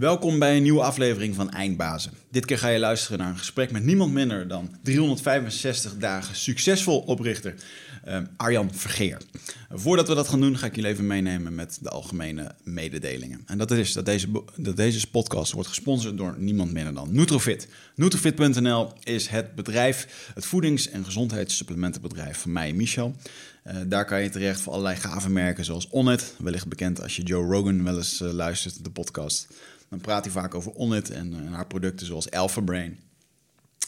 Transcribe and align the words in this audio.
Welkom 0.00 0.38
bij 0.38 0.56
een 0.56 0.62
nieuwe 0.62 0.82
aflevering 0.82 1.34
van 1.34 1.50
Eindbazen. 1.50 2.12
Dit 2.30 2.44
keer 2.44 2.58
ga 2.58 2.68
je 2.68 2.78
luisteren 2.78 3.18
naar 3.18 3.28
een 3.28 3.38
gesprek 3.38 3.70
met 3.70 3.84
niemand 3.84 4.12
minder 4.12 4.48
dan 4.48 4.76
365 4.82 5.96
dagen 5.96 6.36
succesvol 6.36 7.00
oprichter 7.00 7.54
uh, 8.08 8.18
Arjan 8.36 8.74
Vergeer. 8.74 9.20
Voordat 9.70 10.08
we 10.08 10.14
dat 10.14 10.28
gaan 10.28 10.40
doen, 10.40 10.58
ga 10.58 10.66
ik 10.66 10.74
jullie 10.74 10.90
even 10.90 11.06
meenemen 11.06 11.54
met 11.54 11.78
de 11.82 11.88
algemene 11.88 12.54
mededelingen. 12.64 13.42
En 13.46 13.58
dat 13.58 13.70
is 13.70 13.92
dat 13.92 14.04
deze, 14.04 14.28
dat 14.56 14.76
deze 14.76 15.10
podcast 15.10 15.52
wordt 15.52 15.68
gesponsord 15.68 16.16
door 16.16 16.34
niemand 16.38 16.72
minder 16.72 16.94
dan 16.94 17.08
Nutrofit. 17.12 17.68
Nutrofit.nl 17.94 18.92
is 19.02 19.26
het 19.26 19.54
bedrijf, 19.54 20.30
het 20.34 20.46
voedings- 20.46 20.90
en 20.90 21.04
gezondheidssupplementenbedrijf 21.04 22.38
van 22.38 22.52
mij, 22.52 22.72
Michel. 22.72 23.16
Uh, 23.66 23.76
daar 23.86 24.04
kan 24.04 24.22
je 24.22 24.30
terecht 24.30 24.60
voor 24.60 24.72
allerlei 24.72 24.96
gave 24.96 25.30
merken 25.30 25.64
zoals 25.64 25.88
Onnit, 25.88 26.34
wellicht 26.38 26.68
bekend 26.68 27.02
als 27.02 27.16
je 27.16 27.22
Joe 27.22 27.46
Rogan 27.46 27.84
wel 27.84 27.96
eens 27.96 28.20
uh, 28.20 28.32
luistert, 28.32 28.84
de 28.84 28.90
podcast. 28.90 29.46
Dan 29.88 30.00
praat 30.00 30.24
hij 30.24 30.32
vaak 30.32 30.54
over 30.54 30.72
Onnit 30.72 31.10
en, 31.10 31.34
en 31.34 31.52
haar 31.52 31.66
producten 31.66 32.06
zoals 32.06 32.30
Alpha 32.30 32.60
Brain. 32.60 32.98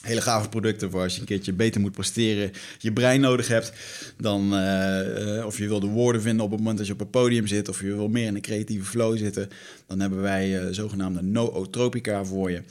Hele 0.02 0.20
gave 0.20 0.48
producten 0.48 0.90
voor 0.90 1.02
als 1.02 1.14
je 1.14 1.20
een 1.20 1.26
keertje 1.26 1.52
beter 1.52 1.80
moet 1.80 1.92
presteren, 1.92 2.52
je 2.78 2.92
brein 2.92 3.20
nodig 3.20 3.48
hebt. 3.48 3.72
Dan, 4.16 4.52
of 5.44 5.58
je 5.58 5.68
wil 5.68 5.80
de 5.80 5.86
woorden 5.86 6.22
vinden 6.22 6.44
op 6.44 6.50
het 6.50 6.58
moment 6.58 6.78
dat 6.78 6.86
je 6.86 6.92
op 6.92 6.98
het 6.98 7.10
podium 7.10 7.46
zit, 7.46 7.68
of 7.68 7.80
je 7.80 7.86
wil 7.86 8.08
meer 8.08 8.26
in 8.26 8.34
een 8.34 8.40
creatieve 8.40 8.84
flow 8.84 9.18
zitten, 9.18 9.48
dan 9.86 10.00
hebben 10.00 10.20
wij 10.20 10.72
zogenaamde 10.72 11.22
nootropica 11.22 12.24
voor 12.24 12.50
je. 12.50 12.62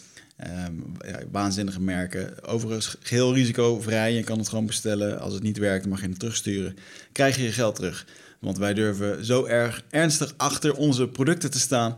Ja, 1.08 1.20
waanzinnige 1.32 1.82
merken. 1.82 2.44
Overigens 2.44 2.96
geheel 3.00 3.34
risicovrij. 3.34 4.14
Je 4.14 4.24
kan 4.24 4.38
het 4.38 4.50
gewoon 4.50 4.66
bestellen. 4.66 5.20
Als 5.20 5.34
het 5.34 5.44
niet 5.44 5.58
werkt, 5.58 5.86
mag 5.86 6.02
je 6.02 6.08
het 6.08 6.20
terugsturen. 6.20 6.76
Krijg 7.12 7.36
je 7.36 7.44
je 7.44 7.52
geld 7.52 7.76
terug. 7.76 8.06
Want 8.40 8.58
wij 8.58 8.74
durven 8.74 9.26
zo 9.26 9.46
erg 9.46 9.84
ernstig 9.90 10.34
achter 10.38 10.76
onze 10.76 11.08
producten 11.08 11.52
te 11.52 11.60
staan. 11.60 11.98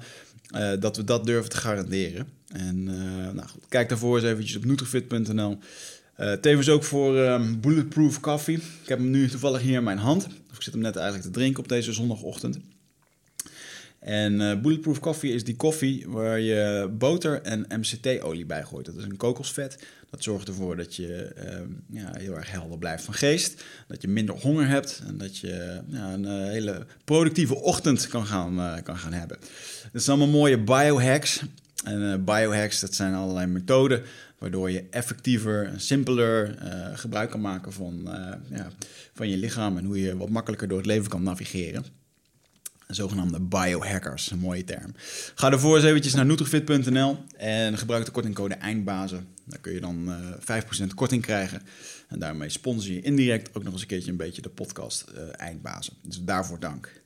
Uh, 0.55 0.71
dat 0.79 0.97
we 0.97 1.03
dat 1.03 1.25
durven 1.25 1.49
te 1.49 1.57
garanderen. 1.57 2.27
En 2.47 2.87
uh, 2.87 3.33
nou 3.33 3.47
goed, 3.47 3.65
kijk 3.69 3.89
daarvoor 3.89 4.15
eens 4.15 4.27
eventjes 4.27 4.57
op 4.57 4.65
nutrifit.nl. 4.65 5.57
Uh, 6.19 6.31
tevens 6.31 6.69
ook 6.69 6.83
voor 6.83 7.17
um, 7.17 7.61
Bulletproof 7.61 8.19
Coffee. 8.19 8.55
Ik 8.55 8.87
heb 8.87 8.97
hem 8.97 9.09
nu 9.09 9.27
toevallig 9.27 9.61
hier 9.61 9.77
in 9.77 9.83
mijn 9.83 9.97
hand. 9.97 10.25
Of 10.25 10.55
ik 10.55 10.61
zit 10.61 10.73
hem 10.73 10.81
net 10.81 10.95
eigenlijk 10.95 11.25
te 11.25 11.31
drinken 11.31 11.63
op 11.63 11.69
deze 11.69 11.93
zondagochtend. 11.93 12.59
En 14.03 14.33
uh, 14.33 14.61
Bulletproof 14.61 14.99
Coffee 14.99 15.33
is 15.33 15.43
die 15.43 15.55
koffie 15.55 16.05
waar 16.07 16.39
je 16.39 16.89
boter 16.97 17.41
en 17.41 17.65
MCT-olie 17.69 18.45
bij 18.45 18.63
gooit. 18.63 18.85
Dat 18.85 18.95
is 18.95 19.03
een 19.03 19.17
kokosvet. 19.17 19.77
Dat 20.09 20.23
zorgt 20.23 20.47
ervoor 20.47 20.75
dat 20.75 20.95
je 20.95 21.35
uh, 21.37 22.01
ja, 22.01 22.11
heel 22.17 22.35
erg 22.35 22.51
helder 22.51 22.77
blijft 22.77 23.03
van 23.03 23.13
geest. 23.13 23.63
Dat 23.87 24.01
je 24.01 24.07
minder 24.07 24.35
honger 24.35 24.67
hebt. 24.67 25.01
En 25.07 25.17
dat 25.17 25.37
je 25.37 25.81
een 25.91 26.23
uh, 26.23 26.31
hele 26.31 26.85
productieve 27.03 27.55
ochtend 27.55 28.07
kan 28.07 28.25
gaan, 28.25 28.59
uh, 28.59 28.73
kan 28.83 28.97
gaan 28.97 29.13
hebben. 29.13 29.37
Dat 29.91 30.03
zijn 30.03 30.17
allemaal 30.17 30.39
mooie 30.39 30.59
biohacks. 30.59 31.41
En 31.83 32.23
biohacks, 32.25 32.79
dat 32.79 32.93
zijn 32.93 33.13
allerlei 33.13 33.47
methoden 33.47 34.03
waardoor 34.37 34.71
je 34.71 34.85
effectiever 34.89 35.65
en 35.65 35.81
simpeler 35.81 36.57
gebruik 36.93 37.29
kan 37.29 37.41
maken 37.41 37.73
van, 37.73 38.01
ja, 38.49 38.71
van 39.13 39.29
je 39.29 39.37
lichaam. 39.37 39.77
En 39.77 39.85
hoe 39.85 40.01
je 40.01 40.17
wat 40.17 40.29
makkelijker 40.29 40.67
door 40.67 40.77
het 40.77 40.87
leven 40.87 41.09
kan 41.09 41.23
navigeren 41.23 42.02
zogenaamde 42.95 43.39
biohackers, 43.39 44.31
een 44.31 44.39
mooie 44.39 44.63
term. 44.63 44.93
Ga 45.35 45.51
ervoor 45.51 45.75
eens 45.75 45.85
eventjes 45.85 46.13
naar 46.13 46.25
nutrifit.nl 46.25 47.17
en 47.37 47.77
gebruik 47.77 48.05
de 48.05 48.11
kortingcode 48.11 48.53
EINDBAZEN. 48.53 49.27
Daar 49.45 49.59
kun 49.59 49.73
je 49.73 49.79
dan 49.79 50.09
uh, 50.47 50.61
5% 50.89 50.93
korting 50.95 51.21
krijgen. 51.21 51.61
En 52.07 52.19
daarmee 52.19 52.49
sponsor 52.49 52.93
je 52.93 53.01
indirect 53.01 53.55
ook 53.55 53.63
nog 53.63 53.73
eens 53.73 53.81
een 53.81 53.87
keertje 53.87 54.11
een 54.11 54.17
beetje 54.17 54.41
de 54.41 54.49
podcast 54.49 55.05
uh, 55.15 55.21
Eindbazen. 55.31 55.93
Dus 56.01 56.21
daarvoor 56.21 56.59
dank. 56.59 57.01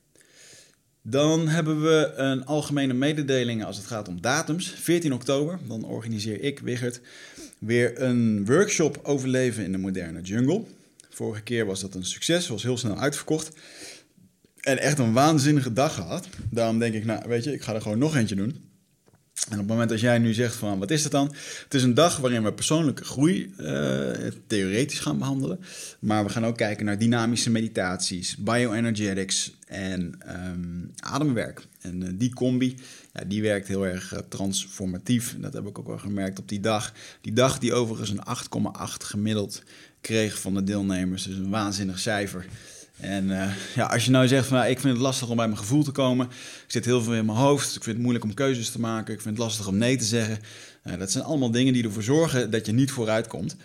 Dan 1.01 1.47
hebben 1.47 1.81
we 1.81 2.13
een 2.15 2.45
algemene 2.45 2.93
mededeling 2.93 3.63
als 3.63 3.77
het 3.77 3.85
gaat 3.85 4.07
om 4.07 4.21
datums. 4.21 4.69
14 4.69 5.13
oktober, 5.13 5.59
dan 5.67 5.83
organiseer 5.83 6.41
ik, 6.41 6.59
Wigert, 6.59 7.01
weer 7.59 8.01
een 8.01 8.45
workshop 8.45 8.99
overleven 9.03 9.63
in 9.63 9.71
de 9.71 9.77
moderne 9.77 10.21
jungle. 10.21 10.63
Vorige 11.09 11.41
keer 11.41 11.65
was 11.65 11.81
dat 11.81 11.95
een 11.95 12.05
succes, 12.05 12.47
was 12.47 12.63
heel 12.63 12.77
snel 12.77 12.97
uitverkocht. 12.97 13.55
En 14.67 14.79
echt 14.79 14.99
een 14.99 15.13
waanzinnige 15.13 15.73
dag 15.73 15.93
gehad. 15.93 16.27
Daarom 16.49 16.79
denk 16.79 16.93
ik, 16.93 17.05
nou 17.05 17.23
weet 17.27 17.43
je, 17.43 17.53
ik 17.53 17.61
ga 17.61 17.73
er 17.73 17.81
gewoon 17.81 17.97
nog 17.97 18.15
eentje 18.15 18.35
doen. 18.35 18.49
En 19.49 19.53
op 19.53 19.57
het 19.57 19.67
moment 19.67 19.89
dat 19.89 19.99
jij 19.99 20.17
nu 20.17 20.33
zegt 20.33 20.55
van, 20.55 20.79
wat 20.79 20.91
is 20.91 21.03
het 21.03 21.11
dan? 21.11 21.35
Het 21.63 21.73
is 21.73 21.83
een 21.83 21.93
dag 21.93 22.17
waarin 22.17 22.43
we 22.43 22.53
persoonlijke 22.53 23.03
groei 23.03 23.53
uh, 23.59 24.09
theoretisch 24.47 24.99
gaan 24.99 25.17
behandelen. 25.17 25.59
Maar 25.99 26.23
we 26.23 26.29
gaan 26.29 26.45
ook 26.45 26.57
kijken 26.57 26.85
naar 26.85 26.97
dynamische 26.97 27.49
meditaties, 27.49 28.35
bioenergetics 28.37 29.57
en 29.67 30.19
um, 30.27 30.91
ademwerk. 30.99 31.67
En 31.81 32.01
uh, 32.01 32.09
die 32.13 32.33
combi, 32.33 32.75
ja, 33.13 33.23
die 33.23 33.41
werkt 33.41 33.67
heel 33.67 33.85
erg 33.85 34.13
uh, 34.13 34.19
transformatief. 34.29 35.35
Dat 35.39 35.53
heb 35.53 35.67
ik 35.67 35.79
ook 35.79 35.87
wel 35.87 35.97
gemerkt 35.97 36.39
op 36.39 36.49
die 36.49 36.59
dag. 36.59 36.93
Die 37.21 37.33
dag 37.33 37.59
die 37.59 37.73
overigens 37.73 38.09
een 38.09 38.23
8,8 38.69 38.81
gemiddeld 38.97 39.63
kreeg 40.01 40.39
van 40.39 40.53
de 40.53 40.63
deelnemers. 40.63 41.23
Dus 41.23 41.35
een 41.35 41.49
waanzinnig 41.49 41.99
cijfer. 41.99 42.45
En 42.99 43.29
uh, 43.29 43.49
ja, 43.75 43.85
als 43.85 44.05
je 44.05 44.11
nou 44.11 44.27
zegt 44.27 44.47
van 44.47 44.65
ik 44.65 44.79
vind 44.79 44.93
het 44.93 45.01
lastig 45.01 45.29
om 45.29 45.35
bij 45.35 45.45
mijn 45.45 45.59
gevoel 45.59 45.83
te 45.83 45.91
komen. 45.91 46.25
Ik 46.25 46.63
zit 46.67 46.85
heel 46.85 47.01
veel 47.01 47.13
in 47.13 47.25
mijn 47.25 47.37
hoofd. 47.37 47.75
Ik 47.75 47.83
vind 47.83 47.95
het 47.95 47.97
moeilijk 47.97 48.25
om 48.25 48.33
keuzes 48.33 48.69
te 48.69 48.79
maken. 48.79 49.13
Ik 49.13 49.21
vind 49.21 49.37
het 49.37 49.43
lastig 49.43 49.67
om 49.67 49.77
nee 49.77 49.97
te 49.97 50.05
zeggen. 50.05 50.39
Uh, 50.83 50.97
dat 50.97 51.11
zijn 51.11 51.23
allemaal 51.23 51.51
dingen 51.51 51.73
die 51.73 51.83
ervoor 51.83 52.03
zorgen 52.03 52.51
dat 52.51 52.65
je 52.65 52.71
niet 52.71 52.91
vooruit 52.91 53.27
komt. 53.27 53.55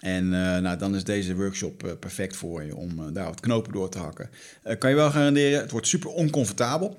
En 0.00 0.24
uh, 0.24 0.58
nou, 0.58 0.78
dan 0.78 0.94
is 0.94 1.04
deze 1.04 1.36
workshop 1.36 1.96
perfect 2.00 2.36
voor 2.36 2.62
je 2.62 2.76
om 2.76 3.12
daar 3.12 3.24
wat 3.24 3.40
knopen 3.40 3.72
door 3.72 3.88
te 3.88 3.98
hakken. 3.98 4.30
kan 4.78 4.90
je 4.90 4.96
wel 4.96 5.10
garanderen, 5.10 5.60
het 5.60 5.70
wordt 5.70 5.86
super 5.86 6.10
oncomfortabel. 6.10 6.98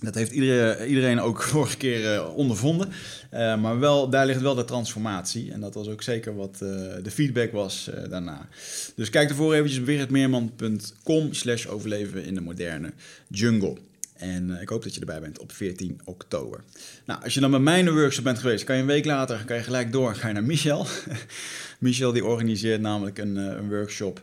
Dat 0.00 0.14
heeft 0.14 0.32
iedereen, 0.32 0.88
iedereen 0.88 1.20
ook 1.20 1.42
vorige 1.52 1.76
keer 1.76 2.14
uh, 2.14 2.36
ondervonden. 2.36 2.88
Uh, 3.34 3.60
maar 3.60 3.78
wel, 3.78 4.10
daar 4.10 4.26
ligt 4.26 4.40
wel 4.40 4.54
de 4.54 4.64
transformatie. 4.64 5.52
En 5.52 5.60
dat 5.60 5.74
was 5.74 5.88
ook 5.88 6.02
zeker 6.02 6.36
wat 6.36 6.58
uh, 6.62 6.68
de 7.02 7.10
feedback 7.10 7.52
was 7.52 7.90
daarna. 8.10 8.48
Dus 8.94 9.10
kijk 9.10 9.28
ervoor 9.28 9.54
eventjes 9.54 9.78
op 9.78 9.86
wichertmeerman.com 9.86 11.32
slash 11.32 11.66
overleven 11.66 12.24
in 12.24 12.34
de 12.34 12.40
moderne 12.40 12.92
jungle. 13.28 13.76
En 14.14 14.58
ik 14.60 14.68
hoop 14.68 14.82
dat 14.82 14.94
je 14.94 15.00
erbij 15.00 15.20
bent 15.20 15.38
op 15.38 15.52
14 15.52 16.00
oktober. 16.04 16.60
Nou, 17.04 17.22
als 17.22 17.34
je 17.34 17.40
dan 17.40 17.50
bij 17.50 17.60
mij 17.60 17.78
in 17.78 17.84
de 17.84 17.92
workshop 17.92 18.24
bent 18.24 18.38
geweest, 18.38 18.64
kan 18.64 18.74
je 18.76 18.80
een 18.80 18.88
week 18.88 19.04
later 19.04 19.44
kan 19.44 19.56
je 19.56 19.62
gelijk 19.62 19.92
door. 19.92 20.14
Ga 20.14 20.32
naar 20.32 20.44
Michel. 20.44 20.86
Michel 21.78 22.12
die 22.12 22.24
organiseert 22.24 22.80
namelijk 22.80 23.18
een, 23.18 23.36
een 23.36 23.68
workshop 23.68 24.20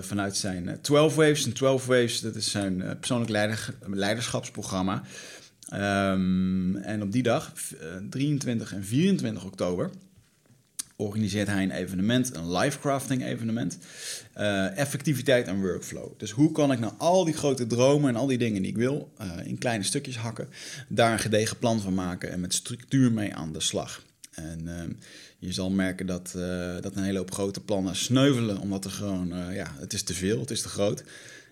vanuit 0.00 0.36
zijn 0.36 0.66
uh, 0.66 0.72
12 0.72 1.14
Waves. 1.14 1.44
En 1.44 1.52
12 1.52 1.86
Waves, 1.86 2.20
dat 2.20 2.34
is 2.34 2.50
zijn 2.50 2.78
uh, 2.78 2.90
persoonlijk 2.98 3.30
leider, 3.30 3.74
leiderschapsprogramma. 3.86 5.02
Um, 5.74 6.76
en 6.76 7.02
op 7.02 7.12
die 7.12 7.22
dag, 7.22 7.52
23 8.10 8.72
en 8.72 8.84
24 8.84 9.44
oktober, 9.44 9.90
organiseert 10.96 11.46
hij 11.46 11.62
een 11.62 11.70
evenement, 11.70 12.36
een 12.36 12.52
live 12.56 12.78
crafting 12.78 13.24
evenement. 13.24 13.78
effectiviteit 14.74 15.46
en 15.46 15.60
workflow. 15.60 16.18
Dus 16.18 16.30
hoe 16.30 16.52
kan 16.52 16.72
ik 16.72 16.78
nou 16.78 16.92
al 16.98 17.24
die 17.24 17.34
grote 17.34 17.66
dromen 17.66 18.08
en 18.08 18.16
al 18.16 18.26
die 18.26 18.38
dingen 18.38 18.62
die 18.62 18.70
ik 18.70 18.76
wil, 18.76 19.12
in 19.44 19.58
kleine 19.58 19.84
stukjes 19.84 20.16
hakken, 20.16 20.48
daar 20.88 21.12
een 21.12 21.18
gedegen 21.18 21.58
plan 21.58 21.80
van 21.80 21.94
maken 21.94 22.30
en 22.30 22.40
met 22.40 22.54
structuur 22.54 23.12
mee 23.12 23.34
aan 23.34 23.52
de 23.52 23.60
slag. 23.60 24.02
En 24.34 24.60
uh, 24.64 24.72
je 25.44 25.52
zal 25.52 25.70
merken 25.70 26.06
dat, 26.06 26.34
uh, 26.36 26.74
dat 26.80 26.96
een 26.96 27.02
hele 27.02 27.18
hoop 27.18 27.32
grote 27.32 27.60
plannen 27.60 27.96
sneuvelen, 27.96 28.58
omdat 28.58 28.84
er 28.84 28.90
gewoon, 28.90 29.32
uh, 29.38 29.54
ja, 29.54 29.74
het 29.78 29.92
is 29.92 30.02
te 30.02 30.14
veel, 30.14 30.40
het 30.40 30.50
is 30.50 30.62
te 30.62 30.68
groot. 30.68 31.04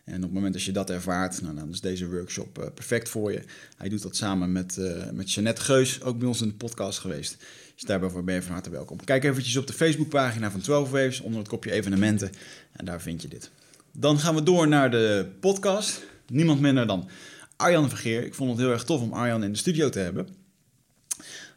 En 0.04 0.16
op 0.16 0.22
het 0.22 0.32
moment 0.32 0.52
dat 0.52 0.62
je 0.62 0.72
dat 0.72 0.90
ervaart, 0.90 1.42
nou, 1.42 1.54
dan 1.54 1.70
is 1.70 1.80
deze 1.80 2.08
workshop 2.08 2.58
uh, 2.58 2.64
perfect 2.74 3.08
voor 3.08 3.32
je. 3.32 3.42
Hij 3.76 3.88
doet 3.88 4.02
dat 4.02 4.16
samen 4.16 4.52
met, 4.52 4.78
met 5.12 5.32
Jeanette 5.32 5.60
Geus, 5.60 6.02
ook 6.02 6.18
bij 6.18 6.28
ons 6.28 6.40
in 6.40 6.48
de 6.48 6.54
podcast 6.54 6.98
geweest. 6.98 7.36
Dus 7.74 7.84
daarbij 7.84 8.22
ben 8.24 8.34
je 8.34 8.42
van 8.42 8.52
harte 8.52 8.70
welkom. 8.70 9.04
Kijk 9.04 9.24
eventjes 9.24 9.56
op 9.56 9.66
de 9.66 9.72
Facebookpagina 9.72 10.50
van 10.50 10.60
12 10.60 10.90
Waves 10.90 11.20
onder 11.20 11.38
het 11.38 11.48
kopje 11.48 11.72
evenementen 11.72 12.30
en 12.72 12.84
daar 12.84 13.00
vind 13.00 13.22
je 13.22 13.28
dit. 13.28 13.50
Dan 13.92 14.18
gaan 14.18 14.34
we 14.34 14.42
door 14.42 14.68
naar 14.68 14.90
de 14.90 15.26
podcast. 15.40 16.02
Niemand 16.26 16.60
minder 16.60 16.86
dan 16.86 17.08
Arjan 17.56 17.88
Vergeer. 17.88 18.24
Ik 18.24 18.34
vond 18.34 18.50
het 18.50 18.58
heel 18.58 18.70
erg 18.70 18.84
tof 18.84 19.00
om 19.00 19.12
Arjan 19.12 19.44
in 19.44 19.52
de 19.52 19.58
studio 19.58 19.88
te 19.88 19.98
hebben. 19.98 20.41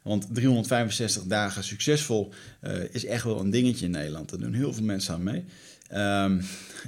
Want 0.06 0.28
365 0.32 1.24
dagen 1.24 1.64
succesvol 1.64 2.34
uh, 2.64 2.74
is 2.92 3.06
echt 3.06 3.24
wel 3.24 3.40
een 3.40 3.50
dingetje 3.50 3.86
in 3.86 3.92
Nederland. 3.92 4.30
Daar 4.30 4.40
doen 4.40 4.54
heel 4.54 4.74
veel 4.74 4.84
mensen 4.84 5.14
aan 5.14 5.24
mee. 5.24 5.46
Um, 5.94 6.42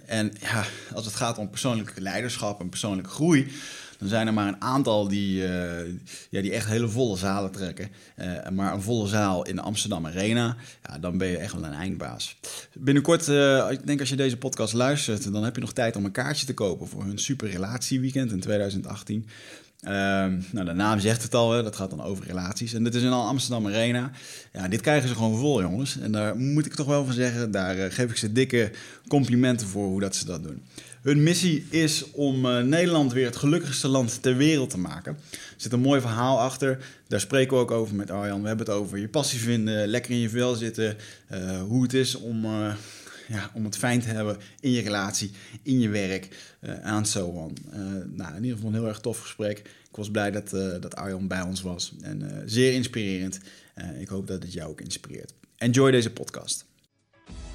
en 0.06 0.34
ja, 0.42 0.66
als 0.94 1.06
het 1.06 1.16
gaat 1.16 1.38
om 1.38 1.50
persoonlijk 1.50 2.00
leiderschap 2.00 2.60
en 2.60 2.70
persoonlijke 2.70 3.10
groei, 3.10 3.52
dan 3.98 4.08
zijn 4.08 4.28
er 4.28 4.34
maar 4.34 4.48
een 4.48 4.62
aantal 4.62 5.08
die, 5.08 5.42
uh, 5.42 5.80
ja, 6.30 6.42
die 6.42 6.52
echt 6.52 6.68
hele 6.68 6.88
volle 6.88 7.18
zalen 7.18 7.52
trekken. 7.52 7.90
Uh, 8.18 8.50
maar 8.50 8.74
een 8.74 8.82
volle 8.82 9.08
zaal 9.08 9.46
in 9.46 9.56
de 9.56 9.62
Amsterdam 9.62 10.06
Arena, 10.06 10.56
ja, 10.84 11.00
dan 11.00 11.18
ben 11.18 11.28
je 11.28 11.38
echt 11.38 11.54
wel 11.54 11.64
een 11.64 11.74
eindbaas. 11.74 12.38
Binnenkort, 12.74 13.28
ik 13.72 13.88
denk 13.88 14.00
als 14.00 14.10
je 14.10 14.16
deze 14.16 14.38
podcast 14.38 14.74
luistert, 14.74 15.32
dan 15.32 15.44
heb 15.44 15.56
je 15.56 15.62
nog 15.62 15.74
tijd 15.74 15.96
om 15.96 16.06
een 16.06 16.12
kaartje 16.12 16.46
te 16.46 16.54
kopen 16.54 16.88
voor 16.88 17.04
hun 17.04 17.20
super 17.20 17.50
relatieweekend 17.50 18.32
in 18.32 18.40
2018. 18.40 19.28
Ehm, 19.82 20.40
nou, 20.52 20.66
de 20.66 20.74
naam 20.74 21.00
zegt 21.00 21.24
het 21.24 21.34
al, 21.34 21.52
hè, 21.52 21.64
dat 21.64 21.76
gaat 21.76 21.90
dan 21.90 22.04
over 22.04 22.26
relaties. 22.26 22.74
En 22.74 22.84
dit 22.84 22.96
is 22.96 23.04
in 23.04 23.12
al 23.12 23.28
Amsterdam 23.28 23.68
Arena. 23.68 24.12
Ja, 24.54 24.68
dit 24.68 24.82
krijgen 24.82 25.10
ze 25.10 25.16
gewoon 25.16 25.40
vol, 25.40 25.62
jongens. 25.62 26.00
En 26.00 26.12
daar 26.12 26.38
moet 26.38 26.66
ik 26.66 26.74
toch 26.74 26.88
wel 26.88 27.06
van 27.06 27.14
zeggen, 27.14 27.52
daar 27.52 27.78
eh, 27.78 27.92
geef 27.92 28.10
ik 28.10 28.18
ze 28.18 28.32
dikke 28.32 28.72
complimenten 29.08 29.68
voor 29.68 29.88
hoe 29.88 30.00
dat 30.00 30.16
ze 30.16 30.26
dat 30.26 30.44
doen. 30.44 30.62
Hun 31.02 31.24
missie 31.24 31.66
is 31.70 32.12
om 32.12 32.46
eh, 32.46 32.64
Nederland 32.64 33.14
weer 33.14 33.26
het 33.26 33.36
gelukkigste 33.36 33.88
land 33.88 34.22
ter 34.22 34.36
wereld 34.36 34.70
te 34.70 34.78
maken. 34.80 35.18
Er 35.32 35.38
zit 35.58 35.72
een 35.72 35.80
mooi 35.80 36.02
verhaal 36.02 36.40
achter. 36.40 36.78
Daar 37.08 37.20
spreken 37.20 37.54
we 37.56 37.62
ook 37.64 37.72
over 37.72 37.96
met 37.96 38.12
Arjan. 38.12 38.42
We 38.42 38.48
hebben 38.48 38.66
het 38.66 38.76
over 38.76 38.98
je 38.98 39.08
passie 39.08 39.40
vinden, 39.40 39.88
lekker 39.88 40.12
in 40.12 40.20
je 40.20 40.30
vel 40.30 40.56
zitten. 40.56 40.96
eh, 41.28 41.62
hoe 41.62 41.84
het 41.84 41.94
is 41.94 42.16
om, 42.16 42.46
ja, 43.28 43.52
om 43.54 43.64
het 43.64 43.78
fijn 43.78 44.02
te 44.02 44.08
hebben 44.08 44.38
in 44.60 44.72
je 44.72 44.82
relatie, 44.82 45.32
in 45.64 45.80
je 45.80 45.90
werk 45.90 46.56
en 46.60 47.00
uh, 47.00 47.04
so 47.04 47.26
on. 47.26 47.58
Uh, 47.74 47.80
nou, 48.06 48.36
in 48.36 48.44
ieder 48.44 48.56
geval 48.56 48.70
een 48.70 48.80
heel 48.80 48.88
erg 48.88 49.00
tof 49.00 49.20
gesprek. 49.20 49.58
Ik 49.90 49.96
was 49.96 50.12
blij 50.12 50.32
dat, 50.32 50.54
uh, 50.54 50.82
dat 50.82 50.96
Arjan 50.96 51.28
bij 51.28 51.42
ons 51.42 51.62
was. 51.62 51.94
En 52.02 52.44
zeer 52.46 52.74
inspirerend. 52.74 53.40
ik 54.00 54.08
hoop 54.08 54.28
dat 54.28 54.44
het 54.44 54.54
jou 54.54 54.70
ook 54.70 54.82
inspireert. 54.82 55.34
Enjoy 55.58 55.92
deze 55.92 56.12
podcast. 56.12 56.66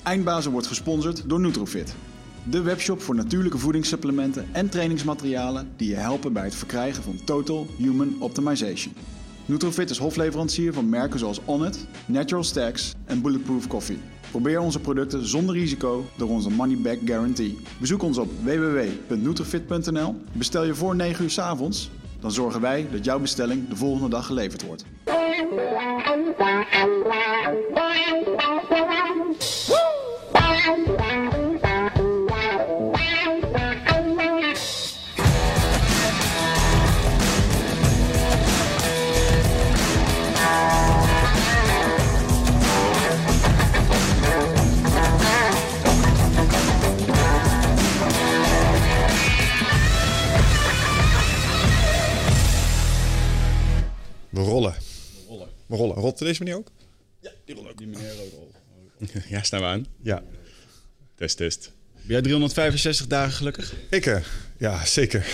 Eindbazen 0.02 0.52
wordt 0.52 0.66
gesponsord 0.66 1.28
door 1.28 1.40
Nutrofit. 1.40 1.94
De 2.50 2.60
webshop 2.60 3.02
voor 3.02 3.14
natuurlijke 3.14 3.58
voedingssupplementen 3.58 4.46
en 4.52 4.68
trainingsmaterialen 4.68 5.68
die 5.76 5.88
je 5.88 5.94
helpen 5.94 6.32
bij 6.32 6.44
het 6.44 6.54
verkrijgen 6.54 7.02
van 7.02 7.24
Total 7.24 7.66
Human 7.78 8.16
Optimization. 8.20 8.94
Nutrofit 9.46 9.90
is 9.90 9.98
hofleverancier 9.98 10.72
van 10.72 10.88
merken 10.88 11.18
zoals 11.18 11.40
Onnit, 11.44 11.86
Natural 12.06 12.44
Stacks 12.44 12.92
en 13.04 13.22
Bulletproof 13.22 13.66
Coffee. 13.66 13.98
Probeer 14.32 14.60
onze 14.60 14.80
producten 14.80 15.26
zonder 15.26 15.54
risico 15.54 16.04
door 16.16 16.28
onze 16.28 16.50
money 16.50 16.76
back 16.76 16.98
guarantee. 17.04 17.58
Bezoek 17.78 18.02
ons 18.02 18.18
op 18.18 18.28
www.nutrifit.nl. 18.42 20.16
Bestel 20.32 20.64
je 20.64 20.74
voor 20.74 20.96
9 20.96 21.24
uur 21.24 21.30
's 21.30 21.38
avonds, 21.38 21.90
dan 22.20 22.30
zorgen 22.30 22.60
wij 22.60 22.86
dat 22.92 23.04
jouw 23.04 23.18
bestelling 23.18 23.68
de 23.68 23.76
volgende 23.76 24.08
dag 24.08 24.26
geleverd 24.26 24.62
wordt. 24.66 24.84
We 54.32 54.40
rollen. 54.40 54.72
We 54.72 55.28
rollen. 55.28 55.48
We 55.66 55.76
rollen. 55.76 55.96
Rolt 55.96 56.18
deze 56.18 56.42
meneer 56.42 56.58
ook? 56.58 56.70
Ja, 57.20 57.30
die 57.44 57.54
rollen 57.54 57.70
ook. 57.70 57.78
Die 57.78 57.86
meneer 57.86 58.12
ook. 58.20 58.50
Ja, 59.28 59.42
staan 59.42 59.60
we 59.60 59.66
aan. 59.66 59.86
Ja. 60.02 60.22
Test, 61.14 61.36
test. 61.36 61.72
Ben 61.92 62.06
jij 62.06 62.22
365 62.22 63.06
dagen 63.06 63.32
gelukkig? 63.32 63.74
Ik, 63.90 64.06
uh, 64.06 64.24
ja, 64.58 64.84
zeker. 64.84 65.26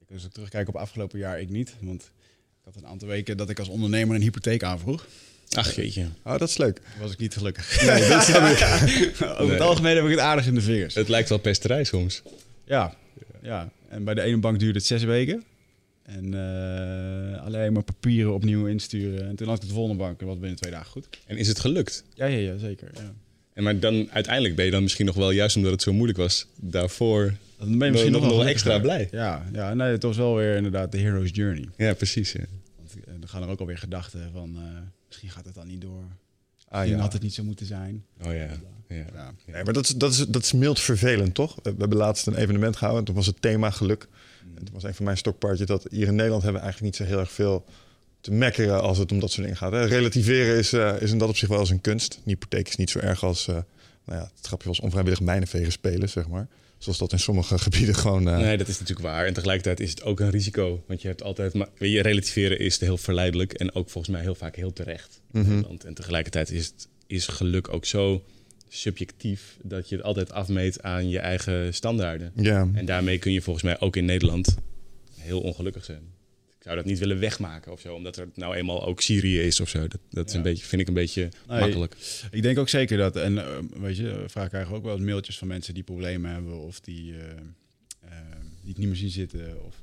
ik 0.00 0.12
als 0.12 0.24
ik 0.24 0.32
terugkijk 0.32 0.68
op 0.68 0.76
afgelopen 0.76 1.18
jaar, 1.18 1.40
ik 1.40 1.48
niet. 1.48 1.74
Want 1.80 2.02
ik 2.02 2.64
had 2.64 2.76
een 2.76 2.86
aantal 2.86 3.08
weken 3.08 3.36
dat 3.36 3.50
ik 3.50 3.58
als 3.58 3.68
ondernemer 3.68 4.16
een 4.16 4.22
hypotheek 4.22 4.62
aanvroeg. 4.62 5.06
Ach 5.50 5.74
jeetje. 5.74 6.08
Oh, 6.24 6.38
dat 6.38 6.48
is 6.48 6.56
leuk. 6.56 6.76
Toen 6.76 7.00
was 7.00 7.12
ik 7.12 7.18
niet 7.18 7.34
gelukkig. 7.34 7.82
Nee, 7.86 8.08
dat 8.08 8.24
snap 8.24 8.48
ik. 8.48 8.60
Over 9.40 9.52
het 9.52 9.60
algemeen 9.60 9.94
heb 9.94 10.04
ik 10.04 10.10
het 10.10 10.20
aardig 10.20 10.46
in 10.46 10.54
de 10.54 10.60
vingers. 10.60 10.94
Het 10.94 11.08
lijkt 11.08 11.28
wel 11.28 11.38
pesterij 11.38 11.84
soms. 11.84 12.22
Ja, 12.64 12.96
ja. 13.42 13.70
En 13.88 14.04
bij 14.04 14.14
de 14.14 14.20
ene 14.20 14.38
bank 14.38 14.58
duurde 14.58 14.78
het 14.78 14.86
zes 14.86 15.02
weken. 15.02 15.44
En 16.04 16.32
uh, 16.32 17.44
alleen 17.44 17.72
maar 17.72 17.82
papieren 17.82 18.34
opnieuw 18.34 18.66
insturen. 18.66 19.28
En 19.28 19.36
toen 19.36 19.48
had 19.48 19.62
ik 19.62 19.68
de 19.68 19.74
volgende 19.74 20.02
bank 20.02 20.20
en 20.20 20.26
was 20.26 20.38
binnen 20.38 20.58
twee 20.58 20.72
dagen 20.72 20.90
goed. 20.90 21.08
En 21.26 21.36
is 21.36 21.48
het 21.48 21.60
gelukt? 21.60 22.04
Ja, 22.14 22.26
ja, 22.26 22.38
ja 22.38 22.58
zeker. 22.58 22.90
Ja. 22.94 23.14
En 23.52 23.62
maar 23.62 23.78
dan 23.78 24.10
uiteindelijk 24.10 24.56
ben 24.56 24.64
je 24.64 24.70
dan 24.70 24.82
misschien 24.82 25.06
nog 25.06 25.14
wel, 25.14 25.30
juist 25.30 25.56
omdat 25.56 25.72
het 25.72 25.82
zo 25.82 25.92
moeilijk 25.92 26.18
was, 26.18 26.46
daarvoor 26.56 27.34
dan 27.58 27.78
ben 27.78 27.86
je 27.86 27.92
misschien 27.92 28.12
nog, 28.12 28.22
nog, 28.22 28.32
nog 28.32 28.46
extra 28.46 28.78
blij. 28.78 29.08
Ja, 29.10 29.46
ja 29.52 29.74
nee, 29.74 29.90
het 29.90 30.02
was 30.02 30.16
wel 30.16 30.36
weer 30.36 30.56
inderdaad 30.56 30.92
de 30.92 30.98
hero's 30.98 31.30
journey. 31.32 31.68
Ja, 31.76 31.94
precies. 31.94 32.32
Ja. 32.32 32.44
Want 32.76 32.94
dan 33.20 33.28
gaan 33.28 33.42
er 33.42 33.48
ook 33.48 33.60
alweer 33.60 33.78
gedachten 33.78 34.30
van, 34.32 34.56
uh, 34.56 34.62
misschien 35.06 35.30
gaat 35.30 35.44
het 35.44 35.54
dan 35.54 35.66
niet 35.66 35.80
door. 35.80 36.04
Ah, 36.74 36.86
ja. 36.86 36.98
had 36.98 37.12
het 37.12 37.22
niet 37.22 37.34
zo 37.34 37.44
moeten 37.44 37.66
zijn. 37.66 38.04
Oh 38.24 38.32
ja. 38.32 38.32
ja. 38.32 38.56
ja. 38.88 39.34
Nee, 39.46 39.64
maar 39.64 39.72
dat 39.72 39.84
is, 39.84 39.90
dat, 39.90 40.12
is, 40.12 40.18
dat 40.18 40.42
is 40.42 40.52
mild 40.52 40.80
vervelend, 40.80 41.34
toch? 41.34 41.54
We 41.62 41.74
hebben 41.78 41.98
laatst 41.98 42.26
een 42.26 42.36
evenement 42.36 42.76
gehouden 42.76 43.00
en 43.00 43.06
toen 43.06 43.14
was 43.14 43.26
het 43.26 43.42
thema 43.42 43.70
geluk. 43.70 44.08
En 44.54 44.64
toen 44.64 44.74
was 44.74 44.82
een 44.82 44.94
van 44.94 45.04
mijn 45.04 45.16
stokpaardjes 45.16 45.66
dat 45.66 45.86
hier 45.90 46.06
in 46.06 46.14
Nederland 46.14 46.42
hebben 46.42 46.60
we 46.60 46.66
eigenlijk 46.66 46.98
niet 46.98 47.08
zo 47.08 47.12
heel 47.14 47.20
erg 47.20 47.32
veel 47.32 47.64
te 48.20 48.32
mekkeren 48.32 48.82
als 48.82 48.98
het 48.98 49.12
om 49.12 49.20
dat 49.20 49.30
soort 49.30 49.42
dingen 49.42 49.58
gaat. 49.58 49.72
Hè. 49.72 49.84
Relativeren 49.84 50.56
is, 50.56 50.72
uh, 50.72 51.00
is 51.00 51.10
in 51.10 51.18
dat 51.18 51.28
opzicht 51.28 51.50
wel 51.50 51.60
eens 51.60 51.70
een 51.70 51.80
kunst. 51.80 52.14
Een 52.14 52.22
hypotheek 52.24 52.68
is 52.68 52.76
niet 52.76 52.90
zo 52.90 52.98
erg 52.98 53.24
als, 53.24 53.46
uh, 53.46 53.54
nou 54.04 54.20
ja, 54.20 54.30
het 54.36 54.46
grapje 54.46 54.68
was 54.68 54.80
onvrijwillig 54.80 55.20
mijnenvegen 55.20 55.72
spelen, 55.72 56.08
zeg 56.08 56.28
maar. 56.28 56.48
Zoals 56.78 56.98
dat 56.98 57.12
in 57.12 57.18
sommige 57.18 57.58
gebieden 57.68 57.94
gewoon... 57.94 58.28
Uh... 58.28 58.38
Nee, 58.38 58.56
dat 58.56 58.68
is 58.68 58.78
natuurlijk 58.78 59.06
waar. 59.06 59.26
En 59.26 59.32
tegelijkertijd 59.32 59.80
is 59.80 59.90
het 59.90 60.02
ook 60.02 60.20
een 60.20 60.30
risico. 60.30 60.84
Want 60.86 61.02
je 61.02 61.08
hebt 61.08 61.22
altijd... 61.22 61.54
Maar 61.54 61.68
je 61.78 62.02
relativeren 62.02 62.58
is 62.58 62.80
heel 62.80 62.98
verleidelijk 62.98 63.52
en 63.52 63.74
ook 63.74 63.90
volgens 63.90 64.14
mij 64.14 64.22
heel 64.22 64.34
vaak 64.34 64.56
heel 64.56 64.72
terecht. 64.72 65.20
Mm 65.30 65.44
-hmm. 65.44 65.66
En 65.84 65.94
tegelijkertijd 65.94 66.50
is, 66.50 66.66
het, 66.66 66.88
is 67.06 67.26
geluk 67.26 67.68
ook 67.72 67.84
zo 67.84 68.24
subjectief 68.68 69.58
dat 69.62 69.88
je 69.88 69.96
het 69.96 70.04
altijd 70.04 70.32
afmeet 70.32 70.82
aan 70.82 71.08
je 71.08 71.18
eigen 71.18 71.74
standaarden. 71.74 72.32
Ja. 72.36 72.68
En 72.74 72.84
daarmee 72.84 73.18
kun 73.18 73.32
je 73.32 73.42
volgens 73.42 73.64
mij 73.64 73.80
ook 73.80 73.96
in 73.96 74.04
Nederland 74.04 74.56
heel 75.18 75.40
ongelukkig 75.40 75.84
zijn. 75.84 76.13
Zou 76.64 76.76
dat 76.76 76.84
niet 76.84 76.98
willen 76.98 77.18
wegmaken 77.20 77.72
of 77.72 77.80
zo, 77.80 77.94
omdat 77.94 78.16
er 78.16 78.28
nou 78.34 78.54
eenmaal 78.54 78.86
ook 78.86 79.00
Syrië 79.00 79.40
is 79.40 79.60
of 79.60 79.68
zo. 79.68 79.80
Dat, 79.88 79.98
dat 80.10 80.26
is 80.26 80.32
Ja. 80.32 80.38
een 80.38 80.44
beetje, 80.44 80.64
vind 80.64 80.80
ik 80.82 80.88
een 80.88 80.94
beetje 80.94 81.28
Nee, 81.48 81.60
makkelijk. 81.60 81.96
Ik 82.30 82.42
denk 82.42 82.58
ook 82.58 82.68
zeker 82.68 82.96
dat, 82.96 83.16
en 83.16 83.38
eh, 83.38 83.58
weet 83.80 83.96
je, 83.96 84.24
vaak 84.26 84.48
krijgen 84.48 84.70
we 84.70 84.76
ook 84.76 84.84
wel 84.84 84.94
eens 84.94 85.04
mailtjes 85.04 85.38
van 85.38 85.48
mensen 85.48 85.74
die 85.74 85.82
problemen 85.82 86.30
hebben 86.30 86.58
of 86.60 86.80
die, 86.80 87.12
eh, 87.12 87.18
eh, 88.00 88.10
die 88.60 88.68
het 88.68 88.78
niet 88.78 88.86
meer 88.86 88.96
zien 88.96 89.10
zitten. 89.10 89.64
Of, 89.66 89.74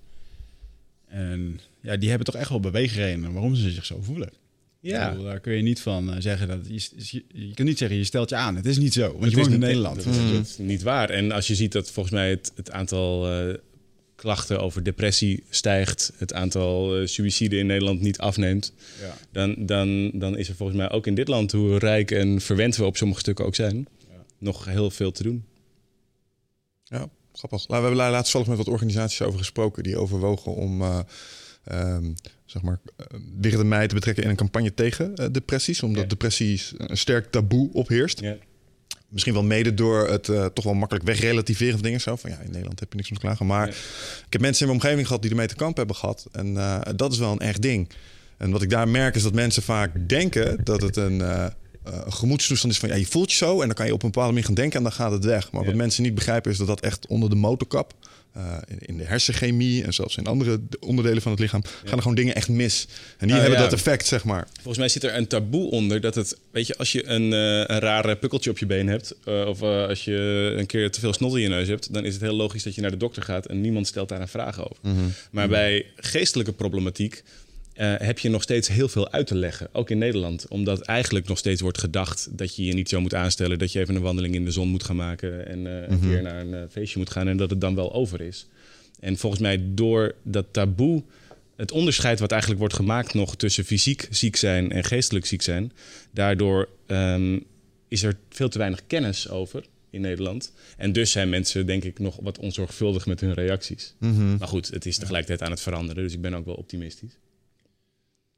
en 1.08 1.60
ja, 1.82 1.98
die 1.98 2.10
hebben 2.10 2.26
toch 2.28 2.36
echt 2.42 2.50
wel 2.50 2.60
beweegredenen 2.60 3.34
waarom 3.34 3.56
ze 3.56 3.70
zich 3.72 3.86
zo 3.86 4.02
voelen. 4.02 4.30
Bedoel, 4.82 5.24
daar 5.24 5.40
kun 5.40 5.54
je 5.54 5.62
niet 5.62 5.80
van 5.82 6.14
eh, 6.14 6.22
zeggen 6.22 6.48
dat 6.48 6.68
je, 6.68 6.90
je, 6.98 7.24
je 7.48 7.54
kunt 7.54 7.68
niet 7.68 7.78
zeggen 7.78 7.98
je 7.98 8.04
stelt 8.04 8.30
je 8.30 8.36
aan. 8.36 8.56
Het 8.56 8.66
is 8.66 8.78
niet 8.78 8.94
zo, 8.94 9.02
want 9.02 9.14
je 9.18 9.20
Het 9.26 9.32
is 9.32 9.36
woont 9.42 9.54
in 9.54 9.60
Nederland. 9.60 9.96
Dat, 10.04 10.14
is- 10.16 10.32
dat 10.32 10.46
is 10.46 10.58
niet 10.58 10.82
waar. 10.82 11.10
En 11.10 11.32
als 11.32 11.48
je 11.48 11.56
ziet 11.56 11.72
dat 11.72 11.92
volgens 11.92 12.16
mij 12.16 12.30
het, 12.30 12.52
het 12.56 12.72
aantal 12.72 13.32
eh, 13.32 13.54
klachten 14.22 14.60
over 14.62 14.84
depressie 14.84 15.44
stijgt, 15.50 16.12
het 16.18 16.34
aantal 16.34 16.98
eh 17.00 17.08
suïciden 17.08 17.60
in 17.60 17.66
Nederland 17.66 18.02
niet 18.02 18.18
afneemt, 18.20 18.74
Ja. 19.02 19.18
dan, 19.32 19.56
dan, 19.66 20.12
dan 20.14 20.38
is 20.38 20.50
er 20.50 20.56
volgens 20.56 20.78
mij 20.78 20.90
ook 20.92 21.08
in 21.08 21.16
dit 21.16 21.28
land, 21.28 21.52
hoe 21.52 21.78
rijk 21.78 22.12
en 22.12 22.42
verwend 22.42 22.76
we 22.76 22.84
op 22.84 22.98
sommige 22.98 23.20
stukken 23.20 23.46
ook 23.46 23.56
zijn, 23.56 23.88
Ja. 24.10 24.24
nog 24.38 24.66
heel 24.66 24.92
veel 24.92 25.12
te 25.12 25.24
doen. 25.24 25.46
Ja, 26.84 27.10
grappig. 27.34 27.68
Nou, 27.68 27.82
we 27.82 27.88
hebben 27.88 28.12
laatst 28.12 28.32
zelf 28.32 28.48
met 28.48 28.58
wat 28.58 28.68
organisaties 28.68 29.22
over 29.22 29.40
gesproken 29.40 29.84
die 29.84 29.98
overwogen 29.98 30.56
om 30.56 30.82
uh, 30.82 31.00
um, 31.72 32.16
zeg 32.46 32.62
maar, 32.62 32.80
uh, 32.98 33.20
weer 33.40 33.58
de 33.58 33.64
mei 33.64 33.88
te 33.88 33.96
betrekken 33.96 34.24
in 34.24 34.30
een 34.30 34.36
campagne 34.36 34.74
tegen 34.74 35.12
uh, 35.16 35.26
depressies, 35.32 35.84
omdat 35.84 36.02
Ja. 36.04 36.08
depressies 36.10 36.74
een 36.78 36.98
sterk 36.98 37.32
taboe 37.32 37.70
opheerst. 37.74 38.20
Ja. 38.20 38.38
Misschien 39.12 39.34
wel 39.34 39.44
mede 39.44 39.74
door 39.74 40.08
het 40.10 40.28
uh, 40.28 40.46
toch 40.46 40.64
wel 40.64 40.74
makkelijk 40.74 41.06
wegrelativeren 41.06 41.74
van 41.74 41.82
dingen. 41.82 42.02
Zo 42.02 42.16
van 42.16 42.30
ja, 42.30 42.38
in 42.40 42.52
Nederland 42.52 42.80
heb 42.80 42.90
je 42.92 42.96
niks 42.98 43.10
om 43.10 43.16
te 43.16 43.22
klagen. 43.22 43.46
Maar 43.46 43.68
ik 43.68 43.76
heb 44.30 44.42
mensen 44.42 44.62
in 44.62 44.68
mijn 44.72 44.82
omgeving 44.82 45.08
gehad 45.08 45.22
die 45.22 45.32
ermee 45.32 45.48
te 45.48 45.56
kamp 45.56 45.78
hebben 45.78 45.96
gehad. 45.96 46.28
En 46.32 46.48
uh, 46.48 46.80
dat 46.96 47.12
is 47.12 47.18
wel 47.18 47.32
een 47.32 47.40
echt 47.40 47.62
ding. 47.62 47.90
En 48.38 48.52
wat 48.52 48.62
ik 48.62 48.70
daar 48.70 48.88
merk 48.88 49.16
is 49.16 49.24
dat 49.24 49.34
mensen 49.34 49.64
vaak 49.64 50.10
denken 50.10 50.64
dat 50.64 50.82
het 50.82 50.96
een, 50.96 51.20
uh, 51.20 51.46
een 51.84 52.14
gemoedstoestand 52.14 52.74
is 52.74 52.80
van 52.80 52.90
ja, 52.90 52.96
je 52.96 53.06
voelt 53.06 53.32
je 53.32 53.38
zo 53.38 53.60
en 53.62 53.66
dan 53.66 53.76
kan 53.76 53.86
je 53.86 53.94
op 53.94 54.04
een 54.04 54.10
bepaalde 54.12 54.32
manier 54.32 54.46
gaan 54.46 54.56
denken 54.56 54.78
en 54.78 54.84
dan 54.84 54.92
gaat 54.92 55.12
het 55.12 55.26
weg. 55.26 55.52
Maar 55.52 55.62
Ja. 55.62 55.68
wat 55.68 55.76
mensen 55.76 56.04
niet 56.04 56.16
begrijpen 56.16 56.52
is 56.52 56.58
dat 56.58 56.68
dat 56.68 56.82
echt 56.82 57.08
onder 57.08 57.30
de 57.30 57.36
motorkap, 57.36 57.94
uh, 58.38 58.58
in, 58.80 58.98
de 58.98 59.04
hersenchemie 59.04 59.84
en 59.84 59.94
zelfs 59.94 60.18
in 60.18 60.26
andere 60.26 60.60
onderdelen 60.80 61.22
van 61.22 61.32
het 61.32 61.40
lichaam, 61.40 61.64
gaan 61.64 61.96
er 61.96 62.02
gewoon 62.02 62.16
dingen 62.16 62.36
echt 62.36 62.50
mis. 62.50 62.88
En 62.90 62.98
die 63.18 63.28
Nou, 63.28 63.40
hebben 63.40 63.60
ja. 63.60 63.64
dat 63.64 63.74
effect, 63.74 64.08
zeg 64.08 64.24
maar. 64.24 64.48
Volgens 64.54 64.78
mij 64.78 64.90
zit 64.90 65.04
er 65.04 65.16
een 65.16 65.28
taboe 65.28 65.72
onder 65.72 66.02
dat 66.02 66.16
het, 66.16 66.38
weet 66.52 66.68
je, 66.68 66.78
als 66.78 66.92
je 66.92 67.08
een, 67.08 67.34
eh, 67.34 67.76
een 67.76 67.80
rare 67.80 68.16
pukkeltje 68.16 68.50
op 68.50 68.58
je 68.58 68.66
been 68.66 68.88
hebt, 68.88 69.16
eh, 69.26 69.46
of 69.48 69.62
eh, 69.62 69.88
als 69.88 70.04
je 70.04 70.54
een 70.58 70.66
keer 70.66 70.92
te 70.92 71.00
veel 71.00 71.14
snot 71.14 71.36
in 71.36 71.42
je 71.42 71.48
neus 71.48 71.68
hebt, 71.68 71.94
dan 71.94 72.06
is 72.06 72.14
het 72.14 72.22
heel 72.22 72.36
logisch 72.36 72.64
dat 72.64 72.76
je 72.76 72.82
naar 72.82 72.92
de 72.92 72.98
dokter 72.98 73.24
gaat 73.24 73.46
en 73.46 73.62
niemand 73.62 73.88
stelt 73.88 74.10
daar 74.10 74.22
een 74.22 74.28
vraag 74.28 74.60
over. 74.60 74.78
Maar 75.32 75.48
bij 75.48 75.86
geestelijke 75.96 76.52
problematiek 76.52 77.24
eh, 77.82 77.94
heb 77.98 78.20
je 78.20 78.30
nog 78.30 78.42
steeds 78.42 78.68
heel 78.68 78.88
veel 78.88 79.12
uit 79.12 79.28
te 79.28 79.36
leggen, 79.36 79.70
ook 79.72 79.90
in 79.90 79.98
Nederland, 79.98 80.48
omdat 80.48 80.82
eigenlijk 80.82 81.28
nog 81.28 81.38
steeds 81.38 81.62
wordt 81.62 81.78
gedacht 81.78 82.38
dat 82.38 82.56
je 82.56 82.66
je 82.66 82.74
niet 82.74 82.90
zo 82.90 83.02
moet 83.02 83.14
aanstellen, 83.14 83.60
dat 83.60 83.72
je 83.72 83.80
even 83.80 83.96
een 83.96 84.02
wandeling 84.02 84.36
in 84.36 84.46
de 84.46 84.52
zon 84.52 84.68
moet 84.68 84.84
gaan 84.84 84.96
maken 84.96 85.48
en 85.48 85.68
eh, 85.68 85.90
een 85.90 86.00
keer 86.00 86.22
naar 86.22 86.42
een 86.42 86.54
eh, 86.54 86.62
feestje 86.70 87.00
moet 87.00 87.10
gaan 87.10 87.28
en 87.28 87.38
dat 87.38 87.50
het 87.50 87.62
dan 87.62 87.76
wel 87.76 87.94
over 87.94 88.22
is. 88.22 88.48
En 89.00 89.18
volgens 89.18 89.42
mij 89.42 89.62
door 89.64 90.16
dat 90.24 90.46
taboe 90.52 91.04
het 91.56 91.72
onderscheid 91.72 92.20
wat 92.20 92.32
eigenlijk 92.32 92.60
wordt 92.60 92.76
gemaakt 92.76 93.14
nog 93.14 93.36
tussen 93.36 93.66
fysiek 93.66 94.08
ziek 94.10 94.36
zijn 94.36 94.72
en 94.72 94.84
geestelijk 94.84 95.26
ziek 95.26 95.42
zijn, 95.42 95.72
daardoor 96.12 96.70
ehm, 96.86 97.40
is 97.88 98.04
er 98.04 98.18
veel 98.30 98.50
te 98.50 98.58
weinig 98.58 98.82
kennis 98.88 99.30
over. 99.30 99.64
in 99.90 100.02
Nederland. 100.02 100.54
En 100.78 100.94
dus 100.94 101.12
zijn 101.12 101.30
mensen, 101.30 101.66
denk 101.66 101.84
ik, 101.84 102.00
nog 102.00 102.18
wat 102.22 102.40
onzorgvuldig 102.40 103.06
met 103.06 103.20
hun 103.20 103.34
reacties. 103.34 103.94
Mhm. 103.98 104.38
Maar 104.38 104.48
goed, 104.48 104.68
het 104.68 104.86
is 104.86 104.98
tegelijkertijd 104.98 105.42
aan 105.42 105.52
het 105.52 105.62
veranderen. 105.62 106.04
Dus 106.04 106.14
ik 106.14 106.22
ben 106.22 106.34
ook 106.34 106.46
wel 106.46 106.56
optimistisch. 106.56 107.18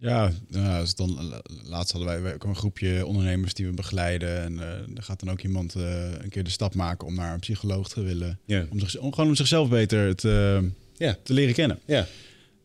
Ja, 0.04 0.32
nou, 0.48 0.86
het 0.86 0.98
dan, 0.98 1.34
laatst 1.64 1.92
hadden 1.92 2.10
wij, 2.12 2.22
wij 2.22 2.34
ook 2.34 2.44
een 2.44 2.56
groepje 2.56 3.06
ondernemers 3.06 3.54
die 3.54 3.66
we 3.66 3.72
begeleiden. 3.74 4.42
En 4.42 4.60
eh 4.60 4.68
er 4.96 5.04
gaat 5.04 5.20
dan 5.20 5.32
ook 5.32 5.42
iemand 5.42 5.76
eh, 5.76 6.12
een 6.22 6.30
keer 6.30 6.44
de 6.44 6.50
stap 6.50 6.76
maken 6.76 7.08
om 7.08 7.16
naar 7.16 7.34
een 7.34 7.40
psycholoog 7.40 7.90
te 7.90 8.02
willen. 8.02 8.40
Ja. 8.46 8.66
Om, 8.70 8.80
zich, 8.80 8.98
om 8.98 9.14
gewoon 9.14 9.30
om 9.30 9.36
zichzelf 9.36 9.70
beter 9.70 10.16
te, 10.16 10.64
Ja. 10.98 11.18
te 11.24 11.34
leren 11.34 11.54
kennen. 11.54 11.80
Ja. 11.86 12.08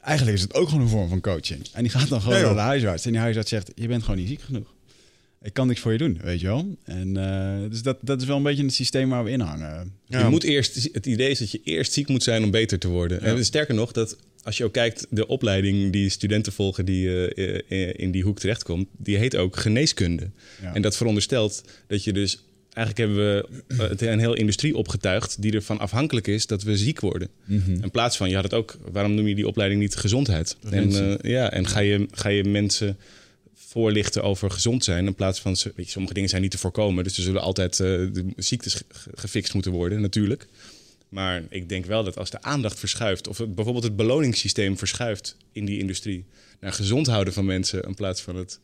Eigenlijk 0.00 0.36
is 0.36 0.42
het 0.42 0.54
ook 0.54 0.68
gewoon 0.68 0.82
een 0.82 0.88
vorm 0.88 1.08
van 1.08 1.20
coaching. 1.20 1.66
En 1.72 1.82
die 1.82 1.90
gaat 1.92 2.08
dan 2.08 2.20
gewoon 2.20 2.42
naar 2.42 2.54
de 2.54 2.60
huisarts. 2.60 3.04
En 3.04 3.12
die 3.12 3.20
huisarts 3.20 3.48
zegt, 3.50 3.72
je 3.74 3.88
bent 3.88 4.02
gewoon 4.02 4.18
niet 4.18 4.28
ziek 4.28 4.40
genoeg. 4.40 4.74
Ik 5.42 5.52
kan 5.52 5.66
niks 5.66 5.80
voor 5.80 5.92
je 5.92 5.98
doen, 5.98 6.18
weet 6.22 6.40
je 6.40 6.46
wel. 6.46 6.76
En 6.84 7.16
eh, 7.16 7.70
dus 7.70 7.82
dat, 7.82 7.98
dat 8.00 8.20
is 8.20 8.26
wel 8.26 8.36
een 8.36 8.42
beetje 8.42 8.64
het 8.64 8.74
systeem 8.74 9.08
waar 9.08 9.24
we 9.24 9.30
in 9.30 9.40
hangen. 9.40 9.92
Ja. 10.06 10.18
Je 10.18 10.28
moet 10.28 10.44
eerst, 10.44 10.88
het 10.92 11.06
idee 11.06 11.30
is 11.30 11.38
dat 11.38 11.50
je 11.50 11.60
eerst 11.64 11.92
ziek 11.92 12.08
moet 12.08 12.22
zijn 12.22 12.44
om 12.44 12.50
beter 12.50 12.78
te 12.78 12.88
worden. 12.88 13.20
En 13.20 13.44
sterker 13.44 13.74
nog, 13.74 13.92
dat 13.92 14.16
als 14.42 14.56
je 14.56 14.64
ook 14.64 14.72
kijkt, 14.72 15.06
de 15.10 15.26
opleiding 15.26 15.92
die 15.92 16.08
studenten 16.08 16.52
volgen 16.52 16.84
die 16.84 17.34
eh, 17.34 17.60
eh, 17.68 17.94
in 17.96 18.10
die 18.10 18.22
hoek 18.22 18.38
terechtkomt, 18.38 18.88
die 18.96 19.16
heet 19.16 19.36
ook 19.36 19.56
geneeskunde. 19.56 20.30
Ja. 20.62 20.74
En 20.74 20.82
dat 20.82 20.96
veronderstelt 20.96 21.64
dat 21.86 22.04
je 22.04 22.12
dus. 22.12 22.42
Eigenlijk 22.72 23.08
hebben 23.08 23.44
we 23.66 23.84
het 23.84 24.02
een 24.02 24.18
heel 24.18 24.34
industrie 24.34 24.76
opgetuigd 24.76 25.42
die 25.42 25.52
ervan 25.52 25.78
afhankelijk 25.78 26.26
is 26.26 26.46
dat 26.46 26.62
we 26.62 26.76
ziek 26.76 27.00
worden. 27.00 27.28
In 27.82 27.90
plaats 27.90 28.16
van, 28.16 28.28
je 28.28 28.34
had 28.34 28.44
het 28.44 28.54
ook, 28.54 28.78
waarom 28.92 29.14
noem 29.14 29.26
je 29.26 29.34
die 29.34 29.46
opleiding 29.46 29.80
niet 29.80 29.96
gezondheid? 29.96 30.56
En, 30.70 31.18
eh, 31.20 31.30
ja, 31.30 31.50
en 31.50 31.66
ga 31.66 31.80
je, 31.80 32.06
ga 32.10 32.28
je 32.28 32.44
mensen 32.44 32.96
voorlichten 33.78 34.22
over 34.22 34.50
gezond 34.50 34.84
zijn. 34.84 35.06
In 35.06 35.14
plaats 35.14 35.40
van, 35.40 35.56
weet 35.62 35.84
je, 35.86 35.90
sommige 35.90 36.14
dingen 36.14 36.28
zijn 36.28 36.42
niet 36.42 36.50
te 36.50 36.58
voorkomen. 36.58 37.04
Dus 37.04 37.16
er 37.16 37.22
zullen 37.22 37.40
altijd 37.42 37.72
eh, 37.80 37.86
de 37.86 38.24
ziektes 38.36 38.74
ge- 38.74 38.84
ge- 38.88 39.10
gefixt 39.14 39.54
moeten 39.54 39.72
worden, 39.72 40.00
natuurlijk. 40.00 40.46
Maar 41.08 41.42
ik 41.48 41.68
denk 41.68 41.84
wel 41.86 42.04
dat 42.04 42.18
als 42.18 42.30
de 42.30 42.42
aandacht 42.42 42.78
verschuift, 42.78 43.28
of 43.28 43.38
het, 43.38 43.54
bijvoorbeeld 43.54 43.84
het 43.84 43.96
beloningssysteem 43.96 44.78
verschuift 44.78 45.36
in 45.52 45.64
die 45.64 45.78
industrie, 45.78 46.24
naar 46.60 46.72
gezond 46.72 47.06
houden 47.06 47.32
van 47.32 47.44
mensen 47.44 47.82
in 47.82 47.94
plaats 47.94 48.20
van 48.22 48.36
het 48.36 48.60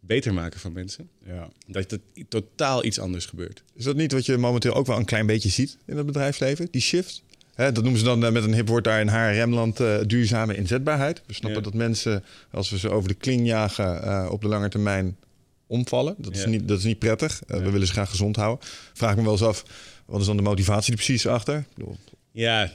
beter 0.00 0.34
maken 0.34 0.60
van 0.60 0.72
mensen, 0.72 1.08
Ja. 1.26 1.50
dat 1.66 1.90
het 1.90 2.00
totaal 2.28 2.84
iets 2.84 2.98
anders 2.98 3.26
gebeurt. 3.26 3.62
Is 3.74 3.84
dat 3.84 3.96
niet 3.96 4.12
wat 4.12 4.26
je 4.26 4.36
momenteel 4.36 4.74
ook 4.74 4.86
wel 4.86 4.98
een 4.98 5.04
klein 5.04 5.26
beetje 5.26 5.48
ziet 5.48 5.76
in 5.86 5.96
het 5.96 6.06
bedrijfsleven? 6.06 6.68
Die 6.70 6.80
shift? 6.82 7.22
Hè, 7.58 7.72
dat 7.72 7.82
noemen 7.82 7.98
ze 8.00 8.06
dan 8.06 8.24
eh, 8.24 8.32
met 8.32 8.44
een 8.44 8.54
hip 8.54 8.68
woord 8.68 8.84
daar 8.84 9.00
in 9.00 9.08
HRM-land 9.08 9.80
eh, 9.80 9.96
duurzame 10.06 10.56
inzetbaarheid. 10.56 11.22
We 11.26 11.34
snappen 11.34 11.58
Ja. 11.58 11.64
dat 11.64 11.74
mensen, 11.74 12.24
als 12.50 12.70
we 12.70 12.78
ze 12.78 12.88
over 12.90 13.08
de 13.08 13.14
kling 13.14 13.46
jagen, 13.46 14.02
eh, 14.02 14.28
op 14.30 14.40
de 14.42 14.48
lange 14.48 14.68
termijn 14.68 15.16
omvallen. 15.66 16.14
Dat 16.18 16.36
is, 16.36 16.46
niet, 16.46 16.68
dat 16.68 16.78
is 16.78 16.84
niet 16.84 16.98
prettig. 16.98 17.40
We 17.46 17.70
willen 17.70 17.86
ze 17.86 17.92
graag 17.92 18.10
gezond 18.10 18.36
houden. 18.36 18.66
Vraag 18.92 19.16
me 19.16 19.22
wel 19.22 19.32
eens 19.32 19.42
af, 19.42 19.64
wat 20.06 20.20
is 20.20 20.26
dan 20.26 20.36
de 20.36 20.42
motivatie 20.42 20.90
er 20.90 20.96
precies 20.96 21.26
achter? 21.26 21.64
Ja, 22.32 22.70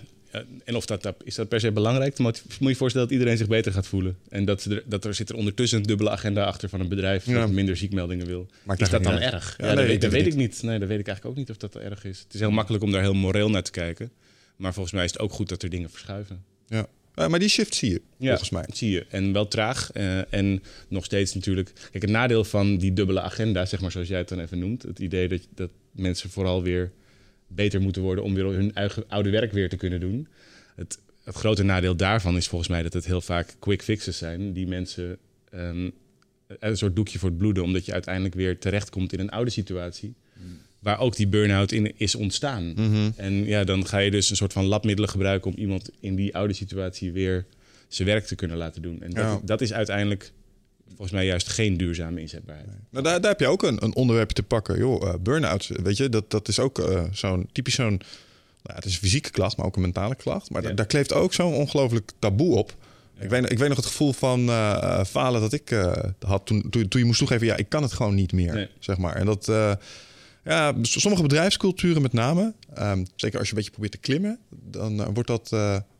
en 0.63 0.75
of 0.75 0.85
dat, 0.85 1.13
is 1.23 1.35
dat 1.35 1.47
per 1.49 1.59
se 1.59 1.71
belangrijk? 1.71 2.17
Maar 2.19 2.31
moet 2.31 2.57
je 2.59 2.67
je 2.67 2.75
voorstellen 2.75 3.07
dat 3.07 3.17
iedereen 3.17 3.37
zich 3.37 3.47
beter 3.47 3.71
gaat 3.71 3.87
voelen. 3.87 4.17
En 4.29 4.45
dat, 4.45 4.63
er, 4.63 4.83
dat 4.85 5.05
er 5.05 5.13
zit 5.13 5.29
er 5.29 5.35
ondertussen 5.35 5.77
een 5.79 5.85
dubbele 5.85 6.09
agenda 6.09 6.43
achter 6.43 6.69
van 6.69 6.79
een 6.79 6.87
bedrijf 6.89 7.25
Ja. 7.25 7.39
dat 7.39 7.49
minder 7.51 7.77
ziekmeldingen 7.77 8.25
wil. 8.25 8.47
Maakt 8.63 8.81
is 8.81 8.89
dat 8.89 9.03
dan 9.03 9.13
uit. 9.13 9.33
erg? 9.33 9.55
Ja, 9.57 9.67
Ja, 9.67 9.75
dat, 9.75 9.85
weet, 9.85 10.01
dat 10.01 10.11
weet 10.11 10.27
ik 10.27 10.35
niet. 10.35 10.63
Nee, 10.63 10.79
dat 10.79 10.87
weet 10.87 10.99
ik 10.99 11.07
eigenlijk 11.07 11.37
ook 11.37 11.45
niet 11.47 11.49
of 11.49 11.57
dat 11.57 11.75
erg 11.75 12.05
is. 12.05 12.19
Het 12.19 12.33
is 12.33 12.39
heel 12.39 12.51
makkelijk 12.51 12.83
om 12.83 12.91
daar 12.91 13.01
heel 13.01 13.13
moreel 13.13 13.49
naar 13.49 13.63
te 13.63 13.71
kijken. 13.71 14.11
Maar 14.55 14.73
volgens 14.73 14.93
mij 14.95 15.05
is 15.05 15.11
het 15.11 15.19
ook 15.19 15.31
goed 15.31 15.49
dat 15.49 15.63
er 15.63 15.69
dingen 15.69 15.89
verschuiven. 15.89 16.43
ja. 16.67 16.87
Eh, 17.13 17.27
maar 17.27 17.39
die 17.39 17.49
shift 17.49 17.75
zie 17.75 17.89
je, 17.91 18.01
Ja, 18.17 18.27
volgens 18.29 18.49
mij. 18.49 18.65
zie 18.73 18.91
je. 18.91 19.05
En 19.09 19.33
wel 19.33 19.47
traag. 19.47 19.91
eh, 19.91 20.33
en 20.33 20.63
nog 20.87 21.05
steeds 21.05 21.33
natuurlijk... 21.33 21.71
Kijk, 21.91 22.03
het 22.03 22.11
nadeel 22.11 22.43
van 22.43 22.77
die 22.77 22.93
dubbele 22.93 23.21
agenda, 23.21 23.65
zeg 23.65 23.81
maar 23.81 23.91
zoals 23.91 24.07
jij 24.07 24.17
het 24.17 24.29
dan 24.29 24.39
even 24.39 24.59
noemt... 24.59 24.83
het 24.83 24.99
idee 24.99 25.27
dat, 25.27 25.47
dat 25.55 25.69
mensen 25.91 26.29
vooral 26.29 26.63
weer 26.63 26.91
beter 27.47 27.81
moeten 27.81 28.01
worden... 28.01 28.23
om 28.23 28.33
weer 28.33 28.45
hun 28.45 28.73
eigen 28.75 29.03
oude 29.07 29.29
werk 29.29 29.51
weer 29.51 29.69
te 29.69 29.75
kunnen 29.75 29.99
doen. 29.99 30.27
Het, 30.75 30.99
het 31.23 31.35
grote 31.35 31.63
nadeel 31.63 31.95
daarvan 31.95 32.35
is 32.37 32.47
volgens 32.47 32.69
mij 32.69 32.83
dat 32.83 32.93
het 32.93 33.05
heel 33.05 33.21
vaak 33.21 33.55
quick 33.59 33.81
fixes 33.81 34.17
zijn... 34.17 34.53
die 34.53 34.67
mensen 34.67 35.17
ehm, 35.49 35.89
een 36.47 36.77
soort 36.77 36.95
doekje 36.95 37.19
voor 37.19 37.29
het 37.29 37.37
bloeden... 37.37 37.63
omdat 37.63 37.85
je 37.85 37.93
uiteindelijk 37.93 38.35
weer 38.35 38.59
terechtkomt 38.59 39.13
in 39.13 39.19
een 39.19 39.29
oude 39.31 39.51
situatie... 39.51 40.13
waar 40.83 40.99
ook 40.99 41.15
die 41.15 41.27
burn-out 41.27 41.71
in 41.71 41.93
is 41.97 42.15
ontstaan. 42.15 42.73
En 43.15 43.45
ja, 43.45 43.63
dan 43.63 43.87
ga 43.87 43.97
je 43.97 44.11
dus 44.11 44.29
een 44.29 44.35
soort 44.35 44.53
van 44.53 44.65
labmiddelen 44.65 45.09
gebruiken... 45.09 45.51
om 45.51 45.57
iemand 45.57 45.89
in 45.99 46.15
die 46.15 46.35
oude 46.35 46.53
situatie 46.53 47.11
weer 47.11 47.45
zijn 47.87 48.07
werk 48.07 48.25
te 48.25 48.35
kunnen 48.35 48.57
laten 48.57 48.81
doen. 48.81 49.01
En 49.01 49.09
dat, 49.09 49.23
Ja. 49.23 49.39
dat 49.43 49.61
is 49.61 49.73
uiteindelijk 49.73 50.31
volgens 50.87 51.11
mij 51.11 51.25
juist 51.25 51.47
geen 51.49 51.77
duurzame 51.77 52.21
inzetbaarheid. 52.21 52.67
Nou, 52.89 53.03
daar, 53.03 53.21
daar 53.21 53.31
heb 53.31 53.39
je 53.39 53.47
ook 53.47 53.63
een, 53.63 53.83
een 53.83 53.95
onderwerpje 53.95 54.35
te 54.35 54.43
pakken. 54.43 54.77
Joh, 54.77 55.07
eh, 55.07 55.13
burn-out, 55.21 55.69
weet 55.83 55.97
je, 55.97 56.09
dat, 56.09 56.31
dat 56.31 56.47
is 56.47 56.59
ook 56.59 56.79
eh, 56.79 57.03
zo'n 57.11 57.49
typisch 57.51 57.75
zo'n... 57.75 58.01
Nou, 58.63 58.75
het 58.75 58.85
is 58.85 58.93
een 58.93 58.99
fysieke 58.99 59.29
klacht, 59.29 59.57
maar 59.57 59.65
ook 59.65 59.75
een 59.75 59.81
mentale 59.81 60.15
klacht. 60.15 60.49
Maar 60.49 60.63
Ja. 60.63 60.71
daar 60.71 60.85
kleeft 60.85 61.13
ook 61.13 61.33
zo'n 61.33 61.53
ongelooflijk 61.53 62.11
taboe 62.19 62.55
op. 62.55 62.75
Ik, 63.19 63.29
weet, 63.29 63.51
ik 63.51 63.57
weet 63.57 63.67
nog 63.67 63.77
het 63.77 63.85
gevoel 63.85 64.13
van 64.13 64.49
eh, 64.49 65.03
falen 65.03 65.41
dat 65.41 65.53
ik 65.53 65.75
had 66.19 66.45
toen, 66.45 66.69
toen, 66.69 66.87
toen 66.87 66.99
je 67.01 67.05
moest 67.05 67.19
toegeven... 67.19 67.47
ja, 67.47 67.55
ik 67.57 67.69
kan 67.69 67.81
het 67.83 67.93
gewoon 67.93 68.15
niet 68.15 68.31
meer, 68.31 68.53
Nee. 68.53 68.67
zeg 68.79 68.97
maar. 68.97 69.15
En 69.15 69.25
dat... 69.25 69.51
ja, 70.45 70.73
sommige 70.81 71.23
bedrijfsculturen 71.23 72.01
met 72.01 72.13
name, 72.13 72.53
ehm, 72.73 73.03
zeker 73.15 73.37
als 73.39 73.47
je 73.47 73.53
een 73.53 73.57
beetje 73.57 73.71
probeert 73.71 73.91
te 73.93 73.99
klimmen... 73.99 74.39
dan 74.49 74.99
eh, 75.01 75.07
wordt 75.13 75.29
dat... 75.29 75.49
eh, 75.51 75.59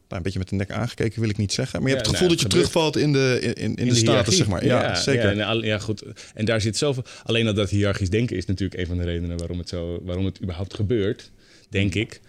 nou, 0.09 0.25
een 0.25 0.31
beetje 0.31 0.39
met 0.39 0.50
de 0.50 0.55
nek 0.55 0.71
aangekeken, 0.81 1.19
wil 1.21 1.29
ik 1.29 1.38
niet 1.38 1.53
zeggen. 1.53 1.79
Maar 1.81 1.89
je 1.89 1.95
hebt 1.95 2.07
het 2.07 2.15
gevoel 2.17 2.35
nou, 2.35 2.41
dat 2.41 2.51
je 2.51 2.57
gebeurt. 2.57 2.71
terugvalt 2.71 2.97
in 3.05 3.13
de, 3.13 3.53
in, 3.55 3.75
in, 3.75 3.88
de, 3.88 3.95
status, 3.95 4.38
zeg 4.38 4.47
maar. 4.47 4.65
Ja, 4.65 4.95
zeker. 4.95 5.35
Ja, 5.35 5.45
al- 5.47 5.63
ja, 5.63 5.79
goed. 5.79 6.03
En 6.33 6.45
daar 6.45 6.62
zit 6.62 6.77
zoveel. 6.77 7.03
Alleen 7.23 7.47
al 7.47 7.53
dat 7.53 7.69
hiërarchisch 7.69 8.09
denken 8.09 8.38
is 8.38 8.45
natuurlijk 8.45 8.79
een 8.79 8.88
van 8.88 8.97
de 8.97 9.03
redenen 9.03 9.38
waarom 9.38 9.57
het, 9.57 9.69
zo, 9.69 10.00
waarom 10.03 10.25
het 10.25 10.41
überhaupt 10.41 10.73
gebeurt, 10.73 11.31
denk 11.69 11.95
ik. 11.95 12.21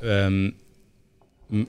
Ehm, 0.00 0.44
m- 1.46 1.66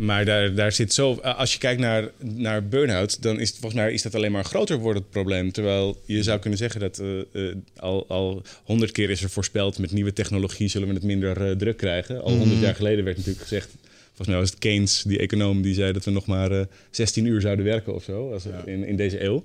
maar 0.00 0.24
daar, 0.24 0.54
daar 0.54 0.72
zit 0.72 0.92
zo. 0.92 1.12
Als 1.14 1.52
je 1.52 1.58
kijkt 1.58 1.80
naar, 1.80 2.10
naar 2.18 2.68
burn-out, 2.68 3.22
dan 3.22 3.40
is 3.40 3.48
het 3.48 3.58
volgens 3.58 3.80
mij 3.82 3.92
is 3.92 4.02
dat 4.02 4.14
alleen 4.14 4.32
maar 4.32 4.44
groter 4.44 4.78
wordend 4.78 5.10
probleem. 5.10 5.52
Terwijl 5.52 6.02
je 6.04 6.22
zou 6.22 6.38
kunnen 6.38 6.58
zeggen 6.58 6.80
dat 6.80 6.98
eh, 6.98 7.20
eh, 7.20 7.56
al, 7.76 8.04
al 8.08 8.42
honderd 8.64 8.92
keer 8.92 9.10
is 9.10 9.22
er 9.22 9.30
voorspeld 9.30 9.78
met 9.78 9.92
nieuwe 9.92 10.12
technologie 10.12 10.68
zullen 10.68 10.88
we 10.88 10.94
het 10.94 11.02
minder 11.02 11.48
eh, 11.48 11.56
druk 11.56 11.76
krijgen. 11.76 12.22
Al 12.22 12.36
honderd 12.36 12.60
jaar 12.60 12.74
geleden 12.74 13.04
werd 13.04 13.16
natuurlijk 13.16 13.42
gezegd. 13.42 13.68
Volgens 14.06 14.28
mij 14.28 14.36
was 14.36 14.50
het 14.50 14.58
Keynes, 14.58 15.02
die 15.02 15.18
econoom, 15.18 15.62
die 15.62 15.74
zei 15.74 15.92
dat 15.92 16.04
we 16.04 16.10
nog 16.10 16.26
maar 16.26 16.50
eh 16.50 16.66
16 16.90 17.24
uur 17.24 17.40
zouden 17.40 17.64
werken 17.64 17.94
of 17.94 18.04
zo 18.04 18.32
als, 18.32 18.44
in, 18.64 18.84
in 18.84 18.96
deze 18.96 19.24
eeuw. 19.24 19.44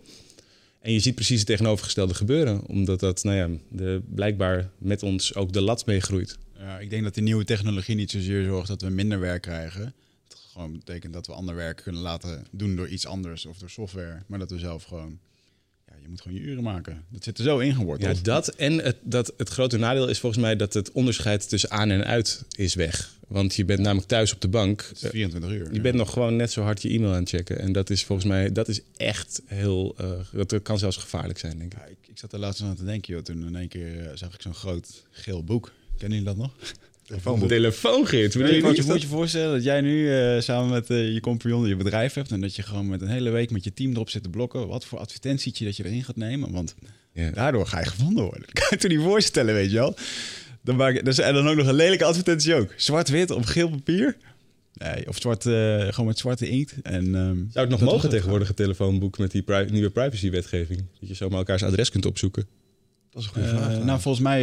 En 0.82 0.94
je 0.94 1.00
ziet 1.00 1.16
precies 1.16 1.38
het 1.38 1.48
tegenovergestelde 1.48 2.14
gebeuren, 2.14 2.68
omdat 2.68 3.00
dat 3.00 3.24
nou 3.24 3.38
ja, 3.38 3.50
de, 3.70 4.02
blijkbaar 4.16 4.70
met 4.78 5.04
ons 5.04 5.36
ook 5.36 5.54
de 5.54 5.62
lat 5.62 5.86
meegroeit. 5.86 6.38
Ja, 6.58 6.80
ik 6.80 6.90
denk 6.90 7.04
dat 7.04 7.14
die 7.14 7.24
nieuwe 7.24 7.44
technologie 7.44 7.96
niet 7.96 8.12
zozeer 8.12 8.44
zorgt 8.44 8.68
dat 8.68 8.82
we 8.82 8.90
minder 8.90 9.20
werk 9.20 9.42
krijgen. 9.42 9.94
Gewoon 10.56 10.72
betekent 10.72 11.14
dat 11.14 11.28
we 11.28 11.34
ander 11.34 11.56
werk 11.56 11.82
kunnen 11.84 12.02
laten 12.02 12.46
doen 12.52 12.76
door 12.76 12.88
iets 12.88 13.06
anders 13.06 13.46
of 13.46 13.58
door 13.58 13.70
software. 13.70 14.22
Maar 14.28 14.40
dat 14.40 14.50
we 14.50 14.60
zelf 14.60 14.84
gewoon... 14.84 15.20
Ja, 15.88 15.94
je 16.02 16.10
moet 16.10 16.22
gewoon 16.22 16.38
je 16.38 16.44
uren 16.44 16.64
maken. 16.64 17.04
Dat 17.10 17.24
zit 17.24 17.38
er 17.38 17.44
zo 17.44 17.62
Ja, 17.62 17.68
ingeworteld. 17.68 18.26
dat 18.26 18.48
en 18.48 18.84
het, 18.84 18.98
dat, 19.02 19.34
het 19.38 19.50
grote 19.50 19.78
nadeel 19.78 20.08
is 20.08 20.20
volgens 20.20 20.42
mij 20.42 20.56
dat 20.56 20.74
het 20.74 20.92
onderscheid 20.92 21.50
tussen 21.50 21.72
aan 21.72 21.90
en 21.90 22.06
uit 22.06 22.44
is 22.56 22.74
weg. 22.76 23.14
Want 23.28 23.56
je 23.56 23.66
bent 23.66 23.80
namelijk 23.80 24.08
thuis 24.08 24.34
op 24.34 24.42
de 24.42 24.48
bank. 24.48 24.82
Het 24.90 25.04
is 25.04 25.10
24 25.10 25.52
uur. 25.52 25.74
Je 25.74 25.82
bent 25.82 25.96
nog 25.96 26.14
gewoon 26.14 26.36
net 26.36 26.52
zo 26.52 26.62
hard 26.62 26.82
je 26.82 26.90
e-mail 26.90 27.12
aan 27.14 27.20
het 27.20 27.30
checken. 27.30 27.60
En 27.60 27.72
dat 27.72 27.90
is 27.90 28.04
volgens 28.04 28.28
mij, 28.28 28.52
dat 28.52 28.68
is 28.68 28.82
echt 28.98 29.42
heel, 29.46 29.96
eh, 29.98 30.44
dat 30.48 30.62
kan 30.62 30.80
zelfs 30.80 30.98
gevaarlijk 30.98 31.40
zijn, 31.40 31.58
denk 31.58 31.74
ik. 31.74 31.80
Ja, 31.80 31.86
ik, 31.86 31.98
ik 32.08 32.18
zat 32.18 32.34
er 32.34 32.40
laatst 32.40 32.62
aan 32.62 32.76
te 32.76 32.86
denken, 32.86 33.14
joh. 33.14 33.24
Toen 33.24 33.46
in 33.48 33.56
één 33.56 33.68
keer 33.68 34.08
eh, 34.10 34.16
zag 34.18 34.34
ik 34.34 34.42
zo'n 34.42 34.54
groot 34.56 35.04
geel 35.12 35.44
boek. 35.44 35.72
Kennen 35.98 36.18
jullie 36.18 36.34
dat 36.36 36.44
nog? 36.46 36.56
Telefoonboek. 37.06 37.50
Telefoongids, 37.50 38.36
Nee, 38.36 38.56
je 38.56 38.62
moet, 38.64 38.72
je, 38.76 38.82
dat- 38.82 38.92
moet 38.92 39.02
je 39.02 39.08
voorstellen 39.08 39.54
dat 39.54 39.64
jij 39.64 39.82
nu 39.82 40.14
eh, 40.14 40.40
samen 40.42 40.70
met 40.70 40.90
eh, 40.90 41.14
je 41.14 41.20
compagnon 41.20 41.68
je 41.68 41.76
bedrijf 41.76 42.14
hebt... 42.14 42.32
en 42.32 42.42
dat 42.42 42.56
je 42.56 42.62
gewoon 42.64 42.88
met 42.88 43.02
een 43.02 43.08
hele 43.08 43.30
week 43.30 43.52
met 43.52 43.64
je 43.64 43.74
team 43.74 43.92
erop 43.92 44.10
zit 44.10 44.24
te 44.24 44.30
blokken... 44.30 44.68
wat 44.68 44.86
voor 44.86 45.00
advertentietje 45.00 45.66
dat 45.66 45.78
je 45.78 45.86
erin 45.86 46.04
gaat 46.04 46.16
nemen. 46.16 46.52
Want 46.52 46.76
daardoor 47.34 47.68
ga 47.68 47.80
je 47.80 47.86
gevonden 47.86 48.24
worden. 48.24 48.42
Dat 48.42 48.52
kan 48.60 48.68
je 48.70 48.78
toch 48.78 48.92
niet 48.92 49.00
voorstellen, 49.00 49.54
weet 49.54 49.70
je 49.72 49.76
wel? 49.78 49.96
Dan 50.64 50.76
maak 50.76 50.94
je, 50.96 51.04
dus, 51.04 51.18
en 51.20 51.34
dan 51.34 51.48
ook 51.48 51.56
nog 51.56 51.68
een 51.68 51.74
lelijke 51.76 52.06
advertentie 52.06 52.54
ook. 52.56 52.74
Zwart-wit 52.78 53.32
op 53.32 53.46
geel 53.46 53.70
papier. 53.70 54.18
Nee, 54.74 55.08
of 55.08 55.18
zwart, 55.20 55.46
eh, 55.46 55.54
gewoon 55.88 56.06
met 56.06 56.18
zwarte 56.18 56.50
inkt. 56.50 56.74
En, 56.84 57.06
ehm, 57.16 57.36
Zou 57.36 57.50
het 57.54 57.70
nog 57.70 57.80
mogen 57.82 58.02
het. 58.02 58.10
tegenwoordig, 58.10 58.50
een 58.50 58.56
telefoonboek 58.56 59.18
met 59.18 59.32
die 59.32 59.42
pri- 59.42 59.70
nieuwe 59.72 59.90
privacywetgeving? 59.90 60.84
Dat 61.00 61.10
je 61.10 61.16
zomaar 61.16 61.38
elkaars 61.38 61.64
adres 61.64 61.90
kunt 61.90 62.06
opzoeken. 62.06 62.46
Dat 63.16 63.24
is 63.24 63.30
een 63.30 63.34
goede 63.34 63.48
Eh, 63.50 63.56
vraag. 63.72 63.84
nou, 63.84 64.00
volgens 64.02 64.24
mij 64.24 64.42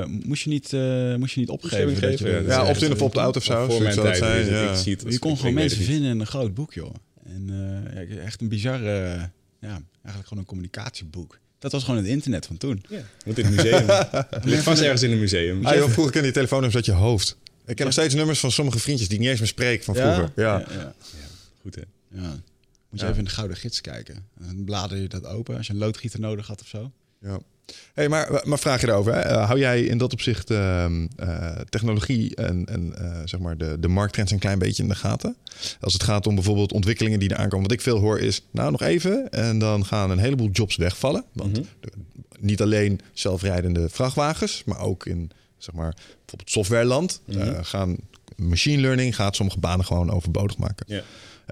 eh, 0.00 0.06
moest, 0.06 0.42
je 0.42 0.50
niet, 0.50 0.72
eh, 0.72 1.14
moest 1.14 1.34
je 1.34 1.40
niet 1.40 1.48
opgeven. 1.48 1.86
Dat 1.88 1.98
geven, 1.98 2.26
je, 2.26 2.32
ja, 2.32 2.38
dat 2.38 2.46
ja, 2.46 2.62
is 2.62 2.68
opt-in 2.68 2.90
echt- 2.92 3.00
of 3.00 3.36
of 3.36 3.44
zo. 3.44 3.66
Voor 3.70 3.82
mijn 3.82 3.94
tijd. 3.94 4.16
zijn, 4.16 4.44
ik, 4.44 4.50
ja. 4.50 4.70
ik 4.70 4.76
zie 4.76 4.92
het, 4.92 5.04
je 5.12 5.18
kon 5.18 5.32
ik 5.32 5.38
gewoon 5.38 5.54
mensen 5.54 5.84
vinden 5.84 6.10
in 6.10 6.20
een 6.20 6.26
groot 6.26 6.54
boek, 6.54 6.72
joh. 6.74 6.94
En 7.24 7.48
eh, 7.94 8.08
ja, 8.16 8.20
echt 8.22 8.40
een 8.40 8.48
bizar, 8.48 8.74
eh, 8.84 9.22
ja, 9.60 9.82
eigenlijk 10.02 10.26
gewoon 10.28 10.38
een 10.38 10.44
communicatieboek. 10.44 11.38
Dat 11.58 11.72
was 11.72 11.84
gewoon 11.84 11.96
het 12.00 12.06
internet 12.08 12.46
van 12.46 12.56
toen. 12.56 12.84
Ja, 12.88 13.02
moet 13.24 13.38
in 13.38 13.44
het 13.44 13.54
museum. 13.54 13.86
Ligt 14.52 14.62
vast 14.62 14.82
ergens 14.82 15.02
in 15.02 15.10
een 15.12 15.18
museum. 15.18 15.66
Ah, 15.66 15.74
joh, 15.74 15.88
vroeger 15.90 16.12
kende 16.12 16.26
je 16.28 16.32
telefoonnummers 16.34 16.76
uit 16.76 16.96
je 16.96 17.02
hoofd. 17.02 17.36
Ik 17.66 17.76
ken 17.76 17.84
nog 17.84 17.94
steeds 17.94 18.14
nummers 18.14 18.38
van 18.40 18.50
sommige 18.52 18.78
vriendjes 18.78 19.08
die 19.08 19.16
ik 19.16 19.22
niet 19.22 19.30
eens 19.30 19.40
meer 19.40 19.48
spreek 19.48 19.82
van 19.82 19.94
vroeger. 19.94 20.32
Ja. 20.36 20.58
Ja, 20.58 20.64
ja, 20.74 20.94
Goed, 21.62 21.74
hè? 21.74 21.82
ja. 22.08 22.20
Moet 22.90 23.00
je 23.00 23.06
Ja. 23.06 23.06
even 23.06 23.18
in 23.18 23.24
de 23.24 23.30
Gouden 23.30 23.56
Gids 23.56 23.80
kijken. 23.80 24.26
Dan 24.38 24.64
blader 24.64 24.98
je 24.98 25.08
dat 25.08 25.24
open 25.26 25.56
als 25.56 25.66
je 25.66 25.72
een 25.72 25.78
loodgieter 25.78 26.20
nodig 26.20 26.46
had 26.46 26.60
of 26.60 26.66
zo. 26.66 26.90
Ja. 27.20 27.38
Hey, 27.94 28.08
maar, 28.08 28.42
maar 28.44 28.58
vraag 28.58 28.80
je 28.80 28.88
erover. 28.88 29.14
Hè? 29.14 29.20
Eh, 29.20 29.46
hou 29.46 29.58
jij 29.58 29.82
in 29.82 29.98
dat 29.98 30.12
opzicht 30.12 30.50
ehm, 30.50 31.06
eh, 31.16 31.50
technologie 31.68 32.34
en, 32.36 32.66
en 32.66 32.94
eh, 32.98 33.20
zeg 33.24 33.40
maar 33.40 33.56
de, 33.56 33.76
de 33.80 33.88
markttrends 33.88 34.32
een 34.32 34.38
klein 34.38 34.58
beetje 34.58 34.82
in 34.82 34.88
de 34.88 34.94
gaten? 34.94 35.36
Als 35.80 35.92
het 35.92 36.02
gaat 36.02 36.26
om 36.26 36.34
bijvoorbeeld 36.34 36.72
ontwikkelingen 36.72 37.18
die 37.18 37.28
er 37.28 37.36
aankomen. 37.36 37.62
Wat 37.62 37.72
ik 37.72 37.80
veel 37.80 37.98
hoor 37.98 38.18
is, 38.18 38.42
nou 38.50 38.70
nog 38.70 38.82
even. 38.82 39.30
En 39.30 39.58
dan 39.58 39.84
gaan 39.86 40.10
een 40.10 40.18
heleboel 40.18 40.48
jobs 40.50 40.76
wegvallen. 40.76 41.24
Want 41.32 41.52
Mhm. 41.52 41.62
de- 41.80 41.90
niet 42.40 42.62
alleen 42.62 43.00
zelfrijdende 43.12 43.88
vrachtwagens, 43.88 44.62
maar 44.66 44.80
ook 44.80 45.06
in 45.06 45.30
zeg 45.58 45.74
maar, 45.74 45.94
bijvoorbeeld 46.18 46.50
softwareland 46.50 47.20
Mhm. 47.26 47.62
gaan 47.62 47.96
machine 48.36 48.80
learning 48.80 49.14
gaat 49.16 49.36
sommige 49.36 49.58
banen 49.58 49.84
gewoon 49.84 50.10
overbodig 50.10 50.56
maken. 50.56 50.86
Ja. 50.88 51.02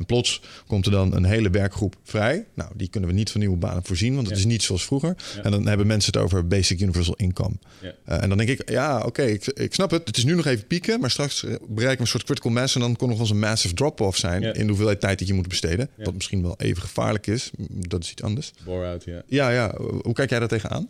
En 0.00 0.06
plots 0.06 0.40
komt 0.66 0.86
er 0.86 0.92
dan 0.92 1.14
een 1.14 1.24
hele 1.24 1.50
werkgroep 1.50 1.96
vrij. 2.02 2.46
Nou, 2.54 2.70
die 2.76 2.88
kunnen 2.88 3.08
we 3.08 3.14
niet 3.14 3.30
van 3.30 3.40
nieuwe 3.40 3.56
banen 3.56 3.82
voorzien, 3.84 4.14
want 4.14 4.26
het 4.26 4.36
Ja. 4.36 4.42
is 4.42 4.50
niet 4.50 4.62
zoals 4.62 4.84
vroeger. 4.84 5.16
Ja. 5.36 5.42
En 5.42 5.50
dan 5.50 5.66
hebben 5.66 5.86
mensen 5.86 6.12
het 6.12 6.22
over 6.22 6.46
basic 6.46 6.80
universal 6.80 7.14
income. 7.16 7.54
Ja. 7.82 7.94
Eh, 8.04 8.22
en 8.22 8.28
dan 8.28 8.38
denk 8.38 8.50
ik, 8.50 8.70
ja, 8.70 9.00
oké, 9.04 9.22
ik, 9.22 9.46
ik 9.46 9.74
snap 9.74 9.90
het. 9.90 10.06
Het 10.06 10.16
is 10.16 10.24
nu 10.24 10.34
nog 10.34 10.46
even 10.46 10.66
pieken, 10.66 11.00
maar 11.00 11.10
straks 11.10 11.40
bereiken 11.68 11.96
we 11.96 12.00
een 12.00 12.06
soort 12.06 12.24
critical 12.24 12.50
mass... 12.50 12.74
en 12.74 12.80
dan 12.80 12.96
kon 12.96 13.08
nog 13.08 13.16
wel 13.16 13.26
eens 13.26 13.34
een 13.34 13.40
massive 13.42 13.74
drop-off 13.74 14.18
zijn... 14.18 14.42
In 14.42 14.52
de 14.60 14.66
hoeveelheid 14.68 15.00
tijd 15.00 15.18
dat 15.18 15.28
je 15.28 15.34
moet 15.34 15.48
besteden. 15.48 15.90
Wat 15.96 16.14
misschien 16.14 16.42
wel 16.42 16.54
even 16.58 16.82
gevaarlijk 16.82 17.26
is. 17.26 17.50
Dat 17.68 18.02
is 18.02 18.10
iets 18.10 18.22
anders. 18.22 18.52
Bore-out, 18.64 19.04
ja. 19.04 19.22
Ja, 19.26 19.50
ja. 19.50 19.74
Hoe 20.02 20.12
kijk 20.12 20.30
jij 20.30 20.38
daar 20.38 20.48
tegenaan? 20.48 20.88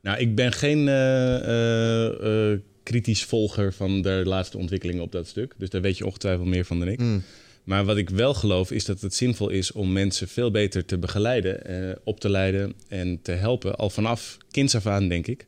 Nou, 0.00 0.18
ik 0.18 0.34
ben 0.34 0.52
geen 0.52 0.88
eh, 0.88 2.52
eh, 2.52 2.58
kritisch 2.82 3.24
volger 3.24 3.72
van 3.72 4.02
de 4.02 4.22
laatste 4.24 4.58
ontwikkelingen 4.58 5.02
op 5.02 5.12
dat 5.12 5.26
stuk. 5.26 5.54
Dus 5.58 5.70
daar 5.70 5.80
weet 5.80 5.98
je 5.98 6.06
ongetwijfeld 6.06 6.46
meer 6.48 6.64
van 6.64 6.78
dan 6.78 6.88
ik. 6.88 6.98
Mm. 7.00 7.22
Maar 7.64 7.84
wat 7.84 7.96
ik 7.96 8.10
wel 8.10 8.34
geloof 8.34 8.70
is 8.70 8.84
dat 8.84 9.00
het 9.00 9.14
zinvol 9.14 9.48
is 9.48 9.72
om 9.72 9.92
mensen 9.92 10.28
veel 10.28 10.50
beter 10.50 10.84
te 10.84 10.98
begeleiden, 10.98 11.64
eh, 11.66 11.96
op 12.04 12.20
te 12.20 12.28
leiden 12.30 12.74
en 12.88 13.18
te 13.22 13.32
helpen. 13.32 13.76
Al 13.76 13.90
vanaf 13.90 14.36
kinds 14.50 14.74
af 14.74 14.86
aan, 14.86 15.08
denk 15.08 15.26
ik. 15.26 15.46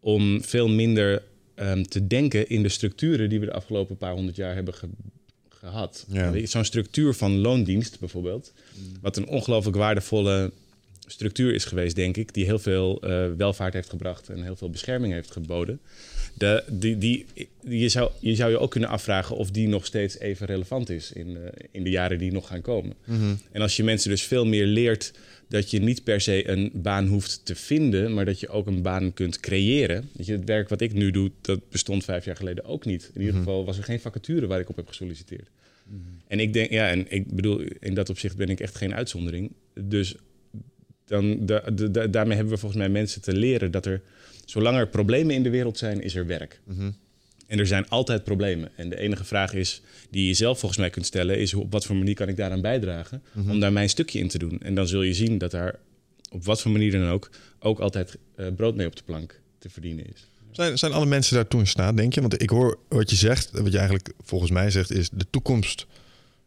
Om 0.00 0.44
veel 0.44 0.68
minder 0.68 1.22
ehm, 1.54 1.82
te 1.82 2.06
denken 2.06 2.48
in 2.48 2.62
de 2.62 2.68
structuren 2.68 3.28
die 3.28 3.40
we 3.40 3.46
de 3.46 3.52
afgelopen 3.52 3.96
paar 3.96 4.12
honderd 4.12 4.36
jaar 4.36 4.54
hebben 4.54 4.74
ge- 4.74 4.88
gehad. 5.48 6.06
Ja. 6.08 6.46
Zo'n 6.46 6.64
structuur 6.64 7.14
van 7.14 7.36
loondienst 7.38 7.98
bijvoorbeeld. 8.00 8.52
Wat 9.00 9.16
een 9.16 9.26
ongelooflijk 9.26 9.76
waardevolle 9.76 10.52
structuur 11.06 11.54
is 11.54 11.64
geweest, 11.64 11.96
denk 11.96 12.16
ik. 12.16 12.34
Die 12.34 12.44
heel 12.44 12.58
veel 12.58 13.00
eh, 13.02 13.26
welvaart 13.36 13.72
heeft 13.74 13.88
gebracht 13.88 14.28
en 14.28 14.42
heel 14.42 14.56
veel 14.56 14.70
bescherming 14.70 15.12
heeft 15.12 15.30
geboden. 15.30 15.80
De, 16.38 16.64
die, 16.70 16.98
die, 16.98 17.26
die, 17.34 17.78
je, 17.78 17.88
zou, 17.88 18.10
je 18.20 18.34
zou 18.34 18.50
je 18.50 18.58
ook 18.58 18.70
kunnen 18.70 18.88
afvragen 18.88 19.36
of 19.36 19.50
die 19.50 19.68
nog 19.68 19.86
steeds 19.86 20.18
even 20.18 20.46
relevant 20.46 20.90
is 20.90 21.12
in, 21.12 21.36
eh, 21.36 21.42
in 21.70 21.84
de 21.84 21.90
jaren 21.90 22.18
die 22.18 22.32
nog 22.32 22.46
gaan 22.46 22.60
komen. 22.60 22.94
En 23.52 23.60
als 23.60 23.76
je 23.76 23.84
mensen 23.84 24.10
dus 24.10 24.22
veel 24.22 24.46
meer 24.46 24.66
leert 24.66 25.12
dat 25.48 25.70
je 25.70 25.80
niet 25.80 26.04
per 26.04 26.20
se 26.20 26.48
een 26.48 26.70
baan 26.74 27.06
hoeft 27.06 27.40
te 27.44 27.54
vinden, 27.54 28.14
maar 28.14 28.24
dat 28.24 28.40
je 28.40 28.48
ook 28.48 28.66
een 28.66 28.82
baan 28.82 29.12
kunt 29.12 29.40
creëren. 29.40 30.08
Weet 30.12 30.26
je, 30.26 30.32
het 30.32 30.44
werk 30.44 30.68
wat 30.68 30.80
ik 30.80 30.92
nu 30.92 31.10
doe, 31.10 31.30
dat 31.40 31.60
bestond 31.70 32.04
vijf 32.04 32.24
jaar 32.24 32.36
geleden 32.36 32.64
ook 32.64 32.84
niet. 32.84 33.10
In 33.14 33.20
ieder 33.20 33.34
geval 33.36 33.64
was 33.64 33.78
er 33.78 33.84
geen 33.84 34.00
vacature 34.00 34.46
waar 34.46 34.60
ik 34.60 34.68
op 34.68 34.76
heb 34.76 34.88
gesolliciteerd. 34.88 35.48
En 36.26 36.40
ik 36.40 36.52
denk, 36.52 36.70
ja, 36.70 36.88
en 36.90 37.06
ik 37.12 37.34
bedoel, 37.34 37.62
in 37.80 37.94
dat 37.94 38.08
opzicht 38.10 38.36
ben 38.36 38.48
ik 38.48 38.60
echt 38.60 38.74
geen 38.76 38.94
uitzondering. 38.94 39.52
Dus 39.80 40.14
dan, 41.04 41.46
da- 41.46 41.70
da- 41.72 41.86
da- 41.86 42.06
daarmee 42.06 42.34
hebben 42.36 42.54
we 42.54 42.60
volgens 42.60 42.80
mij 42.80 42.90
mensen 42.90 43.22
te 43.22 43.32
leren 43.36 43.70
dat 43.70 43.86
er, 43.86 44.02
zolang 44.46 44.76
er 44.76 44.88
problemen 44.88 45.34
in 45.34 45.42
de 45.42 45.50
wereld 45.50 45.78
zijn, 45.78 46.02
is 46.02 46.14
er 46.14 46.26
werk. 46.26 46.60
En 47.46 47.58
er 47.58 47.66
zijn 47.66 47.88
altijd 47.88 48.24
problemen. 48.24 48.70
En 48.76 48.88
de 48.88 48.98
enige 48.98 49.24
vraag 49.24 49.52
is, 49.54 49.82
die 50.10 50.26
je 50.26 50.34
zelf 50.34 50.58
volgens 50.58 50.80
mij 50.80 50.90
kunt 50.90 51.06
stellen, 51.06 51.38
is 51.38 51.54
op 51.54 51.72
wat 51.72 51.84
voor 51.84 51.96
manier 51.96 52.14
kan 52.14 52.28
ik 52.28 52.36
daaraan 52.36 52.60
bijdragen 52.60 53.22
om 53.48 53.60
daar 53.60 53.72
mijn 53.72 53.88
stukje 53.88 54.18
in 54.18 54.28
te 54.28 54.38
doen. 54.38 54.60
En 54.60 54.74
dan 54.74 54.86
zul 54.86 55.02
je 55.02 55.14
zien 55.14 55.38
dat 55.38 55.50
daar 55.50 55.78
op 56.30 56.44
wat 56.44 56.60
voor 56.60 56.70
manier 56.70 56.92
dan 56.92 57.08
ook, 57.08 57.30
ook 57.58 57.78
altijd 57.78 58.16
eh, 58.36 58.46
brood 58.56 58.76
mee 58.76 58.86
op 58.86 58.96
de 58.96 59.02
plank 59.04 59.40
te 59.58 59.70
verdienen 59.70 60.04
is. 60.06 60.28
Zijn, 60.50 60.78
zijn 60.78 60.92
alle 60.92 61.06
mensen 61.06 61.34
daartoe 61.34 61.60
in 61.60 61.66
staat, 61.66 61.96
denk 61.96 62.14
je? 62.14 62.20
Want 62.20 62.42
ik 62.42 62.50
hoor 62.50 62.78
wat 62.88 63.10
je 63.10 63.16
zegt, 63.16 63.50
wat 63.50 63.72
je 63.72 63.78
eigenlijk 63.78 64.12
volgens 64.22 64.50
mij 64.50 64.70
zegt, 64.70 64.90
is 64.90 65.10
de 65.10 65.26
toekomst 65.30 65.86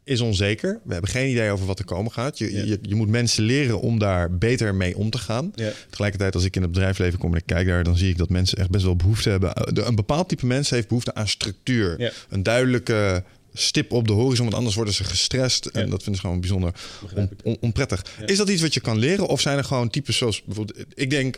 is 0.08 0.20
onzeker. 0.22 0.80
We 0.84 0.92
hebben 0.94 1.12
geen 1.12 1.30
idee 1.30 1.52
over 1.52 1.66
wat 1.66 1.80
er 1.80 1.86
komen 1.86 2.12
gaat. 2.12 2.38
Je, 2.38 2.52
Ja. 2.54 2.64
je, 2.64 2.80
je 2.82 2.96
moet 2.96 3.08
mensen 3.10 3.44
leren 3.44 3.80
om 3.82 4.00
daar 4.00 4.38
beter 4.38 4.76
mee 4.76 4.98
om 4.98 5.10
te 5.10 5.18
gaan. 5.18 5.52
Ja. 5.56 5.72
Tegelijkertijd, 5.90 6.36
als 6.36 6.44
ik 6.44 6.56
in 6.56 6.62
het 6.62 6.72
bedrijfsleven 6.72 7.20
kom 7.20 7.32
en 7.32 7.38
ik 7.38 7.46
kijk 7.46 7.68
daar, 7.68 7.84
dan 7.84 7.98
zie 7.98 8.10
ik 8.10 8.18
dat 8.18 8.30
mensen 8.30 8.58
echt 8.58 8.70
best 8.70 8.84
wel 8.84 8.96
behoefte 8.96 9.30
hebben. 9.30 9.54
Eh, 9.54 9.86
Een 9.88 9.96
bepaald 9.96 10.30
type 10.30 10.46
mensen 10.46 10.76
heeft 10.76 10.88
behoefte 10.88 11.14
aan 11.14 11.28
structuur. 11.28 12.02
Ja. 12.02 12.12
Een 12.30 12.44
duidelijke 12.44 13.24
stip 13.54 13.92
op 13.92 14.08
de 14.08 14.14
horizon, 14.14 14.44
want 14.46 14.58
anders 14.58 14.76
worden 14.76 14.94
ze 14.94 15.04
gestrest. 15.04 15.66
En 15.66 15.90
dat 15.90 16.04
vinden 16.04 16.16
ze 16.16 16.22
gewoon 16.22 16.40
bijzonder 16.40 16.74
on- 17.16 17.30
on- 17.44 17.58
onprettig. 17.60 18.06
Is 18.26 18.38
dat 18.38 18.50
iets 18.50 18.62
wat 18.62 18.74
je 18.74 18.80
kan 18.80 18.98
leren? 18.98 19.28
Of 19.28 19.42
zijn 19.42 19.58
er 19.58 19.64
gewoon 19.64 19.90
types 19.90 20.18
zoals 20.18 20.44
bijvoorbeeld... 20.44 20.86
Ik 20.94 21.10
denk, 21.10 21.38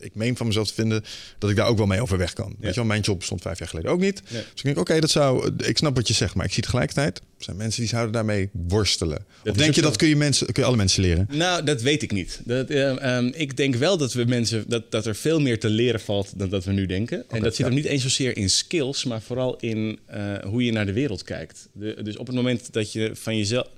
ik 0.00 0.14
meen 0.14 0.36
van 0.36 0.46
mezelf 0.46 0.68
te 0.68 0.74
vinden 0.74 1.04
dat 1.38 1.50
ik 1.50 1.56
daar 1.56 1.66
ook 1.66 1.76
wel 1.76 1.86
mee 1.86 2.00
overweg 2.00 2.32
kan. 2.32 2.56
Weet 2.58 2.70
je 2.70 2.80
wel, 2.80 2.84
mijn 2.84 3.00
job 3.00 3.18
bestond 3.18 3.42
vijf 3.42 3.58
jaar 3.58 3.68
geleden 3.68 3.90
ook 3.90 4.00
niet. 4.00 4.22
Dus 4.28 4.40
ik 4.54 4.62
denk, 4.62 4.78
oké, 4.78 5.00
dat 5.00 5.10
zou... 5.10 5.52
Ik 5.56 5.76
snap 5.76 5.96
wat 5.96 6.08
je 6.08 6.14
zegt, 6.14 6.34
maar 6.34 6.44
ik 6.44 6.52
zie 6.52 6.62
tegelijkertijd... 6.62 7.20
Er 7.38 7.44
zijn 7.44 7.56
mensen 7.56 7.80
die 7.80 7.90
zouden 7.90 8.12
daarmee 8.12 8.48
worstelen. 8.52 9.16
of 9.16 9.24
is 9.44 9.52
denk 9.52 9.68
ook 9.68 9.74
je 9.74 9.80
zo. 9.80 9.86
dat 9.86 9.96
kun 9.96 10.08
je, 10.08 10.16
mensen, 10.16 10.46
kun 10.46 10.62
je 10.62 10.68
alle 10.68 10.76
mensen 10.76 11.02
leren? 11.02 11.28
Nou, 11.30 11.64
dat 11.64 11.82
weet 11.82 12.02
ik 12.02 12.12
niet. 12.12 12.40
Dat, 12.44 12.70
eh, 12.70 13.16
ehm, 13.16 13.30
ik 13.34 13.56
denk 13.56 13.74
wel 13.74 13.96
dat 13.96 14.12
we 14.12 14.24
mensen 14.24 14.64
dat, 14.68 14.90
dat 14.90 15.06
er 15.06 15.16
veel 15.16 15.40
meer 15.40 15.60
te 15.60 15.68
leren 15.68 16.00
valt 16.00 16.32
dan 16.38 16.48
dat 16.48 16.64
we 16.64 16.72
nu 16.72 16.86
denken. 16.86 17.24
en 17.28 17.42
dat 17.42 17.54
zit 17.54 17.56
ja. 17.56 17.64
hem 17.64 17.74
niet 17.74 17.84
eens 17.84 18.02
zozeer 18.02 18.36
in 18.36 18.50
skills, 18.50 19.04
maar 19.04 19.22
vooral 19.22 19.56
in 19.56 19.98
eh, 20.06 20.38
hoe 20.44 20.64
je 20.64 20.72
naar 20.72 20.86
de 20.86 20.92
wereld 20.92 21.22
kijkt. 21.22 21.68
De, 21.72 22.02
dus 22.02 22.16
op 22.16 22.26
het 22.26 22.36
moment 22.36 22.72
dat 22.72 22.92
je 22.92 23.10
van 23.14 23.36
jezelf. 23.36 23.68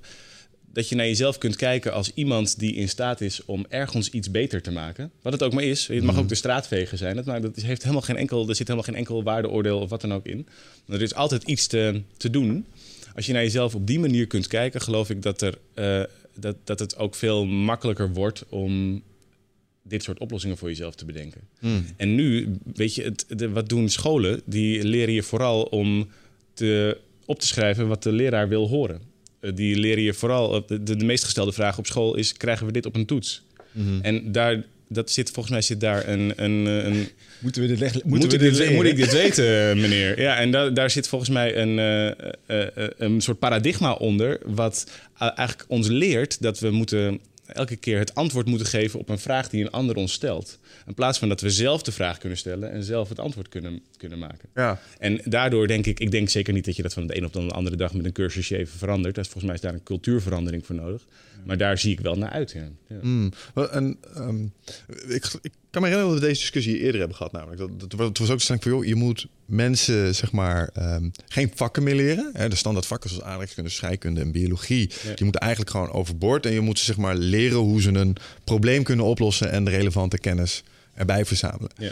Dat 0.78 0.88
je 0.88 0.94
naar 0.94 1.06
jezelf 1.06 1.38
kunt 1.38 1.56
kijken 1.56 1.92
als 1.92 2.10
iemand 2.14 2.58
die 2.58 2.74
in 2.74 2.88
staat 2.88 3.20
is 3.20 3.44
om 3.44 3.66
ergens 3.68 4.10
iets 4.10 4.30
beter 4.30 4.62
te 4.62 4.70
maken. 4.70 5.10
Wat 5.22 5.32
het 5.32 5.42
ook 5.42 5.52
maar 5.52 5.64
is. 5.64 5.86
Het 5.86 6.02
mag 6.02 6.18
ook 6.18 6.28
de 6.28 6.34
straatvegen 6.34 6.98
zijn. 6.98 7.16
Dat, 7.16 7.24
maar 7.24 7.40
dat 7.40 7.56
heeft 7.56 7.82
helemaal 7.82 8.02
geen 8.02 8.16
enkel, 8.16 8.48
er 8.48 8.54
zit 8.54 8.68
helemaal 8.68 8.82
geen 8.82 8.94
enkel 8.94 9.22
waardeoordeel 9.22 9.78
of 9.78 9.90
wat 9.90 10.00
dan 10.00 10.14
ook 10.14 10.26
in. 10.26 10.46
Er 10.88 11.02
is 11.02 11.14
altijd 11.14 11.42
iets 11.42 11.66
te, 11.66 12.02
te 12.16 12.30
doen. 12.30 12.66
Als 13.14 13.26
je 13.26 13.32
naar 13.32 13.42
jezelf 13.42 13.74
op 13.74 13.86
die 13.86 13.98
manier 13.98 14.26
kunt 14.26 14.46
kijken, 14.46 14.80
geloof 14.80 15.10
ik 15.10 15.22
dat, 15.22 15.42
er, 15.42 15.58
eh, 15.74 16.02
dat, 16.34 16.56
dat 16.64 16.78
het 16.78 16.96
ook 16.96 17.14
veel 17.14 17.46
makkelijker 17.46 18.12
wordt 18.12 18.44
om 18.48 19.02
dit 19.82 20.02
soort 20.02 20.18
oplossingen 20.18 20.56
voor 20.56 20.68
jezelf 20.68 20.94
te 20.94 21.04
bedenken. 21.04 21.40
En 21.96 22.14
nu, 22.14 22.56
weet 22.74 22.94
je, 22.94 23.02
het, 23.02 23.24
de, 23.28 23.50
wat 23.50 23.68
doen 23.68 23.88
scholen? 23.88 24.40
Die 24.44 24.84
leren 24.84 25.14
je 25.14 25.22
vooral 25.22 25.62
om 25.62 26.08
te, 26.54 26.98
op 27.24 27.40
te 27.40 27.46
schrijven 27.46 27.88
wat 27.88 28.02
de 28.02 28.12
leraar 28.12 28.48
wil 28.48 28.68
horen. 28.68 29.16
Eh, 29.40 29.50
die 29.54 29.76
leren 29.76 30.02
je 30.02 30.14
vooral, 30.14 30.54
eh, 30.68 30.78
de, 30.80 30.96
meest 31.04 31.24
gestelde 31.24 31.52
vraag 31.52 31.78
op 31.78 31.86
school 31.86 32.14
is: 32.16 32.32
krijgen 32.32 32.66
we 32.66 32.72
dit 32.72 32.86
op 32.86 32.94
een 32.94 33.06
toets? 33.06 33.42
En 34.02 34.32
daar, 34.32 34.62
dat 34.88 35.10
zit, 35.10 35.30
volgens 35.30 35.50
mij 35.54 35.62
zit 35.62 35.80
daar 35.80 36.08
een, 36.08 36.32
een, 36.36 36.66
eh, 36.66 36.84
een 36.84 37.08
Moeten 37.38 37.62
we 37.62 37.68
dit, 37.68 37.78
leg- 37.78 38.04
moet, 38.04 38.18
we 38.18 38.24
ik 38.24 38.30
dit 38.30 38.56
dit, 38.56 38.70
moet 38.70 38.84
ik 38.86 38.96
dit 38.96 39.12
weten, 39.12 39.80
meneer? 39.80 40.20
Ja, 40.20 40.36
en 40.38 40.50
da- 40.50 40.70
daar 40.70 40.90
zit 40.90 41.08
volgens 41.08 41.30
mij 41.30 41.56
een, 41.56 41.78
eh, 41.78 42.06
eh, 42.08 42.16
eh, 42.46 42.88
een 42.98 43.20
soort 43.20 43.38
paradigma 43.38 43.92
onder... 43.92 44.38
wat 44.44 44.90
eh, 45.18 45.30
eigenlijk 45.34 45.64
ons 45.70 45.88
leert 45.88 46.42
dat 46.42 46.58
we 46.58 46.70
moeten 46.70 47.20
elke 47.52 47.76
keer 47.76 47.98
het 47.98 48.14
antwoord 48.14 48.46
moeten 48.46 48.66
geven... 48.66 48.98
op 48.98 49.08
een 49.08 49.18
vraag 49.18 49.48
die 49.48 49.64
een 49.64 49.70
ander 49.70 49.96
ons 49.96 50.12
stelt. 50.12 50.58
In 50.86 50.94
plaats 50.94 51.18
van 51.18 51.28
dat 51.28 51.40
we 51.40 51.50
zelf 51.50 51.82
de 51.82 51.92
vraag 51.92 52.18
kunnen 52.18 52.38
stellen... 52.38 52.70
en 52.70 52.82
zelf 52.82 53.08
het 53.08 53.18
antwoord 53.18 53.48
kunnen, 53.48 53.82
kunnen 53.96 54.18
maken. 54.18 54.48
Ja. 54.54 54.80
En 54.98 55.20
daardoor 55.24 55.66
denk 55.66 55.86
ik, 55.86 56.00
ik 56.00 56.10
denk 56.10 56.28
zeker 56.28 56.52
niet 56.52 56.64
dat 56.64 56.76
je 56.76 56.82
dat 56.82 56.92
van 56.92 57.06
de 57.06 57.16
een 57.16 57.24
op 57.24 57.32
de 57.32 57.40
andere 57.40 57.76
dag 57.76 57.94
met 57.94 58.04
een 58.04 58.12
cursusje 58.12 58.56
even 58.56 58.78
verandert. 58.78 59.14
Dat 59.14 59.24
is, 59.24 59.30
volgens 59.30 59.52
mij 59.52 59.54
is 59.54 59.60
daar 59.60 59.74
een 59.74 59.82
cultuurverandering 59.82 60.66
voor 60.66 60.74
nodig. 60.74 61.02
Maar 61.48 61.56
daar 61.56 61.78
zie 61.78 61.92
ik 61.92 62.00
wel 62.00 62.14
naar 62.14 62.30
uit. 62.30 62.50
Ja. 62.50 62.68
Ja. 62.88 62.96
Hmm. 63.00 63.32
En, 63.70 63.96
ehm, 64.14 64.44
ik, 65.08 65.24
ik 65.42 65.52
kan 65.70 65.82
me 65.82 65.88
herinneren 65.88 66.08
dat 66.08 66.20
we 66.20 66.26
deze 66.26 66.40
discussie 66.40 66.78
eerder 66.78 66.98
hebben 66.98 67.16
gehad. 67.16 67.32
Namelijk. 67.32 67.58
Dat, 67.58 67.90
dat, 67.90 67.98
het 68.00 68.18
was 68.18 68.30
ook 68.30 68.40
stelling 68.40 68.62
van, 68.62 68.72
joh, 68.72 68.84
je 68.84 68.94
moet 68.94 69.26
mensen 69.44 70.14
zeg 70.14 70.32
maar, 70.32 70.70
ehm, 70.72 71.08
geen 71.28 71.50
vakken 71.54 71.82
meer 71.82 71.94
leren. 71.94 72.30
Hè, 72.32 72.48
de 72.48 72.56
standaard 72.56 72.86
vakken 72.86 73.10
zoals 73.10 73.24
aardrijkskunde, 73.24 73.70
scheikunde 73.70 74.20
en 74.20 74.32
biologie. 74.32 74.90
Ja. 75.02 75.14
Die 75.14 75.24
moeten 75.24 75.40
eigenlijk 75.40 75.70
gewoon 75.70 75.90
overboord. 75.90 76.46
En 76.46 76.52
je 76.52 76.60
moet 76.60 76.78
ze 76.78 76.84
zeg 76.84 76.96
maar, 76.96 77.16
leren 77.16 77.58
hoe 77.58 77.82
ze 77.82 77.92
een 77.92 78.16
probleem 78.44 78.82
kunnen 78.82 79.04
oplossen... 79.04 79.50
en 79.50 79.64
de 79.64 79.70
relevante 79.70 80.18
kennis 80.18 80.62
erbij 80.94 81.24
verzamelen. 81.24 81.70
Ja. 81.76 81.86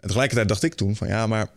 En 0.00 0.06
tegelijkertijd 0.08 0.48
dacht 0.48 0.62
ik 0.62 0.74
toen 0.74 0.96
van, 0.96 1.08
ja, 1.08 1.26
maar... 1.26 1.48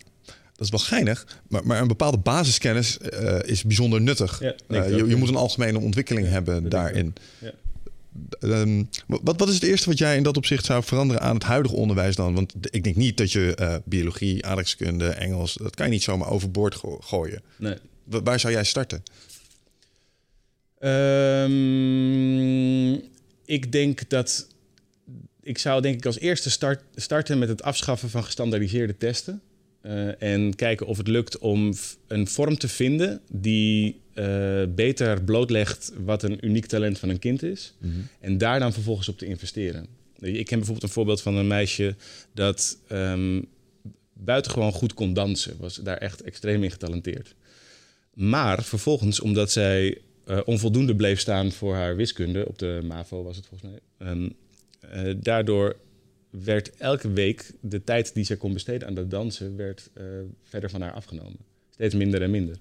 Dat 0.59 0.67
is 0.67 0.69
wel 0.69 0.79
geinig, 0.89 1.27
maar, 1.47 1.65
maar 1.67 1.81
een 1.81 1.87
bepaalde 1.87 2.17
basiskennis 2.17 2.97
eh, 2.97 3.39
is 3.43 3.63
bijzonder 3.63 4.01
nuttig. 4.01 4.39
Ja, 4.41 4.53
Eh, 4.67 4.89
je, 4.89 5.07
je 5.07 5.15
moet 5.15 5.29
een 5.29 5.35
algemene 5.35 5.79
ontwikkeling 5.79 6.27
hebben 6.27 6.69
daarin. 6.69 7.13
Ja. 7.39 7.51
Ehm, 8.39 8.83
wat, 9.07 9.39
wat 9.39 9.47
is 9.47 9.53
het 9.53 9.63
eerste 9.63 9.89
wat 9.89 9.97
jij 9.97 10.15
in 10.17 10.23
dat 10.23 10.37
opzicht 10.37 10.65
zou 10.65 10.83
veranderen 10.83 11.21
aan 11.21 11.33
het 11.33 11.43
huidige 11.43 11.75
onderwijs 11.75 12.15
dan? 12.15 12.33
Want 12.33 12.53
ik 12.69 12.83
denk 12.83 12.95
niet 12.95 13.17
dat 13.17 13.31
je 13.31 13.55
eh, 13.55 13.75
biologie, 13.85 14.45
aardrijkskunde, 14.45 15.07
Engels, 15.09 15.53
dat 15.53 15.75
kan 15.75 15.85
je 15.85 15.91
niet 15.91 16.03
zomaar 16.03 16.29
overboord 16.29 16.75
go- 16.75 16.99
gooien. 17.03 17.41
Nee. 17.57 17.75
Wa- 18.03 18.21
waar 18.23 18.39
zou 18.39 18.53
jij 18.53 18.63
starten? 18.63 19.03
Ehm, 21.69 22.93
ik 23.45 23.71
denk 23.71 24.09
dat. 24.09 24.47
Ik 25.43 25.57
zou 25.57 25.81
denk 25.81 25.95
ik 25.95 26.05
als 26.05 26.19
eerste 26.19 26.49
start, 26.49 26.81
starten 26.95 27.39
met 27.39 27.49
het 27.49 27.63
afschaffen 27.63 28.09
van 28.09 28.23
gestandaardiseerde 28.23 28.97
testen. 28.97 29.41
Eh, 29.81 30.21
en 30.21 30.55
kijken 30.55 30.85
of 30.85 30.97
het 30.97 31.07
lukt 31.07 31.37
om 31.37 31.73
een 32.07 32.27
vorm 32.27 32.57
te 32.57 32.67
vinden 32.67 33.21
die 33.31 34.01
eh, 34.13 34.63
beter 34.75 35.23
blootlegt 35.23 35.93
wat 36.03 36.23
een 36.23 36.45
uniek 36.45 36.65
talent 36.65 36.99
van 36.99 37.09
een 37.09 37.19
kind 37.19 37.43
is. 37.43 37.73
En 38.19 38.37
daar 38.37 38.59
dan 38.59 38.73
vervolgens 38.73 39.09
op 39.09 39.17
te 39.17 39.25
investeren. 39.25 39.87
Ik 40.19 40.45
ken 40.45 40.57
bijvoorbeeld 40.57 40.83
een 40.83 40.93
voorbeeld 40.93 41.21
van 41.21 41.35
een 41.35 41.47
meisje 41.47 41.95
dat 42.33 42.77
um, 42.91 43.45
buitengewoon 44.13 44.71
goed 44.71 44.93
kon 44.93 45.13
dansen. 45.13 45.55
Was 45.59 45.75
daar 45.75 45.97
echt 45.97 46.21
extreem 46.21 46.63
in 46.63 46.71
getalenteerd. 46.71 47.35
Maar 48.13 48.63
vervolgens, 48.63 49.19
omdat 49.19 49.51
zij 49.51 49.97
uh, 50.27 50.39
onvoldoende 50.45 50.95
bleef 50.95 51.19
staan 51.19 51.51
voor 51.51 51.75
haar 51.75 51.95
wiskunde, 51.95 52.47
op 52.47 52.59
de 52.59 52.79
MAVO 52.83 53.23
was 53.23 53.35
het 53.35 53.45
volgens 53.45 53.71
mij, 53.71 54.09
um, 54.11 54.33
uh, 54.95 55.15
daardoor 55.17 55.75
werd 56.29 56.75
elke 56.77 57.11
week 57.11 57.51
de 57.61 57.83
tijd 57.83 58.13
die 58.13 58.23
zij 58.23 58.37
kon 58.37 58.53
besteden 58.53 58.87
aan 58.87 58.93
dat 58.93 59.11
dansen, 59.11 59.55
werd 59.55 59.89
uh, 59.97 60.03
verder 60.43 60.69
van 60.69 60.81
haar 60.81 60.93
afgenomen. 60.93 61.37
Steeds 61.69 61.95
minder 61.95 62.21
en 62.21 62.31
minder 62.31 62.57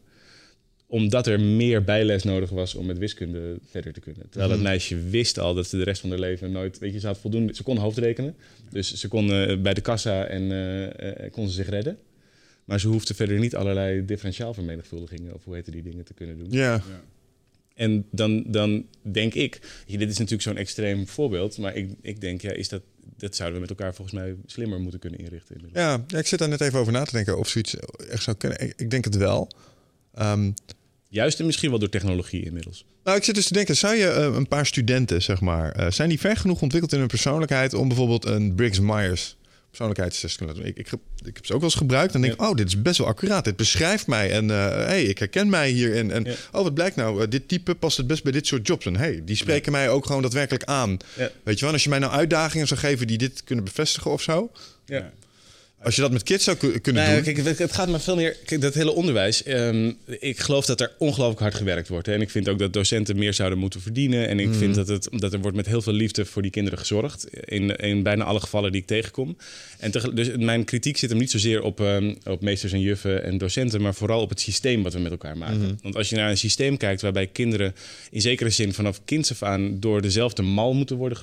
omdat 0.89 1.27
er 1.27 1.41
meer 1.41 1.85
bijles 1.85 2.23
nodig 2.23 2.51
was 2.51 2.75
om 2.75 2.87
met 2.87 2.99
wiskunde 2.99 3.59
verder 3.65 3.93
te 3.93 4.01
kunnen. 4.01 4.29
Terwijl 4.29 4.51
het 4.51 4.61
mhm. 4.61 4.69
meisje 4.69 5.01
wist 5.01 5.39
al 5.39 5.55
dat 5.55 5.67
ze 5.67 5.77
de 5.77 5.85
rest 5.85 6.01
van 6.01 6.11
haar 6.11 6.19
leven 6.19 6.53
nooit... 6.53 6.79
Weet 6.79 6.93
je, 6.93 7.01
ze 7.01 7.07
had 7.07 7.19
voldoende... 7.19 7.55
Ze 7.55 7.63
kon 7.63 7.77
hoofdrekenen. 7.77 8.37
Dus 8.71 8.95
ze 8.95 9.09
kon 9.09 9.31
uh, 9.31 9.61
bij 9.61 9.75
de 9.75 9.81
kassa 9.81 10.25
en 10.25 10.43
uh, 10.43 11.31
kon 11.31 11.49
ze 11.49 11.55
zich 11.55 11.69
redden. 11.69 11.99
Maar 12.65 12.81
ze 12.81 12.89
hoefde 12.89 13.15
verder 13.15 13.39
niet 13.39 13.57
allerlei 13.57 14.05
differentiaalvermenigvuldigingen... 14.05 15.35
of 15.35 15.45
hoe 15.45 15.55
heette 15.55 15.71
die 15.71 15.83
dingen 15.83 16.05
te 16.05 16.15
kunnen 16.15 16.39
doen. 16.39 16.47
Ja. 16.51 16.75
ja. 16.75 17.03
En 17.79 18.07
dan, 18.11 18.45
dan 18.47 18.87
denk 19.03 19.35
ik... 19.35 19.61
Dit 19.87 20.01
is 20.01 20.19
natuurlijk 20.19 20.43
zo'n 20.43 20.57
extreem 20.57 21.07
voorbeeld... 21.07 21.59
maar 21.59 21.77
ik, 21.77 21.91
ik 22.03 22.21
denk, 22.21 22.41
ja, 22.41 22.53
is 22.53 22.69
dat, 22.69 22.83
dat 23.17 23.37
zouden 23.37 23.61
we 23.61 23.67
met 23.67 23.79
elkaar 23.79 23.95
volgens 23.95 24.17
mij 24.17 24.37
slimmer 24.47 24.81
moeten 24.81 25.01
kunnen 25.01 25.19
inrichten. 25.19 25.57
Ja, 25.73 26.05
ja, 26.07 26.19
ik 26.19 26.27
zit 26.27 26.39
daar 26.39 26.49
net 26.49 26.61
even 26.61 26.79
over 26.79 26.93
na 26.93 27.05
te 27.05 27.13
denken 27.13 27.39
of 27.39 27.49
zoiets 27.49 27.77
echt 28.11 28.23
zou 28.23 28.37
kunnen. 28.37 28.61
Ik, 28.61 28.73
ik 28.77 28.91
denk 28.91 29.05
het 29.05 29.17
wel. 29.17 29.51
Um, 30.21 30.55
Juist 31.09 31.41
en 31.41 31.47
misschien 31.47 31.71
wel 31.71 31.79
door 31.79 31.89
technologie 31.89 32.45
inmiddels. 32.45 32.85
Nou, 33.05 33.17
ik 33.17 33.25
zit 33.25 33.35
dus 33.35 33.47
te 33.47 33.53
denken, 33.53 33.77
zou 33.77 33.95
je 33.95 34.07
uh, 34.07 34.37
een 34.37 34.49
paar 34.49 34.67
studenten, 34.67 35.23
zeg 35.23 35.41
maar, 35.41 35.81
uh, 35.81 35.91
zijn 35.91 36.09
die 36.09 36.21
ver 36.21 36.37
genoeg 36.37 36.63
ontwikkeld 36.63 36.93
in 36.93 36.99
hun 36.99 37.09
persoonlijkheid 37.09 37.75
om 37.75 37.89
bijvoorbeeld 37.89 38.25
een 38.25 38.55
Briggs-Myers 38.55 39.37
persoonlijkheidstest 39.69 40.39
te 40.39 40.45
laten 40.45 40.61
doen? 40.61 40.71
Ik, 40.71 40.77
ik, 40.77 40.89
heb, 40.89 41.01
ik 41.25 41.35
heb 41.35 41.47
ze 41.47 41.53
ook 41.53 41.61
wel 41.61 41.69
eens 41.69 41.79
gebruikt 41.79 42.15
en 42.15 42.21
denk, 42.21 42.41
ja. 42.41 42.49
oh, 42.49 42.57
dit 42.57 42.67
is 42.67 42.83
best 42.83 42.99
wel 42.99 43.07
accuraat. 43.07 43.45
Dit 43.45 43.57
beschrijft 43.57 44.07
mij 44.07 44.31
en 44.31 44.45
uh, 44.45 44.67
hey, 44.69 45.03
ik 45.03 45.19
herken 45.19 45.49
mij 45.49 45.71
hierin. 45.71 46.11
En 46.11 46.25
ja. 46.25 46.35
oh, 46.53 46.63
wat 46.63 46.75
blijkt 46.75 46.97
nou? 46.97 47.29
dit 47.29 47.49
type 47.49 47.75
past 47.75 47.97
het 47.97 48.07
best 48.07 48.23
bij 48.23 48.33
dit 48.33 48.47
soort 48.47 48.67
jobs. 48.67 48.87
En 48.87 48.97
hey, 48.97 49.23
die 49.25 49.37
spreken 49.37 49.73
mij 49.73 49.91
ook 49.91 50.07
gewoon 50.07 50.23
daadwerkelijk 50.23 50.65
aan. 50.65 50.97
Weet 51.43 51.59
je 51.59 51.65
wel, 51.65 51.73
als 51.73 51.83
je 51.85 51.89
mij 51.89 51.99
nou 51.99 52.13
uitdagingen 52.13 52.67
zou 52.67 52.81
geven 52.81 53.07
die 53.07 53.19
dit 53.19 53.45
kunnen 53.45 53.65
bevestigen 53.65 54.11
of 54.11 54.23
zo. 54.23 54.51
Ja. 54.85 55.13
Als 55.83 55.95
je 55.95 56.01
dat 56.01 56.13
met 56.13 56.23
kids 56.23 56.45
zou 56.45 56.57
kunnen 56.57 57.05
nee, 57.05 57.23
doen. 57.23 57.35
Kijk, 57.35 57.59
het 57.59 57.73
gaat 57.73 57.89
me 57.89 57.99
veel 57.99 58.17
meer. 58.17 58.37
Kijk, 58.45 58.61
dat 58.61 58.75
hele 58.75 58.93
onderwijs. 58.93 59.47
Um, 59.47 59.97
ik 60.19 60.39
geloof 60.39 60.67
dat 60.67 60.81
er 60.81 60.93
ongelooflijk 60.99 61.41
hard 61.41 61.55
gewerkt 61.55 61.89
wordt. 61.89 62.07
Hè. 62.07 62.13
En 62.13 62.21
ik 62.21 62.31
vind 62.31 62.49
ook 62.49 62.59
dat 62.59 62.73
docenten 62.73 63.17
meer 63.17 63.35
zouden 63.35 63.59
moeten 63.59 63.81
verdienen. 63.81 64.29
En 64.29 64.41
ik 64.41 64.55
vind 64.55 64.75
dat, 64.75 64.89
het, 64.89 65.09
dat 65.11 65.33
er 65.33 65.41
wordt 65.41 65.57
met 65.57 65.67
heel 65.67 65.83
veel 65.83 65.93
liefde 65.93 66.25
voor 66.25 66.43
die 66.43 66.51
kinderen 66.51 66.79
gezorgd. 66.79 67.27
In, 67.45 67.77
in 67.77 68.03
bijna 68.03 68.25
alle 68.25 68.41
gevallen 68.41 68.73
die 68.73 68.81
ik 68.81 68.87
tegenkom. 68.87 69.37
En 69.79 69.91
dus 70.15 70.31
mijn 70.37 70.65
kritiek 70.65 70.97
zit 70.97 71.11
hem 71.11 71.19
niet 71.19 71.31
zozeer 71.31 71.63
op, 71.63 71.81
um, 71.81 72.17
op 72.25 72.41
meesters 72.43 72.73
en 72.73 72.81
juffen 72.81 73.25
en 73.25 73.39
docenten. 73.39 73.83
Maar 73.83 73.95
vooral 73.95 74.21
op 74.21 74.29
het 74.29 74.41
systeem 74.41 74.83
wat 74.83 74.93
we 74.93 74.99
met 74.99 75.11
elkaar 75.11 75.37
maken. 75.37 75.61
Mm. 75.61 75.79
Want 75.83 75.97
als 75.97 76.09
je 76.09 76.17
naar 76.17 76.31
een 76.31 76.39
systeem 76.39 76.77
kijkt 76.77 77.03
waarbij 77.03 77.27
kinderen 77.27 77.75
in 78.11 78.21
zekere 78.21 78.51
zin 78.51 78.75
vanaf 78.75 79.01
kinds 79.05 79.31
af 79.31 79.43
aan 79.43 79.81
door 79.81 80.03
dezelfde 80.03 80.43
mal 80.43 80.75
moeten 80.75 80.97
worden 80.97 81.19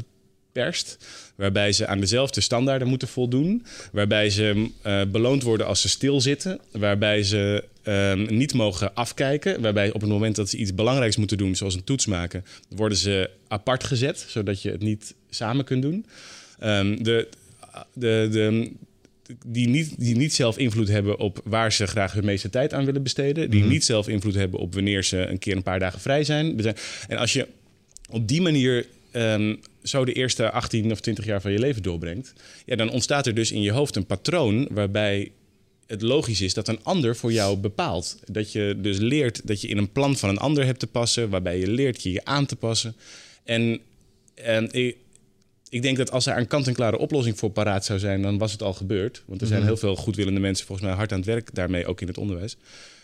perst. 0.56 0.98
Waarbij 1.36 1.72
ze 1.72 1.88
aan 1.88 2.00
dezelfde 2.00 2.42
standaarden 2.42 2.88
moeten 2.88 3.08
voldoen. 3.08 3.66
Waarbij 3.92 4.30
ze 4.30 4.70
uh, 4.86 5.02
beloond 5.12 5.44
worden 5.44 5.66
als 5.68 5.82
ze 5.82 5.90
stilzitten. 5.90 6.60
Waarbij 6.72 7.24
ze 7.24 7.64
uh, 7.84 8.14
niet 8.30 8.54
mogen 8.54 8.96
afkijken. 8.96 9.62
Waarbij 9.62 9.92
op 9.92 10.02
het 10.02 10.10
moment 10.10 10.36
dat 10.36 10.50
ze 10.50 10.58
iets 10.58 10.74
belangrijks 10.74 11.18
moeten 11.18 11.38
doen, 11.38 11.56
zoals 11.56 11.76
een 11.76 11.84
toets 11.84 12.06
maken, 12.06 12.46
worden 12.70 12.98
ze 12.98 13.30
apart 13.48 13.84
gezet, 13.84 14.26
zodat 14.28 14.62
je 14.62 14.72
het 14.72 14.82
niet 14.82 15.16
samen 15.30 15.66
kunt 15.66 15.82
doen. 15.82 16.06
Um, 16.64 17.04
de, 17.04 17.28
de, 17.94 18.28
de, 18.32 18.72
die 19.46 19.68
niet, 19.68 19.94
die 19.98 20.16
niet 20.16 20.34
zelf 20.34 20.58
invloed 20.58 20.88
hebben 20.88 21.20
op 21.20 21.42
waar 21.44 21.72
ze 21.72 21.88
graag 21.88 22.14
hun 22.14 22.26
meeste 22.26 22.50
tijd 22.50 22.74
aan 22.74 22.86
willen 22.86 23.04
besteden. 23.04 23.50
Die 23.50 23.60
mm 23.60 23.66
-hmm. 23.66 23.74
niet 23.74 23.86
zelf 23.86 24.08
invloed 24.08 24.36
hebben 24.36 24.60
op 24.60 24.74
wanneer 24.74 25.04
ze 25.04 25.18
een 25.18 25.40
keer 25.40 25.56
een 25.56 25.64
paar 25.64 25.80
dagen 25.80 26.00
vrij 26.00 26.24
zijn. 26.24 26.60
En 27.08 27.18
als 27.18 27.34
je 27.34 27.48
op 28.10 28.28
die 28.28 28.42
manier 28.42 28.86
um, 29.12 29.60
zo 29.88 30.06
de 30.06 30.14
eerste 30.14 30.52
18 30.52 30.92
of 30.92 31.00
20 31.00 31.26
jaar 31.26 31.42
van 31.42 31.52
je 31.52 31.60
leven 31.60 31.84
doorbrengt, 31.84 32.34
ja, 32.66 32.76
dan 32.76 32.90
ontstaat 32.90 33.28
er 33.28 33.34
dus 33.34 33.52
in 33.52 33.62
je 33.62 33.72
hoofd 33.72 33.96
een 33.96 34.06
patroon 34.06 34.68
waarbij 34.72 35.32
het 35.88 36.02
logisch 36.02 36.42
is 36.42 36.54
dat 36.54 36.68
een 36.68 36.84
ander 36.84 37.16
voor 37.16 37.32
jou 37.32 37.58
bepaalt. 37.58 38.20
Dat 38.26 38.52
je 38.52 38.76
dus 38.78 38.98
leert 38.98 39.48
dat 39.48 39.62
je 39.62 39.68
in 39.68 39.78
een 39.78 39.92
plan 39.92 40.18
van 40.18 40.30
een 40.30 40.38
ander 40.38 40.66
hebt 40.66 40.80
te 40.80 40.88
passen, 40.88 41.30
waarbij 41.30 41.60
je 41.60 41.68
leert 41.68 42.04
je 42.04 42.12
je 42.12 42.26
aan 42.26 42.46
te 42.46 42.56
passen. 42.56 42.96
En, 43.44 43.80
en 44.36 44.72
ik, 44.72 44.98
ik 45.70 45.82
denk 45.82 45.98
dat 45.98 46.12
als 46.12 46.26
er 46.26 46.38
een 46.38 46.48
kant-en-klare 46.48 46.98
oplossing 46.98 47.38
voor 47.38 47.50
paraat 47.50 47.86
zou 47.86 48.00
zijn, 48.00 48.22
dan 48.22 48.38
was 48.38 48.52
het 48.52 48.62
al 48.62 48.74
gebeurd. 48.74 49.24
Want 49.26 49.42
er 49.42 49.48
zijn 49.48 49.60
mhm. 49.60 49.70
heel 49.70 49.78
veel 49.78 49.96
goedwillende 49.96 50.40
mensen 50.40 50.66
volgens 50.66 50.88
mij 50.88 50.98
hard 50.98 51.12
aan 51.12 51.18
het 51.18 51.28
werk 51.28 51.50
daarmee, 51.54 51.86
ook 51.86 52.02
in 52.02 52.08
het 52.08 52.18
onderwijs. 52.18 52.58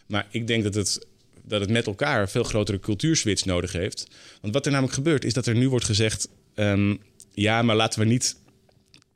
Maar 0.05 0.27
ik 0.29 0.47
denk 0.47 0.63
dat 0.63 0.73
het 0.73 1.05
dat 1.43 1.61
het 1.61 1.69
met 1.69 1.87
elkaar 1.87 2.29
veel 2.29 2.43
grotere 2.43 2.79
cultuurswitch 2.79 3.45
nodig 3.45 3.71
heeft. 3.71 4.07
Want 4.41 4.53
wat 4.53 4.65
er 4.65 4.71
namelijk 4.71 4.95
gebeurt, 4.95 5.25
is 5.25 5.33
dat 5.33 5.45
er 5.45 5.55
nu 5.55 5.69
wordt 5.69 5.85
gezegd: 5.85 6.29
um, 6.55 6.99
ja, 7.33 7.61
maar 7.61 7.75
laten 7.75 7.99
we 7.99 8.05
niet 8.05 8.35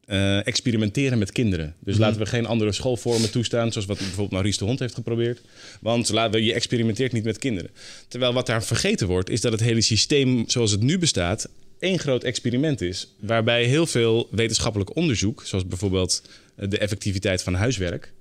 uh, 0.07 0.47
experimenteren 0.47 1.17
met 1.17 1.31
kinderen. 1.31 1.75
Dus 1.79 1.95
mm 1.95 2.01
laten 2.01 2.19
we 2.19 2.25
geen 2.25 2.45
andere 2.45 2.71
schoolvormen 2.71 3.31
toestaan, 3.31 3.71
zoals 3.71 3.87
wat 3.87 3.97
bijvoorbeeld 3.97 4.31
Maurice 4.31 4.57
de 4.57 4.65
Hond 4.65 4.79
heeft 4.79 4.93
geprobeerd. 4.93 5.41
Want 5.81 6.09
laten 6.09 6.31
we, 6.31 6.45
je 6.45 6.53
experimenteert 6.53 7.11
niet 7.11 7.23
met 7.23 7.37
kinderen. 7.37 7.71
Terwijl 8.07 8.33
wat 8.33 8.45
daar 8.45 8.63
vergeten 8.63 9.07
wordt, 9.07 9.29
is 9.29 9.41
dat 9.41 9.51
het 9.51 9.61
hele 9.61 9.81
systeem 9.81 10.43
zoals 10.47 10.71
het 10.71 10.81
nu 10.81 10.97
bestaat, 10.97 11.49
één 11.79 11.99
groot 11.99 12.23
experiment 12.23 12.81
is. 12.81 13.07
Waarbij 13.19 13.63
heel 13.63 13.85
veel 13.85 14.27
wetenschappelijk 14.31 14.95
onderzoek, 14.95 15.43
zoals 15.45 15.67
bijvoorbeeld 15.67 16.29
eh, 16.55 16.69
de 16.69 16.77
effectiviteit 16.77 17.43
van 17.43 17.53
huiswerk, 17.53 18.13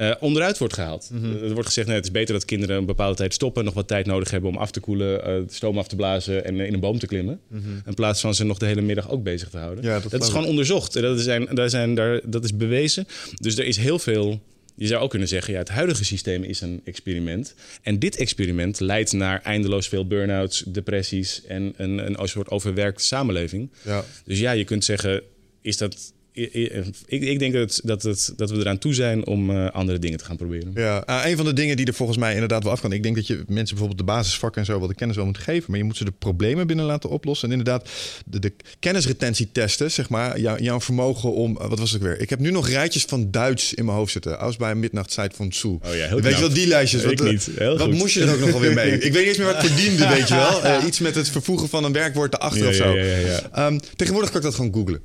uh, 0.00 0.14
onderuit 0.20 0.58
wordt 0.58 0.74
gehaald. 0.74 1.10
Mhm. 1.12 1.44
Er 1.44 1.52
wordt 1.52 1.66
gezegd, 1.66 1.86
nee, 1.86 1.96
het 1.96 2.04
is 2.04 2.10
beter 2.10 2.34
dat 2.34 2.44
kinderen 2.44 2.76
een 2.76 2.86
bepaalde 2.86 3.16
tijd 3.16 3.34
stoppen... 3.34 3.64
nog 3.64 3.74
wat 3.74 3.88
tijd 3.88 4.06
nodig 4.06 4.30
hebben 4.30 4.50
om 4.50 4.56
af 4.56 4.70
te 4.70 4.80
koelen, 4.80 5.18
uh, 5.18 5.24
de 5.24 5.54
stoom 5.54 5.78
af 5.78 5.88
te 5.88 5.96
blazen... 5.96 6.44
en 6.44 6.60
in 6.60 6.74
een 6.74 6.80
boom 6.80 6.98
te 6.98 7.06
klimmen. 7.06 7.40
Mhm. 7.48 7.62
In 7.86 7.94
plaats 7.94 8.20
van 8.20 8.34
ze 8.34 8.44
nog 8.44 8.58
de 8.58 8.66
hele 8.66 8.80
middag 8.80 9.10
ook 9.10 9.22
bezig 9.22 9.48
te 9.48 9.58
houden. 9.58 9.84
Ja, 9.84 10.00
dat, 10.00 10.10
dat 10.10 10.22
is 10.22 10.28
gewoon 10.28 10.46
onderzocht. 10.46 10.92
Dat, 10.92 11.20
zijn, 11.20 11.48
daar 11.54 11.70
zijn, 11.70 11.94
daar, 11.94 12.20
dat 12.24 12.44
is 12.44 12.56
bewezen. 12.56 13.06
Dus 13.34 13.58
er 13.58 13.64
is 13.64 13.76
heel 13.76 13.98
veel... 13.98 14.40
Je 14.74 14.86
zou 14.86 15.02
ook 15.02 15.10
kunnen 15.10 15.28
zeggen, 15.28 15.52
ja, 15.52 15.58
het 15.58 15.68
huidige 15.68 16.04
systeem 16.04 16.42
is 16.42 16.60
een 16.60 16.80
experiment. 16.84 17.54
En 17.82 17.98
dit 17.98 18.16
experiment 18.16 18.80
leidt 18.80 19.12
naar 19.12 19.42
eindeloos 19.42 19.88
veel 19.88 20.06
burn-outs, 20.06 20.64
depressies... 20.66 21.42
en 21.46 21.74
een, 21.76 22.20
een 22.20 22.28
soort 22.28 22.50
overwerkte 22.50 23.04
samenleving. 23.04 23.70
Ja. 23.84 24.04
Dus 24.24 24.38
ja, 24.38 24.52
je 24.52 24.64
kunt 24.64 24.84
zeggen, 24.84 25.22
is 25.60 25.76
dat 25.76 26.12
ik, 26.36 27.22
ik, 27.22 27.38
denk 27.38 27.52
dat, 27.52 27.80
dat, 27.84 28.02
het, 28.02 28.32
dat 28.36 28.50
we 28.50 28.56
eraan 28.56 28.78
toe 28.78 28.94
zijn 28.94 29.26
om 29.26 29.50
uh, 29.50 29.70
andere 29.70 29.98
dingen 29.98 30.18
te 30.18 30.24
gaan 30.24 30.36
proberen. 30.36 30.72
Ja, 30.74 31.08
uh, 31.08 31.30
een 31.30 31.36
van 31.36 31.44
de 31.44 31.52
dingen 31.52 31.76
die 31.76 31.86
er 31.86 31.94
volgens 31.94 32.18
mij 32.18 32.32
inderdaad 32.32 32.62
wel 32.62 32.72
af 32.72 32.80
kan. 32.80 32.92
Ik 32.92 33.02
denk 33.02 33.14
dat 33.14 33.26
je 33.26 33.34
mensen 33.34 33.76
bijvoorbeeld 33.76 33.98
de 33.98 34.04
basisvakken 34.04 34.60
en 34.60 34.66
zo 34.66 34.78
wel 34.78 34.88
de 34.88 34.94
kennis 34.94 35.16
wel 35.16 35.24
moet 35.24 35.38
geven. 35.38 35.64
Maar 35.70 35.78
je 35.78 35.84
moet 35.84 35.96
ze 35.96 36.04
de 36.04 36.12
problemen 36.18 36.66
binnen 36.66 36.84
laten 36.84 37.10
oplossen. 37.10 37.50
En 37.50 37.58
inderdaad, 37.58 37.88
de, 38.26 38.38
de 38.38 38.52
kennisretentietesten, 38.78 39.90
zeg 39.90 40.08
maar. 40.08 40.40
Jou, 40.40 40.62
jouw 40.62 40.80
vermogen 40.80 41.32
om. 41.32 41.58
Uh, 41.60 41.68
wat 41.68 41.78
was 41.78 41.90
het 41.90 42.02
weer? 42.02 42.20
Ik 42.20 42.30
heb 42.30 42.38
nu 42.38 42.50
nog 42.50 42.68
rijtjes 42.68 43.04
van 43.04 43.30
Duits 43.30 43.74
in 43.74 43.84
mijn 43.84 43.96
hoofd 43.96 44.12
zitten. 44.12 44.38
Als 44.38 44.56
bij 44.56 44.74
Midnachtzeit 44.74 45.36
van 45.36 45.48
Tsu. 45.48 45.68
Oh 45.68 45.80
ja, 45.82 45.90
heel 45.90 46.20
Weet 46.20 46.34
je 46.34 46.40
wel, 46.40 46.52
die 46.52 46.66
lijstjes. 46.66 47.04
Wat, 47.04 47.22
niet. 47.22 47.50
Heel 47.56 47.78
wat 47.78 47.92
moest 47.92 48.14
je 48.14 48.20
er 48.24 48.32
ook 48.32 48.50
nog 48.50 48.60
weer 48.60 48.74
mee? 48.74 48.92
Ik 48.92 49.12
weet 49.12 49.12
niet 49.12 49.26
eens 49.26 49.38
meer 49.38 49.46
wat 49.46 49.62
ik 49.62 49.70
verdiende, 49.70 50.08
weet 50.16 50.28
je 50.28 50.34
wel. 50.34 50.86
iets 50.86 50.98
met 50.98 51.14
het 51.14 51.28
vervoegen 51.28 51.68
van 51.68 51.84
een 51.84 51.92
werkwoord 51.92 52.34
erachter 52.34 52.62
ja, 52.62 52.68
of 52.68 52.74
zo. 52.74 52.96
Ja, 52.96 53.40
ja, 53.52 53.66
um, 53.66 53.80
tegenwoordig 53.96 54.30
kan 54.30 54.40
ik 54.40 54.46
dat 54.46 54.54
gewoon 54.54 54.74
googlen. 54.74 55.00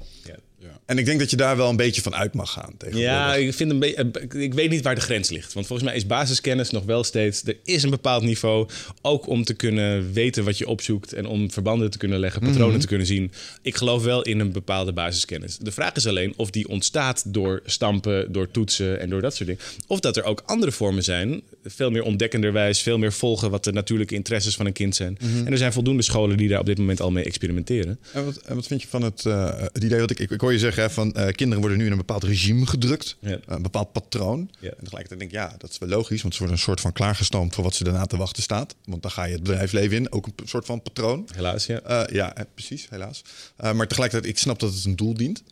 En 0.86 0.98
ik 0.98 1.06
denk 1.06 1.20
dat 1.20 1.30
je 1.30 1.36
daar 1.36 1.58
wel 1.58 1.70
een 1.70 1.76
beetje 1.76 2.02
van 2.02 2.15
uit 2.15 2.34
mag 2.34 2.52
gaan. 2.52 2.74
Ja, 2.91 3.36
ik, 3.36 3.54
vind 3.54 3.72
een 3.72 3.80
beetje, 3.80 4.12
ik 4.30 4.54
weet 4.54 4.70
niet 4.70 4.84
waar 4.84 4.96
de 4.96 5.02
grens 5.02 5.30
ligt. 5.30 5.54
Want 5.54 5.67
volgens 5.67 5.88
mij 5.88 5.98
is 5.98 6.06
basiskennis 6.06 6.70
nog 6.70 6.84
wel 6.84 7.04
steeds. 7.04 7.44
Er 7.44 7.58
is 7.63 7.84
een 7.84 7.89
bepaald 7.89 8.24
niveau. 8.24 8.70
Ook 9.02 9.28
om 9.28 9.44
te 9.44 9.54
kunnen 9.54 10.13
weten 10.13 10.44
wat 10.44 10.58
je 10.58 10.67
opzoekt. 10.67 11.13
En 11.13 11.26
om 11.26 11.52
verbanden 11.52 11.91
te 11.91 11.98
kunnen 11.98 12.20
leggen, 12.20 12.41
patronen 12.41 12.70
mhm. 12.70 12.80
te 12.80 12.88
kunnen 12.88 13.08
zien. 13.08 13.32
Ik 13.62 13.76
geloof 13.76 14.04
wel 14.04 14.22
in 14.22 14.39
een 14.39 14.52
bepaalde 14.52 14.94
basiskennis. 14.94 15.58
De 15.58 15.72
vraag 15.72 15.94
is 15.94 16.08
alleen 16.08 16.34
of 16.38 16.50
die 16.50 16.67
ontstaat 16.67 17.34
door 17.34 17.62
stampen, 17.65 18.32
door 18.32 18.52
toetsen 18.52 19.00
en 19.00 19.10
door 19.10 19.22
dat 19.22 19.36
soort 19.36 19.50
dingen. 19.50 19.63
Of 19.88 20.00
dat 20.00 20.17
er 20.17 20.24
ook 20.24 20.44
andere 20.46 20.72
vormen 20.72 21.04
zijn. 21.04 21.41
Veel 21.63 21.89
meer 21.89 22.04
ontdekkenderwijs, 22.04 22.82
veel 22.82 22.97
meer 22.97 23.13
volgen 23.13 23.52
wat 23.52 23.63
de 23.63 23.71
natuurlijke 23.71 24.15
interesses 24.15 24.56
van 24.56 24.65
een 24.65 24.74
kind 24.74 24.95
zijn. 24.95 25.17
Mhm. 25.19 25.45
En 25.45 25.52
er 25.52 25.58
zijn 25.58 25.74
voldoende 25.74 26.02
scholen 26.02 26.38
die 26.38 26.50
daar 26.50 26.60
op 26.60 26.65
dit 26.65 26.78
moment 26.78 27.02
al 27.02 27.12
mee 27.12 27.24
experimenteren. 27.24 28.00
En 28.13 28.26
wat, 28.26 28.38
en 28.38 28.56
wat 28.56 28.67
vind 28.67 28.82
je 28.82 28.88
van 28.88 29.02
het, 29.02 29.24
uh, 29.26 29.60
het 29.60 29.84
idee 29.84 30.00
wat 30.00 30.12
ik, 30.12 30.19
ik, 30.19 30.32
ik 30.32 30.41
hoor 30.41 30.52
je 30.52 30.60
zeggen 30.60 30.91
van 30.91 31.13
uh, 31.17 31.28
kinderen 31.28 31.60
worden 31.60 31.78
nu 31.78 31.86
in 31.86 31.91
een 31.91 31.97
bepaald 31.97 32.24
regime 32.24 32.65
gedrukt, 32.65 33.17
ja. 33.19 33.39
een 33.45 33.62
bepaald 33.62 33.91
patroon. 33.91 34.50
Ja. 34.60 34.69
En 34.69 34.76
tegelijkertijd 34.84 35.19
denk 35.19 35.32
ik, 35.32 35.38
ja, 35.38 35.56
dat 35.58 35.69
is 35.69 35.78
wel 35.78 35.89
logisch, 35.89 36.21
want 36.21 36.34
ze 36.34 36.39
worden 36.39 36.58
een 36.58 36.63
soort 36.63 36.82
van 36.82 36.93
klaargestoomd 36.93 37.56
voor 37.56 37.63
wat 37.63 37.76
ze 37.76 37.84
daarna 37.84 38.06
te 38.06 38.17
wachten 38.17 38.43
staat. 38.43 38.76
Want 38.86 39.02
dan 39.02 39.12
ga 39.12 39.24
je 39.24 39.34
het 39.34 39.43
bedrijfsleven 39.43 39.97
in, 39.97 40.12
ook 40.12 40.26
een 40.26 40.34
soort 40.45 40.65
van 40.65 40.82
patroon. 40.82 41.28
Helaas, 41.36 41.65
ja. 41.65 41.82
Uh, 41.89 42.15
ja, 42.15 42.36
precies, 42.54 42.88
helaas. 42.89 43.21
Maar 43.58 43.88
tegelijkertijd, 43.88 44.34
ik 44.34 44.39
snap 44.39 44.60
dat 44.60 44.74
het 44.74 44.86
een 44.86 44.95
doel 44.95 45.13
dient. 45.13 45.43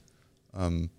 Um, 0.60 0.90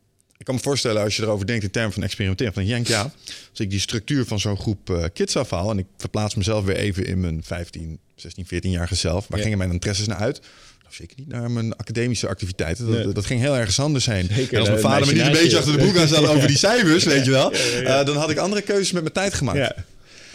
ik 0.41 0.47
kan 0.47 0.55
me 0.55 0.61
voorstellen 0.61 1.03
als 1.03 1.17
je 1.17 1.23
erover 1.23 1.47
denkt 1.47 1.65
in 1.65 1.71
termen 1.71 1.93
van 1.93 2.03
experimenteren. 2.03 2.53
Van 2.53 2.65
denk 2.65 2.87
ja, 2.87 3.13
als 3.51 3.61
ik 3.61 3.71
die 3.71 3.81
structuur 3.81 4.27
van 4.27 4.41
zo'n 4.41 4.57
groep 4.57 4.91
uh, 4.91 5.05
kids 5.13 5.37
afhaal 5.37 5.71
en 5.71 5.79
ik 5.79 5.87
verplaats 5.97 6.35
mezelf 6.35 6.65
weer 6.65 6.77
even 6.77 7.07
in 7.07 7.21
mijn 7.21 7.41
15, 7.45 7.99
16, 8.15 8.47
14-jarige 8.47 8.95
zelf. 8.95 9.27
Waar 9.29 9.41
gingen 9.41 9.59
mijn 9.59 9.71
interesses 9.71 10.07
naar 10.07 10.19
uit? 10.19 10.41
Zeker 10.89 11.17
niet 11.19 11.29
naar 11.29 11.51
mijn 11.51 11.77
academische 11.77 12.29
activiteiten. 12.29 12.93
Dat, 12.93 13.15
dat 13.15 13.27
ging 13.27 13.41
heel 13.41 13.57
ergens 13.57 13.81
anders 13.81 14.07
heen. 14.07 14.31
en 14.31 14.59
als 14.59 14.69
mijn 14.69 14.81
vader 14.81 15.07
me 15.07 15.13
niet 15.13 15.23
een 15.23 15.33
beetje 15.33 15.59
achter 15.59 15.73
de 15.73 15.79
broek 15.79 15.97
aan 15.97 16.07
stellen 16.07 16.31
over 16.35 16.49
die 16.49 16.59
cijfers, 16.59 17.05
weet 17.05 17.25
je 17.25 17.31
wel, 17.31 17.55
uh, 17.55 18.05
dan 18.05 18.17
had 18.17 18.31
ik 18.31 18.39
andere 18.39 18.63
keuzes 18.63 18.93
met 18.93 19.03
mijn 19.03 19.15
tijd 19.15 19.35
gemaakt. 19.35 19.75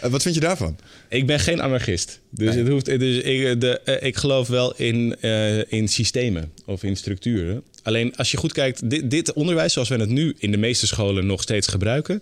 Uh, 0.04 0.10
wat 0.10 0.22
vind 0.22 0.34
je 0.34 0.40
daarvan? 0.40 0.78
Ik 1.08 1.26
ben 1.26 1.40
geen 1.40 1.60
anarchist. 1.60 2.20
Dus, 2.30 2.54
het 2.54 2.68
hoeft, 2.68 2.84
dus 2.84 3.16
ik, 3.16 3.60
de, 3.60 3.98
ik 4.00 4.16
geloof 4.16 4.48
wel 4.48 4.76
in, 4.76 5.20
in 5.68 5.88
systemen 5.88 6.52
of 6.64 6.82
in 6.82 6.96
structuren. 6.96 7.62
Alleen 7.82 8.16
als 8.16 8.30
je 8.30 8.36
goed 8.36 8.52
kijkt, 8.52 8.90
dit, 8.90 9.10
dit, 9.10 9.32
onderwijs 9.32 9.72
zoals 9.72 9.88
we 9.88 9.96
het 9.96 10.08
nu 10.08 10.34
in 10.38 10.50
de 10.50 10.56
meeste 10.56 10.86
scholen 10.86 11.26
nog 11.26 11.42
steeds 11.42 11.66
gebruiken, 11.66 12.20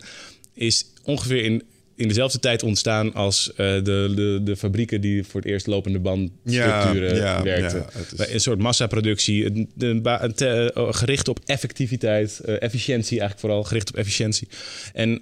is 0.55 0.87
ongeveer 1.03 1.45
in, 1.45 1.63
in 1.95 2.09
dezelfde 2.09 2.39
tijd 2.39 2.63
ontstaan 2.63 3.15
als 3.15 3.49
uh, 3.51 3.57
de, 3.57 4.13
de, 4.15 4.41
de 4.45 4.57
fabrieken 4.57 5.01
die 5.01 5.25
voor 5.25 5.41
het 5.41 5.51
eerst 5.51 5.67
lopende 5.67 5.99
bandstructuren 5.99 7.17
ja, 7.17 7.37
ja, 7.37 7.43
werkten. 7.43 7.87
Ja, 8.17 8.25
is... 8.25 8.33
Een 8.33 8.41
soort 8.41 8.59
massaproductie, 8.59 9.69
uh, 9.79 10.91
gericht 10.91 11.29
op 11.29 11.41
effectiviteit, 11.45 12.41
uh, 12.45 12.63
efficiëntie 12.63 13.19
eigenlijk 13.19 13.41
vooral, 13.41 13.65
gericht 13.65 13.89
op 13.89 13.97
efficiëntie. 13.97 14.49
En, 14.93 15.21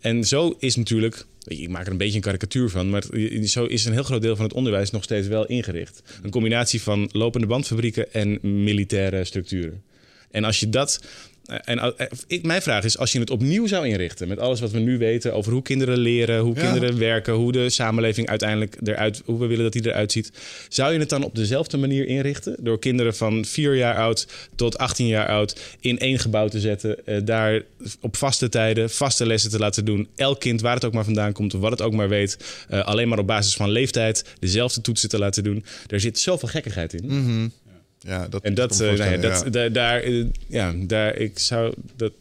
en 0.00 0.24
zo 0.24 0.56
is 0.58 0.76
natuurlijk 0.76 1.26
ik 1.48 1.68
maak 1.68 1.86
er 1.86 1.92
een 1.92 1.98
beetje 1.98 2.16
een 2.16 2.20
karikatuur 2.20 2.68
van, 2.68 2.90
maar 2.90 3.04
zo 3.44 3.64
is 3.64 3.84
een 3.84 3.92
heel 3.92 4.02
groot 4.02 4.22
deel 4.22 4.36
van 4.36 4.44
het 4.44 4.54
onderwijs 4.54 4.90
nog 4.90 5.02
steeds 5.02 5.26
wel 5.26 5.46
ingericht. 5.46 6.02
Een 6.22 6.30
combinatie 6.30 6.82
van 6.82 7.08
lopende 7.12 7.46
bandfabrieken 7.46 8.12
en 8.12 8.38
militaire 8.64 9.24
structuren. 9.24 9.82
En 10.30 10.44
als 10.44 10.60
je 10.60 10.68
dat 10.68 11.04
en 11.48 11.78
eh, 11.78 12.06
ik, 12.26 12.42
mijn 12.42 12.62
vraag 12.62 12.84
is, 12.84 12.98
als 12.98 13.12
je 13.12 13.18
het 13.18 13.30
opnieuw 13.30 13.66
zou 13.66 13.86
inrichten 13.86 14.28
met 14.28 14.38
alles 14.38 14.60
wat 14.60 14.70
we 14.70 14.78
nu 14.78 14.98
weten 14.98 15.34
over 15.34 15.52
hoe 15.52 15.62
kinderen 15.62 15.98
leren, 15.98 16.40
hoe 16.40 16.54
kinderen 16.54 16.98
werken, 16.98 17.34
hoe 17.34 17.52
de 17.52 17.70
samenleving 17.70 18.28
uiteindelijk 18.28 18.76
eruit, 18.84 19.22
hoe 19.24 19.38
we 19.38 19.46
willen 19.46 19.64
dat 19.64 19.72
die 19.72 19.86
eruit 19.86 20.12
ziet, 20.12 20.32
zou 20.68 20.92
je 20.92 20.98
het 20.98 21.08
dan 21.08 21.22
op 21.22 21.34
dezelfde 21.34 21.76
manier 21.76 22.06
inrichten? 22.06 22.56
Door 22.58 22.78
kinderen 22.78 23.14
van 23.14 23.44
vier 23.44 23.76
jaar 23.76 23.96
oud 23.96 24.26
tot 24.54 24.78
18 24.78 25.06
jaar 25.06 25.28
oud 25.28 25.60
in 25.80 25.98
één 25.98 26.18
gebouw 26.18 26.48
te 26.48 26.60
zetten, 26.60 27.06
eh, 27.06 27.20
daar 27.24 27.62
op 28.00 28.16
vaste 28.16 28.48
tijden 28.48 28.90
vaste 28.90 29.26
lessen 29.26 29.50
te 29.50 29.58
laten 29.58 29.84
doen. 29.84 30.08
Elk 30.16 30.40
kind, 30.40 30.60
waar 30.60 30.74
het 30.74 30.84
ook 30.84 30.92
maar 30.92 31.04
vandaan 31.04 31.32
komt, 31.32 31.52
wat 31.52 31.70
het 31.70 31.82
ook 31.82 31.92
maar 31.92 32.08
weet, 32.08 32.64
alleen 32.68 33.08
maar 33.08 33.18
op 33.18 33.26
basis 33.26 33.54
van 33.54 33.70
leeftijd 33.70 34.24
dezelfde 34.38 34.80
toetsen 34.80 35.08
te 35.08 35.18
laten 35.18 35.44
doen. 35.44 35.64
Er 35.86 36.00
zit 36.00 36.18
zoveel 36.18 36.48
gekkigheid 36.48 36.92
in. 36.94 37.04
Mm 37.06 37.52
ja, 37.98 38.28
dat 38.28 38.42
en 38.42 38.54
dat, 38.54 38.72
uh, 38.72 38.78
nou 38.78 39.10
ja, 39.10 39.16
dat 39.16 39.54
ja. 39.54 39.68
daar, 39.68 40.00
eh, 40.02 40.24
ja, 40.46 40.74
daar, 40.76 41.16
ik 41.16 41.38
zou 41.38 41.74
dat. 41.96 42.12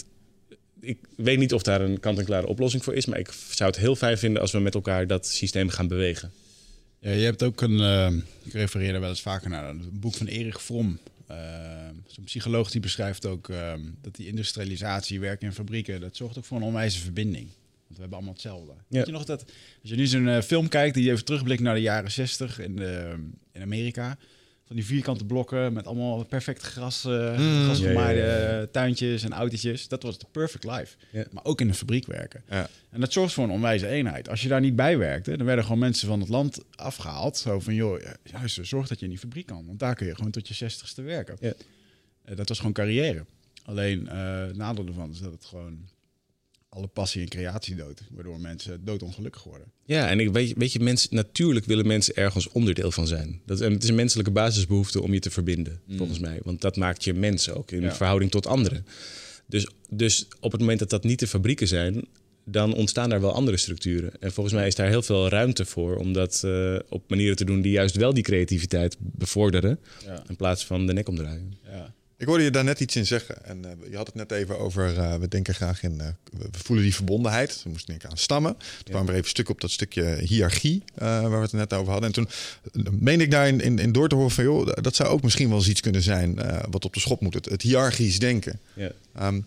Ik 0.80 0.98
weet 1.16 1.38
niet 1.38 1.54
of 1.54 1.62
daar 1.62 1.82
een 1.82 2.00
kant-en-klare 2.00 2.48
oplossing 2.48 2.84
voor 2.84 2.94
is, 2.94 3.06
maar 3.06 3.20
ik 3.20 3.34
zou 3.50 3.70
het 3.70 3.80
heel 3.80 3.96
fijn 3.96 4.18
vinden 4.18 4.42
als 4.42 4.52
we 4.52 4.60
met 4.60 4.76
elkaar 4.76 5.08
dat 5.08 5.28
systeem 5.28 5.70
gaan 5.70 5.88
bewegen. 5.88 6.32
Ja, 7.00 7.12
je 7.12 7.24
hebt 7.24 7.44
ook 7.44 7.62
een, 7.62 7.80
uh, 7.80 8.12
ik 8.44 8.54
refereer 8.54 8.94
er 8.94 9.00
wel 9.00 9.10
eens 9.10 9.22
vaker 9.22 9.50
naar, 9.50 9.70
een 9.70 9.90
boek 9.94 10.14
van 10.14 10.28
Erich 10.28 10.64
Fromm. 10.64 11.00
Uh, 11.32 11.38
Zo'n 12.08 12.24
psycholoog 12.24 12.72
die 12.72 12.82
beschrijft 12.82 13.26
ook 13.26 13.50
uh, 13.50 13.74
dat 14.02 14.16
die 14.16 14.28
industrialisatie, 14.28 15.20
werken 15.20 15.48
in 15.48 15.54
fabrieken, 15.54 16.02
dat 16.02 16.16
zorgt 16.16 16.38
ook 16.38 16.46
voor 16.46 16.58
een 16.58 16.64
onwijze 16.64 17.00
verbinding. 17.00 17.46
Want 17.46 17.96
we 17.96 18.00
hebben 18.00 18.18
allemaal 18.18 18.34
hetzelfde. 18.34 18.72
Ja. 18.72 18.84
Weet 18.90 19.06
je 19.06 19.12
nog 19.12 19.26
dat, 19.26 19.46
als 19.82 19.90
je 19.90 19.96
nu 19.96 20.08
zo'n 20.08 20.42
film 20.42 20.68
kijkt 20.68 20.96
die 20.96 21.12
even 21.12 21.26
terugblikt 21.26 21.62
naar 21.62 21.76
de 21.76 21.82
jaren 21.82 22.12
60 22.12 22.60
in, 22.60 22.80
in 23.52 23.62
Amerika, 23.62 24.18
van 24.68 24.76
die 24.76 24.86
vierkante 24.86 25.26
blokken 25.26 25.74
met 25.74 25.88
allemaal 25.88 26.26
perfect 26.26 26.62
gras, 26.62 27.06
uh, 27.06 27.38
mm, 27.38 27.64
grasgemaaide 27.64 28.70
tuintjes 28.72 29.24
en 29.24 29.34
autootjes. 29.34 29.88
Dat 29.88 30.04
was 30.04 30.18
de 30.18 30.26
perfect 30.32 30.64
life. 30.64 30.96
Maar 31.32 31.44
ook 31.44 31.62
in 31.62 31.68
de 31.68 31.74
fabriek 31.74 32.06
werken. 32.06 32.44
En 32.90 33.00
dat 33.00 33.14
zorgt 33.14 33.34
voor 33.34 33.44
een 33.44 33.50
onwijze 33.50 33.88
eenheid. 33.88 34.30
Als 34.30 34.42
je 34.42 34.48
daar 34.48 34.62
niet 34.62 34.76
bij 34.76 34.98
werkte, 34.98 35.38
dan 35.38 35.46
werden 35.46 35.64
gewoon 35.66 35.80
mensen 35.80 36.08
van 36.08 36.20
het 36.20 36.30
land 36.30 36.64
afgehaald. 36.76 37.38
Zo 37.38 37.60
van, 37.60 37.74
joh, 37.74 38.02
juist, 38.24 38.60
zorg 38.62 38.88
dat 38.88 39.00
je 39.00 39.06
in 39.06 39.12
die 39.12 39.20
fabriek 39.20 39.46
kan. 39.46 39.66
Want 39.66 39.80
daar 39.80 39.96
kun 39.96 40.08
je 40.08 40.16
gewoon 40.16 40.32
tot 40.32 40.48
je 40.48 40.54
zestigste 40.54 41.02
werken. 41.02 41.38
Uh, 41.42 41.52
dat 42.36 42.48
was 42.48 42.58
gewoon 42.58 42.74
carrière. 42.74 43.26
Alleen 43.66 44.02
uh, 44.02 44.46
nadeel 44.54 44.86
ervan 44.88 45.10
is 45.10 45.20
dat 45.20 45.32
het 45.32 45.46
gewoon 45.46 45.80
alle 46.70 46.88
passie 46.88 47.22
en 47.22 47.28
creatie 47.28 47.76
dood. 47.76 48.02
Waardoor 48.12 48.40
mensen 48.40 48.86
doodongelukkig 48.86 49.44
worden. 49.44 49.72
Ja, 49.86 50.10
en 50.10 50.20
ik 50.20 50.30
weet, 50.30 50.54
weet 50.58 50.72
je, 50.72 50.80
mensen, 50.80 51.16
natuurlijk 51.16 51.66
willen 51.66 51.88
mensen 51.88 52.16
ergens 52.16 52.50
onderdeel 52.50 52.92
van 52.92 53.08
zijn. 53.08 53.42
Dat, 53.46 53.62
en 53.62 53.72
het 53.72 53.84
is 53.84 53.90
een 53.90 53.96
menselijke 53.96 54.32
basisbehoefte 54.32 55.02
om 55.02 55.14
je 55.14 55.20
te 55.20 55.30
verbinden, 55.30 55.82
mm. 55.86 55.98
volgens 55.98 56.20
mij. 56.20 56.40
Want 56.44 56.62
dat 56.62 56.76
maakt 56.76 57.04
je 57.04 57.14
mens 57.14 57.50
ook 57.50 57.72
in 57.72 57.92
verhouding 57.92 58.32
tot 58.32 58.48
anderen. 58.48 58.86
Dus, 59.46 59.68
dus 59.90 60.28
op 60.40 60.52
het 60.52 60.62
moment 60.62 60.80
dat 60.80 60.90
dat 60.90 61.04
niet 61.04 61.20
de 61.20 61.28
fabrieken 61.28 61.68
zijn, 61.68 62.08
dan 62.50 62.74
ontstaan 62.74 63.10
daar 63.10 63.22
wel 63.22 63.34
andere 63.34 63.58
structuren. 63.58 64.12
En 64.20 64.32
volgens 64.32 64.56
mij 64.56 64.68
is 64.68 64.76
daar 64.76 64.88
heel 64.88 65.02
veel 65.02 65.30
ruimte 65.30 65.66
voor 65.66 65.96
om 65.96 66.14
dat 66.14 66.42
uh, 66.46 66.80
op 66.90 67.10
manieren 67.10 67.36
te 67.36 67.46
doen 67.46 67.62
die 67.62 67.72
juist 67.72 67.96
wel 67.96 68.14
die 68.14 68.24
creativiteit 68.24 68.98
bevorderen. 69.00 69.80
Ja. 70.06 70.24
In 70.28 70.36
plaats 70.36 70.66
van 70.66 70.86
de 70.86 70.94
nek 70.94 71.08
omdraaien. 71.08 71.54
Ja. 71.64 71.94
Ik 72.20 72.28
hoorde 72.28 72.44
je 72.44 72.52
daar 72.52 72.64
net 72.64 72.80
iets 72.80 72.96
in 72.96 73.06
zeggen. 73.06 73.46
En 73.46 73.66
uh, 73.66 73.90
je 73.90 73.96
had 73.96 74.06
het 74.06 74.16
net 74.16 74.32
even 74.32 74.60
over, 74.60 74.98
uh, 74.98 75.16
we 75.16 75.28
denken 75.28 75.54
graag 75.54 75.84
in, 75.84 75.94
uh, 76.02 76.08
we 76.32 76.48
voelen 76.52 76.86
die 76.86 76.96
verbondenheid. 76.96 77.62
We 77.64 77.70
moesten 77.70 77.90
denken 77.90 78.10
aan 78.10 78.18
stammen. 78.18 78.58
Toen 78.58 78.68
ja. 78.84 78.84
kwamen 78.84 79.06
we 79.06 79.12
even 79.12 79.24
een 79.24 79.30
stuk 79.30 79.50
op 79.50 79.62
dat 79.62 79.72
stukje 79.72 80.18
hiërarchie, 80.20 80.84
waar 80.96 81.30
we 81.30 81.38
het 81.38 81.52
net 81.52 81.74
over 81.74 81.92
hadden. 81.92 82.14
En 82.14 82.16
toen 82.16 82.30
meen 83.00 83.22
ik 83.22 83.32
daarin 83.32 83.62
in, 83.62 83.80
in 83.80 83.92
door 83.92 84.10
te 84.10 84.16
horen 84.16 84.32
van, 84.32 84.44
joh, 84.44 84.68
dat 84.82 84.96
zou 84.96 85.10
ook 85.10 85.22
misschien 85.22 85.50
wel 85.50 85.58
eens 85.58 85.70
iets 85.70 85.82
kunnen 85.82 86.02
zijn 86.02 86.36
wat 86.70 86.86
op 86.86 86.94
de 86.94 87.00
schop 87.00 87.22
moet. 87.22 87.34
Het, 87.34 87.46
het 87.46 87.62
hiërarchisch 87.62 88.20
denken. 88.20 88.60
Ja. 88.74 88.92
Um, 89.22 89.46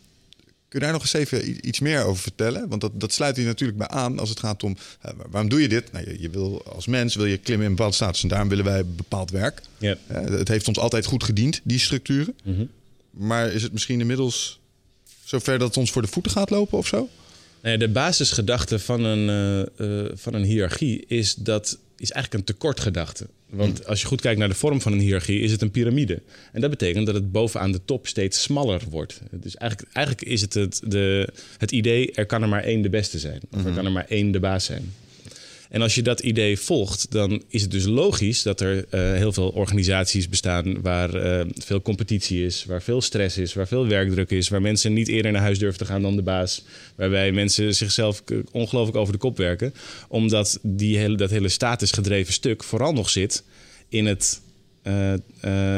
Kun 0.71 0.79
je 0.79 0.85
daar 0.85 0.95
nog 0.95 1.03
eens 1.03 1.13
even 1.13 1.69
iets 1.69 1.81
meer 1.81 2.05
over 2.05 2.23
vertellen? 2.23 2.69
Want 2.69 2.81
dat, 2.81 3.01
dat 3.01 3.13
sluit 3.13 3.37
hier 3.37 3.47
natuurlijk 3.47 3.79
bij 3.79 3.89
aan 3.89 4.19
als 4.19 4.29
het 4.29 4.41
gaat 4.41 4.63
om... 4.63 4.77
Uh, 5.07 5.13
waarom 5.31 5.51
doe 5.51 5.63
je 5.63 5.69
dit? 5.69 5.93
Nou, 5.93 6.11
je, 6.11 6.21
je, 6.21 6.31
wil 6.31 6.65
als 6.65 6.87
mens 6.87 7.15
wil 7.15 7.25
je 7.25 7.37
klimmen 7.37 7.65
in 7.65 7.71
een 7.71 7.77
bepaalde 7.77 7.97
status... 7.97 8.23
en 8.23 8.29
daarom 8.29 8.49
willen 8.49 8.65
wij 8.65 8.87
bepaald 8.87 9.31
werk. 9.31 9.63
Uh, 9.79 9.93
het 10.09 10.49
heeft 10.49 10.69
ons 10.69 10.79
altijd 10.79 11.05
goed 11.05 11.25
gediend, 11.25 11.61
die 11.63 11.79
structuren. 11.79 12.35
Mm 12.45 12.71
Maar 13.11 13.53
is 13.53 13.63
het 13.63 13.73
misschien 13.73 14.01
inmiddels 14.01 14.61
zover 15.25 15.59
dat 15.59 15.69
het 15.69 15.77
ons 15.77 15.91
voor 15.91 16.03
de 16.03 16.09
voeten 16.09 16.33
gaat 16.33 16.51
lopen 16.51 16.79
of 16.79 16.87
zo? 16.87 17.09
Nee, 17.63 17.79
de 17.79 17.89
basisgedachte 17.89 18.79
van 18.79 19.05
een, 19.05 19.67
uh, 19.77 20.11
van 20.15 20.35
een 20.35 20.45
hiërarchie 20.45 21.05
is 21.07 21.35
dat 21.35 21.79
is 21.97 22.11
eigenlijk 22.11 22.35
een 22.35 22.55
tekortgedachte. 22.55 23.27
Want 23.51 23.87
als 23.87 24.01
je 24.01 24.07
goed 24.07 24.21
kijkt 24.21 24.39
naar 24.39 24.49
de 24.49 24.55
vorm 24.55 24.81
van 24.81 24.93
een 24.93 25.01
hiërarchie, 25.01 25.41
is 25.41 25.53
het 25.53 25.63
een 25.63 25.71
piramide. 25.71 26.23
En 26.53 26.61
dat 26.61 26.71
betekent 26.71 27.07
dat 27.07 27.15
het 27.15 27.33
bovenaan 27.33 27.73
de 27.73 27.85
top 27.85 28.07
steeds 28.07 28.43
smaller 28.43 28.83
wordt. 28.91 29.21
Dus 29.31 29.57
eigenlijk, 29.57 29.93
eigenlijk 29.93 30.27
is 30.29 30.41
het 30.41 30.55
het, 30.55 30.81
de, 30.85 31.29
het 31.59 31.71
idee, 31.71 32.13
er 32.13 32.27
kan 32.27 32.43
er 32.43 32.49
maar 32.49 32.63
één 32.63 32.83
de 32.83 32.91
beste 32.91 33.19
zijn. 33.19 33.41
Of 33.51 33.59
er 33.59 33.65
hmm. 33.65 33.75
kan 33.75 33.85
er 33.85 33.93
maar 33.93 34.07
één 34.09 34.31
de 34.31 34.41
baas 34.41 34.65
zijn. 34.65 34.93
En 35.71 35.83
als 35.83 35.95
je 35.95 36.03
dat 36.03 36.21
idee 36.21 36.59
volgt, 36.59 37.11
dan 37.11 37.43
is 37.49 37.63
het 37.63 37.71
dus 37.71 37.85
logisch 37.85 38.43
dat 38.43 38.61
er 38.61 38.77
uh, 38.77 38.83
heel 38.91 39.33
veel 39.33 39.49
organisaties 39.49 40.29
bestaan 40.29 40.81
waar 40.81 41.15
uh, 41.15 41.41
veel 41.59 41.83
competitie 41.83 42.45
is, 42.45 42.65
waar 42.65 42.83
veel 42.83 43.01
stress 43.01 43.39
is, 43.39 43.55
waar 43.55 43.69
veel 43.69 43.87
werkdruk 43.87 44.31
is, 44.31 44.49
waar 44.49 44.61
mensen 44.61 44.93
niet 44.93 45.09
eerder 45.09 45.33
naar 45.33 45.41
huis 45.41 45.59
durven 45.59 45.79
te 45.79 45.85
gaan 45.85 46.03
dan 46.03 46.17
de 46.17 46.23
baas, 46.23 46.65
waarbij 46.95 47.33
mensen 47.33 47.75
zichzelf 47.75 48.23
ongelooflijk 48.53 48.97
over 48.97 49.13
de 49.13 49.19
kop 49.19 49.37
werken, 49.37 49.75
omdat 50.09 50.59
die 50.63 50.99
hele, 50.99 51.17
dat 51.17 51.31
hele 51.31 51.49
statusgedreven 51.49 52.33
stuk 52.33 52.65
vooral 52.65 52.93
nog 52.93 53.11
zit 53.11 53.43
in 53.89 54.07
het 54.07 54.41
uh, 54.83 55.13
uh, 55.13 55.19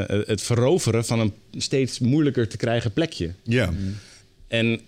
het 0.06 0.42
veroveren 0.42 1.04
van 1.04 1.20
een 1.20 1.32
steeds 1.56 1.98
moeilijker 1.98 2.48
te 2.48 2.56
krijgen 2.56 2.92
plekje. 2.92 3.32
Ja. 3.42 3.72
En 4.48 4.80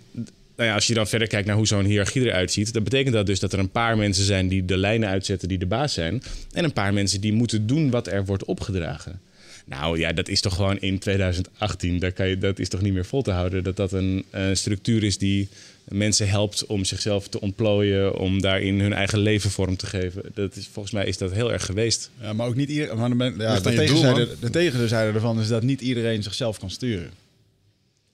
nou 0.56 0.68
ja, 0.68 0.74
als 0.74 0.86
je 0.86 0.94
dan 0.94 1.06
verder 1.06 1.28
kijkt 1.28 1.46
naar 1.46 1.56
hoe 1.56 1.66
zo'n 1.66 1.84
hiërarchie 1.84 2.22
eruit 2.22 2.52
ziet, 2.52 2.72
dan 2.72 2.82
betekent 2.82 3.14
dat 3.14 3.26
dus 3.26 3.40
dat 3.40 3.52
er 3.52 3.58
een 3.58 3.70
paar 3.70 3.96
mensen 3.96 4.24
zijn 4.24 4.48
die 4.48 4.64
de 4.64 4.76
lijnen 4.76 5.08
uitzetten 5.08 5.48
die 5.48 5.58
de 5.58 5.66
baas 5.66 5.92
zijn. 5.92 6.22
En 6.52 6.64
een 6.64 6.72
paar 6.72 6.92
mensen 6.92 7.20
die 7.20 7.32
moeten 7.32 7.66
doen 7.66 7.90
wat 7.90 8.06
er 8.06 8.24
wordt 8.24 8.44
opgedragen. 8.44 9.20
Nou 9.66 9.98
ja, 9.98 10.12
dat 10.12 10.28
is 10.28 10.40
toch 10.40 10.54
gewoon 10.54 10.78
in 10.78 10.98
2018, 10.98 11.98
dat, 11.98 12.12
kan 12.12 12.28
je, 12.28 12.38
dat 12.38 12.58
is 12.58 12.68
toch 12.68 12.80
niet 12.80 12.92
meer 12.92 13.04
vol 13.04 13.22
te 13.22 13.30
houden. 13.30 13.64
Dat 13.64 13.76
dat 13.76 13.92
een, 13.92 14.24
structuur 14.52 15.04
is 15.04 15.18
die 15.18 15.48
mensen 15.84 16.28
helpt 16.28 16.66
om 16.66 16.84
zichzelf 16.84 17.28
te 17.28 17.40
ontplooien, 17.40 18.18
om 18.18 18.40
daarin 18.40 18.80
hun 18.80 18.92
eigen 18.92 19.18
leven 19.18 19.50
vorm 19.50 19.76
te 19.76 19.86
geven. 19.86 20.22
Dat 20.34 20.56
is, 20.56 20.68
volgens 20.72 20.94
mij 20.94 21.06
is 21.06 21.18
dat 21.18 21.32
heel 21.32 21.52
erg 21.52 21.64
geweest. 21.64 22.10
Ja, 22.20 22.32
maar 22.32 22.46
ook 22.46 22.54
niet 22.54 22.68
iedereen. 22.68 23.34
Ja, 23.38 23.60
de, 23.60 23.74
tegenzijde, 23.74 24.28
de 24.40 24.50
tegenzijde 24.50 25.12
ervan 25.12 25.40
is 25.40 25.48
dat 25.48 25.62
niet 25.62 25.80
iedereen 25.80 26.22
zichzelf 26.22 26.58
kan 26.58 26.70
sturen. 26.70 27.10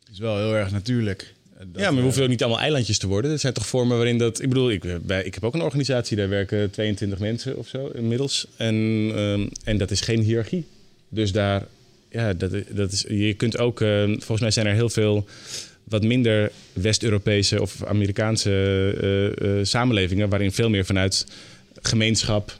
Het 0.00 0.12
is 0.12 0.18
wel 0.18 0.36
heel 0.36 0.56
erg 0.56 0.70
natuurlijk 0.70 1.34
ja, 1.72 1.90
maar 1.90 1.94
we 1.94 2.02
hoeven 2.02 2.22
ook 2.22 2.28
niet 2.28 2.42
allemaal 2.42 2.60
eilandjes 2.60 2.98
te 2.98 3.06
worden. 3.06 3.30
Er 3.30 3.38
zijn 3.38 3.52
toch 3.52 3.66
vormen 3.66 3.96
waarin 3.96 4.18
dat... 4.18 4.42
Ik 4.42 4.48
bedoel, 4.48 4.70
ik, 4.70 5.06
bij, 5.06 5.24
ik 5.24 5.34
heb 5.34 5.44
ook 5.44 5.54
een 5.54 5.62
organisatie, 5.62 6.16
daar 6.16 6.28
werken 6.28 6.70
22 6.70 7.18
mensen 7.18 7.56
of 7.56 7.68
zo 7.68 7.86
inmiddels. 7.86 8.46
En, 8.56 8.74
um, 8.74 9.48
en 9.64 9.78
dat 9.78 9.90
is 9.90 10.00
geen 10.00 10.20
hiërarchie. 10.20 10.66
Dus 11.08 11.32
daar, 11.32 11.66
ja, 12.10 12.32
dat, 12.32 12.52
dat 12.68 12.92
is, 12.92 13.04
je 13.08 13.34
kunt 13.34 13.58
ook... 13.58 13.80
Uh, 13.80 14.04
volgens 14.04 14.40
mij 14.40 14.50
zijn 14.50 14.66
er 14.66 14.74
heel 14.74 14.88
veel 14.88 15.26
wat 15.84 16.02
minder 16.02 16.52
West-Europese 16.72 17.60
of 17.60 17.84
Amerikaanse 17.84 18.50
uh, 19.40 19.48
uh, 19.48 19.64
samenlevingen... 19.64 20.28
waarin 20.28 20.52
veel 20.52 20.70
meer 20.70 20.84
vanuit 20.84 21.26
gemeenschap, 21.82 22.58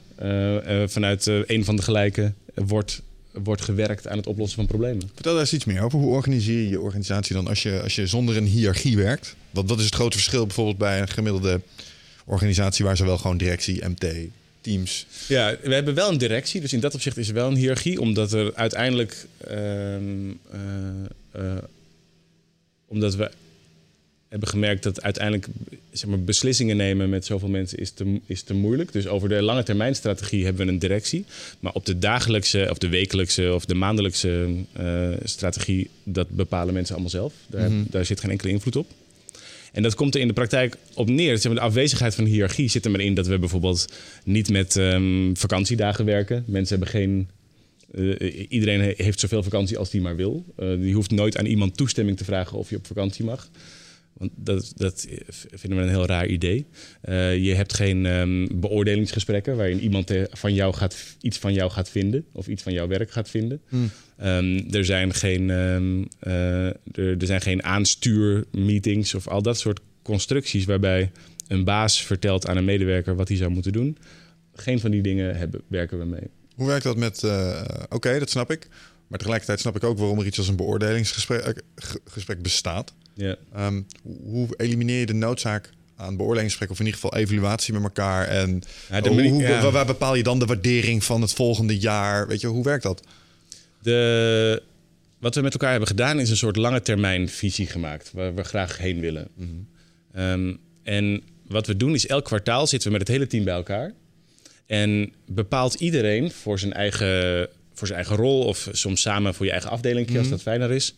vanuit 0.85 1.25
een 1.25 1.65
van 1.65 1.75
de 1.75 1.81
gelijken 1.81 2.35
wordt 2.53 3.01
wordt 3.31 3.61
gewerkt 3.61 4.07
aan 4.07 4.17
het 4.17 4.27
oplossen 4.27 4.57
van 4.57 4.67
problemen. 4.67 5.09
Vertel 5.13 5.31
daar 5.31 5.41
eens 5.41 5.53
iets 5.53 5.65
meer 5.65 5.81
over. 5.81 5.99
Hoe 5.99 6.13
organiseer 6.13 6.57
je 6.57 6.69
je 6.69 6.81
organisatie 6.81 7.35
dan 7.35 7.47
als 7.47 7.63
je, 7.63 7.81
als 7.81 7.95
je 7.95 8.07
zonder 8.07 8.37
een 8.37 8.45
hiërarchie 8.45 8.97
werkt? 8.97 9.35
Wat, 9.51 9.69
wat 9.69 9.79
is 9.79 9.85
het 9.85 9.95
grote 9.95 10.17
verschil 10.17 10.45
bijvoorbeeld 10.45 10.77
bij 10.77 11.01
een 11.01 11.09
gemiddelde 11.09 11.61
organisatie 12.25 12.85
waar 12.85 12.97
ze 12.97 13.05
wel 13.05 13.17
gewoon 13.17 13.37
directie, 13.37 13.85
MT, 13.87 14.05
teams. 14.61 15.05
Ja, 15.27 15.57
we 15.63 15.73
hebben 15.73 15.93
wel 15.93 16.09
een 16.09 16.17
directie, 16.17 16.61
dus 16.61 16.73
in 16.73 16.79
dat 16.79 16.93
opzicht 16.93 17.17
is 17.17 17.27
er 17.27 17.33
wel 17.33 17.47
een 17.47 17.55
hiërarchie, 17.55 18.01
omdat 18.01 18.31
er 18.31 18.55
uiteindelijk. 18.55 19.25
ehm, 19.47 20.29
eh, 20.51 21.31
eh, 21.31 21.57
omdat 22.87 23.15
we 23.15 23.31
hebben 24.31 24.49
gemerkt 24.49 24.83
dat 24.83 25.01
uiteindelijk 25.01 25.47
zeg 25.91 26.09
maar, 26.09 26.19
beslissingen 26.23 26.77
nemen 26.77 27.09
met 27.09 27.25
zoveel 27.25 27.49
mensen 27.49 27.77
is 27.77 27.91
te, 27.91 28.19
is 28.25 28.41
te 28.43 28.53
moeilijk. 28.53 28.91
Dus 28.91 29.07
over 29.07 29.29
de 29.29 29.41
lange 29.41 29.63
termijn 29.63 29.95
strategie 29.95 30.45
hebben 30.45 30.65
we 30.65 30.71
een 30.71 30.79
directie. 30.79 31.25
Maar 31.59 31.73
op 31.73 31.85
de 31.85 31.99
dagelijkse 31.99 32.67
of 32.69 32.77
de 32.77 32.87
wekelijkse 32.89 33.53
of 33.53 33.65
de 33.65 33.75
maandelijkse 33.75 34.47
eh, 34.73 35.09
strategie, 35.23 35.89
dat 36.03 36.29
bepalen 36.29 36.73
mensen 36.73 36.93
allemaal 36.93 37.11
zelf. 37.11 37.33
Daar, 37.47 37.71
Mhm. 37.71 37.83
daar 37.89 38.05
zit 38.05 38.19
geen 38.19 38.31
enkele 38.31 38.51
invloed 38.51 38.75
op. 38.75 38.87
En 39.71 39.83
dat 39.83 39.95
komt 39.95 40.15
er 40.15 40.21
in 40.21 40.27
de 40.27 40.33
praktijk 40.33 40.75
op 40.93 41.09
neer. 41.09 41.37
Zeg 41.37 41.45
maar, 41.51 41.61
de 41.61 41.67
afwezigheid 41.67 42.15
van 42.15 42.25
hiërarchie 42.25 42.69
zit 42.69 42.85
er 42.85 42.91
maar 42.91 43.01
in 43.01 43.13
dat 43.13 43.27
we 43.27 43.39
bijvoorbeeld 43.39 43.87
niet 44.23 44.49
met 44.49 44.75
ehm, 44.75 45.33
vakantiedagen 45.33 46.05
werken. 46.05 46.43
Mensen 46.47 46.77
hebben 46.79 46.93
geen. 46.93 47.27
eh, 47.91 48.45
iedereen 48.49 48.81
he- 48.81 48.93
heeft 48.97 49.19
zoveel 49.19 49.43
vakantie 49.43 49.77
als 49.77 49.89
die 49.89 50.01
maar 50.01 50.15
wil. 50.15 50.45
Eh, 50.57 50.67
die 50.79 50.93
hoeft 50.93 51.11
nooit 51.11 51.37
aan 51.37 51.45
iemand 51.45 51.77
toestemming 51.77 52.17
te 52.17 52.23
vragen 52.23 52.57
of 52.57 52.69
je 52.69 52.75
op 52.75 52.87
vakantie 52.87 53.25
mag. 53.25 53.49
Want 54.21 54.33
dat, 54.35 54.71
dat 54.75 55.07
vinden 55.49 55.79
we 55.79 55.85
een 55.85 55.89
heel 55.89 56.05
raar 56.05 56.27
idee. 56.27 56.65
Eh, 57.01 57.37
je 57.37 57.53
hebt 57.53 57.73
geen 57.73 58.05
ehm, 58.05 58.47
beoordelingsgesprekken 58.59 59.55
waarin 59.55 59.79
iemand 59.79 60.09
eh, 60.09 60.23
van 60.29 60.53
jou 60.53 60.73
gaat, 60.73 60.97
iets 61.21 61.37
van 61.37 61.53
jou 61.53 61.71
gaat 61.71 61.89
vinden 61.89 62.25
of 62.31 62.47
iets 62.47 62.63
van 62.63 62.73
jouw 62.73 62.87
werk 62.87 63.11
gaat 63.11 63.29
vinden. 63.29 63.61
Ehm, 64.17 64.59
er, 64.71 64.85
zijn 64.85 65.13
geen, 65.13 65.49
ehm, 65.49 66.03
eh, 66.19 66.65
er, 66.65 67.17
er 67.17 67.25
zijn 67.25 67.41
geen 67.41 67.63
aanstuurmeetings 67.63 69.13
of 69.13 69.27
al 69.27 69.41
dat 69.41 69.59
soort 69.59 69.79
constructies 70.01 70.65
waarbij 70.65 71.11
een 71.47 71.63
baas 71.63 72.03
vertelt 72.03 72.47
aan 72.47 72.57
een 72.57 72.65
medewerker 72.65 73.15
wat 73.15 73.27
hij 73.27 73.37
zou 73.37 73.51
moeten 73.51 73.71
doen. 73.71 73.97
Geen 74.53 74.79
van 74.79 74.91
die 74.91 75.01
dingen 75.01 75.37
hebben, 75.37 75.61
werken 75.67 75.99
we 75.99 76.05
mee. 76.05 76.29
Hoe 76.55 76.67
werkt 76.67 76.83
dat 76.83 76.97
met... 76.97 77.23
Oké, 77.89 78.19
dat 78.19 78.29
snap 78.29 78.51
ik. 78.51 78.67
Maar 79.11 79.19
tegelijkertijd 79.19 79.59
snap 79.59 79.75
ik 79.75 79.83
ook 79.83 79.97
waarom 79.97 80.19
er 80.19 80.25
iets 80.25 80.37
als 80.37 80.47
een 80.47 80.55
beoordelingsgesprek 80.55 81.41
eh, 81.41 81.53
ge- 81.75 82.01
gesprek 82.09 82.41
bestaat. 82.41 82.93
Ja. 83.13 83.35
Ehm, 83.53 83.81
hoe 84.23 84.47
elimineer 84.57 84.99
je 84.99 85.05
de 85.05 85.13
noodzaak 85.13 85.69
aan 85.95 86.17
beoordelingsgesprekken... 86.17 86.77
of 86.77 86.85
in 86.85 86.85
ieder 86.93 87.01
geval 87.01 87.19
evaluatie 87.19 87.73
met 87.73 87.83
elkaar? 87.83 88.27
En 88.27 88.61
Ja, 88.89 89.01
de 89.01 89.07
hoe, 89.07 89.15
manier- 89.17 89.31
hoe- 89.31 89.41
ja. 89.41 89.61
waar, 89.61 89.71
waar 89.71 89.85
bepaal 89.85 90.15
je 90.15 90.23
dan 90.23 90.39
de 90.39 90.45
waardering 90.45 91.03
van 91.03 91.21
het 91.21 91.33
volgende 91.33 91.77
jaar? 91.79 92.27
Weet 92.27 92.41
je, 92.41 92.47
hoe 92.47 92.63
werkt 92.63 92.83
dat? 92.83 93.01
De, 93.81 94.63
wat 95.19 95.35
we 95.35 95.41
met 95.41 95.53
elkaar 95.53 95.69
hebben 95.69 95.87
gedaan 95.87 96.19
is 96.19 96.29
een 96.29 96.37
soort 96.37 96.55
lange 96.55 96.81
termijn 96.81 97.29
visie 97.29 97.67
gemaakt, 97.67 98.11
waar 98.13 98.35
we 98.35 98.43
graag 98.43 98.77
heen 98.77 98.99
willen. 98.99 99.27
Ehm, 100.13 100.53
en 100.83 101.21
wat 101.47 101.67
we 101.67 101.77
doen 101.77 101.93
is 101.93 102.07
elk 102.07 102.25
kwartaal 102.25 102.67
zitten 102.67 102.91
we 102.91 102.97
met 102.97 103.07
het 103.07 103.17
hele 103.17 103.27
team 103.29 103.43
bij 103.43 103.53
elkaar. 103.53 103.93
En 104.65 105.13
bepaalt 105.25 105.73
iedereen 105.73 106.31
voor 106.31 106.59
zijn 106.59 106.73
eigen, 106.73 107.47
voor 107.81 107.89
zijn 107.89 107.99
eigen 107.99 108.25
rol 108.25 108.43
of 108.43 108.69
soms 108.71 109.01
samen 109.01 109.33
voor 109.33 109.45
je 109.45 109.51
eigen 109.51 109.69
afdeling, 109.69 110.17
als 110.17 110.29
dat 110.29 110.41
fijner 110.41 110.71
is. 110.71 110.95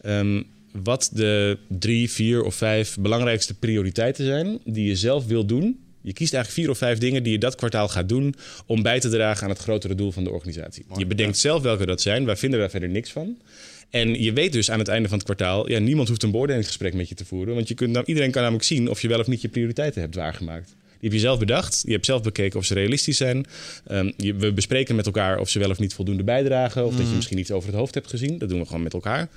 ehm, 0.00 0.42
wat 0.82 1.10
de 1.12 1.58
drie, 1.68 2.10
vier 2.10 2.42
of 2.42 2.54
vijf 2.54 2.96
belangrijkste 3.00 3.54
prioriteiten 3.54 4.24
zijn 4.24 4.58
die 4.64 4.86
je 4.86 4.96
zelf 4.96 5.26
wil 5.26 5.44
doen. 5.46 5.78
Je 6.00 6.12
kiest 6.12 6.34
eigenlijk 6.34 6.62
vier 6.62 6.70
of 6.70 6.78
vijf 6.78 6.98
dingen 6.98 7.22
die 7.22 7.32
je 7.32 7.38
dat 7.38 7.54
kwartaal 7.54 7.88
gaat 7.88 8.08
doen 8.08 8.34
om 8.66 8.82
bij 8.82 9.00
te 9.00 9.08
dragen 9.08 9.42
aan 9.42 9.50
het 9.50 9.58
grotere 9.58 9.94
doel 9.94 10.12
van 10.12 10.24
de 10.24 10.30
organisatie. 10.30 10.84
je 10.96 11.06
bedenkt 11.06 11.38
zelf 11.38 11.62
welke 11.62 11.86
dat 11.86 12.00
zijn. 12.00 12.24
Wij 12.24 12.36
vinden 12.36 12.58
daar 12.60 12.70
verder 12.70 12.88
niks 12.88 13.12
van. 13.12 13.36
En 13.90 14.22
je 14.22 14.32
weet 14.32 14.52
dus 14.52 14.70
aan 14.70 14.78
het 14.78 14.88
einde 14.88 15.08
van 15.08 15.16
het 15.16 15.26
kwartaal, 15.26 15.70
ja, 15.70 15.78
niemand 15.78 16.08
hoeft 16.08 16.22
een 16.22 16.30
beoordelingsgesprek 16.30 16.94
met 16.94 17.08
je 17.08 17.14
te 17.14 17.24
voeren. 17.24 17.54
Want 17.54 17.68
je 17.68 17.74
kunt, 17.74 17.92
nou, 17.92 18.04
iedereen 18.06 18.30
kan 18.30 18.42
namelijk 18.42 18.64
zien 18.64 18.90
of 18.90 19.02
je 19.02 19.08
wel 19.08 19.20
of 19.20 19.26
niet 19.26 19.40
je 19.40 19.48
prioriteiten 19.48 20.00
hebt 20.00 20.14
waargemaakt. 20.14 20.74
Heb 21.04 21.12
je 21.12 21.18
zelf 21.18 21.38
bedacht. 21.38 21.82
Je 21.86 21.92
hebt 21.92 22.06
zelf 22.06 22.22
bekeken 22.22 22.58
of 22.58 22.64
ze 22.64 22.74
realistisch 22.74 23.16
zijn. 23.16 23.46
Ehm, 23.86 24.12
je- 24.16 24.34
we 24.34 24.52
bespreken 24.52 24.96
met 24.96 25.06
elkaar 25.06 25.38
of 25.38 25.48
ze 25.48 25.58
wel 25.58 25.70
of 25.70 25.78
niet 25.78 25.94
voldoende 25.94 26.24
bijdragen. 26.24 26.86
Of 26.86 26.96
dat 26.96 27.08
je 27.08 27.14
misschien 27.14 27.38
iets 27.38 27.50
over 27.50 27.68
het 27.68 27.78
hoofd 27.78 27.94
hebt 27.94 28.08
gezien. 28.08 28.38
Dat 28.38 28.48
doen 28.48 28.58
we 28.58 28.66
gewoon 28.66 28.82
met 28.82 28.92
elkaar. 28.92 29.28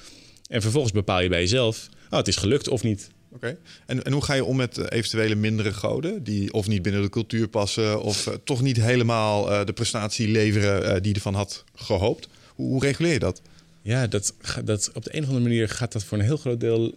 En 0.50 0.62
vervolgens 0.62 0.94
bepaal 0.94 1.22
je 1.22 1.30
bij 1.30 1.40
jezelf, 1.40 1.90
oh, 2.10 2.18
het 2.18 2.28
is 2.28 2.36
gelukt 2.36 2.68
of 2.68 2.84
niet. 2.84 3.10
Oké. 3.32 3.58
En, 3.86 4.04
en 4.04 4.12
hoe 4.12 4.24
ga 4.24 4.34
je 4.34 4.44
om 4.44 4.56
met 4.56 4.78
eh, 4.78 4.98
eventuele 4.98 5.36
mindere 5.36 5.74
goden... 5.74 6.24
die 6.24 6.54
of 6.54 6.68
niet 6.68 6.82
binnen 6.82 7.02
de 7.02 7.10
cultuur 7.10 7.48
passen... 7.48 8.02
of 8.02 8.28
eh, 8.28 8.34
toch 8.44 8.62
niet 8.62 8.82
helemaal 8.82 9.52
eh, 9.52 9.66
de 9.66 9.74
prestatie 9.74 10.28
leveren 10.28 11.02
die 11.02 11.10
je 11.12 11.16
ervan 11.16 11.34
had 11.34 11.64
gehoopt? 11.76 12.28
Hoe, 12.56 12.68
hoe 12.68 12.82
reguleer 12.82 13.14
je 13.14 13.20
dat? 13.20 13.42
Ja, 13.82 14.08
dat, 14.08 14.34
dat, 14.64 14.92
op 14.94 15.04
de 15.04 15.16
een 15.16 15.22
of 15.22 15.28
andere 15.28 15.48
manier 15.48 15.70
gaat 15.70 15.92
dat 15.92 16.04
voor 16.04 16.18
een 16.18 16.24
heel 16.24 16.38
groot 16.38 16.60
deel. 16.60 16.94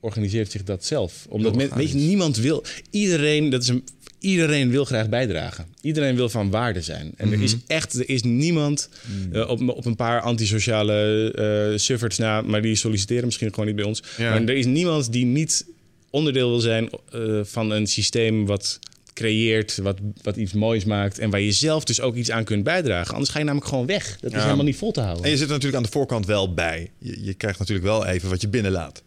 Organiseert 0.00 0.50
zich 0.50 0.62
dat 0.62 0.84
zelf. 0.84 1.26
Omdat 1.28 1.56
men, 1.56 1.74
weet 1.74 1.90
je, 1.90 1.96
niemand 1.96 2.36
wil. 2.36 2.64
Iedereen, 2.90 3.50
dat 3.50 3.62
is 3.62 3.68
een, 3.68 3.84
iedereen 4.18 4.70
wil 4.70 4.84
graag 4.84 5.08
bijdragen. 5.08 5.66
Iedereen 5.80 6.16
wil 6.16 6.28
van 6.28 6.50
waarde 6.50 6.82
zijn. 6.82 7.12
En 7.16 7.32
er 7.32 7.42
is 7.42 7.56
echt 7.66 7.94
er 7.94 8.08
is 8.08 8.22
niemand 8.22 8.88
eh, 9.32 9.48
op, 9.48 9.68
op 9.68 9.84
een 9.84 9.96
paar 9.96 10.20
antisociale 10.20 11.30
eh 11.72 11.78
sufferts 11.78 12.18
na, 12.18 12.42
maar 12.42 12.62
die 12.62 12.74
solliciteren 12.76 13.24
misschien 13.24 13.48
gewoon 13.50 13.66
niet 13.66 13.76
bij 13.76 13.84
ons. 13.84 14.02
Ja. 14.16 14.30
Maar 14.30 14.42
er 14.42 14.56
is 14.56 14.66
niemand 14.66 15.12
die 15.12 15.24
niet 15.24 15.66
onderdeel 16.10 16.48
wil 16.50 16.60
zijn 16.60 16.90
eh, 17.12 17.40
van 17.42 17.70
een 17.70 17.86
systeem 17.86 18.46
wat 18.46 18.78
creëert, 19.14 19.76
wat, 19.76 19.98
wat 20.22 20.36
iets 20.36 20.52
moois 20.52 20.84
maakt 20.84 21.18
en 21.18 21.30
waar 21.30 21.40
je 21.40 21.52
zelf 21.52 21.84
dus 21.84 22.00
ook 22.00 22.14
iets 22.14 22.30
aan 22.30 22.44
kunt 22.44 22.64
bijdragen. 22.64 23.12
Anders 23.12 23.30
ga 23.30 23.38
je 23.38 23.44
namelijk 23.44 23.70
gewoon 23.70 23.86
weg. 23.86 24.18
Dat 24.20 24.30
is 24.30 24.36
Ja. 24.36 24.42
helemaal 24.44 24.64
niet 24.64 24.76
vol 24.76 24.92
te 24.92 25.00
houden. 25.00 25.24
En 25.24 25.30
je 25.30 25.36
zit 25.36 25.46
er 25.46 25.52
natuurlijk 25.52 25.76
aan 25.76 25.82
de 25.90 25.90
voorkant 25.98 26.26
wel 26.26 26.54
bij. 26.54 26.90
Je, 26.98 27.24
je 27.24 27.34
krijgt 27.34 27.58
natuurlijk 27.58 27.86
wel 27.86 28.06
even 28.06 28.28
wat 28.28 28.40
je 28.40 28.48
binnenlaat. 28.48 29.02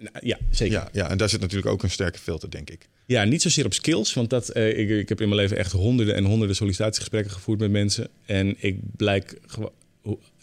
Nou, 0.00 0.12
Ja, 0.20 0.38
zeker. 0.50 0.72
Ja, 0.74 0.88
ja, 0.92 1.10
en 1.10 1.18
daar 1.18 1.28
zit 1.28 1.40
natuurlijk 1.40 1.72
ook 1.72 1.82
een 1.82 1.90
sterke 1.90 2.18
filter, 2.18 2.50
denk 2.50 2.70
ik. 2.70 2.88
Ja, 3.06 3.24
niet 3.24 3.42
zozeer 3.42 3.64
op 3.64 3.74
skills, 3.74 4.14
want 4.14 4.30
dat, 4.30 4.48
eh, 4.48 4.78
ik, 4.78 4.88
ik 4.90 5.08
heb 5.08 5.20
in 5.20 5.28
mijn 5.28 5.40
leven 5.40 5.56
echt 5.56 5.72
honderden 5.72 6.14
en 6.14 6.24
honderden 6.24 6.56
sollicitatiegesprekken 6.56 7.32
gevoerd 7.32 7.58
met 7.60 7.70
mensen. 7.70 8.08
En 8.26 8.54
ik 8.58 8.78
blijk 8.96 9.38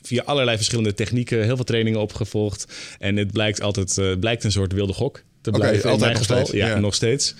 via 0.01 0.23
allerlei 0.23 0.57
verschillende 0.57 0.93
technieken 0.93 1.43
heel 1.43 1.55
veel 1.55 1.65
trainingen 1.65 1.99
opgevolgd. 1.99 2.65
En 2.99 3.15
het 3.15 3.31
blijkt 3.31 3.61
altijd 3.61 3.97
eh, 3.97 4.13
blijkt 4.19 4.43
een 4.43 4.51
soort 4.51 4.73
wilde 4.73 4.93
gok 4.93 5.23
te 5.41 5.49
Oké, 5.49 5.59
blijven. 5.59 5.83
in 5.83 5.89
altijd 5.89 6.01
mijn 6.01 6.13
nog 6.13 6.21
geval. 6.27 6.45
steeds, 6.45 6.57
Ja, 6.59 6.67
ja. 6.67 6.79
nog 6.79 6.95
steeds. 6.95 7.35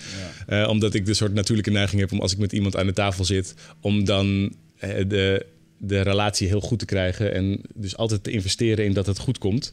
Eh, 0.46 0.68
omdat 0.68 0.94
ik 0.94 1.06
de 1.06 1.14
soort 1.14 1.34
natuurlijke 1.34 1.70
neiging 1.70 2.00
heb 2.00 2.12
om 2.12 2.20
als 2.20 2.32
ik 2.32 2.38
met 2.38 2.52
iemand 2.52 2.76
aan 2.76 2.86
de 2.86 2.92
tafel 2.92 3.24
zit, 3.24 3.54
om 3.80 4.04
dan 4.04 4.54
de, 5.06 5.46
de 5.78 6.00
relatie 6.00 6.48
heel 6.48 6.60
goed 6.60 6.78
te 6.78 6.84
krijgen. 6.84 7.34
En 7.34 7.60
dus 7.74 7.96
altijd 7.96 8.24
te 8.24 8.30
investeren 8.30 8.84
in 8.84 8.92
dat 8.92 9.06
het 9.06 9.18
goed 9.18 9.38
komt. 9.38 9.70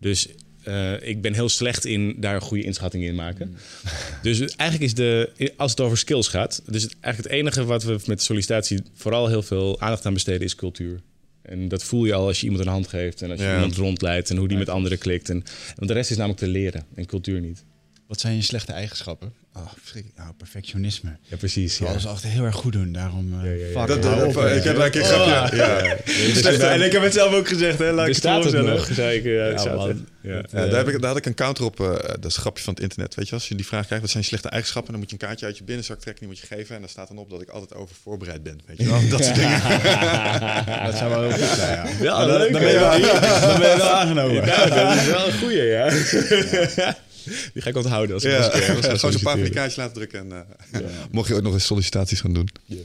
Dus 0.00 0.28
eh, 0.66 1.08
ik 1.08 1.20
ben 1.20 1.34
heel 1.34 1.48
slecht 1.48 1.84
in 1.84 2.16
daar 2.20 2.34
een 2.34 2.40
goede 2.40 2.64
inschatting 2.64 3.04
in 3.04 3.14
maken. 3.14 3.56
Dus 4.22 4.40
eigenlijk 4.40 4.90
is 4.90 4.94
de, 4.94 5.52
als 5.56 5.70
het 5.70 5.80
over 5.80 5.98
skills 5.98 6.28
gaat, 6.28 6.62
dus 6.66 6.82
het, 6.82 6.96
eigenlijk 7.00 7.34
het 7.34 7.40
enige 7.40 7.64
wat 7.64 7.82
we 7.82 7.98
met 8.06 8.22
sollicitatie 8.22 8.80
vooral 8.94 9.28
heel 9.28 9.42
veel 9.42 9.80
aandacht 9.80 10.06
aan 10.06 10.12
besteden 10.12 10.40
is 10.40 10.54
cultuur. 10.54 11.00
En 11.42 11.68
dat 11.68 11.84
voel 11.84 12.04
je 12.04 12.14
al 12.14 12.26
als 12.26 12.40
je 12.40 12.44
iemand 12.46 12.64
een 12.64 12.72
hand 12.72 12.88
geeft 12.88 13.22
en 13.22 13.30
als 13.30 13.40
je 13.40 13.46
Ja. 13.46 13.54
iemand 13.54 13.76
rondleidt 13.76 14.30
en 14.30 14.36
hoe 14.36 14.48
die 14.48 14.58
met 14.58 14.68
anderen 14.68 14.98
klikt. 14.98 15.28
En, 15.28 15.42
want 15.76 15.88
de 15.88 15.94
rest 15.94 16.10
is 16.10 16.16
namelijk 16.16 16.40
te 16.40 16.48
leren 16.48 16.84
en 16.94 17.06
cultuur 17.06 17.40
niet. 17.40 17.64
Wat 18.06 18.20
zijn 18.20 18.34
je 18.34 18.42
slechte 18.42 18.72
eigenschappen? 18.72 19.32
Oh, 19.56 19.70
verschrikkelijk. 19.80 20.18
Nou, 20.20 20.32
perfectionisme. 20.34 21.16
Ja, 21.22 21.36
precies. 21.36 21.78
Wil 21.78 21.88
alles 21.88 22.06
altijd 22.06 22.32
heel 22.32 22.44
erg 22.44 22.54
goed 22.54 22.72
doen, 22.72 22.92
daarom... 22.92 23.40
eh, 23.44 23.58
ja, 23.60 23.66
ja. 23.80 23.86
fuck, 23.86 24.02
Dat, 24.02 24.22
op, 24.22 24.36
ik 24.44 24.62
heb 24.62 24.76
daar 24.76 24.84
een 24.84 24.90
keer 24.90 25.00
een 25.00 25.06
grapje. 25.06 25.56
Ja. 26.58 26.70
En 26.70 26.82
ik 26.82 26.92
heb 26.92 27.02
het 27.02 27.12
zelf 27.12 27.34
ook 27.34 27.48
gezegd, 27.48 27.78
hè? 27.78 27.92
Laat 27.92 28.06
ik 28.08 28.14
het 28.14 28.22
Bestaat 28.22 28.44
het 28.52 28.64
nog? 28.64 28.88
Zei 28.92 29.16
ik, 29.18 29.24
ja, 29.24 29.30
Ja, 29.32 29.94
ja. 30.22 30.42
Ja, 30.52 30.66
daar, 30.66 30.76
heb 30.76 30.88
ik, 30.88 30.98
daar 31.00 31.08
had 31.08 31.16
ik 31.18 31.26
een 31.26 31.34
counter 31.34 31.64
op. 31.64 31.80
eh, 31.80 31.86
dat 31.86 32.24
is 32.24 32.34
een 32.36 32.40
grapje 32.42 32.62
van 32.64 32.74
het 32.74 32.82
internet. 32.82 33.14
Weet 33.14 33.28
je, 33.28 33.34
als 33.34 33.48
je 33.48 33.54
die 33.54 33.66
vraag 33.66 33.84
krijgt, 33.84 34.02
wat 34.02 34.10
zijn 34.12 34.22
je 34.22 34.28
slechte 34.28 34.48
eigenschappen? 34.48 34.90
Dan 34.92 35.00
moet 35.00 35.10
je 35.10 35.16
een 35.20 35.26
kaartje 35.26 35.46
uit 35.46 35.58
je 35.58 35.64
binnenzak 35.64 36.00
trekken, 36.00 36.26
die 36.26 36.32
moet 36.34 36.48
je 36.48 36.54
geven. 36.56 36.74
En 36.74 36.80
daar 36.80 36.90
staat 36.90 37.08
dan 37.08 37.18
op 37.18 37.30
dat 37.30 37.40
ik 37.42 37.48
altijd 37.48 37.74
over 37.74 37.96
voorbereid 38.02 38.42
ben. 38.42 38.60
Weet 38.66 38.78
je 38.78 38.84
wel? 38.88 39.08
Dat 39.08 39.24
soort 39.24 39.34
dingen. 39.36 39.60
Dat 40.86 40.96
zou 40.96 41.10
wel 41.10 41.22
heel 41.22 41.46
goed 41.46 41.56
zijn, 41.56 42.02
ja. 42.02 42.26
Dan, 42.26 42.36
leuk, 42.38 42.52
dan 42.52 42.60
ben 42.62 42.70
je 42.72 42.78
wel, 42.78 42.90
dan 43.40 43.58
ben 43.60 43.70
je 43.70 43.76
wel 43.76 43.88
aangenomen. 43.90 44.34
Ja, 44.46 44.66
dat 44.66 44.94
is 44.96 45.06
wel 45.06 45.26
een 45.26 45.38
goeie, 45.38 45.62
ja. 45.62 45.88
Die 47.52 47.62
ga 47.62 47.68
ik 47.68 47.76
onthouden 47.76 48.14
als 48.14 48.24
ik 48.24 48.30
Ja, 48.30 48.42
gewoon 48.50 49.12
zo'n 49.12 49.20
paar 49.22 49.38
kaartjes 49.38 49.76
laten 49.76 49.94
drukken. 49.94 50.18
En, 50.32 50.46
eh, 50.72 50.80
Mocht 51.10 51.28
je 51.28 51.34
ooit 51.34 51.42
nog 51.42 51.52
eens 51.52 51.66
sollicitaties 51.66 52.20
gaan 52.20 52.32
doen. 52.32 52.48
Ja, 52.64 52.76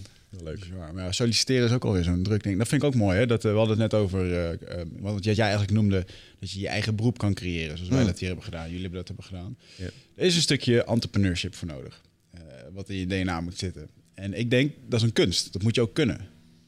leuk. 0.43 0.59
Bizar. 0.59 0.93
Maar 0.93 1.03
ja, 1.03 1.11
solliciteren 1.11 1.67
is 1.67 1.73
ook 1.73 1.85
alweer 1.85 2.03
zo'n 2.03 2.23
druk 2.23 2.43
ding. 2.43 2.57
Dat 2.57 2.67
vind 2.67 2.81
ik 2.81 2.87
ook 2.87 2.95
mooi, 2.95 3.17
hè? 3.17 3.25
Dat, 3.25 3.45
eh, 3.45 3.51
we 3.51 3.57
hadden 3.57 3.79
het 3.79 3.91
net 3.91 4.01
over, 4.01 4.33
eh, 4.33 4.51
eh, 4.51 4.87
wat 4.99 5.23
jij 5.23 5.35
eigenlijk 5.39 5.71
noemde, 5.71 6.05
dat 6.39 6.51
je 6.51 6.59
je 6.59 6.67
eigen 6.67 6.95
beroep 6.95 7.17
kan 7.17 7.33
creëren, 7.33 7.77
zoals 7.77 7.91
wij 7.91 8.05
dat 8.05 8.19
hier 8.19 8.27
hebben 8.27 8.45
gedaan. 8.45 8.65
Jullie 8.65 8.81
hebben 8.81 8.99
dat 8.99 9.07
hebben 9.07 9.25
gedaan. 9.25 9.57
Ja. 9.75 9.85
Er 10.15 10.25
is 10.25 10.35
een 10.35 10.41
stukje 10.41 10.83
entrepreneurship 10.83 11.55
voor 11.55 11.67
nodig, 11.67 12.01
eh, 12.31 12.41
wat 12.73 12.89
in 12.89 12.97
je 12.97 13.07
DNA 13.07 13.41
moet 13.41 13.57
zitten. 13.57 13.87
En 14.13 14.33
ik 14.33 14.49
denk, 14.49 14.73
dat 14.87 14.99
is 14.99 15.05
een 15.05 15.13
kunst. 15.13 15.53
Dat 15.53 15.61
moet 15.61 15.75
je 15.75 15.81
ook 15.81 15.93
kunnen. 15.93 16.17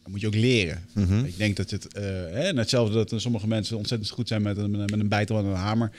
Dat 0.03 0.11
moet 0.11 0.21
je 0.21 0.27
ook 0.27 0.35
leren. 0.35 0.85
Ik 1.25 1.37
denk 1.37 1.55
dat 1.57 1.69
het, 1.69 1.93
eh, 1.93 2.03
hè, 2.03 2.43
net 2.43 2.55
hetzelfde 2.55 2.93
dat 3.05 3.21
sommige 3.21 3.47
mensen 3.47 3.77
ontzettend 3.77 4.09
goed 4.11 4.27
zijn 4.27 4.41
met 4.41 4.57
een, 4.57 4.71
met 4.71 4.91
een 4.91 5.07
bijtel 5.07 5.37
en 5.37 5.45
een 5.45 5.55
hamer. 5.55 5.91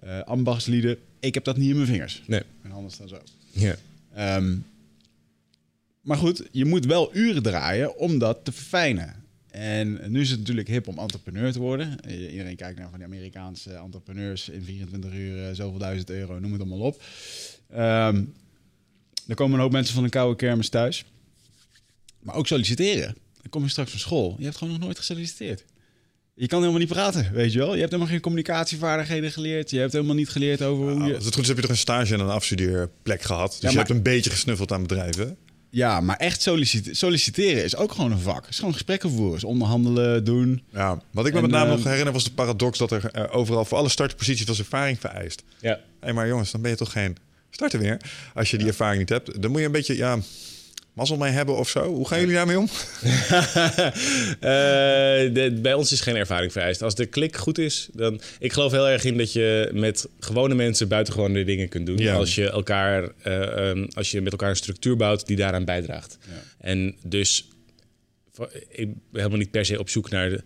Eh 0.00 0.20
ambachtslieden, 0.20 0.98
ik 1.20 1.34
heb 1.34 1.44
dat 1.44 1.56
niet 1.56 1.68
in 1.68 1.74
mijn 1.74 1.86
vingers. 1.86 2.22
Nee. 2.26 2.42
Mijn 2.60 2.74
handen 2.74 2.92
staan 2.92 3.08
zo. 3.08 3.18
Ja. 3.50 3.76
Ehm, 4.14 4.56
maar 6.00 6.16
goed, 6.16 6.48
je 6.50 6.64
moet 6.64 6.86
wel 6.86 7.16
uren 7.16 7.42
draaien 7.42 7.96
om 7.96 8.18
dat 8.18 8.44
te 8.44 8.52
verfijnen. 8.52 9.14
En 9.50 10.10
nu 10.10 10.20
is 10.20 10.30
het 10.30 10.38
natuurlijk 10.38 10.68
hip 10.68 10.88
om 10.88 10.98
entrepreneur 10.98 11.52
te 11.52 11.58
worden. 11.58 12.10
Iedereen 12.30 12.56
kijkt 12.56 12.78
naar 12.78 12.90
van 12.90 12.98
die 12.98 13.06
Amerikaanse 13.06 13.72
entrepreneurs 13.72 14.48
in 14.48 14.62
24 14.64 15.12
uur, 15.12 15.48
eh, 15.48 15.54
zoveel 15.54 15.78
duizend 15.78 16.10
euro, 16.10 16.38
noem 16.38 16.52
het 16.52 16.60
allemaal 16.60 16.86
op. 16.86 17.02
Ehm 17.70 18.22
er 19.28 19.34
komen 19.34 19.54
een 19.54 19.60
hoop 19.60 19.72
mensen 19.72 19.94
van 19.94 20.04
een 20.04 20.10
koude 20.10 20.36
kermis 20.36 20.68
thuis. 20.68 21.04
Maar 22.18 22.34
ook 22.34 22.46
solliciteren. 22.46 23.16
Dan 23.40 23.50
kom 23.50 23.62
je 23.62 23.68
straks 23.68 23.90
van 23.90 24.00
school. 24.00 24.34
Je 24.38 24.44
hebt 24.44 24.56
gewoon 24.56 24.72
nog 24.72 24.82
nooit 24.82 24.98
gesolliciteerd. 24.98 25.64
Je 26.40 26.46
kan 26.46 26.58
helemaal 26.58 26.80
niet 26.80 26.88
praten, 26.88 27.30
weet 27.32 27.52
je 27.52 27.58
wel. 27.58 27.72
Je 27.72 27.78
hebt 27.78 27.90
helemaal 27.90 28.12
geen 28.12 28.20
communicatievaardigheden 28.20 29.32
geleerd. 29.32 29.70
Je 29.70 29.78
hebt 29.78 29.92
helemaal 29.92 30.14
niet 30.14 30.28
geleerd 30.28 30.62
over 30.62 30.84
hoe 30.84 30.94
Nou, 30.94 31.08
je... 31.08 31.14
als 31.14 31.24
het 31.24 31.34
goed 31.34 31.42
is 31.42 31.48
heb 31.48 31.56
je 31.56 31.62
toch 31.62 31.70
een 31.72 31.76
stage 31.78 32.14
en 32.14 32.20
een 32.20 32.28
afstudeerplek 32.28 33.22
gehad. 33.22 33.50
Dus 33.50 33.60
Ja, 33.60 33.70
je 33.70 33.76
hebt 33.76 33.90
een 33.90 34.02
beetje 34.02 34.30
gesnuffeld 34.30 34.72
aan 34.72 34.82
bedrijven. 34.82 35.36
Ja, 35.70 36.00
maar 36.00 36.16
echt 36.16 36.42
sollicite- 36.42 36.94
solliciteren 36.94 37.64
is 37.64 37.76
ook 37.76 37.92
gewoon 37.92 38.12
een 38.12 38.18
vak. 38.18 38.40
Het 38.40 38.50
is 38.50 38.58
gewoon 38.58 38.72
gesprekken 38.72 39.10
voeren. 39.10 39.36
is 39.36 39.44
onderhandelen, 39.44 40.24
doen. 40.24 40.62
Ja, 40.72 41.02
wat 41.10 41.26
ik 41.26 41.32
me 41.32 41.38
En, 41.38 41.44
met 41.44 41.52
name 41.54 41.70
eh, 41.70 41.76
nog 41.76 41.84
herinner 41.84 42.12
was 42.12 42.24
de 42.24 42.32
paradox 42.32 42.78
dat 42.78 42.90
er 42.90 43.04
eh, 43.10 43.36
overal 43.36 43.64
voor 43.64 43.78
alle 43.78 43.88
startposities 43.88 44.46
was 44.46 44.58
ervaring 44.58 45.00
vereist. 45.00 45.42
Ja. 45.60 45.80
Hé, 46.00 46.12
maar 46.12 46.28
jongens, 46.28 46.50
dan 46.50 46.60
ben 46.60 46.70
je 46.70 46.76
toch 46.76 46.92
geen 46.92 47.16
starter 47.50 47.80
meer 47.80 48.00
als 48.34 48.50
je 48.50 48.58
die 48.58 48.66
ervaring 48.66 48.98
niet 48.98 49.08
hebt. 49.08 49.42
Dan 49.42 49.50
moet 49.50 49.60
je 49.60 49.66
een 49.66 49.72
beetje, 49.72 49.96
ja, 49.96 50.18
mazzel 50.98 51.16
mee 51.16 51.32
hebben 51.32 51.56
of 51.56 51.68
zo. 51.68 51.84
Hoe 51.94 52.08
gaan 52.08 52.20
jullie 52.20 52.34
daarmee 52.34 52.58
om? 52.58 52.68
Eh, 54.40 55.34
de- 55.34 55.58
bij 55.62 55.74
ons 55.74 55.92
is 55.92 56.00
geen 56.00 56.16
ervaring 56.16 56.52
vereist. 56.52 56.82
Als 56.82 56.94
de 56.94 57.06
klik 57.06 57.36
goed 57.36 57.58
is, 57.58 57.88
dan... 57.92 58.20
Ik 58.38 58.52
geloof 58.52 58.72
heel 58.72 58.88
erg 58.88 59.04
in 59.04 59.18
dat 59.18 59.32
je 59.32 59.70
met 59.72 60.08
gewone 60.20 60.54
mensen 60.54 60.88
buitengewone 60.88 61.44
dingen 61.44 61.68
kunt 61.68 61.86
doen. 61.86 61.96
Ja. 61.98 62.14
Als, 62.14 62.34
je 62.34 62.50
elkaar, 62.50 63.08
eh, 63.22 63.68
ehm, 63.70 63.86
als 63.94 64.10
je 64.10 64.20
met 64.20 64.32
elkaar 64.32 64.50
een 64.50 64.56
structuur 64.56 64.96
bouwt 64.96 65.26
die 65.26 65.36
daaraan 65.36 65.64
bijdraagt. 65.64 66.18
En 66.60 66.96
dus... 67.04 67.48
voor- 68.32 68.50
Ik 68.68 68.86
ben 68.86 68.96
helemaal 69.12 69.38
niet 69.38 69.50
per 69.50 69.64
se 69.64 69.78
op 69.78 69.88
zoek 69.88 70.10
naar... 70.10 70.28
De, 70.30 70.40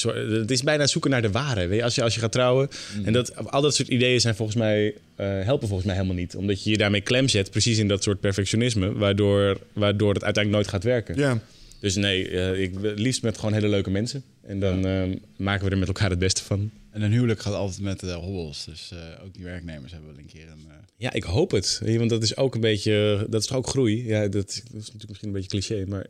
het 0.00 0.50
is 0.50 0.62
bijna 0.62 0.86
zoeken 0.86 1.10
naar 1.10 1.22
de 1.22 1.30
ware. 1.30 1.66
Weet 1.66 1.78
je? 1.78 1.84
Als, 1.84 1.94
je, 1.94 2.02
als 2.02 2.14
je 2.14 2.20
gaat 2.20 2.32
trouwen. 2.32 2.68
En 3.04 3.12
dat, 3.12 3.50
al 3.50 3.60
dat 3.60 3.74
soort 3.74 3.88
ideeën 3.88 4.20
zijn 4.20 4.34
volgens 4.34 4.56
mij, 4.56 4.94
eh, 5.16 5.26
helpen 5.26 5.68
volgens 5.68 5.86
mij 5.86 5.96
helemaal 5.96 6.16
niet. 6.16 6.36
Omdat 6.36 6.64
je 6.64 6.70
je 6.70 6.76
daarmee 6.76 7.00
klem 7.00 7.28
zet, 7.28 7.50
precies 7.50 7.78
in 7.78 7.88
dat 7.88 8.02
soort 8.02 8.20
perfectionisme. 8.20 8.92
Waardoor, 8.92 9.58
waardoor 9.72 10.14
het 10.14 10.24
uiteindelijk 10.24 10.64
nooit 10.64 10.68
gaat 10.68 10.84
werken. 10.84 11.16
Ja, 11.16 11.40
Dus 11.80 11.94
nee, 11.94 12.28
eh, 12.28 12.60
ik 12.62 12.72
liefst 12.80 13.22
met 13.22 13.38
gewoon 13.38 13.52
hele 13.54 13.68
leuke 13.68 13.90
mensen. 13.90 14.22
En 14.42 14.60
dan 14.60 14.86
eh, 14.86 15.02
maken 15.36 15.64
we 15.64 15.70
er 15.70 15.78
met 15.78 15.88
elkaar 15.88 16.10
het 16.10 16.18
beste 16.18 16.42
van. 16.42 16.70
En 16.90 17.02
een 17.02 17.12
huwelijk 17.12 17.40
gaat 17.40 17.54
altijd 17.54 17.80
met 17.80 18.02
eh 18.02 18.14
hobbels. 18.14 18.64
Dus 18.64 18.92
ook 19.24 19.34
die 19.34 19.44
werknemers 19.44 19.92
hebben 19.92 20.10
wel 20.10 20.18
een 20.18 20.30
keer 20.32 20.48
een... 20.50 20.66
Ja, 20.96 21.12
ik 21.12 21.22
hoop 21.22 21.50
het. 21.50 21.80
Want 21.84 22.10
dat 22.10 22.22
is 22.22 22.36
ook 22.36 22.54
een 22.54 22.60
beetje, 22.60 23.26
dat 23.30 23.40
is 23.40 23.46
toch 23.46 23.56
ook 23.56 23.66
groei. 23.66 24.06
Ja, 24.06 24.20
dat, 24.20 24.32
dat 24.32 24.52
is 24.54 24.62
natuurlijk 24.72 25.08
misschien 25.08 25.28
een 25.28 25.34
beetje 25.34 25.48
cliché, 25.48 25.84
maar 25.88 26.06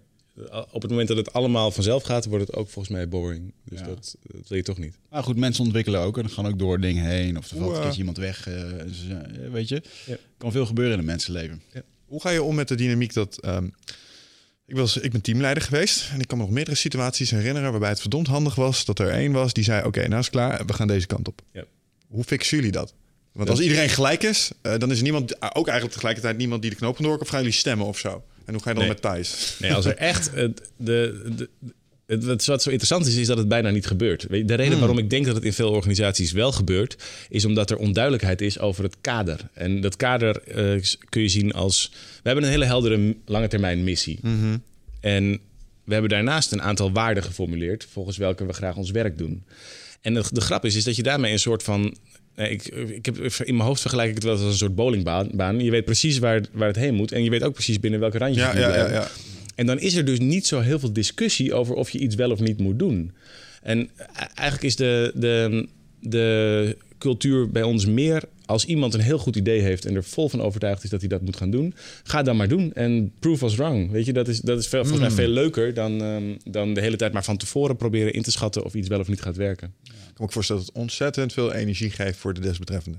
op 0.73 0.83
het 0.83 0.91
moment 0.91 1.09
dat 1.09 1.17
het 1.17 1.33
allemaal 1.33 1.71
vanzelf 1.71 2.03
gaat, 2.03 2.25
wordt 2.25 2.47
het 2.47 2.57
ook 2.57 2.69
volgens 2.69 2.95
mij 2.95 3.09
boring. 3.09 3.53
Dus 3.65 3.79
Ja. 3.81 3.87
dat, 3.87 4.17
dat 4.23 4.49
wil 4.49 4.57
je 4.57 4.63
toch 4.65 4.79
niet. 4.79 4.95
Maar 5.11 5.23
goed, 5.23 5.37
mensen 5.37 5.65
ontwikkelen 5.65 6.01
ook 6.01 6.19
en 6.19 6.31
gaan 6.31 6.47
ook 6.47 6.59
door 6.59 6.81
dingen 6.81 7.05
heen. 7.05 7.39
Of 7.39 7.51
er 7.51 7.57
valt 7.57 7.71
een 7.71 7.77
eh, 7.77 7.83
keertje 7.83 7.99
iemand 7.99 8.17
weg. 8.17 8.47
eh, 8.49 8.55
ze- 8.93 9.15
eh, 9.15 9.51
weet 9.51 9.69
je, 9.69 9.83
Ja. 10.07 10.17
kan 10.39 10.53
veel 10.53 10.67
gebeuren 10.67 10.93
in 10.95 10.99
een 10.99 11.05
mensenleven. 11.05 11.63
Hoe 12.07 12.21
ga 12.21 12.31
je 12.31 12.43
om 12.43 12.55
met 12.55 12.69
de 12.69 12.75
dynamiek 12.75 13.13
dat... 13.15 13.41
ehm, 13.41 13.67
ik, 14.67 14.77
was, 14.77 14.97
ik 14.97 15.13
ben 15.13 15.21
teamleider 15.21 15.63
geweest 15.63 16.09
en 16.13 16.21
ik 16.21 16.29
kan 16.29 16.39
me 16.39 16.45
nog 16.45 16.53
meerdere 16.53 16.77
situaties 16.77 17.31
herinneren... 17.31 17.71
waarbij 17.71 17.89
het 17.89 18.01
verdomd 18.01 18.27
handig 18.27 18.55
was 18.55 18.85
dat 18.85 18.99
er 18.99 19.09
één 19.11 19.33
was 19.33 19.53
die 19.53 19.65
zei... 19.65 19.87
oké, 19.87 20.01
nou 20.01 20.19
is 20.21 20.27
het 20.27 20.35
klaar, 20.35 20.67
we 20.67 20.73
gaan 20.73 20.87
deze 20.87 21.07
kant 21.07 21.29
op. 21.29 21.43
Ja. 21.53 21.65
Hoe 22.09 22.25
fixen 22.25 22.57
jullie 22.57 22.73
dat? 22.73 22.95
Want 23.33 23.51
als 23.51 23.61
iedereen 23.61 23.89
gelijk 23.89 24.23
is, 24.23 24.51
eh, 24.63 24.79
dan 24.79 24.91
is 24.91 24.97
er 24.97 25.03
niemand, 25.03 25.35
ook 25.55 25.65
eigenlijk 25.67 25.93
tegelijkertijd 25.93 26.37
niemand 26.37 26.63
die 26.63 26.71
de 26.71 26.77
knoop 26.77 26.97
kan 26.97 27.21
of 27.21 27.29
gaan 27.29 27.39
jullie 27.41 27.55
stemmen 27.55 27.87
of 27.87 27.99
zo? 27.99 28.25
En 28.47 28.53
hoe 28.55 28.63
ga 28.63 28.69
je 28.69 28.75
dan 28.77 28.85
Nee. 28.85 28.93
met 28.93 29.03
Thijs? 29.03 29.57
Nee, 29.61 29.75
als 29.75 29.85
er 29.85 29.97
echt. 30.13 30.31
Het, 30.35 30.71
de, 30.77 31.23
de, 31.37 31.49
het, 32.07 32.25
wat 32.25 32.63
zo 32.63 32.69
interessant 32.71 33.07
is, 33.07 33.15
is 33.17 33.27
dat 33.27 33.39
het 33.39 33.49
bijna 33.49 33.71
niet 33.71 33.87
gebeurt. 33.87 34.27
De 34.31 34.55
reden 34.55 34.79
waarom 34.79 34.99
ik 34.99 35.11
denk 35.11 35.27
dat 35.27 35.35
het 35.35 35.45
in 35.45 35.53
veel 35.53 35.71
organisaties 35.71 36.33
wel 36.33 36.53
gebeurt, 36.53 36.97
is 37.29 37.45
omdat 37.45 37.71
er 37.71 37.77
onduidelijkheid 37.77 38.41
is 38.41 38.59
over 38.59 38.85
het 38.85 38.97
kader. 39.01 39.49
En 39.55 39.81
dat 39.81 39.97
kader 39.97 40.43
eh, 40.43 40.83
kun 41.09 41.23
je 41.23 41.29
zien 41.29 41.53
als. 41.53 41.91
We 41.93 42.21
hebben 42.23 42.45
een 42.45 42.51
hele 42.51 42.65
heldere 42.65 43.17
lange 43.27 43.49
termijn 43.49 43.85
missie. 43.85 44.21
En 45.01 45.41
we 45.85 45.93
hebben 45.93 46.11
daarnaast 46.11 46.53
een 46.53 46.63
aantal 46.63 46.93
waarden 46.93 47.23
geformuleerd, 47.23 47.87
volgens 47.93 48.17
welke 48.17 48.47
we 48.47 48.53
graag 48.53 48.77
ons 48.77 48.91
werk 48.91 49.19
doen. 49.19 49.45
En 50.01 50.15
de, 50.15 50.25
de 50.33 50.41
grap 50.41 50.65
is, 50.65 50.75
is 50.75 50.85
dat 50.85 50.97
je 50.97 51.03
daarmee 51.03 51.33
een 51.33 51.39
soort 51.39 51.63
van. 51.63 51.97
Eh, 52.35 52.51
Ik, 52.51 52.67
ik 52.67 53.07
heb, 53.07 53.17
in 53.19 53.55
mijn 53.57 53.67
hoofd 53.69 53.81
vergelijk 53.81 54.09
ik 54.09 54.15
het 54.15 54.25
wel 54.25 54.33
als 54.33 54.43
een 54.43 54.53
soort 54.55 54.75
bowlingbaan. 54.75 55.29
baan. 55.33 55.61
Je 55.61 55.71
weet 55.71 55.85
precies 55.85 56.19
waar, 56.19 56.43
waar 56.53 56.67
het 56.69 56.77
heen 56.77 56.95
moet. 56.95 57.13
En 57.13 57.25
je 57.25 57.31
weet 57.31 57.43
ook 57.43 57.53
precies 57.53 57.81
binnen 57.81 58.01
welke 58.01 58.19
randjes 58.19 58.45
Ja, 58.45 58.53
je 58.53 58.61
ja, 58.61 58.77
ja, 58.77 58.93
ja. 58.93 59.09
En 59.55 59.67
dan 59.67 59.79
is 59.79 59.95
er 59.95 60.05
dus 60.05 60.19
niet 60.19 60.47
zo 60.47 60.61
heel 60.61 60.79
veel 60.79 60.93
discussie 60.93 61.55
over 61.55 61.75
of 61.75 61.91
je 61.91 61.99
iets 61.99 62.15
wel 62.15 62.31
of 62.31 62.41
niet 62.41 62.59
moet 62.59 62.79
doen. 62.79 63.13
En 63.63 63.79
e- 63.79 64.05
eigenlijk 64.35 64.63
is 64.63 64.77
de, 64.77 65.13
de, 65.15 65.67
de 66.01 66.77
cultuur 67.03 67.51
bij 67.51 67.63
ons 67.63 67.87
meer 67.87 68.23
als 68.47 68.65
iemand 68.65 68.95
een 68.95 69.01
heel 69.01 69.19
goed 69.19 69.37
idee 69.37 69.61
heeft 69.61 69.85
en 69.85 69.95
er 69.95 70.05
vol 70.05 70.29
van 70.29 70.41
overtuigd 70.41 70.85
is 70.85 70.91
dat 70.91 71.01
hij 71.01 71.09
dat 71.09 71.21
moet 71.21 71.37
gaan 71.37 71.51
doen, 71.51 71.75
ga 72.03 72.23
dan 72.23 72.37
maar 72.37 72.49
doen 72.49 72.73
en 72.73 73.13
prove 73.19 73.45
us 73.45 73.55
wrong. 73.55 73.91
Weet 73.91 74.07
je, 74.07 74.13
dat 74.13 74.29
is, 74.29 74.41
dat 74.41 74.59
is 74.59 74.67
veel, 74.67 74.85
volgens 74.85 75.01
mij 75.01 75.25
veel 75.25 75.35
leuker 75.35 75.75
dan, 75.75 76.03
ehm, 76.03 76.35
dan 76.45 76.75
de 76.75 76.81
hele 76.81 76.97
tijd 76.97 77.13
maar 77.13 77.25
van 77.25 77.37
tevoren 77.37 77.77
proberen 77.77 78.13
in 78.13 78.23
te 78.23 78.31
schatten 78.31 78.65
of 78.65 78.75
iets 78.75 78.89
wel 78.89 79.01
of 79.01 79.09
niet 79.09 79.23
gaat 79.23 79.37
werken. 79.37 79.75
Ik 79.85 79.91
kan 79.91 80.15
me 80.17 80.23
ook 80.23 80.33
voorstellen 80.33 80.63
dat 80.63 80.71
het 80.73 80.83
ontzettend 80.83 81.33
veel 81.33 81.53
energie 81.53 81.91
geeft 81.91 82.19
voor 82.19 82.35
de 82.35 82.41
desbetreffende. 82.41 82.99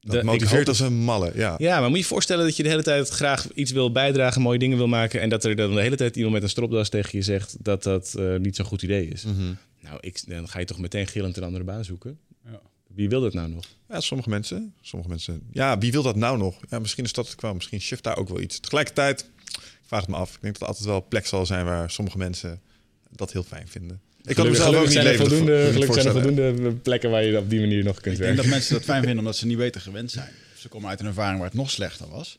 Dat 0.00 0.14
De- 0.14 0.24
motiveert 0.24 0.68
als 0.68 0.80
een 0.80 0.94
malle, 0.94 1.32
ja. 1.34 1.54
Ja, 1.58 1.80
maar 1.80 1.88
moet 1.88 1.98
je 1.98 2.02
je 2.02 2.08
voorstellen 2.08 2.44
dat 2.44 2.56
je 2.56 2.62
de 2.62 2.68
hele 2.68 2.82
tijd 2.82 3.08
graag 3.08 3.48
iets 3.54 3.72
wil 3.72 3.92
bijdragen, 3.92 4.42
mooie 4.42 4.58
dingen 4.58 4.76
wil 4.76 4.88
maken 4.88 5.20
en 5.20 5.28
dat 5.28 5.44
er 5.44 5.56
dan 5.56 5.74
de 5.74 5.80
hele 5.80 5.96
tijd 5.96 6.16
iemand 6.16 6.34
met 6.34 6.42
een 6.42 6.48
stropdas 6.48 6.88
tegen 6.88 7.18
je 7.18 7.24
zegt 7.24 7.56
dat 7.60 7.82
dat 7.82 8.14
eh, 8.18 8.36
niet 8.36 8.56
zo'n 8.56 8.64
goed 8.66 8.82
idee 8.82 9.08
is. 9.08 9.24
Mhm. 9.24 9.52
Nou, 9.80 9.98
ik, 10.00 10.22
dan 10.28 10.48
ga 10.48 10.58
je 10.58 10.64
toch 10.64 10.78
meteen 10.78 11.06
gillend 11.06 11.36
een 11.36 11.42
andere 11.42 11.64
baan 11.64 11.84
zoeken. 11.84 12.18
Wie 12.94 13.08
wil 13.08 13.20
dat 13.20 13.32
nou 13.34 13.48
nog? 13.48 13.64
Ja, 13.88 14.00
sommige 14.00 14.28
mensen. 14.28 14.74
Sommige 14.80 15.10
mensen. 15.10 15.42
Ja, 15.52 15.78
wie 15.78 15.92
wil 15.92 16.02
dat 16.02 16.16
nou 16.16 16.38
nog? 16.38 16.60
Ja, 16.70 16.78
misschien 16.78 17.04
is 17.04 17.12
dat 17.12 17.26
het 17.26 17.34
kwam. 17.36 17.54
Misschien 17.54 17.80
shift 17.80 18.02
daar 18.02 18.16
ook 18.16 18.28
wel 18.28 18.40
iets. 18.40 18.60
Tegelijkertijd, 18.60 19.20
ik 19.46 19.60
vraag 19.86 20.00
het 20.00 20.10
me 20.10 20.16
af. 20.16 20.34
Ik 20.34 20.40
denk 20.40 20.52
dat 20.52 20.62
er 20.62 20.68
altijd 20.68 20.86
wel 20.86 20.96
een 20.96 21.08
plek 21.08 21.26
zal 21.26 21.46
zijn 21.46 21.64
waar 21.64 21.90
sommige 21.90 22.18
mensen 22.18 22.60
dat 23.10 23.32
heel 23.32 23.42
fijn 23.42 23.68
vinden. 23.68 24.00
Ik 24.22 24.34
kan 24.34 24.44
Gelukkig- 24.44 24.58
mezelf 24.58 24.76
ook 24.76 24.84
niet 24.84 24.92
zijn 24.92 25.06
er 25.06 25.16
voldoende, 25.16 25.62
voor- 25.62 25.72
gelukkig 25.72 25.94
zijn 26.02 26.06
er 26.06 26.22
voldoende 26.22 26.72
plekken 26.74 27.10
waar 27.10 27.24
je 27.24 27.38
op 27.38 27.50
die 27.50 27.60
manier 27.60 27.84
nog 27.84 28.00
kunt 28.00 28.14
Ik 28.14 28.20
denk 28.20 28.20
werken. 28.20 28.36
dat 28.42 28.46
mensen 28.46 28.74
dat 28.74 28.84
fijn 28.84 29.00
vinden 29.00 29.18
omdat 29.18 29.36
ze 29.36 29.46
niet 29.46 29.56
weten 29.56 29.80
gewend 29.80 30.10
zijn. 30.10 30.28
Of 30.54 30.60
ze 30.60 30.68
komen 30.68 30.88
uit 30.88 31.00
een 31.00 31.06
ervaring 31.06 31.38
waar 31.38 31.48
het 31.48 31.56
nog 31.58 31.70
slechter 31.70 32.08
was. 32.08 32.38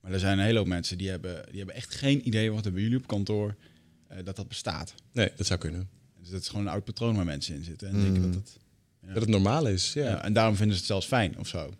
Maar 0.00 0.12
er 0.12 0.18
zijn 0.18 0.38
een 0.38 0.44
hele 0.44 0.58
hoop 0.58 0.66
mensen 0.66 0.98
die 0.98 1.08
hebben, 1.10 1.44
die 1.48 1.56
hebben 1.58 1.74
echt 1.74 1.94
geen 1.94 2.26
idee 2.26 2.52
wat 2.52 2.66
er 2.66 2.72
bij 2.72 2.82
jullie 2.82 2.96
op 2.98 3.06
kantoor 3.06 3.54
eh, 4.08 4.18
dat 4.24 4.36
dat 4.36 4.48
bestaat. 4.48 4.94
Nee, 5.12 5.30
dat 5.36 5.46
zou 5.46 5.58
kunnen. 5.60 5.88
Dus 6.20 6.30
dat 6.30 6.40
is 6.40 6.48
gewoon 6.48 6.66
een 6.66 6.72
oud 6.72 6.84
patroon 6.84 7.16
waar 7.16 7.24
mensen 7.24 7.54
in 7.54 7.64
zitten. 7.64 7.88
En 7.88 8.00
denken 8.00 8.22
dat 8.22 8.34
het, 8.34 8.56
Dat 9.06 9.22
het 9.22 9.28
normaal 9.28 9.66
is, 9.66 9.92
ja. 9.94 10.04
ja. 10.04 10.24
en 10.24 10.32
daarom 10.32 10.56
vinden 10.56 10.74
ze 10.74 10.80
het 10.80 10.90
zelfs 10.90 11.06
fijn 11.06 11.38
of 11.38 11.48
zo. 11.48 11.70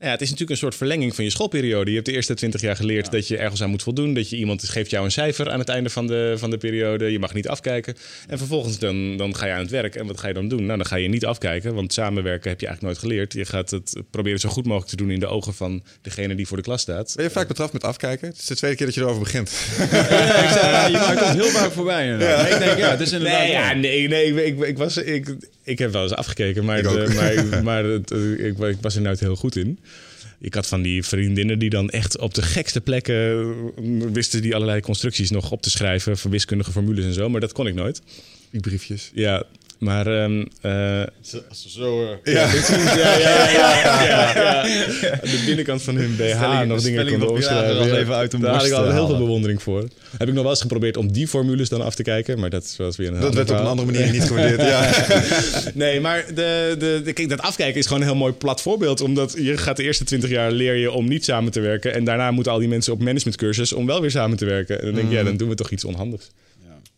Ja, 0.00 0.10
het 0.10 0.20
is 0.20 0.30
natuurlijk 0.30 0.50
een 0.50 0.56
soort 0.56 0.74
verlenging 0.74 1.14
van 1.14 1.24
je 1.24 1.30
schoolperiode. 1.30 1.90
Je 1.90 1.94
hebt 1.94 2.08
de 2.08 2.14
eerste 2.14 2.34
twintig 2.34 2.60
jaar 2.60 2.76
geleerd 2.76 3.10
dat 3.10 3.28
je 3.28 3.36
ergens 3.36 3.62
aan 3.62 3.70
moet 3.70 3.82
voldoen. 3.82 4.14
Dat 4.14 4.30
je 4.30 4.36
iemand 4.36 4.68
geeft 4.68 4.90
jou 4.90 5.04
een 5.04 5.10
cijfer 5.10 5.50
aan 5.50 5.58
het 5.58 5.68
einde 5.68 5.90
van 5.90 6.06
de, 6.06 6.34
van 6.36 6.50
de 6.50 6.56
periode. 6.56 7.12
Je 7.12 7.18
mag 7.18 7.34
niet 7.34 7.48
afkijken. 7.48 7.94
En 8.28 8.38
vervolgens 8.38 8.78
dan, 8.78 9.16
dan 9.16 9.36
ga 9.36 9.46
je 9.46 9.52
aan 9.52 9.60
het 9.60 9.70
werk. 9.70 9.94
En 9.94 10.06
wat 10.06 10.20
ga 10.20 10.28
je 10.28 10.34
dan 10.34 10.48
doen? 10.48 10.64
Nou, 10.64 10.76
dan 10.76 10.86
ga 10.86 10.96
je 10.96 11.08
niet 11.08 11.26
afkijken. 11.26 11.74
Want 11.74 11.92
samenwerken 11.92 12.50
heb 12.50 12.60
je 12.60 12.66
eigenlijk 12.66 12.96
nooit 12.96 13.12
geleerd. 13.12 13.32
Je 13.32 13.44
gaat 13.44 13.70
het 13.70 14.02
proberen 14.10 14.40
zo 14.40 14.48
goed 14.48 14.64
mogelijk 14.64 14.90
te 14.90 14.96
doen 14.96 15.10
in 15.10 15.20
de 15.20 15.26
ogen 15.26 15.54
van 15.54 15.82
degene 16.02 16.34
die 16.34 16.46
voor 16.46 16.56
de 16.56 16.62
klas 16.62 16.80
staat. 16.80 17.12
Ben 17.16 17.24
je 17.24 17.30
vaak 17.30 17.48
betrapt 17.48 17.72
met 17.72 17.84
afkijken? 17.84 18.28
Het 18.28 18.38
is 18.38 18.46
de 18.46 18.56
tweede 18.56 18.76
keer 18.76 18.86
dat 18.86 18.94
je 18.94 19.00
erover 19.00 19.22
begint. 19.22 19.50
Ja, 19.76 19.84
ik 20.44 20.50
zei, 20.50 20.70
ja, 20.70 20.86
je 20.94 20.98
maakt 20.98 21.24
het 21.24 21.34
heel 21.34 21.48
vaak 21.48 21.72
voorbij. 21.72 22.12
ik 22.52 22.58
denk, 22.58 22.78
ja, 22.78 22.90
het 22.90 23.00
is 23.00 23.12
inderdaad 23.12 23.38
Nee, 23.38 23.50
ja, 23.50 23.72
nee, 23.72 24.08
nee. 24.08 24.44
Ik, 24.44 24.58
ik, 24.58 24.66
ik 24.66 24.78
was, 24.78 24.96
ik, 24.96 25.36
ik 25.66 25.78
heb 25.78 25.92
wel 25.92 26.02
eens 26.02 26.14
afgekeken, 26.14 26.64
maar, 26.64 26.82
maar, 27.14 27.62
maar 27.64 27.84
het, 27.84 28.10
eh, 28.10 28.46
ik, 28.46 28.58
ik 28.58 28.76
was 28.80 28.94
er 28.94 29.02
nooit 29.02 29.20
heel 29.20 29.36
goed 29.36 29.56
in. 29.56 29.78
Ik 30.40 30.54
had 30.54 30.66
van 30.66 30.82
die 30.82 31.04
vriendinnen 31.04 31.58
die 31.58 31.70
dan 31.70 31.90
echt 31.90 32.18
op 32.18 32.34
de 32.34 32.42
gekste 32.42 32.80
plekken 32.80 33.14
eh, 33.76 33.82
wisten 34.12 34.42
die 34.42 34.54
allerlei 34.54 34.80
constructies 34.80 35.30
nog 35.30 35.50
op 35.50 35.62
te 35.62 35.70
schrijven 35.70 36.18
voor 36.18 36.30
wiskundige 36.30 36.72
formules 36.72 37.04
en 37.04 37.12
zo, 37.12 37.28
maar 37.28 37.40
dat 37.40 37.52
kon 37.52 37.66
ik 37.66 37.74
nooit. 37.74 38.02
Die 38.50 38.60
briefjes. 38.60 39.10
Ja, 39.14 39.44
maar 39.78 40.06
ehm, 40.06 40.44
eh, 40.60 41.02
Als 41.48 41.62
ze 41.62 41.70
zo... 41.70 42.02
eh, 42.22 42.34
Ja. 42.34 42.48
ja, 42.52 43.18
ja, 43.18 43.50
ja, 43.50 43.82
ja, 44.04 44.36
ja. 44.36 44.62
de 45.22 45.42
binnenkant 45.46 45.82
van 45.82 45.96
hun 45.96 46.16
BH 46.16 46.62
nog 46.66 46.82
dingen 46.82 47.08
konden 47.08 47.28
opschrijven. 47.30 47.96
even 47.98 48.14
uit 48.14 48.40
Daar 48.40 48.54
had 48.54 48.66
ik 48.66 48.72
al 48.72 48.90
heel 48.92 49.06
veel 49.06 49.18
bewondering 49.18 49.62
voor. 49.62 49.88
Heb 50.18 50.28
ik 50.28 50.34
nog 50.34 50.42
wel 50.42 50.50
eens 50.52 50.60
geprobeerd 50.60 50.96
om 50.96 51.12
die 51.12 51.28
formules 51.28 51.68
dan 51.68 51.80
af 51.82 51.94
te 51.94 52.02
kijken, 52.02 52.38
maar 52.40 52.50
dat 52.50 52.74
was 52.78 52.96
weer 52.96 53.12
een 53.12 53.20
Dat 53.20 53.34
werd 53.34 53.50
op 53.50 53.58
een 53.58 53.66
andere 53.66 53.92
manier 53.92 54.10
niet 54.12 54.22
gewaardeerd. 54.24 54.60
Ja. 54.60 54.90
Nee, 55.74 56.00
maar 56.00 56.24
de, 56.34 56.74
de, 56.78 57.00
de, 57.04 57.12
kijk, 57.12 57.28
dat 57.28 57.40
afkijken 57.40 57.78
is 57.78 57.86
gewoon 57.86 58.00
een 58.00 58.06
heel 58.08 58.16
mooi 58.16 58.32
plat 58.32 58.60
voorbeeld. 58.62 59.00
Omdat 59.00 59.34
je 59.38 59.56
gaat 59.56 59.76
de 59.76 59.82
eerste 59.82 60.04
twintig 60.04 60.30
jaar 60.30 60.50
leer 60.52 60.74
je 60.74 60.90
om 60.90 61.08
niet 61.08 61.24
samen 61.24 61.52
te 61.52 61.60
werken. 61.60 61.94
En 61.94 62.04
daarna 62.04 62.30
moeten 62.30 62.52
al 62.52 62.58
die 62.58 62.68
mensen 62.68 62.92
op 62.92 62.98
managementcursus 63.02 63.72
om 63.72 63.86
wel 63.86 64.00
weer 64.00 64.10
samen 64.10 64.36
te 64.36 64.44
werken. 64.44 64.78
En 64.80 64.84
dan 64.86 64.94
denk 64.94 65.08
je, 65.10 65.14
ja, 65.16 65.22
dan 65.22 65.36
doen 65.36 65.48
we 65.48 65.54
toch 65.54 65.70
iets 65.70 65.84
onhandigs. 65.84 66.30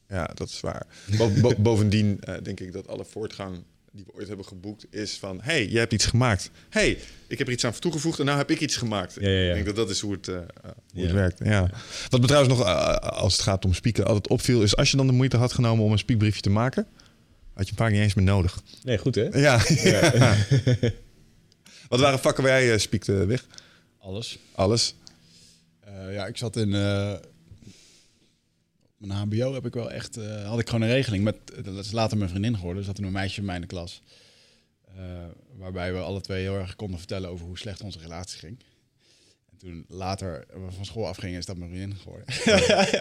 Ja, 0.08 0.30
dat 0.34 0.48
is 0.48 0.60
waar. 0.60 0.86
Bo- 1.18 1.30
bo- 1.40 1.54
bovendien 1.58 2.20
eh, 2.20 2.34
denk 2.42 2.60
ik 2.60 2.72
dat 2.72 2.88
alle 2.88 3.04
voortgang 3.04 3.62
die 3.92 4.04
we 4.06 4.12
ooit 4.14 4.28
hebben 4.28 4.46
geboekt 4.46 4.86
is 4.90 5.18
van... 5.18 5.40
hey, 5.42 5.66
jij 5.66 5.80
hebt 5.80 5.92
iets 5.92 6.06
gemaakt. 6.06 6.50
hey, 6.70 6.98
ik 7.26 7.38
heb 7.38 7.46
er 7.46 7.52
iets 7.52 7.64
aan 7.64 7.72
toegevoegd 7.72 8.18
en 8.18 8.24
nou 8.24 8.38
heb 8.38 8.50
ik 8.50 8.60
iets 8.60 8.76
gemaakt. 8.76 9.16
Ja, 9.20 9.28
ja, 9.28 9.38
ja. 9.40 9.48
Ik 9.48 9.54
denk 9.54 9.66
dat 9.66 9.76
dat 9.76 9.90
is 9.90 10.00
hoe 10.00 10.12
het, 10.12 10.28
eh, 10.28 10.34
uh, 10.34 10.40
hoe 10.62 10.70
Ja. 10.92 11.02
het 11.02 11.12
werkt. 11.12 11.40
Ja. 11.44 11.70
Wat 12.08 12.20
me 12.20 12.26
trouwens 12.26 12.54
nog, 12.56 12.66
eh, 12.66 12.94
als 12.96 13.32
het 13.32 13.42
gaat 13.42 13.64
om 13.64 13.74
spieken, 13.74 14.04
altijd 14.06 14.28
opviel... 14.28 14.62
is 14.62 14.76
als 14.76 14.90
je 14.90 14.96
dan 14.96 15.06
de 15.06 15.12
moeite 15.12 15.36
had 15.36 15.52
genomen 15.52 15.84
om 15.84 15.92
een 15.92 15.98
spiekbriefje 15.98 16.40
te 16.40 16.50
maken... 16.50 16.86
had 17.54 17.64
je 17.64 17.70
een 17.70 17.76
paar 17.76 17.90
niet 17.90 18.00
eens 18.00 18.14
meer 18.14 18.24
nodig. 18.24 18.62
Nee, 18.82 18.98
goed 18.98 19.14
hè? 19.14 19.22
Ja. 19.38 19.60
ja. 19.82 20.36
Wat 21.88 22.00
waren 22.00 22.18
vakken 22.18 22.44
waar 22.44 22.62
jij 22.62 22.72
uh, 22.72 22.78
spiekte 22.78 23.12
weg? 23.26 23.46
Alles. 23.98 24.38
Alles? 24.54 24.94
Uh, 25.88 26.14
ja, 26.14 26.26
ik 26.26 26.36
zat 26.36 26.56
in... 26.56 26.72
Mijn 28.98 29.12
HBO 29.12 29.54
heb 29.54 29.66
ik 29.66 29.74
wel 29.74 29.90
echt... 29.90 30.18
Uh, 30.18 30.48
had 30.48 30.58
ik 30.58 30.66
gewoon 30.68 30.82
een 30.82 30.94
regeling 30.94 31.24
met... 31.24 31.36
Dat 31.62 31.84
is 31.84 31.92
later 31.92 32.18
mijn 32.18 32.30
vriendin 32.30 32.56
geworden. 32.56 32.78
Er 32.78 32.84
zat 32.84 32.94
toen 32.94 33.04
een 33.04 33.12
meisje 33.12 33.40
in 33.40 33.46
mijn 33.46 33.66
klas. 33.66 34.02
Uh, 34.96 35.02
waarbij 35.56 35.92
we 35.92 35.98
alle 35.98 36.20
twee 36.20 36.42
heel 36.42 36.54
erg 36.54 36.76
konden 36.76 36.98
vertellen 36.98 37.30
over 37.30 37.46
hoe 37.46 37.58
slecht 37.58 37.82
onze 37.82 37.98
relatie 37.98 38.38
ging. 38.38 38.58
En 39.50 39.58
toen 39.58 39.84
later 39.88 40.44
we 40.52 40.72
van 40.72 40.84
school 40.84 41.06
afgingen, 41.06 41.38
is 41.38 41.46
dat 41.46 41.56
mijn 41.56 41.70
vriendin 41.70 41.96
geworden. 41.96 42.24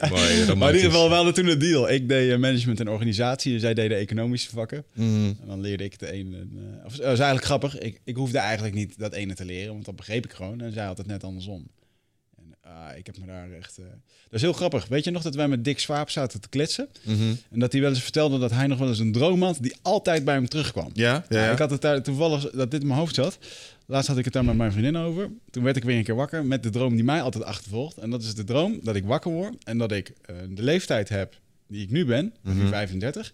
Mooi, 0.09 0.55
maar 0.59 0.69
in 0.69 0.75
ieder 0.75 0.91
geval, 0.91 1.09
we 1.09 1.15
hadden 1.15 1.33
toen 1.33 1.47
een 1.47 1.59
deal. 1.59 1.89
Ik 1.89 2.07
deed 2.07 2.31
uh, 2.31 2.37
management 2.37 2.79
en 2.79 2.89
organisatie. 2.89 3.53
En 3.53 3.59
zij 3.59 3.73
deden 3.73 3.97
economische 3.97 4.49
vakken. 4.49 4.85
Mm. 4.93 5.37
En 5.41 5.47
dan 5.47 5.61
leerde 5.61 5.83
ik 5.83 5.99
de 5.99 6.11
ene... 6.11 6.37
Uh, 6.37 6.85
of, 6.85 6.95
dat 6.95 7.05
was 7.05 7.19
eigenlijk 7.19 7.45
grappig. 7.45 7.77
Ik, 7.77 8.01
ik 8.03 8.15
hoefde 8.15 8.37
eigenlijk 8.37 8.75
niet 8.75 8.99
dat 8.99 9.13
ene 9.13 9.33
te 9.33 9.45
leren, 9.45 9.73
want 9.73 9.85
dat 9.85 9.95
begreep 9.95 10.25
ik 10.25 10.33
gewoon. 10.33 10.61
En 10.61 10.71
zij 10.71 10.85
had 10.85 10.97
het 10.97 11.07
net 11.07 11.23
andersom. 11.23 11.67
Ah, 12.67 12.97
ik 12.97 13.05
heb 13.05 13.17
me 13.17 13.25
daar 13.25 13.51
echt. 13.51 13.79
Uh... 13.79 13.85
Dat 14.23 14.33
is 14.33 14.41
heel 14.41 14.53
grappig. 14.53 14.87
Weet 14.87 15.03
je 15.03 15.11
nog 15.11 15.21
dat 15.21 15.35
wij 15.35 15.47
met 15.47 15.63
Dick 15.63 15.79
Swaap 15.79 16.09
zaten 16.09 16.41
te 16.41 16.49
kletsen? 16.49 16.87
Mm 17.03 17.15
-hmm. 17.15 17.37
En 17.51 17.59
dat 17.59 17.71
hij 17.71 17.81
wel 17.81 17.89
eens 17.89 18.01
vertelde 18.01 18.39
dat 18.39 18.51
hij 18.51 18.67
nog 18.67 18.79
wel 18.79 18.87
eens 18.87 18.99
een 18.99 19.11
droom 19.11 19.43
had 19.43 19.57
die 19.61 19.75
altijd 19.81 20.25
bij 20.25 20.33
hem 20.33 20.47
terugkwam. 20.47 20.89
Ja, 20.93 21.25
ja, 21.29 21.43
ja. 21.43 21.51
Ik 21.51 21.57
had 21.57 21.69
het 21.69 21.81
daar 21.81 22.01
toevallig 22.01 22.49
dat 22.49 22.71
dit 22.71 22.81
in 22.81 22.87
mijn 22.87 22.99
hoofd 22.99 23.15
zat. 23.15 23.37
Laatst 23.85 24.07
had 24.07 24.17
ik 24.17 24.23
het 24.23 24.33
daar 24.33 24.45
met 24.45 24.55
mijn 24.55 24.71
vriendin 24.71 24.97
over. 24.97 25.29
Toen 25.49 25.63
werd 25.63 25.77
ik 25.77 25.83
weer 25.83 25.97
een 25.97 26.03
keer 26.03 26.15
wakker 26.15 26.45
met 26.45 26.63
de 26.63 26.69
droom 26.69 26.95
die 26.95 27.03
mij 27.03 27.21
altijd 27.21 27.43
achtervolgt. 27.43 27.97
En 27.97 28.09
dat 28.09 28.23
is 28.23 28.35
de 28.35 28.43
droom 28.43 28.79
dat 28.83 28.95
ik 28.95 29.05
wakker 29.05 29.31
word 29.31 29.63
en 29.63 29.77
dat 29.77 29.91
ik 29.91 30.09
uh, 30.09 30.35
de 30.49 30.63
leeftijd 30.63 31.09
heb 31.09 31.39
die 31.67 31.83
ik 31.83 31.91
nu 31.91 32.05
ben, 32.05 32.33
mm 32.41 32.59
-hmm. 32.59 32.67
35. 32.67 33.33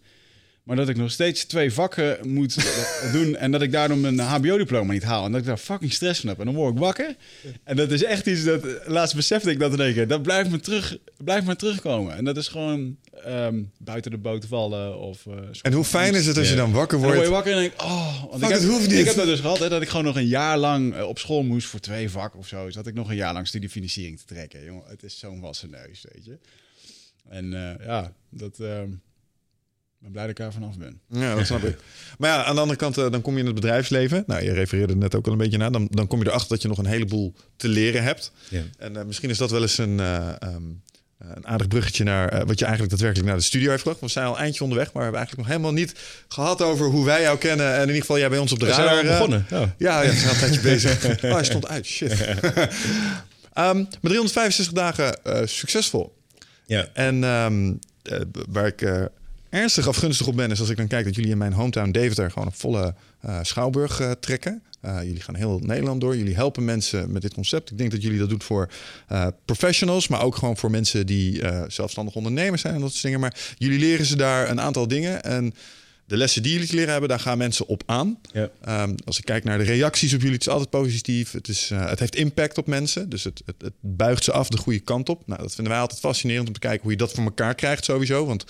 Maar 0.63 0.75
dat 0.75 0.89
ik 0.89 0.97
nog 0.97 1.11
steeds 1.11 1.45
twee 1.45 1.73
vakken 1.73 2.29
moet 2.29 2.55
doen 3.13 3.35
en 3.35 3.51
dat 3.51 3.61
ik 3.61 3.71
daardoor 3.71 3.97
mijn 3.97 4.19
HBO-diploma 4.19 4.93
niet 4.93 5.03
haal. 5.03 5.25
En 5.25 5.31
dat 5.31 5.41
ik 5.41 5.47
daar 5.47 5.57
fucking 5.57 5.93
stress 5.93 6.19
van 6.19 6.29
heb. 6.29 6.39
En 6.39 6.45
dan 6.45 6.55
word 6.55 6.73
ik 6.73 6.79
wakker. 6.79 7.15
En 7.63 7.75
dat 7.75 7.91
is 7.91 8.03
echt 8.03 8.25
iets 8.25 8.43
dat, 8.43 8.65
laatst 8.85 9.15
besefte 9.15 9.51
ik 9.51 9.59
dat 9.59 9.71
te 9.71 9.77
denken, 9.77 10.07
dat 10.07 10.21
blijft 10.21 10.49
me, 10.49 10.59
terug, 10.59 10.97
blijft 11.17 11.45
me 11.45 11.55
terugkomen. 11.55 12.15
En 12.15 12.25
dat 12.25 12.37
is 12.37 12.47
gewoon 12.47 12.97
um, 13.27 13.71
buiten 13.77 14.11
de 14.11 14.17
boot 14.17 14.45
vallen. 14.45 14.99
Of, 14.99 15.25
uh, 15.25 15.33
en 15.61 15.73
hoe 15.73 15.83
fijn 15.83 16.15
is 16.15 16.25
het 16.25 16.37
als 16.37 16.49
je 16.49 16.55
dan 16.55 16.71
wakker 16.71 16.97
wordt? 16.97 17.15
En 17.15 17.21
dan 17.21 17.31
word 17.31 17.45
je 17.45 17.51
wakker 17.51 17.63
en 17.63 17.77
denk 17.77 17.91
oh, 17.91 18.23
want 18.29 18.43
Fuck, 18.43 18.55
ik, 18.55 18.61
heb, 18.61 18.69
hoeft 18.69 18.89
niet. 18.89 18.99
ik 18.99 19.05
heb 19.05 19.15
dat 19.15 19.25
dus 19.25 19.39
gehad, 19.39 19.59
hè, 19.59 19.69
dat 19.69 19.81
ik 19.81 19.89
gewoon 19.89 20.05
nog 20.05 20.15
een 20.15 20.27
jaar 20.27 20.57
lang 20.57 20.95
uh, 20.95 21.07
op 21.07 21.19
school 21.19 21.43
moest 21.43 21.67
voor 21.67 21.79
twee 21.79 22.09
vakken 22.09 22.39
of 22.39 22.47
zo. 22.47 22.65
Dus 22.65 22.73
dat 22.73 22.87
ik 22.87 22.93
nog 22.93 23.09
een 23.09 23.15
jaar 23.15 23.33
lang 23.33 23.47
studiefinanciering 23.47 24.19
te 24.19 24.25
trekken. 24.25 24.63
Jongen, 24.63 24.83
het 24.87 25.03
is 25.03 25.19
zo'n 25.19 25.39
wassen 25.39 25.69
neus, 25.69 26.05
weet 26.11 26.25
je. 26.25 26.37
En 27.29 27.45
uh, 27.45 27.85
ja, 27.85 28.13
dat... 28.29 28.59
Ik 28.59 29.12
ben 30.03 30.11
blij 30.11 30.23
dat 30.23 30.31
ik 30.31 30.37
daar 30.37 30.53
vanaf 30.53 30.77
ben. 30.77 30.99
Ja, 31.07 31.35
dat 31.35 31.45
snap 31.45 31.63
ik. 31.63 31.77
Maar 32.17 32.29
ja, 32.29 32.43
aan 32.43 32.55
de 32.55 32.61
andere 32.61 32.79
kant, 32.79 32.97
uh, 32.97 33.11
dan 33.11 33.21
kom 33.21 33.33
je 33.33 33.39
in 33.39 33.45
het 33.45 33.55
bedrijfsleven. 33.55 34.23
Nou, 34.27 34.43
je 34.43 34.53
refereerde 34.53 34.95
net 34.95 35.15
ook 35.15 35.25
al 35.25 35.31
een 35.31 35.37
beetje 35.37 35.57
naar. 35.57 35.71
Dan, 35.71 35.87
dan 35.91 36.07
kom 36.07 36.19
je 36.19 36.27
erachter 36.27 36.49
dat 36.49 36.61
je 36.61 36.67
nog 36.67 36.77
een 36.77 36.85
heleboel 36.85 37.33
te 37.55 37.67
leren 37.67 38.03
hebt. 38.03 38.31
Ja. 38.49 38.61
En 38.77 38.93
uh, 38.93 39.03
misschien 39.03 39.29
is 39.29 39.37
dat 39.37 39.51
wel 39.51 39.61
eens 39.61 39.77
een, 39.77 39.99
uh, 39.99 40.29
um, 40.43 40.81
een 41.17 41.47
aardig 41.47 41.67
bruggetje 41.67 42.03
naar 42.03 42.45
wat 42.45 42.59
je 42.59 42.65
eigenlijk 42.65 42.89
daadwerkelijk 42.89 43.29
naar 43.29 43.37
de 43.37 43.43
studio 43.43 43.69
heeft 43.69 43.81
gebracht. 43.81 44.01
We 44.01 44.07
zijn 44.07 44.25
al 44.25 44.37
eindje 44.37 44.63
onderweg, 44.63 44.85
maar 44.85 44.95
we 44.95 45.01
hebben 45.01 45.19
eigenlijk 45.19 45.47
nog 45.47 45.57
helemaal 45.57 45.79
niet 45.81 45.99
gehad 46.27 46.61
over 46.61 46.85
hoe 46.85 47.05
wij 47.05 47.21
jou 47.21 47.37
kennen. 47.37 47.73
En 47.73 47.81
in 47.81 47.87
ieder 47.87 48.01
geval 48.01 48.17
jij 48.17 48.29
bij 48.29 48.39
ons 48.39 48.51
op 48.51 48.59
de 48.59 48.65
we 48.65 48.71
radar. 48.71 48.87
zijn 48.87 49.07
al 49.07 49.11
begonnen. 49.11 49.45
Oh. 49.51 49.69
Ja, 49.77 50.01
ja, 50.01 50.09
we 50.09 50.15
zijn 50.15 50.27
al 50.27 50.33
een 50.33 50.39
tijdje 50.39 50.61
bezig. 50.71 51.23
Oh, 51.23 51.33
hij 51.33 51.43
stond 51.43 51.67
uit. 51.67 51.85
Shit. 51.85 52.11
um, 53.57 53.77
met 53.77 54.01
365 54.01 54.73
dagen 54.73 55.17
succesvol. 55.49 56.15
Ja. 56.65 56.87
En 56.93 57.23
um, 57.23 57.79
waar 58.49 58.67
ik 58.67 59.09
ernstig 59.53 59.87
afgunstig 59.87 60.27
op 60.27 60.35
ben, 60.35 60.51
is 60.51 60.59
als 60.59 60.69
ik 60.69 60.77
dan 60.77 60.87
kijk 60.87 61.05
dat 61.05 61.15
jullie 61.15 61.31
in 61.31 61.37
mijn 61.37 61.53
hometown 61.53 61.91
Deventer 61.91 62.31
gewoon 62.31 62.47
een 62.47 62.53
volle 62.53 62.95
uh, 63.25 63.39
schouwburg 63.41 64.01
uh, 64.01 64.11
trekken. 64.11 64.63
Uh, 64.85 65.03
jullie 65.03 65.21
gaan 65.21 65.35
heel 65.35 65.59
Nederland 65.59 66.01
door. 66.01 66.17
Jullie 66.17 66.35
helpen 66.35 66.65
mensen 66.65 67.11
met 67.11 67.21
dit 67.21 67.33
concept. 67.33 67.71
Ik 67.71 67.77
denk 67.77 67.91
dat 67.91 68.01
jullie 68.01 68.19
dat 68.19 68.29
doen 68.29 68.41
voor 68.41 68.69
professionals, 69.45 70.07
maar 70.07 70.21
ook 70.21 70.35
gewoon 70.35 70.57
voor 70.57 70.71
mensen 70.71 71.05
die 71.05 71.41
zelfstandig 71.67 72.15
ondernemers 72.15 72.61
zijn 72.61 72.73
en 72.73 72.81
dat 72.81 72.91
soort 72.91 73.03
dingen. 73.03 73.19
Maar 73.19 73.35
jullie 73.57 73.79
leren 73.79 74.05
ze 74.05 74.15
daar 74.15 74.49
een 74.49 74.61
aantal 74.61 74.87
dingen. 74.87 75.23
En 75.23 75.53
de 76.05 76.17
lessen 76.17 76.43
die 76.43 76.53
jullie 76.53 76.73
leren 76.73 76.91
hebben, 76.91 77.09
daar 77.09 77.19
gaan 77.19 77.37
mensen 77.37 77.67
op 77.67 77.83
aan. 77.85 78.17
Ja. 78.31 78.49
Um, 78.83 78.95
als 79.05 79.17
ik 79.17 79.25
kijk 79.25 79.43
naar 79.43 79.57
de 79.57 79.63
reacties 79.63 80.13
op 80.13 80.19
jullie, 80.19 80.35
het 80.35 80.41
is 80.41 80.49
altijd 80.49 80.69
positief. 80.69 81.31
Het, 81.31 81.47
is, 81.47 81.71
het 81.73 81.99
heeft 81.99 82.15
impact 82.15 82.57
op 82.57 82.67
mensen. 82.67 83.09
Dus 83.09 83.23
het, 83.23 83.41
het, 83.45 83.55
het 83.57 83.73
buigt 83.79 84.23
ze 84.23 84.31
af 84.31 84.49
de 84.49 84.57
goede 84.57 84.79
kant 84.79 85.09
op. 85.09 85.27
Nou, 85.27 85.41
dat 85.41 85.55
vinden 85.55 85.73
wij 85.73 85.81
altijd 85.81 85.99
fascinerend 85.99 86.47
om 86.47 86.53
te 86.53 86.59
kijken 86.59 86.81
hoe 86.81 86.91
je 86.91 86.97
dat 86.97 87.11
voor 87.11 87.23
elkaar 87.23 87.55
krijgt 87.55 87.85
sowieso. 87.85 88.25
Want 88.25 88.45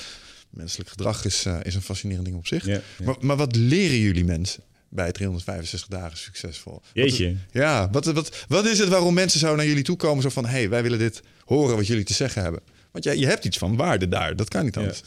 Menselijk 0.54 0.89
gedrag 0.89 1.26
is, 1.26 1.45
uh, 1.45 1.60
is 1.64 1.76
een 1.76 1.82
fascinerend 1.82 2.26
ding 2.26 2.38
op 2.38 2.47
zich. 2.47 2.66
Ja, 2.66 2.74
ja. 2.74 2.82
Maar, 3.06 3.16
maar, 3.20 3.38
wat 3.38 3.56
leren 3.56 3.97
jullie 3.97 4.26
mensen 4.26 4.64
bij 4.89 5.12
365 5.12 5.89
dagen 5.89 6.18
succesvol? 6.18 6.82
Jeetje. 6.93 7.28
Wat, 7.28 7.38
ja, 7.51 7.89
wat, 7.91 8.06
wat, 8.06 8.45
wat 8.47 8.66
is 8.66 8.80
het 8.80 8.89
waarom 8.89 9.14
mensen 9.14 9.39
zo 9.39 9.56
naar 9.56 9.66
jullie 9.66 9.84
toe 9.84 9.95
komen? 9.95 10.24
Zo 10.24 10.30
van, 10.30 10.45
hé, 10.45 10.51
hey, 10.51 10.70
wij 10.70 10.84
willen 10.84 10.99
dit 10.99 11.22
horen 11.45 11.76
wat 11.76 11.88
jullie 11.88 12.04
te 12.04 12.14
zeggen 12.14 12.41
hebben. 12.41 12.62
Want 12.91 13.04
jij, 13.04 13.18
je 13.18 13.26
hebt 13.26 13.45
iets 13.45 13.58
van 13.58 13.76
waarde 13.76 14.08
daar. 14.08 14.36
Dat 14.36 14.47
kan 14.47 14.64
niet 14.64 14.78
anders. 14.78 15.01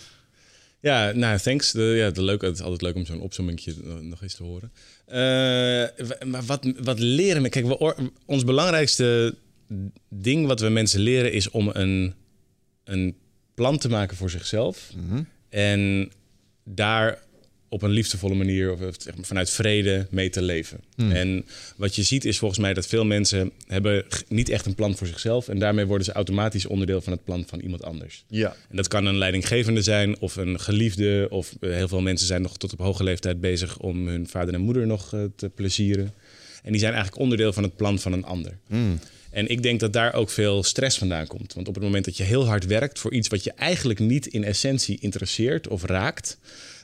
Ja, 0.80 1.06
ja 1.06 1.16
nou, 1.16 1.38
thanks. 1.38 1.72
De, 1.72 1.82
ja, 1.82 2.10
de 2.10 2.22
leuk, 2.22 2.42
het 2.42 2.54
is 2.54 2.62
altijd 2.62 2.82
leuk 2.82 2.94
om 2.94 3.06
zo'n 3.06 3.20
opzommingje 3.20 3.74
nog 4.00 4.22
eens 4.22 4.34
te 4.34 4.42
horen. 4.42 4.72
Uh, 5.08 5.14
maar 6.28 6.44
wat, 6.46 6.72
wat 6.82 6.98
leren 6.98 7.42
we? 7.42 7.48
Kijk, 7.48 7.66
we, 7.66 8.10
ons 8.26 8.44
belangrijkste 8.44 9.34
ding 10.08 10.46
wat 10.46 10.60
we 10.60 10.68
mensen 10.68 11.00
leren 11.00 11.32
is 11.32 11.50
om 11.50 11.68
een, 11.72 12.14
een 12.84 13.16
plan 13.54 13.78
te 13.78 13.88
maken 13.88 14.16
voor 14.16 14.30
zichzelf. 14.30 14.92
Mm 14.96 15.08
-hmm. 15.08 15.26
En 15.48 16.10
daar 16.64 17.18
op 17.68 17.82
een 17.82 17.90
liefdevolle 17.90 18.34
manier 18.34 18.72
of 18.72 18.78
zeg 18.98 19.16
maar, 19.16 19.24
vanuit 19.24 19.50
vrede 19.50 20.06
mee 20.10 20.30
te 20.30 20.42
leven. 20.42 20.80
Hmm. 20.94 21.06
Mm. 21.06 21.12
En 21.12 21.46
wat 21.76 21.96
je 21.96 22.02
ziet 22.02 22.24
is 22.24 22.38
volgens 22.38 22.60
mij 22.60 22.74
dat 22.74 22.86
veel 22.86 23.04
mensen 23.04 23.52
hebben 23.66 24.04
niet 24.28 24.48
echt 24.48 24.66
een 24.66 24.74
plan 24.74 24.96
voor 24.96 25.06
zichzelf. 25.06 25.48
En 25.48 25.58
daarmee 25.58 25.86
worden 25.86 26.06
ze 26.06 26.12
automatisch 26.12 26.66
onderdeel 26.66 27.00
van 27.00 27.12
het 27.12 27.24
plan 27.24 27.44
van 27.46 27.60
iemand 27.60 27.84
anders. 27.84 28.24
Ja. 28.28 28.56
En 28.68 28.76
dat 28.76 28.88
kan 28.88 29.06
een 29.06 29.18
leidinggevende 29.18 29.82
zijn 29.82 30.18
of 30.20 30.36
een 30.36 30.60
geliefde. 30.60 31.26
Of 31.30 31.54
uh, 31.60 31.74
heel 31.74 31.88
veel 31.88 32.00
mensen 32.00 32.26
zijn 32.26 32.42
nog 32.42 32.56
tot 32.56 32.72
op 32.72 32.78
hoge 32.78 33.04
leeftijd 33.04 33.40
bezig 33.40 33.78
om 33.78 34.08
hun 34.08 34.28
vader 34.28 34.54
en 34.54 34.60
moeder 34.60 34.86
nog 34.86 35.14
uh, 35.14 35.24
te 35.36 35.48
plezieren. 35.48 36.14
En 36.62 36.72
die 36.72 36.80
zijn 36.80 36.92
eigenlijk 36.92 37.22
onderdeel 37.22 37.52
van 37.52 37.62
het 37.62 37.76
plan 37.76 37.98
van 37.98 38.12
een 38.12 38.24
ander. 38.24 38.58
Mm. 38.66 38.98
En 39.36 39.48
ik 39.48 39.62
denk 39.62 39.80
dat 39.80 39.92
daar 39.92 40.14
ook 40.14 40.30
veel 40.30 40.62
stress 40.62 40.98
vandaan 40.98 41.26
komt. 41.26 41.54
Want 41.54 41.68
op 41.68 41.74
het 41.74 41.82
moment 41.84 42.04
dat 42.04 42.16
je 42.16 42.22
heel 42.22 42.46
hard 42.46 42.66
werkt 42.66 42.98
voor 42.98 43.12
iets 43.12 43.28
wat 43.28 43.44
je 43.44 43.52
eigenlijk 43.52 43.98
niet 43.98 44.26
in 44.26 44.44
essentie 44.44 44.98
interesseert 45.00 45.68
of 45.68 45.84
raakt, 45.84 46.38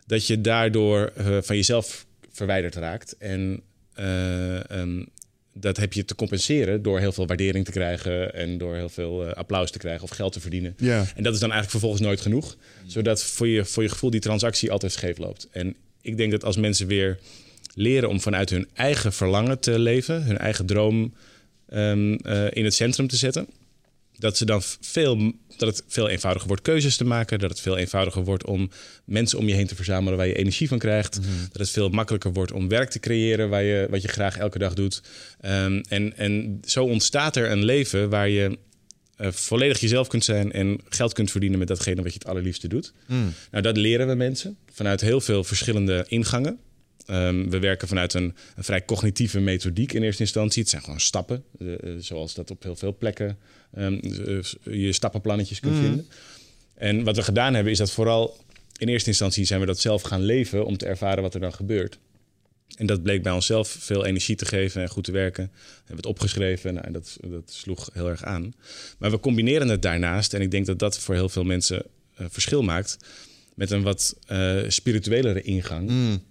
dat 0.06 0.26
je 0.26 0.40
daardoor 0.40 1.12
uh, 1.18 1.38
van 1.42 1.56
jezelf 1.56 2.06
verwijderd 2.30 2.74
raakt. 2.74 3.16
En 3.18 3.62
uh, 3.98 4.60
um, 4.70 5.08
dat 5.52 5.76
heb 5.76 5.92
je 5.92 6.04
te 6.04 6.14
compenseren 6.14 6.82
door 6.82 6.98
heel 6.98 7.12
veel 7.12 7.26
waardering 7.26 7.64
te 7.64 7.70
krijgen 7.70 8.34
en 8.34 8.58
door 8.58 8.74
heel 8.74 8.88
veel 8.88 9.26
uh, 9.26 9.32
applaus 9.32 9.70
te 9.70 9.78
krijgen 9.78 10.02
of 10.02 10.10
geld 10.10 10.32
te 10.32 10.40
verdienen. 10.40 10.74
Ja. 10.76 11.04
En 11.14 11.22
dat 11.22 11.34
is 11.34 11.40
dan 11.40 11.50
eigenlijk 11.50 11.70
vervolgens 11.70 12.02
nooit 12.02 12.20
genoeg, 12.20 12.56
zodat 12.86 13.22
voor 13.22 13.48
je, 13.48 13.64
voor 13.64 13.82
je 13.82 13.88
gevoel 13.88 14.10
die 14.10 14.20
transactie 14.20 14.70
altijd 14.70 14.92
scheef 14.92 15.18
loopt. 15.18 15.48
En 15.50 15.76
ik 16.00 16.16
denk 16.16 16.30
dat 16.30 16.44
als 16.44 16.56
mensen 16.56 16.86
weer 16.86 17.18
leren 17.74 18.08
om 18.08 18.20
vanuit 18.20 18.50
hun 18.50 18.68
eigen 18.74 19.12
verlangen 19.12 19.58
te 19.58 19.78
leven, 19.78 20.22
hun 20.22 20.38
eigen 20.38 20.66
droom 20.66 21.14
um, 21.74 22.18
uh, 22.26 22.46
in 22.50 22.64
het 22.64 22.74
centrum 22.74 23.08
te 23.08 23.16
zetten. 23.16 23.46
Dat, 24.18 24.36
ze 24.36 24.44
dan 24.44 24.62
veel, 24.80 25.32
dat 25.56 25.68
het 25.68 25.84
veel 25.88 26.08
eenvoudiger 26.08 26.48
wordt 26.48 26.62
keuzes 26.62 26.96
te 26.96 27.04
maken. 27.04 27.38
Dat 27.38 27.50
het 27.50 27.60
veel 27.60 27.76
eenvoudiger 27.76 28.24
wordt 28.24 28.44
om 28.44 28.70
mensen 29.04 29.38
om 29.38 29.48
je 29.48 29.54
heen 29.54 29.66
te 29.66 29.74
verzamelen 29.74 30.18
waar 30.18 30.26
je 30.26 30.34
energie 30.34 30.68
van 30.68 30.78
krijgt. 30.78 31.20
Mhm. 31.20 31.28
Dat 31.52 31.60
het 31.60 31.70
veel 31.70 31.88
makkelijker 31.88 32.32
wordt 32.32 32.52
om 32.52 32.68
werk 32.68 32.90
te 32.90 33.00
creëren 33.00 33.48
waar 33.48 33.62
je, 33.62 33.86
wat 33.90 34.02
je 34.02 34.08
graag 34.08 34.36
elke 34.36 34.58
dag 34.58 34.74
doet. 34.74 35.02
Um, 35.44 35.80
en, 35.88 36.16
en 36.16 36.60
zo 36.64 36.84
ontstaat 36.84 37.36
er 37.36 37.50
een 37.50 37.64
leven 37.64 38.08
waar 38.08 38.28
je 38.28 38.58
uh, 39.18 39.28
volledig 39.30 39.80
jezelf 39.80 40.08
kunt 40.08 40.24
zijn 40.24 40.52
en 40.52 40.80
geld 40.88 41.12
kunt 41.12 41.30
verdienen 41.30 41.58
met 41.58 41.68
datgene 41.68 42.02
wat 42.02 42.12
je 42.12 42.18
het 42.18 42.28
allerliefste 42.28 42.68
doet. 42.68 42.92
Mm. 43.06 43.32
Nou, 43.50 43.62
dat 43.62 43.76
leren 43.76 44.08
we 44.08 44.14
mensen 44.14 44.56
vanuit 44.72 45.00
heel 45.00 45.20
veel 45.20 45.44
verschillende 45.44 46.04
ingangen. 46.08 46.58
Um, 47.06 47.50
we 47.50 47.58
werken 47.58 47.88
vanuit 47.88 48.14
een, 48.14 48.34
een, 48.56 48.64
vrij 48.64 48.84
cognitieve 48.84 49.40
methodiek 49.40 49.92
in 49.92 50.02
eerste 50.02 50.22
instantie. 50.22 50.60
Het 50.62 50.70
zijn 50.70 50.82
gewoon 50.82 51.00
stappen, 51.00 51.44
uh, 51.58 51.74
zoals 51.98 52.34
dat 52.34 52.50
op 52.50 52.62
heel 52.62 52.76
veel 52.76 52.96
plekken 52.96 53.38
um, 53.78 54.00
uh, 54.02 54.42
je 54.62 54.92
stappenplannetjes 54.92 55.60
kunt 55.60 55.72
Mhm. 55.74 55.82
mm. 55.82 55.88
vinden. 55.88 56.06
En 56.74 57.04
wat 57.04 57.16
we 57.16 57.22
gedaan 57.22 57.54
hebben, 57.54 57.72
is 57.72 57.78
dat 57.78 57.90
vooral 57.90 58.36
in 58.76 58.88
eerste 58.88 59.08
instantie 59.08 59.44
zijn 59.44 59.60
we 59.60 59.66
dat 59.66 59.80
zelf 59.80 60.02
gaan 60.02 60.22
leven 60.22 60.66
om 60.66 60.76
te 60.76 60.86
ervaren 60.86 61.22
wat 61.22 61.34
er 61.34 61.40
dan 61.40 61.52
gebeurt. 61.52 61.98
En 62.76 62.86
dat 62.86 63.02
bleek 63.02 63.22
bij 63.22 63.32
onszelf 63.32 63.68
veel 63.68 64.04
energie 64.04 64.36
te 64.36 64.44
geven 64.44 64.82
en 64.82 64.88
goed 64.88 65.04
te 65.04 65.12
werken. 65.12 65.50
We 65.54 65.78
hebben 65.78 65.96
het 65.96 66.06
opgeschreven 66.06 66.74
nou, 66.74 66.86
en 66.86 66.92
dat, 66.92 67.18
dat 67.20 67.52
sloeg 67.52 67.90
heel 67.92 68.08
erg 68.08 68.24
aan. 68.24 68.54
Maar 68.98 69.10
we 69.10 69.20
combineren 69.20 69.68
het 69.68 69.82
daarnaast, 69.82 70.34
en 70.34 70.40
ik 70.40 70.50
denk 70.50 70.66
dat 70.66 70.78
dat 70.78 70.98
voor 70.98 71.14
heel 71.14 71.28
veel 71.28 71.44
mensen 71.44 71.82
uh, 72.20 72.26
verschil 72.30 72.62
maakt, 72.62 72.96
met 73.54 73.70
een 73.70 73.82
wat 73.82 74.16
spirituelere 74.68 75.42
ingang 75.42 75.88
Mm. 75.88 76.22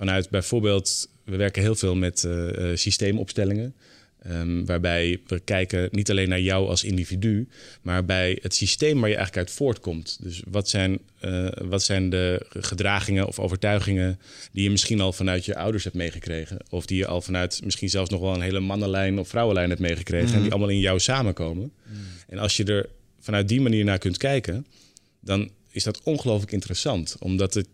Vanuit 0.00 0.30
bijvoorbeeld, 0.30 1.08
we 1.24 1.36
werken 1.36 1.62
heel 1.62 1.74
veel 1.74 1.94
met 1.94 2.24
eh, 2.24 2.70
eh, 2.70 2.76
systeemopstellingen. 2.76 3.74
Ehm, 4.22 4.64
waarbij 4.64 5.20
we 5.26 5.40
kijken 5.40 5.88
niet 5.90 6.10
alleen 6.10 6.28
naar 6.28 6.40
jou 6.40 6.68
als 6.68 6.84
individu, 6.84 7.48
maar 7.82 8.04
bij 8.04 8.38
het 8.42 8.54
systeem 8.54 9.00
waar 9.00 9.08
je 9.08 9.16
eigenlijk 9.16 9.46
uit 9.46 9.56
voortkomt. 9.56 10.18
Dus 10.22 10.42
wat 10.50 10.68
zijn, 10.68 10.98
eh, 11.20 11.48
wat 11.62 11.82
zijn 11.82 12.10
de 12.10 12.46
gedragingen 12.48 13.26
of 13.26 13.38
overtuigingen 13.38 14.18
die 14.52 14.62
je 14.62 14.70
misschien 14.70 15.00
al 15.00 15.12
vanuit 15.12 15.44
je 15.44 15.56
ouders 15.56 15.84
hebt 15.84 15.96
meegekregen? 15.96 16.58
Of 16.70 16.86
die 16.86 16.96
je 16.96 17.06
al 17.06 17.20
vanuit 17.20 17.60
misschien 17.64 17.90
zelfs 17.90 18.10
nog 18.10 18.20
wel 18.20 18.34
een 18.34 18.40
hele 18.40 18.60
mannenlijn 18.60 19.18
of 19.18 19.28
vrouwenlijn 19.28 19.68
hebt 19.68 19.80
meegekregen. 19.80 20.34
En 20.34 20.42
die 20.42 20.50
allemaal 20.50 20.68
in 20.68 20.78
jou 20.78 21.00
samenkomen. 21.00 21.72
En 22.28 22.38
als 22.38 22.56
je 22.56 22.64
er 22.64 22.88
vanuit 23.20 23.48
die 23.48 23.60
manier 23.60 23.84
naar 23.84 23.98
kunt 23.98 24.16
kijken, 24.16 24.66
dan 25.20 25.50
is 25.70 25.84
dat 25.84 26.02
ongelooflijk 26.02 26.52
interessant. 26.52 27.16
Omdat 27.18 27.54
het 27.54 27.66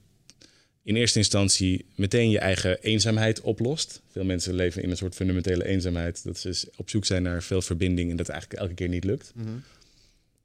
in 0.86 0.96
eerste 0.96 1.18
instantie 1.18 1.84
meteen 1.94 2.30
je 2.30 2.38
eigen 2.38 2.82
eenzaamheid 2.82 3.40
oplost. 3.40 4.02
Veel 4.10 4.24
mensen 4.24 4.54
leven 4.54 4.82
in 4.82 4.90
een 4.90 4.96
soort 4.96 5.14
fundamentele 5.14 5.64
eenzaamheid. 5.64 6.24
Dat 6.24 6.38
ze 6.38 6.68
op 6.76 6.90
zoek 6.90 7.04
zijn 7.04 7.22
naar 7.22 7.42
veel 7.42 7.62
verbinding 7.62 8.10
en 8.10 8.16
dat 8.16 8.28
eigenlijk 8.28 8.60
elke 8.60 8.74
keer 8.74 8.88
niet 8.88 9.04
lukt. 9.04 9.32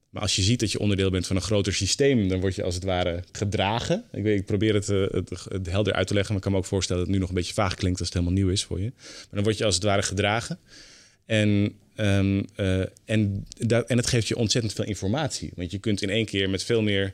Maar 0.09 0.21
als 0.21 0.35
je 0.35 0.41
ziet 0.41 0.59
dat 0.59 0.71
je 0.71 0.79
onderdeel 0.79 1.09
bent 1.09 1.27
van 1.27 1.35
een 1.35 1.41
groter 1.41 1.73
systeem, 1.73 2.27
dan 2.27 2.39
word 2.39 2.55
je 2.55 2.63
als 2.63 2.75
het 2.75 2.83
ware 2.83 3.23
gedragen. 3.31 4.03
Ik, 4.11 4.23
weet, 4.23 4.39
ik 4.39 4.45
probeer 4.45 4.73
het, 4.73 4.89
uh, 4.89 5.09
het, 5.09 5.29
het, 5.29 5.69
helder 5.69 5.93
uit 5.93 6.07
te 6.07 6.13
leggen, 6.13 6.33
maar 6.33 6.37
ik 6.37 6.43
kan 6.43 6.51
me 6.51 6.57
ook 6.57 6.65
voorstellen 6.65 7.01
dat 7.01 7.07
het 7.07 7.15
nu 7.15 7.21
nog 7.21 7.29
een 7.29 7.39
beetje 7.41 7.53
vaag 7.53 7.75
klinkt 7.75 7.99
als 7.99 8.07
het 8.07 8.17
helemaal 8.17 8.37
nieuw 8.37 8.51
is 8.51 8.63
voor 8.63 8.79
je. 8.79 8.91
Maar 8.95 9.27
dan 9.31 9.43
word 9.43 9.57
je 9.57 9.65
als 9.65 9.75
het 9.75 9.83
ware 9.83 10.03
gedragen. 10.03 10.59
En, 11.25 11.75
um, 11.95 12.45
uh, 12.57 12.83
en, 13.05 13.45
dat, 13.57 13.87
en 13.87 13.97
het 13.97 14.07
geeft 14.07 14.27
je 14.27 14.35
ontzettend 14.35 14.73
veel 14.73 14.85
informatie. 14.85 15.51
Want 15.55 15.71
je 15.71 15.79
kunt 15.79 16.01
in 16.01 16.09
één 16.09 16.25
keer 16.25 16.49
met 16.49 16.63
veel 16.63 16.81
meer 16.81 17.13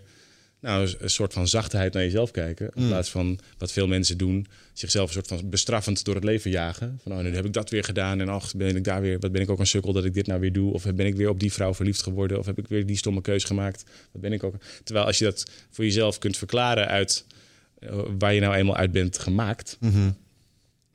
nou, 0.59 0.93
een 0.99 1.09
soort 1.09 1.33
van 1.33 1.47
zachtheid 1.47 1.93
naar 1.93 2.03
jezelf 2.03 2.31
kijken. 2.31 2.71
In 2.75 2.87
plaats 2.87 3.09
van 3.09 3.39
wat 3.57 3.71
veel 3.71 3.87
mensen 3.87 4.17
doen, 4.17 4.47
zichzelf 4.73 5.07
een 5.07 5.13
soort 5.13 5.27
van 5.27 5.49
bestraffend 5.49 6.03
door 6.03 6.15
het 6.15 6.23
leven 6.23 6.51
jagen. 6.51 6.99
Van 7.03 7.11
oh, 7.11 7.19
nu 7.19 7.35
heb 7.35 7.45
ik 7.45 7.53
dat 7.53 7.69
weer 7.69 7.83
gedaan 7.83 8.19
en 8.21 8.29
ach, 8.29 8.55
ben 8.55 8.75
ik 8.75 8.83
daar 8.83 9.01
weer, 9.01 9.19
wat 9.19 9.31
ben 9.31 9.41
ik 9.41 9.49
ook 9.49 9.59
een 9.59 9.67
sukkel 9.67 9.93
dat 9.93 10.05
ik 10.05 10.13
dit 10.13 10.27
nou 10.27 10.39
weer 10.39 10.53
doe? 10.53 10.73
Of 10.73 10.83
ben 10.83 11.05
ik 11.05 11.15
weer 11.15 11.29
op 11.29 11.39
die 11.39 11.53
vrouw 11.53 11.73
verliefd 11.73 12.01
geworden? 12.01 12.39
Of 12.39 12.45
heb 12.45 12.57
ik 12.57 12.67
weer 12.67 12.85
die 12.85 12.97
stomme 12.97 13.21
keus 13.21 13.43
gemaakt? 13.43 13.83
Wat 14.11 14.21
ben 14.21 14.33
ik 14.33 14.43
ook? 14.43 14.55
Terwijl 14.83 15.05
als 15.05 15.17
je 15.17 15.23
dat 15.23 15.45
voor 15.69 15.83
jezelf 15.83 16.17
kunt 16.17 16.37
verklaren 16.37 16.87
uit 16.87 17.25
uh, 17.79 17.99
waar 18.17 18.33
je 18.33 18.39
nou 18.39 18.55
eenmaal 18.55 18.75
uit 18.75 18.91
bent 18.91 19.19
gemaakt, 19.19 19.77
mm 19.79 19.91
-hmm. 19.91 20.17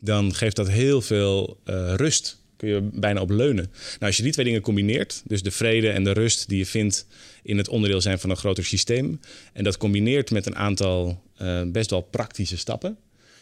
dan 0.01 0.35
geeft 0.35 0.57
dat 0.57 0.69
heel 0.69 1.01
veel 1.01 1.61
uh, 1.65 1.95
rust 1.95 2.42
kun 2.63 2.71
je 2.71 2.89
bijna 2.93 3.21
op 3.21 3.31
leunen. 3.31 3.71
Nou, 3.75 3.99
als 3.99 4.17
je 4.17 4.23
die 4.23 4.33
twee 4.33 4.45
dingen 4.45 4.61
combineert, 4.61 5.23
dus 5.25 5.43
de 5.43 5.51
vrede 5.51 5.91
en 5.91 6.05
de 6.05 6.13
rust 6.13 6.49
die 6.49 6.59
je 6.59 6.67
vindt 6.67 7.07
in 7.43 7.57
het 7.57 7.69
onderdeel 7.69 8.01
zijn 8.01 8.19
van 8.19 8.31
een 8.31 8.37
groter 8.37 8.65
systeem, 8.65 9.21
en 9.53 9.65
dat 9.65 9.77
combineert 9.77 10.31
met 10.31 10.47
een 10.47 10.57
aantal 10.57 11.23
uh, 11.43 11.63
best 11.67 11.91
wel 11.91 12.01
praktische 12.01 12.57
stappen, 12.57 12.97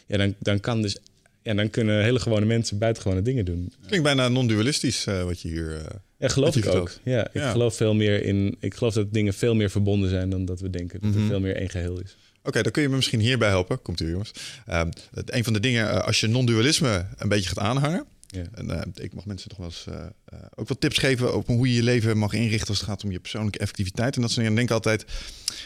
ja, 0.07 0.17
dan, 0.17 0.35
dan 0.39 0.59
kan 0.59 0.81
dus. 0.81 0.97
Ja, 1.43 1.53
dan 1.53 1.69
kunnen 1.69 2.03
hele 2.03 2.19
gewone 2.19 2.45
mensen 2.45 2.77
buitengewone 2.77 3.21
dingen 3.21 3.45
doen. 3.45 3.73
Klinkt 3.85 4.05
bijna 4.05 4.27
non-dualistisch 4.27 5.05
uh, 5.05 5.23
wat 5.23 5.41
je 5.41 5.47
hier. 5.47 5.71
Uh, 5.71 5.79
ja, 6.17 6.27
geloof 6.27 6.55
ik 6.55 6.65
ook. 6.65 6.91
Ja, 7.03 7.25
ik 7.27 7.33
ja. 7.33 7.51
geloof 7.51 7.75
veel 7.75 7.93
meer 7.93 8.23
in. 8.23 8.55
Ik 8.59 8.73
geloof 8.73 8.93
dat 8.93 9.13
dingen 9.13 9.33
veel 9.33 9.55
meer 9.55 9.69
verbonden 9.69 10.09
zijn 10.09 10.29
dan 10.29 10.45
dat 10.45 10.59
we 10.59 10.69
denken. 10.69 10.99
Dat 11.01 11.09
mm 11.09 11.15
-hmm. 11.15 11.23
er 11.23 11.29
veel 11.29 11.39
meer 11.39 11.55
één 11.55 11.69
geheel 11.69 11.99
is. 11.99 12.15
Oké, 12.39 12.47
okay, 12.49 12.61
dan 12.63 12.71
kun 12.71 12.81
je 12.81 12.89
me 12.89 12.95
misschien 12.95 13.19
hierbij 13.19 13.49
helpen. 13.49 13.81
Komt 13.81 13.99
u, 13.99 14.09
jongens. 14.09 14.31
Uh, 14.69 14.81
een 15.25 15.43
van 15.43 15.53
de 15.53 15.59
dingen, 15.59 16.05
als 16.05 16.19
je 16.19 16.27
non-dualisme 16.27 17.05
een 17.17 17.29
beetje 17.29 17.49
gaat 17.49 17.59
aanhangen. 17.59 18.05
Ja. 18.31 18.43
En 18.53 18.69
uh, 18.69 18.81
ik 18.93 19.13
mag 19.13 19.25
mensen 19.25 19.49
toch 19.49 19.57
wel 19.57 19.67
eens 19.67 19.85
uh, 19.89 19.95
uh, 20.33 20.39
ook 20.55 20.67
wat 20.67 20.81
tips 20.81 20.97
geven 20.97 21.33
over 21.33 21.53
hoe 21.53 21.67
je 21.67 21.73
je 21.73 21.83
leven 21.83 22.17
mag 22.17 22.33
inrichten 22.33 22.67
als 22.67 22.79
het 22.79 22.87
gaat 22.87 23.03
om 23.03 23.11
je 23.11 23.19
persoonlijke 23.19 23.59
effectiviteit. 23.59 24.15
En 24.15 24.21
dat 24.21 24.31
soort 24.31 24.45
dingen. 24.45 24.59
En 24.59 24.67
denk 24.67 24.71
altijd, 24.71 25.05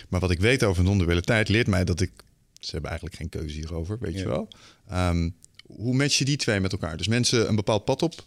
maar 0.09 0.19
wat 0.19 0.31
ik 0.31 0.39
weet 0.39 0.63
over 0.63 0.83
non-dualiteit 0.83 1.49
leert 1.49 1.67
mij 1.67 1.85
dat 1.85 2.01
ik, 2.01 2.11
ze 2.59 2.71
hebben 2.71 2.89
eigenlijk 2.89 3.19
geen 3.19 3.29
keuze 3.29 3.55
hierover, 3.55 3.97
weet 3.99 4.13
ja. 4.13 4.19
je 4.19 4.27
wel. 4.27 4.47
Um, 5.09 5.35
hoe 5.65 5.95
match 5.95 6.17
je 6.17 6.25
die 6.25 6.37
twee 6.37 6.59
met 6.59 6.71
elkaar? 6.71 6.97
Dus 6.97 7.07
mensen 7.07 7.47
een 7.47 7.55
bepaald 7.55 7.85
pad 7.85 8.01
op 8.01 8.25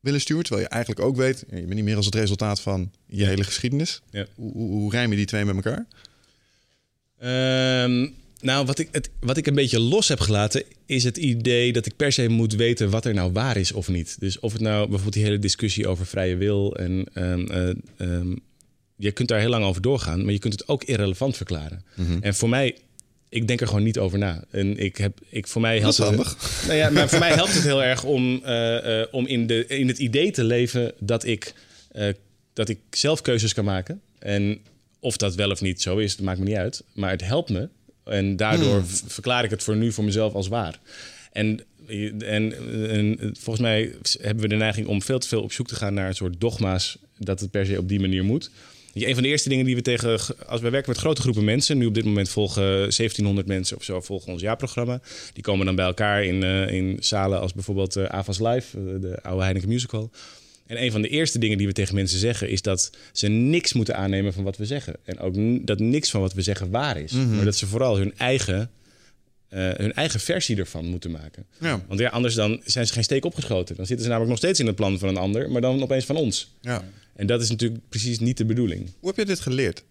willen 0.00 0.20
sturen, 0.20 0.44
terwijl 0.44 0.66
je 0.66 0.72
eigenlijk 0.72 1.04
ook 1.06 1.16
weet, 1.16 1.44
je 1.50 1.56
bent 1.56 1.74
niet 1.74 1.84
meer 1.84 1.96
als 1.96 2.06
het 2.06 2.14
resultaat 2.14 2.60
van 2.60 2.92
je 3.06 3.24
hele 3.24 3.44
geschiedenis. 3.44 4.02
Ja. 4.10 4.26
Hoe, 4.34 4.52
hoe, 4.52 4.70
hoe 4.70 4.90
rijm 4.90 5.10
je 5.10 5.16
die 5.16 5.26
twee 5.26 5.44
met 5.44 5.54
elkaar? 5.54 5.86
Um... 7.84 8.24
Nou, 8.46 8.66
wat 8.66 8.78
ik, 8.78 8.88
het, 8.92 9.10
wat 9.20 9.36
ik 9.36 9.46
een 9.46 9.54
beetje 9.54 9.80
los 9.80 10.08
heb 10.08 10.20
gelaten, 10.20 10.62
is 10.86 11.04
het 11.04 11.16
idee 11.16 11.72
dat 11.72 11.86
ik 11.86 11.96
per 11.96 12.12
se 12.12 12.28
moet 12.28 12.54
weten 12.54 12.90
wat 12.90 13.04
er 13.04 13.14
nou 13.14 13.32
waar 13.32 13.56
is 13.56 13.72
of 13.72 13.88
niet. 13.88 14.16
Dus 14.18 14.38
of 14.40 14.52
het 14.52 14.60
nou 14.60 14.78
bijvoorbeeld 14.78 15.12
die 15.12 15.24
hele 15.24 15.38
discussie 15.38 15.88
over 15.88 16.06
vrije 16.06 16.36
wil 16.36 16.76
en 16.76 17.06
um, 17.14 17.50
uh, 17.50 18.08
um, 18.08 18.40
je 18.96 19.12
kunt 19.12 19.28
daar 19.28 19.40
heel 19.40 19.48
lang 19.48 19.64
over 19.64 19.82
doorgaan, 19.82 20.24
maar 20.24 20.32
je 20.32 20.38
kunt 20.38 20.52
het 20.52 20.68
ook 20.68 20.84
irrelevant 20.84 21.36
verklaren. 21.36 21.84
Mm 21.94 22.06
-hmm. 22.06 22.22
En 22.22 22.34
voor 22.34 22.48
mij, 22.48 22.76
ik 23.28 23.46
denk 23.46 23.60
er 23.60 23.66
gewoon 23.66 23.82
niet 23.82 23.98
over 23.98 24.18
na. 24.18 24.44
En 24.50 24.78
ik 24.78 24.96
heb, 24.96 25.18
ik, 25.28 25.46
voor 25.46 25.60
mij 25.60 25.78
helpt 25.78 25.96
dat 25.96 26.12
is 26.12 26.18
het, 26.18 26.36
nou 26.66 26.78
ja, 26.78 26.90
maar 26.90 27.08
voor 27.08 27.18
mij 27.18 27.32
helpt 27.32 27.54
het 27.54 27.62
heel 27.62 27.82
erg 27.92 28.04
om, 28.04 28.42
uh, 28.44 28.84
uh, 28.84 29.04
om 29.10 29.26
in, 29.26 29.46
de, 29.46 29.66
in 29.66 29.88
het 29.88 29.98
idee 29.98 30.30
te 30.30 30.44
leven 30.44 30.92
dat 30.98 31.24
ik, 31.24 31.54
uh, 31.96 32.08
dat 32.52 32.68
ik 32.68 32.78
zelf 32.90 33.20
keuzes 33.20 33.54
kan 33.54 33.64
maken. 33.64 34.00
En 34.18 34.58
of 35.00 35.16
dat 35.16 35.34
wel 35.34 35.50
of 35.50 35.60
niet 35.60 35.82
zo 35.82 35.96
is, 35.96 36.16
dat 36.16 36.24
maakt 36.24 36.38
me 36.38 36.44
niet 36.44 36.56
uit. 36.56 36.84
Maar 36.92 37.10
het 37.10 37.24
helpt 37.24 37.50
me 37.50 37.68
en 38.06 38.36
daardoor 38.36 38.74
hmm. 38.74 38.86
verklaar 39.06 39.44
ik 39.44 39.50
het 39.50 39.62
voor 39.62 39.76
nu 39.76 39.92
voor 39.92 40.04
mezelf 40.04 40.34
als 40.34 40.48
waar. 40.48 40.78
En, 41.32 41.60
en, 42.18 42.54
en, 42.88 43.18
volgens 43.18 43.60
mij 43.60 43.94
hebben 44.20 44.42
we 44.42 44.48
de 44.48 44.56
neiging 44.56 44.86
om 44.86 45.02
veel 45.02 45.18
te 45.18 45.28
veel 45.28 45.42
op 45.42 45.52
zoek 45.52 45.68
te 45.68 45.74
gaan 45.74 45.94
naar 45.94 46.08
een 46.08 46.14
soort 46.14 46.40
dogma's 46.40 46.98
dat 47.18 47.40
het 47.40 47.50
per 47.50 47.66
se 47.66 47.78
op 47.78 47.88
die 47.88 48.00
manier 48.00 48.24
moet. 48.24 48.50
Een 49.04 49.14
van 49.14 49.22
de 49.22 49.28
eerste 49.28 49.48
dingen 49.48 49.64
die 49.64 49.74
we 49.74 49.82
tegen, 49.82 50.18
als 50.46 50.60
we 50.60 50.70
werken 50.70 50.90
met 50.90 50.98
grote 50.98 51.20
groepen 51.20 51.44
mensen, 51.44 51.78
nu 51.78 51.86
op 51.86 51.94
dit 51.94 52.04
moment 52.04 52.28
volgen 52.28 52.64
1700 52.64 53.46
mensen 53.46 53.76
of 53.76 53.82
zo 53.82 54.00
volgen 54.00 54.32
ons 54.32 54.42
jaarprogramma. 54.42 55.00
Die 55.32 55.42
komen 55.42 55.66
dan 55.66 55.74
bij 55.74 55.84
elkaar 55.84 56.24
in, 56.24 56.44
uh, 56.44 56.72
in 56.72 56.96
zalen 57.00 57.40
als 57.40 57.54
bijvoorbeeld 57.54 57.96
uh, 57.96 58.04
Avas 58.04 58.38
Live, 58.38 58.78
uh, 58.78 59.00
de 59.00 59.22
oude 59.22 59.42
Heineken 59.42 59.68
Musical. 59.68 60.10
En 60.66 60.82
een 60.82 60.90
van 60.90 61.02
de 61.02 61.08
eerste 61.08 61.38
dingen 61.38 61.58
die 61.58 61.66
we 61.66 61.72
tegen 61.72 61.94
mensen 61.94 62.18
zeggen 62.18 62.48
is 62.48 62.62
dat 62.62 62.90
ze 63.12 63.28
niks 63.28 63.72
moeten 63.72 63.96
aannemen 63.96 64.32
van 64.32 64.44
wat 64.44 64.56
we 64.56 64.66
zeggen. 64.66 64.96
En 65.04 65.18
ook 65.18 65.34
dat 65.66 65.78
niks 65.78 66.10
van 66.10 66.20
wat 66.20 66.32
we 66.32 66.42
zeggen 66.42 66.70
waar 66.70 67.00
is. 67.00 67.12
Mm 67.12 67.24
-hmm. 67.24 67.36
Maar 67.36 67.44
dat 67.44 67.56
ze 67.56 67.66
vooral 67.66 67.96
hun 67.96 68.14
eigen, 68.16 68.70
uh, 69.50 69.70
hun 69.74 69.92
eigen 69.92 70.20
versie 70.20 70.56
ervan 70.56 70.86
moeten 70.86 71.10
maken. 71.10 71.46
Ja. 71.60 71.84
Want 71.88 72.00
ja, 72.00 72.08
anders 72.08 72.34
dan 72.34 72.60
zijn 72.64 72.86
ze 72.86 72.92
geen 72.92 73.04
steek 73.04 73.24
opgeschoten. 73.24 73.76
Dan 73.76 73.86
zitten 73.86 74.04
ze 74.04 74.10
namelijk 74.10 74.30
nog 74.30 74.42
steeds 74.42 74.60
in 74.60 74.66
het 74.66 74.76
plan 74.76 74.98
van 74.98 75.08
een 75.08 75.16
ander, 75.16 75.50
maar 75.50 75.60
dan 75.60 75.82
opeens 75.82 76.04
van 76.04 76.16
ons. 76.16 76.54
Ja. 76.60 76.84
En 77.14 77.26
dat 77.26 77.42
is 77.42 77.48
natuurlijk 77.48 77.88
precies 77.88 78.18
niet 78.18 78.36
de 78.36 78.44
bedoeling. 78.44 78.90
Hoe 79.00 79.08
heb 79.08 79.18
je 79.18 79.24
dit 79.24 79.40
geleerd? 79.40 79.84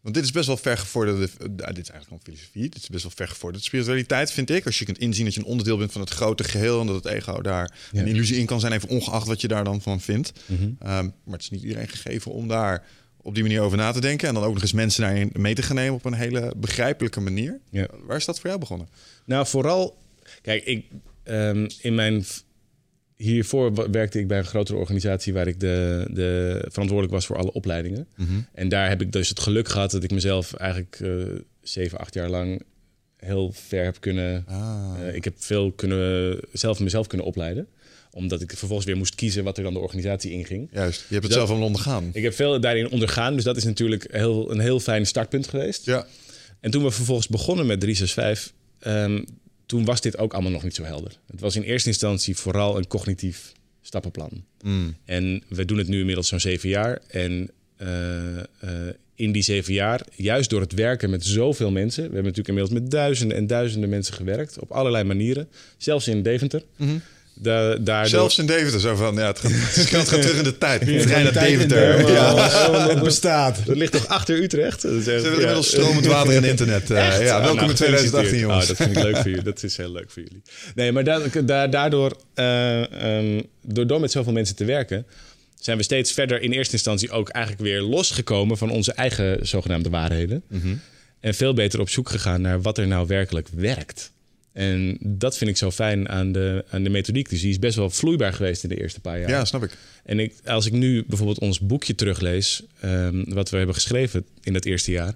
Want 0.00 0.14
dit 0.14 0.24
is 0.24 0.30
best 0.30 0.46
wel 0.46 0.56
vergevorderde. 0.56 1.22
Uh, 1.22 1.46
dit 1.46 1.58
is 1.58 1.90
eigenlijk 1.90 2.04
gewoon 2.04 2.20
filosofie. 2.22 2.62
Dit 2.62 2.76
is 2.76 2.88
best 2.88 3.02
wel 3.02 3.12
vergevorderde 3.14 3.64
spiritualiteit, 3.64 4.32
vind 4.32 4.50
ik. 4.50 4.66
Als 4.66 4.78
je 4.78 4.84
kunt 4.84 4.98
inzien 4.98 5.24
dat 5.24 5.34
je 5.34 5.40
een 5.40 5.46
onderdeel 5.46 5.76
bent 5.76 5.92
van 5.92 6.00
het 6.00 6.10
grote 6.10 6.44
geheel. 6.44 6.80
En 6.80 6.86
dat 6.86 7.04
het 7.04 7.12
ego 7.12 7.40
daar 7.42 7.76
ja. 7.92 8.00
een 8.00 8.06
illusie 8.06 8.36
in 8.36 8.46
kan 8.46 8.60
zijn. 8.60 8.72
Even 8.72 8.88
ongeacht 8.88 9.26
wat 9.26 9.40
je 9.40 9.48
daar 9.48 9.64
dan 9.64 9.80
van 9.80 10.00
vindt. 10.00 10.32
Mm 10.46 10.56
-hmm. 10.56 10.64
um, 10.66 10.76
maar 11.24 11.34
het 11.34 11.42
is 11.42 11.50
niet 11.50 11.62
iedereen 11.62 11.88
gegeven 11.88 12.32
om 12.32 12.48
daar 12.48 12.86
op 13.22 13.34
die 13.34 13.42
manier 13.42 13.60
over 13.60 13.78
na 13.78 13.92
te 13.92 14.00
denken. 14.00 14.28
En 14.28 14.34
dan 14.34 14.42
ook 14.42 14.52
nog 14.52 14.62
eens 14.62 14.72
mensen 14.72 15.02
daarin 15.02 15.30
mee 15.32 15.54
te 15.54 15.62
gaan 15.62 15.76
nemen 15.76 15.94
op 15.94 16.04
een 16.04 16.12
hele 16.12 16.54
begrijpelijke 16.56 17.20
manier. 17.20 17.60
Ja. 17.70 17.86
Waar 18.06 18.16
is 18.16 18.24
dat 18.24 18.40
voor 18.40 18.48
jou 18.48 18.60
begonnen? 18.60 18.88
Nou, 19.24 19.46
vooral. 19.46 19.98
Kijk, 20.42 20.64
ik, 20.64 20.84
um, 21.24 21.66
in 21.80 21.94
mijn 21.94 22.24
hiervoor 23.20 23.90
werkte 23.90 24.18
ik 24.18 24.28
bij 24.28 24.38
een 24.38 24.44
grotere 24.44 24.78
organisatie 24.78 25.32
waar 25.32 25.46
ik 25.46 25.60
de, 25.60 26.06
de 26.10 26.58
verantwoordelijk 26.68 27.12
was 27.12 27.26
voor 27.26 27.36
alle 27.36 27.52
opleidingen. 27.52 28.06
Mm 28.16 28.26
-hmm. 28.26 28.46
En 28.52 28.68
daar 28.68 28.88
heb 28.88 29.00
ik 29.00 29.12
dus 29.12 29.28
het 29.28 29.40
geluk 29.40 29.68
gehad 29.68 29.90
dat 29.90 30.02
ik 30.02 30.10
mezelf 30.10 30.54
eigenlijk 30.54 30.98
uh, 31.02 31.24
zeven, 31.62 31.98
acht 31.98 32.14
jaar 32.14 32.28
lang 32.28 32.62
heel 33.16 33.52
ver 33.52 33.84
heb 33.84 33.96
kunnen. 34.00 34.44
Ah. 34.46 34.94
Uh, 35.00 35.14
ik 35.14 35.24
heb 35.24 35.34
veel 35.38 35.72
kunnen 35.72 36.38
zelf 36.52 36.80
mezelf 36.80 37.06
kunnen 37.06 37.26
opleiden 37.26 37.68
omdat 38.12 38.40
ik 38.40 38.50
vervolgens 38.56 38.86
weer 38.86 38.96
moest 38.96 39.14
kiezen 39.14 39.44
wat 39.44 39.56
er 39.56 39.62
dan 39.62 39.72
de 39.72 39.78
organisatie 39.78 40.30
inging. 40.30 40.68
Juist, 40.72 40.98
je 40.98 41.14
hebt 41.14 41.26
het 41.26 41.32
dus 41.32 41.32
zelf 41.32 41.50
al 41.50 41.64
ondergaan. 41.66 42.10
Ik 42.12 42.22
heb 42.22 42.34
veel 42.34 42.60
daarin 42.60 42.90
ondergaan, 42.90 43.34
dus 43.34 43.44
dat 43.44 43.56
is 43.56 43.64
natuurlijk 43.64 44.06
heel, 44.10 44.50
een 44.50 44.60
heel 44.60 44.80
fijn 44.80 45.06
startpunt 45.06 45.48
geweest. 45.48 45.84
Ja. 45.84 46.06
En 46.60 46.70
toen 46.70 46.82
we 46.82 46.90
vervolgens 46.90 47.28
begonnen 47.28 47.66
met 47.66 47.80
365, 47.80 48.52
um, 48.86 49.24
toen 49.70 49.84
was 49.84 50.00
dit 50.00 50.18
ook 50.18 50.32
allemaal 50.32 50.52
nog 50.52 50.62
niet 50.62 50.74
zo 50.74 50.82
helder. 50.82 51.18
Het 51.30 51.40
was 51.40 51.56
in 51.56 51.62
eerste 51.62 51.88
instantie 51.88 52.36
vooral 52.36 52.76
een 52.76 52.86
cognitief 52.86 53.52
stappenplan. 53.80 54.44
Mm. 54.62 54.96
En 55.04 55.42
we 55.48 55.64
doen 55.64 55.78
het 55.78 55.88
nu 55.88 55.98
inmiddels 55.98 56.28
zo'n 56.28 56.40
zeven 56.40 56.68
jaar. 56.68 56.98
En 57.08 57.50
uh, 57.82 58.36
uh, 58.36 58.42
in 59.14 59.32
die 59.32 59.42
zeven 59.42 59.72
jaar, 59.72 60.06
juist 60.14 60.50
door 60.50 60.60
het 60.60 60.72
werken 60.72 61.10
met 61.10 61.24
zoveel 61.24 61.70
mensen... 61.70 62.02
we 62.02 62.14
hebben 62.14 62.22
natuurlijk 62.22 62.48
inmiddels 62.48 62.80
met 62.80 62.90
duizenden 62.90 63.36
en 63.36 63.46
duizenden 63.46 63.88
mensen 63.88 64.14
gewerkt... 64.14 64.58
op 64.58 64.70
allerlei 64.70 65.04
manieren, 65.04 65.48
zelfs 65.76 66.08
in 66.08 66.22
Deventer... 66.22 66.64
Mm 66.76 66.88
-hmm. 66.88 67.02
Da 67.42 67.76
daardoor... 67.76 68.08
Zelfs 68.08 68.38
in 68.38 68.46
Deventer, 68.46 68.80
zo 68.80 68.94
van, 68.94 69.14
ja, 69.14 69.26
het 69.26 69.38
gaat, 69.38 69.50
het 69.52 69.88
gaat 69.88 70.06
terug 70.06 70.36
in 70.36 70.44
de 70.44 70.58
tijd. 70.58 70.80
Het 70.86 71.02
trein 71.02 71.24
naar 71.24 71.32
Deventer. 71.32 72.12
Ja. 72.12 72.88
Het 72.88 73.02
bestaat. 73.02 73.66
Dat 73.66 73.76
ligt 73.76 73.92
toch 73.92 74.08
achter 74.08 74.42
Utrecht? 74.42 74.82
Dat 74.82 74.92
is, 74.92 75.04
Ze 75.04 75.10
hebben 75.10 75.30
ja. 75.30 75.36
inmiddels 75.36 75.66
stromend 75.66 76.06
water 76.06 76.36
en 76.36 76.44
internet. 76.44 76.90
Uh, 76.90 76.96
ja, 77.24 77.40
welkom 77.40 77.56
nou, 77.56 77.68
in 77.68 77.74
2018, 77.74 78.38
jongens. 78.38 78.62
Oh, 78.62 78.68
dat 78.68 78.76
vind 78.76 78.96
ik 78.96 79.02
leuk 79.02 79.16
voor 79.16 79.28
jullie. 79.28 79.44
Dat 79.44 79.62
is 79.62 79.76
heel 79.76 79.92
leuk 79.92 80.10
voor 80.10 80.22
jullie. 80.22 80.42
Nee, 80.74 80.92
maar 80.92 81.04
da 81.04 81.20
da 81.44 81.66
daardoor, 81.66 82.16
uh, 82.34 83.16
um, 83.18 83.42
door, 83.62 83.86
door 83.86 84.00
met 84.00 84.10
zoveel 84.10 84.32
mensen 84.32 84.56
te 84.56 84.64
werken... 84.64 85.06
zijn 85.60 85.76
we 85.76 85.82
steeds 85.82 86.12
verder 86.12 86.42
in 86.42 86.52
eerste 86.52 86.72
instantie 86.72 87.10
ook 87.10 87.28
eigenlijk 87.28 87.64
weer 87.64 87.80
losgekomen... 87.80 88.58
van 88.58 88.70
onze 88.70 88.92
eigen 88.92 89.46
zogenaamde 89.46 89.90
waarheden. 89.90 90.42
Mm 90.48 90.60
-hmm. 90.60 90.80
En 91.20 91.34
veel 91.34 91.54
beter 91.54 91.80
op 91.80 91.88
zoek 91.88 92.08
gegaan 92.08 92.40
naar 92.40 92.62
wat 92.62 92.78
er 92.78 92.86
nou 92.86 93.06
werkelijk 93.06 93.48
werkt. 93.54 94.12
En 94.52 94.98
dat 95.00 95.36
vind 95.36 95.50
ik 95.50 95.56
zo 95.56 95.70
fijn 95.70 96.08
aan 96.08 96.32
de, 96.32 96.64
aan 96.70 96.82
de 96.82 96.90
methodiek. 96.90 97.28
Dus 97.28 97.40
die 97.40 97.50
is 97.50 97.58
best 97.58 97.76
wel 97.76 97.90
vloeibaar 97.90 98.32
geweest 98.32 98.62
in 98.62 98.68
de 98.68 98.80
eerste 98.80 99.00
paar 99.00 99.20
jaar. 99.20 99.28
Ja, 99.28 99.44
snap 99.44 99.62
ik. 99.62 99.76
En 100.04 100.18
ik, 100.18 100.34
als 100.44 100.66
ik 100.66 100.72
nu 100.72 101.04
bijvoorbeeld 101.06 101.38
ons 101.38 101.60
boekje 101.60 101.94
teruglees, 101.94 102.62
ehm, 102.80 103.24
wat 103.34 103.50
we 103.50 103.56
hebben 103.56 103.74
geschreven 103.74 104.24
in 104.42 104.52
dat 104.52 104.64
eerste 104.64 104.90
jaar, 104.90 105.14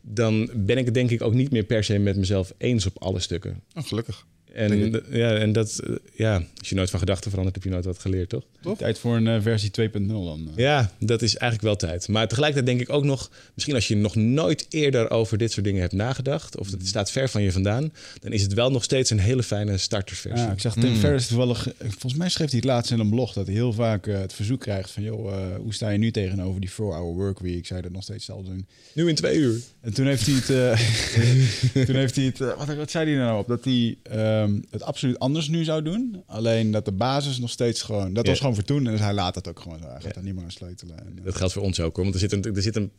dan 0.00 0.50
ben 0.54 0.78
ik 0.78 0.84
het 0.84 0.94
denk 0.94 1.10
ik 1.10 1.22
ook 1.22 1.34
niet 1.34 1.50
meer 1.50 1.64
per 1.64 1.84
se 1.84 1.98
met 1.98 2.16
mezelf 2.16 2.52
eens 2.58 2.86
op 2.86 3.02
alle 3.02 3.20
stukken. 3.20 3.62
Oh, 3.74 3.84
gelukkig. 3.84 4.26
En, 4.54 4.90
d- 4.92 5.02
ja, 5.10 5.34
en 5.36 5.52
dat, 5.52 5.78
eh, 5.84 5.94
ja, 6.14 6.42
als 6.58 6.68
je 6.68 6.74
nooit 6.74 6.90
van 6.90 6.98
gedachten 6.98 7.30
verandert, 7.30 7.56
heb 7.56 7.64
je 7.64 7.70
nooit 7.70 7.84
wat 7.84 7.98
geleerd, 7.98 8.28
toch? 8.28 8.42
Tijd 8.78 8.98
voor 8.98 9.16
een 9.16 9.26
eh, 9.28 9.40
versie 9.42 9.70
2.0 9.70 10.06
dan. 10.06 10.48
eh. 10.56 10.56
Ja, 10.64 10.92
dat 10.98 11.22
is 11.22 11.36
eigenlijk 11.36 11.62
wel 11.62 11.88
tijd. 11.90 12.08
Maar 12.08 12.28
tegelijkertijd 12.28 12.76
denk 12.78 12.88
ik 12.88 12.94
ook 12.94 13.04
nog, 13.04 13.30
misschien 13.54 13.74
als 13.74 13.88
je 13.88 13.96
nog 13.96 14.14
nooit 14.14 14.66
eerder 14.68 15.10
over 15.10 15.38
dit 15.38 15.52
soort 15.52 15.64
dingen 15.64 15.80
hebt 15.80 15.92
nagedacht, 15.92 16.58
of 16.58 16.70
het 16.70 16.86
staat 16.86 17.10
ver 17.10 17.28
van 17.28 17.42
je 17.42 17.52
vandaan, 17.52 17.92
dan 18.20 18.32
is 18.32 18.42
het 18.42 18.52
wel 18.54 18.70
nog 18.70 18.84
steeds 18.84 19.10
een 19.10 19.18
hele 19.20 19.42
fijne 19.42 19.76
startersversie. 19.78 20.46
Ja, 20.46 20.52
ik 20.52 20.60
zag 20.60 20.74
Tim 20.74 20.94
Ferriss 20.96 21.26
toevallig, 21.28 21.68
volgens 21.78 22.14
mij 22.14 22.28
schreef 22.28 22.48
hij 22.48 22.56
het 22.58 22.68
laatst 22.68 22.90
in 22.92 22.98
een 22.98 23.10
blog, 23.10 23.32
dat 23.32 23.46
hij 23.46 23.54
heel 23.54 23.72
vaak 23.72 24.06
het 24.06 24.32
verzoek 24.32 24.60
krijgt 24.60 24.90
van, 24.90 25.02
joh, 25.02 25.32
eh, 25.32 25.56
hoe 25.56 25.74
sta 25.74 25.88
je 25.90 25.98
nu 25.98 26.10
tegenover 26.10 26.60
die 26.60 26.70
4-hour 26.70 27.14
workweek? 27.14 27.66
Zou 27.66 27.78
je 27.80 27.84
dat 27.84 27.94
nog 27.94 28.02
steeds 28.02 28.24
zelf 28.24 28.44
doen? 28.44 28.66
Nu 28.92 29.08
in 29.08 29.14
twee 29.14 29.36
uur. 29.36 29.58
En 29.84 29.94
toen 29.94 30.06
heeft 30.06 30.26
hij 30.26 30.34
het, 30.34 30.50
eh, 30.50 31.84
toen 31.86 31.94
heeft 31.94 32.16
hij 32.16 32.24
het, 32.24 32.40
eh, 32.40 32.56
wat, 32.66 32.74
wat 32.76 32.90
zei 32.90 33.10
hij 33.10 33.18
nou 33.18 33.38
op? 33.38 33.48
Dat 33.48 33.64
hij 33.64 33.96
ehm, 34.02 34.60
het 34.70 34.82
absoluut 34.82 35.18
anders 35.18 35.48
nu 35.48 35.64
zou 35.64 35.82
doen. 35.82 36.22
Alleen 36.26 36.70
dat 36.70 36.84
de 36.84 36.92
basis 36.92 37.38
nog 37.38 37.50
steeds 37.50 37.82
gewoon, 37.82 38.12
dat 38.14 38.24
Ja. 38.24 38.30
was 38.30 38.40
gewoon 38.40 38.54
voor 38.54 38.64
toen. 38.64 38.84
En 38.86 38.92
dus 38.92 39.00
hij 39.00 39.12
laat 39.12 39.34
het 39.34 39.48
ook 39.48 39.60
gewoon 39.60 39.78
zo. 39.78 39.88
Hij 39.88 40.00
gaat 40.00 40.14
daar 40.14 40.22
niet 40.24 40.34
meer 40.34 40.44
aan 40.44 40.50
sleutelen. 40.50 40.98
En, 40.98 41.12
eh, 41.18 41.24
Dat 41.24 41.34
geldt 41.36 41.52
voor 41.52 41.62
ons 41.62 41.80
ook 41.80 41.94
hoor. 41.94 42.02
Want 42.04 42.14
er 42.14 42.20
zitten 42.20 42.54
er 42.54 42.62
zit 42.62 42.76
een, 42.76 42.90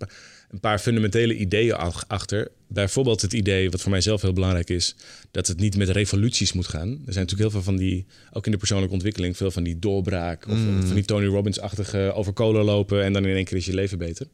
een 0.50 0.60
paar 0.60 0.80
fundamentele 0.80 1.38
ideeën 1.38 1.74
ach- 1.74 2.06
achter. 2.08 2.52
Bijvoorbeeld 2.68 3.22
het 3.22 3.34
idee, 3.34 3.70
wat 3.70 3.82
voor 3.82 3.92
mij 3.92 4.02
zelf 4.02 4.22
heel 4.22 4.34
belangrijk 4.34 4.70
is, 4.70 4.96
dat 5.32 5.48
het 5.48 5.60
niet 5.60 5.78
met 5.78 5.90
revoluties 5.90 6.54
moet 6.54 6.68
gaan. 6.68 6.88
Er 6.90 7.14
zijn 7.14 7.26
natuurlijk 7.26 7.40
heel 7.42 7.50
veel 7.52 7.62
van 7.64 7.76
die, 7.78 8.06
ook 8.32 8.46
in 8.46 8.52
de 8.52 8.58
persoonlijke 8.58 8.94
ontwikkeling, 8.94 9.38
veel 9.38 9.52
van 9.52 9.64
die 9.64 9.80
doorbraak. 9.80 10.48
Of 10.48 10.58
Mm. 10.58 10.86
van 10.86 10.96
die 10.96 11.06
Tony 11.06 11.26
Robbins-achtige 11.26 12.12
over 12.16 12.34
kolen 12.34 12.64
lopen 12.64 13.04
en 13.04 13.14
dan 13.14 13.26
in 13.26 13.36
één 13.36 13.46
keer 13.46 13.58
is 13.58 13.66
je 13.66 13.74
leven 13.74 13.98
beter. 13.98 14.28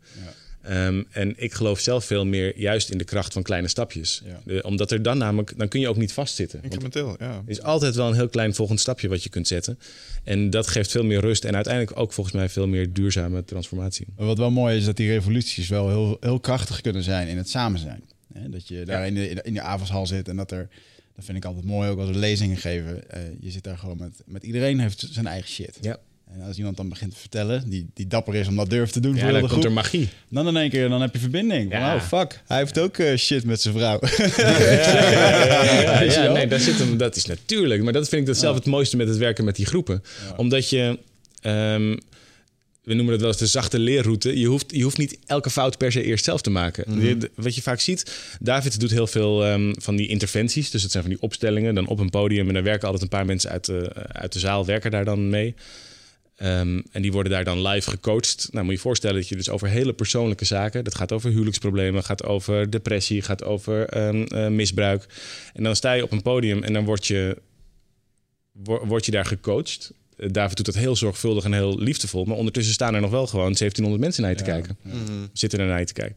Ehm, 0.61 1.03
en 1.11 1.33
ik 1.37 1.53
geloof 1.53 1.79
zelf 1.79 2.05
veel 2.05 2.25
meer 2.25 2.59
juist 2.59 2.89
in 2.89 2.97
de 2.97 3.03
kracht 3.03 3.33
van 3.33 3.41
kleine 3.43 3.67
stapjes. 3.67 4.21
Ja. 4.25 4.41
De- 4.45 4.63
omdat 4.63 4.91
er 4.91 5.01
dan 5.01 5.17
namelijk, 5.17 5.53
dan 5.57 5.67
kun 5.67 5.79
je 5.79 5.87
ook 5.89 5.97
niet 5.97 6.11
vastzitten. 6.13 6.63
Incrementeel, 6.63 7.15
ja. 7.19 7.31
er 7.31 7.41
is 7.45 7.61
altijd 7.61 7.95
wel 7.95 8.07
een 8.07 8.13
heel 8.15 8.29
klein 8.29 8.53
volgend 8.55 8.79
stapje 8.79 9.07
wat 9.09 9.23
je 9.23 9.29
kunt 9.29 9.47
zetten. 9.47 9.79
En 10.23 10.49
dat 10.49 10.67
geeft 10.67 10.91
veel 10.91 11.03
meer 11.03 11.19
rust 11.19 11.45
en 11.45 11.55
uiteindelijk 11.55 11.99
ook 11.99 12.13
volgens 12.13 12.35
mij 12.35 12.49
veel 12.49 12.67
meer 12.67 12.93
duurzame 12.93 13.43
transformatie. 13.45 14.05
Wat 14.15 14.37
wel 14.37 14.51
mooi 14.51 14.77
is, 14.77 14.85
dat 14.85 14.97
die 14.97 15.09
revoluties 15.09 15.67
wel 15.69 15.89
heel, 15.89 16.17
heel 16.19 16.39
krachtig 16.39 16.81
kunnen 16.81 17.03
zijn 17.03 17.27
in 17.27 17.37
het 17.37 17.49
samen 17.49 17.79
zijn. 17.79 18.03
Dat 18.51 18.67
je 18.67 18.85
daar 18.85 19.07
in, 19.07 19.13
de, 19.15 19.29
in 19.29 19.35
de- 19.35 19.41
in 19.43 19.53
de 19.53 19.61
avondshal 19.61 20.07
zit 20.07 20.27
en 20.27 20.35
dat 20.35 20.51
er, 20.51 20.69
dat 21.15 21.25
vind 21.25 21.37
ik 21.37 21.45
altijd 21.45 21.65
mooi 21.65 21.89
ook 21.89 21.99
als 21.99 22.09
we 22.09 22.15
lezingen 22.17 22.57
geven. 22.57 23.09
eh, 23.09 23.21
je 23.39 23.51
zit 23.51 23.63
daar 23.63 23.77
gewoon 23.77 23.97
met, 23.97 24.21
met 24.25 24.43
iedereen 24.43 24.79
heeft 24.79 25.07
zijn 25.11 25.27
eigen 25.27 25.49
shit. 25.49 25.77
Ja. 25.81 25.97
En 26.33 26.41
als 26.47 26.57
iemand 26.57 26.77
dan 26.77 26.89
begint 26.89 27.11
te 27.13 27.19
vertellen, 27.19 27.69
die, 27.69 27.89
die 27.93 28.07
dapper 28.07 28.35
is 28.35 28.47
om 28.47 28.55
dat 28.55 28.69
durft 28.69 28.93
te 28.93 28.99
doen 28.99 29.13
Ja, 29.15 29.19
voor 29.19 29.29
heel 29.29 29.39
dan 29.39 29.47
de 29.49 29.53
komt 29.53 29.65
groep, 29.65 29.77
er 29.77 29.81
magie. 29.83 30.09
dan 30.29 30.47
in 30.47 30.57
één 30.57 30.69
keer 30.69 30.89
dan 30.89 31.01
heb 31.01 31.13
je 31.13 31.19
verbinding. 31.19 31.71
Ja. 31.71 31.95
Oh 31.95 32.01
fuck, 32.01 32.41
hij 32.47 32.57
heeft 32.57 32.79
ook 32.79 32.97
eh, 32.97 33.15
shit 33.17 33.43
met 33.43 33.61
zijn 33.61 33.73
vrouw. 33.73 33.99
Ja, 34.37 36.01
ja, 36.03 36.31
nee, 36.31 36.47
daar 36.47 36.59
zit 36.59 36.77
hem, 36.77 36.97
dat 36.97 37.15
is 37.15 37.25
natuurlijk. 37.25 37.83
Maar 37.83 37.93
dat 37.93 38.09
vind 38.09 38.21
ik 38.21 38.27
dat 38.27 38.37
zelf 38.37 38.55
het 38.55 38.65
mooiste 38.65 38.97
met 38.97 39.07
het 39.07 39.17
werken 39.17 39.45
met 39.45 39.55
die 39.55 39.65
groepen. 39.65 40.03
Omdat 40.37 40.69
je, 40.69 40.99
ehm, 41.41 41.97
we 42.83 42.93
noemen 42.93 43.11
het 43.11 43.21
wel 43.21 43.29
eens 43.29 43.39
de 43.39 43.47
zachte 43.47 43.79
leerroute. 43.79 44.39
Je 44.39 44.45
hoeft, 44.47 44.65
je 44.67 44.83
hoeft 44.83 44.97
niet 44.97 45.17
elke 45.25 45.49
fout 45.49 45.77
per 45.77 45.91
se 45.91 46.03
eerst 46.03 46.25
zelf 46.25 46.41
te 46.41 46.49
maken. 46.49 46.99
De- 46.99 47.31
wat 47.35 47.55
je 47.55 47.61
vaak 47.61 47.79
ziet, 47.79 48.11
David 48.39 48.79
doet 48.79 48.91
heel 48.91 49.07
veel 49.07 49.45
ehm, 49.45 49.73
van 49.77 49.95
die 49.95 50.07
interventies. 50.07 50.69
Dus 50.71 50.81
het 50.83 50.91
zijn 50.91 51.03
van 51.03 51.11
die 51.13 51.21
opstellingen, 51.21 51.75
dan 51.75 51.87
op 51.87 51.99
een 51.99 52.09
podium. 52.09 52.47
En 52.47 52.53
dan 52.53 52.63
werken 52.63 52.83
altijd 52.85 53.03
een 53.03 53.17
paar 53.17 53.25
mensen 53.25 53.49
uit 53.51 53.65
de, 53.65 53.91
uit 54.07 54.33
de 54.33 54.39
zaal, 54.39 54.65
werken 54.65 54.91
daar 54.91 55.05
dan 55.05 55.29
mee. 55.29 55.55
Ehm, 56.41 56.81
en 56.91 57.01
die 57.01 57.11
worden 57.11 57.31
daar 57.31 57.43
dan 57.43 57.67
live 57.67 57.89
gecoacht. 57.89 58.47
Nou, 58.51 58.63
moet 58.63 58.73
je 58.73 58.79
je 58.79 58.83
voorstellen 58.83 59.15
dat 59.15 59.27
je 59.27 59.35
dus 59.35 59.49
over 59.49 59.67
hele 59.67 59.93
persoonlijke 59.93 60.45
zaken... 60.45 60.83
dat 60.83 60.95
gaat 60.95 61.11
over 61.11 61.29
huwelijksproblemen, 61.29 62.03
gaat 62.03 62.23
over 62.23 62.69
depressie... 62.69 63.21
gaat 63.21 63.43
over 63.43 63.85
ehm, 63.85 64.23
eh, 64.23 64.47
misbruik. 64.47 65.05
En 65.53 65.63
dan 65.63 65.75
sta 65.75 65.93
je 65.93 66.03
op 66.03 66.11
een 66.11 66.21
podium 66.21 66.63
en 66.63 66.73
dan 66.73 66.85
word 66.85 67.07
je, 67.07 67.37
wo- 68.51 68.85
word 68.85 69.05
je 69.05 69.11
daar 69.11 69.25
gecoacht. 69.25 69.93
Eh, 70.17 70.29
David 70.31 70.57
doet 70.57 70.65
dat 70.65 70.75
heel 70.75 70.95
zorgvuldig 70.95 71.43
en 71.43 71.53
heel 71.53 71.79
liefdevol... 71.79 72.25
maar 72.25 72.37
ondertussen 72.37 72.73
staan 72.73 72.95
er 72.95 73.01
nog 73.01 73.11
wel 73.11 73.27
gewoon 73.27 73.53
1700 73.53 74.01
mensen 74.03 74.21
naar 74.21 74.31
je 74.31 74.37
te 74.37 74.43
kijken. 74.43 74.77
Zitten 75.33 75.59
er 75.59 75.67
naar 75.67 75.79
je 75.79 75.85
te 75.85 75.93
kijken. 75.93 76.15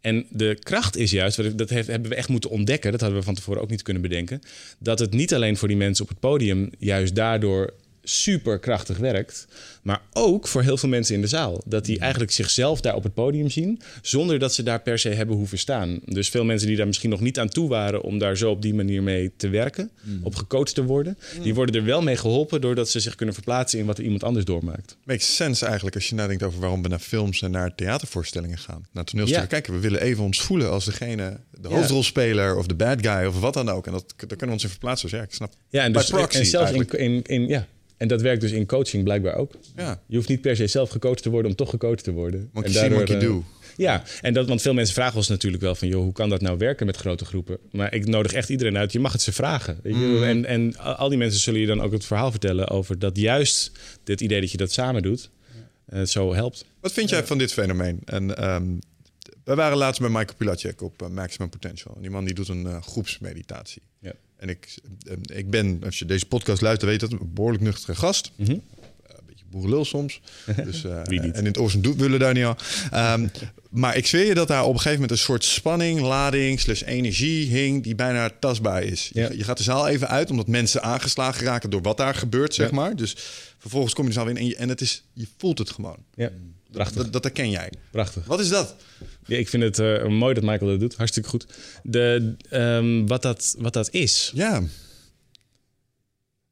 En 0.00 0.26
de 0.30 0.56
kracht 0.62 0.96
is 0.96 1.10
juist, 1.10 1.58
dat 1.58 1.70
heeft- 1.70 1.88
hebben 1.88 2.10
we 2.10 2.16
echt 2.16 2.28
moeten 2.28 2.50
ontdekken... 2.50 2.90
dat 2.90 3.00
hadden 3.00 3.18
we 3.18 3.24
van 3.24 3.34
tevoren 3.34 3.62
ook 3.62 3.70
niet 3.70 3.82
kunnen 3.82 4.02
bedenken... 4.02 4.40
dat 4.78 4.98
het 4.98 5.12
niet 5.12 5.34
alleen 5.34 5.56
voor 5.56 5.68
die 5.68 5.76
mensen 5.76 6.04
op 6.04 6.10
het 6.10 6.20
podium... 6.20 6.70
juist 6.78 7.14
daardoor 7.14 7.74
super 8.08 8.58
krachtig 8.58 8.96
werkt, 8.98 9.46
maar 9.82 10.00
ook 10.12 10.48
voor 10.48 10.62
heel 10.62 10.76
veel 10.76 10.88
mensen 10.88 11.14
in 11.14 11.20
de 11.20 11.26
zaal. 11.26 11.62
Dat 11.64 11.84
die 11.84 11.98
eigenlijk 11.98 12.32
zichzelf 12.32 12.80
daar 12.80 12.94
op 12.94 13.02
het 13.02 13.14
podium 13.14 13.50
zien, 13.50 13.80
zonder 14.02 14.38
dat 14.38 14.54
ze 14.54 14.62
daar 14.62 14.80
per 14.80 14.98
se 14.98 15.08
hebben 15.08 15.36
hoeven 15.36 15.58
staan. 15.58 15.98
Dus 16.04 16.28
veel 16.28 16.44
mensen 16.44 16.68
die 16.68 16.76
daar 16.76 16.86
misschien 16.86 17.10
nog 17.10 17.20
niet 17.20 17.38
aan 17.38 17.48
toe 17.48 17.68
waren 17.68 18.02
om 18.02 18.18
daar 18.18 18.36
zo 18.36 18.50
op 18.50 18.62
die 18.62 18.74
manier 18.74 19.02
mee 19.02 19.30
te 19.36 19.48
werken, 19.48 19.90
op 20.22 20.34
gecoacht 20.34 20.74
te 20.74 20.84
worden, 20.84 21.18
die 21.42 21.54
worden 21.54 21.74
er 21.74 21.84
wel 21.84 22.02
mee 22.02 22.16
geholpen 22.16 22.60
doordat 22.60 22.88
ze 22.90 23.00
zich 23.00 23.14
kunnen 23.14 23.34
verplaatsen 23.34 23.78
in 23.78 23.86
wat 23.86 23.98
er 23.98 24.04
iemand 24.04 24.24
anders 24.24 24.44
doormaakt. 24.44 24.96
Makes 25.04 25.36
sense 25.36 25.64
eigenlijk 25.64 25.94
als 25.94 26.08
je 26.08 26.14
nadenkt 26.14 26.42
over 26.42 26.60
waarom 26.60 26.82
we 26.82 26.88
naar 26.88 26.98
films 26.98 27.42
en 27.42 27.50
naar 27.50 27.74
theatervoorstellingen 27.74 28.58
gaan. 28.58 28.86
Naar 28.92 29.04
toneelstukken 29.04 29.48
Ja. 29.48 29.52
kijken. 29.52 29.72
We 29.74 29.80
willen 29.80 30.00
even 30.00 30.24
ons 30.24 30.40
voelen 30.40 30.70
als 30.70 30.84
degene, 30.84 31.36
de 31.60 31.68
hoofdrolspeler 31.68 32.56
of 32.56 32.66
de 32.66 32.74
bad 32.74 33.06
guy 33.06 33.24
of 33.26 33.40
wat 33.40 33.54
dan 33.54 33.68
ook. 33.68 33.86
En 33.86 33.92
dat, 33.92 34.04
daar 34.16 34.26
kunnen 34.28 34.46
we 34.46 34.52
ons 34.52 34.62
in 34.62 34.68
verplaatsen. 34.68 35.08
Dus 35.08 35.18
ja, 35.18 35.24
ik 35.24 35.34
snap. 35.34 35.52
Ja, 35.68 35.82
en, 35.82 35.92
dus, 35.92 36.10
en 36.10 36.46
zelfs 36.46 36.70
in, 36.72 36.88
in, 36.88 37.22
in, 37.22 37.48
ja. 37.48 37.66
En 37.98 38.08
dat 38.08 38.22
werkt 38.22 38.40
dus 38.40 38.52
in 38.52 38.66
coaching 38.66 39.04
blijkbaar 39.04 39.34
ook. 39.34 39.52
Ja. 39.76 40.02
Je 40.06 40.16
hoeft 40.16 40.28
niet 40.28 40.40
per 40.40 40.56
se 40.56 40.66
zelf 40.66 40.90
gecoacht 40.90 41.22
te 41.22 41.30
worden 41.30 41.50
om 41.50 41.56
toch 41.56 41.70
gecoacht 41.70 42.04
te 42.04 42.12
worden. 42.12 42.50
See, 42.54 42.72
daardoor, 42.72 42.98
monkey 42.98 43.14
eh, 43.14 43.20
do. 43.20 43.44
Ja, 43.76 44.02
en 44.20 44.34
dat, 44.34 44.48
want 44.48 44.62
veel 44.62 44.74
mensen 44.74 44.94
vragen 44.94 45.16
ons 45.16 45.28
natuurlijk 45.28 45.62
wel 45.62 45.74
van... 45.74 45.88
joh, 45.88 46.02
hoe 46.02 46.12
kan 46.12 46.28
dat 46.28 46.40
nou 46.40 46.58
werken 46.58 46.86
met 46.86 46.96
grote 46.96 47.24
groepen? 47.24 47.58
Maar 47.72 47.94
ik 47.94 48.06
nodig 48.06 48.32
echt 48.32 48.48
iedereen 48.48 48.76
uit. 48.76 48.92
Je 48.92 49.00
mag 49.00 49.12
het 49.12 49.22
ze 49.22 49.32
vragen. 49.32 49.80
Je? 49.82 49.94
Mm. 49.94 50.22
En, 50.22 50.44
en 50.44 50.76
al 50.76 51.08
die 51.08 51.18
mensen 51.18 51.40
zullen 51.40 51.60
je 51.60 51.66
dan 51.66 51.80
ook 51.80 51.92
het 51.92 52.04
verhaal 52.04 52.30
vertellen... 52.30 52.68
over 52.68 52.98
dat 52.98 53.16
juist 53.16 53.72
dit 54.04 54.20
idee 54.20 54.40
dat 54.40 54.50
je 54.50 54.56
dat 54.56 54.72
samen 54.72 55.02
doet... 55.02 55.30
eh, 55.86 56.02
zo 56.02 56.34
helpt. 56.34 56.64
Wat 56.80 56.92
vind 56.92 57.08
jij 57.08 57.26
van 57.26 57.38
dit 57.38 57.52
fenomeen? 57.52 58.00
En 58.04 58.36
ehm, 58.36 58.66
we 59.44 59.54
waren 59.54 59.76
laatst 59.76 60.00
bij 60.00 60.10
Michael 60.10 60.36
Pilacek 60.36 60.82
op 60.82 61.02
eh, 61.02 61.08
Maximum 61.08 61.48
Potential. 61.48 61.94
En 61.94 62.00
die 62.00 62.10
man 62.10 62.24
die 62.24 62.34
doet 62.34 62.48
een 62.48 62.82
groepsmeditatie. 62.82 63.82
Ja. 64.00 64.12
En 64.38 64.48
ik, 64.48 64.78
eh, 65.02 65.36
ik 65.36 65.50
ben, 65.50 65.80
als 65.84 65.98
je 65.98 66.04
deze 66.04 66.26
podcast 66.26 66.60
luistert, 66.60 66.90
weet 66.90 67.00
dat, 67.00 67.12
een 67.12 67.30
behoorlijk 67.34 67.62
nuchtere 67.62 67.94
gast. 67.94 68.30
Mhm. 68.36 68.56
Boerenlul 69.50 69.84
soms. 69.84 70.20
Dus, 70.64 70.84
eh, 70.84 71.00
Wie 71.04 71.20
niet? 71.20 71.32
En 71.34 71.38
in 71.40 71.44
het 71.46 71.58
oosten 71.58 71.82
doen 71.82 71.96
willen 71.96 72.18
daar 72.18 72.34
niet 72.34 72.44
al. 72.44 72.56
Ehm, 72.90 73.26
maar 73.70 73.96
ik 73.96 74.06
zweer 74.06 74.26
je 74.26 74.34
dat 74.34 74.48
daar 74.48 74.62
op 74.62 74.68
een 74.68 74.76
gegeven 74.76 74.92
moment 75.00 75.10
een 75.10 75.18
soort 75.24 75.44
spanning, 75.44 76.00
lading, 76.00 76.60
slash 76.60 76.82
energie 76.82 77.46
hing 77.48 77.82
die 77.82 77.94
bijna 77.94 78.30
tastbaar 78.40 78.82
is. 78.82 79.10
Je- 79.12 79.20
Ja. 79.20 79.28
Je, 79.32 79.44
gaat 79.44 79.56
de 79.56 79.62
zaal 79.62 79.88
even 79.88 80.08
uit 80.08 80.30
omdat 80.30 80.46
mensen 80.46 80.82
aangeslagen 80.82 81.44
raken 81.44 81.70
door 81.70 81.82
wat 81.82 81.96
daar 81.96 82.14
gebeurt, 82.14 82.54
zeg 82.54 82.68
Ja. 82.68 82.74
maar. 82.74 82.96
Dus 82.96 83.16
vervolgens 83.58 83.94
kom 83.94 84.02
je 84.02 84.08
de 84.08 84.14
zaal 84.16 84.24
weer 84.26 84.34
in 84.36 84.40
en 84.40 84.46
je, 84.48 84.56
en 84.56 84.68
het 84.68 84.80
is, 84.80 85.02
je 85.12 85.26
voelt 85.38 85.58
het 85.58 85.70
gewoon. 85.70 85.96
Ja, 86.14 86.30
prachtig. 86.72 87.02
Dat, 87.02 87.12
dat 87.12 87.24
herken 87.24 87.50
jij. 87.50 87.72
prachtig. 87.90 88.24
Wat 88.24 88.40
is 88.40 88.48
dat? 88.48 88.74
Ja, 89.26 89.36
ik 89.36 89.48
vind 89.48 89.62
het 89.62 89.78
eh, 89.78 90.06
mooi 90.06 90.34
dat 90.34 90.42
Michael 90.44 90.70
dat 90.70 90.80
doet. 90.80 90.94
Hartstikke 90.96 91.28
goed. 91.28 91.46
De, 91.82 92.34
ehm, 92.50 93.06
wat, 93.06 93.22
dat, 93.22 93.54
wat 93.58 93.72
dat 93.72 93.88
is... 93.90 94.30
Ja. 94.34 94.62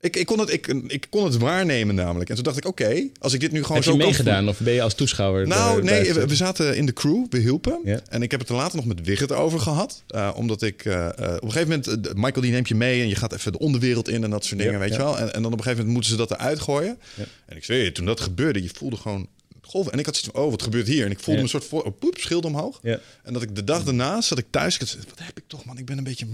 Ik, 0.07 0.17
ik, 0.17 0.27
kon 0.27 0.39
het, 0.39 0.53
ik, 0.53 0.67
ik 0.87 1.07
kon 1.11 1.25
het 1.25 1.37
waarnemen 1.37 1.95
namelijk. 1.95 2.29
En 2.29 2.35
toen 2.35 2.45
dacht 2.45 2.57
ik, 2.57 2.67
oké, 2.67 3.09
als 3.19 3.33
ik 3.33 3.41
dit 3.41 3.53
nu 3.53 3.63
gewoon 3.63 3.77
Heb 3.77 3.85
zo 3.85 3.93
je 3.93 3.99
kan 3.99 4.07
meegedaan 4.07 4.49
of 4.49 4.59
ben 4.59 4.73
je 4.73 4.83
als 4.83 4.95
toeschouwer? 4.95 5.47
Nou, 5.47 5.83
nee, 5.83 6.13
we, 6.13 6.37
zaten 6.37 6.77
in 6.77 6.87
de 6.87 6.93
crew, 6.93 7.27
we 7.31 7.39
hielpen. 7.39 7.81
En 8.09 8.23
ik 8.23 8.31
heb 8.31 8.41
het 8.41 8.49
er 8.49 8.55
later 8.55 8.77
nog 8.77 8.85
met 8.85 9.03
Wigert 9.03 9.33
over 9.33 9.61
gehad. 9.61 10.03
Eh, 10.09 10.31
omdat 10.35 10.63
ik 10.63 10.85
eh, 10.85 11.07
eh, 11.07 11.35
op 11.35 11.43
een 11.43 11.53
gegeven 11.53 11.83
moment, 11.85 12.15
Michael 12.15 12.41
die 12.41 12.53
neemt 12.53 12.69
je 12.69 12.75
mee 12.75 13.03
en 13.03 13.09
je 13.09 13.15
gaat 13.15 13.33
even 13.33 13.53
de 13.53 13.59
onderwereld 13.59 14.09
in 14.09 14.25
en 14.25 14.31
dat 14.31 14.45
soort 14.45 14.61
dingen, 14.61 14.79
weet 14.79 14.93
je 14.93 14.99
wel. 14.99 15.19
En, 15.19 15.35
en 15.35 15.43
dan 15.43 15.53
op 15.53 15.59
een 15.59 15.65
gegeven 15.65 15.77
moment 15.77 15.93
moeten 15.93 16.11
ze 16.11 16.17
dat 16.17 16.31
eruit 16.31 16.61
gooien. 16.61 16.99
En 17.47 17.57
ik 17.57 17.65
zweer 17.65 17.85
je, 17.85 17.93
toen 17.93 18.07
dat 18.07 18.21
gebeurde, 18.21 18.63
je 18.63 18.71
voelde 18.73 18.97
gewoon 18.97 19.29
golven. 19.67 19.93
En 19.93 19.99
ik 19.99 20.07
had 20.07 20.17
zoiets 20.17 20.35
van, 20.35 20.45
oh, 20.45 20.51
wat 20.51 20.63
gebeurt 20.63 20.87
hier? 20.87 21.05
En 21.05 21.11
ik 21.11 21.19
voelde 21.19 21.37
me 21.37 21.43
een 21.45 21.51
soort 21.51 21.65
voor, 21.65 21.83
oh, 21.83 21.99
poep, 21.99 22.19
schild 22.19 22.45
omhoog. 22.45 22.81
En 23.23 23.33
dat 23.33 23.43
ik 23.43 23.55
de 23.55 23.65
dag 23.65 23.85
daarna 23.85 24.21
zat 24.21 24.39
ik 24.39 24.47
thuis. 24.51 24.75
Ik 24.75 24.81
had, 24.81 24.97
wat 25.09 25.19
heb 25.19 25.39
ik 25.39 25.45
toch, 25.47 25.65
man? 25.65 25.79
Ik 25.79 25.87
ben 25.87 25.99
een 25.99 26.05
beetje. 26.05 26.27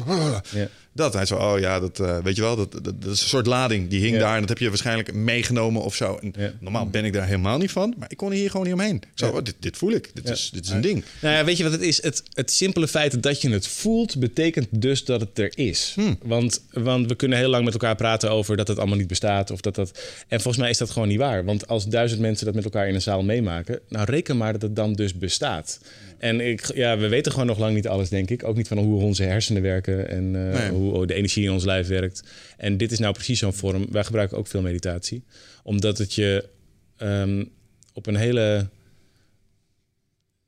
Dat 0.94 1.12
hij 1.12 1.26
zo, 1.26 1.36
oh 1.36 1.58
ja, 1.58 1.80
dat 1.80 2.00
eh, 2.00 2.18
weet 2.18 2.36
je 2.36 2.42
wel, 2.42 2.56
dat, 2.56 2.72
dat, 2.72 2.84
dat 2.84 2.94
is 3.12 3.22
een 3.22 3.28
soort 3.28 3.46
lading 3.46 3.88
die 3.88 4.00
hing 4.00 4.14
Ja. 4.14 4.18
daar 4.20 4.34
en 4.34 4.40
dat 4.40 4.48
heb 4.48 4.58
je 4.58 4.68
waarschijnlijk 4.68 5.12
meegenomen 5.14 5.82
of 5.82 5.94
zo. 5.94 6.18
En 6.22 6.32
Ja. 6.36 6.52
normaal 6.60 6.86
ben 6.86 7.04
ik 7.04 7.12
daar 7.12 7.26
helemaal 7.26 7.58
niet 7.58 7.70
van, 7.70 7.94
maar 7.98 8.10
ik 8.10 8.16
kon 8.16 8.32
hier 8.32 8.50
gewoon 8.50 8.66
niet 8.66 8.74
omheen. 8.74 8.96
Ik 8.96 9.02
Zo, 9.14 9.26
Ja. 9.26 9.32
oh, 9.32 9.42
dit, 9.44 9.54
dit 9.58 9.76
voel 9.76 9.90
ik, 9.92 10.10
dit, 10.14 10.26
Ja. 10.26 10.32
is, 10.32 10.50
dit 10.52 10.64
is 10.64 10.70
een 10.70 10.80
ding. 10.80 11.04
Nou 11.20 11.34
ja, 11.34 11.44
weet 11.44 11.56
je 11.56 11.62
wat 11.62 11.72
het 11.72 11.80
is? 11.82 12.02
Het, 12.02 12.22
het 12.32 12.50
simpele 12.50 12.88
feit 12.88 13.22
dat 13.22 13.40
je 13.40 13.50
het 13.50 13.66
voelt, 13.68 14.18
betekent 14.18 14.66
dus 14.70 15.04
dat 15.04 15.20
het 15.20 15.38
er 15.38 15.52
is. 15.58 15.94
Want, 16.22 16.62
want 16.72 17.08
we 17.08 17.14
kunnen 17.14 17.38
heel 17.38 17.48
lang 17.48 17.64
met 17.64 17.72
elkaar 17.72 17.96
praten 17.96 18.30
over 18.30 18.56
dat 18.56 18.68
het 18.68 18.78
allemaal 18.78 18.98
niet 18.98 19.06
bestaat. 19.06 19.50
Of 19.50 19.60
dat 19.60 19.74
dat... 19.74 19.90
En 20.28 20.40
volgens 20.40 20.56
mij 20.62 20.70
is 20.70 20.78
dat 20.78 20.90
gewoon 20.90 21.08
niet 21.08 21.18
waar. 21.18 21.44
Want 21.44 21.68
als 21.68 21.86
duizend 21.86 22.20
mensen 22.20 22.46
dat 22.46 22.54
met 22.54 22.64
elkaar 22.64 22.88
in 22.88 22.94
een 22.94 23.02
zaal 23.02 23.16
al 23.16 23.22
meemaken. 23.22 23.80
Nou, 23.88 24.04
reken 24.04 24.36
maar 24.36 24.52
dat 24.52 24.62
het 24.62 24.76
dan 24.76 24.92
dus 24.92 25.14
bestaat. 25.18 25.80
En 26.22 26.40
ik, 26.40 26.74
ja, 26.74 26.98
we 26.98 27.08
weten 27.08 27.32
gewoon 27.32 27.46
nog 27.46 27.58
lang 27.58 27.74
niet 27.74 27.88
alles, 27.88 28.08
denk 28.08 28.30
ik. 28.30 28.44
Ook 28.44 28.56
niet 28.56 28.68
van 28.68 28.78
hoe 28.78 29.02
onze 29.02 29.22
hersenen 29.22 29.62
werken 29.62 30.08
en 30.08 30.24
eh, 30.52 30.58
Nee. 30.60 30.70
hoe 30.70 31.06
de 31.06 31.14
energie 31.14 31.44
in 31.44 31.50
ons 31.52 31.64
lijf 31.64 31.86
werkt. 31.86 32.22
En 32.56 32.76
dit 32.76 32.92
is 32.92 32.98
nou 32.98 33.12
precies 33.14 33.38
zo'n 33.38 33.52
vorm. 33.52 33.86
Wij 33.90 34.04
gebruiken 34.04 34.36
ook 34.38 34.46
veel 34.46 34.62
meditatie. 34.62 35.22
Omdat 35.62 35.98
het 35.98 36.14
je 36.14 36.48
ehm, 36.96 37.44
op 37.92 38.06
een 38.06 38.16
hele... 38.16 38.68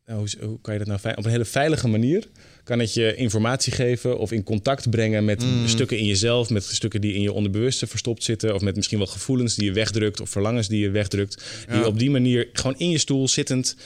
Nou, 0.07 0.19
hoe, 0.19 0.47
hoe 0.47 0.61
kan 0.61 0.73
je 0.73 0.79
dat 0.79 0.89
nou 0.89 1.01
vei- 1.01 1.15
Op 1.17 1.25
een 1.25 1.31
hele 1.31 1.45
veilige 1.45 1.89
manier 1.89 2.29
kan 2.65 2.79
het 2.79 2.95
je 2.95 3.15
informatie 3.15 3.73
geven 3.73 4.19
of 4.19 4.33
in 4.33 4.43
contact 4.43 4.91
brengen 4.91 5.25
met 5.25 5.43
Mm. 5.45 5.69
stukken 5.69 5.99
in 5.99 6.05
jezelf, 6.05 6.51
met 6.51 6.65
stukken 6.65 7.01
die 7.01 7.15
in 7.15 7.21
je 7.21 7.33
onderbewuste 7.33 7.87
verstopt 7.87 8.25
zitten, 8.25 8.55
of 8.55 8.61
met 8.63 8.77
misschien 8.77 8.99
wel 8.99 9.07
gevoelens 9.07 9.55
die 9.55 9.65
je 9.65 9.73
wegdrukt 9.73 10.21
of 10.21 10.31
verlangens 10.31 10.69
die 10.69 10.81
je 10.81 10.91
wegdrukt, 10.91 11.45
die 11.69 11.79
je 11.79 11.87
op 11.87 11.99
die 11.99 12.11
manier 12.11 12.49
gewoon 12.53 12.79
in 12.79 12.91
je 12.91 12.99
stoel 12.99 13.29
zittend, 13.29 13.77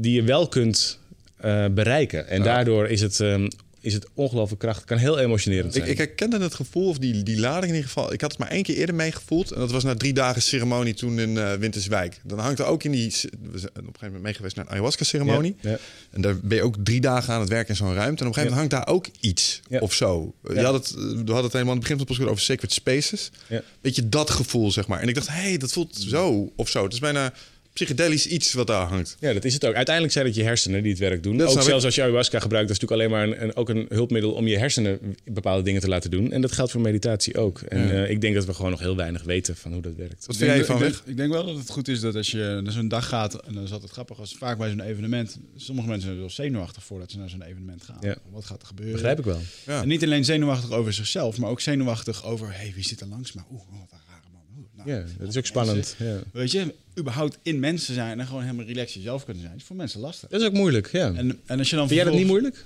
die 0.00 0.12
je 0.12 0.22
wel 0.22 0.48
kunt 0.48 1.00
eh, 1.42 1.66
bereiken. 1.70 2.28
En 2.28 2.38
Ja. 2.38 2.44
daardoor 2.44 2.88
is 2.88 3.00
het, 3.00 3.20
ehm, 3.20 3.48
is 3.80 3.94
het 3.94 4.06
ongelooflijk 4.14 4.60
krachtig. 4.60 4.84
kan 4.84 4.96
heel 4.98 5.18
emotionerend 5.18 5.66
Ik, 5.76 5.80
zijn. 5.80 5.90
ik 5.90 5.98
herkende 5.98 6.38
het 6.40 6.54
gevoel, 6.54 6.88
of 6.88 6.98
die, 6.98 7.22
die 7.22 7.38
lading 7.40 7.64
in 7.64 7.74
ieder 7.74 7.90
geval. 7.90 8.12
Ik 8.12 8.20
had 8.20 8.30
het 8.30 8.40
maar 8.40 8.48
één 8.50 8.62
keer 8.62 8.76
eerder 8.76 8.94
meegevoeld. 8.94 9.50
En 9.50 9.60
dat 9.60 9.70
was 9.70 9.84
na 9.84 9.94
drie 9.94 10.12
dagen 10.12 10.42
ceremonie 10.42 10.94
toen 10.94 11.18
in 11.18 11.38
eh, 11.38 11.52
Winterswijk. 11.52 12.20
Dan 12.24 12.38
hangt 12.38 12.58
er 12.58 12.64
ook 12.64 12.84
in 12.84 12.90
die... 12.90 13.10
We 13.52 13.58
zijn 13.58 13.70
op 13.70 13.76
een 13.76 13.84
gegeven 13.84 14.06
moment 14.06 14.22
mee 14.22 14.34
geweest 14.34 14.56
naar 14.56 14.64
een 14.64 14.70
ayahuasca-ceremonie. 14.70 15.56
Ja, 15.60 15.70
ja. 15.70 15.78
En 16.10 16.20
daar 16.20 16.36
ben 16.42 16.56
je 16.56 16.62
ook 16.62 16.76
drie 16.82 17.00
dagen 17.00 17.34
aan 17.34 17.40
het 17.40 17.48
werken 17.48 17.68
in 17.68 17.76
zo'n 17.76 17.94
ruimte. 17.94 18.22
En 18.22 18.28
op 18.28 18.36
een 18.36 18.42
gegeven 18.42 18.56
moment 18.56 18.72
hangt 18.72 18.86
daar 18.86 18.94
ook 18.94 19.06
iets 19.20 19.60
of 19.80 19.92
zo. 19.92 20.34
Je 20.54 20.60
had 20.60 20.74
het, 20.74 20.90
we 20.94 21.00
hadden 21.16 21.42
het 21.42 21.52
helemaal 21.52 21.58
aan 21.74 21.78
het 21.78 21.88
begin 21.88 22.06
van 22.06 22.16
het 22.16 22.28
over 22.28 22.42
sacred 22.42 22.72
spaces. 22.72 23.30
Ja. 23.46 23.62
Weet 23.80 23.96
je, 23.96 24.08
dat 24.08 24.30
gevoel, 24.30 24.70
zeg 24.72 24.86
maar. 24.86 25.00
En 25.00 25.08
ik 25.08 25.14
dacht, 25.14 25.28
hé, 25.28 25.34
hey, 25.34 25.56
dat 25.56 25.72
voelt 25.72 25.96
zo 26.08 26.52
of 26.56 26.68
zo. 26.68 26.84
Het 26.84 26.92
is 26.92 26.98
bijna 26.98 27.32
psychedelisch 27.72 28.26
iets 28.26 28.52
wat 28.52 28.66
daar 28.66 28.86
hangt. 28.86 29.16
Ja, 29.20 29.32
dat 29.32 29.44
is 29.44 29.54
het 29.54 29.64
ook. 29.66 29.74
Uiteindelijk 29.74 30.14
zijn 30.14 30.26
het 30.26 30.34
je 30.34 30.42
hersenen 30.42 30.82
die 30.82 30.90
het 30.90 31.00
werk 31.00 31.22
doen. 31.22 31.36
Dat 31.36 31.46
ook 31.46 31.52
zelfs 31.62 31.78
ik. 31.78 31.84
als 31.84 31.94
je 31.94 32.02
ayahuasca 32.02 32.38
gebruikt, 32.40 32.68
dat 32.68 32.76
is 32.76 32.82
natuurlijk 32.82 33.12
alleen 33.14 33.28
maar 33.30 33.38
een, 33.38 33.48
een- 33.48 33.56
ook 33.56 33.68
een 33.68 33.86
hulpmiddel 33.88 34.32
om 34.32 34.46
je 34.46 34.58
hersenen 34.58 35.16
bepaalde 35.24 35.62
dingen 35.62 35.80
te 35.80 35.88
laten 35.88 36.10
doen. 36.10 36.32
En 36.32 36.40
dat 36.40 36.52
geldt 36.52 36.70
voor 36.72 36.80
meditatie 36.80 37.36
ook. 37.36 37.60
En 37.60 37.80
Ja. 37.86 37.90
eh, 38.04 38.10
ik 38.10 38.20
denk 38.20 38.34
dat 38.34 38.44
we 38.44 38.54
gewoon 38.54 38.70
nog 38.70 38.80
heel 38.80 38.96
weinig 38.96 39.22
weten 39.22 39.56
van 39.56 39.72
hoe 39.72 39.82
dat 39.82 39.94
werkt. 39.96 40.26
Wat 40.26 40.36
vind 40.36 40.50
jij 40.50 40.64
van 40.64 40.76
ik, 40.76 40.82
weg? 40.82 40.92
denk, 40.92 41.06
ik 41.06 41.16
denk 41.16 41.32
wel 41.32 41.46
dat 41.46 41.56
het 41.56 41.70
goed 41.70 41.88
is 41.88 42.00
dat 42.00 42.14
als 42.14 42.30
je 42.30 42.60
naar 42.62 42.72
zo'n 42.72 42.88
dag 42.88 43.08
gaat, 43.08 43.34
en 43.34 43.54
dan 43.54 43.62
is 43.62 43.72
altijd 43.72 43.90
grappig, 43.92 44.18
als 44.18 44.34
vaak 44.38 44.58
bij 44.58 44.68
zo'n 44.70 44.80
evenement, 44.80 45.38
sommige 45.56 45.86
mensen 45.88 46.02
zijn 46.04 46.14
er 46.14 46.20
wel 46.20 46.30
zenuwachtig 46.30 46.84
voordat 46.84 47.10
ze 47.10 47.18
naar 47.18 47.28
zo'n 47.30 47.42
evenement 47.42 47.82
gaan. 47.82 47.98
Ja. 48.00 48.16
Wat 48.30 48.44
gaat 48.44 48.60
er 48.60 48.66
gebeuren? 48.66 48.94
Begrijp 48.94 49.18
ik 49.18 49.24
wel. 49.24 49.40
Ja. 49.66 49.82
En 49.82 49.88
niet 49.88 50.02
alleen 50.02 50.24
zenuwachtig 50.24 50.70
over 50.70 50.92
zichzelf, 50.92 51.38
maar 51.38 51.50
ook 51.50 51.60
zenuwachtig 51.60 52.24
over, 52.24 52.48
hey, 52.56 52.72
wie 52.74 52.84
zit 52.84 53.00
er 53.00 53.06
langs 53.06 53.32
me? 53.32 53.40
Oeh, 53.52 53.60
wat 53.70 53.88
een 53.92 53.98
rare 54.08 54.26
man. 54.32 54.42
Oeh, 54.58 54.66
nou, 54.84 54.98
Ja, 54.98 55.04
dat 55.18 55.28
is 55.28 55.36
ook 55.36 55.46
spannend. 55.46 55.96
Ja. 55.98 56.18
Weet 56.32 56.50
je, 56.50 56.74
überhaupt 56.98 57.38
in 57.42 57.60
mensen 57.60 57.94
zijn 57.94 58.20
en 58.20 58.26
gewoon 58.26 58.42
helemaal 58.42 58.64
relaxed 58.64 58.94
jezelf 58.94 59.24
kunnen 59.24 59.42
zijn, 59.42 59.56
is 59.56 59.62
voor 59.64 59.76
mensen 59.76 60.00
lastig. 60.00 60.28
Dat 60.28 60.40
is 60.40 60.46
ook 60.46 60.52
moeilijk, 60.52 60.92
ja. 60.92 61.12
En, 61.14 61.40
en 61.46 61.58
als 61.58 61.70
je 61.70 61.76
dan 61.76 61.88
Vind 61.88 62.00
jij 62.00 62.10
dat 62.10 62.18
niet 62.18 62.28
moeilijk? 62.28 62.64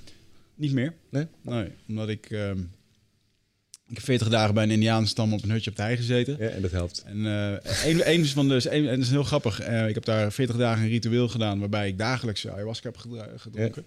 Niet 0.54 0.72
meer. 0.72 0.92
Nee? 1.10 1.26
Nee, 1.42 1.68
omdat 1.88 2.08
ik... 2.08 2.30
ehm, 2.30 2.58
ik 3.88 3.94
heb 3.94 4.04
40 4.04 4.28
dagen 4.28 4.54
bij 4.54 4.64
een 4.64 4.70
Indiaanstam 4.70 5.32
op 5.32 5.42
een 5.42 5.50
hutje 5.50 5.70
op 5.70 5.76
de 5.76 5.82
hei 5.82 5.96
gezeten. 5.96 6.36
Ja, 6.38 6.48
en 6.48 6.62
dat 6.62 6.70
helpt. 6.70 7.02
En 7.06 7.26
eh 7.26 7.90
een, 7.90 8.10
een 8.10 8.26
van 8.26 8.48
de, 8.48 8.54
een, 8.70 8.88
en 8.88 8.94
dat 8.96 9.04
is 9.04 9.10
heel 9.10 9.22
grappig. 9.22 9.60
Eh, 9.60 9.88
ik 9.88 9.94
heb 9.94 10.04
daar 10.04 10.32
40 10.32 10.56
dagen 10.56 10.82
een 10.84 10.88
ritueel 10.88 11.28
gedaan 11.28 11.58
waarbij 11.58 11.88
ik 11.88 11.98
dagelijks 11.98 12.48
ayahuasca 12.48 12.88
heb 12.88 13.20
gedronken. 13.36 13.84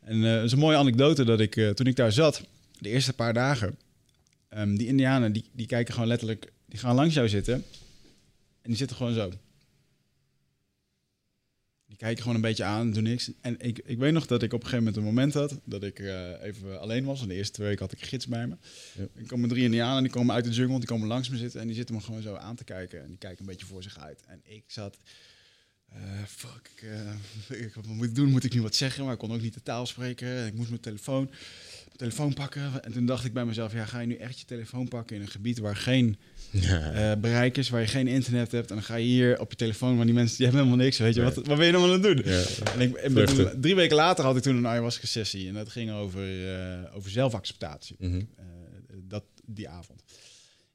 En 0.00 0.24
eh, 0.24 0.34
het 0.34 0.44
is 0.44 0.52
een 0.52 0.58
mooie 0.58 0.76
anekdote 0.76 1.24
dat 1.24 1.40
ik, 1.40 1.72
toen 1.74 1.86
ik 1.86 1.96
daar 1.96 2.12
zat, 2.12 2.42
de 2.78 2.88
eerste 2.88 3.12
paar 3.12 3.34
dagen, 3.34 3.76
ehm, 4.48 4.76
die 4.76 4.86
Indianen 4.86 5.32
die, 5.32 5.44
die 5.52 5.66
kijken 5.66 5.94
gewoon 5.94 6.08
letterlijk, 6.08 6.52
die 6.74 6.82
gaan 6.82 6.94
langs 6.94 7.14
jou 7.14 7.28
zitten 7.28 7.54
en 7.54 8.70
die 8.70 8.76
zitten 8.76 8.96
gewoon 8.96 9.14
zo. 9.14 9.32
Die 11.86 11.96
kijken 11.96 12.22
gewoon 12.22 12.34
een 12.34 12.42
beetje 12.42 12.64
aan, 12.64 12.92
doen 12.92 13.02
niks. 13.02 13.30
En 13.40 13.60
ik, 13.60 13.78
ik 13.84 13.98
weet 13.98 14.12
nog 14.12 14.26
dat 14.26 14.42
ik 14.42 14.52
op 14.52 14.62
een 14.62 14.68
gegeven 14.68 14.84
moment 14.84 14.96
een 14.96 15.14
moment 15.14 15.34
had 15.34 15.60
dat 15.64 15.82
ik 15.82 15.98
eh, 15.98 16.42
even 16.42 16.80
alleen 16.80 17.04
was. 17.04 17.22
En 17.22 17.28
de 17.28 17.34
eerste 17.34 17.52
twee 17.52 17.66
weken 17.66 17.84
had 17.84 17.92
ik 17.92 18.00
een 18.00 18.06
gids 18.06 18.26
bij 18.26 18.46
me. 18.46 18.56
Ja. 18.94 19.06
Er 19.14 19.26
komen 19.26 19.48
drie 19.48 19.64
Indianen, 19.64 20.02
die 20.02 20.12
komen 20.12 20.34
uit 20.34 20.44
de 20.44 20.50
jungle, 20.50 20.78
die 20.78 20.88
komen 20.88 21.08
langs 21.08 21.28
me 21.28 21.36
zitten 21.36 21.60
en 21.60 21.66
die 21.66 21.76
zitten 21.76 21.94
me 21.94 22.00
gewoon 22.00 22.22
zo 22.22 22.34
aan 22.34 22.56
te 22.56 22.64
kijken. 22.64 23.02
En 23.02 23.08
die 23.08 23.18
kijken 23.18 23.40
een 23.40 23.50
beetje 23.50 23.66
voor 23.66 23.82
zich 23.82 23.98
uit. 23.98 24.22
En 24.26 24.40
ik 24.44 24.64
zat, 24.66 24.96
eh, 25.88 26.22
fuck, 26.26 26.70
ik, 26.76 26.82
eh, 26.82 27.60
ik, 27.60 27.74
wat 27.74 27.86
moet 27.86 28.06
ik 28.06 28.14
doen? 28.14 28.30
Moet 28.30 28.44
ik 28.44 28.54
nu 28.54 28.62
wat 28.62 28.74
zeggen? 28.74 29.04
Maar 29.04 29.12
ik 29.12 29.18
kon 29.18 29.32
ook 29.32 29.40
niet 29.40 29.54
de 29.54 29.62
taal 29.62 29.86
spreken. 29.86 30.46
Ik 30.46 30.54
moest 30.54 30.68
mijn 30.68 30.80
telefoon, 30.80 31.24
mijn 31.24 31.96
telefoon 31.96 32.34
pakken. 32.34 32.84
En 32.84 32.92
toen 32.92 33.06
dacht 33.06 33.24
ik 33.24 33.32
bij 33.32 33.44
mezelf, 33.44 33.72
ja, 33.72 33.84
ga 33.84 34.00
je 34.00 34.06
nu 34.06 34.14
echt 34.14 34.38
je 34.38 34.46
telefoon 34.46 34.88
pakken 34.88 35.16
in 35.16 35.22
een 35.22 35.28
gebied 35.28 35.58
waar 35.58 35.76
geen 35.76 36.18
bereik 37.20 37.56
is, 37.56 37.68
waar 37.68 37.80
je 37.80 37.86
geen 37.86 38.06
internet 38.06 38.52
hebt. 38.52 38.68
En 38.68 38.74
dan 38.74 38.84
ga 38.84 38.94
je 38.94 39.04
hier 39.04 39.40
op 39.40 39.50
je 39.50 39.56
telefoon, 39.56 39.96
maar 39.96 40.04
die 40.04 40.14
mensen 40.14 40.36
die 40.36 40.46
hebben 40.46 40.64
helemaal 40.64 40.84
niks. 40.84 40.98
Weet 40.98 41.14
je, 41.14 41.22
wat, 41.22 41.34
wat 41.34 41.56
ben 41.56 41.66
je 41.66 41.72
dan 41.72 41.82
aan 41.82 41.90
het 41.90 42.02
doen? 42.02 42.22
Ja. 42.24 42.42
En 42.74 42.80
ik, 42.80 42.96
drie 43.60 43.74
weken 43.74 43.96
later 43.96 44.24
had 44.24 44.36
ik 44.36 44.42
toen 44.42 44.56
een 44.56 44.66
ayahuasca 44.66 45.06
sessie. 45.06 45.48
En 45.48 45.54
dat 45.54 45.68
ging 45.68 45.90
over, 45.90 46.54
eh, 46.54 46.96
over 46.96 47.10
zelfacceptatie. 47.10 47.96
Mhm. 47.98 48.22
Eh, 48.36 48.44
dat, 49.02 49.24
die 49.46 49.68
avond. 49.68 50.02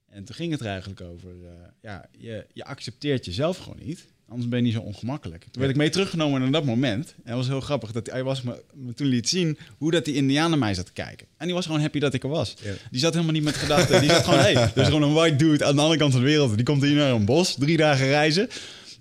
En 0.07 0.23
toen 0.23 0.35
ging 0.35 0.51
het 0.51 0.59
er 0.59 0.67
eigenlijk 0.67 1.01
over, 1.01 1.35
ja, 1.81 2.09
je, 2.17 2.45
je 2.53 2.65
accepteert 2.65 3.25
jezelf 3.25 3.57
gewoon 3.57 3.79
niet. 3.85 4.05
Anders 4.29 4.49
ben 4.49 4.59
je 4.59 4.65
niet 4.65 4.73
zo 4.73 4.79
ongemakkelijk. 4.79 5.43
Toen 5.43 5.61
werd 5.61 5.69
ik 5.69 5.77
mee 5.77 5.89
teruggenomen 5.89 6.41
naar 6.41 6.51
dat 6.51 6.65
moment. 6.65 7.13
En 7.15 7.23
dat 7.23 7.35
was 7.35 7.47
heel 7.47 7.61
grappig 7.61 7.91
dat 7.91 8.07
hij 8.07 8.23
was 8.23 8.41
me, 8.41 8.63
me 8.73 8.93
toen 8.93 9.07
liet 9.07 9.29
zien 9.29 9.57
hoe 9.77 9.91
dat 9.91 10.05
die 10.05 10.13
Indiaan 10.13 10.49
naar 10.49 10.59
mij 10.59 10.73
zat 10.73 10.85
te 10.85 10.91
kijken. 10.91 11.27
En 11.37 11.45
die 11.45 11.55
was 11.55 11.65
gewoon 11.65 11.81
happy 11.81 11.99
dat 11.99 12.13
ik 12.13 12.23
er 12.23 12.29
was. 12.29 12.55
Ja. 12.63 12.73
Die 12.91 12.99
zat 12.99 13.13
helemaal 13.13 13.33
niet 13.33 13.43
met 13.43 13.55
gedachten. 13.55 14.01
Die 14.01 14.09
zat 14.09 14.23
gewoon, 14.23 14.39
hey, 14.39 14.53
er 14.75 14.77
is 14.77 14.85
gewoon 14.85 15.01
een 15.01 15.13
white 15.13 15.35
dude 15.35 15.65
aan 15.65 15.75
de 15.75 15.81
andere 15.81 15.99
kant 15.99 16.11
van 16.11 16.21
de 16.21 16.27
wereld. 16.27 16.55
Die 16.55 16.65
komt 16.65 16.81
hier 16.81 16.95
naar 16.95 17.11
een 17.11 17.25
bos, 17.25 17.55
drie 17.59 17.77
dagen 17.77 18.07
reizen. 18.07 18.49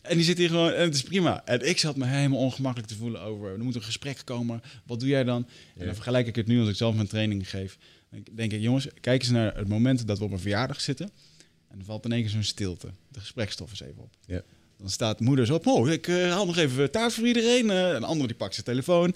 En 0.03 0.17
die 0.17 0.25
zit 0.25 0.39
hier 0.39 0.49
gewoon, 0.49 0.73
en 0.73 0.85
het 0.85 0.95
is 0.95 1.03
prima. 1.03 1.43
En 1.45 1.69
ik 1.69 1.79
zat 1.79 1.97
me 1.97 2.07
helemaal 2.07 2.39
ongemakkelijk 2.39 2.91
te 2.91 2.97
voelen 2.97 3.21
over, 3.21 3.53
er 3.53 3.65
moet 3.65 3.75
een 3.75 3.83
gesprek 3.83 4.21
komen. 4.25 4.63
Wat 4.87 5.01
doe 5.01 5.09
jij 5.09 5.25
dan? 5.25 5.49
En 5.77 5.85
dan 5.87 5.95
vergelijk 5.95 6.27
ik 6.27 6.37
het 6.37 6.47
nu 6.47 6.61
als 6.61 6.69
ik 6.69 6.77
zelf 6.77 6.95
mijn 6.95 7.09
training 7.09 7.51
geef. 7.51 7.79
Dan 8.11 8.23
denk 8.33 8.53
ik, 8.53 8.61
jongens, 8.61 8.89
kijk 9.01 9.21
eens 9.23 9.31
naar 9.31 9.57
het 9.57 9.69
moment 9.69 10.07
dat 10.07 10.19
we 10.19 10.25
op 10.25 10.33
een 10.33 10.39
verjaardag 10.39 10.81
zitten. 10.81 11.11
En 11.69 11.77
dan 11.77 11.85
valt 11.85 12.05
in 12.05 12.13
één 12.13 12.23
keer 12.23 12.31
zo'n 12.31 12.43
stilte. 12.43 12.89
De 13.09 13.21
gesprekstof 13.21 13.73
is 13.73 13.81
even 13.81 14.03
op. 14.03 14.15
Ja. 14.27 14.43
Dan 14.79 14.91
staat 14.91 15.21
moeder 15.21 15.47
zo 15.47 15.55
op, 15.55 15.67
oh, 15.67 15.91
ik 15.91 16.09
eh, 16.09 16.31
haal 16.31 16.47
nog 16.47 16.57
even 16.57 16.91
taart 16.91 17.15
voor 17.15 17.27
iedereen. 17.27 17.71
Eh, 17.71 17.89
een 17.89 18.05
andere 18.05 18.27
die 18.27 18.37
pakt 18.37 18.55
zijn 18.55 18.67
telefoon. 18.67 19.07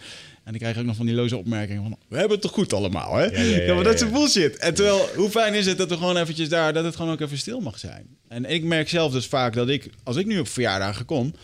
En 0.45 0.51
dan 0.51 0.59
krijg 0.59 0.75
ik 0.75 0.81
ook 0.81 0.87
nog 0.87 0.97
van 0.97 1.07
die 1.07 1.15
loze 1.15 1.37
opmerkingen 1.37 1.83
van, 1.83 1.97
we 2.09 2.17
hebben 2.17 2.33
het 2.33 2.41
toch 2.41 2.53
goed 2.53 2.73
allemaal, 2.73 3.15
hè? 3.15 3.25
Ja, 3.25 3.43
ja, 3.43 3.63
ja, 3.63 3.75
maar 3.75 3.85
dat 3.85 3.95
is 3.95 4.11
bullshit. 4.11 4.57
En 4.57 4.75
terwijl, 4.75 5.09
hoe 5.17 5.31
fijn 5.31 5.55
is 5.55 5.67
het 5.67 5.79
dat 5.79 5.89
we 5.89 5.97
gewoon 5.97 6.17
eventjes 6.17 6.49
daar, 6.49 6.73
dat 6.73 6.85
het 6.85 6.97
gewoon 6.97 7.13
ook 7.13 7.21
even 7.21 7.39
stil 7.39 7.61
mag 7.61 7.79
zijn. 7.79 8.07
En 8.29 8.45
ik 8.45 8.63
merk 8.65 8.89
zelf 8.89 9.13
dus 9.13 9.27
vaak 9.27 9.55
dat 9.55 9.69
ik, 9.69 9.91
als 10.03 10.17
ik 10.17 10.27
nu 10.27 10.39
op 10.39 10.49
verjaardagen 10.49 11.05
kom, 11.05 11.35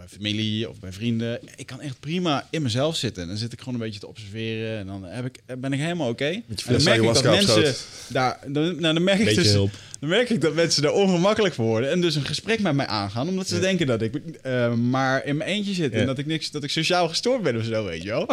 bij 0.00 0.08
familie 0.08 0.68
of 0.68 0.80
bij 0.80 0.92
vrienden, 0.92 1.38
ik 1.56 1.66
kan 1.66 1.80
echt 1.80 2.00
prima 2.00 2.46
in 2.50 2.62
mezelf 2.62 2.96
zitten. 2.96 3.22
En 3.22 3.28
dan 3.28 3.36
zit 3.36 3.52
ik 3.52 3.58
gewoon 3.58 3.74
een 3.74 3.80
beetje 3.80 4.00
te 4.00 4.06
observeren 4.08 4.78
en 4.78 4.86
dan 4.86 5.04
heb 5.04 5.24
ik, 5.24 5.38
ben 5.58 5.72
ik 5.72 5.78
helemaal 5.80 6.08
oké. 6.08 6.24
En 6.24 6.44
dan 6.68 6.82
merk 6.82 7.02
ik 7.02 7.14
dat 7.14 7.24
mensen 7.24 7.74
daar, 8.08 8.38
dan, 8.46 8.80
nou, 8.80 8.94
dan 8.94 9.04
merk 9.04 9.18
ik 9.18 9.34
dus, 9.34 9.52
hulp. 9.52 9.70
dan 10.00 10.08
merk 10.08 10.30
ik 10.30 10.40
dat 10.40 10.54
mensen 10.54 10.82
daar 10.82 10.92
ongemakkelijk 10.92 11.54
voor 11.54 11.64
worden 11.64 11.90
en 11.90 12.00
dus 12.00 12.14
een 12.14 12.24
gesprek 12.24 12.60
met 12.60 12.74
mij 12.74 12.86
aangaan, 12.86 13.28
omdat 13.28 13.48
ze 13.48 13.60
denken 13.60 13.86
dat 13.86 14.02
ik 14.02 14.14
eh, 14.42 14.74
maar 14.74 15.24
in 15.24 15.36
mijn 15.36 15.50
eentje 15.50 15.74
zit 15.74 15.92
Ja. 15.92 15.98
en 15.98 16.06
dat 16.06 16.18
ik 16.18 16.26
niks, 16.26 16.50
dat 16.50 16.62
ik 16.64 16.70
sociaal 16.70 17.08
gestoord 17.08 17.42
ben 17.42 17.56
of 17.56 17.64
zo, 17.64 17.84
weet 17.84 18.02
je 18.02 18.08
wel. 18.08 18.26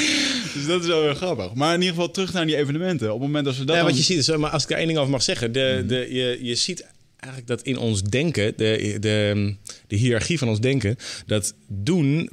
dus 0.54 0.66
dat 0.66 0.80
is 0.80 0.86
wel 0.86 1.02
heel 1.02 1.14
grappig. 1.14 1.54
Maar 1.54 1.74
in 1.74 1.80
ieder 1.80 1.94
geval 1.94 2.10
terug 2.10 2.32
naar 2.32 2.46
die 2.46 2.56
evenementen. 2.56 3.06
Op 3.06 3.18
het 3.18 3.26
moment 3.26 3.44
dat 3.44 3.56
we 3.56 3.64
dat 3.64 3.76
Ja, 3.76 3.82
dan- 3.82 3.90
wat 3.90 3.98
je 3.98 4.04
ziet, 4.04 4.18
is, 4.18 4.36
maar 4.36 4.50
als 4.50 4.62
ik 4.62 4.68
daar 4.68 4.78
één 4.78 4.86
ding 4.86 4.98
over 4.98 5.10
mag 5.10 5.22
zeggen, 5.22 5.52
de, 5.52 5.84
de, 5.86 6.06
je, 6.14 6.38
je 6.42 6.54
ziet 6.54 6.84
eigenlijk 7.24 7.46
dat 7.46 7.62
in 7.62 7.78
ons 7.78 8.02
denken, 8.02 8.52
de, 8.56 8.96
de, 9.00 9.54
de 9.86 9.96
hiërarchie 9.96 10.38
van 10.38 10.48
ons 10.48 10.60
denken, 10.60 10.96
dat 11.26 11.54
doen 11.66 12.30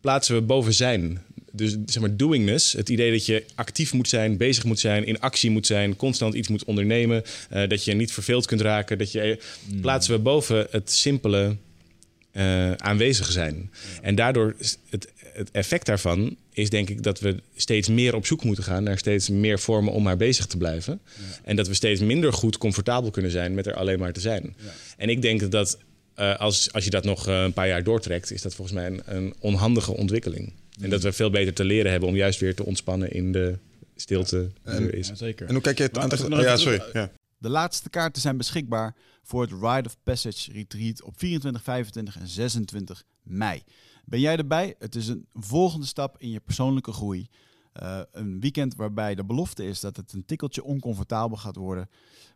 plaatsen 0.00 0.34
we 0.34 0.42
boven 0.42 0.74
zijn. 0.74 1.22
Dus 1.52 1.76
zeg 1.86 2.00
maar 2.00 2.16
doingness, 2.16 2.72
het 2.72 2.88
idee 2.88 3.10
dat 3.10 3.26
je 3.26 3.44
actief 3.54 3.92
moet 3.92 4.08
zijn, 4.08 4.36
bezig 4.36 4.64
moet 4.64 4.78
zijn, 4.78 5.06
in 5.06 5.20
actie 5.20 5.50
moet 5.50 5.66
zijn, 5.66 5.96
constant 5.96 6.34
iets 6.34 6.48
moet 6.48 6.64
ondernemen, 6.64 7.22
eh, 7.50 7.68
dat 7.68 7.84
je 7.84 7.94
niet 7.94 8.12
verveeld 8.12 8.46
kunt 8.46 8.60
raken, 8.60 8.98
dat 8.98 9.12
je 9.12 9.38
plaatsen 9.80 10.14
we 10.14 10.20
boven 10.20 10.66
het 10.70 10.90
simpele 10.90 11.56
eh, 12.32 12.72
aanwezig 12.72 13.32
zijn. 13.32 13.70
En 14.02 14.14
daardoor 14.14 14.54
is 14.58 14.78
het, 14.88 15.12
het 15.36 15.50
effect 15.50 15.86
daarvan 15.86 16.36
is 16.52 16.70
denk 16.70 16.90
ik 16.90 17.02
dat 17.02 17.20
we 17.20 17.36
steeds 17.56 17.88
meer 17.88 18.14
op 18.14 18.26
zoek 18.26 18.44
moeten 18.44 18.64
gaan 18.64 18.82
naar 18.82 18.98
steeds 18.98 19.28
meer 19.28 19.58
vormen 19.58 19.92
om 19.92 20.02
maar 20.02 20.16
bezig 20.16 20.46
te 20.46 20.56
blijven. 20.56 21.00
En 21.44 21.56
dat 21.56 21.68
we 21.68 21.74
steeds 21.74 22.00
minder 22.00 22.32
goed 22.32 22.58
comfortabel 22.58 23.10
kunnen 23.10 23.30
zijn 23.30 23.54
met 23.54 23.66
er 23.66 23.74
alleen 23.74 23.98
maar 23.98 24.12
te 24.12 24.20
zijn. 24.20 24.56
En 24.96 25.08
ik 25.08 25.22
denk 25.22 25.50
dat 25.50 25.78
eh, 26.14 26.36
als, 26.38 26.72
als 26.72 26.84
je 26.84 26.90
dat 26.90 27.04
nog 27.04 27.28
eh, 27.28 27.42
een 27.42 27.52
paar 27.52 27.68
jaar 27.68 27.82
doortrekt, 27.82 28.30
is 28.30 28.42
dat 28.42 28.54
volgens 28.54 28.76
mij 28.76 28.86
een, 28.86 29.02
een 29.04 29.34
onhandige 29.38 29.92
ontwikkeling. 29.92 30.52
En 30.80 30.90
dat 30.90 31.02
we 31.02 31.12
veel 31.12 31.30
beter 31.30 31.54
te 31.54 31.64
leren 31.64 31.90
hebben 31.90 32.08
om 32.08 32.16
juist 32.16 32.40
weer 32.40 32.54
te 32.54 32.64
ontspannen 32.64 33.12
in 33.12 33.32
de 33.32 33.58
stilte 33.96 34.50
die 34.64 34.74
er 34.74 34.94
is. 34.94 35.08
Ja, 35.08 35.14
zeker. 35.14 35.46
En 35.46 35.52
hoe 35.52 35.62
kijk 35.62 35.78
je 35.78 35.82
het 35.82 35.98
aan 35.98 36.32
Oh, 36.32 36.40
ja, 36.40 36.56
sorry. 36.56 37.10
De 37.38 37.48
laatste 37.48 37.90
kaarten 37.90 38.22
zijn 38.22 38.36
beschikbaar 38.36 38.94
voor 39.22 39.42
het 39.42 39.50
Rite 39.50 39.88
of 39.88 39.96
Passage 40.02 40.52
Retreat 40.52 41.02
op 41.02 41.14
24, 41.16 41.62
25 41.62 42.18
en 42.18 42.28
26 42.28 43.02
mei. 43.22 43.62
Ben 44.08 44.20
jij 44.20 44.36
erbij? 44.36 44.74
Het 44.78 44.94
is 44.94 45.08
een 45.08 45.26
volgende 45.32 45.86
stap 45.86 46.18
in 46.18 46.30
je 46.30 46.40
persoonlijke 46.40 46.92
groei. 46.92 47.28
Uh, 47.82 48.00
een 48.10 48.40
weekend 48.40 48.74
waarbij 48.74 49.14
de 49.14 49.24
belofte 49.24 49.66
is 49.66 49.80
dat 49.80 49.96
het 49.96 50.12
een 50.12 50.24
tikkeltje 50.24 50.64
oncomfortabel 50.64 51.36
gaat 51.36 51.56
worden. 51.56 51.88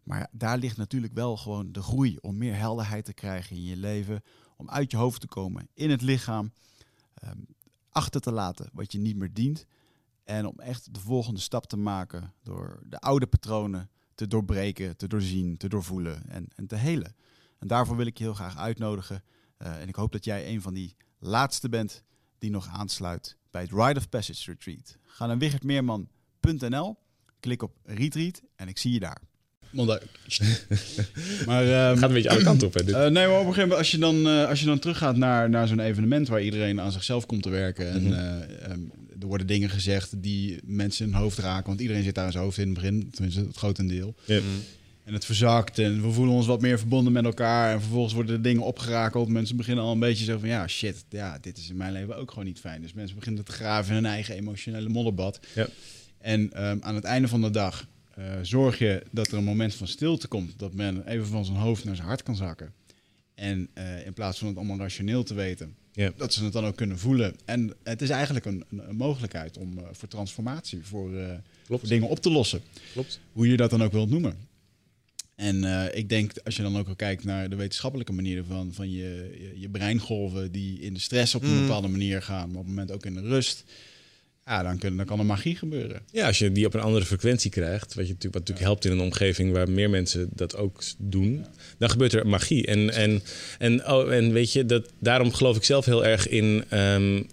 Maar 0.03 0.29
daar 0.33 0.59
ligt 0.59 0.77
natuurlijk 0.77 1.12
wel 1.12 1.37
gewoon 1.37 1.73
de 1.73 1.83
groei 1.83 2.16
om 2.21 2.39
meer 2.39 2.57
helderheid 2.57 3.05
te 3.05 3.12
krijgen 3.12 3.57
in 3.57 3.64
je 3.64 3.77
leven. 3.77 4.23
Om 4.57 4.71
uit 4.71 4.91
je 4.91 4.97
hoofd 4.97 5.21
te 5.21 5.27
komen, 5.27 5.68
in 5.75 5.91
het 5.91 6.03
lichaam. 6.03 6.53
Um, 7.25 7.47
achter 7.91 8.21
te 8.21 8.33
laten 8.33 8.71
wat 8.73 8.93
je 8.93 8.99
niet 8.99 9.16
meer 9.16 9.33
dient. 9.33 9.66
En 10.25 10.47
om 10.47 10.59
echt 10.59 10.95
de 10.95 11.01
volgende 11.01 11.41
stap 11.41 11.66
te 11.66 11.77
maken 11.77 12.33
door 12.43 12.81
de 12.87 12.99
oude 12.99 13.27
patronen 13.27 13.91
te 14.14 14.27
doorbreken, 14.27 14.97
te 14.97 15.09
doorzien, 15.09 15.57
te 15.57 15.68
doorvoelen 15.68 16.29
en, 16.29 16.49
en 16.55 16.66
te 16.66 16.77
helen. 16.77 17.14
En 17.59 17.68
daarvoor 17.68 17.97
wil 17.97 18.07
ik 18.07 18.18
je 18.18 18.25
heel 18.25 18.35
graag 18.35 18.57
uitnodigen. 18.57 19.23
Uh, 19.59 19.81
en 19.81 19.89
ik 19.89 19.95
hoop 19.95 20.12
dat 20.12 20.25
jij 20.25 20.49
een 20.49 20.62
van 20.62 20.75
die 20.75 20.97
laatste 21.21 21.68
bent 21.68 22.03
die 22.39 22.51
nog 22.51 22.68
aansluit 22.73 23.37
bij 23.51 23.62
het 23.62 23.71
Rite 23.71 23.99
of 23.99 24.09
Passage 24.09 24.51
Retreat. 24.51 24.97
Ga 25.07 25.27
naar 25.27 25.39
wichertmeerman.nl, 25.39 26.97
klik 27.41 27.62
op 27.62 27.77
Retreat 27.85 28.43
en 28.57 28.68
ik 28.68 28.79
zie 28.79 28.93
je 28.93 29.01
daar. 29.01 29.21
maar, 31.47 31.91
um, 31.91 31.97
Gaat 31.99 32.09
een 32.09 32.14
beetje 32.14 32.31
alle 32.31 32.43
kanten 32.43 32.66
op, 32.66 32.75
hè? 32.75 32.85
Dit. 32.85 32.95
Uh, 32.95 33.07
nee, 33.07 33.27
maar 33.27 33.41
op 33.41 33.47
een 33.47 33.55
gegeven 33.55 33.61
moment, 33.61 33.79
als 33.79 33.91
je 33.91 33.99
dan, 33.99 34.27
uh, 34.27 34.49
als 34.49 34.61
je 34.61 34.66
dan 34.66 34.79
teruggaat 34.79 35.16
naar, 35.16 35.51
naar 35.51 35.68
zo'n 35.68 35.81
evenement 35.81 36.29
waar 36.29 36.43
iedereen 36.43 36.81
aan 36.81 36.93
zichzelf 36.93 37.27
komt 37.27 37.43
te 37.43 37.51
werken. 37.51 37.91
En 37.91 38.03
mm 38.03 38.12
-hmm. 38.12 38.71
um, 38.71 38.93
er 39.21 39.27
worden 39.27 39.47
dingen 39.47 39.71
gezegd 39.71 40.23
die 40.23 40.59
mensen 40.64 41.07
in 41.07 41.12
hun 41.12 41.21
hoofd 41.21 41.39
raken. 41.39 41.66
Want 41.66 41.81
iedereen 41.81 42.03
zit 42.03 42.14
daar 42.14 42.27
in 42.27 42.33
zijn 42.33 42.45
hoofd 42.45 42.59
in 42.59 42.64
het 42.64 42.75
begin, 42.75 43.11
tenminste 43.11 43.41
het 43.41 43.57
grotendeel. 43.57 44.14
Yep. 44.25 44.43
En 45.05 45.13
het 45.13 45.25
verzakt 45.25 45.79
en 45.79 46.03
we 46.03 46.11
voelen 46.11 46.35
ons 46.35 46.47
wat 46.47 46.61
meer 46.61 46.79
verbonden 46.79 47.13
met 47.13 47.25
elkaar. 47.25 47.73
En 47.73 47.81
vervolgens 47.81 48.15
worden 48.15 48.35
de 48.35 48.49
dingen 48.49 48.63
opgerakeld. 48.63 49.29
Mensen 49.29 49.57
beginnen 49.57 49.85
al 49.85 49.93
een 49.93 49.99
beetje 49.99 50.25
zo 50.25 50.39
van, 50.39 50.49
ja, 50.49 50.67
shit, 50.67 51.05
ja, 51.09 51.39
dit 51.41 51.59
is 51.59 51.71
in 51.71 51.77
mijn 51.77 51.93
leven 51.93 52.17
ook 52.17 52.31
gewoon 52.31 52.45
niet 52.45 52.61
fijn. 52.61 52.83
Dus 52.83 52.93
mensen 52.93 53.17
beginnen 53.17 53.45
te 53.45 53.53
graven 53.53 53.89
in 53.89 53.95
hun 53.95 54.13
eigen 54.13 54.35
emotionele 54.35 54.89
modderbad. 54.89 55.41
Yep. 55.55 55.71
En 56.19 56.41
um, 56.41 56.79
aan 56.83 56.95
het 56.95 57.05
einde 57.05 57.29
van 57.29 57.41
de 57.41 57.51
dag 57.51 57.87
uh, 58.19 58.25
zorg 58.43 58.79
je 58.79 59.03
dat 59.11 59.29
er 59.29 59.39
een 59.39 59.45
moment 59.45 59.75
van 59.75 59.87
stilte 59.87 60.29
komt. 60.29 60.59
Dat 60.59 60.75
men 60.75 61.07
even 61.07 61.27
van 61.27 61.45
zijn 61.45 61.59
hoofd 61.59 61.85
naar 61.85 61.97
zijn 61.97 62.09
hart 62.09 62.23
kan 62.23 62.37
zakken. 62.37 62.73
En 63.35 63.69
uh, 63.75 64.07
in 64.07 64.13
plaats 64.13 64.39
van 64.39 64.49
het 64.49 64.57
allemaal 64.57 64.79
rationeel 64.79 65.23
te 65.23 65.35
weten, 65.35 65.75
yep. 65.93 66.19
dat 66.19 66.33
ze 66.33 66.45
het 66.45 66.53
dan 66.53 66.67
ook 66.67 66.77
kunnen 66.77 66.99
voelen. 66.99 67.37
En 67.45 67.75
het 67.83 68.03
is 68.03 68.11
eigenlijk 68.11 68.45
een, 68.45 68.65
een, 68.71 68.89
een 68.89 68.97
mogelijkheid 68.97 69.59
om 69.59 69.79
uh, 69.79 69.85
voor 69.93 70.09
transformatie, 70.09 70.85
voor, 70.85 71.11
voor, 71.67 71.81
dingen 71.83 72.09
op 72.09 72.21
te 72.21 72.31
lossen. 72.31 72.61
Klopt. 72.93 73.21
Hoe 73.33 73.49
je 73.49 73.57
dat 73.57 73.71
dan 73.71 73.83
ook 73.83 73.93
wilt 73.93 74.11
noemen. 74.11 74.50
En 75.41 75.62
uh, 75.62 75.84
ik 75.93 76.09
denk, 76.09 76.32
als 76.45 76.57
je 76.57 76.62
dan 76.62 76.78
ook 76.78 76.88
al 76.88 76.97
kijkt 76.97 77.24
naar 77.24 77.51
de 77.51 77.57
wetenschappelijke 77.57 78.12
manieren 78.12 78.45
van, 78.45 78.72
van 78.74 78.91
je, 78.91 79.36
je, 79.41 79.61
je 79.61 79.68
breingolven 79.68 80.53
die 80.53 80.80
in 80.80 80.95
de 80.95 81.01
stress 81.01 81.34
op 81.34 81.43
een 81.43 81.55
mm. 81.55 81.61
bepaalde 81.61 81.88
manier 81.88 82.22
gaan, 82.22 82.49
maar 82.49 82.59
op 82.59 82.66
het 82.66 82.74
moment 82.74 82.93
ook 82.93 83.07
in 83.07 83.14
de 83.14 83.20
rust. 83.20 83.64
Ja, 84.45 84.62
dan, 84.62 84.78
kun, 84.78 84.97
dan 84.97 85.07
kan 85.07 85.18
er 85.18 85.26
magie 85.26 85.57
gebeuren. 85.57 86.03
Ja, 86.12 86.26
als 86.26 86.38
je 86.38 86.53
die 86.53 86.66
op 86.66 86.74
een 86.74 86.80
andere 86.80 87.05
frequentie 87.05 87.51
krijgt, 87.51 87.95
wat, 87.95 88.07
je 88.07 88.12
natuurlijk, 88.12 88.22
wat 88.22 88.32
natuurlijk 88.32 88.59
ja. 88.59 88.64
helpt 88.64 88.84
in 88.84 88.93
een 88.93 89.01
omgeving 89.01 89.53
waar 89.53 89.70
meer 89.70 89.91
mensen 89.91 90.28
dat 90.34 90.57
ook 90.57 90.82
doen, 90.99 91.36
ja. 91.36 91.51
dan 91.78 91.91
gebeurt 91.91 92.12
er 92.12 92.26
magie. 92.26 92.66
En, 92.66 92.91
en, 92.91 93.22
en, 93.59 93.86
oh, 93.86 94.14
en 94.14 94.32
weet 94.32 94.53
je, 94.53 94.66
dat, 94.66 94.93
daarom 94.99 95.32
geloof 95.32 95.57
ik 95.57 95.64
zelf 95.64 95.84
heel 95.84 96.05
erg 96.05 96.28
in. 96.28 96.64
Um, 96.72 97.26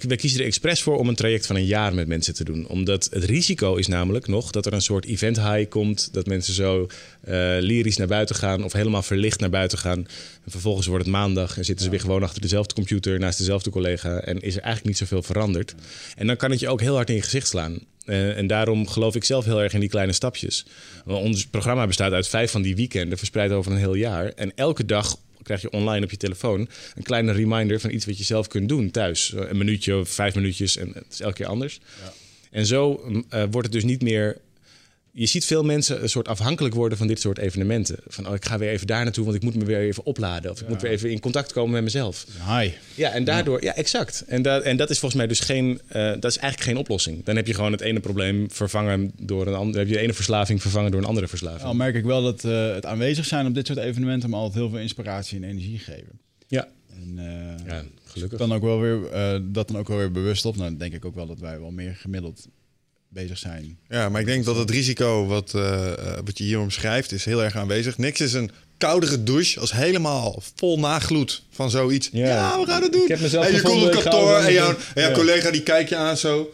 wij, 0.00 0.16
kiezen 0.16 0.40
er 0.40 0.46
expres 0.46 0.82
voor 0.82 0.98
om 0.98 1.08
een 1.08 1.14
traject 1.14 1.46
van 1.46 1.56
een 1.56 1.64
jaar 1.64 1.94
met 1.94 2.06
mensen 2.06 2.34
te 2.34 2.44
doen. 2.44 2.66
Omdat 2.68 3.08
het 3.12 3.24
risico 3.24 3.74
is 3.74 3.86
namelijk 3.86 4.26
nog 4.26 4.50
dat 4.50 4.66
er 4.66 4.72
een 4.72 4.82
soort 4.82 5.04
event 5.04 5.36
high 5.36 5.68
komt. 5.68 6.08
Dat 6.12 6.26
mensen 6.26 6.54
zo 6.54 6.80
uh, 6.80 6.86
lyrisch 7.58 7.96
naar 7.96 8.06
buiten 8.06 8.34
gaan 8.34 8.64
of 8.64 8.72
helemaal 8.72 9.02
verlicht 9.02 9.40
naar 9.40 9.50
buiten 9.50 9.78
gaan. 9.78 9.98
En 10.44 10.50
vervolgens 10.50 10.86
wordt 10.86 11.04
het 11.04 11.14
maandag 11.14 11.56
en 11.56 11.64
zitten 11.64 11.84
ze 11.84 11.90
weer 11.90 12.00
gewoon 12.00 12.22
achter 12.22 12.40
dezelfde 12.40 12.74
computer 12.74 13.18
naast 13.18 13.38
dezelfde 13.38 13.70
collega. 13.70 14.20
En 14.20 14.40
is 14.40 14.56
er 14.56 14.62
eigenlijk 14.62 14.84
niet 14.84 15.08
zoveel 15.08 15.22
veranderd. 15.22 15.74
En 16.16 16.26
dan 16.26 16.36
kan 16.36 16.50
het 16.50 16.60
je 16.60 16.68
ook 16.68 16.80
heel 16.80 16.94
hard 16.94 17.08
in 17.08 17.14
je 17.14 17.22
gezicht 17.22 17.48
slaan. 17.48 17.78
Uh, 18.06 18.36
en 18.36 18.46
daarom 18.46 18.88
geloof 18.88 19.14
ik 19.14 19.24
zelf 19.24 19.44
heel 19.44 19.62
erg 19.62 19.72
in 19.72 19.80
die 19.80 19.88
kleine 19.88 20.12
stapjes. 20.12 20.64
Want 21.04 21.24
ons 21.24 21.46
programma 21.46 21.86
bestaat 21.86 22.12
uit 22.12 22.28
vijf 22.28 22.50
van 22.50 22.62
die 22.62 22.76
weekenden, 22.76 23.18
verspreid 23.18 23.50
over 23.50 23.72
een 23.72 23.78
heel 23.78 23.94
jaar. 23.94 24.26
En 24.26 24.52
elke 24.54 24.84
dag 24.84 25.16
krijg 25.42 25.62
je 25.62 25.70
online 25.70 26.04
op 26.04 26.10
je 26.10 26.16
telefoon 26.16 26.68
een 26.94 27.02
kleine 27.02 27.32
reminder 27.32 27.80
van 27.80 27.90
iets 27.90 28.06
wat 28.06 28.18
je 28.18 28.24
zelf 28.24 28.48
kunt 28.48 28.68
doen 28.68 28.90
thuis. 28.90 29.32
Een 29.36 29.56
minuutje 29.56 29.96
of 29.96 30.08
vijf 30.08 30.34
minuutjes 30.34 30.76
en 30.76 30.90
het 30.94 31.06
is 31.10 31.20
elke 31.20 31.34
keer 31.34 31.46
anders. 31.46 31.80
Ja. 32.04 32.12
En 32.50 32.66
zo 32.66 33.04
uh, 33.08 33.22
wordt 33.50 33.66
het 33.66 33.72
dus 33.72 33.84
niet 33.84 34.02
meer 34.02 34.40
je 35.14 35.26
ziet 35.26 35.44
veel 35.44 35.64
mensen 35.64 36.02
een 36.02 36.08
soort 36.08 36.28
afhankelijk 36.28 36.74
worden 36.74 36.98
van 36.98 37.06
dit 37.06 37.20
soort 37.20 37.38
evenementen. 37.38 37.96
Van 38.06 38.28
oh, 38.28 38.34
ik 38.34 38.44
ga 38.44 38.58
weer 38.58 38.70
even 38.70 38.86
daar 38.86 39.04
naartoe, 39.04 39.24
want 39.24 39.36
ik 39.36 39.42
moet 39.42 39.54
me 39.54 39.64
weer 39.64 39.78
even 39.78 40.04
opladen. 40.04 40.50
Of 40.50 40.60
ik 40.60 40.68
moet 40.68 40.82
weer 40.82 40.90
even 40.90 41.10
in 41.10 41.20
contact 41.20 41.52
komen 41.52 41.70
met 41.72 41.82
mezelf. 41.82 42.26
Hi. 42.48 42.70
Ja, 42.94 43.10
en 43.10 43.24
daardoor, 43.24 43.62
ja, 43.64 43.74
exact. 43.74 44.24
En, 44.26 44.42
da 44.42 44.60
en 44.60 44.76
dat 44.76 44.90
is 44.90 44.98
volgens 44.98 45.20
mij 45.20 45.28
dus 45.28 45.40
geen, 45.40 45.68
uh, 45.70 45.92
dat 45.92 46.24
is 46.24 46.38
eigenlijk 46.38 46.70
geen 46.70 46.76
oplossing. 46.76 47.24
Dan 47.24 47.36
heb 47.36 47.46
je 47.46 47.54
gewoon 47.54 47.72
het 47.72 47.80
ene 47.80 48.00
probleem 48.00 48.50
vervangen 48.50 49.12
door 49.20 49.46
een 49.46 49.54
ander. 49.54 49.78
heb 49.78 49.88
je 49.88 49.94
de 49.94 50.00
ene 50.00 50.12
verslaving 50.12 50.62
vervangen 50.62 50.90
door 50.90 51.00
een 51.00 51.06
andere 51.06 51.28
verslaving. 51.28 51.62
Al 51.62 51.74
merk 51.74 51.94
ik 51.94 52.04
wel 52.04 52.22
dat 52.22 52.44
uh, 52.44 52.74
het 52.74 52.86
aanwezig 52.86 53.24
zijn 53.24 53.46
op 53.46 53.54
dit 53.54 53.66
soort 53.66 53.78
evenementen 53.78 54.30
me 54.30 54.36
altijd 54.36 54.54
heel 54.54 54.70
veel 54.70 54.78
inspiratie 54.78 55.36
en 55.36 55.44
energie 55.44 55.78
geven. 55.78 56.20
Ja. 56.48 56.68
En, 56.88 57.14
uh, 57.16 57.66
ja, 57.66 57.84
gelukkig. 58.04 58.38
Dan 58.38 58.52
ook 58.52 58.62
wel 58.62 58.80
weer, 58.80 59.00
dat 59.52 59.68
dan 59.68 59.78
ook 59.78 59.88
wel 59.88 59.96
weer 59.96 60.12
bewust 60.12 60.44
op. 60.44 60.56
Nou, 60.56 60.68
dan 60.68 60.78
denk 60.78 60.92
ik 60.92 61.04
ook 61.04 61.14
wel 61.14 61.26
dat 61.26 61.38
wij 61.38 61.60
wel 61.60 61.70
meer 61.70 61.94
gemiddeld 61.94 62.48
bezig 63.12 63.38
zijn. 63.38 63.78
Ja, 63.88 64.08
maar 64.08 64.20
ik 64.20 64.26
denk 64.26 64.44
dat 64.44 64.56
het 64.56 64.70
risico 64.70 65.26
wat, 65.26 65.52
uh, 65.56 65.92
wat 66.24 66.38
je 66.38 66.44
hier 66.44 66.60
omschrijft 66.60 67.12
is 67.12 67.24
heel 67.24 67.42
erg 67.42 67.56
aanwezig. 67.56 67.98
Niks 67.98 68.20
is 68.20 68.32
een 68.32 68.50
koudere 68.78 69.22
douche 69.22 69.60
als 69.60 69.72
helemaal 69.72 70.42
vol 70.54 70.78
nagloed 70.78 71.42
van 71.50 71.70
zoiets. 71.70 72.08
Ja, 72.12 72.26
ja 72.26 72.60
we 72.60 72.66
gaan 72.66 72.82
het 72.82 72.92
doen. 72.92 73.02
Ik 73.02 73.08
heb 73.08 73.20
mezelf 73.20 73.46
en 73.46 73.52
je 73.52 73.62
komt 73.62 73.84
op 73.84 73.90
kantoor 73.90 74.36
en 74.36 74.52
jouw, 74.52 74.68
en 74.68 74.76
jouw 74.94 75.08
ja. 75.08 75.16
collega 75.16 75.50
die 75.50 75.62
kijkt 75.62 75.88
je 75.88 75.96
aan 75.96 76.16
zo. 76.16 76.52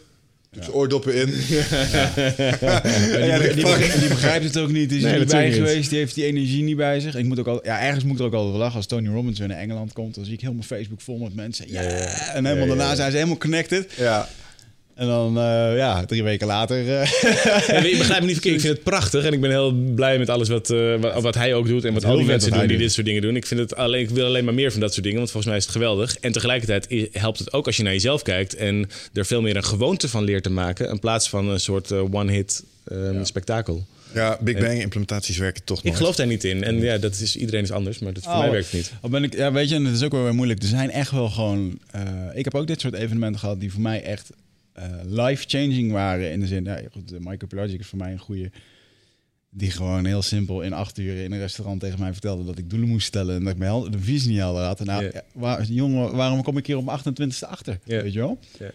Doet 0.51 0.65
ja. 0.65 0.73
oordoppen 0.73 1.15
in. 1.15 1.35
Ja. 1.49 1.65
ja. 3.27 3.39
die, 3.39 3.55
die, 3.55 3.65
begrijpt, 3.65 3.99
die, 3.99 4.09
begrijpt 4.09 4.45
het 4.45 4.59
ook 4.59 4.71
niet. 4.71 4.89
Die 4.89 4.99
is 4.99 5.05
nee, 5.05 5.13
er 5.13 5.19
niet 5.19 5.31
bij 5.31 5.53
geweest. 5.53 5.91
Die 5.91 5.99
heeft 5.99 6.15
die 6.15 6.25
energie 6.25 6.63
niet 6.63 6.77
bij 6.77 7.01
zich. 7.01 7.15
Ik 7.15 7.25
moet 7.25 7.39
ook 7.39 7.47
al, 7.47 7.61
ja, 7.65 7.81
ergens 7.81 8.05
moet 8.05 8.15
ik 8.15 8.21
er 8.21 8.27
ook 8.27 8.35
altijd 8.35 8.57
lachen. 8.57 8.77
Als 8.77 8.87
Tony 8.87 9.09
Robbins 9.09 9.39
weer 9.39 9.49
naar 9.49 9.59
Engeland 9.59 9.93
komt, 9.93 10.15
dan 10.15 10.25
zie 10.25 10.35
ik 10.35 10.41
helemaal 10.41 10.63
Facebook 10.63 11.01
vol 11.01 11.19
met 11.19 11.35
mensen. 11.35 11.71
Ja. 11.71 11.81
En 11.81 12.47
helemaal 12.47 12.67
daarna 12.67 12.95
zijn 12.95 13.11
ze 13.11 13.17
helemaal 13.17 13.39
connected. 13.39 13.93
Ja. 13.97 14.29
En 14.99 15.07
dan, 15.07 15.39
uh, 15.39 15.77
ja, 15.77 16.05
drie 16.05 16.23
weken 16.23 16.47
later. 16.47 16.77
Uh. 16.89 17.07
Ja, 17.67 17.77
ik 17.77 17.99
begrijp 17.99 18.21
me 18.21 18.27
niet 18.27 18.33
verkeerd. 18.33 18.55
Ik 18.55 18.61
vind 18.61 18.75
het 18.75 18.83
prachtig. 18.83 19.25
En 19.25 19.33
ik 19.33 19.41
ben 19.41 19.51
heel 19.51 19.73
blij 19.73 20.19
met 20.19 20.29
alles 20.29 20.49
wat, 20.49 20.71
uh, 20.71 21.01
wat, 21.01 21.23
wat, 21.23 21.35
hij 21.35 21.55
ook 21.55 21.67
doet. 21.67 21.85
En 21.85 21.95
wat 21.95 22.05
al 22.05 22.17
die 22.17 22.27
mensen 22.27 22.51
doen 22.51 22.61
die 22.61 22.69
doet. 22.69 22.79
dit 22.79 22.93
soort 22.93 23.07
dingen 23.07 23.23
doen. 23.23 23.37
Ik, 23.37 23.47
vind 23.47 23.61
het 23.61 23.77
alleen, 23.77 24.01
ik 24.01 24.11
wil 24.11 24.27
alleen 24.27 24.45
maar 24.45 24.55
meer 24.55 24.71
van 24.71 24.81
dat 24.81 24.93
soort 24.93 25.03
dingen. 25.03 25.19
Want 25.19 25.31
volgens 25.31 25.53
mij 25.53 25.61
is 25.61 25.67
het 25.67 25.73
geweldig. 25.73 26.17
En 26.17 26.33
tegelijkertijd 26.33 27.09
helpt 27.13 27.39
het 27.39 27.53
ook 27.53 27.67
als 27.67 27.77
je 27.77 27.83
naar 27.83 27.93
jezelf 27.93 28.23
kijkt. 28.23 28.55
En 28.55 28.89
er 29.13 29.27
veel 29.27 29.43
meer 29.43 29.57
een 29.57 29.65
gewoonte 29.65 30.09
van 30.09 30.25
leert 30.25 30.43
te 30.43 30.51
maken. 30.51 30.89
In 30.89 30.99
plaats 30.99 31.29
van 31.29 31.49
een 31.49 31.61
soort 31.61 31.93
one-hit 31.93 32.65
um, 32.93 33.15
ja. 33.15 33.25
spektakel. 33.25 33.87
Ja, 34.15 34.39
Big 34.41 34.59
Bang 34.59 34.81
implementaties 34.81 35.37
werken 35.37 35.65
toch 35.65 35.83
Ik 35.83 35.95
geloof 35.95 36.17
daar 36.17 36.27
niet 36.27 36.45
in. 36.45 36.65
En 36.65 36.81
ja, 36.81 36.99
dat 36.99 37.21
is, 37.21 37.37
iedereen 37.37 37.63
is 37.63 37.71
anders, 37.71 37.99
maar 37.99 38.13
dat, 38.13 38.23
voor 38.23 38.33
oh, 38.33 38.39
mij 38.39 38.51
werkt 38.51 38.73
niet. 38.73 38.93
Ben 39.11 39.23
ik, 39.23 39.35
ja, 39.37 39.53
weet 39.53 39.69
je, 39.69 39.75
en 39.75 39.85
het 39.85 39.95
is 39.95 40.03
ook 40.03 40.13
wel 40.13 40.23
weer 40.23 40.35
moeilijk. 40.35 40.63
Er 40.63 40.69
zijn 40.69 40.91
echt 40.91 41.11
wel 41.11 41.31
gewoon... 41.31 41.79
Uh, 41.97 42.03
ik 42.35 42.45
heb 42.45 42.55
ook 42.55 42.67
dit 42.67 42.81
soort 42.81 42.95
evenementen 42.95 43.41
gehad 43.41 43.61
die 43.61 43.73
voor 43.73 43.81
mij 43.81 44.03
echt 44.03 44.31
life-changing 45.05 45.93
waren. 45.93 46.31
In 46.31 46.41
de 46.41 46.47
zin, 46.47 46.65
ja, 46.65 46.81
goed, 46.93 47.09
de 47.09 47.21
Micropelagic 47.21 47.81
is 47.81 47.87
voor 47.87 47.99
mij 47.99 48.13
een 48.13 48.19
goede... 48.19 48.51
Die 49.51 49.71
gewoon 49.71 50.05
heel 50.05 50.23
simpel 50.23 50.63
in 50.63 50.73
acht 50.73 50.99
uur 50.99 51.17
in 51.17 51.33
een 51.33 51.39
restaurant 51.39 51.81
tegen 51.81 52.01
mij 52.01 52.13
vertelde 52.13 52.45
dat 52.45 52.59
ik 52.59 52.71
doelen 52.71 52.89
moest 52.89 53.07
stellen. 53.07 53.37
En 53.37 53.45
dat 53.45 53.53
ik 53.53 53.59
mijn 53.59 53.91
de 53.91 53.99
visie 53.99 54.31
niet 54.31 54.39
helder 54.39 54.63
had. 54.63 54.81
En 54.81 54.87
nou, 54.87 55.03
yeah. 55.03 55.23
waar, 55.35 55.65
jongen, 55.65 56.17
waarom 56.17 56.43
kom 56.43 56.57
ik 56.57 56.67
hier 56.67 56.77
op 56.77 57.01
28e 57.01 57.49
achter? 57.49 57.79
Yeah. 57.85 58.03
Weet 58.03 58.13
je 58.13 58.19
wel? 58.19 58.39
Yeah. 58.59 58.71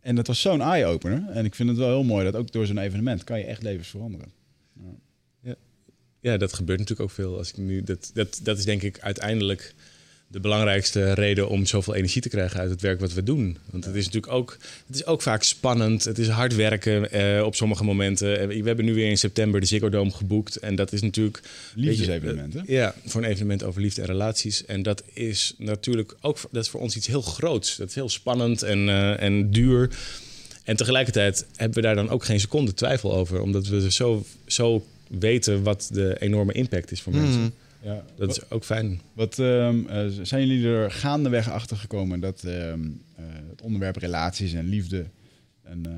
En 0.00 0.14
dat 0.14 0.26
was 0.26 0.40
zo'n 0.40 0.60
eye-opener. 0.60 1.30
En 1.30 1.44
ik 1.44 1.54
vind 1.54 1.68
het 1.68 1.78
wel 1.78 1.88
heel 1.88 2.04
mooi 2.04 2.24
dat 2.24 2.36
ook 2.36 2.52
door 2.52 2.66
zo'n 2.66 2.78
evenement 2.78 3.24
kan 3.24 3.38
je 3.38 3.44
echt 3.44 3.62
levens 3.62 3.88
veranderen. 3.88 4.32
Ja. 4.74 4.94
Ja. 5.40 5.54
ja, 6.20 6.36
dat 6.36 6.52
gebeurt 6.52 6.78
natuurlijk 6.78 7.08
ook 7.08 7.14
veel. 7.14 7.36
Als 7.36 7.50
ik 7.50 7.56
nu, 7.56 7.82
dat, 7.82 8.10
dat, 8.14 8.40
dat 8.42 8.58
is 8.58 8.64
denk 8.64 8.82
ik 8.82 9.00
uiteindelijk 9.00 9.74
de 10.30 10.40
belangrijkste 10.40 11.12
reden 11.14 11.48
om 11.48 11.66
zoveel 11.66 11.94
energie 11.94 12.22
te 12.22 12.28
krijgen 12.28 12.60
uit 12.60 12.70
het 12.70 12.80
werk 12.80 13.00
wat 13.00 13.12
we 13.12 13.22
doen. 13.22 13.56
Want 13.70 13.84
het 13.84 13.94
is 13.94 14.04
natuurlijk 14.04 14.32
ook, 14.32 14.56
het 14.86 14.96
is 14.96 15.06
ook 15.06 15.22
vaak 15.22 15.42
spannend. 15.42 16.04
Het 16.04 16.18
is 16.18 16.28
hard 16.28 16.54
werken 16.54 17.10
eh, 17.10 17.44
op 17.44 17.54
sommige 17.54 17.84
momenten. 17.84 18.48
We 18.48 18.62
hebben 18.64 18.84
nu 18.84 18.94
weer 18.94 19.08
in 19.10 19.18
september 19.18 19.60
de 19.60 19.66
Ziggo 19.66 19.88
Dome 19.88 20.10
geboekt. 20.10 20.56
En 20.56 20.74
dat 20.74 20.92
is 20.92 21.02
natuurlijk... 21.02 21.40
Liefdesevenement, 21.74 22.54
hè? 22.54 22.60
Ja, 22.66 22.94
voor 23.06 23.22
een 23.22 23.30
evenement 23.30 23.62
over 23.62 23.80
liefde 23.80 24.00
en 24.00 24.06
relaties. 24.06 24.64
En 24.64 24.82
dat 24.82 25.02
is 25.12 25.54
natuurlijk 25.58 26.14
ook 26.20 26.38
dat 26.50 26.64
is 26.64 26.70
voor 26.70 26.80
ons 26.80 26.96
iets 26.96 27.06
heel 27.06 27.22
groots. 27.22 27.76
Dat 27.76 27.88
is 27.88 27.94
heel 27.94 28.08
spannend 28.08 28.62
en, 28.62 28.78
uh, 28.78 29.22
en 29.22 29.50
duur. 29.50 29.90
En 30.64 30.76
tegelijkertijd 30.76 31.46
hebben 31.56 31.76
we 31.76 31.82
daar 31.82 31.94
dan 31.94 32.08
ook 32.10 32.24
geen 32.24 32.40
seconde 32.40 32.74
twijfel 32.74 33.14
over. 33.14 33.40
Omdat 33.40 33.66
we 33.66 33.90
zo, 33.92 34.24
zo 34.46 34.86
weten 35.08 35.62
wat 35.62 35.88
de 35.92 36.16
enorme 36.18 36.52
impact 36.52 36.90
is 36.90 37.02
voor 37.02 37.12
Mhm. 37.12 37.22
mensen. 37.22 37.54
Ja, 37.82 38.04
Dat 38.16 38.30
is 38.30 38.50
ook 38.50 38.64
fijn. 38.64 39.00
Wat 39.12 39.38
um, 39.38 39.86
uh, 39.90 40.04
zijn 40.22 40.46
jullie 40.46 40.66
er 40.66 40.90
gaandeweg 40.90 41.50
achter 41.50 41.76
gekomen 41.76 42.20
dat 42.20 42.42
um, 42.44 43.02
uh, 43.20 43.24
het 43.50 43.62
onderwerp 43.62 43.96
relaties 43.96 44.52
en 44.52 44.68
liefde 44.68 45.04
een, 45.64 45.84
uh, 45.88 45.92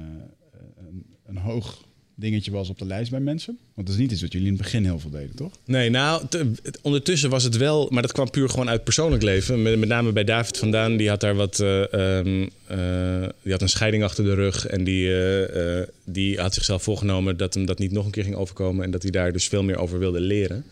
een, 0.88 1.04
een 1.26 1.36
hoog 1.36 1.84
dingetje 2.14 2.50
was 2.50 2.68
op 2.68 2.78
de 2.78 2.84
lijst 2.84 3.10
bij 3.10 3.20
mensen? 3.20 3.58
Want 3.74 3.86
dat 3.86 3.96
is 3.96 4.02
niet 4.02 4.12
iets 4.12 4.20
wat 4.22 4.32
jullie 4.32 4.46
in 4.46 4.52
het 4.54 4.62
begin 4.62 4.84
heel 4.84 4.98
veel 4.98 5.10
deden, 5.10 5.36
toch? 5.36 5.52
Nee, 5.64 5.90
nou, 5.90 6.26
te- 6.28 6.50
ondertussen 6.82 7.30
was 7.30 7.44
het 7.44 7.56
wel, 7.56 7.88
maar 7.90 8.02
dat 8.02 8.12
kwam 8.12 8.30
puur 8.30 8.48
gewoon 8.48 8.68
uit 8.68 8.84
persoonlijk 8.84 9.22
leven. 9.22 9.62
Met, 9.62 9.78
met 9.78 9.88
name 9.88 10.12
bij 10.12 10.24
David 10.24 10.58
vandaan, 10.58 10.96
die 10.96 11.08
had 11.08 11.20
daar 11.20 11.34
wat, 11.34 11.60
eh, 11.60 11.92
ehm, 11.92 12.48
eh, 12.66 13.28
die 13.42 13.52
had 13.52 13.62
een 13.62 13.68
scheiding 13.68 14.02
achter 14.04 14.24
de 14.24 14.34
rug 14.34 14.66
en 14.66 14.84
die, 14.84 15.06
eh, 15.08 15.78
eh, 15.80 15.88
die 16.04 16.40
had 16.40 16.54
zichzelf 16.54 16.82
voorgenomen 16.82 17.36
dat 17.36 17.54
hem 17.54 17.66
dat 17.66 17.78
niet 17.78 17.92
nog 17.92 18.04
een 18.04 18.10
keer 18.10 18.24
ging 18.24 18.36
overkomen 18.36 18.84
en 18.84 18.90
dat 18.90 19.02
hij 19.02 19.10
daar 19.10 19.32
dus 19.32 19.48
veel 19.48 19.62
meer 19.62 19.76
over 19.76 19.98
wilde 19.98 20.20
leren. 20.20 20.64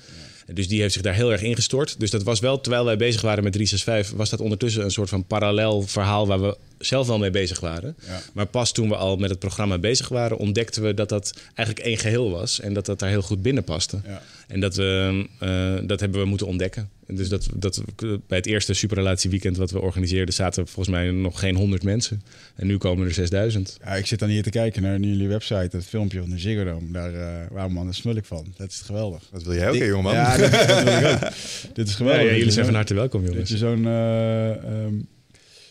Dus 0.53 0.69
die 0.69 0.81
heeft 0.81 0.93
zich 0.93 1.03
daar 1.03 1.15
heel 1.15 1.33
erg 1.33 1.43
ingestort. 1.43 2.01
Dus 2.01 2.11
dat 2.11 2.23
was 2.23 2.41
wel, 2.41 2.61
terwijl 2.61 2.85
wij 2.85 2.97
bezig 2.97 3.21
waren 3.21 3.43
met 3.43 3.53
365, 3.53 4.17
was 4.17 4.31
dat 4.31 4.41
ondertussen 4.41 4.85
een 4.85 4.91
soort 4.91 5.09
van 5.09 5.25
parallel 5.25 5.83
verhaal 5.83 6.27
waar 6.27 6.41
we 6.41 6.57
zelf 6.79 7.07
wel 7.07 7.19
mee 7.19 7.31
bezig 7.31 7.61
waren. 7.61 7.97
Ja. 8.07 8.21
Maar 8.33 8.47
pas 8.47 8.73
toen 8.73 8.89
we 8.89 8.97
al 8.97 9.17
met 9.17 9.31
het 9.31 9.39
programma 9.39 9.79
bezig 9.79 10.09
waren, 10.09 10.37
ontdekten 10.37 10.83
we 10.83 10.95
dat 10.95 11.09
dat 11.09 11.33
eigenlijk 11.55 11.87
één 11.89 11.99
geheel 11.99 12.31
was 12.31 12.61
en 12.61 12.73
dat 12.75 12.87
dat 12.87 12.99
daar 12.99 13.09
heel 13.09 13.23
goed 13.23 13.43
binnen 13.43 13.65
paste. 13.65 14.01
Ja. 14.07 14.23
En 14.49 14.61
dat, 14.61 14.75
we, 14.75 15.27
eh, 15.39 15.75
dat 15.89 16.01
hebben 16.01 16.21
we 16.21 16.27
moeten 16.27 16.47
ontdekken. 16.47 16.89
En 17.07 17.15
Dus 17.15 17.29
dat, 17.29 17.49
dat, 17.55 17.83
bij 18.27 18.37
het 18.39 18.47
eerste 18.47 18.75
superrelatieweekend 18.75 19.57
wat 19.57 19.71
we 19.71 19.81
organiseerden, 19.81 20.35
zaten 20.35 20.67
volgens 20.67 20.89
mij 20.97 21.11
nog 21.11 21.41
geen 21.41 21.55
100 21.55 21.83
mensen. 21.83 22.23
En 22.57 22.67
nu 22.67 22.77
komen 22.79 23.07
er 23.07 23.13
6000. 23.13 23.77
Ja, 23.85 23.95
ik 23.95 24.07
zit 24.07 24.19
dan 24.19 24.29
hier 24.29 24.43
te 24.43 24.51
kijken 24.51 24.83
naar 24.83 24.99
jullie 25.01 25.29
website, 25.29 25.77
het 25.77 25.85
filmpje 25.87 26.21
van 26.21 26.31
de 26.31 26.39
Ziggo 26.39 26.65
Dome. 26.65 26.91
Daar 26.93 27.13
uh, 27.15 27.27
waarom 27.51 27.73
man, 27.73 27.85
daar 27.85 27.95
smul 27.95 28.17
ik 28.17 28.25
van. 28.25 28.47
Dat 28.57 28.69
is 28.71 28.83
geweldig. 28.87 29.23
Dat 29.33 29.43
wil 29.43 29.55
jij 29.55 29.69
ook, 29.69 29.77
hè, 29.77 29.85
jongeman? 29.85 30.15
Ja, 30.15 30.37
dat, 30.37 30.51
dat 30.53 30.83
wil 30.83 30.99
ik 30.99 31.05
ook. 31.25 31.33
Dit 31.75 31.89
is 31.89 31.95
geweldig. 31.95 32.21
Ja, 32.23 32.27
ja, 32.27 32.29
Dat 32.31 32.39
jullie 32.39 32.53
zijn 32.53 32.65
van 32.67 32.75
harte 32.75 32.95
welkom, 32.95 33.21
Dat 33.23 33.31
jongens. 33.33 33.51
je 33.51 33.57
zo'n... 33.57 33.87
eh, 33.87 34.51
ehm, 34.51 34.95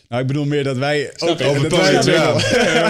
nou, 0.08 0.20
ik 0.20 0.26
bedoel 0.26 0.44
meer 0.44 0.64
dat 0.64 0.76
wij 0.76 1.12
ook 1.18 1.38
je? 1.38 1.44
over 1.44 1.68
Dat 1.68 1.86
het 1.86 2.04
ja. 2.14 2.32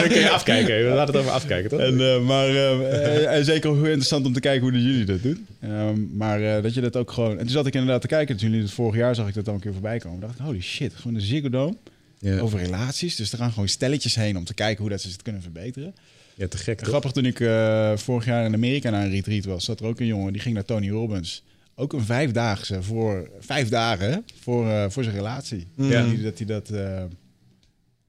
Dan 0.00 0.08
kun 0.08 0.20
je 0.20 0.30
afkijken. 0.30 0.76
We 0.76 0.94
laten 0.94 1.14
het 1.14 1.22
over 1.22 1.34
afkijken, 1.34 1.70
toch? 1.70 1.80
En, 1.80 2.00
eh, 2.00 2.20
maar, 2.20 2.48
eh, 2.48 3.24
eh, 3.26 3.36
en 3.36 3.44
zeker 3.44 3.70
hoe 3.70 3.86
interessant 3.86 4.26
om 4.26 4.32
te 4.32 4.40
kijken 4.40 4.62
hoe 4.62 4.72
dat 4.72 4.82
jullie 4.82 5.04
dat 5.04 5.22
doen. 5.22 5.46
Ehm, 5.60 6.16
maar 6.16 6.42
eh, 6.42 6.62
dat 6.62 6.74
je 6.74 6.80
dat 6.80 6.96
ook 6.96 7.10
gewoon... 7.10 7.30
En 7.30 7.38
toen 7.38 7.48
zat 7.48 7.66
ik 7.66 7.74
inderdaad 7.74 8.00
te 8.00 8.06
kijken. 8.06 8.36
Toen 8.36 8.48
jullie 8.48 8.62
het 8.64 8.72
vorig 8.72 8.96
jaar 8.96 9.14
zag 9.14 9.28
ik 9.28 9.34
dat 9.34 9.48
al 9.48 9.54
een 9.54 9.60
keer 9.60 9.72
voorbij 9.72 9.98
komen. 9.98 10.20
dacht 10.20 10.38
ik, 10.38 10.44
holy 10.44 10.60
shit, 10.60 10.94
gewoon 10.94 11.14
een 11.14 11.20
Ziggo 11.20 11.48
Dome 11.48 11.76
ja. 12.18 12.38
over 12.38 12.58
relaties. 12.58 13.16
Dus 13.16 13.32
er 13.32 13.38
gaan 13.38 13.52
gewoon 13.52 13.68
stelletjes 13.68 14.14
heen 14.14 14.36
om 14.36 14.44
te 14.44 14.54
kijken 14.54 14.80
hoe 14.80 14.90
dat 14.90 15.00
ze 15.00 15.08
het 15.08 15.22
kunnen 15.22 15.42
verbeteren. 15.42 15.94
ja, 16.34 16.48
te 16.48 16.56
gek, 16.56 16.78
toch? 16.78 16.88
Grappig, 16.88 17.12
toen 17.12 17.24
ik 17.24 17.40
eh, 17.40 17.96
vorig 17.96 18.24
jaar 18.24 18.44
in 18.44 18.54
Amerika 18.54 18.90
naar 18.90 19.04
een 19.04 19.10
retreat 19.10 19.44
was, 19.44 19.64
zat 19.64 19.80
er 19.80 19.86
ook 19.86 20.00
een 20.00 20.06
jongen 20.06 20.32
die 20.32 20.42
ging 20.42 20.54
naar 20.54 20.64
Tony 20.64 20.90
Robbins. 20.90 21.42
Ook 21.80 21.92
een 21.92 22.04
vijfdaagse 22.04 22.82
voor 22.82 23.30
vijf 23.40 23.68
dagen 23.68 24.24
voor, 24.40 24.68
eh, 24.68 24.84
voor 24.88 25.02
zijn 25.02 25.16
relatie. 25.16 25.66
Ja. 25.76 26.06
Dat 26.22 26.38
hij 26.38 26.46
dat. 26.46 26.72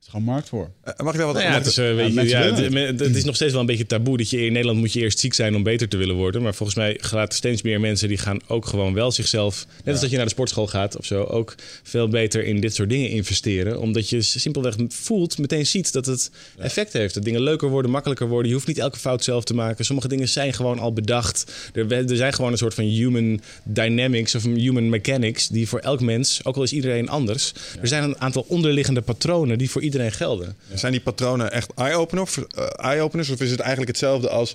Is 0.02 0.08
gewoon 0.08 0.26
markt 0.26 0.50
voor. 0.50 0.72
Eh, 0.84 0.94
mag 0.98 1.14
ik 1.14 1.18
daar 1.18 1.28
wat 1.28 1.36
Nou 1.36 1.48
ja, 1.48 1.54
het, 1.54 1.66
is, 1.66 1.78
eh, 1.78 1.96
weet 1.96 2.08
je, 2.08 2.14
mensen 2.14 2.40
ja, 2.72 2.82
het, 2.86 3.00
het 3.00 3.16
is 3.16 3.24
nog 3.24 3.36
steeds 3.36 3.52
wel 3.52 3.62
een 3.62 3.68
beetje 3.68 3.86
taboe 3.86 4.18
dat 4.18 4.30
je 4.30 4.46
in 4.46 4.52
Nederland 4.52 4.80
moet 4.80 4.94
je 4.94 5.00
eerst 5.00 5.20
ziek 5.20 5.34
zijn 5.34 5.56
om 5.56 5.64
beter 5.64 5.88
te 5.88 5.98
willen 5.98 6.16
worden. 6.16 6.42
Maar 6.42 6.56
volgens 6.56 6.78
mij 6.78 6.98
gaat 7.02 7.34
steeds 7.34 7.62
meer 7.62 7.80
mensen 7.80 8.08
die 8.08 8.18
gaan 8.18 8.40
ook 8.48 8.66
gewoon 8.66 8.94
wel 8.94 9.12
zichzelf, 9.12 9.66
net 9.84 9.94
als 9.94 10.02
dat 10.02 10.10
je 10.10 10.16
naar 10.16 10.26
de 10.26 10.32
sportschool 10.32 10.68
gaat 10.68 10.98
of 10.98 11.06
zo, 11.06 11.24
ook 11.24 11.56
veel 11.84 12.08
beter 12.08 12.46
in 12.46 12.60
dit 12.60 12.76
soort 12.76 12.90
dingen 12.90 13.10
investeren. 13.10 13.80
Omdat 13.80 14.10
je 14.10 14.22
simpelweg 14.22 14.76
voelt, 14.88 15.38
meteen 15.38 15.66
ziet 15.66 15.94
dat 15.94 16.06
het 16.06 16.32
effect 16.58 16.94
heeft. 16.94 17.14
Dat 17.14 17.24
dingen 17.24 17.42
leuker 17.42 17.70
worden, 17.70 17.92
makkelijker 17.92 18.28
worden. 18.28 18.48
Je 18.48 18.54
hoeft 18.54 18.68
niet 18.68 18.78
elke 18.78 19.00
fout 19.00 19.24
zelf 19.24 19.44
te 19.44 19.54
maken. 19.54 19.86
Sommige 19.86 20.08
dingen 20.08 20.30
zijn 20.30 20.54
gewoon 20.54 20.80
al 20.80 20.94
bedacht. 20.94 21.52
Er, 21.74 21.92
er 21.92 22.16
zijn 22.16 22.34
gewoon 22.34 22.52
een 22.52 22.58
soort 22.58 22.74
van 22.74 22.84
human 22.84 23.42
dynamics 23.64 24.36
of 24.36 24.44
human 24.44 24.90
mechanics 24.90 25.48
die 25.48 25.68
voor 25.68 25.80
elk 25.80 26.02
mens, 26.02 26.40
ook 26.44 26.56
al 26.56 26.64
is 26.64 26.74
iedereen 26.74 27.10
anders, 27.10 27.54
er 27.82 27.88
zijn 27.88 28.04
een 28.04 28.22
aantal 28.22 28.46
onderliggende 28.48 29.02
patronen 29.02 29.58
die 29.58 29.70
voor 29.70 29.82
iedereen 29.82 29.89
gelden. 29.98 30.56
Zijn 30.74 30.92
die 30.92 31.02
patronen 31.02 31.52
echt 31.52 31.72
eh, 31.76 31.86
eye-openers? 32.76 33.30
Of 33.30 33.42
is 33.42 33.52
het 33.52 33.60
eigenlijk 33.60 33.90
hetzelfde 33.92 34.30
als... 34.30 34.54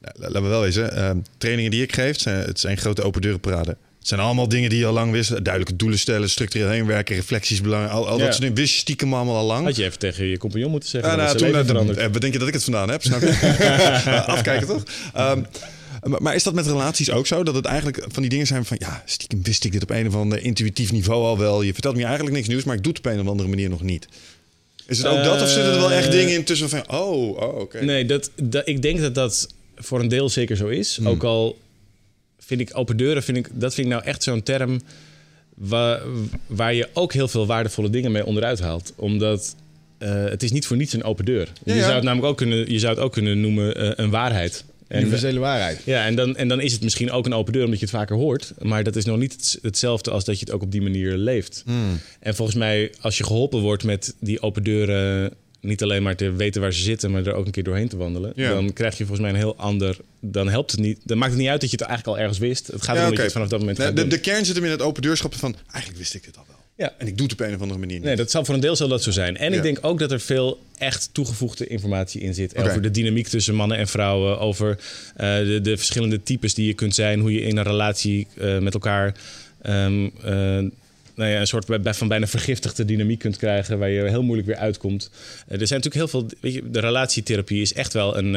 Nou, 0.00 0.14
la- 0.18 0.26
laten 0.26 0.42
we 0.42 0.48
wel 0.48 0.60
wezen, 0.60 0.96
eh, 0.96 1.10
trainingen 1.38 1.70
die 1.70 1.82
ik 1.82 1.92
geef, 1.94 2.20
zijn, 2.20 2.44
het 2.46 2.60
zijn 2.60 2.76
grote 2.78 3.02
open 3.02 3.20
deuren 3.20 3.40
parade. 3.40 3.76
Het 3.98 4.08
zijn 4.08 4.20
allemaal 4.20 4.48
dingen 4.48 4.70
die 4.70 4.78
je 4.78 4.86
al 4.86 4.92
lang 4.92 5.12
wist. 5.12 5.28
Duidelijke 5.30 5.76
doelen 5.76 5.98
stellen, 5.98 6.30
structureel 6.30 6.68
heen 6.68 6.86
werken, 6.86 7.14
reflecties 7.16 7.60
belangrijk. 7.60 7.92
Al, 7.94 8.08
al 8.08 8.12
Ja. 8.18 8.24
dat 8.24 8.28
soort 8.28 8.40
dingen 8.40 8.54
wist 8.56 8.72
je 8.74 8.78
stiekem 8.80 9.14
allemaal 9.14 9.36
al 9.36 9.44
lang. 9.46 9.64
Had 9.64 9.76
je 9.76 9.84
even 9.84 9.98
tegen 9.98 10.24
je 10.26 10.38
compagnon 10.38 10.70
moeten 10.70 10.88
zeggen. 10.88 11.10
Ja, 11.10 11.16
nou, 11.16 11.36
toen, 11.36 11.54
eh, 11.54 11.64
verandert. 11.66 11.98
eh, 11.98 12.06
wat 12.12 12.20
denk 12.20 12.32
je 12.32 12.38
dat 12.38 12.48
ik 12.48 12.54
het 12.54 12.64
vandaan 12.64 12.90
heb? 12.90 13.02
Snap 13.02 13.20
je? 13.20 13.26
Eh, 13.28 14.28
Afkijken 14.34 14.66
toch? 14.66 14.82
Ehm, 15.14 15.42
maar, 16.02 16.22
maar 16.22 16.34
is 16.34 16.42
dat 16.42 16.54
met 16.54 16.66
relaties 16.66 17.10
ook 17.10 17.26
zo? 17.26 17.42
Dat 17.42 17.54
het 17.54 17.64
eigenlijk 17.64 18.04
van 18.08 18.22
die 18.22 18.30
dingen 18.30 18.46
zijn 18.46 18.64
van... 18.64 18.76
ja, 18.80 19.02
stiekem 19.06 19.42
wist 19.42 19.64
ik 19.64 19.72
dit 19.72 19.82
op 19.82 19.90
een 19.90 20.06
of 20.06 20.14
ander 20.14 20.42
intuïtief 20.42 20.92
niveau 20.92 21.24
al 21.24 21.38
wel. 21.38 21.62
Je 21.62 21.72
vertelt 21.72 21.96
me 21.96 22.04
eigenlijk 22.04 22.34
niks 22.36 22.48
nieuws, 22.48 22.64
maar 22.64 22.76
ik 22.76 22.82
doe 22.82 22.92
het 22.92 23.06
op 23.06 23.12
een 23.12 23.20
of 23.20 23.26
andere 23.26 23.48
manier 23.48 23.68
nog 23.68 23.82
niet. 23.82 24.08
Is 24.88 24.98
het 24.98 25.06
ook 25.06 25.24
dat 25.24 25.42
of 25.42 25.48
zitten 25.48 25.72
er 25.72 25.78
wel 25.78 25.92
echt 25.92 26.06
Eh, 26.06 26.12
dingen 26.12 26.34
in 26.34 26.44
tussen 26.44 26.68
van... 26.68 26.90
oh, 26.90 27.28
oh 27.28 27.58
oké. 27.58 27.84
Nee, 27.84 28.04
dat, 28.04 28.30
dat, 28.42 28.68
ik 28.68 28.82
denk 28.82 29.00
dat 29.00 29.14
dat 29.14 29.48
voor 29.76 30.00
een 30.00 30.08
deel 30.08 30.28
zeker 30.28 30.56
zo 30.56 30.66
is. 30.66 30.96
Hmm. 30.96 31.08
Ook 31.08 31.22
al 31.22 31.58
vind 32.38 32.60
ik 32.60 32.70
open 32.72 32.96
deuren, 32.96 33.22
vind 33.22 33.36
ik, 33.36 33.48
dat 33.52 33.74
vind 33.74 33.86
ik 33.86 33.92
nou 33.92 34.04
echt 34.04 34.22
zo'n 34.22 34.42
term... 34.42 34.80
Waar, 35.54 36.00
waar 36.46 36.74
je 36.74 36.88
ook 36.92 37.12
heel 37.12 37.28
veel 37.28 37.46
waardevolle 37.46 37.90
dingen 37.90 38.12
mee 38.12 38.24
onderuit 38.26 38.60
haalt. 38.60 38.92
Omdat 38.96 39.54
eh, 39.98 40.24
het 40.24 40.42
is 40.42 40.50
niet 40.50 40.66
voor 40.66 40.76
niets 40.76 40.92
een 40.92 41.04
open 41.04 41.24
deur. 41.24 41.52
Ja, 41.64 41.72
je 41.72 41.78
ja. 41.78 41.84
zou 41.84 41.94
het 41.94 42.04
namelijk 42.04 42.28
ook 42.28 42.36
kunnen, 42.36 42.72
je 42.72 42.78
zou 42.78 42.94
het 42.94 43.02
ook 43.02 43.12
kunnen 43.12 43.40
noemen 43.40 43.74
eh, 43.74 43.90
een 43.94 44.10
waarheid. 44.10 44.64
En, 44.88 45.00
Universele 45.00 45.38
waarheid. 45.38 45.80
ja, 45.84 46.04
en 46.06 46.14
dan, 46.14 46.36
en 46.36 46.48
dan 46.48 46.60
is 46.60 46.72
het 46.72 46.82
misschien 46.82 47.10
ook 47.10 47.26
een 47.26 47.32
open 47.34 47.52
deur 47.52 47.64
omdat 47.64 47.78
je 47.78 47.84
het 47.84 47.94
vaker 47.94 48.16
hoort. 48.16 48.52
Maar 48.58 48.84
dat 48.84 48.96
is 48.96 49.04
nog 49.04 49.18
niet 49.18 49.32
het- 49.32 49.58
hetzelfde 49.62 50.10
als 50.10 50.24
dat 50.24 50.38
je 50.38 50.44
het 50.44 50.54
ook 50.54 50.62
op 50.62 50.72
die 50.72 50.82
manier 50.82 51.16
leeft. 51.16 51.62
Hmm. 51.66 52.00
En 52.20 52.34
volgens 52.34 52.56
mij, 52.56 52.92
als 53.00 53.18
je 53.18 53.24
geholpen 53.24 53.60
wordt 53.60 53.84
met 53.84 54.14
die 54.20 54.42
open 54.42 54.62
deuren, 54.62 55.32
niet 55.60 55.82
alleen 55.82 56.02
maar 56.02 56.16
te 56.16 56.30
weten 56.32 56.60
waar 56.60 56.72
ze 56.72 56.82
zitten, 56.82 57.10
maar 57.10 57.26
er 57.26 57.32
ook 57.34 57.46
een 57.46 57.52
keer 57.52 57.62
doorheen 57.64 57.88
te 57.88 57.96
wandelen, 57.96 58.32
Ja. 58.36 58.50
dan 58.52 58.72
krijg 58.72 58.92
je 58.98 59.04
volgens 59.06 59.20
mij 59.20 59.30
een 59.30 59.36
heel 59.44 59.56
ander. 59.56 59.96
Dan 60.20 60.48
helpt 60.48 60.70
het 60.70 60.80
niet. 60.80 60.98
Dan 61.04 61.18
maakt 61.18 61.32
het 61.32 61.40
niet 61.40 61.50
uit 61.50 61.60
dat 61.60 61.70
je 61.70 61.76
het 61.76 61.84
eigenlijk 61.86 62.16
al 62.18 62.22
ergens 62.22 62.40
wist. 62.42 62.66
Het 62.66 62.82
gaat 62.82 62.94
Ja, 62.96 63.00
dat 63.02 63.10
oké. 63.10 63.16
je 63.18 63.22
het 63.24 63.32
vanaf 63.32 63.48
dat 63.48 63.58
moment 63.60 63.78
Nee, 63.78 63.92
de, 63.92 64.06
de 64.06 64.20
kern 64.20 64.44
zit 64.44 64.54
hem 64.54 64.64
in 64.64 64.70
het 64.70 64.82
open 64.82 65.02
deurschap 65.02 65.34
van... 65.34 65.56
eigenlijk 65.70 65.98
wist 66.02 66.14
ik 66.14 66.24
dit 66.24 66.36
al 66.36 66.44
wel. 66.48 66.56
Ja. 66.78 66.94
En 66.98 67.06
ik 67.06 67.16
doe 67.16 67.26
het 67.26 67.40
op 67.40 67.46
een 67.46 67.54
of 67.54 67.60
andere 67.60 67.78
manier 67.78 67.96
niet. 67.96 68.04
Nee, 68.04 68.16
dat 68.16 68.30
zal 68.30 68.44
voor 68.44 68.54
een 68.54 68.60
deel 68.60 68.76
zal 68.76 68.88
dat 68.88 69.02
zo 69.02 69.10
zijn. 69.10 69.36
En 69.36 69.50
Ja. 69.50 69.56
ik 69.56 69.62
denk 69.62 69.78
ook 69.80 69.98
dat 69.98 70.12
er 70.12 70.20
veel 70.20 70.58
echt 70.78 71.08
toegevoegde 71.12 71.66
informatie 71.66 72.20
in 72.20 72.34
zit. 72.34 72.56
Over 72.56 72.82
de 72.82 72.90
dynamiek 72.90 73.26
tussen 73.26 73.54
mannen 73.54 73.76
en 73.78 73.88
vrouwen. 73.88 74.38
Over 74.38 74.78
eh, 75.16 75.36
de, 75.36 75.60
de 75.62 75.76
verschillende 75.76 76.22
types 76.22 76.54
die 76.54 76.66
je 76.66 76.74
kunt 76.74 76.94
zijn. 76.94 77.20
Hoe 77.20 77.32
je 77.32 77.40
in 77.40 77.56
een 77.56 77.64
relatie 77.64 78.26
eh, 78.36 78.58
met 78.58 78.74
elkaar... 78.74 79.14
ehm, 79.62 80.04
eh, 80.22 80.32
nou 81.14 81.30
ja, 81.30 81.40
een 81.40 81.46
soort 81.46 81.64
van 81.82 82.08
bijna 82.08 82.26
vergiftigde 82.26 82.84
dynamiek 82.84 83.18
kunt 83.18 83.36
krijgen... 83.36 83.78
waar 83.78 83.88
je 83.88 84.08
heel 84.08 84.22
moeilijk 84.22 84.48
weer 84.48 84.56
uitkomt. 84.56 85.10
Er 85.48 85.66
zijn 85.66 85.80
natuurlijk 85.80 85.94
heel 85.94 86.08
veel... 86.08 86.26
Weet 86.40 86.54
je, 86.54 86.70
de 86.70 86.80
relatietherapie 86.80 87.60
is 87.62 87.72
echt 87.72 87.92
wel 87.92 88.16
een... 88.16 88.34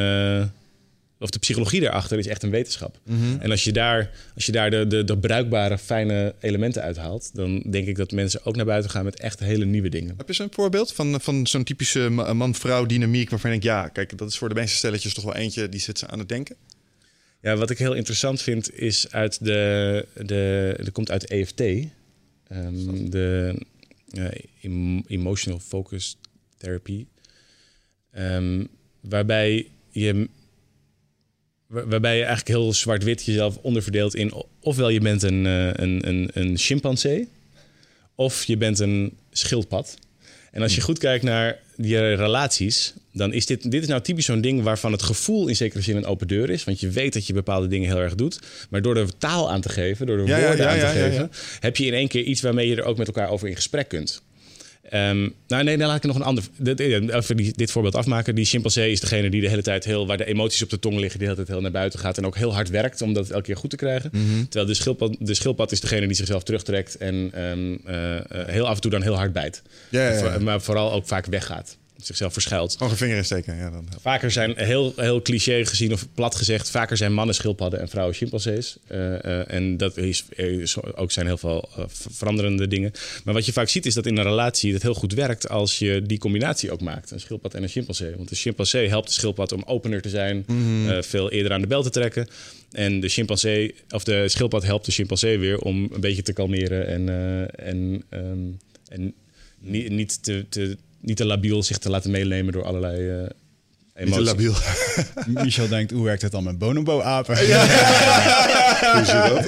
of 1.22 1.30
de 1.30 1.38
psychologie 1.38 1.80
daarachter 1.80 2.18
is 2.18 2.26
echt 2.26 2.42
een 2.42 2.50
wetenschap. 2.50 2.98
En 3.40 3.50
als 3.50 3.64
je 3.64 3.72
daar, 3.72 4.10
als 4.34 4.46
je 4.46 4.52
daar 4.52 4.70
de, 4.70 4.86
de, 4.86 5.04
de 5.04 5.18
bruikbare, 5.18 5.78
fijne 5.78 6.34
elementen 6.40 6.82
uithaalt... 6.82 7.30
dan 7.34 7.60
denk 7.70 7.86
ik 7.86 7.96
dat 7.96 8.10
mensen 8.10 8.44
ook 8.44 8.56
naar 8.56 8.64
buiten 8.64 8.90
gaan 8.90 9.04
met 9.04 9.20
echt 9.20 9.40
hele 9.40 9.64
nieuwe 9.64 9.88
dingen. 9.88 10.14
Heb 10.16 10.26
je 10.28 10.32
zo'n 10.34 10.48
voorbeeld 10.50 10.92
van, 10.92 11.20
van 11.20 11.46
zo'n 11.46 11.64
typische 11.64 12.08
ma- 12.08 12.32
man-vrouw 12.32 12.86
dynamiek... 12.86 13.30
waarvan 13.30 13.52
je 13.52 13.60
denkt, 13.60 13.76
ja, 13.76 13.88
kijk, 13.88 14.18
dat 14.18 14.28
is 14.28 14.38
voor 14.38 14.48
de 14.48 14.54
meeste 14.54 14.76
stelletjes 14.76 15.14
toch 15.14 15.24
wel 15.24 15.34
eentje... 15.34 15.68
die 15.68 15.80
zit 15.80 15.98
ze 15.98 16.06
aan 16.06 16.18
het 16.18 16.28
denken? 16.28 16.56
Ja, 17.40 17.56
wat 17.56 17.70
ik 17.70 17.78
heel 17.78 17.94
interessant 17.94 18.42
vind 18.42 18.74
is 18.78 19.10
uit 19.10 19.44
de. 19.44 20.06
de 20.24 20.74
er 20.78 20.92
komt 20.92 21.10
uit 21.10 21.26
EFT. 21.26 21.60
ehm, 21.60 23.10
de 23.10 23.54
eh, 24.10 24.24
em- 24.62 25.02
Emotional 25.06 25.58
Focus 25.60 26.16
Therapy. 26.56 27.06
Ehm, 28.10 28.64
waarbij 29.00 29.66
je. 29.90 30.28
Waar- 31.72 31.88
Waarbij 31.88 32.16
je 32.16 32.24
eigenlijk 32.24 32.48
heel 32.58 32.72
zwart-wit 32.72 33.24
jezelf 33.24 33.56
onderverdeelt 33.62 34.14
in 34.14 34.32
ofwel 34.60 34.88
je 34.88 35.00
bent 35.00 35.22
een, 35.22 35.46
eh, 35.46 35.66
een, 35.72 36.08
een, 36.08 36.30
een 36.32 36.58
chimpansee 36.58 37.28
of 38.14 38.44
je 38.44 38.56
bent 38.56 38.78
een 38.78 39.12
schildpad. 39.32 39.96
En 40.50 40.62
als 40.62 40.74
je 40.74 40.80
goed 40.80 40.98
kijkt 40.98 41.24
naar 41.24 41.58
die 41.76 42.14
relaties, 42.14 42.94
dan 43.12 43.32
is 43.32 43.46
dit, 43.46 43.70
dit 43.70 43.82
is 43.82 43.88
nou 43.88 44.00
typisch 44.02 44.24
zo'n 44.24 44.40
ding 44.40 44.62
waarvan 44.62 44.92
het 44.92 45.02
gevoel 45.02 45.48
in 45.48 45.56
zekere 45.56 45.82
zin 45.82 45.96
een 45.96 46.04
open 46.06 46.26
deur 46.28 46.50
is. 46.50 46.64
Want 46.64 46.80
je 46.80 46.88
weet 46.88 47.12
dat 47.12 47.26
je 47.26 47.32
bepaalde 47.32 47.66
dingen 47.68 47.88
heel 47.88 47.98
erg 48.00 48.14
doet. 48.14 48.38
Maar 48.70 48.82
door 48.82 48.94
de 48.94 49.06
taal 49.18 49.50
aan 49.50 49.60
te 49.60 49.68
geven, 49.68 50.06
door 50.06 50.16
de 50.16 50.24
Ja, 50.24 50.40
woorden 50.40 50.66
ja, 50.66 50.72
aan 50.72 50.78
te 50.78 50.86
geven, 51.00 51.30
heb 51.60 51.76
je 51.76 51.84
in 51.86 51.92
één 51.94 52.08
keer 52.08 52.22
iets 52.22 52.40
waarmee 52.40 52.68
je 52.68 52.76
er 52.76 52.82
ook 52.84 52.96
met 52.98 53.06
elkaar 53.06 53.28
over 53.28 53.48
in 53.48 53.54
gesprek 53.54 53.88
kunt. 53.88 54.22
Ehm, 54.92 55.28
nou, 55.48 55.64
nee, 55.64 55.76
dan 55.76 55.86
laat 55.88 55.96
ik 55.96 56.02
nog 56.02 56.16
een 56.16 56.22
ander. 56.22 56.44
dit- 56.56 56.80
Even 56.80 57.36
die- 57.36 57.52
dit 57.56 57.70
voorbeeld 57.70 57.94
afmaken. 57.94 58.34
Die 58.34 58.44
chimpansee 58.44 58.90
is 58.92 59.00
degene 59.00 59.30
die 59.30 59.40
de 59.40 59.48
hele 59.48 59.62
tijd 59.62 59.84
heel. 59.84 60.06
waar 60.06 60.16
de 60.16 60.24
emoties 60.24 60.62
op 60.62 60.70
de 60.70 60.78
tong 60.78 60.98
liggen, 60.98 61.18
die 61.18 61.28
de 61.28 61.32
hele 61.34 61.36
tijd 61.36 61.48
heel 61.48 61.60
naar 61.60 61.70
buiten 61.70 61.98
gaat. 61.98 62.18
en 62.18 62.26
ook 62.26 62.36
heel 62.36 62.54
hard 62.54 62.70
werkt 62.70 63.02
om 63.02 63.12
dat 63.12 63.30
elke 63.30 63.44
keer 63.44 63.56
goed 63.56 63.70
te 63.70 63.76
krijgen. 63.76 64.10
Mhm. 64.12 64.42
Terwijl 64.42 64.66
de 64.66 64.74
schildpad, 64.74 65.16
de 65.18 65.34
schildpad 65.34 65.72
is 65.72 65.80
degene 65.80 66.06
die 66.06 66.16
zichzelf 66.16 66.42
terugtrekt. 66.42 66.96
en 66.96 67.30
ehm, 67.32 67.76
eh, 67.84 68.16
eh, 68.18 68.24
heel 68.46 68.66
af 68.68 68.74
en 68.74 68.80
toe 68.80 68.90
dan 68.90 69.02
heel 69.02 69.14
hard 69.16 69.32
bijt. 69.32 69.62
Ja, 69.88 70.08
ja, 70.08 70.24
ja. 70.32 70.38
Maar 70.38 70.60
vooral 70.62 70.92
ook 70.92 71.06
vaak 71.06 71.26
weggaat. 71.26 71.76
Zichzelf 72.06 72.32
verschuilt. 72.32 72.72
Gewoon 72.72 72.92
een 72.92 72.98
vinger 72.98 73.16
insteken. 73.16 73.56
Ja, 73.56 73.70
dan. 73.70 73.88
Vaker 74.00 74.30
zijn, 74.30 74.54
heel, 74.56 74.92
heel 74.96 75.22
cliché 75.22 75.66
gezien 75.66 75.92
of 75.92 76.06
plat 76.14 76.34
gezegd, 76.34 76.70
vaker 76.70 76.96
zijn 76.96 77.12
mannen 77.12 77.34
schildpadden 77.34 77.80
en 77.80 77.88
vrouwen 77.88 78.14
chimpansees. 78.14 78.76
Eh, 78.86 79.24
eh, 79.24 79.52
en 79.52 79.76
dat 79.76 79.96
is, 79.96 80.24
is 80.36 80.82
ook 80.82 81.12
zijn 81.12 81.26
heel 81.26 81.38
veel 81.38 81.68
eh, 81.76 81.84
veranderende 81.88 82.68
dingen. 82.68 82.92
Maar 83.24 83.34
wat 83.34 83.46
je 83.46 83.52
vaak 83.52 83.68
ziet 83.68 83.86
is 83.86 83.94
dat 83.94 84.06
in 84.06 84.16
een 84.16 84.24
relatie 84.24 84.72
het 84.72 84.82
heel 84.82 84.94
goed 84.94 85.14
werkt 85.14 85.48
als 85.48 85.78
je 85.78 86.02
die 86.02 86.18
combinatie 86.18 86.72
ook 86.72 86.80
maakt. 86.80 87.10
Een 87.10 87.20
schildpad 87.20 87.54
en 87.54 87.62
een 87.62 87.68
chimpansee. 87.68 88.16
Want 88.16 88.28
de 88.28 88.34
chimpansee 88.34 88.88
helpt 88.88 89.06
de 89.06 89.14
schildpad 89.14 89.52
om 89.52 89.62
opener 89.66 90.02
te 90.02 90.08
zijn, 90.08 90.44
eh, 90.88 91.02
veel 91.02 91.30
eerder 91.30 91.52
aan 91.52 91.60
de 91.60 91.66
bel 91.66 91.82
te 91.82 91.90
trekken. 91.90 92.28
En 92.72 93.00
de 93.00 93.08
chimpansee, 93.08 93.74
of 93.90 94.04
de 94.04 94.28
schildpad 94.28 94.62
helpt 94.62 94.84
de 94.84 94.92
chimpansee 94.92 95.38
weer 95.38 95.58
om 95.58 95.88
een 95.92 96.00
beetje 96.00 96.22
te 96.22 96.32
kalmeren 96.32 96.86
en, 96.86 97.08
en, 97.56 98.02
ehm, 98.08 98.38
en 98.88 99.14
niet, 99.58 99.90
niet, 99.90 100.22
te, 100.22 100.44
te, 100.48 100.76
niet 101.02 101.16
te 101.16 101.24
labiel 101.26 101.62
zich 101.62 101.78
te 101.78 101.90
laten 101.90 102.10
meenemen 102.10 102.52
door 102.52 102.64
allerlei 102.64 103.08
eh 103.08 103.16
Niet 104.04 104.12
te 104.12 104.20
emoties. 104.20 104.26
labiel. 104.26 104.54
Michel 105.44 105.68
denkt, 105.68 105.90
hoe 105.92 106.04
werkt 106.04 106.22
het 106.22 106.32
dan 106.32 106.44
met 106.44 106.58
bonobo-apen? 106.58 107.36
Dat? 109.12 109.46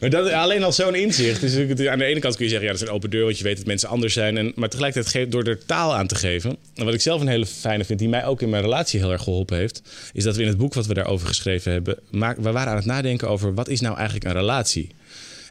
Maar 0.00 0.10
dat, 0.10 0.32
alleen 0.32 0.62
al 0.62 0.72
zo'n 0.72 0.94
inzicht. 0.94 1.40
Dus 1.40 1.86
aan 1.88 1.98
de 1.98 2.04
ene 2.04 2.20
kant 2.20 2.36
kun 2.36 2.44
je 2.44 2.50
zeggen, 2.50 2.66
ja, 2.68 2.72
dat 2.72 2.82
is 2.82 2.88
een 2.88 2.94
open 2.94 3.10
deur, 3.10 3.24
want 3.24 3.38
je 3.38 3.44
weet 3.44 3.56
dat 3.56 3.66
mensen 3.66 3.88
anders 3.88 4.12
zijn. 4.12 4.36
En, 4.38 4.52
maar 4.54 4.68
tegelijkertijd 4.68 5.14
ge- 5.14 5.28
door 5.30 5.42
er 5.44 5.64
taal 5.66 5.94
aan 5.94 6.06
te 6.06 6.14
geven. 6.14 6.56
En 6.74 6.84
wat 6.84 6.94
ik 6.94 7.00
zelf 7.00 7.20
een 7.20 7.28
hele 7.28 7.46
fijne 7.46 7.84
vind, 7.84 7.98
die 7.98 8.08
mij 8.08 8.24
ook 8.24 8.42
in 8.42 8.50
mijn 8.50 8.62
relatie 8.62 9.00
heel 9.00 9.12
erg 9.12 9.22
geholpen 9.22 9.56
heeft, 9.56 9.82
is 10.12 10.24
dat 10.24 10.36
we 10.36 10.42
in 10.42 10.48
het 10.48 10.56
boek 10.56 10.74
wat 10.74 10.86
we 10.86 10.94
daarover 10.94 11.26
geschreven 11.26 11.72
hebben, 11.72 11.98
maak, 12.10 12.36
we 12.36 12.50
waren 12.52 12.70
aan 12.70 12.76
het 12.76 12.84
nadenken 12.84 13.28
over 13.28 13.54
wat 13.54 13.68
is 13.68 13.80
nou 13.80 13.96
eigenlijk 13.96 14.26
een 14.26 14.32
relatie. 14.40 14.90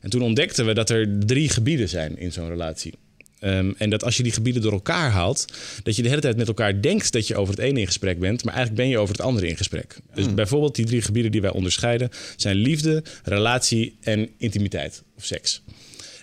En 0.02 0.10
toen 0.10 0.22
ontdekten 0.22 0.66
we 0.66 0.74
dat 0.74 0.90
er 0.90 1.08
drie 1.26 1.50
gebieden 1.50 1.90
zijn 1.90 2.18
in 2.18 2.32
zo'n 2.32 2.50
relatie. 2.50 2.94
Ehm, 3.40 3.72
en 3.78 3.90
dat 3.90 4.04
als 4.04 4.18
je 4.18 4.24
die 4.24 4.32
gebieden 4.32 4.62
door 4.62 4.72
elkaar 4.72 5.10
haalt, 5.12 5.46
dat 5.84 5.96
je 5.96 6.02
de 6.02 6.10
hele 6.10 6.22
tijd 6.22 6.38
met 6.38 6.48
elkaar 6.48 6.82
denkt 6.82 7.12
dat 7.12 7.28
je 7.28 7.36
over 7.36 7.54
het 7.54 7.64
ene 7.64 7.80
in 7.80 7.86
gesprek 7.86 8.20
bent, 8.20 8.44
maar 8.44 8.54
eigenlijk 8.54 8.84
ben 8.84 8.92
je 8.92 8.98
over 9.00 9.16
het 9.16 9.26
andere 9.26 9.48
in 9.48 9.58
gesprek. 9.58 9.98
Dus 10.14 10.34
bijvoorbeeld 10.34 10.76
die 10.76 10.86
drie 10.86 11.02
gebieden 11.02 11.32
die 11.32 11.42
wij 11.42 11.52
onderscheiden 11.52 12.10
zijn 12.36 12.56
liefde, 12.56 13.04
relatie 13.24 13.98
en 14.02 14.30
intimiteit 14.38 15.04
of 15.18 15.26
seks. 15.26 15.62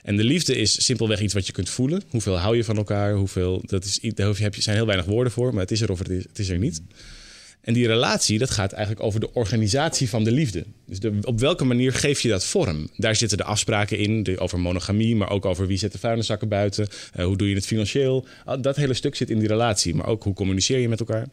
En 0.02 0.16
de 0.16 0.24
liefde 0.24 0.56
is 0.56 0.84
simpelweg 0.84 1.20
iets 1.20 1.34
wat 1.34 1.46
je 1.46 1.52
kunt 1.52 1.68
voelen. 1.68 2.02
Hoeveel 2.08 2.38
hou 2.38 2.56
je 2.56 2.64
van 2.64 2.76
elkaar? 2.76 3.14
Hoeveel, 3.14 3.62
dat 3.66 3.84
is, 3.84 4.00
daar 4.14 4.36
heb 4.36 4.54
je, 4.54 4.62
zijn 4.62 4.76
heel 4.76 4.86
weinig 4.86 5.06
woorden 5.06 5.32
voor, 5.32 5.52
maar 5.52 5.62
het 5.62 5.70
is 5.70 5.80
er 5.80 5.90
of 5.90 5.98
het 5.98 6.08
is, 6.08 6.22
het 6.22 6.38
is 6.38 6.48
er 6.48 6.58
niet. 6.58 6.82
En 7.66 7.72
die 7.72 7.86
relatie, 7.86 8.38
dat 8.38 8.50
gaat 8.50 8.72
eigenlijk 8.72 9.06
over 9.06 9.20
de 9.20 9.32
organisatie 9.32 10.08
van 10.08 10.24
de 10.24 10.32
liefde. 10.32 10.64
Dus 10.84 11.00
de, 11.00 11.12
op 11.22 11.40
welke 11.40 11.64
manier 11.64 11.92
geef 11.92 12.20
je 12.20 12.28
dat 12.28 12.44
vorm? 12.44 12.88
Daar 12.96 13.16
zitten 13.16 13.38
de 13.38 13.44
afspraken 13.44 13.98
in, 13.98 14.22
de, 14.22 14.38
over 14.38 14.60
monogamie, 14.60 15.16
maar 15.16 15.30
ook 15.30 15.44
over 15.44 15.66
wie 15.66 15.78
zet 15.78 15.92
de 15.92 15.98
vuilniszakken 15.98 16.48
buiten, 16.48 16.88
eh, 17.12 17.24
hoe 17.24 17.36
doe 17.36 17.48
je 17.48 17.54
het 17.54 17.66
financieel. 17.66 18.26
Al 18.44 18.60
Dat 18.60 18.76
hele 18.76 18.94
stuk 18.94 19.14
zit 19.14 19.30
in 19.30 19.38
die 19.38 19.48
relatie, 19.48 19.94
maar 19.94 20.06
ook 20.06 20.22
hoe 20.22 20.34
communiceer 20.34 20.78
je 20.78 20.88
met 20.88 21.00
elkaar. 21.00 21.26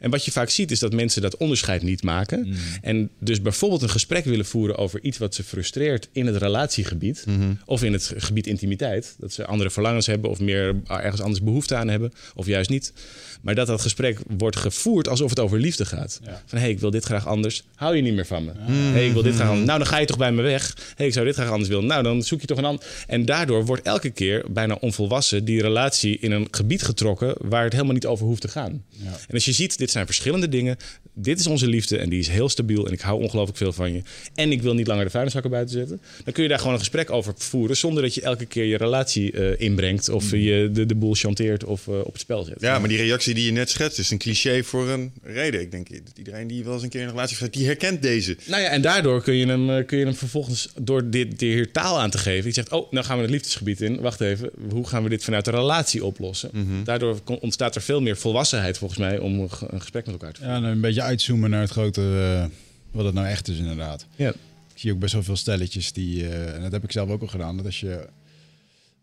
En 0.00 0.10
wat 0.10 0.24
je 0.24 0.30
vaak 0.30 0.50
ziet 0.50 0.70
is 0.70 0.78
dat 0.78 0.92
mensen 0.92 1.22
dat 1.22 1.36
onderscheid 1.36 1.82
niet 1.82 2.02
maken. 2.02 2.54
En 2.82 3.10
dus 3.18 3.42
bijvoorbeeld 3.42 3.82
een 3.82 3.90
gesprek 3.90 4.24
willen 4.24 4.44
voeren 4.44 4.76
over 4.76 5.02
iets 5.02 5.18
wat 5.18 5.34
ze 5.34 5.44
frustreert 5.44 6.08
in 6.12 6.26
het 6.26 6.36
relatiegebied. 6.36 7.24
Of 7.64 7.82
in 7.82 7.92
het 7.92 8.12
gebied 8.16 8.46
intimiteit. 8.46 9.14
Dat 9.18 9.32
ze 9.32 9.46
andere 9.46 9.70
verlangens 9.70 10.06
hebben 10.06 10.30
of 10.30 10.40
meer 10.40 10.76
ergens 10.86 11.20
anders 11.20 11.42
behoefte 11.42 11.74
aan 11.76 11.88
hebben. 11.88 12.12
Of 12.34 12.46
juist 12.46 12.70
niet. 12.70 12.92
Maar 13.40 13.54
dat 13.54 13.66
dat 13.66 13.80
gesprek 13.80 14.18
wordt 14.38 14.56
gevoerd 14.56 15.08
alsof 15.08 15.30
het 15.30 15.38
over 15.38 15.58
liefde 15.58 15.84
gaat. 15.84 16.20
Ja. 16.24 16.42
Van 16.46 16.58
hé, 16.58 16.64
hey, 16.64 16.72
ik 16.72 16.80
wil 16.80 16.90
dit 16.90 17.04
graag 17.04 17.26
anders. 17.26 17.62
Hou 17.74 17.96
je 17.96 18.02
niet 18.02 18.14
meer 18.14 18.26
van 18.26 18.44
me? 18.44 18.52
hey, 18.66 19.06
ik 19.06 19.12
wil 19.12 19.22
dit 19.22 19.34
graag 19.34 19.48
anders. 19.48 19.66
Nou, 19.66 19.78
dan 19.78 19.88
ga 19.88 19.98
je 19.98 20.06
toch 20.06 20.18
bij 20.18 20.32
me 20.32 20.42
weg. 20.42 20.76
hey, 20.96 21.06
ik 21.06 21.12
zou 21.12 21.26
dit 21.26 21.34
graag 21.34 21.50
anders 21.50 21.68
willen. 21.68 21.86
Nou, 21.86 22.02
dan 22.02 22.22
zoek 22.22 22.40
je 22.40 22.46
toch 22.46 22.58
een 22.58 22.64
ander. 22.64 22.84
En 23.06 23.24
daardoor 23.24 23.64
wordt 23.64 23.82
elke 23.82 24.10
keer 24.10 24.44
bijna 24.50 24.76
onvolwassen 24.80 25.44
die 25.44 25.62
relatie 25.62 26.18
in 26.18 26.32
een 26.32 26.48
gebied 26.50 26.82
getrokken 26.82 27.34
waar 27.38 27.64
het 27.64 27.72
helemaal 27.72 27.94
niet 27.94 28.06
over 28.06 28.26
hoeft 28.26 28.40
te 28.40 28.48
gaan. 28.48 28.84
Ja. 28.88 29.06
En 29.28 29.34
als 29.34 29.44
je 29.44 29.52
ziet, 29.52 29.78
dit 29.78 29.90
zijn 29.90 30.06
verschillende 30.06 30.48
dingen. 30.48 30.76
Dit 31.14 31.40
is 31.40 31.46
onze 31.46 31.66
liefde 31.66 31.98
en 31.98 32.08
die 32.08 32.18
is 32.18 32.28
heel 32.28 32.48
stabiel 32.48 32.86
en 32.86 32.92
ik 32.92 33.00
hou 33.00 33.22
ongelooflijk 33.22 33.58
veel 33.58 33.72
van 33.72 33.92
je. 33.92 34.02
En 34.34 34.52
ik 34.52 34.62
wil 34.62 34.74
niet 34.74 34.86
langer 34.86 35.04
de 35.04 35.10
vuilniszakken 35.10 35.50
buiten 35.50 35.74
zetten. 35.74 36.00
Dan 36.24 36.32
kun 36.32 36.42
je 36.42 36.48
daar 36.48 36.58
gewoon 36.58 36.72
een 36.72 36.78
gesprek 36.78 37.10
over 37.10 37.34
voeren 37.36 37.76
zonder 37.76 38.02
dat 38.02 38.14
je 38.14 38.20
elke 38.20 38.46
keer 38.46 38.64
je 38.64 38.76
relatie 38.76 39.32
eh, 39.32 39.60
inbrengt 39.60 40.08
of 40.08 40.30
je 40.30 40.68
de, 40.72 40.86
de 40.86 40.94
boel 40.94 41.14
chanteert 41.14 41.64
of 41.64 41.88
eh, 41.88 41.98
op 41.98 42.12
het 42.12 42.20
spel 42.20 42.44
zet. 42.44 42.60
Ja, 42.60 42.78
maar 42.78 42.88
die 42.88 42.98
reactie 42.98 43.29
die 43.34 43.44
je 43.44 43.52
net 43.52 43.70
schetst 43.70 43.98
is 43.98 44.10
een 44.10 44.18
cliché 44.18 44.62
voor 44.62 44.88
een 44.88 45.12
reden. 45.22 45.60
Ik 45.60 45.70
denk 45.70 45.88
dat 45.90 46.18
iedereen 46.18 46.46
die 46.46 46.64
wel 46.64 46.74
eens 46.74 46.82
een 46.82 46.88
keer 46.88 47.00
in 47.00 47.06
een 47.06 47.12
relatie 47.12 47.36
heeft, 47.40 47.52
die 47.52 47.66
herkent 47.66 48.02
deze. 48.02 48.36
Nou 48.46 48.62
ja, 48.62 48.68
en 48.68 48.82
daardoor 48.82 49.22
kun 49.22 49.34
je 49.34 49.46
hem, 49.46 49.70
eh, 49.70 49.86
kun 49.86 49.98
je 49.98 50.04
hem 50.04 50.14
vervolgens 50.14 50.68
door 50.80 51.10
dit, 51.10 51.30
dit 51.30 51.40
hier 51.40 51.72
taal 51.72 52.00
aan 52.00 52.10
te 52.10 52.18
geven. 52.18 52.46
Je 52.46 52.52
zegt, 52.54 52.72
oh, 52.72 52.92
nou 52.92 53.04
gaan 53.06 53.16
we 53.16 53.22
het 53.22 53.30
liefdesgebied 53.30 53.80
in. 53.80 54.00
Wacht 54.00 54.20
even, 54.20 54.50
hoe 54.70 54.86
gaan 54.86 55.02
we 55.02 55.08
dit 55.08 55.24
vanuit 55.24 55.44
de 55.44 55.50
relatie 55.50 56.04
oplossen? 56.04 56.50
Daardoor 56.84 57.20
kon- 57.20 57.38
ontstaat 57.40 57.74
er 57.74 57.82
veel 57.82 58.00
meer 58.00 58.16
volwassenheid 58.16 58.78
volgens 58.78 58.98
mij 59.00 59.18
om 59.18 59.40
een 59.40 59.50
ge- 59.50 59.66
een 59.70 59.80
gesprek 59.80 60.04
met 60.06 60.14
elkaar 60.14 60.32
te 60.32 60.40
voeren. 60.40 60.60
Ja, 60.60 60.66
en 60.66 60.72
een 60.72 60.80
beetje 60.80 61.02
uitzoomen 61.02 61.50
naar 61.50 61.60
het 61.60 61.70
grote, 61.70 62.00
eh, 62.00 62.44
wat 62.90 63.04
het 63.04 63.14
nou 63.14 63.26
echt 63.26 63.48
is 63.48 63.58
inderdaad. 63.58 64.06
Ja. 64.16 64.28
Ik 64.74 64.86
zie 64.86 64.92
ook 64.92 64.98
best 64.98 65.12
wel 65.12 65.22
veel 65.22 65.36
stelletjes 65.36 65.92
die, 65.92 66.28
eh, 66.28 66.54
en 66.54 66.62
dat 66.62 66.72
heb 66.72 66.84
ik 66.84 66.92
zelf 66.92 67.10
ook 67.10 67.20
al 67.20 67.26
gedaan, 67.26 67.56
dat 67.56 67.66
als 67.66 67.80
je 67.80 68.06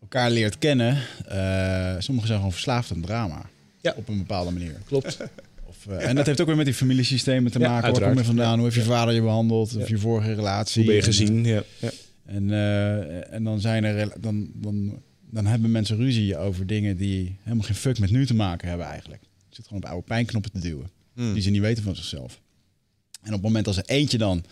elkaar 0.00 0.30
leert 0.30 0.58
kennen, 0.58 0.98
eh 1.28 1.94
sommigen 1.98 2.26
zijn 2.28 2.38
gewoon 2.38 2.52
verslaafd 2.52 2.90
aan 2.92 3.00
drama. 3.00 3.48
Ja. 3.88 3.94
Op 3.96 4.08
een 4.08 4.18
bepaalde 4.18 4.50
manier. 4.50 4.80
Klopt. 4.86 5.16
Of, 5.68 5.86
eh, 5.86 6.08
en 6.08 6.16
dat 6.16 6.26
heeft 6.26 6.40
ook 6.40 6.46
weer 6.46 6.56
met 6.56 6.64
die 6.64 6.74
familiesystemen 6.74 7.52
te 7.52 7.58
maken. 7.58 7.72
Waar 7.72 7.82
kom 7.82 8.00
je 8.00 8.06
uiteraard. 8.06 8.26
vandaan? 8.26 8.54
Hoe 8.54 8.64
heeft 8.64 8.76
je 8.76 8.82
vader 8.82 9.14
je 9.14 9.20
behandeld? 9.20 9.76
Of 9.76 9.88
je 9.88 9.98
vorige 9.98 10.34
relatie? 10.34 10.82
Hoe 10.82 10.92
ben 10.92 10.94
je 10.94 11.00
En, 11.00 11.06
gezien? 11.06 11.44
Ja. 11.44 11.62
Ja. 11.78 11.90
En, 12.24 12.50
eh, 12.50 13.32
en 13.34 13.44
dan, 13.44 13.60
zijn 13.60 13.84
er, 13.84 14.12
dan, 14.20 14.50
dan, 14.54 15.02
dan 15.30 15.46
hebben 15.46 15.70
mensen 15.70 15.96
ruzie 15.96 16.36
over 16.36 16.66
dingen 16.66 16.96
die 16.96 17.36
helemaal 17.42 17.64
geen 17.66 17.74
fuck 17.74 17.98
met 17.98 18.10
nu 18.10 18.26
te 18.26 18.34
maken 18.34 18.68
hebben 18.68 18.86
eigenlijk. 18.86 19.22
Je 19.48 19.54
zit 19.54 19.66
gewoon 19.66 19.82
op 19.82 19.88
oude 19.88 20.06
pijnknoppen 20.06 20.52
te 20.52 20.60
duwen. 20.60 20.90
Die 21.14 21.42
ze 21.42 21.50
niet 21.50 21.60
weten 21.60 21.82
van 21.82 21.96
zichzelf. 21.96 22.40
En 23.22 23.28
op 23.28 23.32
het 23.32 23.42
moment 23.42 23.66
als 23.66 23.76
er 23.76 23.84
eentje 23.86 24.18
dan 24.18 24.44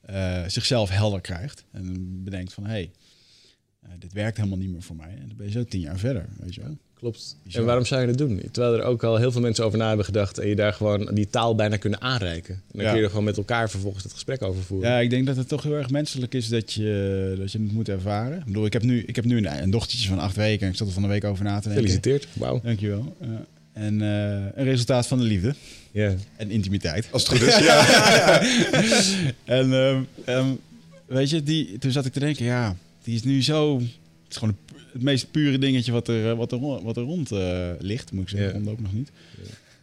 eh, 0.00 0.42
zichzelf 0.46 0.90
helder 0.90 1.20
krijgt 1.20 1.64
en 1.70 2.22
bedenkt 2.24 2.52
van 2.52 2.64
hé, 2.64 2.70
hey, 2.70 2.90
dit 3.98 4.12
werkt 4.12 4.36
helemaal 4.36 4.58
niet 4.58 4.70
meer 4.70 4.82
voor 4.82 4.96
mij. 4.96 5.14
En 5.20 5.28
dan 5.28 5.36
ben 5.36 5.46
je 5.46 5.52
zo 5.52 5.64
tien 5.64 5.80
jaar 5.80 5.98
verder, 5.98 6.28
weet 6.38 6.54
je 6.54 6.60
wel. 6.60 6.78
Klopt. 7.02 7.36
Bizar. 7.42 7.60
En 7.60 7.66
waarom 7.66 7.84
zou 7.84 8.00
je 8.00 8.06
dat 8.06 8.18
doen? 8.18 8.42
Terwijl 8.50 8.74
er 8.74 8.82
ook 8.82 9.02
al 9.04 9.16
heel 9.16 9.32
veel 9.32 9.40
mensen 9.40 9.64
over 9.64 9.78
na 9.78 9.88
hebben 9.88 10.04
gedacht 10.04 10.38
en 10.38 10.48
je 10.48 10.54
daar 10.56 10.72
gewoon 10.72 11.10
die 11.14 11.30
taal 11.30 11.54
bijna 11.54 11.76
kunnen 11.76 12.00
aanreiken. 12.00 12.54
En 12.54 12.62
dan 12.72 12.82
Ja. 12.82 12.88
kun 12.88 12.98
je 12.98 13.04
er 13.04 13.10
gewoon 13.10 13.24
met 13.24 13.36
elkaar 13.36 13.70
vervolgens 13.70 14.02
het 14.04 14.12
gesprek 14.12 14.42
over 14.42 14.62
voeren. 14.62 14.90
Ja, 14.90 14.98
ik 14.98 15.10
denk 15.10 15.26
dat 15.26 15.36
het 15.36 15.48
toch 15.48 15.62
heel 15.62 15.74
erg 15.74 15.90
menselijk 15.90 16.34
is 16.34 16.48
dat 16.48 16.72
je, 16.72 17.34
dat 17.38 17.52
je 17.52 17.58
het 17.58 17.72
moet 17.72 17.88
ervaren. 17.88 18.38
Ik 18.38 18.44
bedoel, 18.44 18.64
ik 18.66 18.72
heb 18.72 18.82
nu, 18.82 19.02
ik 19.06 19.16
heb 19.16 19.24
nu 19.24 19.36
een, 19.36 19.62
een 19.62 19.70
dochtertje 19.70 20.08
van 20.08 20.18
acht 20.18 20.36
weken 20.36 20.66
en 20.66 20.72
ik 20.72 20.78
zat 20.78 20.86
er 20.86 20.92
van 20.92 21.02
de 21.02 21.08
week 21.08 21.24
over 21.24 21.44
na 21.44 21.60
te 21.60 21.68
denken. 21.68 21.72
Gefeliciteerd. 21.72 22.28
Wauw. 22.32 22.60
Dankjewel. 22.62 23.16
Uh, 23.22 23.28
en 23.72 24.02
eh, 24.02 24.46
een 24.54 24.64
resultaat 24.64 25.06
van 25.06 25.18
de 25.18 25.24
liefde 25.24 25.54
Ja. 25.90 26.14
en 26.36 26.50
intimiteit. 26.50 27.08
Als 27.10 27.28
het 27.28 27.38
goed 27.38 27.48
is, 27.48 27.58
ja. 27.68 28.40
En 29.44 29.72
ehm, 29.72 30.02
ehm, 30.24 30.46
weet 31.06 31.30
je, 31.30 31.42
die, 31.42 31.78
toen 31.78 31.90
zat 31.90 32.04
ik 32.06 32.12
te 32.12 32.20
denken, 32.20 32.44
ja, 32.44 32.76
die 33.04 33.14
is 33.14 33.22
nu 33.22 33.42
zo... 33.42 33.78
Het 33.78 34.30
is 34.30 34.36
gewoon 34.36 34.56
het 34.92 35.02
meest 35.02 35.30
pure 35.30 35.58
dingetje 35.58 35.92
wat 35.92 36.08
er, 36.08 36.30
eh, 36.30 36.36
wat 36.36 36.52
er, 36.52 36.58
ro- 36.58 36.82
wat 36.82 36.96
er 36.96 37.02
rond 37.02 37.32
eh, 37.32 37.68
ligt, 37.78 38.12
moet 38.12 38.22
ik 38.22 38.28
zeggen. 38.38 38.68
Ook 38.68 38.80
nog 38.80 38.92
niet. 38.92 39.10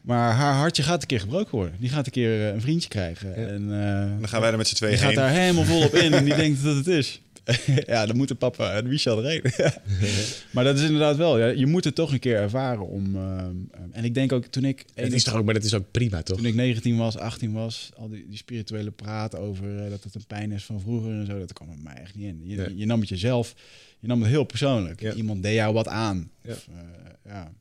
Maar 0.02 0.34
haar 0.34 0.54
hartje 0.54 0.84
gaat 0.84 1.02
een 1.02 1.08
keer 1.08 1.20
gebroken 1.20 1.56
worden. 1.58 1.76
Die 1.80 1.90
gaat 1.90 2.06
een 2.06 2.12
keer 2.12 2.42
eh, 2.48 2.54
een 2.54 2.62
vriendje 2.62 2.90
krijgen. 2.90 3.30
Ja. 3.30 3.36
En 3.36 3.62
eh, 3.84 4.20
Dan 4.20 4.28
gaan 4.28 4.42
wij 4.42 4.52
er 4.52 4.58
met 4.58 4.68
z'n 4.68 4.74
die 4.76 4.82
tweeën 4.84 4.98
gaat 4.98 5.08
heen. 5.08 5.16
daar 5.18 5.32
helemaal 5.32 5.64
vol 5.64 5.84
op 5.86 5.94
in 5.94 6.14
en 6.20 6.26
die 6.26 6.36
denkt 6.36 6.64
dat 6.64 6.76
het 6.76 6.88
is. 6.88 7.22
ja, 7.88 8.06
dan 8.06 8.18
moeten 8.18 8.38
papa 8.38 8.72
en 8.74 8.88
Michel 8.88 9.24
erheen. 9.24 9.42
maar 10.54 10.64
dat 10.64 10.78
is 10.78 10.84
inderdaad 10.84 11.18
wel. 11.18 11.40
Ja, 11.40 11.46
je 11.48 11.66
moet 11.66 11.84
het 11.84 11.96
toch 11.96 12.12
een 12.12 12.20
keer 12.20 12.36
ervaren 12.36 12.88
om. 12.88 13.16
ehm, 13.16 13.56
en 13.92 14.04
ik 14.04 14.14
denk 14.14 14.32
ook 14.32 14.46
toen 14.46 14.66
ik. 14.66 14.86
Het 14.96 15.14
is 15.14 15.24
toch 15.24 15.36
ook, 15.36 15.46
maar 15.46 15.54
dat 15.54 15.64
is 15.64 15.74
ook 15.74 15.92
prima, 15.92 16.22
toch? 16.22 16.38
Toen 16.38 16.46
ik 16.46 16.56
19 16.56 16.98
was, 16.98 17.18
18 17.18 17.52
was, 17.52 17.90
al 17.98 18.10
die, 18.10 18.26
die 18.30 18.38
spirituele 18.38 18.92
praat 18.92 19.38
over 19.38 19.84
eh, 19.84 19.90
dat 19.90 20.04
het 20.04 20.16
een 20.16 20.26
pijn 20.28 20.52
is 20.52 20.64
van 20.64 20.80
vroeger 20.82 21.12
en 21.12 21.26
zo, 21.26 21.40
dat 21.40 21.54
kwam 21.54 21.68
bij 21.68 21.78
mij 21.84 22.02
echt 22.02 22.16
niet 22.16 22.26
in. 22.28 22.42
Je, 22.44 22.74
je 22.76 22.86
nam 22.86 23.00
het 23.00 23.10
jezelf, 23.10 23.56
je 24.00 24.08
nam 24.08 24.22
het 24.22 24.30
heel 24.30 24.44
persoonlijk. 24.44 25.00
Ja. 25.02 25.14
Iemand 25.14 25.44
deed 25.44 25.54
jou 25.54 25.74
wat 25.74 25.88
aan. 25.88 26.32
Ja. 26.44 26.52
Of, 26.52 26.68
eh, 26.68 27.32
ja. 27.32 27.52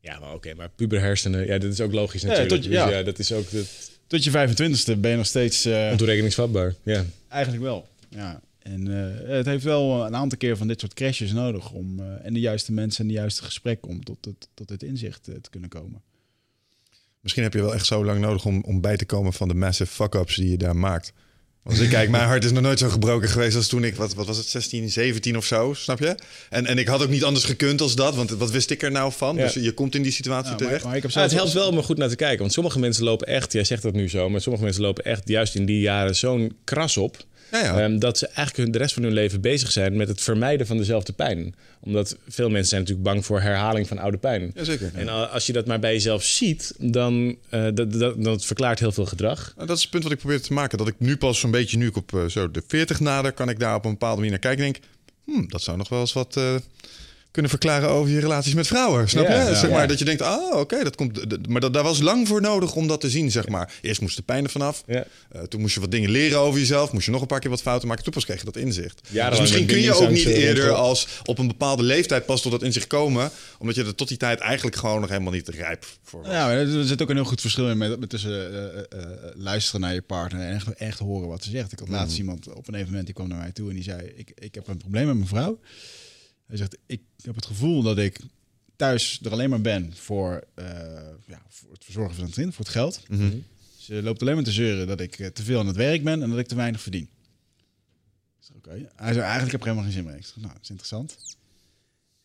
Ja, 0.00 0.18
maar 0.18 0.32
oké, 0.34 0.54
maar 0.54 0.68
puberhersenen, 0.68 1.46
ja, 1.46 1.58
dat 1.58 1.72
is 1.72 1.80
ook 1.80 1.92
logisch 1.92 2.22
Ja, 2.22 2.26
natuurlijk. 2.28 2.54
tot- 2.62 2.70
Dus 2.70 2.72
ja. 2.90 3.02
dat 3.02 3.18
is 3.18 3.32
ook 3.32 3.50
dat, 3.50 3.90
Tot 4.06 4.24
je 4.24 4.30
25ste 4.30 4.96
ben 5.00 5.10
je 5.10 5.16
nog 5.16 5.26
steeds 5.26 5.64
eh, 5.64 5.88
ontoerekeningsvatbaar. 5.90 6.74
Ja. 6.82 7.04
eigenlijk 7.28 7.62
wel. 7.62 7.88
Ja. 8.08 8.40
En 8.58 9.08
eh, 9.26 9.28
het 9.36 9.46
heeft 9.46 9.64
wel 9.64 10.06
een 10.06 10.16
aantal 10.16 10.38
keer 10.38 10.56
van 10.56 10.66
dit 10.66 10.80
soort 10.80 10.94
crashes 10.94 11.32
nodig 11.32 11.70
om 11.72 12.00
eh, 12.00 12.06
en 12.26 12.34
de 12.34 12.40
juiste 12.40 12.72
mensen 12.72 13.00
en 13.02 13.06
de 13.08 13.14
juiste 13.14 13.42
gesprekken 13.42 13.88
om 13.88 14.04
tot 14.04 14.24
het, 14.24 14.48
tot 14.54 14.68
het 14.68 14.82
inzicht 14.82 15.22
te 15.24 15.50
kunnen 15.50 15.68
komen. 15.68 16.02
Misschien 17.20 17.42
heb 17.44 17.52
je 17.52 17.60
wel 17.60 17.74
echt 17.74 17.86
zo 17.86 18.04
lang 18.04 18.20
nodig 18.20 18.44
om, 18.44 18.62
om 18.66 18.80
bij 18.80 18.96
te 18.96 19.04
komen 19.04 19.32
van 19.32 19.48
de 19.48 19.54
massive 19.54 19.92
fuck-ups 19.92 20.36
die 20.36 20.50
je 20.50 20.56
daar 20.56 20.76
maakt. 20.76 21.12
Want 21.64 21.76
als 21.76 21.86
ik 21.86 21.92
kijk, 21.92 22.10
mijn 22.10 22.24
hart 22.24 22.44
is 22.44 22.52
nog 22.52 22.62
nooit 22.62 22.78
zo 22.78 22.88
gebroken 22.88 23.28
geweest 23.28 23.56
als 23.56 23.66
toen 23.66 23.84
ik, 23.84 23.94
wat, 23.94 24.14
wat 24.14 24.26
was 24.26 24.36
het, 24.36 24.46
16, 24.46 24.90
17 24.90 25.36
of 25.36 25.44
zo, 25.44 25.72
snap 25.74 25.98
je? 25.98 26.14
En, 26.50 26.66
en 26.66 26.78
ik 26.78 26.86
had 26.86 27.02
ook 27.02 27.08
niet 27.08 27.24
anders 27.24 27.44
gekund 27.44 27.80
als 27.80 27.94
dat, 27.94 28.14
want 28.14 28.30
wat 28.30 28.50
wist 28.50 28.70
ik 28.70 28.82
er 28.82 28.90
nou 28.90 29.12
van? 29.12 29.36
Ja. 29.36 29.42
Dus 29.42 29.52
je 29.52 29.72
komt 29.72 29.94
in 29.94 30.02
die 30.02 30.12
situatie 30.12 30.44
Ja, 30.50 30.56
maar, 30.56 30.58
terecht. 30.66 30.84
maar 30.84 30.96
ik 30.96 31.02
heb 31.02 31.14
het 31.14 31.32
helpt 31.32 31.52
wel 31.52 31.68
om 31.68 31.76
er 31.76 31.84
goed 31.84 31.98
naar 31.98 32.08
te 32.08 32.16
kijken. 32.16 32.38
Want 32.38 32.52
sommige 32.52 32.78
mensen 32.78 33.04
lopen 33.04 33.26
echt, 33.26 33.52
jij 33.52 33.64
zegt 33.64 33.82
dat 33.82 33.92
nu 33.92 34.08
zo, 34.08 34.28
maar 34.30 34.40
sommige 34.40 34.64
mensen 34.64 34.82
lopen 34.82 35.04
echt 35.04 35.28
juist 35.28 35.54
in 35.54 35.66
die 35.66 35.80
jaren 35.80 36.16
zo'n 36.16 36.56
kras 36.64 36.96
op. 36.96 37.16
Ja, 37.50 37.64
ja. 37.64 37.80
Ehm, 37.80 37.98
dat 37.98 38.18
ze 38.18 38.26
eigenlijk 38.26 38.72
de 38.72 38.78
rest 38.78 38.94
van 38.94 39.02
hun 39.02 39.12
leven 39.12 39.40
bezig 39.40 39.72
zijn 39.72 39.96
met 39.96 40.08
het 40.08 40.20
vermijden 40.20 40.66
van 40.66 40.76
dezelfde 40.76 41.12
pijn. 41.12 41.54
Omdat 41.80 42.16
veel 42.28 42.48
mensen 42.48 42.68
zijn 42.68 42.80
natuurlijk 42.80 43.08
bang 43.08 43.24
voor 43.24 43.40
herhaling 43.40 43.88
van 43.88 43.98
oude 43.98 44.16
pijn. 44.16 44.52
Jazeker. 44.54 44.90
En 44.94 45.30
als 45.30 45.46
je 45.46 45.52
dat 45.52 45.66
maar 45.66 45.78
bij 45.78 45.92
jezelf 45.92 46.24
ziet, 46.24 46.74
dan 46.78 47.36
eh, 47.48 47.66
dat, 47.74 47.92
dat, 47.92 48.24
dat 48.24 48.44
verklaart 48.44 48.78
heel 48.78 48.92
veel 48.92 49.06
gedrag. 49.06 49.52
Nou, 49.56 49.66
dat 49.66 49.76
is 49.76 49.82
het 49.82 49.90
punt 49.90 50.02
wat 50.02 50.12
ik 50.12 50.18
probeer 50.18 50.40
te 50.40 50.52
maken. 50.52 50.78
Dat 50.78 50.88
ik 50.88 50.94
nu 50.98 51.16
pas 51.16 51.40
zo'n 51.40 51.50
beetje, 51.50 51.78
nu 51.78 51.86
ik 51.86 51.96
op 51.96 52.14
eh, 52.14 52.24
zo 52.24 52.50
de 52.50 52.62
40 52.66 53.00
nader, 53.00 53.32
kan 53.32 53.48
ik 53.48 53.58
daar 53.58 53.74
op 53.74 53.84
een 53.84 53.90
bepaalde 53.90 54.16
manier 54.16 54.30
naar 54.30 54.40
kijken. 54.40 54.64
En 54.64 54.72
denk, 54.72 54.84
hmm, 55.24 55.48
dat 55.48 55.62
zou 55.62 55.76
nog 55.76 55.88
wel 55.88 56.00
eens 56.00 56.12
wat 56.12 56.36
eh, 56.36 56.54
kunnen 57.34 57.50
verklaren 57.50 57.88
over 57.88 58.12
je 58.12 58.20
relaties 58.20 58.54
met 58.54 58.66
vrouwen. 58.66 59.08
Snap 59.08 59.26
je? 59.26 59.54
zeg 59.54 59.70
maar 59.70 59.88
dat 59.88 59.98
je 59.98 60.04
denkt, 60.04 60.22
ah, 60.22 60.58
oké, 60.58 60.84
dat 60.84 60.96
komt. 60.96 61.48
Maar 61.48 61.60
dat, 61.60 61.72
daar 61.72 61.82
was 61.82 62.00
lang 62.00 62.28
voor 62.28 62.40
nodig 62.40 62.74
om 62.74 62.86
dat 62.86 63.00
te 63.00 63.10
zien, 63.10 63.30
zeg 63.30 63.48
maar. 63.48 63.72
Eerst 63.80 64.00
moest 64.00 64.16
de 64.16 64.22
pijn 64.22 64.44
er 64.44 64.50
vanaf. 64.50 64.84
Eh, 64.86 65.42
toen 65.48 65.60
moest 65.60 65.74
je 65.74 65.80
wat 65.80 65.90
dingen 65.90 66.10
leren 66.10 66.38
over 66.38 66.60
jezelf. 66.60 66.92
Moest 66.92 67.04
je 67.04 67.10
nog 67.10 67.20
een 67.20 67.26
paar 67.26 67.40
keer 67.40 67.50
wat 67.50 67.62
fouten 67.62 67.88
maken. 67.88 68.04
Toen 68.04 68.12
pas 68.12 68.24
kreeg 68.24 68.38
je 68.38 68.44
dat 68.44 68.56
inzicht. 68.56 69.00
Dus 69.10 69.40
misschien 69.40 69.66
kun 69.66 69.80
je 69.80 69.94
ook 69.94 70.10
niet 70.10 70.26
eerder 70.26 70.70
als 70.72 71.08
op 71.24 71.38
een 71.38 71.46
bepaalde 71.46 71.82
leeftijd 71.82 72.26
pas 72.26 72.42
tot 72.42 72.52
dat 72.52 72.62
inzicht 72.62 72.86
komen. 72.86 73.30
Omdat 73.58 73.74
je 73.74 73.84
er 73.84 73.94
tot 73.94 74.08
die 74.08 74.16
tijd 74.16 74.40
eigenlijk 74.40 74.76
gewoon 74.76 75.00
nog 75.00 75.10
helemaal 75.10 75.32
niet 75.32 75.48
rijp 75.48 75.86
voor 76.02 76.22
was. 76.22 76.30
Ja, 76.30 76.46
maar 76.46 76.56
er 76.56 76.84
zit 76.84 77.02
ook 77.02 77.10
een 77.10 77.16
heel 77.16 77.24
goed 77.24 77.40
verschil 77.40 77.70
in 77.70 77.78
met, 77.78 78.00
met 78.00 78.10
tussen 78.10 78.52
eh, 78.52 79.00
eh, 79.00 79.06
luisteren 79.34 79.80
naar 79.80 79.94
je 79.94 80.02
partner 80.02 80.40
en 80.46 80.54
echt, 80.54 80.72
echt 80.72 80.98
horen 80.98 81.28
wat 81.28 81.44
ze 81.44 81.50
zegt. 81.50 81.72
Ik 81.72 81.78
had 81.78 81.88
laatst 81.88 82.18
iemand 82.18 82.52
op 82.52 82.68
een 82.68 82.74
evenement 82.74 83.04
die 83.04 83.14
kwam 83.14 83.28
naar 83.28 83.38
mij 83.38 83.52
toe 83.52 83.68
en 83.68 83.74
die 83.74 83.84
zei: 83.84 84.12
ik, 84.16 84.32
ik 84.38 84.54
heb 84.54 84.68
een 84.68 84.76
probleem 84.76 85.06
met 85.06 85.14
mijn 85.14 85.28
vrouw. 85.28 85.58
Hij 86.46 86.56
zegt: 86.56 86.78
Ik 86.86 87.02
heb 87.22 87.34
het 87.34 87.46
gevoel 87.46 87.82
dat 87.82 87.98
ik 87.98 88.20
thuis 88.76 89.20
er 89.22 89.32
alleen 89.32 89.50
maar 89.50 89.60
ben 89.60 89.96
voor, 89.96 90.44
eh, 90.54 90.66
ja, 91.26 91.42
voor 91.48 91.72
het 91.72 91.84
verzorgen 91.84 92.14
van 92.14 92.24
het 92.24 92.34
kind, 92.34 92.54
voor 92.54 92.64
het 92.64 92.74
geld. 92.74 93.02
Ze 93.78 94.02
loopt 94.02 94.20
alleen 94.20 94.34
maar 94.34 94.44
te 94.44 94.52
zeuren 94.52 94.86
dat 94.86 95.00
ik 95.00 95.18
eh, 95.18 95.26
te 95.26 95.42
veel 95.42 95.58
aan 95.58 95.66
het 95.66 95.76
werk 95.76 96.04
ben 96.04 96.22
en 96.22 96.30
dat 96.30 96.38
ik 96.38 96.46
te 96.46 96.54
weinig 96.54 96.80
verdien. 96.80 97.08
Ik 98.38 98.40
zeg, 98.40 98.56
Oké. 98.56 98.70
Hij 98.70 99.12
zei: 99.12 99.20
Eigenlijk 99.20 99.52
heb 99.52 99.60
ik 99.60 99.66
er 99.66 99.72
helemaal 99.72 99.82
geen 99.82 99.92
zin 99.92 100.04
meer. 100.04 100.16
Ik 100.16 100.24
zeg: 100.24 100.36
Nou, 100.36 100.52
dat 100.52 100.62
is 100.62 100.68
interessant. 100.70 101.16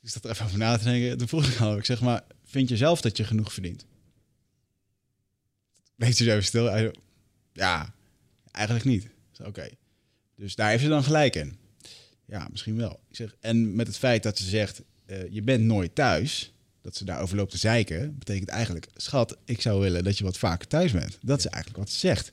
Ik 0.01 0.09
zat 0.09 0.23
er 0.23 0.29
even 0.29 0.45
over 0.45 0.57
na 0.57 0.77
te 0.77 0.83
denken. 0.83 1.17
Toen 1.17 1.27
vroeg 1.27 1.45
ik 1.45 1.59
al, 1.59 1.77
ik 1.77 1.85
zeg 1.85 2.01
maar, 2.01 2.23
vind 2.45 2.69
je 2.69 2.77
zelf 2.77 3.01
dat 3.01 3.17
je 3.17 3.23
genoeg 3.23 3.53
verdient? 3.53 3.85
Bleef 5.95 6.15
ze 6.15 6.23
zo 6.23 6.29
even 6.29 6.43
stil. 6.43 6.65
Hij 6.65 6.93
ja, 7.53 7.93
eigenlijk 8.51 8.85
niet. 8.85 9.03
Ik 9.03 9.11
zeg, 9.31 9.47
Oké. 9.47 9.69
Dus 10.35 10.55
daar 10.55 10.69
heeft 10.69 10.83
ze 10.83 10.89
dan 10.89 11.03
gelijk 11.03 11.35
in. 11.35 11.57
Ja, 12.29 12.47
misschien 12.51 12.75
wel. 12.77 12.99
Ik 13.09 13.15
zeg, 13.15 13.35
en 13.39 13.75
met 13.75 13.87
het 13.87 13.97
feit 13.97 14.23
dat 14.23 14.37
ze 14.37 14.43
zegt, 14.49 14.81
eh, 15.05 15.17
je 15.29 15.41
bent 15.41 15.63
nooit 15.63 15.95
thuis, 15.95 16.53
dat 16.81 16.95
ze 16.95 17.05
daarover 17.05 17.35
loopt 17.35 17.51
te 17.51 17.57
zeiken, 17.57 18.15
betekent 18.17 18.49
eigenlijk, 18.49 18.87
schat, 18.95 19.37
ik 19.45 19.61
zou 19.61 19.81
willen 19.81 20.03
dat 20.03 20.17
je 20.17 20.23
wat 20.23 20.37
vaker 20.37 20.67
thuis 20.67 20.91
bent. 20.91 21.17
Dat 21.21 21.39
is 21.39 21.45
eigenlijk 21.45 21.83
wat 21.83 21.89
ze 21.93 21.99
zegt. 21.99 22.31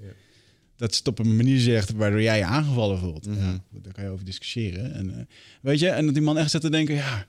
Dat 0.76 0.92
ze 0.92 0.98
het 0.98 1.08
op 1.08 1.18
een 1.18 1.36
manier 1.36 1.58
zegt 1.60 1.92
waardoor 1.92 2.22
jij 2.22 2.38
je 2.38 2.44
aangevallen 2.44 2.98
voelt. 2.98 3.24
ja, 3.24 3.62
daar 3.70 3.92
kan 3.92 4.04
je 4.04 4.10
over 4.10 4.24
discussiëren. 4.24 4.92
En, 4.94 5.18
eh, 5.18 5.24
weet 5.60 5.78
je, 5.78 5.88
en 5.88 6.04
dat 6.04 6.14
die 6.14 6.22
man 6.22 6.38
echt 6.38 6.50
zit 6.50 6.60
te 6.60 6.70
denken, 6.70 6.94
ja, 6.94 7.26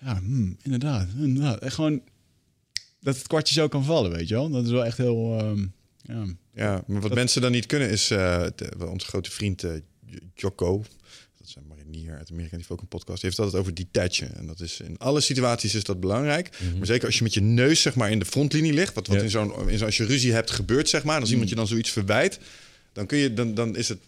ja 0.00 0.18
hmm, 0.18 0.56
inderdaad, 0.62 1.08
inderdaad. 1.18 1.60
En 1.60 1.70
gewoon 1.72 2.02
dat 3.00 3.16
het 3.16 3.26
kwartje 3.26 3.54
zo 3.54 3.68
kan 3.68 3.84
vallen, 3.84 4.10
weet 4.10 4.28
je 4.28 4.34
wel. 4.34 4.50
Dat 4.50 4.64
is 4.64 4.70
wel 4.70 4.84
echt 4.84 4.96
heel... 4.98 5.38
ehm, 5.38 5.66
ja. 6.02 6.24
Ja, 6.54 6.82
maar 6.86 7.00
wat 7.00 7.14
mensen 7.14 7.42
dan 7.42 7.52
niet 7.52 7.66
kunnen 7.66 7.90
is 7.90 8.10
eh, 8.10 8.46
de- 8.56 8.86
onze 8.90 9.06
grote 9.06 9.30
vriend 9.30 9.60
J- 10.06 10.18
Jocko. 10.34 10.84
Een 11.88 11.94
marinier 11.94 12.18
uit 12.18 12.30
Amerika, 12.30 12.50
die 12.50 12.58
heeft 12.58 12.70
ook 12.70 12.80
een 12.80 12.88
podcast. 12.88 13.20
Die 13.20 13.30
heeft 13.30 13.36
het 13.36 13.46
altijd 13.46 13.62
over 13.62 13.74
detachen. 13.74 14.36
En 14.36 14.46
dat 14.46 14.60
is 14.60 14.80
in 14.80 14.98
alle 14.98 15.20
situaties 15.20 15.74
is 15.74 15.84
dat 15.84 16.00
belangrijk. 16.00 16.50
Maar 16.76 16.86
zeker 16.86 17.06
als 17.06 17.16
je 17.16 17.22
met 17.22 17.34
je 17.34 17.40
neus 17.40 17.82
zeg 17.82 17.94
maar 17.94 18.10
in 18.10 18.18
de 18.18 18.24
frontlinie 18.24 18.72
ligt, 18.72 18.94
wat, 18.94 19.06
wat 19.06 19.16
Ja. 19.16 19.22
in 19.22 19.30
zo'n 19.30 19.68
in 19.68 19.76
zo'n 19.78 19.86
als 19.86 19.96
je 19.96 20.04
ruzie 20.04 20.32
hebt 20.32 20.50
gebeurt 20.50 20.88
zeg 20.88 21.04
maar, 21.04 21.14
en 21.14 21.20
als 21.20 21.30
iemand 21.30 21.48
je 21.48 21.54
dan 21.54 21.66
zoiets 21.66 21.90
verwijt, 21.90 22.38
dan 22.92 23.06
kun 23.06 23.18
je 23.18 23.34
dan 23.34 23.54
dan 23.54 23.76
is 23.76 23.88
het 23.88 23.98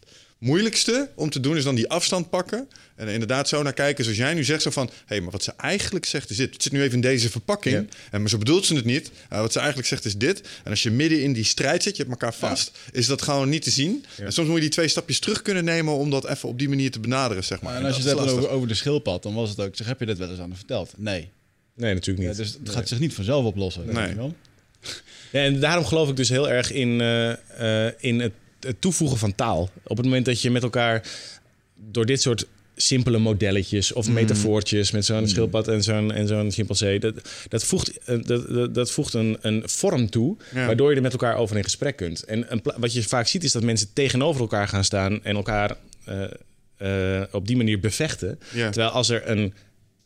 moeilijkste 0.41 1.11
om 1.15 1.31
te 1.31 1.41
doen 1.41 1.57
is 1.57 1.65
dan 1.65 1.75
die 1.75 1.89
afstand 1.89 2.31
pakken 2.31 2.69
en 2.97 3.07
er 3.07 3.13
inderdaad 3.13 3.49
zo 3.49 3.63
naar 3.63 3.73
kijken 3.73 4.05
zoals 4.05 4.19
jij 4.19 4.35
nu 4.35 4.45
zegt 4.45 4.63
zo 4.63 4.71
van 4.71 4.87
hé 4.87 4.93
hey, 5.07 5.21
maar 5.21 5.31
wat 5.31 5.43
ze 5.43 5.53
eigenlijk 5.57 6.05
zegt 6.05 6.31
is 6.31 6.37
dit 6.37 6.53
het 6.53 6.63
zit 6.63 6.73
nu 6.73 6.83
even 6.83 6.95
in 6.95 7.01
deze 7.01 7.31
verpakking 7.31 7.75
Ja. 7.75 7.85
en 8.11 8.21
maar 8.21 8.31
zo 8.31 8.39
bedoelt 8.39 8.67
ze 8.67 8.75
het 8.75 8.85
niet 8.85 9.11
Uh, 9.33 9.41
wat 9.41 9.53
ze 9.53 9.59
eigenlijk 9.59 9.89
zegt 9.89 10.05
is 10.05 10.17
dit 10.17 10.41
en 10.65 10.71
als 10.71 10.83
je 10.83 10.91
midden 10.91 11.23
in 11.23 11.33
die 11.33 11.45
strijd 11.45 11.83
zit 11.83 11.97
je 11.97 12.03
hebt 12.03 12.15
elkaar 12.15 12.35
vast 12.35 12.79
is 12.93 13.07
dat 13.07 13.23
gewoon 13.23 13.49
niet 13.49 13.63
te 13.63 13.71
zien 13.71 14.05
en 14.19 14.33
soms 14.33 14.47
moet 14.47 14.57
je 14.57 14.63
die 14.63 14.71
twee 14.71 14.89
stapjes 14.89 15.19
terug 15.19 15.43
kunnen 15.43 15.65
nemen 15.65 15.95
om 15.95 16.11
dat 16.11 16.29
even 16.29 16.49
op 16.49 16.59
die 16.59 16.69
manier 16.69 16.91
te 16.91 17.01
benaderen 17.01 17.45
zeg 17.45 17.61
maar 17.61 17.77
En 17.77 17.85
als 17.85 17.97
je 17.97 18.03
dat 18.03 18.19
het 18.19 18.27
hebt 18.27 18.39
over, 18.39 18.51
over 18.51 18.69
de 18.69 18.75
schildpad, 18.75 19.23
dan 19.23 19.35
was 19.35 19.51
het 19.51 19.61
ook... 19.61 19.77
Zeg, 19.77 19.87
heb 19.87 20.01
je 20.01 20.07
dat 20.07 20.19
wel 20.19 20.31
eens 20.31 20.39
aan 20.39 20.49
haar 20.49 20.57
verteld? 20.57 20.93
Nee. 20.97 21.29
Nee, 21.75 21.95
natuurlijk 21.95 22.23
Ja, 22.27 22.29
niet. 22.29 22.37
dus 22.37 22.57
het 22.65 22.71
gaat 22.71 22.89
zich 22.89 22.99
niet 22.99 23.15
vanzelf 23.15 23.45
oplossen. 23.45 23.87
Nee. 23.87 23.95
weet 23.95 24.09
je 24.09 24.15
wel. 24.15 24.35
Ja, 25.33 25.45
en 25.45 25.61
daarom 25.61 25.85
geloof 25.85 26.09
ik 26.09 26.17
dus 26.17 26.29
heel 26.29 26.49
erg 26.51 26.73
in, 26.73 27.01
eh, 27.01 27.87
eh, 27.87 27.93
in 27.99 28.21
het, 28.21 28.33
het 28.61 28.81
toevoegen 28.81 29.19
van 29.19 29.35
taal. 29.35 29.71
Op 29.85 29.97
het 29.97 30.07
moment 30.07 30.25
dat 30.25 30.43
je 30.43 30.51
met 30.51 30.63
elkaar 30.63 31.03
door 31.91 32.07
dit 32.07 32.21
soort 32.23 32.47
simpele 32.77 33.19
modelletjes 33.19 33.93
of 33.93 34.09
metafoortjes 34.09 34.91
met 34.91 35.05
zo'n 35.05 35.29
schildpad 35.29 35.69
en 35.69 35.83
zo'n, 35.83 36.13
en 36.13 36.27
zo'n 36.27 36.51
chimpansee, 36.53 37.01
dat, 37.01 37.15
dat 37.49 37.65
voegt, 37.65 37.99
eh, 37.99 38.19
dat, 38.23 38.49
dat, 38.49 38.75
dat 38.75 38.91
voegt 38.91 39.15
een, 39.15 39.37
een 39.41 39.63
vorm 39.69 40.11
toe, 40.11 40.37
Ja. 40.55 40.67
waardoor 40.67 40.91
je 40.91 40.97
er 40.97 41.03
met 41.03 41.13
elkaar 41.13 41.37
over 41.37 41.57
in 41.57 41.65
gesprek 41.65 41.97
kunt. 41.97 42.25
En 42.25 42.53
een 42.53 42.63
wat 42.77 42.93
je 42.93 43.03
vaak 43.03 43.27
ziet 43.27 43.45
is 43.45 43.53
dat 43.53 43.63
mensen 43.63 43.89
tegenover 43.93 44.41
elkaar 44.41 44.69
gaan 44.69 44.85
staan 44.85 45.25
en 45.25 45.37
elkaar 45.37 45.77
eh, 46.05 46.23
eh, 46.77 47.27
op 47.31 47.47
die 47.47 47.57
manier 47.57 47.81
bevechten. 47.81 48.39
Ja. 48.53 48.71
Terwijl 48.71 48.93
als 48.93 49.09
er 49.09 49.29
een, 49.31 49.55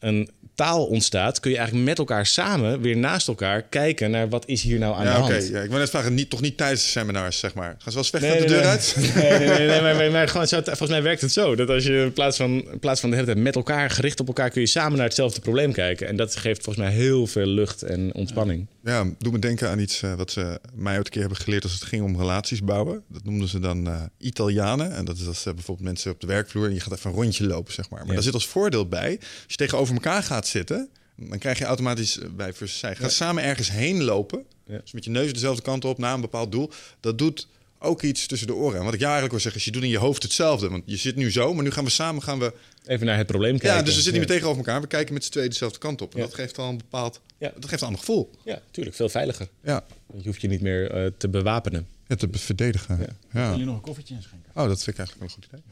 een 0.05 0.31
taal 0.55 0.87
ontstaat, 0.87 1.41
kun 1.41 1.51
je 1.51 1.57
eigenlijk 1.57 1.87
met 1.89 1.99
elkaar 1.99 2.27
samen 2.27 2.81
weer 2.81 2.97
naast 2.97 3.29
elkaar 3.29 3.63
kijken 3.63 4.11
naar 4.11 4.29
wat 4.29 4.49
is 4.49 4.63
hier 4.63 4.79
nou 4.79 4.97
aan 4.97 5.05
ja, 5.05 5.15
de 5.15 5.19
hand. 5.19 5.49
Ja, 5.49 5.61
ik 5.61 5.71
wil 5.71 5.79
net 5.79 5.91
vragen, 5.91 6.15
niet, 6.15 6.31
toch 6.31 6.41
niet 6.41 6.57
tijdens 6.57 6.83
de 6.83 6.89
seminars, 6.89 7.39
zeg 7.39 7.55
maar. 7.55 7.77
Gaan 7.79 7.93
ze 7.93 7.95
wel 7.95 7.99
eens 7.99 8.11
vechten 8.11 8.31
Nee, 8.31 8.41
de 8.41 8.47
nee, 8.47 8.49
deur 8.49 8.63
nee. 8.63 8.71
uit? 8.71 8.97
Nee, 9.15 9.39
nee, 9.39 9.59
nee, 9.59 9.69
nee, 9.69 9.81
maar, 9.81 9.97
maar, 9.97 10.11
maar 10.11 10.29
gewoon, 10.29 10.47
volgens 10.49 10.89
mij 10.89 11.03
werkt 11.03 11.21
het 11.21 11.33
zo. 11.33 11.55
Dat 11.57 11.69
als 11.69 11.85
je 11.85 12.03
in 12.03 12.13
plaats 12.13 12.37
van, 12.37 12.51
in 12.73 12.79
plaats 12.79 13.01
van 13.01 13.11
de 13.11 13.17
hele 13.17 13.29
tijd 13.29 13.39
met 13.39 13.55
elkaar, 13.57 13.91
gericht 13.91 14.21
op 14.21 14.27
elkaar, 14.27 14.51
kun 14.51 14.61
je 14.61 14.67
samen 14.67 14.97
naar 14.97 15.07
hetzelfde 15.07 15.41
probleem 15.41 15.73
kijken. 15.73 16.07
En 16.09 16.17
dat 16.17 16.37
geeft 16.37 16.63
volgens 16.65 16.85
mij 16.87 16.95
heel 16.95 17.27
veel 17.27 17.47
lucht 17.47 17.83
en 17.83 18.15
ontspanning. 18.15 18.67
Ja, 18.85 19.05
doe 19.19 19.33
me 19.33 19.39
denken 19.39 19.69
aan 19.71 19.79
iets 19.79 20.03
eh, 20.03 20.15
wat 20.15 20.31
ze 20.31 20.61
mij 20.75 20.97
ooit 20.97 21.07
een 21.07 21.13
keer 21.13 21.21
hebben 21.21 21.39
geleerd 21.41 21.63
als 21.63 21.73
het 21.73 21.83
ging 21.85 22.03
om 22.03 22.17
relaties 22.17 22.63
bouwen. 22.63 23.03
Dat 23.09 23.25
noemden 23.25 23.49
ze 23.49 23.59
dan 23.61 23.87
eh, 23.87 24.03
Italianen. 24.19 24.93
En 24.93 25.05
dat 25.05 25.17
is 25.19 25.27
als 25.27 25.47
eh, 25.47 25.55
bijvoorbeeld 25.55 25.87
mensen 25.87 26.11
op 26.13 26.21
de 26.21 26.27
werkvloer 26.27 26.67
en 26.67 26.75
je 26.75 26.81
gaat 26.81 26.93
even 26.93 27.11
een 27.11 27.17
rondje 27.17 27.47
lopen, 27.47 27.73
zeg 27.73 27.91
maar. 27.91 27.99
Maar 27.99 28.09
Ja. 28.09 28.15
daar 28.15 28.23
zit 28.23 28.35
als 28.35 28.47
voordeel 28.47 28.89
bij, 28.89 29.19
als 29.21 29.45
je 29.47 29.57
tegenover 29.57 29.94
elkaar 29.95 30.23
gaat 30.23 30.47
zitten, 30.47 30.89
dan 31.17 31.39
krijg 31.39 31.59
je 31.59 31.65
automatisch 31.65 32.19
eh, 32.19 32.29
bij. 32.37 32.53
Ga 32.95 33.09
samen 33.09 33.43
ergens 33.43 33.71
heen 33.71 34.03
lopen, 34.03 34.45
Ja. 34.67 34.79
dus 34.79 34.93
met 34.93 35.05
je 35.05 35.11
neus 35.11 35.33
dezelfde 35.33 35.63
kant 35.63 35.85
op, 35.85 35.99
naar 35.99 36.15
een 36.15 36.21
bepaald 36.21 36.53
doel. 36.53 36.71
Dat 37.01 37.19
doet 37.19 37.49
ook 37.79 38.03
iets 38.03 38.27
tussen 38.27 38.47
de 38.47 38.55
oren. 38.55 38.79
En 38.79 38.85
wat 38.85 38.95
ik 38.95 39.01
jou 39.01 39.13
eigenlijk 39.13 39.31
wil 39.33 39.41
zeggen 39.41 39.61
is, 39.61 39.67
je 39.67 39.73
doet 39.73 39.83
in 39.83 39.89
je 39.89 39.99
hoofd 39.99 40.23
hetzelfde. 40.23 40.69
Want 40.69 40.83
je 40.87 40.97
zit 40.97 41.17
nu 41.17 41.31
zo, 41.31 41.55
maar 41.55 41.65
nu 41.65 41.71
gaan 41.71 41.85
we 41.85 41.91
samen 41.91 42.23
gaan 42.23 42.39
we 42.39 42.53
Even 42.87 43.07
naar 43.07 43.17
het 43.17 43.27
probleem 43.27 43.59
kijken. 43.59 43.79
ja, 43.79 43.85
dus 43.85 43.95
we 43.97 44.01
zitten 44.01 44.13
niet 44.13 44.29
meer 44.29 44.39
tegenover 44.39 44.65
elkaar. 44.67 44.81
We 44.81 44.87
kijken 44.87 45.15
met 45.15 45.25
z'n 45.25 45.31
tweeën 45.31 45.49
dezelfde 45.49 45.79
kant 45.79 46.03
op. 46.03 46.13
En 46.15 46.19
Ja. 46.21 46.25
dat 46.27 46.35
geeft 46.35 46.59
al 46.59 46.69
een 46.69 46.77
bepaald... 46.77 47.21
Ja. 47.39 47.53
Dat 47.55 47.69
geeft 47.69 47.81
een 47.81 47.87
ander 47.87 48.01
gevoel. 48.05 48.31
Ja, 48.45 48.61
tuurlijk. 48.71 48.97
Veel 48.97 49.09
veiliger. 49.09 49.49
Ja. 49.63 49.85
Want 50.07 50.23
Je 50.23 50.29
hoeft 50.29 50.41
je 50.41 50.49
niet 50.49 50.61
meer 50.61 50.91
eh, 50.91 51.11
te 51.17 51.29
bewapenen. 51.29 51.87
ja 52.07 52.17
te 52.17 52.29
verdedigen. 52.33 52.99
Ja. 52.99 53.07
Ja. 53.41 53.49
Wil 53.51 53.59
je 53.59 53.65
nog 53.65 53.75
een 53.75 53.81
koffertje 53.81 54.15
inschenken? 54.15 54.51
Oh, 54.55 54.67
dat 54.69 54.83
vind 54.83 54.99
ik 54.99 55.07
eigenlijk 55.07 55.19
wel 55.19 55.29
een 55.29 55.35
goed 55.35 55.61
idee. 55.61 55.63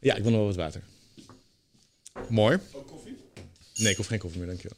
Ja, 0.00 0.14
ik 0.14 0.22
wil 0.22 0.30
nog 0.30 0.38
wel 0.40 0.48
wat 0.48 0.56
water. 0.56 0.82
Mooi. 2.28 2.58
Nee, 3.74 3.90
ik 3.90 3.96
hoef 3.96 4.06
geen 4.06 4.18
koffie 4.18 4.38
meer, 4.38 4.48
dankjewel. 4.48 4.76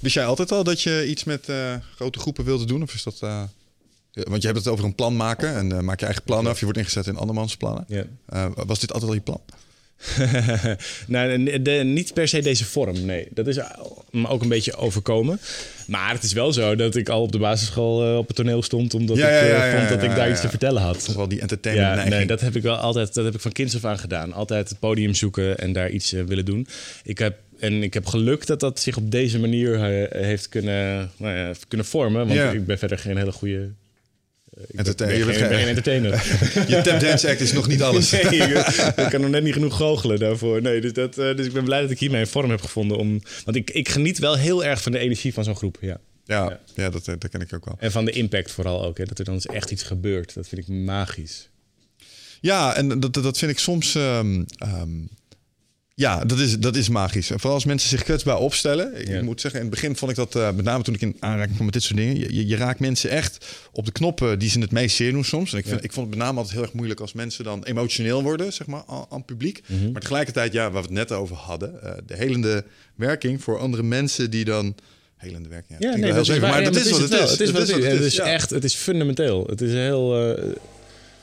Wist 0.00 0.14
jij 0.14 0.26
altijd 0.26 0.52
al 0.52 0.64
dat 0.64 0.80
je 0.82 1.06
iets 1.08 1.24
met 1.24 1.48
eh, 1.48 1.76
grote 1.94 2.18
groepen 2.18 2.44
wilde 2.44 2.64
doen? 2.64 2.82
Of 2.82 2.94
is 2.94 3.02
dat... 3.02 3.22
eh, 3.22 3.42
want 4.12 4.42
je 4.42 4.48
hebt 4.48 4.58
het 4.58 4.68
over 4.68 4.84
een 4.84 4.94
plan 4.94 5.16
maken. 5.16 5.54
En 5.54 5.72
eh, 5.72 5.80
maak 5.80 5.98
je 6.00 6.04
eigen 6.06 6.24
plannen 6.24 6.52
af. 6.52 6.58
Je 6.58 6.64
wordt 6.64 6.80
ingezet 6.80 7.06
in 7.06 7.16
andermans 7.16 7.56
plannen. 7.56 7.84
Ja. 7.88 8.04
Was 8.54 8.78
dit 8.80 8.92
altijd 8.92 9.10
al 9.10 9.16
je 9.16 9.22
plan? 9.22 9.40
nou, 11.06 11.44
de, 11.44 11.62
de- 11.62 11.70
niet 11.84 12.14
per 12.14 12.28
se 12.28 12.40
deze 12.42 12.64
vorm, 12.64 13.04
nee. 13.04 13.26
Dat 13.30 13.46
is 13.46 13.58
me 14.10 14.28
ook 14.28 14.42
een 14.42 14.48
beetje 14.48 14.76
overkomen. 14.76 15.40
Maar 15.86 16.12
het 16.12 16.22
is 16.22 16.32
wel 16.32 16.52
zo 16.52 16.74
dat 16.76 16.96
ik 16.96 17.08
al 17.08 17.22
op 17.22 17.32
de 17.32 17.38
basisschool 17.38 18.04
eh, 18.06 18.16
op 18.16 18.26
het 18.26 18.36
toneel 18.36 18.62
stond... 18.62 18.94
omdat 18.94 19.16
Ja, 19.16 19.28
ik 19.28 19.32
ja, 19.32 19.40
eh, 19.40 19.72
ja, 19.72 19.78
vond 19.78 19.88
dat 19.88 20.02
ik 20.10 20.16
daar 20.16 20.30
iets 20.30 20.40
te 20.40 20.48
vertellen 20.48 20.82
had. 20.82 21.04
Toch 21.04 21.14
wel 21.14 21.28
die 21.28 21.40
entertainment 21.40 21.90
neiging. 21.94 22.16
nee, 22.16 22.26
dat 22.26 22.40
heb 22.40 22.56
ik 22.56 22.62
wel 22.62 22.76
altijd, 22.76 23.14
dat 23.14 23.24
heb 23.24 23.34
ik 23.34 23.40
van 23.40 23.52
kinds 23.52 23.74
af 23.76 23.84
aan 23.84 23.98
gedaan. 23.98 24.32
Altijd 24.32 24.68
het 24.68 24.78
podium 24.78 25.14
zoeken 25.14 25.58
en 25.58 25.72
daar 25.72 25.90
iets 25.90 26.12
eh, 26.12 26.22
willen 26.22 26.44
doen. 26.44 26.66
Ik 27.04 27.18
heb, 27.18 27.36
en 27.58 27.82
ik 27.82 27.94
heb 27.94 28.06
geluk 28.06 28.46
dat 28.46 28.60
dat 28.60 28.80
zich 28.80 28.96
op 28.96 29.10
deze 29.10 29.38
manier 29.38 29.74
eh, 29.74 30.20
heeft 30.22 30.48
kunnen, 30.48 31.10
nou 31.16 31.36
ja, 31.36 31.52
kunnen 31.68 31.86
vormen. 31.86 32.26
Want 32.26 32.38
Ja. 32.38 32.50
ik 32.50 32.66
ben 32.66 32.78
verder 32.78 32.98
geen 32.98 33.16
hele 33.16 33.32
goede... 33.32 33.68
eh, 34.56 34.62
ik 34.62 34.68
ben- 34.68 34.78
Entertain- 34.78 35.10
ben 35.10 35.18
je 35.18 35.24
bent 35.24 35.36
geen- 35.36 35.68
entertainer. 35.68 36.12
Je 36.76 36.80
tapdance 36.82 37.28
act 37.30 37.40
is 37.40 37.52
nog 37.52 37.68
niet 37.68 37.82
alles. 37.82 38.10
Nee, 38.10 38.22
ik, 38.22 39.06
kan 39.10 39.20
nog 39.20 39.30
net 39.30 39.42
niet 39.42 39.52
genoeg 39.52 39.76
goochelen 39.76 40.18
daarvoor. 40.18 40.62
Nee, 40.62 40.80
dus, 40.80 40.92
dat, 40.92 41.18
eh, 41.18 41.36
dus 41.36 41.46
ik 41.46 41.52
ben 41.52 41.64
blij 41.64 41.80
dat 41.80 41.90
ik 41.90 41.98
hiermee 41.98 42.20
een 42.20 42.26
vorm 42.26 42.50
heb 42.50 42.60
gevonden. 42.60 42.96
Om, 42.98 43.22
want 43.44 43.56
ik, 43.56 43.70
ik 43.70 43.88
geniet 43.88 44.18
wel 44.18 44.36
heel 44.36 44.64
erg 44.64 44.82
van 44.82 44.92
de 44.92 44.98
energie 44.98 45.34
van 45.34 45.44
zo'n 45.44 45.56
groep. 45.56 45.78
Ja. 45.80 45.98
Ja, 46.24 46.60
ja 46.74 46.90
dat, 46.90 47.08
eh, 47.08 47.14
dat 47.18 47.30
ken 47.30 47.40
ik 47.40 47.52
ook 47.54 47.64
wel. 47.64 47.76
En 47.78 47.92
van 47.92 48.04
de 48.04 48.10
impact 48.10 48.50
vooral 48.50 48.84
ook. 48.84 48.98
Hè, 48.98 49.04
dat 49.04 49.18
er 49.18 49.24
dan 49.24 49.34
eens 49.34 49.46
echt 49.46 49.70
iets 49.70 49.82
gebeurt. 49.82 50.34
Dat 50.34 50.48
vind 50.48 50.60
ik 50.60 50.68
magisch. 50.68 51.48
Ja, 52.40 52.74
en 52.76 52.88
dat, 52.88 53.12
dat- 53.14 53.22
dat 53.22 53.38
vind 53.38 53.50
ik 53.50 53.58
soms... 53.58 53.94
ehm, 53.94 54.42
ehm, 54.58 54.88
Ja, 55.98 56.24
dat 56.24 56.38
is, 56.38 56.58
dat 56.58 56.76
is 56.76 56.88
magisch. 56.88 57.30
En 57.30 57.36
vooral 57.36 57.54
als 57.54 57.64
mensen 57.64 57.88
zich 57.88 58.02
kwetsbaar 58.02 58.38
opstellen. 58.38 59.00
Ik 59.00 59.08
Ja. 59.08 59.22
moet 59.22 59.40
zeggen, 59.40 59.60
in 59.60 59.66
het 59.66 59.74
begin 59.74 59.96
vond 59.96 60.10
ik 60.10 60.16
dat, 60.16 60.34
eh, 60.34 60.50
met 60.52 60.64
name 60.64 60.82
toen 60.84 60.94
ik 60.94 61.00
in 61.00 61.16
aanraking 61.20 61.52
kwam 61.54 61.64
met 61.64 61.74
dit 61.74 61.82
soort 61.82 61.96
dingen. 61.98 62.18
Je, 62.18 62.34
je, 62.34 62.46
je 62.46 62.56
raakt 62.56 62.80
mensen 62.80 63.10
echt 63.10 63.46
op 63.72 63.84
de 63.84 63.92
knoppen 63.92 64.38
die 64.38 64.50
ze 64.50 64.58
het 64.60 64.70
meest 64.72 64.96
zeer 64.96 65.12
doen 65.12 65.24
soms. 65.24 65.52
En 65.52 65.58
ik, 65.58 65.64
vind, 65.66 65.78
Ja. 65.80 65.84
ik 65.84 65.92
vond 65.92 66.06
het 66.06 66.16
met 66.16 66.24
name 66.26 66.36
altijd 66.38 66.54
heel 66.54 66.64
erg 66.64 66.72
moeilijk 66.72 67.00
als 67.00 67.12
mensen 67.12 67.44
dan 67.44 67.64
emotioneel 67.64 68.22
worden, 68.22 68.52
zeg 68.52 68.66
maar, 68.66 68.82
aan, 69.10 69.24
publiek. 69.24 69.62
Mhm. 69.66 69.92
Maar 69.92 70.00
tegelijkertijd, 70.00 70.52
ja, 70.52 70.62
waar 70.62 70.72
we 70.82 70.88
het 70.88 70.90
net 70.90 71.12
over 71.12 71.36
hadden, 71.36 71.82
eh, 71.82 71.92
de 72.06 72.16
helende 72.16 72.64
werking 72.94 73.42
voor 73.42 73.58
andere 73.58 73.82
mensen 73.82 74.30
die 74.30 74.44
dan. 74.44 74.74
Helende 75.16 75.48
werking. 75.48 75.70
Ja, 75.72 75.88
klinkt 75.88 76.00
nee, 76.00 76.12
dat 76.12 76.22
is, 76.22 76.28
waar, 76.28 76.40
maar 76.50 76.62
ja, 76.62 76.70
dat 76.70 76.76
is 76.84 76.90
wat 76.90 77.00
het 77.00 77.12
is. 77.12 77.30
Het 77.30 77.40
is 77.40 77.50
wat 77.50 77.60
het 77.68 77.76
is. 77.76 77.84
Het 77.84 78.00
is 78.00 78.14
ja. 78.16 78.24
echt, 78.24 78.50
het 78.50 78.64
is 78.64 78.74
fundamenteel. 78.74 79.46
Het 79.46 79.60
is 79.60 79.72
heel... 79.72 80.34
eh, 80.36 80.44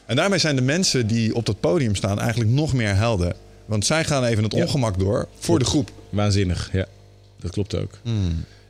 En 0.06 0.16
daarmee 0.16 0.40
zijn 0.40 0.56
de 0.56 0.62
mensen 0.62 1.08
die 1.08 1.36
op 1.36 1.46
dat 1.46 1.60
podium 1.60 1.96
staan 1.96 2.20
eigenlijk 2.20 2.50
nog 2.52 2.74
meer 2.74 2.96
helden. 2.96 3.36
Want 3.66 3.86
zij 3.86 4.04
gaan 4.06 4.24
even 4.24 4.44
het 4.44 4.54
ongemak 4.54 5.00
door 5.00 5.28
voor 5.40 5.60
de 5.60 5.66
groep. 5.66 5.92
Waanzinnig, 6.10 6.70
ja. 6.74 6.86
Dat 7.40 7.52
klopt 7.52 7.76
ook. 7.76 7.92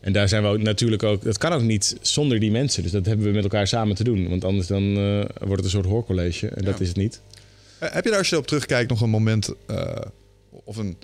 En 0.01 0.13
daar 0.13 0.29
zijn 0.29 0.43
we 0.43 0.49
ook 0.49 0.61
natuurlijk 0.61 1.03
ook... 1.03 1.23
Dat 1.23 1.37
kan 1.37 1.53
ook 1.53 1.61
niet 1.61 1.97
zonder 2.01 2.39
die 2.39 2.51
mensen. 2.51 2.83
Dus 2.83 2.91
dat 2.91 3.05
hebben 3.05 3.25
we 3.25 3.31
met 3.31 3.43
elkaar 3.43 3.67
samen 3.67 3.95
te 3.95 4.03
doen. 4.03 4.29
Want 4.29 4.43
anders 4.45 4.67
dan 4.67 4.97
eh, 4.97 5.19
wordt 5.39 5.55
het 5.55 5.63
een 5.63 5.69
soort 5.69 5.85
hoorcollege. 5.85 6.47
En 6.47 6.65
dat 6.65 6.79
is 6.79 6.87
het 6.87 6.97
niet. 6.97 7.21
Eh, 7.79 7.91
Heb 7.91 8.03
je 8.03 8.09
daar 8.09 8.19
als 8.19 8.29
je 8.29 8.37
op 8.37 8.47
terugkijkt 8.47 8.89
nog 8.89 9.01
een 9.01 9.09
moment 9.09 9.53
eh, 9.67 9.95
of 10.49 10.77
een, 10.77 10.97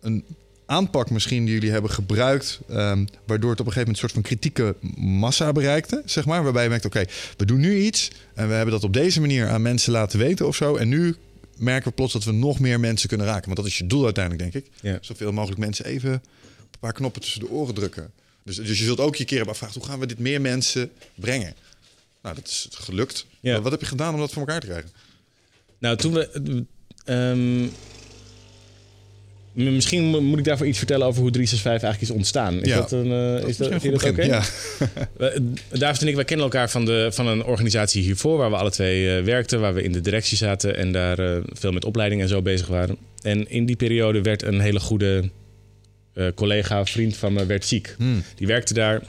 een 0.00 0.24
aanpak 0.66 1.10
misschien 1.10 1.44
die 1.44 1.54
jullie 1.54 1.70
hebben 1.70 1.90
gebruikt, 1.90 2.60
ehm, 2.68 3.04
waardoor 3.26 3.50
het 3.50 3.60
op 3.60 3.66
een 3.66 3.72
gegeven 3.72 3.78
moment 3.78 3.88
een 3.88 3.96
soort 3.96 4.12
van 4.12 4.22
kritieke 4.22 4.76
massa 4.96 5.52
bereikte, 5.52 6.02
zeg 6.04 6.24
maar, 6.24 6.42
waarbij 6.42 6.62
je 6.62 6.68
merkt, 6.68 6.84
oké, 6.84 7.04
we 7.36 7.44
doen 7.44 7.60
nu 7.60 7.76
iets 7.78 8.10
en 8.34 8.48
we 8.48 8.54
hebben 8.54 8.74
dat 8.74 8.84
op 8.84 8.92
deze 8.92 9.20
manier 9.20 9.48
aan 9.48 9.62
mensen 9.62 9.92
laten 9.92 10.18
weten 10.18 10.46
of 10.46 10.56
zo, 10.56 10.76
en 10.76 10.88
nu 10.88 11.16
merken 11.56 11.88
we 11.88 11.94
plots 11.94 12.12
dat 12.12 12.24
we 12.24 12.32
nog 12.32 12.58
meer 12.58 12.80
mensen 12.80 13.08
kunnen 13.08 13.26
raken, 13.26 13.44
want 13.44 13.56
dat 13.56 13.66
is 13.66 13.78
je 13.78 13.86
doel 13.86 14.04
uiteindelijk, 14.04 14.52
denk 14.52 14.64
ik. 14.64 14.72
Ja. 14.80 14.98
Zoveel 15.00 15.32
mogelijk 15.32 15.60
mensen 15.60 15.84
even 15.84 16.12
een 16.12 16.78
paar 16.80 16.92
knoppen 16.92 17.20
tussen 17.20 17.40
de 17.40 17.50
oren 17.50 17.74
drukken. 17.74 18.12
Dus, 18.42 18.56
dus 18.56 18.78
je 18.78 18.84
zult 18.84 19.00
ook 19.00 19.16
je 19.16 19.24
keer 19.24 19.36
hebben 19.36 19.54
afvragen, 19.54 19.80
hoe 19.80 19.88
gaan 19.88 19.98
we 19.98 20.06
dit 20.06 20.18
meer 20.18 20.40
mensen 20.40 20.90
brengen? 21.14 21.54
Nou, 22.22 22.34
dat 22.34 22.46
is 22.46 22.68
gelukt. 22.70 23.26
Ja. 23.40 23.60
Wat 23.60 23.70
heb 23.70 23.80
je 23.80 23.86
gedaan 23.86 24.14
om 24.14 24.20
dat 24.20 24.32
voor 24.32 24.42
elkaar 24.42 24.60
te 24.60 24.66
krijgen? 24.66 24.90
Nou, 25.78 25.96
toen 25.96 26.12
we... 26.12 26.64
ehm, 27.04 27.68
misschien 29.54 30.04
mo- 30.04 30.20
moet 30.20 30.38
ik 30.38 30.44
daarvoor 30.44 30.66
iets 30.66 30.78
vertellen 30.78 31.06
over 31.06 31.20
hoe 31.20 31.30
365 31.30 31.82
eigenlijk 31.88 32.12
is 32.12 32.18
ontstaan. 32.18 32.62
Is 32.62 32.68
Ja. 32.68 32.76
dat 32.76 32.92
een... 32.92 33.12
eh, 33.42 33.48
is 33.48 33.56
dat, 33.56 33.70
dat 33.82 34.04
oké? 34.04 34.22
Ja. 34.22 34.42
David 35.78 36.00
en 36.02 36.08
ik, 36.08 36.14
wij 36.14 36.24
kennen 36.24 36.44
elkaar 36.44 36.70
van, 36.70 36.84
de, 36.84 37.08
van 37.12 37.26
een 37.26 37.44
organisatie 37.44 38.02
hiervoor... 38.02 38.36
waar 38.38 38.50
we 38.50 38.56
alle 38.56 38.70
twee 38.70 39.16
eh, 39.16 39.24
werkten, 39.24 39.60
waar 39.60 39.74
we 39.74 39.82
in 39.82 39.92
de 39.92 40.00
directie 40.00 40.36
zaten... 40.36 40.76
en 40.76 40.92
daar 40.92 41.18
eh, 41.18 41.40
veel 41.52 41.72
met 41.72 41.84
opleiding 41.84 42.22
en 42.22 42.28
zo 42.28 42.42
bezig 42.42 42.66
waren. 42.66 42.96
En 43.22 43.50
in 43.50 43.66
die 43.66 43.76
periode 43.76 44.22
werd 44.22 44.42
een 44.42 44.60
hele 44.60 44.80
goede 44.80 45.30
collega, 46.34 46.84
vriend 46.86 47.16
van 47.16 47.32
me, 47.32 47.46
werd 47.46 47.64
ziek. 47.64 47.94
Hmm. 47.98 48.22
Die 48.34 48.46
werkte 48.46 48.74
daar 48.74 49.02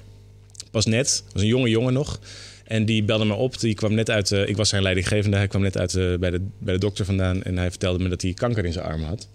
pas 0.72 0.86
net, 0.86 1.24
was 1.34 1.42
een 1.42 1.48
jonge 1.48 1.70
jongen 1.70 1.94
nog... 1.94 2.20
En 2.66 2.86
die 2.86 3.04
belde 3.04 3.26
me 3.26 3.34
op. 3.34 3.60
Die 3.60 3.74
kwam 3.74 3.94
net 3.94 4.10
uit. 4.10 4.32
ik 4.32 4.56
was 4.58 4.70
zijn 4.70 4.82
leidinggevende. 4.82 5.38
Hij 5.38 5.48
kwam 5.48 5.62
net 5.62 5.78
uit 5.78 5.94
bij, 6.20 6.30
de, 6.32 6.42
bij 6.60 6.74
de 6.74 6.80
dokter 6.80 7.06
vandaan. 7.06 7.44
En 7.44 7.58
hij 7.58 7.70
vertelde 7.70 8.04
me 8.04 8.10
dat 8.10 8.22
hij 8.22 8.34
kanker 8.34 8.66
in 8.66 8.74
zijn 8.74 8.86
arm 8.86 9.04
had. 9.04 9.28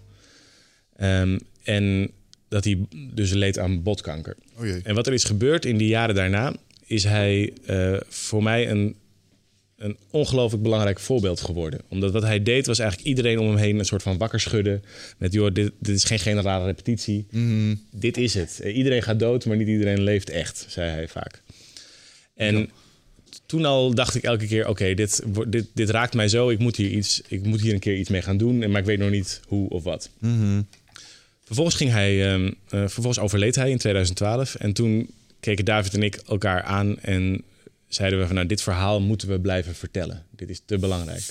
Ehm, 1.01 1.39
en 1.63 2.11
dat 2.47 2.63
hij 2.63 2.79
dus 3.13 3.31
leed 3.31 3.59
aan 3.59 3.83
botkanker. 3.83 4.35
Oh 4.57 4.65
jee. 4.65 4.81
En 4.83 4.95
wat 4.95 5.07
er 5.07 5.13
is 5.13 5.23
gebeurd 5.23 5.65
in 5.65 5.77
die 5.77 5.87
jaren 5.87 6.15
daarna, 6.15 6.55
is 6.85 7.03
hij 7.03 7.53
eh, 7.65 7.97
voor 8.07 8.43
mij 8.43 8.69
een, 8.69 8.95
een 9.77 9.97
ongelooflijk 10.11 10.63
belangrijk 10.63 10.99
voorbeeld 10.99 11.41
geworden. 11.41 11.81
Omdat 11.87 12.11
wat 12.11 12.23
hij 12.23 12.43
deed, 12.43 12.65
was 12.65 12.79
eigenlijk 12.79 13.09
iedereen 13.09 13.39
om 13.39 13.47
hem 13.47 13.57
heen 13.57 13.79
een 13.79 13.85
soort 13.85 14.03
van 14.03 14.17
wakker 14.17 14.39
schudden. 14.39 14.83
Met, 15.17 15.33
joh, 15.33 15.53
dit, 15.53 15.71
dit 15.79 15.95
is 15.95 16.03
geen 16.03 16.19
generale 16.19 16.65
repetitie. 16.65 17.25
Mhm. 17.31 17.75
Dit 17.91 18.17
is 18.17 18.33
het. 18.33 18.59
Eh, 18.59 18.75
Iedereen 18.77 19.01
gaat 19.03 19.19
dood, 19.19 19.45
maar 19.45 19.57
niet 19.57 19.67
iedereen 19.67 20.01
leeft 20.01 20.29
echt, 20.29 20.65
zei 20.69 20.89
hij 20.89 21.07
vaak. 21.07 21.41
En 22.35 22.69
toen 23.45 23.65
al 23.65 23.93
dacht 23.93 24.15
ik 24.15 24.23
elke 24.23 24.47
keer, 24.47 24.67
oké, 24.67 24.93
dit, 24.93 25.23
dit, 25.47 25.65
dit 25.73 25.89
raakt 25.89 26.13
mij 26.13 26.27
zo. 26.27 26.49
Ik 26.49 26.59
moet, 26.59 26.75
hier 26.75 26.89
iets, 26.89 27.21
ik 27.27 27.45
moet 27.45 27.61
hier 27.61 27.73
een 27.73 27.79
keer 27.79 27.97
iets 27.97 28.09
mee 28.09 28.21
gaan 28.21 28.37
doen. 28.37 28.63
En 28.63 28.71
Maar 28.71 28.79
ik 28.79 28.87
weet 28.87 28.99
nog 28.99 29.09
niet 29.09 29.41
hoe 29.47 29.69
of 29.69 29.83
wat. 29.83 30.09
Mhm. 30.19 30.61
Vervolgens, 31.51 31.79
ging 31.81 31.91
hij, 31.91 32.33
ehm, 32.33 32.45
eh, 32.45 32.79
vervolgens 32.79 33.19
overleed 33.19 33.55
hij 33.55 33.69
in 33.69 33.77
2012. 33.77 34.55
En 34.55 34.73
toen 34.73 35.09
keken 35.39 35.65
David 35.65 35.93
en 35.93 36.03
ik 36.03 36.15
elkaar 36.15 36.63
aan 36.63 36.99
en 36.99 37.43
zeiden 37.87 38.19
we 38.19 38.25
van... 38.25 38.35
nou, 38.35 38.47
dit 38.47 38.61
verhaal 38.61 39.01
moeten 39.01 39.27
we 39.27 39.39
blijven 39.39 39.75
vertellen. 39.75 40.25
Dit 40.35 40.49
is 40.49 40.61
te 40.65 40.77
belangrijk. 40.77 41.23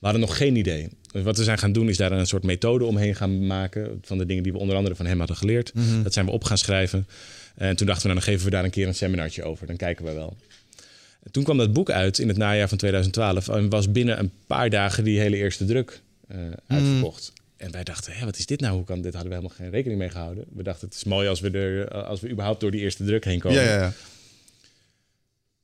We 0.00 0.08
hadden 0.08 0.20
nog 0.20 0.36
geen 0.36 0.56
idee. 0.56 0.88
Dus 1.12 1.22
wat 1.22 1.36
we 1.36 1.44
zijn 1.44 1.58
gaan 1.58 1.72
doen 1.72 1.88
is 1.88 1.96
daar 1.96 2.12
een 2.12 2.26
soort 2.26 2.42
methode 2.42 2.84
omheen 2.84 3.14
gaan 3.14 3.46
maken... 3.46 3.98
van 4.02 4.18
de 4.18 4.26
dingen 4.26 4.42
die 4.42 4.52
we 4.52 4.58
onder 4.58 4.76
andere 4.76 4.94
van 4.94 5.06
hem 5.06 5.18
hadden 5.18 5.36
geleerd. 5.36 5.72
Dat 6.02 6.12
zijn 6.12 6.26
we 6.26 6.32
op 6.32 6.44
gaan 6.44 6.58
schrijven. 6.58 7.06
En 7.54 7.76
toen 7.76 7.86
dachten 7.86 8.06
we, 8.06 8.12
nou, 8.12 8.24
dan 8.24 8.34
geven 8.34 8.44
we 8.44 8.50
daar 8.50 8.64
een 8.64 8.70
keer 8.70 8.86
een 8.86 8.94
seminartje 8.94 9.42
over. 9.42 9.66
Dan 9.66 9.76
kijken 9.76 10.04
we 10.04 10.12
wel. 10.12 10.36
En 11.22 11.30
toen 11.30 11.44
kwam 11.44 11.58
dat 11.58 11.72
boek 11.72 11.90
uit 11.90 12.18
in 12.18 12.28
het 12.28 12.36
najaar 12.36 12.68
van 12.68 12.78
2012... 12.78 13.48
en 13.48 13.68
was 13.68 13.92
binnen 13.92 14.18
een 14.18 14.32
paar 14.46 14.70
dagen 14.70 15.04
die 15.04 15.20
hele 15.20 15.36
eerste 15.36 15.64
druk 15.64 16.00
eh, 16.28 16.38
uitverkocht. 16.66 17.32
En 17.62 17.70
wij 17.70 17.84
dachten, 17.84 18.12
Hé, 18.12 18.24
wat 18.24 18.38
is 18.38 18.46
dit 18.46 18.60
nou? 18.60 18.74
Hoe 18.74 18.84
kan 18.84 19.00
dit? 19.00 19.12
Hadden 19.14 19.30
we 19.30 19.36
helemaal 19.36 19.56
geen 19.56 19.70
rekening 19.70 19.98
mee 19.98 20.10
gehouden. 20.10 20.44
We 20.52 20.62
dachten, 20.62 20.88
het 20.88 20.96
is 20.96 21.04
mooi 21.04 21.28
als 21.28 21.40
we, 21.40 21.50
er, 21.50 22.04
als 22.04 22.20
we 22.20 22.30
überhaupt 22.30 22.60
door 22.60 22.70
die 22.70 22.80
eerste 22.80 23.04
druk 23.04 23.24
heen 23.24 23.40
komen. 23.40 23.62
Ja, 23.62 23.68
ja, 23.68 23.80
ja. 23.80 23.92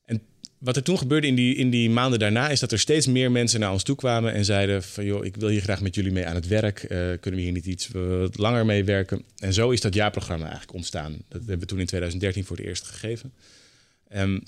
En 0.04 0.20
wat 0.58 0.76
er 0.76 0.82
toen 0.82 0.98
gebeurde 0.98 1.26
in 1.26 1.34
die, 1.34 1.54
in 1.54 1.70
die 1.70 1.90
maanden 1.90 2.18
daarna... 2.18 2.48
is 2.48 2.60
dat 2.60 2.72
er 2.72 2.78
steeds 2.78 3.06
meer 3.06 3.30
mensen 3.30 3.60
naar 3.60 3.72
ons 3.72 3.82
toe 3.82 3.96
kwamen 3.96 4.32
en 4.32 4.44
zeiden... 4.44 4.82
van 4.82 5.04
joh, 5.04 5.24
ik 5.24 5.36
wil 5.36 5.48
hier 5.48 5.60
graag 5.60 5.80
met 5.80 5.94
jullie 5.94 6.12
mee 6.12 6.26
aan 6.26 6.34
het 6.34 6.46
werk. 6.46 6.82
Eh, 6.82 6.88
kunnen 7.20 7.40
we 7.40 7.46
hier 7.46 7.52
niet 7.52 7.66
iets 7.66 7.92
eh, 7.92 8.18
wat 8.18 8.38
langer 8.38 8.66
mee 8.66 8.84
werken? 8.84 9.22
En 9.38 9.52
zo 9.52 9.70
is 9.70 9.80
dat 9.80 9.94
jaarprogramma 9.94 10.44
eigenlijk 10.44 10.74
ontstaan. 10.74 11.12
Dat 11.28 11.40
hebben 11.40 11.58
we 11.58 11.66
toen 11.66 11.80
in 11.80 11.86
2013 11.86 12.44
voor 12.44 12.56
het 12.56 12.66
eerst 12.66 12.86
gegeven. 12.86 13.32
Ehm, 14.08 14.38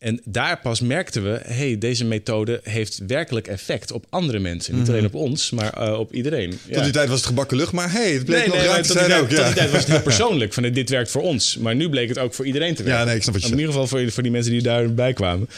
en 0.00 0.20
daar 0.24 0.60
pas 0.60 0.80
merkten 0.80 1.22
we, 1.22 1.40
hey, 1.42 1.78
deze 1.78 2.04
methode 2.04 2.60
heeft 2.62 3.00
werkelijk 3.06 3.46
effect 3.46 3.92
op 3.92 4.06
andere 4.08 4.38
mensen. 4.38 4.78
Niet 4.78 4.88
alleen 4.88 5.04
op 5.04 5.14
ons, 5.14 5.50
maar 5.50 5.72
eh, 5.72 5.98
op 5.98 6.12
iedereen. 6.12 6.48
Mhm. 6.48 6.72
Tot 6.72 6.82
die 6.82 6.92
tijd 6.92 7.08
was 7.08 7.18
het 7.18 7.26
gebakken 7.26 7.56
lucht, 7.56 7.72
maar 7.72 7.92
hey, 7.92 8.12
het 8.12 8.24
bleek 8.24 8.38
Nee, 8.38 8.46
nog 8.46 8.56
nee, 8.56 8.66
raak 8.66 8.74
maar 8.74 8.82
te 8.82 8.92
zijn 8.92 9.08
tijd, 9.08 9.20
ook. 9.20 9.28
tot 9.28 9.44
die 9.44 9.54
tijd 9.54 9.70
was 9.70 9.80
het 9.80 9.90
heel 9.90 10.02
persoonlijk. 10.12 10.52
Van, 10.52 10.62
dit 10.62 10.90
werkt 10.90 11.10
voor 11.10 11.22
ons. 11.22 11.56
Maar 11.56 11.74
nu 11.74 11.88
bleek 11.88 12.08
het 12.08 12.18
ook 12.18 12.34
voor 12.34 12.46
iedereen 12.46 12.74
te 12.74 12.82
werken. 12.82 13.00
Ja, 13.00 13.06
nee, 13.06 13.16
ik 13.16 13.22
snap 13.22 13.34
wat 13.34 13.42
je 13.42 13.50
In 13.50 13.58
ieder 13.58 13.72
geval 13.72 13.86
voor, 13.86 14.10
voor 14.12 14.22
die 14.22 14.32
mensen 14.32 14.52
die 14.52 14.62
daarbij 14.62 15.12
kwamen. 15.12 15.48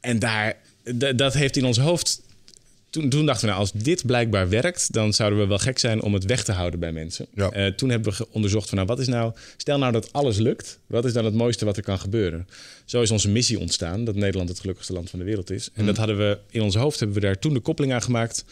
En 0.00 0.18
daar, 0.18 0.54
dat 1.16 1.34
heeft 1.34 1.56
in 1.56 1.64
ons 1.64 1.78
hoofd... 1.78 2.20
Toen, 2.94 3.08
toen 3.08 3.26
dachten 3.26 3.44
we, 3.44 3.50
nou, 3.50 3.60
als 3.60 3.72
dit 3.72 4.06
blijkbaar 4.06 4.48
werkt... 4.48 4.92
dan 4.92 5.12
zouden 5.12 5.38
we 5.38 5.46
wel 5.46 5.58
gek 5.58 5.78
zijn 5.78 6.02
om 6.02 6.14
het 6.14 6.24
weg 6.24 6.44
te 6.44 6.52
houden 6.52 6.80
bij 6.80 6.92
mensen. 6.92 7.26
Ja. 7.34 7.50
Eh, 7.50 7.66
toen 7.66 7.88
hebben 7.90 8.12
we 8.12 8.26
onderzocht 8.30 8.68
van, 8.68 8.76
nou, 8.76 8.88
wat 8.88 8.98
is 8.98 9.06
nou... 9.06 9.32
Stel 9.56 9.78
nou 9.78 9.92
dat 9.92 10.12
alles 10.12 10.38
lukt. 10.38 10.78
Wat 10.86 11.04
is 11.04 11.12
dan 11.12 11.24
het 11.24 11.34
mooiste 11.34 11.64
wat 11.64 11.76
er 11.76 11.82
kan 11.82 11.98
gebeuren? 11.98 12.48
Zo 12.84 13.02
is 13.02 13.10
onze 13.10 13.28
missie 13.28 13.58
ontstaan. 13.58 14.04
Dat 14.04 14.14
Nederland 14.14 14.48
het 14.48 14.60
gelukkigste 14.60 14.92
land 14.92 15.10
van 15.10 15.18
de 15.18 15.24
wereld 15.24 15.50
is. 15.50 15.70
En 15.72 15.86
dat 15.86 15.96
hadden 15.96 16.16
we 16.16 16.38
in 16.50 16.62
ons 16.62 16.74
hoofd... 16.74 16.98
hebben 16.98 17.16
we 17.16 17.26
daar 17.26 17.38
toen 17.38 17.54
de 17.54 17.60
koppeling 17.60 17.92
aan 17.92 18.02
gemaakt. 18.02 18.44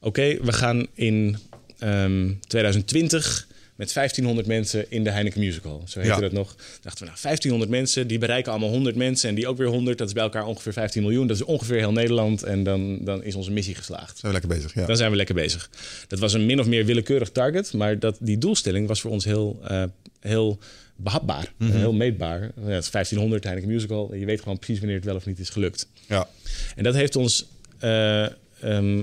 Oké, 0.00 0.36
we 0.42 0.52
gaan 0.52 0.86
in 0.94 1.36
ehm, 1.78 2.32
2020 2.46 3.46
met 3.82 3.92
1500 3.92 4.46
mensen 4.46 4.90
in 4.90 5.04
de 5.04 5.10
Heineken 5.10 5.40
Musical. 5.40 5.82
Zo 5.86 5.98
heette 6.00 6.14
Ja. 6.14 6.20
dat 6.20 6.32
nog. 6.32 6.54
Dachten 6.80 7.04
we, 7.04 7.10
nou, 7.10 7.18
1500 7.22 7.70
mensen, 7.70 8.06
die 8.06 8.18
bereiken 8.18 8.50
allemaal 8.52 8.70
100 8.70 8.96
mensen... 8.96 9.28
en 9.28 9.34
die 9.34 9.48
ook 9.48 9.56
weer 9.56 9.66
100, 9.66 9.98
dat 9.98 10.06
is 10.06 10.12
bij 10.12 10.22
elkaar 10.22 10.46
ongeveer 10.46 10.72
15 10.72 11.02
miljoen. 11.02 11.26
Dat 11.26 11.36
is 11.36 11.42
ongeveer 11.44 11.76
heel 11.76 11.92
Nederland 11.92 12.42
en 12.42 12.62
dan, 12.62 12.98
dan 13.04 13.22
is 13.24 13.34
onze 13.34 13.50
missie 13.50 13.74
geslaagd. 13.74 14.18
Zijn 14.18 14.32
we 14.32 14.38
lekker 14.40 14.58
bezig, 14.58 14.74
ja. 14.74 14.86
Dan 14.86 14.96
zijn 14.96 15.10
we 15.10 15.16
lekker 15.16 15.34
bezig. 15.34 15.70
Dat 16.08 16.18
was 16.18 16.32
een 16.32 16.46
min 16.46 16.60
of 16.60 16.66
meer 16.66 16.84
willekeurig 16.84 17.30
target, 17.30 17.72
maar 17.72 17.98
dat, 17.98 18.16
die 18.20 18.38
doelstelling 18.38 18.88
was 18.88 19.00
voor 19.00 19.10
ons 19.10 19.24
heel, 19.24 19.60
eh, 19.64 19.84
heel 20.20 20.58
behapbaar, 20.96 21.52
Mhm. 21.56 21.70
eh, 21.70 21.76
heel 21.76 21.92
meetbaar. 21.92 22.40
Ja, 22.40 22.68
het 22.70 22.84
is 22.84 22.90
1500 22.90 23.44
Heineken 23.44 23.68
Musical, 23.70 24.14
je 24.14 24.24
weet 24.24 24.40
gewoon 24.40 24.58
precies 24.58 24.78
wanneer 24.78 24.96
het 24.96 25.04
wel 25.04 25.16
of 25.16 25.26
niet 25.26 25.38
is 25.38 25.48
gelukt. 25.48 25.88
ja. 26.08 26.28
En 26.76 26.82
dat 26.82 26.94
heeft 26.94 27.16
ons 27.16 27.46
eh, 27.78 28.24
ehm, 28.60 29.02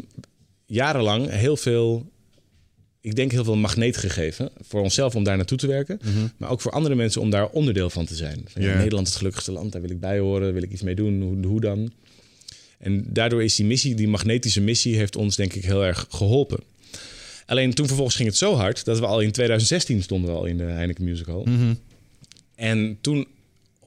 jarenlang 0.66 1.30
heel 1.30 1.58
veel, 1.58 2.12
ik 3.10 3.16
denk 3.16 3.32
heel 3.32 3.44
veel 3.44 3.56
magneet 3.56 3.98
gegeven. 3.98 4.50
Voor 4.68 4.82
onszelf 4.82 5.16
om 5.16 5.24
daar 5.24 5.38
naartoe 5.38 5.58
te 5.58 5.68
werken. 5.68 6.00
Maar 6.38 6.50
ook 6.50 6.62
voor 6.62 6.72
andere 6.72 6.96
mensen 6.96 7.22
om 7.22 7.30
daar 7.30 7.50
onderdeel 7.50 7.90
van 7.90 8.06
te 8.06 8.16
zijn. 8.16 8.42
Van, 8.48 8.62
Ja. 8.62 8.78
Nederland 8.78 9.04
is 9.04 9.10
het 9.10 9.18
gelukkigste 9.18 9.52
land, 9.52 9.72
daar 9.72 9.82
wil 9.82 9.90
ik 9.92 10.00
bij 10.00 10.20
horen. 10.20 10.54
Wil 10.54 10.64
ik 10.64 10.72
iets 10.72 10.82
mee 10.82 10.96
doen, 10.96 11.22
hoe, 11.22 11.46
hoe 11.46 11.62
dan? 11.62 11.92
En 12.80 13.06
daardoor 13.08 13.44
is 13.44 13.56
die 13.56 13.66
missie, 13.66 13.96
die 13.96 14.08
magnetische 14.08 14.62
missie, 14.62 14.96
heeft 14.96 15.16
ons 15.16 15.36
denk 15.36 15.54
ik 15.54 15.64
heel 15.66 15.86
erg 15.86 16.06
geholpen. 16.10 16.60
Alleen 17.46 17.74
toen 17.74 17.86
vervolgens 17.88 18.16
ging 18.16 18.28
het 18.30 18.38
zo 18.38 18.54
hard 18.56 18.86
dat 18.86 19.00
we 19.00 19.06
al 19.06 19.20
in 19.20 19.32
2016 19.32 20.04
stonden 20.04 20.32
we 20.32 20.38
al 20.38 20.46
in 20.46 20.58
de 20.58 20.64
Heineken 20.64 21.04
Musical. 21.04 21.48
En 22.56 22.98
toen 23.02 23.28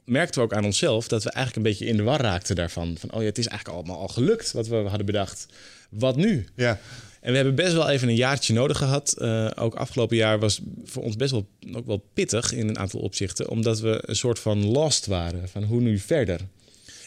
merkten 0.05 0.40
we 0.40 0.47
ook 0.47 0.55
aan 0.55 0.65
onszelf 0.65 1.09
dat 1.09 1.23
we 1.24 1.31
eigenlijk 1.31 1.66
een 1.66 1.73
beetje 1.73 1.86
in 1.86 1.97
de 1.97 2.03
war 2.03 2.20
raakten 2.20 2.57
daarvan. 2.57 2.97
Van, 2.99 3.12
oh 3.12 3.20
ja, 3.20 3.27
het 3.27 3.39
is 3.39 3.47
eigenlijk 3.47 3.78
allemaal 3.78 4.01
al 4.01 4.09
gelukt 4.09 4.53
wat 4.53 4.66
we 4.69 4.74
hadden 4.77 5.07
bedacht. 5.07 5.47
Wat 5.90 6.16
nu? 6.16 6.47
ja. 6.57 6.81
En 7.23 7.31
we 7.31 7.36
hebben 7.36 7.55
best 7.55 7.73
wel 7.73 7.89
even 7.89 8.09
een 8.09 8.15
jaartje 8.15 8.53
nodig 8.53 8.78
gehad. 8.78 9.12
Eh, 9.19 9.51
ook 9.55 9.74
afgelopen 9.74 10.16
jaar 10.16 10.39
was 10.39 10.61
voor 10.85 11.03
ons 11.03 11.16
best 11.16 11.31
wel, 11.31 11.49
ook 11.73 11.86
wel 11.86 12.05
pittig 12.15 12.53
in 12.53 12.69
een 12.69 12.78
aantal 12.78 13.01
opzichten. 13.01 13.49
Omdat 13.49 13.81
we 13.81 14.03
een 14.07 14.16
soort 14.16 14.39
van 14.39 14.66
lost 14.66 15.07
waren. 15.07 15.49
Van 15.49 15.62
hoe 15.62 15.81
nu 15.81 15.99
verder? 15.99 16.40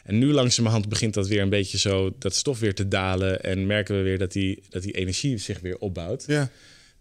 En 0.04 0.18
nu 0.18 0.32
langzamerhand 0.32 0.90
begint 0.90 1.14
dat 1.14 1.28
weer 1.28 1.42
een 1.42 1.50
beetje 1.50 1.78
zo, 1.78 2.16
dat 2.20 2.36
stof 2.36 2.60
weer 2.60 2.76
te 2.76 2.88
dalen. 2.88 3.44
En 3.44 3.66
merken 3.66 3.96
we 3.98 4.02
weer 4.02 4.18
dat 4.18 4.32
die, 4.32 4.64
dat 4.70 4.84
die 4.84 4.94
energie 4.94 5.38
zich 5.38 5.60
weer 5.60 5.78
opbouwt. 5.78 6.24
ja. 6.28 6.50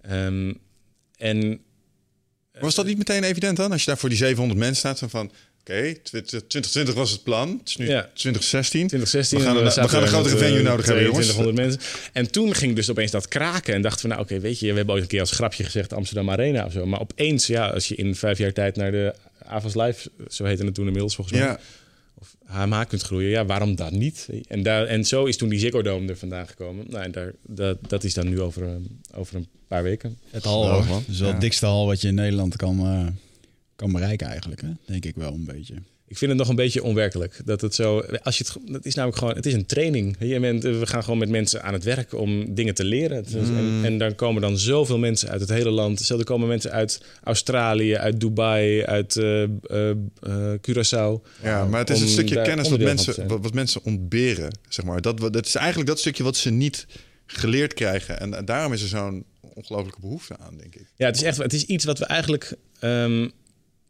Ehm, 0.01 0.53
en 1.17 1.61
Was 2.61 2.75
dat 2.75 2.87
niet 2.87 2.99
meteen 2.99 3.25
evident 3.25 3.57
dan? 3.57 3.73
Als 3.73 3.81
je 3.81 3.87
daar 3.87 3.99
voor 3.99 4.09
die 4.09 4.19
700 4.19 4.59
mensen 4.59 4.95
staat, 4.95 5.11
van... 5.11 5.33
Oké, 5.67 5.95
2020 6.03 6.95
was 6.95 7.11
het 7.11 7.23
plan. 7.23 7.49
Het 7.59 7.69
is 7.69 7.77
nu 7.77 7.89
Ja. 7.89 8.11
2016. 8.15 8.87
2016. 8.87 9.39
We 9.39 9.45
gaan, 9.45 9.57
en 9.57 9.61
een, 9.67 9.69
we 9.69 9.89
gaan 9.89 9.99
een 9.99 10.03
er 10.07 10.13
grotere 10.13 10.37
venue 10.37 10.59
eh, 10.59 10.65
nodig 10.65 10.87
hebben, 10.87 11.05
jongens. 11.05 11.27
2200 11.27 11.57
mensen. 11.57 12.11
En 12.13 12.31
toen 12.33 12.55
ging 12.55 12.77
dus 12.77 12.91
opeens 12.91 13.11
dat 13.11 13.29
kraken. 13.29 13.75
En 13.75 13.83
dachten 13.83 14.03
we, 14.03 14.09
nou 14.09 14.21
oké, 14.23 14.41
weet 14.41 14.59
je, 14.59 14.71
we 14.71 14.77
hebben 14.77 14.95
ooit 14.95 15.03
een 15.03 15.09
keer 15.09 15.21
als 15.21 15.31
grapje 15.31 15.65
gezegd 15.65 15.93
Amsterdam 15.93 16.31
Arena 16.31 16.65
of 16.65 16.73
zo. 16.73 16.87
Maar 16.87 17.01
opeens, 17.01 17.47
ja, 17.47 17.69
als 17.69 17.89
je 17.89 17.95
in 17.95 18.15
vijf 18.15 18.39
jaar 18.39 18.53
tijd 18.53 18.77
naar 18.77 18.91
de 18.91 19.15
Avas 19.47 19.75
Live, 19.75 20.11
zo 20.31 20.45
heette 20.45 20.65
het 20.65 20.75
toen 20.75 20.87
inmiddels 20.87 21.15
volgens 21.15 21.39
mij, 21.39 21.47
Ja, 21.47 21.59
of 22.15 22.37
HMH 22.47 22.81
kunt 22.89 23.03
groeien, 23.03 23.31
ja, 23.31 23.45
waarom 23.45 23.75
dan 23.77 23.99
niet? 23.99 24.29
En, 24.49 24.63
daar, 24.63 24.87
en 24.87 25.05
zo 25.05 25.25
is 25.25 25.37
toen 25.37 25.49
die 25.49 25.59
Ziggo 25.59 25.83
Dome 25.83 26.09
er 26.09 26.17
vandaan 26.17 26.49
gekomen. 26.49 26.85
Nou, 26.89 27.05
en 27.05 27.13
daar, 27.13 27.33
dat, 27.47 27.79
dat 27.89 28.05
is 28.05 28.15
dan 28.15 28.29
nu 28.29 28.41
over, 28.41 28.63
eh, 28.67 28.75
over 29.15 29.37
een 29.37 29.49
paar 29.69 29.83
weken. 29.83 30.19
Het 30.31 30.45
hal, 30.45 30.83
man. 30.83 31.05
Dus 31.07 31.19
wel 31.19 31.27
Ja. 31.29 31.33
het 31.33 31.43
dikste 31.43 31.67
hal 31.67 31.87
wat 31.87 32.01
je 32.01 32.09
in 32.09 32.15
Nederland 32.15 32.57
kan, 32.57 32.79
eh, 32.79 33.07
kan 33.77 33.93
bereiken 33.93 34.27
eigenlijk. 34.27 34.61
Hè? 34.61 34.69
Denk 34.87 35.05
ik 35.05 35.15
wel 35.17 35.33
een 35.33 35.45
beetje. 35.45 35.75
Ik 36.07 36.19
vind 36.19 36.31
het 36.31 36.41
nog 36.41 36.49
een 36.49 36.57
beetje 36.57 36.83
onwerkelijk. 36.83 37.41
Dat 37.45 37.61
het 37.61 37.75
zo. 37.75 37.99
Als 38.23 38.39
je 38.39 38.45
het, 38.45 38.73
het 38.73 38.87
is 38.87 38.95
namelijk 38.95 39.19
gewoon. 39.19 39.35
Het 39.35 39.47
is 39.47 39.53
een 39.53 39.67
training. 39.67 40.17
Je 40.19 40.41
bent, 40.41 40.63
we 40.63 40.87
gaan 40.87 41.03
gewoon 41.03 41.19
met 41.19 41.29
mensen 41.29 41.63
aan 41.63 41.73
het 41.73 41.85
werk 41.85 42.13
om 42.15 42.55
dingen 42.55 42.75
te 42.75 42.85
leren. 42.85 43.25
Mm. 43.29 43.57
En, 43.57 43.85
en 43.85 43.99
dan 43.99 44.15
komen 44.15 44.43
dan 44.43 44.59
zoveel 44.59 44.99
mensen 44.99 45.29
uit 45.29 45.41
het 45.41 45.49
hele 45.49 45.71
land. 45.71 46.01
Stel, 46.01 46.19
er 46.19 46.25
komen 46.25 46.49
mensen 46.49 46.71
uit 46.71 47.03
Australië, 47.23 47.97
uit 47.97 48.21
Dubai, 48.21 48.85
uit 48.85 49.17
eh 49.17 49.43
eh, 49.43 49.91
eh, 49.91 49.97
Curaçao. 50.71 51.23
ja, 51.43 51.65
maar 51.65 51.81
het 51.81 51.91
is 51.91 52.01
een 52.01 52.09
stukje 52.09 52.43
kennis 52.43 52.69
wat 52.69 52.81
mensen, 52.81 53.29
wat, 53.29 53.43
wat 53.43 53.55
mensen 53.55 53.85
ontberen. 53.85 54.59
Zeg 54.69 54.85
maar. 54.85 55.01
dat, 55.01 55.21
dat 55.21 55.47
is 55.47 55.55
eigenlijk 55.55 55.89
dat 55.89 55.99
stukje 55.99 56.23
wat 56.23 56.37
ze 56.37 56.51
niet 56.51 56.87
geleerd 57.27 57.75
krijgen. 57.75 58.21
En, 58.21 58.35
en 58.35 58.45
daarom 58.45 58.73
is 58.73 58.83
er 58.83 58.89
zo'n 58.89 59.25
ongelofelijke 59.41 60.01
behoefte 60.01 60.37
aan, 60.39 60.57
denk 60.57 60.75
ik. 60.75 60.87
Ja, 60.97 61.07
het 61.07 61.17
is 61.17 61.23
echt. 61.23 61.37
Het 61.37 61.53
is 61.53 61.65
iets 61.65 61.85
wat 61.85 61.99
we 61.99 62.05
eigenlijk. 62.05 62.57
ehm, 62.79 63.29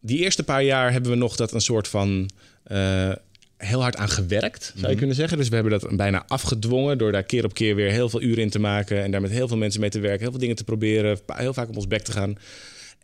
die 0.05 0.19
eerste 0.19 0.43
paar 0.43 0.63
jaar 0.63 0.93
hebben 0.93 1.11
we 1.11 1.17
nog 1.17 1.37
dat 1.37 1.53
een 1.53 1.61
soort 1.61 1.89
van. 1.89 2.31
eh, 2.65 3.13
heel 3.57 3.83
hard 3.83 3.97
aan 3.97 4.09
gewerkt, 4.09 4.73
zou 4.77 4.91
je 4.91 4.99
kunnen 4.99 5.17
zeggen. 5.17 5.39
Dus 5.39 5.49
we 5.49 5.55
hebben 5.55 5.81
dat 5.81 5.97
bijna 5.97 6.25
afgedwongen 6.27 6.99
door 6.99 7.13
daar 7.13 7.23
keer 7.23 7.45
op 7.45 7.55
keer 7.55 7.75
weer 7.75 7.91
heel 7.91 8.09
veel 8.09 8.23
uren 8.23 8.43
in 8.43 8.51
te 8.51 8.59
maken 8.59 9.03
en 9.03 9.11
daar 9.11 9.21
met 9.21 9.31
heel 9.31 9.49
veel 9.49 9.57
mensen 9.57 9.81
mee 9.81 9.91
te 9.91 10.01
werken, 10.01 10.21
heel 10.21 10.31
veel 10.31 10.41
dingen 10.41 10.57
te 10.57 10.65
proberen, 10.65 11.19
heel 11.27 11.55
vaak 11.55 11.69
op 11.69 11.77
ons 11.77 11.87
bek 11.87 12.03
te 12.03 12.13
gaan. 12.13 12.39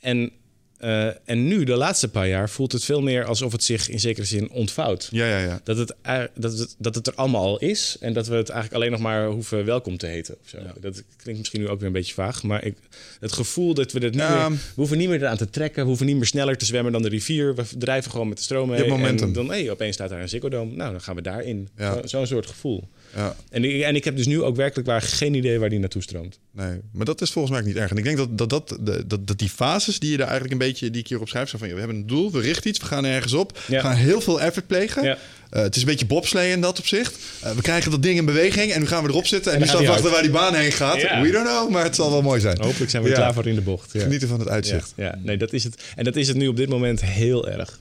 En, 0.01 0.31
eh, 0.81 1.07
en 1.25 1.47
nu, 1.49 1.65
de 1.65 1.75
laatste 1.77 2.09
paar 2.09 2.29
jaar, 2.29 2.51
voelt 2.51 2.73
het 2.73 2.85
veel 2.85 3.01
meer 3.03 3.25
alsof 3.25 3.53
het 3.53 3.65
zich 3.65 3.89
in 3.89 4.01
zekere 4.01 4.27
zin 4.27 4.51
ontvouwt. 4.51 5.09
Ja, 5.11 5.27
ja, 5.27 5.39
ja. 5.39 5.61
Dat 5.65 5.77
het, 5.77 5.95
dat, 6.35 6.59
het, 6.59 6.75
dat 6.79 6.95
het 6.95 7.07
er 7.07 7.15
allemaal 7.15 7.45
al 7.45 7.59
is 7.59 7.97
en 8.01 8.13
dat 8.13 8.27
we 8.27 8.35
het 8.35 8.49
eigenlijk 8.49 8.75
alleen 8.83 8.91
nog 8.91 9.01
maar 9.01 9.27
hoeven 9.27 9.65
welkom 9.65 9.97
te 9.97 10.07
heten. 10.07 10.37
Of 10.43 10.49
zo. 10.49 10.59
Dat 10.81 11.03
klinkt 11.17 11.39
misschien 11.41 11.61
nu 11.61 11.69
ook 11.69 11.79
weer 11.79 11.87
een 11.87 11.93
beetje 11.93 12.15
vaag, 12.15 12.43
maar 12.43 12.65
ik, 12.65 12.75
het 13.21 13.33
gevoel 13.33 13.75
dat 13.75 13.93
we 13.93 14.01
Ja. 14.13 14.49
meer, 14.49 14.57
we 14.59 14.65
hoeven 14.75 14.99
niet 14.99 15.09
meer 15.09 15.21
eraan 15.23 15.37
te 15.37 15.51
trekken, 15.51 15.83
we 15.83 15.89
hoeven 15.89 16.07
niet 16.07 16.17
meer 16.17 16.27
sneller 16.27 16.57
te 16.57 16.65
zwemmen 16.65 16.93
dan 16.93 17.03
de 17.03 17.09
rivier. 17.09 17.55
We 17.55 17.63
drijven 17.79 18.11
gewoon 18.11 18.29
met 18.29 18.37
de 18.37 18.43
stroom 18.43 18.69
mee. 18.69 18.85
En 19.07 19.33
dan, 19.33 19.49
hey, 19.49 19.71
opeens 19.71 19.95
staat 19.95 20.09
daar 20.09 20.21
een 20.33 20.51
Dome. 20.51 20.75
Nou, 20.75 20.91
dan 20.91 21.01
gaan 21.01 21.15
we 21.15 21.23
daarin. 21.23 21.69
Ja. 21.77 21.95
Zo- 21.95 22.07
Zo'n 22.07 22.27
soort 22.27 22.47
gevoel. 22.47 22.89
Ja. 23.17 23.37
En, 23.51 23.65
ik- 23.65 23.83
en 23.83 23.95
ik 23.95 24.05
heb 24.05 24.17
dus 24.17 24.27
nu 24.27 24.43
ook 24.43 24.57
werkelijk 24.57 24.89
waar 24.89 25.03
geen 25.03 25.35
idee 25.35 25.59
waar 25.59 25.69
die 25.69 25.79
naartoe 25.79 26.03
stroomt. 26.03 26.39
Nee, 26.53 26.81
maar 26.93 27.05
dat 27.07 27.21
is 27.21 27.31
volgens 27.31 27.53
mij 27.53 27.61
ook 27.63 27.69
niet 27.69 27.77
erg. 27.77 27.91
En 27.91 27.97
ik 27.97 28.05
denk 28.05 28.17
dat, 28.17 28.39
dat, 28.39 28.51
dat, 28.51 28.77
dat, 29.07 29.27
dat 29.27 29.39
die 29.39 29.49
fases 29.49 29.99
die 29.99 30.11
je 30.11 30.17
daar 30.17 30.29
eigenlijk 30.29 30.61
een 30.61 30.67
beetje 30.69 30.91
die 30.91 31.01
ik 31.01 31.09
hier 31.09 31.21
opschrijf, 31.21 31.49
zijn 31.49 31.61
van 31.63 31.71
we 31.73 31.79
hebben 31.79 31.97
een 31.97 32.07
doel, 32.07 32.31
we 32.33 32.41
richten 32.41 32.71
iets, 32.71 32.79
we 32.79 32.85
gaan 32.87 33.05
ergens 33.05 33.33
op, 33.33 33.59
we 33.67 33.81
gaan 33.81 33.95
heel 33.97 34.21
veel 34.21 34.41
effort 34.41 34.67
plegen. 34.67 35.03
Ja. 35.05 35.19
Eh, 35.51 35.63
het 35.63 35.75
is 35.77 35.83
een 35.83 35.89
beetje 35.89 36.07
bobslee 36.07 36.51
in 36.51 36.61
dat 36.61 36.79
opzicht. 36.79 37.19
Eh, 37.43 37.51
we 37.53 37.63
krijgen 37.63 37.91
dat 37.91 38.03
ding 38.03 38.19
in 38.19 38.25
beweging 38.25 38.73
en 38.73 38.81
nu 38.81 38.87
gaan 38.87 39.03
we 39.03 39.09
erop 39.09 39.27
zitten 39.27 39.51
en, 39.53 39.57
En 39.59 39.63
nu 39.63 39.69
staan 39.69 39.85
wachten 39.85 40.11
waar 40.11 40.23
die 40.23 40.31
baan 40.31 40.55
heen 40.55 40.73
gaat. 40.73 41.01
Ja. 41.01 41.21
We 41.23 41.31
don't 41.31 41.47
know, 41.47 41.71
maar 41.71 41.85
het 41.85 41.95
zal 41.95 42.11
wel 42.11 42.23
mooi 42.23 42.41
zijn. 42.41 42.61
Hopelijk 42.61 42.91
zijn 42.91 43.03
we 43.03 43.13
klaar 43.13 43.35
voor 43.35 43.47
in 43.47 43.55
de 43.55 43.61
bocht. 43.61 43.93
Ja. 43.93 44.01
Genieten 44.01 44.29
van 44.29 44.39
het 44.39 44.49
uitzicht. 44.49 44.93
Ja, 44.97 45.19
nee, 45.23 45.37
dat 45.37 45.53
is 45.53 45.65
het. 45.65 45.83
En 45.97 46.05
dat 46.05 46.17
is 46.17 46.29
het 46.29 46.37
nu 46.37 46.49
op 46.49 46.57
dit 46.57 46.69
moment 46.69 47.05
heel 47.05 47.49
erg. 47.49 47.79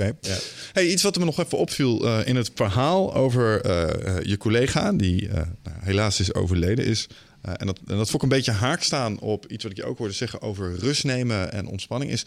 Oké. 0.00 0.12
Ja. 0.20 0.36
Hey, 0.72 0.86
iets 0.86 1.02
wat 1.02 1.18
me 1.18 1.24
nog 1.24 1.38
even 1.38 1.58
opviel 1.58 2.06
eh, 2.06 2.26
in 2.26 2.36
het 2.36 2.50
verhaal 2.54 3.14
over 3.14 3.60
eh, 3.60 4.16
eh, 4.16 4.24
je 4.24 4.36
collega, 4.36 4.92
die 4.92 5.28
nou, 5.28 5.46
helaas 5.80 6.20
is 6.20 6.34
overleden, 6.34 6.84
is. 6.84 7.06
en, 7.42 7.66
dat, 7.66 7.78
en 7.86 7.96
dat 7.96 8.10
vond 8.10 8.14
ik 8.14 8.22
een 8.22 8.36
beetje 8.36 8.52
haak 8.52 8.82
staan 8.82 9.18
op 9.18 9.46
iets 9.46 9.62
wat 9.62 9.72
ik 9.72 9.78
je 9.78 9.84
ook 9.84 9.98
hoorde 9.98 10.14
zeggen 10.14 10.42
over 10.42 10.78
rust 10.78 11.04
nemen 11.04 11.52
en 11.52 11.66
ontspanning. 11.66 12.10
Is 12.10 12.24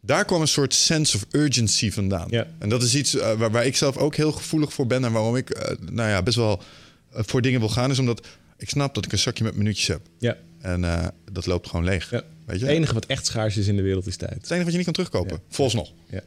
daar 0.00 0.24
kwam 0.24 0.40
een 0.40 0.48
soort 0.48 0.74
sense 0.74 1.16
of 1.16 1.26
urgency 1.30 1.90
vandaan. 1.90 2.26
Ja. 2.30 2.46
En 2.58 2.68
dat 2.68 2.82
is 2.82 2.94
iets 2.94 3.12
waar, 3.12 3.50
waar 3.50 3.66
ik 3.66 3.76
zelf 3.76 3.96
ook 3.96 4.14
heel 4.14 4.32
gevoelig 4.32 4.72
voor 4.72 4.86
ben 4.86 5.04
en 5.04 5.12
waarom 5.12 5.36
ik 5.36 5.76
nou 5.90 6.08
ja, 6.08 6.22
best 6.22 6.36
wel 6.36 6.62
voor 7.10 7.42
dingen 7.42 7.60
wil 7.60 7.68
gaan, 7.68 7.90
is 7.90 7.98
omdat 7.98 8.26
ik 8.56 8.68
snap 8.68 8.94
dat 8.94 9.04
ik 9.04 9.12
een 9.12 9.18
zakje 9.18 9.44
met 9.44 9.56
minuutjes 9.56 9.86
heb. 9.86 10.00
Ja. 10.18 10.36
En 10.60 11.12
dat 11.32 11.46
loopt 11.46 11.68
gewoon 11.68 11.84
leeg. 11.84 12.10
Ja. 12.10 12.22
Weet 12.46 12.60
je? 12.60 12.66
Het 12.66 12.74
enige 12.74 12.94
wat 12.94 13.06
echt 13.06 13.26
schaars 13.26 13.56
is 13.56 13.66
in 13.66 13.76
de 13.76 13.82
wereld 13.82 14.06
is 14.06 14.16
tijd. 14.16 14.34
Het 14.34 14.50
enige 14.50 14.62
wat 14.62 14.70
je 14.70 14.76
niet 14.76 14.84
kan 14.84 14.94
terugkopen. 14.94 15.36
Ja. 15.36 15.42
Vooralsnog. 15.48 15.92
Ja. 16.10 16.22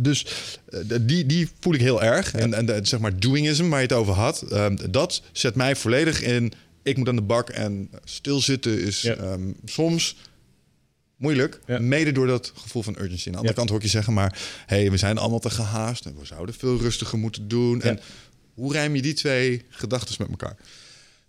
Dus 0.00 0.26
eh, 0.68 0.80
die, 1.00 1.26
die 1.26 1.48
voel 1.60 1.74
ik 1.74 1.80
heel 1.80 2.02
erg. 2.02 2.32
En, 2.34 2.54
en 2.54 2.66
de, 2.66 2.78
zeg 2.82 3.00
maar 3.00 3.18
doingism 3.20 3.68
waar 3.68 3.80
je 3.80 3.86
het 3.86 3.96
over 3.96 4.14
had, 4.14 4.42
ehm, 4.42 4.76
dat 4.90 5.22
zet 5.32 5.54
mij 5.54 5.76
volledig 5.76 6.22
in. 6.22 6.52
Ik 6.82 6.96
moet 6.96 7.08
aan 7.08 7.16
de 7.16 7.22
bak 7.22 7.50
en 7.50 7.90
stilzitten 8.04 8.80
is 8.80 9.02
Ja. 9.02 9.14
ehm, 9.14 9.50
soms 9.64 10.16
moeilijk. 11.16 11.60
Ja. 11.66 11.78
Mede 11.78 12.12
door 12.12 12.26
dat 12.26 12.52
gevoel 12.56 12.82
van 12.82 12.96
urgency. 12.98 13.26
Aan 13.26 13.32
de 13.32 13.38
andere 13.38 13.48
Ja. 13.48 13.58
kant 13.58 13.68
hoor 13.68 13.78
ik 13.78 13.84
je 13.84 13.90
zeggen, 13.90 14.12
maar 14.12 14.38
hey, 14.66 14.90
we 14.90 14.96
zijn 14.96 15.18
allemaal 15.18 15.38
te 15.38 15.50
gehaast 15.50 16.06
en 16.06 16.16
we 16.18 16.24
zouden 16.24 16.54
veel 16.54 16.78
rustiger 16.78 17.18
moeten 17.18 17.48
doen. 17.48 17.82
En 17.82 18.00
hoe 18.54 18.72
rijm 18.72 18.94
je 18.94 19.02
die 19.02 19.14
twee 19.14 19.62
gedachten 19.68 20.14
met 20.18 20.28
elkaar? 20.30 20.56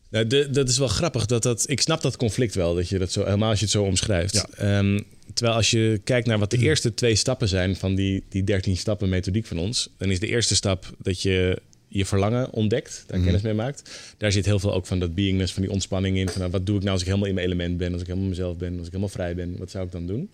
Nou, 0.10 0.28
de, 0.28 0.50
dat 0.50 0.70
is 0.70 0.78
wel 0.78 0.88
grappig. 0.88 1.26
Dat 1.26 1.44
dat, 1.44 1.70
ik 1.70 1.82
snap 1.82 2.02
dat 2.02 2.18
conflict 2.18 2.56
wel, 2.56 2.76
dat 2.76 2.90
je 2.90 2.98
dat 2.98 3.12
zo, 3.12 3.24
helemaal 3.24 3.50
als 3.50 3.60
je 3.60 3.66
het 3.66 3.74
zo 3.74 3.84
omschrijft. 3.84 4.34
Ja. 4.34 4.48
Ehm, 4.50 5.00
terwijl 5.34 5.58
als 5.58 5.72
je 5.72 6.02
kijkt 6.04 6.28
naar 6.28 6.40
wat 6.40 6.52
de 6.52 6.58
eerste 6.58 6.94
twee 6.94 7.16
stappen 7.16 7.48
zijn 7.48 7.76
van 7.76 7.96
die, 7.96 8.24
die 8.30 8.44
13 8.44 8.78
stappen 8.78 9.10
methodiek 9.10 9.46
van 9.46 9.58
ons, 9.58 9.90
dan 9.98 10.10
is 10.10 10.20
de 10.20 10.28
eerste 10.28 10.56
stap 10.56 10.94
dat 10.98 11.22
je 11.22 11.62
je 11.88 12.06
verlangen 12.06 12.52
ontdekt, 12.52 13.04
daar 13.08 13.20
kennis 13.20 13.42
mee 13.42 13.54
maakt. 13.54 13.90
Daar 14.18 14.32
zit 14.32 14.46
heel 14.46 14.60
veel 14.60 14.74
ook 14.74 14.86
van 14.86 15.00
dat 15.00 15.16
beingness, 15.16 15.54
van 15.54 15.62
die 15.62 15.72
ontspanning 15.72 16.18
in. 16.18 16.30
Van 16.30 16.40
nou, 16.40 16.52
wat 16.52 16.66
doe 16.66 16.76
ik 16.76 16.82
nou 16.82 16.94
als 16.94 17.02
ik 17.02 17.08
helemaal 17.08 17.28
in 17.28 17.34
mijn 17.34 17.46
element 17.46 17.78
ben, 17.78 17.92
als 17.94 18.02
ik 18.02 18.08
helemaal 18.08 18.30
mezelf 18.30 18.58
ben, 18.58 18.72
als 18.72 18.86
ik 18.86 18.92
helemaal 18.92 19.10
vrij 19.10 19.36
ben, 19.36 19.58
wat 19.58 19.72
zou 19.72 19.86
ik 19.86 19.92
dan 19.92 20.08
doen? 20.08 20.30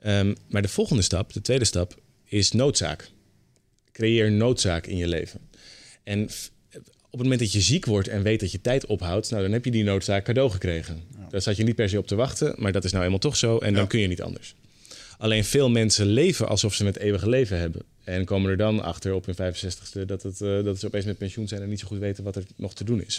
Ehm, 0.00 0.34
maar 0.48 0.62
de 0.62 0.68
volgende 0.68 1.02
stap, 1.02 1.32
de 1.32 1.40
tweede 1.40 1.64
stap, 1.64 2.00
is 2.24 2.52
noodzaak. 2.52 3.10
Creëer 3.92 4.32
noodzaak 4.32 4.86
in 4.86 4.96
je 4.96 5.08
leven. 5.08 5.40
En 6.02 6.28
op 7.12 7.18
het 7.18 7.28
moment 7.28 7.40
dat 7.40 7.52
je 7.52 7.60
ziek 7.60 7.84
wordt 7.84 8.08
en 8.08 8.22
weet 8.22 8.40
dat 8.40 8.52
je 8.52 8.60
tijd 8.60 8.86
ophoudt, 8.86 9.30
nou, 9.30 9.42
dan 9.42 9.52
heb 9.52 9.64
je 9.64 9.70
die 9.70 9.84
noodzaak 9.84 10.24
cadeau 10.24 10.50
gekregen. 10.50 11.02
Daar 11.30 11.42
zat 11.42 11.56
je 11.56 11.64
niet 11.64 11.74
per 11.74 11.88
se 11.88 11.98
op 11.98 12.06
te 12.06 12.14
wachten, 12.14 12.54
maar 12.56 12.72
dat 12.72 12.84
is 12.84 12.92
nou 12.92 13.04
eenmaal 13.04 13.18
toch 13.18 13.36
zo 13.36 13.58
en 13.58 13.74
dan 13.74 13.86
kun 13.86 14.00
je 14.00 14.06
niet 14.06 14.22
anders. 14.22 14.54
Alleen 15.18 15.44
veel 15.44 15.70
mensen 15.70 16.06
leven 16.06 16.48
alsof 16.48 16.74
ze 16.74 16.84
het 16.84 16.98
eeuwige 16.98 17.28
leven 17.28 17.58
hebben. 17.58 17.82
En 18.04 18.24
komen 18.24 18.50
er 18.50 18.56
dan 18.56 18.82
achter 18.82 19.14
op 19.14 19.26
hun 19.26 19.34
65ste 19.34 20.04
dat, 20.06 20.22
het, 20.22 20.40
eh, 20.40 20.64
dat 20.64 20.78
ze 20.78 20.86
opeens 20.86 21.04
met 21.04 21.18
pensioen 21.18 21.48
zijn 21.48 21.62
en 21.62 21.68
niet 21.68 21.80
zo 21.80 21.86
goed 21.86 21.98
weten 21.98 22.24
wat 22.24 22.36
er 22.36 22.44
nog 22.56 22.74
te 22.74 22.84
doen 22.84 23.04
is. 23.06 23.18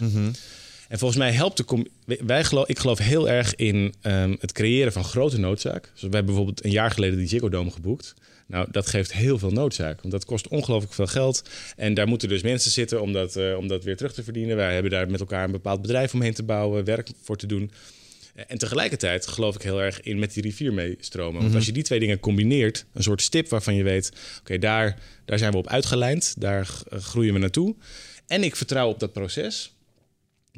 En 0.90 1.00
volgens 1.00 1.20
mij 1.20 1.32
helpt 1.32 1.58
de. 1.58 1.90
Wij 2.06 2.44
geloof, 2.44 2.68
ik 2.68 2.80
geloof 2.80 2.98
heel 2.98 3.30
erg 3.30 3.56
in 3.56 3.94
ehm, 4.02 4.36
het 4.40 4.52
creëren 4.52 4.92
van 4.92 5.04
grote 5.04 5.40
noodzaak. 5.40 5.84
Dus 5.84 6.02
we 6.02 6.02
hebben 6.02 6.26
bijvoorbeeld 6.26 6.64
een 6.64 6.72
jaar 6.72 6.92
geleden 6.92 7.18
die 7.18 7.28
Ziggo 7.28 7.50
Dome 7.50 7.72
geboekt. 7.72 8.14
Nou, 8.48 8.68
dat 8.72 8.88
geeft 8.88 9.14
heel 9.14 9.40
veel 9.40 9.52
noodzaak. 9.52 10.02
Want 10.02 10.14
dat 10.14 10.26
kost 10.26 10.48
ongelooflijk 10.48 10.94
veel 10.94 11.08
geld. 11.08 11.50
En 11.76 11.94
daar 11.94 12.08
moeten 12.08 12.30
dus 12.30 12.42
mensen 12.42 12.72
zitten 12.72 13.02
om 13.02 13.14
dat, 13.14 13.36
eh, 13.36 13.58
om 13.58 13.68
dat 13.68 13.84
weer 13.84 13.98
terug 13.98 14.14
te 14.14 14.24
verdienen. 14.24 14.56
Wij 14.56 14.74
hebben 14.74 14.92
daar 14.92 15.10
met 15.10 15.20
elkaar 15.20 15.44
een 15.44 15.52
bepaald 15.52 15.82
bedrijf 15.82 16.14
omheen 16.14 16.34
te 16.34 16.44
bouwen, 16.44 16.84
werk 16.84 17.10
voor 17.22 17.38
te 17.38 17.48
doen. 17.48 17.72
En 18.48 18.58
tegelijkertijd 18.58 19.28
geloof 19.28 19.56
ik 19.56 19.62
heel 19.62 19.82
erg 19.82 20.02
in 20.02 20.20
met 20.20 20.34
die 20.34 20.44
rivier 20.44 20.74
meestromen. 20.74 21.42
Want 21.42 21.56
als 21.56 21.66
je 21.66 21.72
die 21.72 21.84
twee 21.84 22.00
dingen 22.00 22.20
combineert, 22.20 22.86
een 22.94 23.04
soort 23.04 23.22
stip 23.22 23.50
waarvan 23.50 23.76
je 23.76 23.84
weet: 23.84 24.12
oké, 24.40 24.58
daar, 24.58 25.00
daar 25.26 25.38
zijn 25.38 25.52
we 25.52 25.58
op 25.58 25.68
uitgelijnd, 25.68 26.36
daar 26.38 26.70
groeien 26.90 27.34
we 27.34 27.40
naartoe. 27.40 27.76
En 28.28 28.44
ik 28.44 28.56
vertrouw 28.56 28.90
op 28.90 29.00
dat 29.00 29.14
proces. 29.14 29.73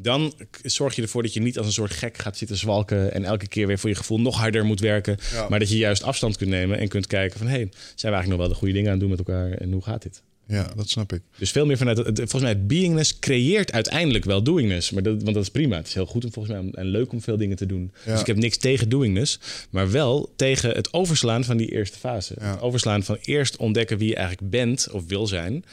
Dan 0.02 0.34
zorg 0.64 0.96
je 0.96 1.02
ervoor 1.02 1.24
dat 1.24 1.34
je 1.34 1.42
niet 1.42 1.58
als 1.58 1.68
een 1.68 1.74
soort 1.74 1.92
gek 1.92 2.18
gaat 2.18 2.38
zitten 2.38 2.58
zwalken 2.58 3.14
en 3.14 3.24
elke 3.24 3.48
keer 3.48 3.68
weer 3.68 3.80
voor 3.80 3.90
je 3.90 3.96
gevoel 3.96 4.20
nog 4.22 4.38
harder 4.38 4.66
moet 4.66 4.80
werken. 4.80 5.18
Ja. 5.32 5.50
Maar 5.50 5.60
dat 5.60 5.70
je 5.70 5.78
juist 5.78 6.04
afstand 6.04 6.38
kunt 6.38 6.50
nemen 6.50 6.80
en 6.80 6.88
kunt 6.88 7.08
kijken 7.08 7.38
van 7.38 7.48
hé, 7.48 7.56
zijn 7.56 7.70
we 7.72 8.08
eigenlijk 8.08 8.28
nog 8.30 8.38
wel 8.40 8.48
de 8.50 8.56
goede 8.56 8.74
dingen 8.74 8.88
aan 8.92 9.00
het 9.00 9.08
doen 9.08 9.18
met 9.18 9.28
elkaar 9.28 9.52
en 9.52 9.72
hoe 9.72 9.84
gaat 9.84 10.02
dit? 10.02 10.22
Ja, 10.48 10.72
dat 10.76 10.90
snap 10.90 11.14
ik. 11.14 11.22
Dus 11.38 11.52
veel 11.52 11.66
meer 11.66 11.78
vanuit, 11.78 11.98
het- 11.98 12.18
volgens 12.18 12.42
mij, 12.42 12.52
het 12.52 12.68
beingness 12.68 13.20
creëert 13.20 13.72
uiteindelijk 13.72 14.26
wel 14.26 14.44
doingness. 14.44 14.92
Maar 14.92 15.04
dat, 15.04 15.22
want 15.24 15.34
dat 15.36 15.44
is 15.44 15.50
prima. 15.50 15.76
Het 15.78 15.88
is 15.88 15.94
heel 15.94 16.06
goed 16.06 16.26
om 16.26 16.32
volgens 16.34 16.56
mij 16.56 16.64
om- 16.64 16.74
en 16.74 16.86
leuk 16.86 17.12
om 17.12 17.22
veel 17.22 17.38
dingen 17.38 17.58
te 17.58 17.66
doen. 17.66 17.92
Ja. 18.06 18.12
Dus 18.12 18.20
ik 18.20 18.28
heb 18.28 18.38
niks 18.38 18.58
tegen 18.58 18.90
doingness, 18.90 19.40
maar 19.70 19.92
wel 19.92 20.34
tegen 20.36 20.70
het 20.70 20.94
overslaan 20.94 21.44
van 21.44 21.58
die 21.58 21.72
eerste 21.72 21.98
fase. 21.98 22.36
Ja. 22.40 22.52
Het 22.52 22.62
overslaan 22.62 23.04
van 23.04 23.18
eerst 23.22 23.58
ontdekken 23.58 23.98
wie 23.98 24.08
je 24.10 24.16
eigenlijk 24.16 24.50
bent 24.50 24.88
of 24.92 25.04
wil 25.08 25.28
zijn. 25.28 25.64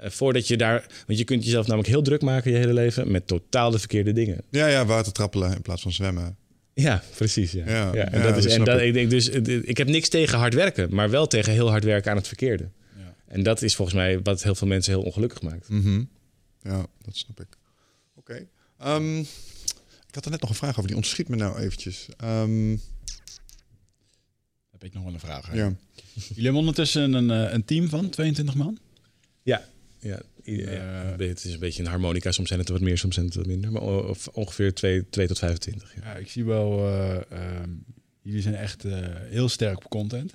Eh, 0.00 0.10
voordat 0.10 0.48
je 0.48 0.56
daar, 0.56 0.86
want 1.06 1.18
je 1.18 1.24
kunt 1.24 1.44
jezelf 1.44 1.66
namelijk 1.66 1.88
heel 1.92 2.02
druk 2.02 2.22
maken 2.22 2.50
je 2.50 2.56
hele 2.56 2.72
leven 2.72 3.10
met 3.10 3.26
totaal 3.26 3.70
de 3.70 3.78
verkeerde 3.78 4.12
dingen. 4.12 4.42
Ja, 4.50 4.66
ja, 4.66 4.84
water 4.86 5.12
trappelen 5.12 5.54
in 5.54 5.62
plaats 5.62 5.82
van 5.82 5.92
zwemmen. 5.92 6.36
Ja, 6.74 7.02
precies. 7.16 7.52
Ja. 7.52 7.64
Ja, 7.66 7.94
Ja, 7.94 8.10
en 8.10 8.18
ja, 8.18 8.26
dat 8.26 8.36
is, 8.36 8.42
dat 8.44 8.52
en 8.52 8.64
dat, 8.64 8.80
ik. 8.80 8.86
ik 8.86 8.92
denk 8.92 9.10
dus, 9.10 9.28
ik 9.62 9.76
heb 9.76 9.88
niks 9.88 10.08
tegen 10.08 10.38
hard 10.38 10.54
werken, 10.54 10.94
maar 10.94 11.10
wel 11.10 11.26
tegen 11.26 11.52
heel 11.52 11.70
hard 11.70 11.84
werken 11.84 12.10
aan 12.10 12.16
het 12.16 12.26
verkeerde. 12.28 12.68
Ja. 12.98 13.14
En 13.26 13.42
dat 13.42 13.62
is 13.62 13.74
volgens 13.76 13.96
mij 13.96 14.20
wat 14.22 14.42
heel 14.42 14.54
veel 14.54 14.66
mensen 14.68 14.92
heel 14.92 15.02
ongelukkig 15.02 15.42
maakt. 15.42 15.68
Mhm. 15.68 16.02
Ja, 16.62 16.86
dat 17.02 17.16
snap 17.16 17.40
ik. 17.40 17.46
Oké. 18.14 18.46
Ehm, 18.78 19.18
Ik 20.08 20.14
had 20.16 20.24
er 20.24 20.30
net 20.30 20.40
nog 20.40 20.50
een 20.50 20.56
vraag 20.56 20.76
over, 20.76 20.86
die 20.86 20.96
ontschiet 20.96 21.28
me 21.28 21.36
nou 21.36 21.58
eventjes. 21.58 22.08
Ehm, 22.16 22.76
Heb 24.70 24.84
ik 24.84 24.92
nog 24.94 25.04
wel 25.04 25.12
een 25.12 25.20
vraag. 25.20 25.46
hè? 25.46 25.54
ja. 25.56 25.72
Jullie 26.14 26.42
hebben 26.42 26.60
ondertussen 26.60 27.12
een, 27.12 27.30
eh, 27.30 27.52
een 27.52 27.64
team 27.64 27.88
van 27.88 28.08
22 28.10 28.54
man. 28.54 28.78
Ja, 29.42 29.64
ja, 30.00 30.20
i- 30.46 30.62
Eh, 30.62 30.72
ja, 30.74 31.14
het 31.18 31.44
is 31.44 31.52
een 31.52 31.58
beetje 31.58 31.82
een 31.82 31.88
harmonica. 31.88 32.32
Soms 32.32 32.48
zijn 32.48 32.60
het 32.60 32.68
er 32.68 32.74
wat 32.74 32.82
meer, 32.84 32.98
soms 32.98 33.14
zijn 33.14 33.26
het 33.26 33.34
wat 33.34 33.46
minder. 33.46 33.72
Maar 33.72 33.82
of 33.82 34.28
ongeveer 34.28 34.74
2, 34.74 35.08
2 35.10 35.26
tot 35.26 35.38
25. 35.38 35.94
Ja. 35.94 36.00
Ja, 36.04 36.16
ik 36.16 36.28
zie 36.30 36.44
wel, 36.44 36.78
eh, 36.86 37.16
ehm, 37.30 37.70
jullie 38.22 38.42
zijn 38.42 38.54
echt 38.54 38.84
eh, 38.84 38.98
heel 39.14 39.48
sterk 39.48 39.76
op 39.76 39.88
content. 39.90 40.34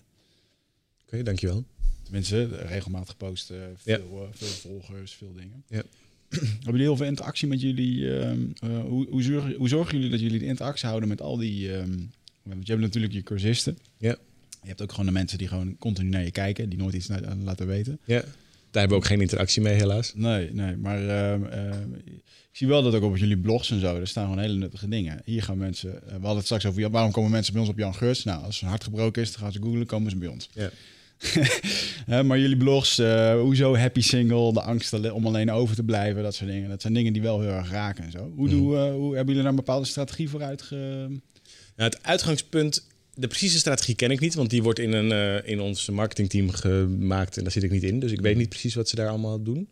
Oké, 1.06 1.24
dankjewel. 1.24 1.64
Tenminste, 2.04 2.46
regelmatig 2.46 3.18
posten, 3.18 3.58
Ja. 3.84 3.98
veel, 3.98 4.22
eh, 4.24 4.28
veel 4.38 4.48
volgers, 4.48 5.14
veel 5.14 5.34
dingen. 5.34 5.64
Ja. 5.70 5.84
Hebben 6.30 6.64
jullie 6.66 6.82
heel 6.82 6.98
veel 6.98 7.06
interactie 7.06 7.48
met 7.48 7.62
jullie? 7.62 8.20
ehm, 8.20 8.40
eh, 8.60 8.80
hoe, 8.82 9.08
hoe, 9.10 9.24
zorgen, 9.24 9.54
hoe 9.54 9.68
zorgen 9.70 9.96
jullie 9.96 10.12
dat 10.12 10.20
jullie 10.20 10.40
de 10.40 10.46
interactie 10.46 10.88
houden 10.88 11.10
met 11.10 11.22
al 11.22 11.38
die... 11.38 11.74
ehm, 11.78 11.98
want 12.44 12.66
je 12.68 12.72
hebt 12.72 12.84
natuurlijk 12.84 13.14
je 13.14 13.24
cursisten. 13.24 13.78
Ja. 13.98 14.18
Je 14.62 14.68
hebt 14.68 14.82
ook 14.82 14.90
gewoon 14.92 15.06
de 15.06 15.12
mensen 15.12 15.38
die 15.38 15.48
gewoon 15.48 15.78
continu 15.78 16.10
naar 16.10 16.24
je 16.24 16.32
kijken, 16.32 16.70
die 16.70 16.80
nooit 16.80 16.94
iets 16.94 17.08
laten 17.44 17.68
weten. 17.68 18.00
Ja. 18.06 18.24
Daar 18.76 18.84
hebben 18.84 19.02
we 19.02 19.06
ook 19.06 19.12
geen 19.12 19.22
interactie 19.28 19.62
mee, 19.62 19.74
helaas. 19.74 20.14
Nee, 20.16 20.54
nee, 20.54 20.78
maar 20.78 20.98
ehm, 20.98 21.44
ehm, 21.46 21.94
ik 22.24 22.52
zie 22.52 22.68
wel 22.68 22.84
dat 22.84 22.94
ook 22.94 23.04
op 23.04 23.18
jullie 23.18 23.38
blogs 23.38 23.72
en 23.72 23.80
zo, 23.80 23.96
er 23.96 24.08
staan 24.08 24.24
gewoon 24.24 24.40
hele 24.40 24.54
nuttige 24.58 24.88
dingen. 24.88 25.22
Hier 25.26 25.44
gaan 25.44 25.58
mensen, 25.58 25.94
eh, 25.94 26.06
we 26.06 26.12
hadden 26.12 26.36
het 26.36 26.46
straks 26.46 26.66
over, 26.66 26.90
waarom 26.90 27.12
komen 27.12 27.32
mensen 27.32 27.54
bij 27.54 27.62
ons 27.62 27.72
op 27.72 27.78
Jan 27.78 27.96
Geurts? 27.96 28.24
Nou, 28.24 28.44
als 28.44 28.60
hun 28.60 28.70
hart 28.70 28.84
gebroken 28.84 29.22
is, 29.22 29.32
dan 29.32 29.42
gaan 29.42 29.52
ze 29.52 29.62
googlen, 29.62 29.86
komen 29.86 30.12
ze 30.12 30.18
bij 30.18 30.28
ons. 30.28 30.50
Ja. 30.54 30.70
Maar 32.24 32.40
jullie 32.40 32.58
blogs, 32.58 33.00
eh, 33.00 33.40
hoezo 33.40 33.76
happy 33.76 34.02
single, 34.02 34.54
de 34.54 34.62
angst 34.62 35.12
om 35.12 35.26
alleen 35.26 35.52
over 35.52 35.76
te 35.76 35.84
blijven, 35.84 36.24
dat 36.24 36.36
soort 36.36 36.50
dingen. 36.50 36.70
Dat 36.70 36.82
zijn 36.82 36.94
dingen 36.94 37.14
die 37.14 37.22
wel 37.22 37.42
heel 37.42 37.52
erg 37.52 37.72
raken 37.72 38.04
en 38.04 38.12
zo. 38.12 38.32
Hoe, 38.36 38.50
doe, 38.50 38.78
eh, 38.78 38.92
hoe 38.94 39.16
hebben 39.16 39.26
jullie 39.26 39.42
daar 39.42 39.46
een 39.46 39.56
bepaalde 39.56 39.86
strategie 39.86 40.30
voor 40.30 40.44
uitge... 40.44 40.76
Nou, 41.76 41.90
het 41.90 42.04
uitgangspunt, 42.04 42.88
de 43.16 43.28
precieze 43.28 43.58
strategie 43.58 43.96
ken 43.96 44.12
ik 44.12 44.20
niet, 44.20 44.34
want 44.34 44.50
die 44.50 44.64
wordt 44.64 44.80
in, 44.80 44.94
een, 44.94 45.12
eh, 45.12 45.52
in 45.52 45.60
ons 45.60 45.90
marketingteam 45.90 46.50
gemaakt 46.52 47.38
en 47.38 47.44
daar 47.44 47.52
zit 47.52 47.64
ik 47.64 47.72
niet 47.72 47.84
in. 47.84 48.00
Dus 48.00 48.12
ik 48.12 48.22
weet 48.22 48.38
niet 48.38 48.50
precies 48.50 48.76
wat 48.76 48.90
ze 48.90 48.96
daar 48.96 49.10
allemaal 49.10 49.44
doen. 49.44 49.70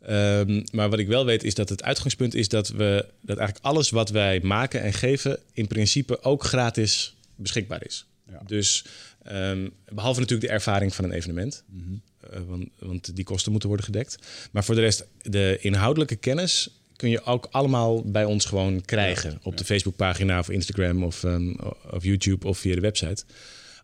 Ehm, 0.00 0.62
maar 0.72 0.90
wat 0.90 0.98
ik 0.98 1.06
wel 1.08 1.24
weet 1.24 1.44
is 1.44 1.54
dat 1.54 1.68
het 1.68 1.82
uitgangspunt 1.82 2.34
is 2.34 2.48
dat 2.48 2.68
we 2.68 3.06
dat 3.20 3.36
eigenlijk 3.36 3.66
alles 3.66 3.90
wat 3.90 4.10
wij 4.10 4.40
maken 4.42 4.82
en 4.82 4.92
geven 4.92 5.38
in 5.52 5.66
principe 5.66 6.22
ook 6.22 6.44
gratis 6.44 7.14
beschikbaar 7.36 7.84
is. 7.86 8.06
Ja. 8.30 8.42
Dus 8.46 8.84
ehm, 9.22 9.68
behalve 9.92 10.20
natuurlijk 10.20 10.48
de 10.48 10.54
ervaring 10.54 10.94
van 10.94 11.04
een 11.04 11.12
evenement, 11.12 11.62
Mhm. 11.66 11.92
eh, 12.30 12.40
want, 12.46 12.68
want 12.78 13.16
die 13.16 13.24
kosten 13.24 13.50
moeten 13.50 13.68
worden 13.68 13.86
gedekt. 13.86 14.18
Maar 14.50 14.64
voor 14.64 14.74
de 14.74 14.80
rest, 14.80 15.04
de 15.22 15.58
inhoudelijke 15.60 16.16
kennis 16.16 16.79
kun 17.00 17.10
je 17.10 17.24
ook 17.24 17.48
allemaal 17.50 18.02
bij 18.02 18.24
ons 18.24 18.44
gewoon 18.44 18.84
krijgen. 18.84 19.40
op 19.42 19.56
de 19.56 19.64
Facebookpagina 19.64 20.38
of 20.38 20.50
Instagram 20.50 21.04
of, 21.04 21.24
ehm, 21.24 21.54
of 21.90 22.04
YouTube 22.04 22.46
of 22.46 22.58
via 22.58 22.74
de 22.74 22.80
website. 22.80 23.24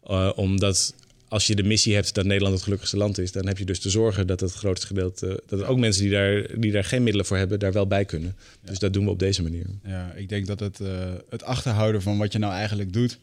Eh, 0.06 0.32
omdat 0.34 0.94
als 1.28 1.46
je 1.46 1.54
de 1.54 1.62
missie 1.62 1.94
hebt 1.94 2.14
dat 2.14 2.24
Nederland 2.24 2.54
het 2.54 2.62
gelukkigste 2.62 2.96
land 2.96 3.18
is, 3.18 3.32
dan 3.32 3.46
heb 3.46 3.58
je 3.58 3.64
dus 3.64 3.80
te 3.80 3.90
zorgen 3.90 4.26
dat 4.26 4.40
het 4.40 4.52
grootste 4.52 4.86
gedeelte, 4.86 5.42
dat 5.46 5.64
ook 5.64 5.78
mensen 5.78 6.02
die 6.02 6.10
daar, 6.10 6.60
die 6.60 6.72
daar 6.72 6.84
geen 6.84 7.02
middelen 7.02 7.26
voor 7.26 7.36
hebben, 7.36 7.58
daar 7.58 7.72
wel 7.72 7.86
bij 7.86 8.04
kunnen. 8.04 8.36
Dus 8.64 8.78
dat 8.78 8.92
doen 8.92 9.04
we 9.04 9.10
op 9.10 9.18
deze 9.18 9.42
manier. 9.42 9.66
Ja, 9.84 10.12
ik 10.16 10.28
denk 10.28 10.46
dat 10.46 10.60
het, 10.60 10.80
eh, 10.80 10.88
het 11.30 11.42
achterhouden 11.42 12.02
van 12.02 12.18
wat 12.18 12.32
je 12.32 12.38
nou 12.38 12.52
eigenlijk 12.52 12.92
doet, 12.92 13.18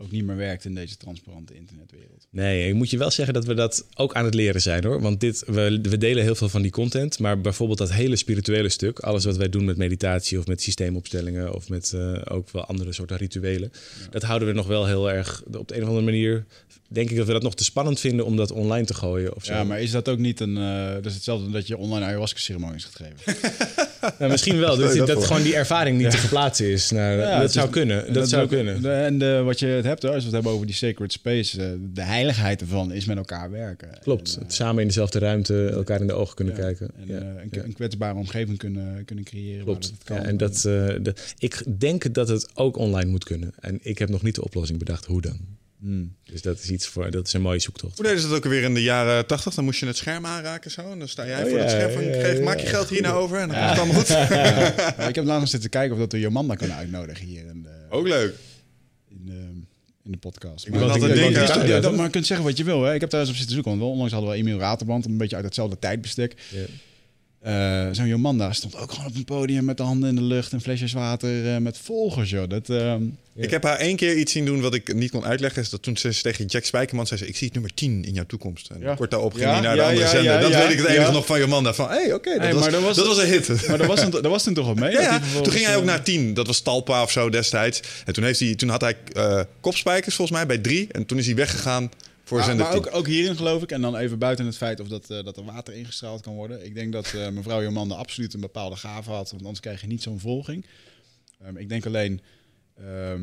ook 0.00 0.10
niet 0.10 0.24
meer 0.24 0.36
werkt 0.36 0.64
in 0.64 0.74
deze 0.74 0.96
transparante 0.96 1.54
internetwereld. 1.54 2.26
Nee, 2.30 2.68
ik 2.68 2.74
moet 2.74 2.90
je 2.90 2.98
wel 2.98 3.10
zeggen 3.10 3.34
dat 3.34 3.44
we 3.44 3.54
dat 3.54 3.86
ook 3.94 4.14
aan 4.14 4.24
het 4.24 4.34
leren 4.34 4.60
zijn 4.60 4.84
hoor. 4.84 5.00
Want 5.00 5.20
dit, 5.20 5.42
we, 5.46 5.78
we 5.82 5.98
delen 5.98 6.22
heel 6.22 6.34
veel 6.34 6.48
van 6.48 6.62
die 6.62 6.70
content. 6.70 7.18
Maar 7.18 7.40
bijvoorbeeld 7.40 7.78
dat 7.78 7.92
hele 7.92 8.16
spirituele 8.16 8.68
stuk, 8.68 8.98
alles 8.98 9.24
wat 9.24 9.36
wij 9.36 9.48
doen 9.48 9.64
met 9.64 9.76
meditatie 9.76 10.38
of 10.38 10.46
met 10.46 10.62
systeemopstellingen 10.62 11.54
of 11.54 11.68
met 11.68 11.92
eh, 11.92 12.22
ook 12.24 12.50
wel 12.50 12.64
andere 12.64 12.92
soorten 12.92 13.16
rituelen, 13.16 13.72
dat 14.10 14.22
houden 14.22 14.48
we 14.48 14.54
nog 14.54 14.66
wel 14.66 14.86
heel 14.86 15.10
erg 15.10 15.42
op 15.54 15.68
de 15.68 15.76
een 15.76 15.82
of 15.82 15.88
andere 15.88 16.06
manier. 16.06 16.44
Denk 16.92 17.10
ik 17.10 17.16
dat 17.16 17.26
we 17.26 17.32
dat 17.32 17.42
nog 17.42 17.54
te 17.54 17.64
spannend 17.64 18.00
vinden 18.00 18.24
om 18.26 18.36
dat 18.36 18.52
online 18.52 18.84
te 18.86 18.94
gooien 18.94 19.36
of 19.36 19.44
zo. 19.44 19.52
Ja, 19.52 19.64
maar 19.64 19.80
is 19.80 19.90
dat 19.90 20.08
ook 20.08 20.18
niet 20.18 20.40
een... 20.40 20.56
eh 20.56 20.92
dat 20.94 21.06
is 21.06 21.14
hetzelfde 21.14 21.50
dat 21.50 21.66
je 21.66 21.76
online 21.76 22.04
ayahuasca-ceremonies 22.06 22.84
gaat 22.84 22.96
geven. 23.06 23.38
Nou, 24.18 24.30
misschien 24.30 24.58
wel. 24.58 24.76
Dat, 24.76 25.06
dat 25.06 25.24
gewoon 25.24 25.42
die 25.42 25.54
ervaring 25.56 25.98
niet 25.98 26.10
te 26.10 26.16
verplaatsen 26.16 26.66
is. 26.66 26.90
Nou, 26.90 27.18
Ja, 27.20 27.40
dat 27.40 27.52
zou 27.52 27.66
is- 27.66 27.72
kunnen. 27.72 28.12
Dat, 28.12 28.28
zou 28.28 28.42
ook- 28.42 28.48
kunnen. 28.48 28.82
de- 28.82 28.90
en 28.90 29.18
de, 29.18 29.42
wat 29.44 29.58
je 29.58 29.66
het 29.66 29.84
hebt, 29.84 30.02
hoor, 30.02 30.10
als 30.12 30.20
we 30.20 30.24
het 30.26 30.34
hebben 30.34 30.52
over 30.52 30.66
die 30.66 30.74
sacred 30.74 31.12
space, 31.12 31.62
eh, 31.62 31.70
de 31.92 32.02
heiligheid 32.02 32.60
ervan 32.60 32.92
is 32.92 33.04
met 33.04 33.16
elkaar 33.16 33.50
werken. 33.50 33.88
Klopt. 34.02 34.36
En, 34.40 34.42
eh, 34.46 34.48
Samen 34.50 34.80
in 34.82 34.86
dezelfde 34.86 35.18
ruimte 35.18 35.68
elkaar 35.68 36.00
in 36.00 36.06
de 36.06 36.12
ogen 36.12 36.34
kunnen 36.36 36.54
ja, 36.54 36.60
kijken. 36.60 36.90
En 37.00 37.06
Ja, 37.06 37.14
een, 37.16 37.48
ja. 37.50 37.62
een 37.62 37.72
kwetsbare 37.72 38.14
omgeving 38.18 38.58
kunnen, 38.58 39.04
kunnen 39.04 39.24
creëren. 39.24 39.64
Klopt. 39.64 39.86
waar 39.88 39.96
dat 39.98 40.06
kan. 40.06 40.16
Ja, 40.16 40.22
en 40.22 40.36
dat, 40.36 40.64
eh, 40.64 41.04
dat, 41.04 41.34
ik 41.38 41.62
denk 41.80 42.14
dat 42.14 42.28
het 42.28 42.48
ook 42.54 42.76
online 42.76 43.10
moet 43.10 43.24
kunnen. 43.24 43.52
En 43.60 43.78
ik 43.82 43.98
heb 43.98 44.08
nog 44.08 44.22
niet 44.22 44.34
de 44.34 44.44
oplossing 44.44 44.78
bedacht 44.78 45.04
hoe 45.06 45.20
dan. 45.20 45.38
Hmm. 45.80 46.14
Dus 46.24 46.42
dat 46.42 46.58
is 46.58 46.70
iets 46.70 46.86
voor, 46.86 47.10
dat 47.10 47.26
is 47.26 47.32
een 47.32 47.40
mooie 47.40 47.58
zoektocht. 47.58 47.96
Hoe 47.96 48.04
deden 48.04 48.20
ze 48.20 48.28
dat 48.28 48.36
ook 48.36 48.44
weer 48.44 48.62
in 48.62 48.74
de 48.74 48.82
jaren 48.82 49.26
tachtig? 49.26 49.54
Dan 49.54 49.64
moest 49.64 49.80
je 49.80 49.86
het 49.86 49.96
scherm 49.96 50.26
aanraken 50.26 50.70
zo. 50.70 50.90
En 50.90 50.98
dan 50.98 51.08
sta 51.08 51.26
jij 51.26 51.42
Oh, 51.42 51.48
voor 51.48 51.56
ja, 51.58 51.62
het 51.62 51.70
scherm 51.70 51.92
van, 51.92 52.04
ja, 52.04 52.10
kreeg, 52.10 52.38
ja, 52.38 52.44
maak 52.44 52.60
je 52.60 52.66
geld 52.66 52.88
hier 52.88 53.02
nou 53.02 53.22
over 53.22 53.38
en 53.38 53.48
dan 53.48 53.56
Ja. 53.56 53.74
komt 53.74 53.94
het 53.96 54.10
allemaal 54.10 54.26
goed. 54.28 54.36
Ja, 54.98 55.08
ik 55.08 55.14
heb 55.14 55.24
laatst 55.24 55.50
zitten 55.50 55.70
kijken 55.70 55.92
of 55.92 55.98
dat 55.98 56.12
we 56.12 56.18
Jomanda 56.20 56.54
kunnen 56.54 56.76
uitnodigen 56.76 57.26
hier 57.26 57.46
in 57.46 57.62
de, 57.62 57.68
Ook 57.90 58.06
leuk. 58.08 58.34
in 59.10 59.22
de, 59.26 59.32
in 60.04 60.10
de 60.12 60.16
podcast. 60.18 60.66
Ik 60.66 60.74
Want 60.74 60.90
altijd 60.90 61.14
denken... 61.14 61.66
Ja, 61.66 61.76
Ja, 61.76 61.90
maar 61.90 62.04
je 62.04 62.10
kunt 62.10 62.26
zeggen 62.26 62.46
wat 62.46 62.56
je 62.56 62.64
wil. 62.64 62.82
Hè. 62.84 62.94
Ik 62.94 63.00
heb 63.00 63.10
daar 63.10 63.20
eens 63.20 63.30
op 63.30 63.36
zitten 63.36 63.54
zoeken. 63.54 63.70
Want 63.70 63.82
wel, 63.82 63.92
onlangs 63.92 64.12
hadden 64.12 64.30
we 64.30 64.36
Emiel 64.36 64.58
Raterband, 64.58 65.04
een 65.04 65.16
beetje 65.16 65.36
uit 65.36 65.44
hetzelfde 65.44 65.78
tijdbestek. 65.78 66.34
Eh, 67.40 67.86
Zo'n 67.92 68.06
Jomanda 68.06 68.52
stond 68.52 68.76
ook 68.76 68.92
gewoon 68.92 69.06
op 69.06 69.14
een 69.14 69.24
podium 69.24 69.64
met 69.64 69.76
de 69.76 69.82
handen 69.82 70.08
in 70.08 70.14
de 70.14 70.22
lucht 70.22 70.52
en 70.52 70.60
flesjes 70.60 70.92
water 70.92 71.54
eh, 71.54 71.56
met 71.60 71.78
volgers. 71.78 72.30
Joh. 72.30 72.48
Dat, 72.48 72.68
ehm. 72.70 73.02
Ik 73.36 73.50
heb 73.50 73.62
haar 73.62 73.76
één 73.76 73.96
keer 73.96 74.16
iets 74.16 74.32
zien 74.32 74.44
doen 74.44 74.60
wat 74.60 74.74
ik 74.74 74.94
niet 74.94 75.10
kon 75.10 75.24
uitleggen. 75.24 75.62
Is 75.62 75.70
dat 75.70 75.82
toen 75.82 75.96
ze 75.96 76.20
tegen 76.22 76.44
Jack 76.46 76.64
Spijkerman 76.64 77.06
zei: 77.06 77.20
ze, 77.20 77.26
Ik 77.26 77.36
zie 77.36 77.44
het 77.46 77.54
nummer 77.54 77.74
10 77.74 78.04
in 78.04 78.12
jouw 78.14 78.24
toekomst. 78.26 78.68
En 78.70 78.80
Ja. 78.80 78.94
kort 78.94 79.10
daarop 79.10 79.32
ging 79.32 79.44
Ja, 79.44 79.52
hij 79.52 79.60
naar 79.60 79.76
de 79.76 79.82
andere 79.82 80.00
ja, 80.04 80.10
zender. 80.10 80.32
ja, 80.32 80.40
dat 80.40 80.50
ja, 80.50 80.58
weet 80.58 80.70
ik 80.70 80.78
het 80.78 80.86
enige 80.86 81.12
nog 81.12 81.26
van 81.26 81.38
Jomanda. 81.38 81.74
Van 81.74 81.88
hé, 81.88 81.94
hey, 81.94 82.12
oké, 82.12 82.30
dat, 82.30 82.40
Hey, 82.40 82.52
was, 82.54 82.62
maar 82.62 82.70
dat 82.70 82.82
was- 82.82 82.96
dat 82.96 83.06
was 83.06 83.18
een 83.18 83.28
hit. 83.28 83.66
maar 83.68 83.78
daar 83.78 83.86
was, 83.86 84.00
een, 84.02 84.10
daar 84.10 84.28
was 84.30 84.42
toen 84.42 84.54
toch 84.54 84.68
op 84.68 84.78
mee? 84.80 84.90
Ja, 84.92 85.18
dat 85.18 85.44
toen 85.44 85.52
ging 85.52 85.64
hij 85.64 85.74
ook 85.76 85.80
eh, 85.82 85.86
naar 85.88 86.02
10. 86.02 86.34
Dat 86.34 86.46
was 86.46 86.60
Talpa 86.60 87.02
of 87.02 87.10
zo 87.10 87.28
destijds. 87.30 87.80
En 88.04 88.12
toen, 88.12 88.24
heeft 88.24 88.40
hij, 88.40 88.54
toen 88.54 88.68
had 88.68 88.80
hij 88.80 88.96
eh, 89.12 89.40
kopspijkers 89.60 90.14
volgens 90.14 90.36
mij 90.38 90.46
bij 90.46 90.58
3. 90.58 90.86
En 90.92 91.06
toen 91.06 91.18
is 91.18 91.26
hij 91.26 91.34
weggegaan 91.34 91.90
voor 92.30 92.38
Maar, 92.38 92.48
zender 92.48 92.66
maar 92.66 92.74
10. 92.74 92.86
ook, 92.86 92.94
ook 92.94 93.06
hierin 93.06 93.36
geloof 93.36 93.62
ik, 93.62 93.70
en 93.70 93.80
dan 93.80 93.96
even 93.96 94.18
buiten 94.18 94.46
het 94.46 94.56
feit 94.56 94.80
of 94.80 94.88
dat, 94.88 95.10
eh, 95.10 95.24
dat 95.24 95.36
er 95.36 95.44
water 95.44 95.74
ingestraald 95.74 96.20
kan 96.20 96.34
worden. 96.34 96.64
Ik 96.64 96.74
denk 96.74 96.92
dat 96.92 97.14
eh, 97.14 97.28
mevrouw 97.28 97.62
Jomanda 97.62 97.94
absoluut 97.94 98.34
een 98.34 98.40
bepaalde 98.40 98.76
gave 98.76 99.10
had, 99.10 99.30
want 99.30 99.42
anders 99.42 99.60
krijg 99.60 99.80
je 99.80 99.86
niet 99.86 100.02
zo'n 100.02 100.20
volging. 100.20 100.66
Ehm, 101.42 101.56
ik 101.56 101.68
denk 101.68 101.86
alleen. 101.86 102.20
ehm, 102.76 103.22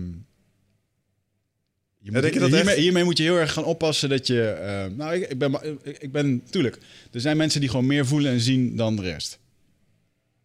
je 1.99 2.11
moet- 2.11 2.23
hiermee, 2.31 2.59
echt? 2.61 2.75
hiermee 2.75 3.03
moet 3.03 3.17
je 3.17 3.23
heel 3.23 3.35
erg 3.37 3.53
gaan 3.53 3.63
oppassen 3.65 4.09
dat 4.09 4.27
je. 4.27 4.47
ehm, 4.49 4.95
nou, 4.95 5.13
ik, 5.15 5.29
ik 5.29 5.37
ben, 5.37 5.79
ik 6.01 6.11
ben. 6.11 6.43
Tuurlijk, 6.49 6.77
er 7.11 7.21
zijn 7.21 7.37
mensen 7.37 7.59
die 7.59 7.69
gewoon 7.69 7.85
meer 7.85 8.05
voelen 8.05 8.31
en 8.31 8.39
zien 8.39 8.75
dan 8.75 8.95
de 8.95 9.01
rest. 9.01 9.39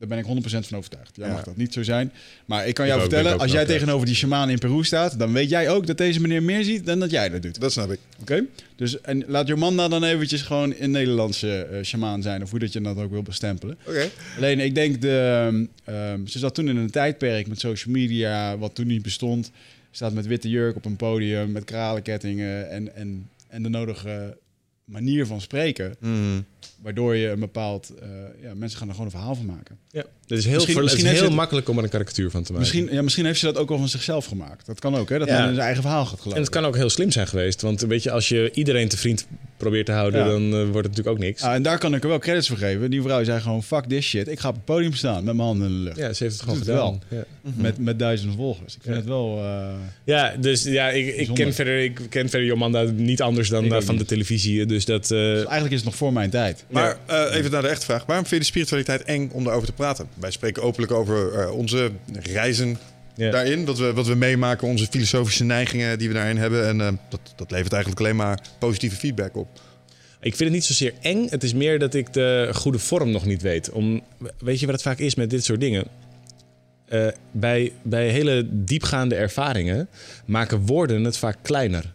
Daar 0.02 0.10
ben 0.10 0.18
ik 0.18 0.24
100% 0.24 0.66
van 0.66 0.78
overtuigd. 0.78 1.16
Jij 1.16 1.26
Ja. 1.26 1.32
mag 1.32 1.44
dat 1.44 1.56
niet 1.56 1.72
zo 1.72 1.82
zijn. 1.82 2.12
Maar 2.44 2.66
ik 2.66 2.74
kan 2.74 2.86
jou 2.86 3.00
vertellen, 3.00 3.32
ook 3.32 3.40
als 3.40 3.50
van 3.50 3.60
jij 3.60 3.66
tegenover 3.66 4.06
die 4.06 4.14
shamaan 4.14 4.50
in 4.50 4.58
Peru 4.58 4.84
staat, 4.84 5.18
dan 5.18 5.32
weet 5.32 5.50
jij 5.50 5.70
ook 5.70 5.86
dat 5.86 5.98
deze 5.98 6.20
meneer 6.20 6.42
meer 6.42 6.64
ziet 6.64 6.86
dan 6.86 6.98
dat 7.00 7.10
jij 7.10 7.28
dat 7.28 7.42
doet. 7.42 7.60
Dat 7.60 7.72
snap 7.72 7.92
ik. 7.92 7.98
Oké? 8.20 8.44
Dus 8.76 9.00
en 9.00 9.24
laat 9.26 9.46
Jomanda 9.46 9.88
dan 9.88 10.04
eventjes 10.04 10.42
gewoon 10.42 10.74
een 10.78 10.90
Nederlandse 10.90 11.62
eh 11.62 11.82
shamaan 11.82 12.22
zijn, 12.22 12.42
of 12.42 12.50
hoe 12.50 12.58
dat 12.58 12.72
je 12.72 12.80
dat 12.80 12.96
ook 12.96 13.10
wil 13.10 13.22
bestempelen. 13.22 13.78
Oké. 13.86 14.08
Alleen 14.36 14.60
ik 14.60 14.74
denk, 14.74 15.00
de, 15.02 15.46
ehm, 15.46 15.64
ehm, 15.96 16.26
ze 16.26 16.38
zat 16.38 16.54
toen 16.54 16.68
in 16.68 16.76
een 16.76 16.90
tijdperk 16.90 17.46
met 17.46 17.60
social 17.60 17.94
media, 17.94 18.58
wat 18.58 18.74
toen 18.74 18.86
niet 18.86 19.02
bestond. 19.02 19.50
Staat 19.90 20.12
met 20.12 20.26
witte 20.26 20.48
jurk 20.48 20.76
op 20.76 20.84
een 20.84 20.96
podium, 20.96 21.52
met 21.52 21.64
kralenkettingen 21.64 22.70
en, 22.70 22.94
en, 22.96 23.28
en 23.48 23.62
de 23.62 23.68
nodige 23.68 24.36
manier 24.84 25.26
van 25.26 25.40
spreken. 25.40 25.94
Mm. 26.00 26.44
Waardoor 26.82 27.16
je 27.16 27.28
een 27.28 27.40
bepaald... 27.40 27.92
eh, 28.02 28.08
ja, 28.42 28.54
mensen 28.54 28.78
gaan 28.78 28.88
er 28.88 28.94
gewoon 28.94 29.06
een 29.10 29.16
verhaal 29.18 29.34
van 29.34 29.46
maken. 29.46 29.78
Ja. 29.90 30.04
Het 30.20 30.30
is 30.38 30.44
heel, 30.44 30.54
Misschien- 30.54 30.56
ver- 30.74 30.74
het 30.74 30.82
misschien 30.82 31.04
is 31.04 31.10
heeft 31.10 31.20
heel 31.26 31.36
makkelijk 31.36 31.68
om 31.68 31.78
er 31.78 31.84
een 31.84 31.90
karikatuur 31.90 32.30
van 32.30 32.42
te 32.42 32.52
maken. 32.52 32.68
Misschien, 32.72 32.94
ja, 32.94 33.02
misschien 33.02 33.24
heeft 33.24 33.38
ze 33.38 33.44
dat 33.46 33.56
ook 33.56 33.68
wel 33.68 33.78
van 33.78 33.88
zichzelf 33.88 34.24
gemaakt. 34.26 34.66
Dat 34.66 34.80
kan 34.80 34.94
ook, 34.96 35.08
hè? 35.08 35.18
Dat 35.18 35.28
Ja. 35.28 35.34
men 35.38 35.42
in 35.48 35.52
zijn 35.54 35.64
eigen 35.66 35.82
verhaal 35.82 36.04
gaat 36.04 36.18
geloven. 36.18 36.34
En 36.34 36.40
het 36.42 36.50
kan 36.50 36.64
ook 36.64 36.76
heel 36.76 36.90
slim 36.90 37.10
zijn 37.10 37.26
geweest. 37.26 37.60
Want 37.60 37.80
weet 37.80 38.02
je, 38.02 38.10
als 38.10 38.28
je 38.28 38.50
iedereen 38.54 38.88
te 38.88 38.96
vriend 38.96 39.26
probeert 39.62 39.86
te 39.86 39.92
houden, 39.92 40.20
Ja. 40.20 40.26
dan 40.28 40.42
eh, 40.44 40.50
wordt 40.50 40.74
het 40.74 40.82
natuurlijk 40.82 41.08
ook 41.08 41.18
niks. 41.18 41.42
Ah, 41.42 41.54
en 41.54 41.62
daar 41.62 41.78
kan 41.78 41.94
ik 41.94 42.02
er 42.02 42.08
wel 42.08 42.18
credits 42.18 42.48
voor 42.48 42.56
geven. 42.56 42.90
Die 42.90 43.02
vrouw 43.02 43.24
zei 43.24 43.40
gewoon, 43.40 43.62
fuck 43.62 43.84
this 43.84 44.06
shit. 44.06 44.28
Ik 44.28 44.40
ga 44.40 44.48
op 44.48 44.54
het 44.54 44.64
podium 44.64 44.94
staan 44.94 45.24
met 45.24 45.34
mijn 45.34 45.46
handen 45.48 45.68
in 45.68 45.74
de 45.76 45.80
lucht. 45.82 45.96
Ja, 45.96 46.12
ze 46.12 46.22
heeft 46.22 46.34
het 46.34 46.42
gewoon 46.42 46.58
het 46.58 46.68
gedaan. 46.68 47.02
Ja. 47.08 47.24
Met, 47.56 47.78
met 47.78 47.98
duizenden 47.98 48.36
volgers. 48.36 48.74
Ik 48.74 48.80
vind 48.82 48.94
Ja. 48.94 49.00
het 49.00 49.08
wel... 49.08 49.38
eh, 49.38 49.68
Ja, 50.04 50.34
dus 50.40 50.62
ja, 50.64 50.88
ik, 50.90 51.16
ik, 51.16 51.30
ken 51.34 51.54
verder, 51.54 51.78
ik 51.82 52.00
ken 52.08 52.28
verder 52.28 52.48
Jomanda 52.48 52.82
niet 52.82 53.22
anders 53.22 53.48
dan 53.48 53.68
van 53.68 53.82
niet. 53.88 53.98
de 53.98 54.04
televisie. 54.04 54.66
Dus 54.66 54.84
dat. 54.84 55.02
eh, 55.10 55.18
dus 55.18 55.36
eigenlijk 55.36 55.70
is 55.70 55.76
het 55.76 55.84
nog 55.84 55.94
voor 55.96 56.12
mijn 56.12 56.30
tijd. 56.30 56.64
Maar 56.70 56.96
eh, 57.06 57.24
even 57.36 57.50
naar 57.50 57.62
de 57.62 57.68
echte 57.68 57.84
vraag. 57.84 58.06
Waarom 58.06 58.26
vind 58.26 58.30
je 58.30 58.38
de 58.38 58.44
spiritualiteit 58.58 59.02
eng 59.02 59.30
om 59.32 59.44
daarover 59.44 59.68
te 59.68 59.74
praten? 59.74 60.06
Wij 60.20 60.30
spreken 60.30 60.62
openlijk 60.62 60.92
over 60.92 61.32
eh, 61.34 61.52
onze 61.56 61.90
reizen 62.22 62.78
ja. 63.14 63.30
daarin. 63.30 63.64
Wat 63.64 63.78
we, 63.78 63.92
wat 63.92 64.06
we 64.06 64.14
meemaken, 64.14 64.68
onze 64.68 64.86
filosofische 64.90 65.44
neigingen 65.44 65.98
die 65.98 66.08
we 66.08 66.14
daarin 66.14 66.36
hebben. 66.36 66.66
En 66.66 66.80
eh, 66.80 66.92
dat, 67.08 67.20
dat 67.36 67.50
levert 67.50 67.72
eigenlijk 67.72 68.02
alleen 68.02 68.16
maar 68.16 68.40
positieve 68.58 68.96
feedback 68.96 69.36
op. 69.36 69.48
Ik 70.20 70.36
vind 70.36 70.38
het 70.38 70.52
niet 70.52 70.64
zozeer 70.64 70.94
eng. 71.00 71.26
Het 71.28 71.42
is 71.42 71.54
meer 71.54 71.78
dat 71.78 71.94
ik 71.94 72.12
de 72.12 72.50
goede 72.52 72.78
vorm 72.78 73.10
nog 73.10 73.24
niet 73.24 73.42
weet. 73.42 73.70
Om, 73.70 74.02
weet 74.38 74.60
je 74.60 74.66
wat 74.66 74.74
het 74.74 74.84
vaak 74.84 74.98
is 74.98 75.14
met 75.14 75.30
dit 75.30 75.44
soort 75.44 75.60
dingen? 75.60 75.86
eh, 76.92 77.06
bij, 77.30 77.72
bij 77.82 78.08
hele 78.08 78.46
diepgaande 78.50 79.14
ervaringen 79.14 79.88
maken 80.26 80.66
woorden 80.66 81.04
het 81.04 81.16
vaak 81.16 81.38
kleiner. 81.42 81.94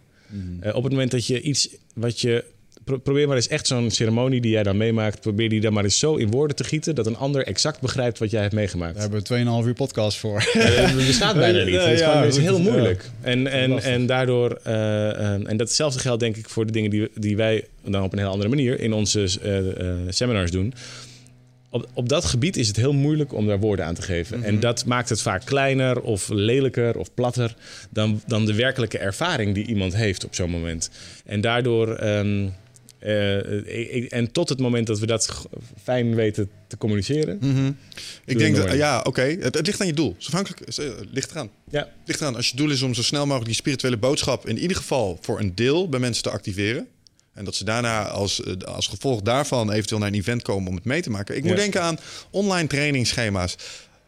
Eh, 0.60 0.76
op 0.76 0.84
het 0.84 0.92
moment 0.92 1.12
dat 1.12 1.28
je 1.28 1.42
iets 1.42 1.70
wat 1.94 2.22
je. 2.22 2.44
Pro- 2.88 2.98
Probeer 2.98 3.28
maar 3.28 3.36
eens 3.36 3.48
echt 3.48 3.68
zo'n 3.68 3.92
ceremonie 3.92 4.42
die 4.42 4.52
jij 4.52 4.64
dan 4.64 4.78
meemaakt. 4.78 5.22
Probeer 5.22 5.50
die 5.50 5.62
dan 5.62 5.74
maar 5.74 5.84
eens 5.84 6.00
zo 6.00 6.16
in 6.16 6.32
woorden 6.32 6.56
te 6.56 6.64
gieten. 6.64 6.96
dat 6.96 7.06
een 7.06 7.18
ander 7.18 7.44
exact 7.46 7.80
begrijpt 7.82 8.18
wat 8.20 8.32
jij 8.32 8.42
hebt 8.42 8.54
meegemaakt. 8.54 8.94
Daar 8.94 9.02
hebben 9.10 9.22
we 9.22 9.62
2,5 9.64 9.68
uur 9.68 9.74
podcast 9.74 10.18
voor. 10.18 10.38
Eh, 10.54 10.64
Het 10.76 10.96
bestaat 10.96 11.36
bijna 11.46 11.64
niet. 11.64 11.76
Het 11.76 11.92
is, 11.92 12.02
gewoon, 12.02 12.18
het 12.24 12.36
is 12.38 12.44
heel 12.44 12.60
moeilijk. 12.60 13.10
En, 13.22 13.48
en, 13.48 13.84
en 13.84 14.06
daardoor, 14.06 14.60
eh, 14.64 15.50
en 15.50 15.58
datzelfde 15.58 16.00
geldt 16.00 16.20
denk 16.20 16.36
ik 16.38 16.50
voor 16.50 16.66
de 16.66 16.72
dingen 16.72 16.90
die, 16.90 17.08
die 17.16 17.36
wij 17.38 17.66
dan 17.86 18.04
op 18.04 18.12
een 18.14 18.20
heel 18.20 18.30
andere 18.30 18.50
manier 18.50 18.80
in 18.80 18.94
onze 18.94 19.24
eh, 19.24 19.94
seminars 20.10 20.52
doen. 20.52 20.74
Op, 21.70 21.88
op 21.94 22.10
dat 22.10 22.26
gebied 22.26 22.58
is 22.58 22.68
het 22.68 22.76
heel 22.78 22.94
moeilijk 22.94 23.34
om 23.34 23.48
daar 23.48 23.60
woorden 23.60 23.86
aan 23.86 23.94
te 23.94 24.02
geven. 24.02 24.44
En 24.44 24.60
dat 24.60 24.86
maakt 24.86 25.10
het 25.10 25.22
vaak 25.22 25.46
kleiner 25.46 26.02
of 26.02 26.30
lelijker 26.30 26.98
of 26.98 27.14
platter 27.14 27.56
dan, 27.90 28.22
dan 28.28 28.46
de 28.46 28.54
werkelijke 28.54 28.98
ervaring 28.98 29.54
die 29.54 29.66
iemand 29.68 29.96
heeft 29.96 30.26
op 30.26 30.36
zo'n 30.36 30.50
moment. 30.50 30.90
En 31.26 31.42
daardoor. 31.42 31.96
ehm, 31.96 32.48
eh, 33.00 33.38
ik- 33.80 33.90
ik- 33.92 34.12
en 34.12 34.32
tot 34.32 34.50
het 34.50 34.60
moment 34.60 34.88
dat 34.88 35.00
we 35.00 35.06
dat 35.06 35.46
fijn 35.84 36.16
weten 36.16 36.50
te 36.68 36.78
communiceren. 36.78 37.40
Ik 38.26 38.38
denk 38.38 38.56
dat, 38.56 38.72
ja, 38.74 39.02
oké. 39.04 39.22
Het, 39.22 39.54
het 39.56 39.66
ligt 39.66 39.82
aan 39.82 39.88
je 39.88 39.94
doel. 39.94 40.10
Het 40.10 40.20
is 40.22 40.26
afhankelijk, 40.28 40.62
het 40.66 40.78
eh, 40.78 40.90
ligt 41.12 41.32
eraan. 41.32 41.50
Ja, 41.70 41.80
Het 41.80 41.90
ligt 42.06 42.22
eraan. 42.22 42.36
Als 42.36 42.50
je 42.50 42.56
doel 42.58 42.70
is 42.72 42.82
om 42.82 42.94
zo 42.94 43.04
snel 43.04 43.24
mogelijk 43.26 43.46
die 43.46 43.56
spirituele 43.56 43.98
boodschap 43.98 44.48
in 44.48 44.58
ieder 44.60 44.78
geval 44.78 45.18
voor 45.22 45.40
een 45.40 45.56
deel 45.56 45.90
bij 45.90 46.00
mensen 46.00 46.24
te 46.24 46.30
activeren. 46.30 46.88
En 47.34 47.46
dat 47.46 47.56
ze 47.56 47.64
daarna 47.64 48.08
als, 48.08 48.44
eh, 48.44 48.54
als 48.54 48.88
gevolg 48.88 49.22
daarvan 49.22 49.72
eventueel 49.72 50.00
naar 50.00 50.10
een 50.10 50.14
event 50.16 50.42
komen 50.42 50.70
om 50.70 50.76
het 50.76 50.86
mee 50.86 51.02
te 51.02 51.10
maken. 51.10 51.36
Ik 51.36 51.42
moet 51.44 51.52
Ja. 51.52 51.58
denken 51.58 51.82
aan 51.82 52.00
online 52.32 52.68
trainingsschema's. 52.68 53.56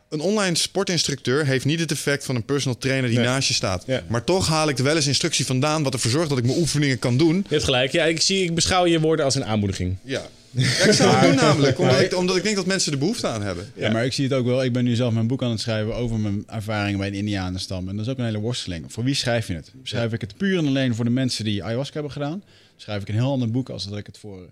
Een 0.10 0.19
online 0.19 0.56
sportinstructeur 0.56 1.45
heeft 1.45 1.65
niet 1.65 1.80
het 1.80 1.91
effect 1.91 2.26
van 2.26 2.36
een 2.36 2.44
personal 2.45 2.77
trainer 2.77 3.10
die 3.10 3.18
Nee. 3.19 3.27
naast 3.27 3.48
je 3.48 3.53
staat. 3.53 3.84
Ja. 3.88 4.03
Maar 4.07 4.23
toch 4.23 4.48
haal 4.48 4.69
ik 4.69 4.77
er 4.77 4.84
wel 4.84 4.95
eens 4.95 5.07
instructie 5.07 5.45
vandaan 5.45 5.84
wat 5.84 5.94
ervoor 5.94 6.11
zorgt 6.11 6.30
dat 6.30 6.38
ik 6.38 6.45
mijn 6.45 6.57
oefeningen 6.57 6.99
kan 6.99 7.18
doen. 7.18 7.36
je 7.36 7.44
hebt 7.49 7.64
gelijk. 7.64 7.91
Ja, 7.91 8.06
ik, 8.06 8.22
zie, 8.22 8.44
ik 8.44 8.56
beschouw 8.56 8.86
je 8.86 8.99
woorden 8.99 9.26
als 9.26 9.36
een 9.36 9.45
aanmoediging. 9.45 9.95
Ja. 10.03 10.22
Ja, 10.52 10.64
ik 10.86 10.91
zou 10.91 11.15
het 11.15 11.22
doen 11.27 11.36
namelijk, 11.36 11.80
omdat 11.80 11.99
ik, 12.02 12.15
omdat 12.15 12.36
ik 12.36 12.44
denk 12.44 12.56
dat 12.56 12.65
mensen 12.65 12.91
er 12.91 12.98
behoefte 12.98 13.27
aan 13.27 13.41
hebben. 13.41 13.72
Ja, 13.76 13.91
maar 13.91 14.06
ik 14.06 14.14
zie 14.14 14.23
het 14.23 14.34
ook 14.34 14.45
wel. 14.45 14.64
Ik 14.64 14.73
ben 14.73 14.84
nu 14.84 14.95
zelf 14.95 15.14
mijn 15.14 15.27
boek 15.27 15.44
aan 15.44 15.49
het 15.52 15.60
schrijven 15.60 15.95
over 15.95 16.19
mijn 16.19 16.44
ervaringen 16.48 16.99
bij 16.99 17.10
de 17.10 17.18
Indianenstam. 17.18 17.90
En 17.90 17.95
dat 17.95 18.06
is 18.06 18.11
ook 18.11 18.18
een 18.18 18.26
hele 18.26 18.40
worsteling. 18.40 18.86
Voor 18.88 19.03
wie 19.03 19.15
schrijf 19.15 19.48
je 19.48 19.53
het? 19.53 19.72
Schrijf 19.84 20.14
ik 20.14 20.22
het 20.22 20.38
puur 20.38 20.57
en 20.57 20.68
alleen 20.68 20.95
voor 20.95 21.06
de 21.06 21.11
mensen 21.11 21.44
die 21.45 21.64
ayahuasca 21.64 21.94
hebben 21.94 22.11
gedaan? 22.11 22.44
Schrijf 22.77 23.02
ik 23.02 23.07
een 23.07 23.14
heel 23.15 23.31
ander 23.31 23.52
boek 23.52 23.69
als 23.69 23.88
dat 23.90 23.98
ik 23.98 24.06
het 24.06 24.18
voor 24.18 24.49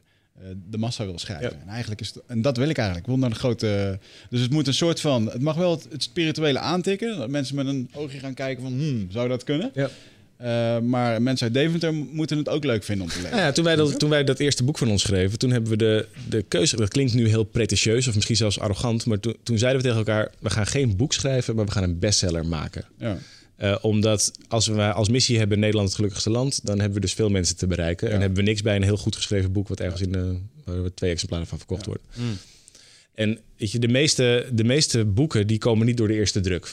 de 0.69 0.77
massa 0.77 1.05
wil 1.05 1.19
schrijven? 1.19 1.49
Ja. 1.49 1.61
En, 1.61 1.67
eigenlijk 1.67 2.01
is 2.01 2.07
het- 2.07 2.23
en 2.27 2.41
dat 2.41 2.57
wil 2.57 2.69
ik 2.69 2.77
eigenlijk. 2.77 3.07
Ik 3.07 3.13
wil 3.13 3.21
naar 3.21 3.33
de 3.33 3.39
grote... 3.39 3.99
Dus 4.29 4.41
het 4.41 4.51
moet 4.51 4.67
een 4.67 4.73
soort 4.73 4.99
van... 5.01 5.25
Het 5.31 5.41
mag 5.41 5.55
wel 5.55 5.71
het, 5.71 5.87
het 5.91 6.03
spirituele 6.03 6.59
aantikken. 6.59 7.17
Dat 7.17 7.29
mensen 7.29 7.55
met 7.55 7.67
een 7.67 7.89
oogje 7.93 8.19
gaan 8.19 8.33
kijken 8.33 8.63
van... 8.63 8.73
Hmm, 8.73 9.07
zou 9.11 9.27
dat 9.27 9.43
kunnen? 9.43 9.71
Ja. 9.73 9.89
Eh, 10.37 10.79
maar 10.79 11.21
mensen 11.21 11.45
uit 11.45 11.55
Deventer 11.55 11.93
moeten 11.93 12.37
het 12.37 12.49
ook 12.49 12.63
leuk 12.63 12.83
vinden 12.83 13.05
om 13.05 13.11
te 13.11 13.17
lezen. 13.17 13.31
Nou 13.31 13.41
ja, 13.43 13.51
toen, 13.51 13.63
wij 13.63 13.75
dat, 13.75 13.99
toen 13.99 14.09
wij 14.09 14.23
dat 14.23 14.39
eerste 14.39 14.63
boek 14.63 14.77
van 14.77 14.89
ons 14.89 15.01
schreven, 15.01 15.37
toen 15.39 15.51
hebben 15.51 15.69
we 15.71 15.77
de, 15.77 16.07
de 16.29 16.41
keuze. 16.41 16.75
Dat 16.75 16.89
klinkt 16.89 17.13
nu 17.13 17.27
heel 17.27 17.43
pretentieus 17.43 18.07
of 18.07 18.15
misschien 18.15 18.35
zelfs 18.35 18.59
arrogant. 18.59 19.05
Maar 19.05 19.19
toen, 19.19 19.35
toen 19.43 19.57
zeiden 19.57 19.81
we 19.81 19.87
tegen 19.87 20.05
elkaar: 20.05 20.31
we 20.39 20.49
gaan 20.49 20.67
geen 20.67 20.95
boek 20.95 21.13
schrijven, 21.13 21.55
maar 21.55 21.65
we 21.65 21.71
gaan 21.71 21.83
een 21.83 21.99
bestseller 21.99 22.45
maken. 22.45 22.85
Ja. 22.97 23.17
Eh, 23.57 23.75
omdat 23.81 24.31
als 24.47 24.67
we 24.67 24.93
als 24.93 25.09
missie 25.09 25.37
hebben 25.37 25.59
Nederland 25.59 25.87
het 25.87 25.95
gelukkigste 25.95 26.29
land, 26.29 26.65
dan 26.65 26.77
hebben 26.77 26.95
we 26.95 27.01
dus 27.01 27.13
veel 27.13 27.29
mensen 27.29 27.57
te 27.57 27.67
bereiken. 27.67 28.11
En 28.11 28.19
hebben 28.19 28.37
we 28.37 28.49
niks 28.49 28.61
bij 28.61 28.75
een 28.75 28.83
heel 28.83 28.97
goed 28.97 29.15
geschreven 29.15 29.51
boek, 29.51 29.67
wat 29.67 29.79
ergens 29.79 30.01
in 30.01 30.11
de, 30.11 30.37
waar 30.63 30.83
we 30.83 30.93
twee 30.93 31.11
exemplaren 31.11 31.47
van 31.47 31.57
verkocht 31.57 31.85
worden. 31.85 32.05
En 33.17 33.39
weet 33.57 33.71
je, 33.71 33.79
de 33.79 33.87
meeste, 33.87 34.45
de 34.53 34.63
meeste 34.63 35.05
boeken 35.05 35.47
die 35.47 35.57
komen 35.57 35.85
niet 35.85 35.97
door 35.97 36.07
de 36.07 36.13
eerste 36.13 36.39
druk. 36.39 36.65
95% 36.65 36.69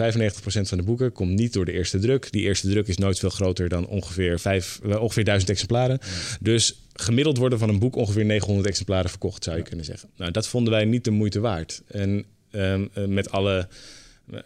van 0.47 0.79
de 0.79 0.85
boeken 0.85 1.13
komt 1.13 1.31
niet 1.31 1.53
door 1.53 1.65
de 1.65 1.73
eerste 1.73 1.99
druk. 1.99 2.33
Die 2.33 2.43
eerste 2.43 2.69
druk 2.69 2.89
is 2.89 2.97
nooit 2.97 3.19
veel 3.19 3.31
groter 3.31 3.69
dan 3.69 3.87
ongeveer, 3.87 4.41
vijf, 4.41 4.81
eh, 4.83 5.03
ongeveer 5.03 5.25
1000 5.25 5.51
exemplaren. 5.51 5.99
Dus 6.41 6.81
gemiddeld 6.93 7.39
worden 7.39 7.59
van 7.59 7.69
een 7.69 7.79
boek 7.79 7.97
ongeveer 7.97 8.25
900 8.25 8.69
exemplaren 8.69 9.11
verkocht, 9.11 9.45
zou 9.45 9.57
je 9.57 9.63
kunnen 9.63 9.85
zeggen. 9.85 10.09
Nou, 10.17 10.31
dat 10.31 10.49
vonden 10.49 10.73
wij 10.73 10.85
niet 10.85 11.05
de 11.05 11.11
moeite 11.11 11.41
waard. 11.41 11.83
En 11.87 12.25
ehm, 12.51 12.87
eh, 12.95 13.05
met 13.05 13.31
alle 13.31 13.69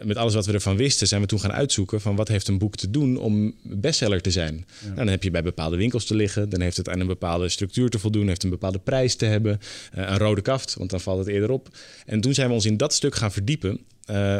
met 0.03 0.17
alles 0.17 0.35
wat 0.35 0.47
we 0.47 0.53
ervan 0.53 0.77
wisten, 0.77 1.07
zijn 1.07 1.21
we 1.21 1.27
toen 1.27 1.41
gaan 1.41 1.53
uitzoeken 1.53 2.01
van 2.01 2.17
wat 2.17 2.29
heeft 2.29 2.49
een 2.49 2.59
boek 2.59 2.77
te 2.77 2.91
doen 2.91 3.17
om 3.17 3.55
bestseller 3.63 4.21
te 4.21 4.31
zijn. 4.31 4.67
Nou, 4.83 4.97
dan 4.97 5.09
heb 5.09 5.23
je 5.23 5.31
bij 5.31 5.43
bepaalde 5.43 5.77
winkels 5.77 6.05
te 6.05 6.15
liggen, 6.15 6.49
dan 6.49 6.61
heeft 6.61 6.77
het 6.77 6.89
aan 6.89 7.01
een 7.01 7.07
bepaalde 7.07 7.49
structuur 7.49 7.89
te 7.89 7.99
voldoen, 7.99 8.29
heeft 8.29 8.43
een 8.43 8.51
bepaalde 8.51 8.79
prijs 8.79 9.15
te 9.15 9.25
hebben, 9.25 9.59
eh, 9.93 10.05
een 10.09 10.19
rode 10.19 10.41
kaft, 10.41 10.75
want 10.75 10.91
dan 10.91 11.01
valt 11.01 11.19
het 11.19 11.29
eerder 11.29 11.51
op. 11.51 11.69
En 12.07 12.21
toen 12.21 12.35
zijn 12.35 12.49
we 12.49 12.55
ons 12.55 12.65
in 12.65 12.77
dat 12.77 12.95
stuk 12.95 13.15
gaan 13.15 13.33
verdiepen. 13.33 13.81
eh, 14.05 14.39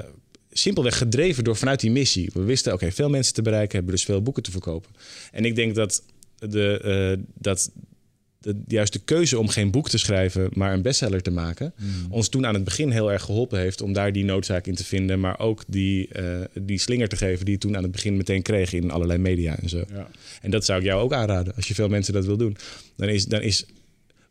simpelweg 0.51 0.99
gedreven 0.99 1.45
door 1.45 1.57
vanuit 1.57 1.81
die 1.81 1.91
missie. 1.91 2.31
We 2.35 2.43
wisten, 2.43 2.73
oké, 2.73 2.93
veel 2.93 3.09
mensen 3.09 3.35
te 3.35 3.43
bereiken, 3.43 3.77
hebben 3.77 3.95
dus 3.95 4.05
veel 4.05 4.23
boeken 4.23 4.43
te 4.43 4.51
verkopen. 4.51 4.91
En 5.33 5.45
ik 5.45 5.55
denk 5.55 5.75
dat 5.75 6.03
de, 6.39 6.81
eh, 6.81 7.25
dat 7.35 7.71
de, 8.39 8.63
juist 8.67 8.93
de 8.93 8.99
keuze 8.99 9.39
om 9.39 9.49
geen 9.49 9.71
boek 9.71 9.89
te 9.89 9.99
schrijven, 9.99 10.49
maar 10.53 10.73
een 10.73 10.83
bestseller 10.83 11.23
te 11.23 11.31
maken, 11.31 11.75
ons 12.11 12.29
toen 12.29 12.47
aan 12.47 12.55
het 12.55 12.65
begin 12.65 12.91
heel 12.91 13.13
erg 13.13 13.23
geholpen 13.23 13.59
heeft 13.59 13.81
om 13.81 13.93
daar 13.93 14.13
die 14.13 14.25
noodzaak 14.25 14.67
in 14.67 14.75
te 14.75 14.85
vinden, 14.85 15.21
maar 15.21 15.39
ook 15.39 15.65
die, 15.67 16.09
eh, 16.09 16.41
die 16.63 16.79
slinger 16.79 17.09
te 17.09 17.17
geven 17.17 17.45
die 17.45 17.55
je 17.55 17.61
toen 17.61 17.77
aan 17.77 17.83
het 17.83 17.93
begin 17.93 18.17
meteen 18.17 18.43
kreeg 18.43 18.73
in 18.73 18.91
allerlei 18.91 19.19
media 19.19 19.59
en 19.59 19.69
zo. 19.69 19.85
Ja. 19.93 20.09
En 20.41 20.51
dat 20.51 20.65
zou 20.65 20.79
ik 20.79 20.85
jou 20.85 21.03
ook 21.03 21.13
aanraden 21.13 21.55
als 21.55 21.69
je 21.69 21.75
veel 21.75 21.89
mensen 21.89 22.13
dat 22.13 22.25
wil 22.25 22.37
doen. 22.37 22.57
Dan 22.97 23.09
is, 23.09 23.27
dan 23.27 23.41
is 23.41 23.67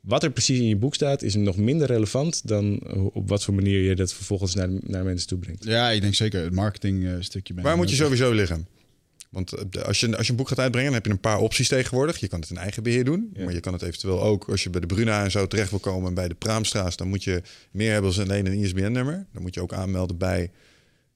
wat 0.02 0.24
er 0.24 0.32
precies 0.32 0.60
in 0.60 0.68
je 0.68 0.76
boek 0.76 0.96
staat, 0.96 1.22
is 1.22 1.36
nog 1.36 1.58
minder 1.58 1.88
relevant 1.88 2.48
dan 2.48 2.82
op 3.14 3.30
wat 3.30 3.44
voor 3.44 3.54
manier 3.54 3.82
je 3.82 3.96
dat 3.96 4.14
vervolgens 4.14 4.56
naar, 4.56 4.70
naar 4.82 5.04
mensen 5.04 5.28
toe 5.28 5.38
brengt. 5.38 5.64
Ja, 5.64 5.90
ik 5.90 6.02
denk 6.02 6.14
zeker 6.14 6.44
het 6.44 6.54
marketing 6.54 7.06
eh, 7.06 7.14
stukje. 7.20 7.54
Waar 7.54 7.78
moet 7.78 7.90
je 7.90 7.96
sowieso 7.96 8.32
liggen? 8.32 8.68
Want 9.30 9.52
eh, 9.54 9.82
als 9.84 10.00
je, 10.00 10.18
als 10.18 10.26
je 10.26 10.32
een 10.32 10.38
boek 10.38 10.48
gaat 10.48 10.60
uitbrengen, 10.60 10.92
dan 10.92 10.98
heb 11.02 11.06
je 11.06 11.12
een 11.12 11.20
paar 11.20 11.40
opties 11.40 11.68
tegenwoordig. 11.68 12.18
Je 12.20 12.28
kan 12.28 12.40
het 12.40 12.50
in 12.50 12.58
eigen 12.58 12.84
beheer 12.84 13.04
doen. 13.06 13.34
Maar 13.44 13.54
je 13.54 13.60
kan 13.60 13.74
het 13.74 13.82
eventueel 13.82 14.22
ook, 14.24 14.50
als 14.50 14.64
je 14.64 14.70
bij 14.70 14.82
de 14.82 14.88
Bruna 14.88 15.24
en 15.24 15.32
zo 15.32 15.48
terecht 15.48 15.70
wil 15.70 15.80
komen... 15.80 16.08
en 16.08 16.14
bij 16.14 16.28
de 16.28 16.36
Praamstraat, 16.36 16.98
dan 16.98 17.08
moet 17.08 17.24
je 17.24 17.42
meer 17.72 17.92
hebben 17.92 18.16
dan 18.16 18.24
alleen 18.24 18.46
een 18.46 18.54
ISBN-nummer. 18.64 19.26
Dan 19.34 19.42
moet 19.42 19.54
je 19.54 19.62
ook 19.62 19.74
aanmelden 19.74 20.18
bij 20.18 20.52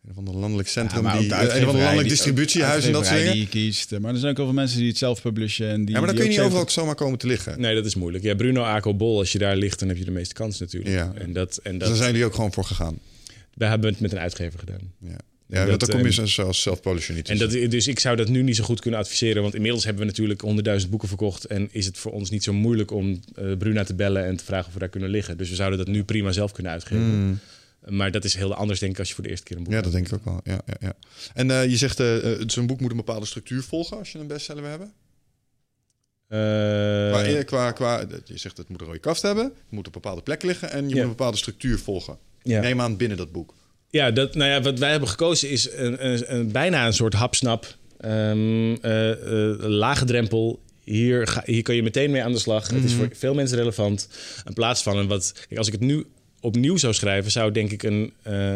een 0.07 0.13
van 0.13 0.25
de 0.25 0.31
landelijk 0.31 0.67
centrum... 0.69 1.01
die, 1.19 1.33
eh, 1.33 1.41
een 1.41 1.49
van 1.49 1.59
de 1.59 1.65
landelijk 1.65 1.99
die- 1.99 2.09
distributiehuis 2.09 2.85
en 2.85 2.91
dat 2.91 3.05
soort 3.05 3.17
dingen. 3.17 3.33
die 3.33 3.41
je 3.41 3.47
kiest. 3.47 3.99
Maar 3.99 4.13
er 4.13 4.17
zijn 4.19 4.31
ook 4.31 4.37
heel 4.37 4.45
veel 4.45 4.55
mensen 4.55 4.77
die 4.79 4.87
het 4.87 4.97
zelf 4.97 5.21
publishen. 5.21 5.67
En 5.69 5.85
die, 5.85 5.93
Ja, 5.95 6.01
maar 6.01 6.07
dan 6.07 6.15
die 6.15 6.25
kun 6.25 6.33
je 6.33 6.37
niet 6.39 6.47
overal 6.47 6.69
zomaar 6.69 6.95
komen 6.95 7.19
te 7.19 7.27
liggen. 7.27 7.61
Nee, 7.61 7.75
dat 7.75 7.85
is 7.85 7.95
moeilijk. 7.95 8.23
Ja, 8.23 8.35
Bruno 8.35 8.61
Aco 8.63 8.93
Bol, 8.95 9.17
als 9.19 9.31
je 9.31 9.37
daar 9.37 9.55
ligt, 9.55 9.79
dan 9.79 9.87
heb 9.87 9.97
je 9.97 10.05
de 10.05 10.11
meeste 10.11 10.33
kans 10.33 10.59
natuurlijk. 10.59 10.93
Ja. 10.95 11.11
En 11.15 11.33
dat, 11.33 11.57
en 11.63 11.71
Dus 11.71 11.79
dat, 11.79 11.87
daar 11.87 11.97
zijn 11.97 12.11
jullie 12.11 12.25
ook 12.25 12.33
gewoon 12.35 12.53
voor 12.53 12.63
gegaan. 12.65 12.99
wij 13.53 13.69
hebben 13.69 13.89
het 13.91 13.99
met 13.99 14.11
een 14.11 14.19
uitgever 14.19 14.59
gedaan. 14.59 14.91
Ja, 14.99 15.17
ja 15.51 15.65
dat, 15.65 15.79
dan 15.79 15.89
kom 15.89 15.99
je 15.99 16.05
ehm, 16.05 16.25
zo- 16.25 16.51
zoals 16.51 17.07
niet 17.09 17.29
En 17.29 17.37
dat, 17.37 17.51
dus 17.51 17.87
ik 17.87 17.99
zou 17.99 18.15
dat 18.15 18.27
nu 18.27 18.41
niet 18.43 18.55
zo 18.55 18.63
goed 18.63 18.79
kunnen 18.79 18.99
adviseren. 18.99 19.41
Want 19.41 19.55
inmiddels 19.55 19.83
hebben 19.83 20.01
we 20.03 20.09
natuurlijk 20.09 20.41
honderdduizend 20.41 20.89
boeken 20.91 21.07
verkocht. 21.07 21.45
En 21.45 21.67
is 21.71 21.85
het 21.85 21.97
voor 21.97 22.11
ons 22.11 22.29
niet 22.29 22.43
zo 22.43 22.53
moeilijk 22.53 22.91
om 22.91 23.19
eh, 23.35 23.57
Bruna 23.57 23.83
te 23.83 23.93
bellen 23.95 24.25
en 24.25 24.35
te 24.35 24.43
vragen 24.43 24.67
of 24.67 24.73
we 24.73 24.79
daar 24.79 24.89
kunnen 24.89 25.09
liggen. 25.09 25.37
Dus 25.37 25.49
we 25.49 25.55
zouden 25.55 25.77
dat 25.79 25.87
nu 25.87 26.03
prima 26.03 26.31
zelf 26.31 26.51
kunnen 26.51 26.71
uitgeven. 26.71 27.41
Maar 27.85 28.11
dat 28.11 28.23
is 28.23 28.33
heel 28.35 28.53
anders, 28.53 28.79
denk 28.79 28.91
ik, 28.91 28.99
als 28.99 29.07
je 29.07 29.13
voor 29.13 29.23
de 29.23 29.29
eerste 29.29 29.45
keer 29.45 29.57
een 29.57 29.63
boek 29.63 29.73
Hmm. 29.73 29.81
Ja, 29.81 29.89
dat 29.89 29.95
denk 29.97 30.07
ik 30.07 30.13
ook 30.13 30.25
wel. 30.25 30.41
Ja, 30.55 30.61
ja, 30.65 30.73
ja. 30.79 30.93
En 31.33 31.51
eh, 31.51 31.69
je 31.69 31.77
zegt, 31.77 31.99
eh, 31.99 32.15
zo'n 32.47 32.67
boek 32.67 32.79
moet 32.79 32.91
een 32.91 32.97
bepaalde 32.97 33.25
structuur 33.25 33.63
volgen 33.63 33.97
als 33.97 34.11
je 34.11 34.19
een 34.19 34.27
bestseller 34.27 34.61
wil 34.61 34.69
hebben? 34.71 34.91
Qua, 37.11 37.43
qua, 37.43 37.71
qua, 37.71 38.05
je 38.25 38.37
zegt 38.37 38.57
het 38.57 38.69
moet 38.69 38.81
een 38.81 38.87
rode 38.87 38.99
kaft 38.99 39.21
hebben, 39.21 39.43
het 39.43 39.53
moet 39.69 39.87
op 39.87 39.95
een 39.95 40.01
bepaalde 40.01 40.21
plek 40.21 40.43
liggen 40.43 40.71
en 40.71 40.79
je 40.89 40.93
moet 40.95 41.03
een 41.03 41.09
bepaalde 41.09 41.37
structuur 41.37 41.79
volgen. 41.79 42.17
Neem 42.61 42.81
aan 42.81 42.97
binnen 42.97 43.17
dat 43.17 43.31
boek. 43.31 43.53
Ja, 43.91 44.11
dat, 44.11 44.35
nou 44.35 44.49
ja, 44.49 44.61
wat 44.61 44.79
wij 44.79 44.91
hebben 44.91 45.09
gekozen 45.09 45.49
is 45.49 45.71
een, 45.71 46.05
een, 46.07 46.35
een- 46.35 46.51
bijna 46.51 46.85
een 46.85 46.93
soort 46.93 47.13
hapsnap. 47.13 47.75
ehm 47.99 48.73
eh, 48.81 49.11
eh, 49.11 49.59
lage 49.59 50.05
drempel. 50.05 50.59
Hier, 50.83 51.27
ga, 51.27 51.41
hier 51.45 51.61
kan 51.61 51.75
je 51.75 51.83
meteen 51.83 52.11
mee 52.11 52.23
aan 52.23 52.31
de 52.31 52.39
slag. 52.39 52.67
Het 52.69 52.83
is 52.83 52.93
voor 52.93 53.09
veel 53.13 53.33
mensen 53.33 53.57
relevant. 53.57 54.07
In 54.47 54.53
plaats 54.53 54.83
van 54.83 54.97
een 54.97 55.07
wat. 55.07 55.31
Kijk, 55.47 55.57
als 55.57 55.67
ik 55.67 55.73
het 55.73 55.81
nu 55.81 56.05
opnieuw 56.39 56.77
zou 56.77 56.93
schrijven, 56.93 57.31
zou 57.31 57.51
denk 57.51 57.71
ik 57.71 57.83
een. 57.83 58.13
eh, 58.23 58.53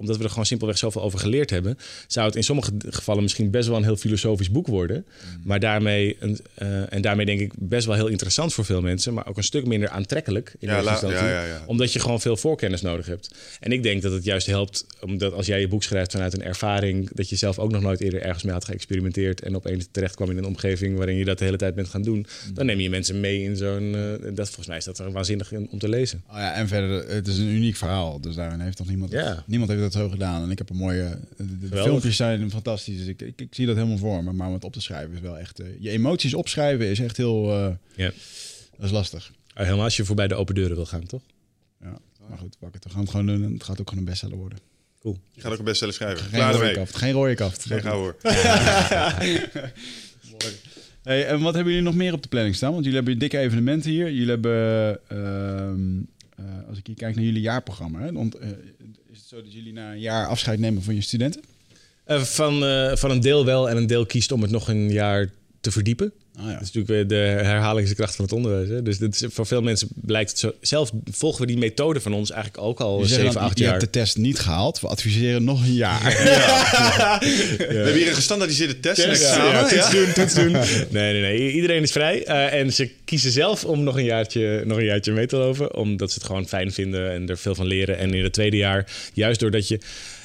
omdat 0.00 0.16
we 0.16 0.22
er 0.24 0.28
gewoon 0.30 0.46
simpelweg 0.46 0.78
zoveel 0.78 1.02
over 1.02 1.18
geleerd 1.18 1.50
hebben, 1.50 1.78
zou 2.06 2.26
het 2.26 2.36
in 2.36 2.42
sommige 2.44 2.70
gevallen 2.88 3.22
misschien 3.22 3.50
best 3.50 3.68
wel 3.68 3.76
een 3.76 3.82
heel 3.84 3.96
filosofisch 3.96 4.50
boek 4.50 4.66
worden. 4.66 5.04
Maar 5.44 5.60
daarmee, 5.60 6.16
een, 6.20 6.38
eh, 6.54 6.92
en 6.92 7.02
daarmee 7.02 7.26
denk 7.26 7.40
ik 7.40 7.52
best 7.58 7.86
wel 7.86 7.94
heel 7.96 8.06
interessant 8.06 8.54
voor 8.54 8.64
veel 8.64 8.80
mensen, 8.80 9.14
maar 9.14 9.26
ook 9.26 9.36
een 9.36 9.42
stuk 9.44 9.66
minder 9.66 9.88
aantrekkelijk 9.88 10.54
in 10.58 10.68
Ja, 10.68 10.74
la- 10.82 10.90
ja, 11.28 11.44
ja. 11.44 11.62
Omdat 11.66 11.92
je 11.92 12.00
gewoon 12.00 12.20
veel 12.20 12.36
voorkennis 12.36 12.82
nodig 12.82 13.06
hebt. 13.06 13.34
En 13.60 13.72
ik 13.72 13.82
denk 13.82 14.02
dat 14.02 14.12
het 14.12 14.24
juist 14.24 14.46
helpt, 14.46 14.86
omdat 15.00 15.32
als 15.32 15.46
jij 15.46 15.60
je 15.60 15.68
boek 15.68 15.82
schrijft 15.82 16.12
vanuit 16.12 16.32
een 16.34 16.42
ervaring, 16.42 17.10
dat 17.12 17.28
je 17.28 17.36
zelf 17.36 17.58
ook 17.58 17.70
nog 17.70 17.82
nooit 17.82 18.00
eerder 18.00 18.22
ergens 18.22 18.42
mee 18.42 18.52
had 18.52 18.64
geëxperimenteerd 18.64 19.40
en 19.42 19.56
opeens 19.56 19.88
terecht 19.90 20.14
kwam 20.14 20.30
in 20.30 20.36
een 20.38 20.44
omgeving 20.46 20.96
waarin 20.96 21.16
je 21.16 21.24
dat 21.24 21.38
de 21.38 21.44
hele 21.44 21.56
tijd 21.56 21.74
bent 21.74 21.88
gaan 21.88 22.02
doen, 22.02 22.26
dan 22.54 22.66
neem 22.66 22.80
je 22.80 22.90
mensen 22.90 23.20
mee 23.20 23.42
in 23.42 23.56
zo'n. 23.56 23.94
eh, 23.94 24.34
dat, 24.34 24.46
volgens 24.46 24.66
mij 24.66 24.76
is 24.76 24.84
dat 24.84 24.98
er 24.98 25.12
waanzinnig 25.12 25.52
in- 25.52 25.68
om 25.70 25.78
te 25.78 25.88
lezen. 25.88 26.22
Oh 26.30 26.36
ja, 26.36 26.54
en 26.54 26.68
verder, 26.68 27.08
het 27.08 27.26
is 27.26 27.38
een 27.38 27.48
uniek 27.48 27.76
verhaal. 27.76 28.20
Dus 28.20 28.34
daarin 28.34 28.60
heeft 28.60 28.78
nog 28.78 28.88
niemand... 28.88 29.12
Niemand 29.46 29.70
heeft 29.70 29.82
dat 29.82 29.89
zo 29.92 30.08
gedaan. 30.08 30.42
En 30.42 30.50
ik 30.50 30.58
heb 30.58 30.70
een 30.70 30.76
mooie... 30.76 31.18
De, 31.36 31.68
filmpjes 31.70 32.16
zijn 32.16 32.50
fantastisch. 32.50 32.96
Dus 32.98 33.06
ik, 33.06 33.22
ik, 33.22 33.40
ik 33.40 33.54
zie 33.54 33.66
dat 33.66 33.76
helemaal 33.76 33.98
voor 33.98 34.24
me. 34.24 34.32
Maar 34.32 34.46
om 34.48 34.52
het 34.54 34.64
op 34.64 34.72
te 34.72 34.80
schrijven 34.80 35.14
is 35.14 35.20
wel 35.20 35.38
echt... 35.38 35.60
eh, 35.60 35.66
je 35.78 35.90
emoties 35.90 36.34
opschrijven 36.34 36.86
is 36.86 37.00
echt 37.00 37.16
heel... 37.16 37.52
eh, 37.52 37.70
Ja. 37.94 38.12
dat 38.76 38.84
is 38.86 38.90
lastig. 38.90 39.32
Helemaal 39.54 39.84
als 39.84 39.96
je 39.96 40.04
voorbij 40.04 40.28
de 40.28 40.34
open 40.34 40.54
deuren 40.54 40.76
wil 40.76 40.86
gaan, 40.86 41.06
toch? 41.06 41.22
Ja. 41.80 41.98
Maar 42.28 42.38
goed, 42.38 42.56
pak 42.58 42.74
het. 42.74 42.84
We 42.84 42.90
gaan 42.90 43.00
het 43.00 43.10
gewoon 43.10 43.26
doen. 43.26 43.44
En 43.44 43.52
het 43.52 43.62
gaat 43.64 43.80
ook 43.80 43.88
gewoon 43.88 44.04
een 44.04 44.10
bestseller 44.10 44.36
worden. 44.36 44.58
Cool. 45.00 45.18
Je 45.32 45.40
gaat 45.40 45.52
ook 45.52 45.58
een 45.58 45.64
bestseller 45.64 45.94
schrijven. 45.94 46.18
Geen 46.24 46.30
Klaar 46.30 46.54
rode 46.54 46.72
kaft. 46.72 46.96
Geen 46.96 47.12
rode 47.12 47.34
kaft. 47.34 47.64
Geen 47.64 47.80
gauw 47.80 47.98
hoor. 47.98 48.16
Hey, 51.02 51.26
en 51.26 51.40
wat 51.40 51.54
hebben 51.54 51.72
jullie 51.72 51.88
nog 51.88 51.96
meer 51.96 52.12
op 52.12 52.22
de 52.22 52.28
planning 52.28 52.54
staan? 52.54 52.70
Want 52.72 52.84
jullie 52.84 52.98
hebben 52.98 53.18
dikke 53.18 53.38
evenementen 53.38 53.90
hier. 53.90 54.10
Jullie 54.12 54.28
hebben, 54.28 54.98
ehm, 55.08 55.98
eh, 56.36 56.68
als 56.68 56.78
ik 56.78 56.86
hier 56.86 56.96
kijk 56.96 57.14
naar 57.14 57.24
jullie 57.24 57.40
jaarprogramma, 57.40 58.00
hè, 58.00 58.12
want, 58.12 58.34
eh, 58.34 58.48
zo 59.30 59.42
dat 59.42 59.52
jullie 59.52 59.72
na 59.72 59.92
een 59.92 60.00
jaar 60.00 60.26
afscheid 60.26 60.58
nemen 60.58 60.82
van 60.82 60.94
je 60.94 61.00
studenten? 61.00 61.42
Eh, 62.04 62.22
van, 62.22 62.64
eh, 62.64 62.96
van 62.96 63.10
een 63.10 63.20
deel 63.20 63.44
wel 63.44 63.70
en 63.70 63.76
een 63.76 63.86
deel 63.86 64.06
kiest 64.06 64.32
om 64.32 64.42
het 64.42 64.50
nog 64.50 64.68
een 64.68 64.90
jaar 64.90 65.30
te 65.60 65.70
verdiepen. 65.70 66.12
Ah, 66.40 66.46
ja. 66.46 66.52
Dat 66.52 66.62
is 66.62 66.72
natuurlijk 66.72 66.86
weer 66.88 67.06
de 67.06 67.44
herhaling 67.44 67.82
is 67.82 67.88
de 67.88 67.94
kracht 67.96 68.14
van 68.16 68.24
het 68.24 68.34
onderwijs. 68.34 68.68
Hè? 68.68 68.82
Dus 68.82 68.98
dit 68.98 69.14
is, 69.14 69.24
voor 69.32 69.46
veel 69.46 69.62
mensen 69.62 69.88
blijkt 69.94 70.30
het 70.30 70.38
zo. 70.38 70.52
Zelf 70.60 70.90
volgen 71.10 71.40
we 71.40 71.46
die 71.46 71.56
methode 71.58 72.00
van 72.00 72.12
ons 72.12 72.30
eigenlijk 72.30 72.64
ook 72.64 72.80
al 72.80 73.00
Je 73.00 73.06
zegt 73.06 73.20
7, 73.20 73.34
dan, 73.34 73.42
8 73.42 73.58
je 73.58 73.64
jaar. 73.64 73.72
hebt 73.72 73.84
de 73.84 73.90
test 73.90 74.16
niet 74.16 74.38
gehaald. 74.38 74.80
We 74.80 74.88
adviseren 74.88 75.44
nog 75.44 75.62
een 75.62 75.74
jaar. 75.74 76.02
We 77.58 77.64
hebben 77.68 77.94
hier 77.94 78.08
een 78.08 78.14
gestandaardiseerde 78.14 78.80
test. 78.80 79.02
Ja, 79.02 79.08
examen. 79.08 79.46
ja, 79.46 79.60
Ja, 79.60 79.68
toets 79.68 79.90
doen, 79.90 80.12
toets 80.12 80.34
doen. 80.34 80.52
Nee, 81.00 81.12
nee, 81.12 81.20
nee. 81.20 81.52
Iedereen 81.52 81.82
is 81.82 81.92
vrij. 81.92 82.24
eh, 82.24 82.60
en 82.60 82.72
ze 82.72 82.90
kiezen 83.04 83.30
zelf 83.30 83.64
om 83.64 83.82
nog 83.82 83.96
een, 83.96 84.04
jaartje, 84.04 84.62
nog 84.66 84.78
een 84.78 84.84
jaartje 84.84 85.12
mee 85.12 85.26
te 85.26 85.36
lopen. 85.36 85.76
Omdat 85.76 86.10
ze 86.10 86.18
het 86.18 86.26
gewoon 86.26 86.48
fijn 86.48 86.72
vinden 86.72 87.10
en 87.12 87.28
er 87.28 87.38
veel 87.38 87.54
van 87.54 87.66
leren. 87.66 87.98
En 87.98 88.14
in 88.14 88.22
het 88.22 88.32
tweede 88.32 88.56
jaar, 88.56 88.86
juist 89.12 89.40
doordat 89.40 89.68
je... 89.68 89.78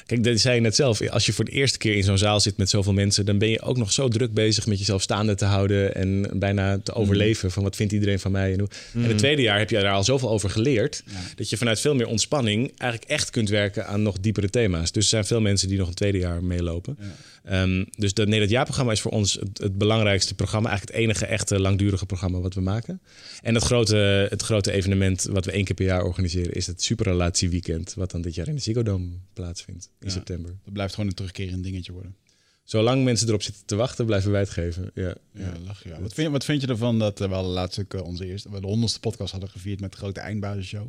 Kijk, 0.06 0.24
dat 0.24 0.40
zei 0.40 0.54
je 0.54 0.60
net 0.60 0.74
zelf. 0.74 1.08
Als 1.08 1.26
je 1.26 1.32
voor 1.32 1.44
de 1.44 1.50
eerste 1.50 1.78
keer 1.78 1.94
in 1.94 2.02
zo'n 2.02 2.18
zaal 2.18 2.40
zit 2.40 2.56
met 2.56 2.70
zoveel 2.70 2.92
mensen... 2.92 3.26
dan 3.26 3.38
ben 3.38 3.48
je 3.48 3.60
ook 3.60 3.76
nog 3.76 3.92
zo 3.92 4.08
druk 4.08 4.34
bezig 4.34 4.66
met 4.66 4.78
jezelf 4.78 5.02
staande 5.02 5.34
te 5.34 5.44
houden... 5.44 5.94
en 5.94 6.38
bijna 6.38 6.78
te 6.78 6.94
overleven 6.94 7.50
van 7.50 7.62
wat 7.62 7.76
vindt 7.76 7.92
iedereen 7.92 8.20
van 8.20 8.32
mij. 8.32 8.52
En, 8.52 8.58
hoe. 8.58 8.68
en 8.94 9.02
het 9.02 9.18
tweede 9.18 9.42
jaar 9.42 9.58
heb 9.58 9.70
je 9.70 9.80
daar 9.80 9.92
al 9.92 10.04
zoveel 10.04 10.30
over 10.30 10.50
geleerd... 10.50 11.02
dat 11.34 11.50
je 11.50 11.56
vanuit 11.56 11.80
veel 11.80 11.94
meer 11.94 12.06
ontspanning 12.06 12.72
eigenlijk 12.76 13.10
echt 13.10 13.30
kunt 13.30 13.48
werken 13.48 13.86
aan 13.86 14.02
nog 14.02 14.20
diepere 14.20 14.50
thema's. 14.50 14.92
Dus 14.92 15.02
er 15.02 15.08
zijn 15.08 15.24
veel 15.24 15.40
mensen 15.40 15.68
die 15.68 15.78
nog 15.78 15.88
een 15.88 15.94
tweede 15.94 16.18
jaar 16.18 16.44
meelopen. 16.44 16.98
Ehm, 17.44 17.84
dus 17.96 18.14
dat, 18.14 18.28
nee, 18.28 18.40
dat 18.40 18.50
jaarprogramma 18.50 18.92
is 18.92 19.00
voor 19.00 19.12
ons 19.12 19.34
het, 19.34 19.58
het 19.58 19.78
belangrijkste 19.78 20.34
programma. 20.34 20.68
Eigenlijk 20.68 20.98
het 20.98 21.06
enige 21.06 21.26
echte 21.26 21.60
langdurige 21.60 22.06
programma 22.06 22.38
wat 22.38 22.54
we 22.54 22.60
maken. 22.60 23.00
En 23.42 23.54
het 23.54 23.64
grote, 23.64 24.26
het 24.30 24.42
grote 24.42 24.72
evenement 24.72 25.26
wat 25.30 25.44
we 25.44 25.50
één 25.50 25.64
keer 25.64 25.74
per 25.74 25.84
jaar 25.84 26.04
organiseren... 26.04 26.52
is 26.52 26.66
het 26.66 26.82
Superrelatieweekend... 26.82 27.94
wat 27.94 28.10
dan 28.10 28.20
dit 28.20 28.34
jaar 28.34 28.48
in 28.48 28.54
de 28.54 28.60
Ziggo 28.60 28.82
Dome 28.82 29.08
plaatsvindt 29.32 29.94
in 30.00 30.06
Ja. 30.06 30.12
september. 30.12 30.54
Dat 30.64 30.72
blijft 30.72 30.94
gewoon 30.94 31.08
een 31.08 31.14
terugkerend 31.16 31.64
dingetje 31.64 31.92
worden. 31.92 32.16
Zolang 32.64 33.04
mensen 33.04 33.28
erop 33.28 33.42
zitten 33.42 33.62
te 33.66 33.76
wachten, 33.76 34.06
blijven 34.06 34.30
wij 34.30 34.40
het 34.40 34.50
geven. 34.50 34.90
Ja, 34.94 35.14
Ja, 35.32 35.52
lach, 35.66 35.84
ja. 35.84 36.00
Wat, 36.00 36.12
vind, 36.14 36.30
wat 36.32 36.44
vind 36.44 36.60
je 36.60 36.66
ervan 36.66 36.98
dat 36.98 37.20
eh, 37.20 37.28
we 37.28 37.34
hadden 37.34 37.52
laatst 37.52 37.78
ook 37.80 37.94
eh, 37.94 38.02
onze 38.02 38.26
eerste, 38.26 38.50
we 38.50 38.60
de 38.60 38.66
honderdste 38.66 39.00
podcast 39.00 39.30
hadden 39.30 39.50
gevierd 39.50 39.80
met 39.80 39.92
de 39.92 39.98
grote 39.98 40.20
eindbazisshow. 40.20 40.88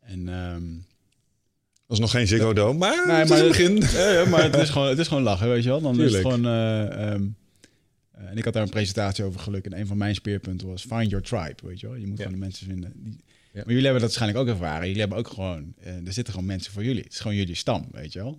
En 0.00 0.28
ehm, 0.28 0.62
Dat 1.86 1.96
is 1.96 1.98
nog 1.98 2.10
geen 2.10 2.26
Ziggo 2.26 2.52
Dome, 2.52 2.78
maar, 2.78 3.06
Nee, 3.06 3.16
het 3.16 3.28
maar 3.28 3.38
het- 3.38 3.48
begin. 3.48 3.76
Ja, 3.76 4.24
maar 4.24 4.42
het 4.42 4.56
is 4.56 4.68
gewoon, 4.70 4.88
het 4.88 4.98
is 4.98 5.08
gewoon 5.08 5.22
lachen, 5.22 5.48
weet 5.48 5.62
je 5.62 5.68
wel. 5.68 5.80
Dan 5.80 6.00
is 6.00 6.12
het 6.12 6.20
gewoon. 6.22 6.44
eh, 6.46 6.82
ehm, 7.12 7.26
eh, 8.12 8.28
en 8.28 8.36
ik 8.36 8.44
had 8.44 8.52
daar 8.52 8.62
een 8.62 8.68
presentatie 8.70 9.24
over 9.24 9.40
geluk. 9.40 9.64
En 9.64 9.78
een 9.78 9.86
van 9.86 9.96
mijn 9.96 10.14
speerpunten 10.14 10.68
was 10.68 10.82
find 10.82 11.10
your 11.10 11.24
tribe, 11.24 11.54
weet 11.66 11.80
je 11.80 11.86
wel. 11.86 11.96
Je 11.96 12.06
moet 12.06 12.16
Ja. 12.18 12.24
gewoon 12.24 12.38
de 12.38 12.44
mensen 12.44 12.66
vinden. 12.66 12.92
Die... 12.96 13.20
Maar 13.64 13.74
jullie 13.74 13.90
hebben 13.90 14.02
dat 14.02 14.14
waarschijnlijk 14.16 14.40
ook 14.40 14.54
ervaren. 14.54 14.86
Jullie 14.86 15.00
hebben 15.00 15.18
ook 15.18 15.28
gewoon, 15.28 15.72
eh, 15.82 15.92
er 16.06 16.12
zitten 16.12 16.32
gewoon 16.32 16.48
mensen 16.48 16.72
voor 16.72 16.84
jullie. 16.84 17.02
Het 17.02 17.12
is 17.12 17.20
gewoon 17.20 17.36
jullie 17.36 17.54
stam, 17.54 17.88
weet 17.92 18.12
je 18.12 18.18
wel. 18.18 18.38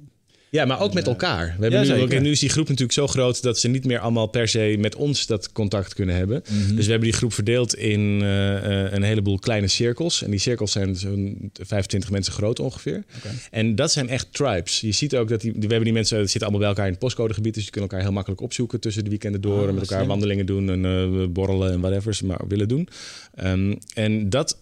Ja, 0.52 0.66
maar 0.66 0.80
ook 0.80 0.94
met 0.94 1.08
elkaar. 1.08 1.46
We 1.46 1.62
hebben 1.62 1.86
Ja, 1.86 1.96
nu, 1.96 2.02
ook- 2.02 2.10
en 2.10 2.22
nu 2.24 2.32
is 2.32 2.40
die 2.40 2.50
groep 2.50 2.64
natuurlijk 2.68 2.94
zo 2.94 3.08
groot 3.08 3.42
dat 3.42 3.60
ze 3.60 3.68
niet 3.68 3.86
meer 3.86 4.00
allemaal 4.00 4.28
per 4.28 4.48
se 4.48 4.76
met 4.80 4.96
ons 4.96 5.26
dat 5.26 5.52
contact 5.52 5.94
kunnen 5.94 6.16
hebben. 6.16 6.42
Mhm. 6.50 6.76
Dus 6.76 6.86
we 6.86 6.92
hebben 6.92 7.10
die 7.10 7.18
groep 7.18 7.34
verdeeld 7.34 7.76
in 7.76 8.20
eh, 8.22 8.86
eh, 8.86 8.94
een 8.94 9.04
heleboel 9.04 9.40
kleine 9.40 9.68
cirkels. 9.68 10.24
En 10.24 10.30
die 10.32 10.40
cirkels 10.40 10.72
zijn 10.72 10.96
zo'n 10.96 11.52
25 11.54 12.12
mensen 12.12 12.34
groot 12.34 12.60
ongeveer. 12.60 13.04
En 13.52 13.76
dat 13.76 13.92
zijn 13.92 14.10
echt 14.10 14.34
tribes. 14.34 14.82
Je 14.82 14.92
ziet 14.92 15.16
ook 15.16 15.30
dat 15.30 15.42
die, 15.42 15.52
we 15.52 15.60
hebben 15.60 15.84
die 15.84 15.94
mensen, 15.94 16.18
zitten 16.20 16.42
allemaal 16.42 16.60
bij 16.60 16.70
elkaar 16.70 16.86
in 16.86 16.92
het 16.92 17.00
postcodegebied. 17.02 17.54
Dus 17.54 17.66
je 17.66 17.72
kunt 17.72 17.84
elkaar 17.84 18.02
heel 18.02 18.12
makkelijk 18.12 18.42
opzoeken 18.42 18.80
tussen 18.80 19.04
de 19.04 19.10
weekenden 19.10 19.42
door. 19.42 19.62
Ah, 19.62 19.68
en 19.68 19.74
met 19.74 19.82
elkaar 19.82 19.98
slim. 19.98 20.08
wandelingen 20.10 20.46
doen 20.46 20.70
en 20.70 20.86
eh, 20.86 21.28
borrelen 21.28 21.72
en 21.72 21.80
whatever 21.80 22.14
ze 22.16 22.26
maar 22.26 22.42
willen 22.48 22.68
doen. 22.68 22.88
Ehm, 23.36 23.76
en 23.94 24.30
dat 24.30 24.58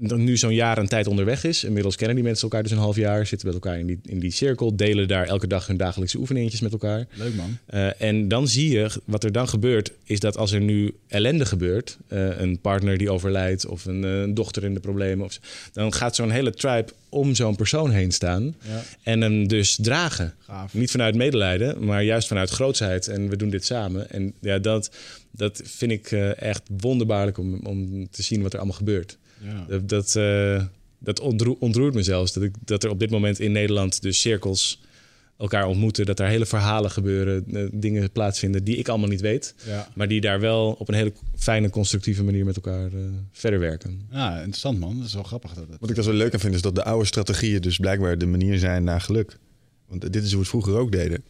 nu 0.00 0.36
zo'n 0.36 0.54
jaar 0.54 0.78
een 0.78 0.88
tijd 0.88 1.06
onderweg 1.06 1.44
is. 1.44 1.64
Inmiddels 1.64 1.96
kennen 1.96 2.16
die 2.16 2.24
mensen 2.24 2.42
elkaar 2.42 2.62
dus 2.62 2.72
een 2.72 2.78
half 2.78 2.96
jaar. 2.96 3.26
Zitten 3.26 3.46
met 3.46 3.56
elkaar 3.56 3.78
in 3.78 3.86
die, 3.86 4.00
in 4.04 4.18
die 4.18 4.30
cirkel. 4.30 4.76
Delen 4.76 5.08
daar 5.08 5.26
elke 5.26 5.46
dag 5.46 5.66
hun 5.66 5.76
dagelijkse 5.76 6.18
oefeningetjes 6.18 6.60
met 6.60 6.72
elkaar. 6.72 7.06
Leuk 7.14 7.34
man. 7.34 7.58
Eh, 7.66 8.02
en 8.02 8.28
dan 8.28 8.48
zie 8.48 8.70
je, 8.70 8.90
wat 9.04 9.24
er 9.24 9.32
dan 9.32 9.48
gebeurt, 9.48 9.92
is 10.04 10.20
dat 10.20 10.36
als 10.36 10.52
er 10.52 10.60
nu 10.60 10.94
ellende 11.08 11.46
gebeurt, 11.46 11.98
eh, 12.08 12.40
een 12.40 12.58
partner 12.60 12.98
die 12.98 13.10
overlijdt 13.10 13.66
of 13.66 13.84
een, 13.84 14.04
eh, 14.04 14.34
dochter 14.34 14.64
in 14.64 14.74
de 14.74 14.80
problemen, 14.80 15.24
of, 15.24 15.32
zo, 15.32 15.40
dan 15.72 15.92
gaat 15.92 16.14
zo'n 16.16 16.30
hele 16.30 16.50
tribe 16.50 16.92
om 17.08 17.34
zo'n 17.34 17.56
persoon 17.56 17.90
heen 17.90 18.12
staan 18.12 18.54
Ja. 18.68 18.82
en 19.02 19.20
hem 19.20 19.48
dus 19.48 19.78
dragen. 19.82 20.34
Gaaf. 20.38 20.74
Niet 20.74 20.90
vanuit 20.90 21.14
medelijden, 21.14 21.84
maar 21.84 22.02
juist 22.04 22.28
vanuit 22.28 22.50
grootsheid. 22.50 23.08
En 23.08 23.28
we 23.28 23.36
doen 23.36 23.50
dit 23.50 23.64
samen. 23.64 24.10
En 24.10 24.32
ja, 24.40 24.58
dat, 24.58 24.90
dat 25.30 25.60
vind 25.64 25.92
ik 25.92 26.10
echt 26.36 26.62
wonderbaarlijk 26.80 27.38
om, 27.38 27.54
om 27.62 28.08
te 28.10 28.22
zien 28.22 28.42
wat 28.42 28.52
er 28.52 28.58
allemaal 28.58 28.76
gebeurt. 28.76 29.18
Ja. 29.42 29.64
Dat, 29.68 29.88
dat, 29.88 30.16
eh, 30.16 30.64
dat 30.98 31.20
ontroe- 31.20 31.56
ontroert 31.60 31.94
me 31.94 32.02
zelfs. 32.02 32.32
Dat, 32.32 32.42
ik, 32.42 32.54
dat 32.64 32.84
er 32.84 32.90
op 32.90 32.98
dit 32.98 33.10
moment 33.10 33.40
in 33.40 33.52
Nederland 33.52 34.02
dus 34.02 34.20
cirkels 34.20 34.80
elkaar 35.38 35.66
ontmoeten. 35.66 36.06
Dat 36.06 36.16
daar 36.16 36.28
hele 36.28 36.46
verhalen 36.46 36.90
gebeuren, 36.90 37.44
eh, 37.52 37.62
dingen 37.72 38.10
plaatsvinden 38.10 38.64
die 38.64 38.76
ik 38.76 38.88
allemaal 38.88 39.08
niet 39.08 39.20
weet. 39.20 39.54
Ja. 39.66 39.88
Maar 39.94 40.08
die 40.08 40.20
daar 40.20 40.40
wel 40.40 40.76
op 40.78 40.88
een 40.88 40.94
hele 40.94 41.12
fijne, 41.36 41.70
constructieve 41.70 42.24
manier 42.24 42.44
met 42.44 42.56
elkaar 42.56 42.86
eh, 42.86 42.98
verder 43.32 43.58
werken. 43.58 44.06
ja, 44.10 44.36
interessant 44.36 44.78
man. 44.78 44.96
Dat 44.98 45.06
is 45.06 45.14
wel 45.14 45.22
grappig. 45.22 45.52
Dat 45.54 45.66
het... 45.70 45.80
Wat 45.80 45.90
ik 45.90 45.96
er 45.96 46.02
zo 46.02 46.12
leuk 46.12 46.32
aan 46.34 46.40
vind 46.40 46.54
is 46.54 46.62
dat 46.62 46.74
de 46.74 46.84
oude 46.84 47.06
strategieën 47.06 47.60
dus 47.60 47.78
blijkbaar 47.78 48.18
de 48.18 48.26
manier 48.26 48.58
zijn 48.58 48.84
naar 48.84 49.00
geluk. 49.00 49.38
Want 49.88 50.12
dit 50.12 50.22
is 50.22 50.22
hoe 50.22 50.30
we 50.32 50.38
het 50.38 50.48
vroeger 50.48 50.74
ook 50.76 50.92
deden. 50.92 51.24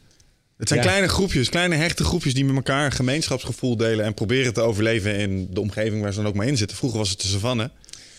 Het 0.57 0.69
zijn 0.69 0.81
Ja. 0.81 0.87
kleine 0.87 1.09
groepjes, 1.09 1.49
kleine 1.49 1.75
hechte 1.75 2.05
groepjes 2.05 2.35
die 2.35 2.45
met 2.45 2.57
elkaar 2.57 2.85
een 2.85 2.93
gemeenschapsgevoel 2.93 3.77
delen 3.77 4.05
en 4.05 4.15
proberen 4.15 4.53
te 4.55 4.61
overleven 4.61 5.17
in 5.19 5.49
de 5.53 5.61
omgeving 5.61 6.03
waar 6.03 6.13
ze 6.13 6.19
dan 6.19 6.29
ook 6.29 6.35
maar 6.35 6.47
in 6.47 6.57
zitten. 6.57 6.77
Vroeger 6.77 6.99
was 6.99 7.11
het 7.11 7.21
de 7.21 7.27
savanne. 7.27 7.71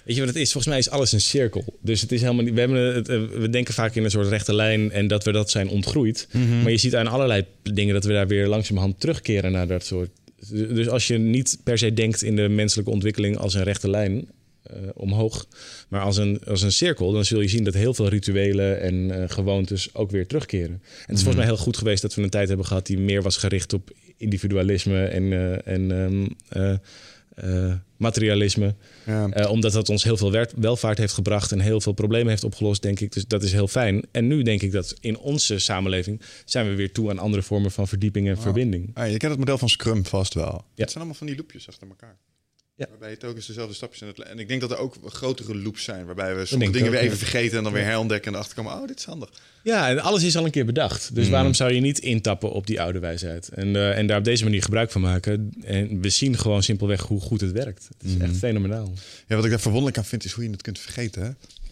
Weet 0.05 0.15
je 0.15 0.21
wat 0.21 0.29
het 0.29 0.41
is? 0.41 0.51
Volgens 0.51 0.73
mij 0.73 0.77
is 0.77 0.89
alles 0.89 1.11
een 1.11 1.21
cirkel. 1.21 1.77
Dus 1.81 2.01
het 2.01 2.11
is 2.11 2.21
helemaal 2.21 2.43
niet. 2.43 2.53
We, 2.53 2.59
hebben 2.59 2.95
het, 2.95 3.09
eh, 3.09 3.21
we 3.21 3.49
denken 3.49 3.73
vaak 3.73 3.95
in 3.95 4.03
een 4.03 4.11
soort 4.11 4.27
rechte 4.27 4.55
lijn 4.55 4.91
en 4.91 5.07
dat 5.07 5.23
we 5.23 5.31
dat 5.31 5.49
zijn 5.49 5.69
ontgroeid. 5.69 6.27
Maar 6.61 6.71
je 6.71 6.77
ziet 6.77 6.95
aan 6.95 7.07
allerlei 7.07 7.45
dingen 7.63 7.93
dat 7.93 8.03
we 8.03 8.13
daar 8.13 8.27
weer 8.27 8.47
langzamerhand 8.47 8.99
terugkeren 8.99 9.51
naar 9.51 9.67
dat 9.67 9.85
soort. 9.85 10.09
Dus 10.49 10.89
als 10.89 11.07
je 11.07 11.17
niet 11.17 11.57
per 11.63 11.77
se 11.77 11.93
denkt 11.93 12.23
in 12.23 12.35
de 12.35 12.49
menselijke 12.49 12.91
ontwikkeling 12.91 13.37
als 13.37 13.53
een 13.53 13.63
rechte 13.63 13.89
lijn 13.89 14.27
eh, 14.63 14.77
omhoog, 14.93 15.47
maar 15.89 16.01
als 16.01 16.17
een, 16.17 16.41
als 16.45 16.61
een 16.61 16.71
cirkel, 16.71 17.11
dan 17.11 17.25
zul 17.25 17.41
je 17.41 17.47
zien 17.47 17.63
dat 17.63 17.73
heel 17.73 17.93
veel 17.93 18.07
rituelen 18.07 18.81
en 18.81 19.21
eh, 19.21 19.29
gewoontes 19.29 19.95
ook 19.95 20.11
weer 20.11 20.27
terugkeren. 20.27 20.71
En 20.71 20.81
het 21.05 21.15
is 21.17 21.23
volgens 21.23 21.35
mij 21.35 21.45
heel 21.45 21.57
goed 21.57 21.77
geweest 21.77 22.01
dat 22.01 22.15
we 22.15 22.21
een 22.21 22.29
tijd 22.29 22.47
hebben 22.47 22.65
gehad 22.65 22.85
die 22.85 22.97
meer 22.97 23.21
was 23.21 23.37
gericht 23.37 23.73
op 23.73 23.91
individualisme 24.17 25.05
en, 25.05 25.33
en 25.65 25.91
ehm, 26.49 26.77
eh, 27.41 27.73
materialisme. 27.97 28.75
Ja. 29.05 29.29
Eh, 29.29 29.51
omdat 29.51 29.71
dat 29.71 29.89
ons 29.89 30.03
heel 30.03 30.17
veel 30.17 30.45
welvaart 30.55 30.97
heeft 30.97 31.13
gebracht 31.13 31.51
en 31.51 31.59
heel 31.59 31.81
veel 31.81 31.93
problemen 31.93 32.29
heeft 32.29 32.43
opgelost, 32.43 32.81
denk 32.81 32.99
ik. 32.99 33.11
Dus 33.11 33.27
dat 33.27 33.43
is 33.43 33.51
heel 33.51 33.67
fijn. 33.67 34.05
En 34.11 34.27
nu 34.27 34.43
denk 34.43 34.61
ik 34.61 34.71
dat 34.71 34.95
in 34.99 35.17
onze 35.17 35.59
samenleving 35.59 36.21
zijn 36.45 36.69
we 36.69 36.75
weer 36.75 36.91
toe 36.91 37.09
aan 37.09 37.19
andere 37.19 37.43
vormen 37.43 37.71
van 37.71 37.87
verdieping 37.87 38.27
en 38.27 38.37
verbinding. 38.37 38.91
Ah, 38.93 39.11
je 39.11 39.17
kent 39.17 39.31
het 39.31 39.39
model 39.39 39.57
van 39.57 39.69
Scrum 39.69 40.05
vast 40.05 40.33
wel. 40.33 40.45
Ja. 40.45 40.59
Het 40.75 40.91
zijn 40.91 40.95
allemaal 40.95 41.13
van 41.13 41.27
die 41.27 41.35
loopjes 41.35 41.67
achter 41.67 41.87
elkaar. 41.87 42.17
Ja. 42.81 42.87
Waarbij 42.89 43.09
je 43.09 43.17
telkens 43.17 43.45
dezelfde 43.47 43.73
stapjes 43.73 44.01
in 44.01 44.07
het... 44.07 44.19
En 44.19 44.39
ik 44.39 44.47
denk 44.47 44.61
dat 44.61 44.71
er 44.71 44.77
ook 44.77 44.95
grotere 45.05 45.55
loops 45.55 45.83
zijn. 45.83 46.05
Waarbij 46.05 46.35
we 46.35 46.45
sommige 46.45 46.71
dingen 46.71 46.87
ook, 46.87 46.93
weer 46.93 47.01
even 47.03 47.17
ja. 47.17 47.23
vergeten 47.23 47.57
en 47.57 47.63
dan 47.63 47.73
weer 47.73 47.83
herontdekken. 47.83 48.27
En 48.27 48.33
erachter 48.33 48.55
komen, 48.55 48.73
oh, 48.73 48.87
dit 48.87 48.99
is 48.99 49.05
handig. 49.05 49.29
Ja, 49.63 49.89
en 49.89 49.99
alles 49.99 50.23
is 50.23 50.37
al 50.37 50.45
een 50.45 50.51
keer 50.51 50.65
bedacht. 50.65 51.15
Dus 51.15 51.29
waarom 51.29 51.53
zou 51.53 51.73
je 51.73 51.79
niet 51.79 51.99
intappen 51.99 52.51
op 52.51 52.67
die 52.67 52.81
oude 52.81 52.99
wijsheid? 52.99 53.49
En, 53.49 53.75
eh, 53.75 53.97
en 53.97 54.07
daar 54.07 54.17
op 54.17 54.23
deze 54.23 54.43
manier 54.43 54.61
gebruik 54.63 54.91
van 54.91 55.01
maken. 55.01 55.53
En 55.63 56.01
we 56.01 56.09
zien 56.09 56.37
gewoon 56.37 56.63
simpelweg 56.63 57.01
hoe 57.01 57.21
goed 57.21 57.41
het 57.41 57.51
werkt. 57.51 57.89
Het 57.97 58.11
is 58.11 58.17
echt 58.17 58.37
fenomenaal. 58.37 58.93
Ja, 59.27 59.35
wat 59.35 59.43
ik 59.45 59.51
daar 59.51 59.59
verwonderlijk 59.59 59.97
aan 59.97 60.05
vind, 60.05 60.25
is 60.25 60.31
hoe 60.31 60.43
je 60.43 60.49
het 60.49 60.61
kunt 60.61 60.79
vergeten. 60.79 61.21
Hè? 61.23 61.29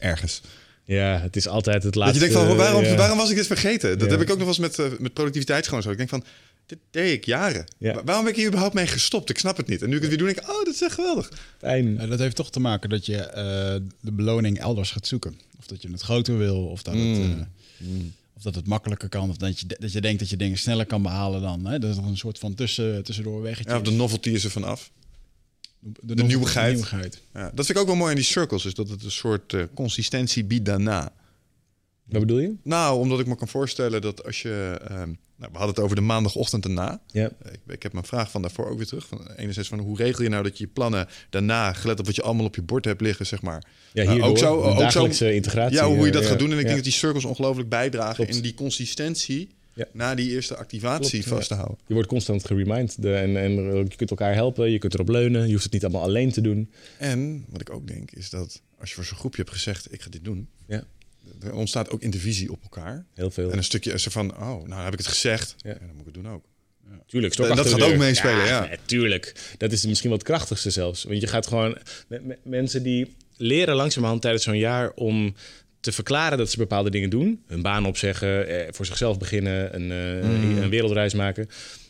Ergens. 0.08 0.42
Ja, 0.86 1.20
het 1.22 1.36
is 1.36 1.48
altijd 1.48 1.84
het 1.84 1.94
Dat 1.94 1.96
laatste. 1.96 2.26
je 2.26 2.32
denkt 2.32 2.48
van, 2.48 2.58
waarom, 2.58 2.84
ja. 2.84 2.96
waarom 2.96 3.18
was 3.18 3.30
ik 3.30 3.36
dit 3.36 3.48
vergeten? 3.48 4.00
Dat 4.00 4.08
Ja. 4.08 4.14
heb 4.14 4.22
ik 4.22 4.32
ook 4.32 4.38
nog 4.38 4.58
wel 4.58 4.68
eens 4.68 4.78
met, 4.78 4.92
uh, 4.92 5.00
met 5.00 5.14
productiviteit 5.14 5.66
zo. 5.66 5.92
Ik 5.92 5.98
denk 5.98 6.10
van, 6.10 6.24
dit 6.70 6.80
deed 6.92 7.14
ik 7.14 7.26
jaren. 7.26 7.66
Ja. 7.78 7.94
Wa- 7.94 8.04
Waarom 8.04 8.24
ben 8.24 8.34
ik 8.34 8.38
hier 8.40 8.48
überhaupt 8.48 8.76
mee 8.76 8.88
gestopt? 8.88 9.30
Ik 9.30 9.38
snap 9.38 9.58
het 9.58 9.68
niet. 9.68 9.82
En 9.82 9.90
nu 9.90 9.96
ik 9.96 10.00
het 10.02 10.10
weer 10.10 10.18
doe, 10.20 10.28
denk 10.28 10.40
ik, 10.40 10.50
oh, 10.50 10.64
dat 10.66 10.74
is 10.74 10.82
echt 10.82 10.94
geweldig. 10.94 11.32
Fijn. 11.58 11.96
Dat 12.10 12.20
heeft 12.20 12.36
toch 12.36 12.52
te 12.52 12.60
maken 12.60 12.90
dat 12.90 13.06
je 13.06 13.18
eh, 13.18 13.76
de 14.00 14.12
beloning 14.12 14.60
elders 14.60 14.92
gaat 14.92 15.08
zoeken. 15.08 15.40
Of 15.60 15.68
dat 15.68 15.82
je 15.82 15.92
het 15.92 16.02
groter 16.02 16.38
wil, 16.38 16.66
of 16.66 16.84
dat, 16.84 16.94
het, 16.94 17.04
Mm. 17.04 17.48
eh, 17.80 17.86
of 18.36 18.42
dat 18.42 18.56
het 18.56 18.68
makkelijker 18.68 19.10
kan. 19.10 19.30
Of 19.30 19.38
dat 19.38 19.60
je, 19.60 19.66
dat 19.80 19.92
je 19.92 20.02
denkt 20.02 20.20
dat 20.20 20.30
je 20.30 20.38
dingen 20.38 20.58
sneller 20.58 20.86
kan 20.86 21.02
behalen 21.02 21.42
dan. 21.42 21.66
Hè? 21.66 21.80
Dat 21.80 21.90
is 21.90 21.96
nog 21.96 22.06
een 22.06 22.18
soort 22.18 22.40
van 22.40 22.54
tussen, 22.54 23.04
tussendoor 23.04 23.42
weggetje. 23.42 23.72
Ja, 23.72 23.78
of 23.78 23.84
de 23.84 23.92
novelty 23.92 24.30
is 24.30 24.44
er 24.44 24.52
vanaf. 24.52 24.92
de, 25.80 26.16
de 26.16 26.24
nieuwigheid. 26.24 26.72
nieuwigheid. 26.74 27.22
Ja, 27.34 27.52
dat 27.54 27.66
vind 27.66 27.70
ik 27.70 27.78
ook 27.78 27.88
wel 27.88 27.96
mooi 27.96 28.10
in 28.10 28.16
die 28.16 28.26
circles. 28.26 28.66
Is 28.66 28.74
dat 28.74 28.90
het 28.90 29.04
een 29.04 29.12
soort 29.12 29.54
eh, 29.54 29.64
consistentie 29.74 30.44
biedt 30.44 30.66
daarna. 30.66 31.12
Wat 32.04 32.20
bedoel 32.20 32.40
je? 32.40 32.54
Nou, 32.64 33.00
omdat 33.00 33.20
ik 33.20 33.28
me 33.28 33.36
kan 33.36 33.48
voorstellen 33.48 34.02
dat 34.02 34.26
als 34.26 34.42
je... 34.42 34.80
ehm, 34.88 35.14
nou, 35.40 35.52
we 35.52 35.58
hadden 35.58 35.76
het 35.76 35.84
over 35.84 35.96
de 35.96 36.02
maandagochtend 36.02 36.66
erna. 36.66 37.02
Ja. 37.08 37.26
Ik, 37.52 37.60
ik 37.68 37.84
heb 37.84 37.94
mijn 37.94 38.06
vraag 38.06 38.32
van 38.32 38.42
daarvoor 38.42 38.70
ook 38.70 38.78
weer 38.78 38.88
terug. 38.88 39.08
Van, 39.08 39.32
enerzijds 39.36 39.70
van 39.70 39.80
hoe 39.80 39.98
regel 39.98 40.24
je 40.24 40.30
nou 40.30 40.44
dat 40.44 40.58
je 40.58 40.64
je 40.64 40.70
plannen 40.74 41.08
daarna, 41.30 41.74
gelet 41.74 42.00
op 42.00 42.06
wat 42.06 42.16
je 42.16 42.22
allemaal 42.22 42.46
op 42.46 42.56
je 42.56 42.62
bord 42.62 42.86
hebt 42.86 43.02
liggen, 43.02 43.26
zeg 43.26 43.42
maar. 43.42 43.64
Ja, 43.94 44.04
Nou, 44.04 44.22
ook 44.22 44.38
zo, 44.38 44.62
ook 44.62 45.14
zo, 45.14 45.26
integratie. 45.26 45.76
ja, 45.78 45.88
hoe 45.88 46.06
je 46.06 46.12
dat 46.12 46.24
eh, 46.24 46.28
gaat 46.30 46.40
doen. 46.40 46.52
En 46.52 46.54
ik 46.54 46.60
ja. 46.60 46.64
denk 46.64 46.76
dat 46.76 46.86
die 46.86 46.94
cirkels 46.94 47.26
ongelooflijk 47.26 47.70
bijdragen 47.70 48.16
Klopt. 48.16 48.36
in 48.36 48.42
die 48.42 48.54
consistentie 48.54 49.50
Ja. 49.74 49.86
na 49.94 50.16
die 50.16 50.30
eerste 50.30 50.56
activatie 50.56 51.22
Klopt, 51.24 51.36
vast 51.36 51.48
te 51.48 51.54
houden. 51.54 51.78
Je 51.88 51.94
wordt 51.94 52.10
constant 52.10 52.46
geremind. 52.46 52.98
En, 52.98 53.38
en 53.38 53.52
je 53.54 53.96
kunt 53.96 54.10
elkaar 54.10 54.34
helpen, 54.34 54.72
je 54.72 54.80
kunt 54.80 54.94
erop 54.94 55.10
leunen. 55.10 55.46
Je 55.46 55.52
hoeft 55.52 55.64
het 55.64 55.74
niet 55.74 55.84
allemaal 55.84 56.04
alleen 56.04 56.32
te 56.32 56.42
doen. 56.42 56.72
En 56.98 57.46
wat 57.50 57.62
ik 57.62 57.70
ook 57.70 57.88
denk 57.88 58.12
is 58.12 58.30
dat 58.30 58.62
als 58.80 58.90
je 58.90 58.96
voor 58.96 59.06
zo'n 59.06 59.18
groepje 59.18 59.42
hebt 59.42 59.54
gezegd, 59.54 59.94
ik 59.94 60.02
ga 60.02 60.10
dit 60.10 60.24
doen, 60.24 60.48
Ja, 60.68 60.84
er 61.44 61.54
ontstaat 61.54 61.90
ook 61.90 62.02
intervisie 62.02 62.52
op 62.52 62.62
elkaar. 62.64 63.06
heel 63.14 63.32
veel. 63.32 63.52
En 63.52 63.58
een 63.58 63.64
stukje 63.64 63.92
is 63.94 64.06
er 64.06 64.12
van, 64.12 64.38
oh, 64.38 64.68
nou 64.68 64.84
heb 64.84 64.94
ik 64.94 65.00
het 65.00 65.08
gezegd, 65.08 65.56
Ja. 65.58 65.70
ja. 65.70 65.78
dan 65.80 65.88
moet 65.96 66.00
ik 66.00 66.06
het 66.06 66.24
doen 66.24 66.30
ook. 66.34 66.44
Tuurlijk, 67.08 67.34
stok 67.34 67.56
Dat 67.56 67.68
gaat 67.68 67.82
ook 67.82 67.96
meespelen, 67.98 68.46
ja. 68.46 68.66
nee, 68.68 68.78
tuurlijk. 68.86 69.36
Dat 69.58 69.72
is 69.72 69.86
misschien 69.86 70.12
het 70.12 70.24
krachtigste 70.24 70.70
zelfs. 70.70 71.04
Want 71.04 71.22
je 71.22 71.28
gaat 71.28 71.48
gewoon... 71.48 71.78
me- 72.08 72.20
me- 72.24 72.38
mensen 72.44 72.84
die 72.84 73.16
leren 73.38 73.76
langzamerhand 73.76 74.22
tijdens 74.22 74.44
zo'n 74.44 74.58
jaar 74.58 74.92
om 74.92 75.36
te 75.80 75.92
verklaren 75.92 76.38
dat 76.38 76.50
ze 76.52 76.58
bepaalde 76.58 76.90
dingen 76.90 77.10
doen. 77.10 77.44
Hun 77.48 77.62
baan 77.62 77.86
opzeggen, 77.86 78.48
eh, 78.48 78.68
voor 78.74 78.86
zichzelf 78.86 79.18
beginnen, 79.20 79.76
een, 79.76 79.92
eh, 80.22 80.30
Mm. 80.30 80.58
een 80.58 80.70
wereldreis 80.70 81.14
maken. 81.14 81.50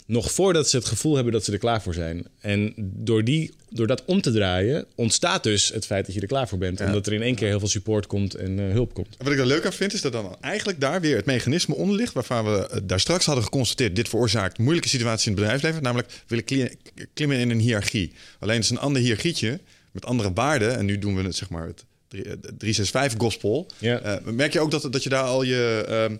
Nog 0.09 0.31
voordat 0.31 0.69
ze 0.69 0.75
het 0.77 0.85
gevoel 0.85 1.15
hebben 1.15 1.33
dat 1.33 1.43
ze 1.45 1.51
er 1.51 1.57
klaar 1.57 1.81
voor 1.81 1.93
zijn. 1.93 2.25
En 2.39 2.73
door, 2.77 3.23
die, 3.23 3.53
door 3.69 3.87
dat 3.87 4.05
om 4.05 4.21
te 4.21 4.31
draaien, 4.31 4.85
ontstaat 4.95 5.43
dus 5.43 5.69
het 5.69 5.85
feit 5.85 6.05
dat 6.05 6.15
je 6.15 6.21
er 6.21 6.27
klaar 6.27 6.47
voor 6.47 6.57
bent. 6.57 6.79
Ja. 6.79 6.85
Omdat 6.85 7.07
er 7.07 7.13
in 7.13 7.21
één 7.21 7.35
keer 7.35 7.47
heel 7.47 7.59
veel 7.59 7.67
support 7.67 8.07
komt 8.07 8.35
en 8.35 8.59
eh, 8.59 8.71
hulp 8.71 8.93
komt. 8.93 9.15
Wat 9.17 9.31
ik 9.33 9.39
er 9.39 9.45
leuk 9.45 9.65
aan 9.65 9.73
vind, 9.73 9.93
is 9.93 10.01
dat 10.01 10.11
dan 10.11 10.35
eigenlijk 10.41 10.79
daar 10.79 11.01
weer 11.01 11.15
het 11.15 11.25
mechanisme 11.25 11.75
onder 11.75 11.95
ligt... 11.95 12.13
waarvan 12.13 12.45
we 12.45 12.67
eh, 12.67 12.79
daar 12.83 12.99
straks 12.99 13.25
hadden 13.25 13.43
geconstateerd... 13.43 13.95
dit 13.95 14.09
veroorzaakt 14.09 14.57
moeilijke 14.57 14.89
situaties 14.89 15.25
in 15.25 15.31
het 15.31 15.41
bedrijfsleven. 15.41 15.83
Namelijk, 15.83 16.11
willen 16.27 16.43
kli- 16.45 16.75
klimmen 17.13 17.37
in 17.37 17.49
een 17.49 17.59
hiërarchie. 17.59 18.11
Alleen 18.39 18.55
het 18.55 18.63
is 18.63 18.69
een 18.69 18.79
ander 18.79 19.01
hiërarchietje 19.01 19.59
met 19.91 20.05
andere 20.05 20.33
waarden. 20.33 20.77
En 20.77 20.85
nu 20.85 20.99
doen 20.99 21.15
we 21.15 21.23
het, 21.23 21.35
zeg 21.35 21.49
maar, 21.49 21.67
het 21.67 21.85
drie- 22.07 22.23
eh, 22.23 23.13
365-gospel. 23.13 23.67
Ja. 23.77 24.21
Merk 24.25 24.53
je 24.53 24.59
ook 24.59 24.71
dat, 24.71 24.87
dat 24.91 25.03
je 25.03 25.09
daar 25.09 25.23
al 25.23 25.43
je... 25.43 25.85
ehm, 25.87 26.15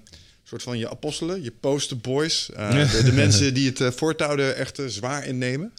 soort 0.50 0.64
van 0.64 0.78
je 0.78 0.90
apostelen, 0.90 1.44
je 1.44 1.52
posterboys... 1.52 2.50
eh 2.52 2.92
de, 2.92 3.04
de 3.04 3.12
mensen 3.12 3.54
die 3.54 3.70
het 3.70 3.80
uh, 3.80 3.92
voortouwen 4.02 4.56
echt 4.56 4.80
eh, 4.80 4.86
zwaar 4.86 5.28
innemen. 5.28 5.74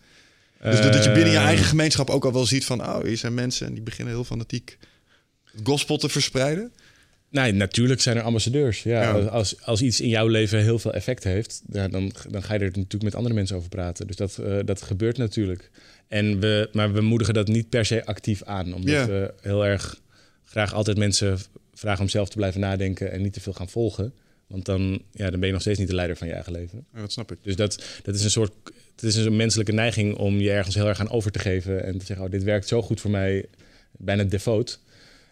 Dus 0.62 0.80
dat, 0.80 1.04
je 1.04 1.12
binnen 1.12 1.32
je 1.32 1.38
eigen 1.38 1.64
gemeenschap 1.64 2.10
ook 2.10 2.24
al 2.24 2.32
wel 2.32 2.46
ziet 2.46 2.64
van... 2.64 2.80
oh, 2.80 3.02
hier 3.02 3.16
zijn 3.16 3.34
mensen 3.34 3.66
en 3.66 3.74
die 3.74 3.82
beginnen 3.82 4.14
heel 4.14 4.24
fanatiek 4.24 4.78
het 5.52 5.60
gospel 5.64 5.96
te 5.96 6.08
verspreiden. 6.08 6.72
Nee, 7.30 7.52
natuurlijk 7.52 8.00
zijn 8.00 8.16
er 8.16 8.22
ambassadeurs. 8.22 8.82
Ja, 8.82 9.02
Ja. 9.02 9.24
Als, 9.24 9.62
als 9.62 9.82
iets 9.82 10.00
in 10.00 10.08
jouw 10.08 10.26
leven 10.26 10.58
heel 10.62 10.78
veel 10.78 10.92
effect 10.92 11.24
heeft, 11.24 11.62
ja, 11.72 11.88
dan, 11.88 12.12
dan 12.28 12.42
ga 12.42 12.54
je 12.54 12.60
er 12.60 12.66
natuurlijk 12.66 13.02
met 13.02 13.14
andere 13.14 13.34
mensen 13.34 13.56
over 13.56 13.68
praten. 13.68 14.06
Dus 14.06 14.16
dat, 14.16 14.38
dat 14.64 14.82
gebeurt 14.82 15.16
natuurlijk. 15.16 15.70
En 16.08 16.40
we, 16.40 16.68
maar 16.72 16.92
we 16.92 17.00
moedigen 17.00 17.34
dat 17.34 17.48
niet 17.48 17.68
per 17.68 17.84
se 17.84 18.06
actief 18.06 18.42
aan. 18.42 18.74
Omdat 18.74 18.94
Ja. 18.94 19.06
we 19.06 19.34
heel 19.40 19.66
erg 19.66 20.00
graag 20.44 20.74
altijd 20.74 20.98
mensen 20.98 21.38
vragen 21.74 22.02
om 22.02 22.08
zelf 22.08 22.28
te 22.28 22.36
blijven 22.36 22.60
nadenken 22.60 23.12
en 23.12 23.22
niet 23.22 23.32
te 23.32 23.40
veel 23.40 23.52
gaan 23.52 23.68
volgen. 23.68 24.12
Want 24.50 24.64
dan, 24.64 25.02
ja, 25.12 25.30
dan 25.30 25.38
ben 25.38 25.48
je 25.48 25.52
nog 25.52 25.62
steeds 25.62 25.78
niet 25.78 25.88
de 25.88 25.94
leider 25.94 26.16
van 26.16 26.26
je 26.26 26.32
eigen 26.32 26.52
leven. 26.52 26.86
Ja, 26.94 27.00
dat 27.00 27.12
snap 27.12 27.32
ik. 27.32 27.38
Dus 27.42 27.56
dat, 27.56 27.84
dat 28.02 28.14
is 28.14 28.24
een 28.24 28.30
soort. 28.30 28.52
Het 28.94 29.02
is 29.02 29.16
een 29.16 29.36
menselijke 29.36 29.72
neiging 29.72 30.16
om 30.16 30.38
je 30.38 30.50
ergens 30.50 30.74
heel 30.74 30.86
erg 30.86 31.00
aan 31.00 31.10
over 31.10 31.30
te 31.30 31.38
geven. 31.38 31.84
En 31.84 31.98
te 31.98 32.06
zeggen: 32.06 32.24
Oh, 32.24 32.30
dit 32.30 32.42
werkt 32.42 32.68
zo 32.68 32.82
goed 32.82 33.00
voor 33.00 33.10
mij. 33.10 33.46
Bijna 33.90 34.24
default. 34.24 34.80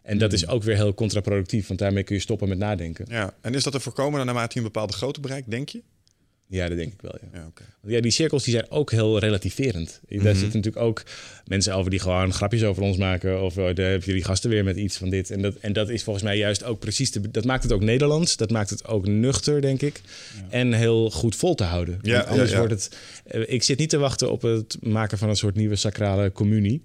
En 0.02 0.18
dat 0.18 0.32
is 0.32 0.46
ook 0.46 0.62
weer 0.62 0.76
heel 0.76 0.94
contraproductief. 0.94 1.66
Want 1.66 1.78
daarmee 1.78 2.02
kun 2.02 2.14
je 2.14 2.20
stoppen 2.22 2.48
met 2.48 2.58
nadenken. 2.58 3.06
Ja, 3.08 3.34
en 3.40 3.54
is 3.54 3.62
dat 3.62 3.72
te 3.72 3.80
voorkomen 3.80 4.26
naarmate 4.26 4.50
je 4.52 4.58
een 4.58 4.72
bepaalde 4.72 4.92
grootte 4.92 5.20
bereikt, 5.20 5.50
denk 5.50 5.68
je? 5.68 5.82
Ja, 6.50 6.68
dat 6.68 6.76
denk 6.76 6.92
ik 6.92 7.00
wel. 7.00 7.18
Ja. 7.20 7.28
Ja. 7.38 7.40
Want 7.42 7.94
Ja, 7.94 8.00
die 8.00 8.10
cirkels 8.10 8.44
die 8.44 8.52
zijn 8.54 8.70
ook 8.70 8.90
heel 8.90 9.18
relativerend. 9.18 10.00
Daar 10.08 10.34
zitten 10.34 10.60
natuurlijk 10.60 10.84
ook 10.84 11.02
mensen 11.46 11.74
over 11.74 11.90
die 11.90 12.00
gewoon 12.00 12.32
grapjes 12.32 12.64
over 12.64 12.82
ons 12.82 12.96
maken. 12.96 13.42
Of 13.42 13.58
oh, 13.58 13.74
daar 13.74 13.90
heb 13.90 14.02
je 14.04 14.12
die 14.12 14.24
gasten 14.24 14.50
weer 14.50 14.64
met 14.64 14.76
iets 14.76 14.96
van 14.96 15.10
dit. 15.10 15.30
En 15.30 15.42
dat, 15.42 15.54
en 15.54 15.72
dat 15.72 15.88
is 15.88 16.02
volgens 16.02 16.24
mij 16.24 16.36
juist 16.36 16.64
ook 16.64 16.78
precies... 16.78 17.10
De, 17.12 17.30
dat 17.30 17.44
maakt 17.44 17.62
het 17.62 17.72
ook 17.72 17.82
Nederlands. 17.82 18.36
Dat 18.36 18.50
maakt 18.50 18.70
het 18.70 18.86
ook 18.86 19.06
nuchter, 19.06 19.60
denk 19.60 19.82
ik. 19.82 20.00
En 20.48 20.72
heel 20.72 21.10
goed 21.10 21.36
vol 21.36 21.54
te 21.54 21.64
houden. 21.64 21.98
Ja, 22.02 22.16
Want 22.16 22.28
anders 22.28 22.54
wordt 22.54 22.72
het... 22.72 22.96
eh, 23.24 23.42
Ik 23.46 23.62
zit 23.62 23.78
niet 23.78 23.90
te 23.90 23.98
wachten 23.98 24.30
op 24.30 24.42
het 24.42 24.76
maken 24.80 25.18
van 25.18 25.28
een 25.28 25.36
soort 25.36 25.54
nieuwe 25.56 25.76
sacrale 25.76 26.32
communie. 26.32 26.82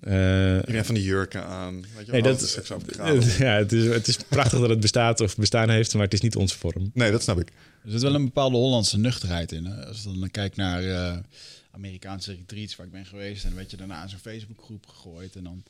Eh, 0.00 0.54
Iedereen 0.54 0.84
van 0.84 0.94
die 0.94 1.04
jurken 1.04 1.44
aan. 1.44 1.84
Weet 1.96 2.06
je, 2.06 2.12
nee, 2.12 2.22
dat, 2.22 2.60
graven. 2.62 3.44
ja, 3.46 3.56
het, 3.56 3.72
is, 3.72 3.84
het 3.84 4.08
is 4.08 4.16
prachtig 4.16 4.60
dat 4.60 4.68
het 4.68 4.80
bestaat 4.80 5.20
of 5.20 5.36
bestaan 5.36 5.70
heeft, 5.70 5.94
maar 5.94 6.02
het 6.02 6.12
is 6.12 6.20
niet 6.20 6.36
onze 6.36 6.58
vorm. 6.58 6.90
Nee, 6.94 7.10
dat 7.10 7.22
snap 7.22 7.40
ik. 7.40 7.48
Er 7.84 7.90
zit 7.90 8.02
wel 8.02 8.14
een 8.14 8.24
bepaalde 8.24 8.56
Hollandse 8.56 8.98
nuchterheid 8.98 9.52
in. 9.52 9.64
Hè? 9.64 9.86
Als 9.86 10.02
je 10.02 10.18
dan 10.18 10.30
kijkt 10.30 10.56
naar 10.56 10.84
eh, 10.84 11.16
Amerikaanse 11.70 12.34
retreats 12.34 12.76
waar 12.76 12.86
ik 12.86 12.92
ben 12.92 13.06
geweest... 13.06 13.42
en 13.42 13.48
dan 13.48 13.58
werd 13.58 13.70
je 13.70 13.76
daarna 13.76 14.02
in 14.02 14.08
zo'n 14.08 14.18
Facebookgroep 14.18 14.86
gegooid. 14.86 15.36
En 15.36 15.44
dan, 15.44 15.62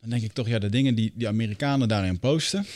dan 0.00 0.10
denk 0.10 0.22
ik 0.22 0.32
toch, 0.32 0.48
ja, 0.48 0.58
de 0.58 0.70
dingen 0.70 0.94
die 0.94 1.12
die 1.14 1.28
Amerikanen 1.28 1.88
daarin 1.88 2.18
posten... 2.18 2.66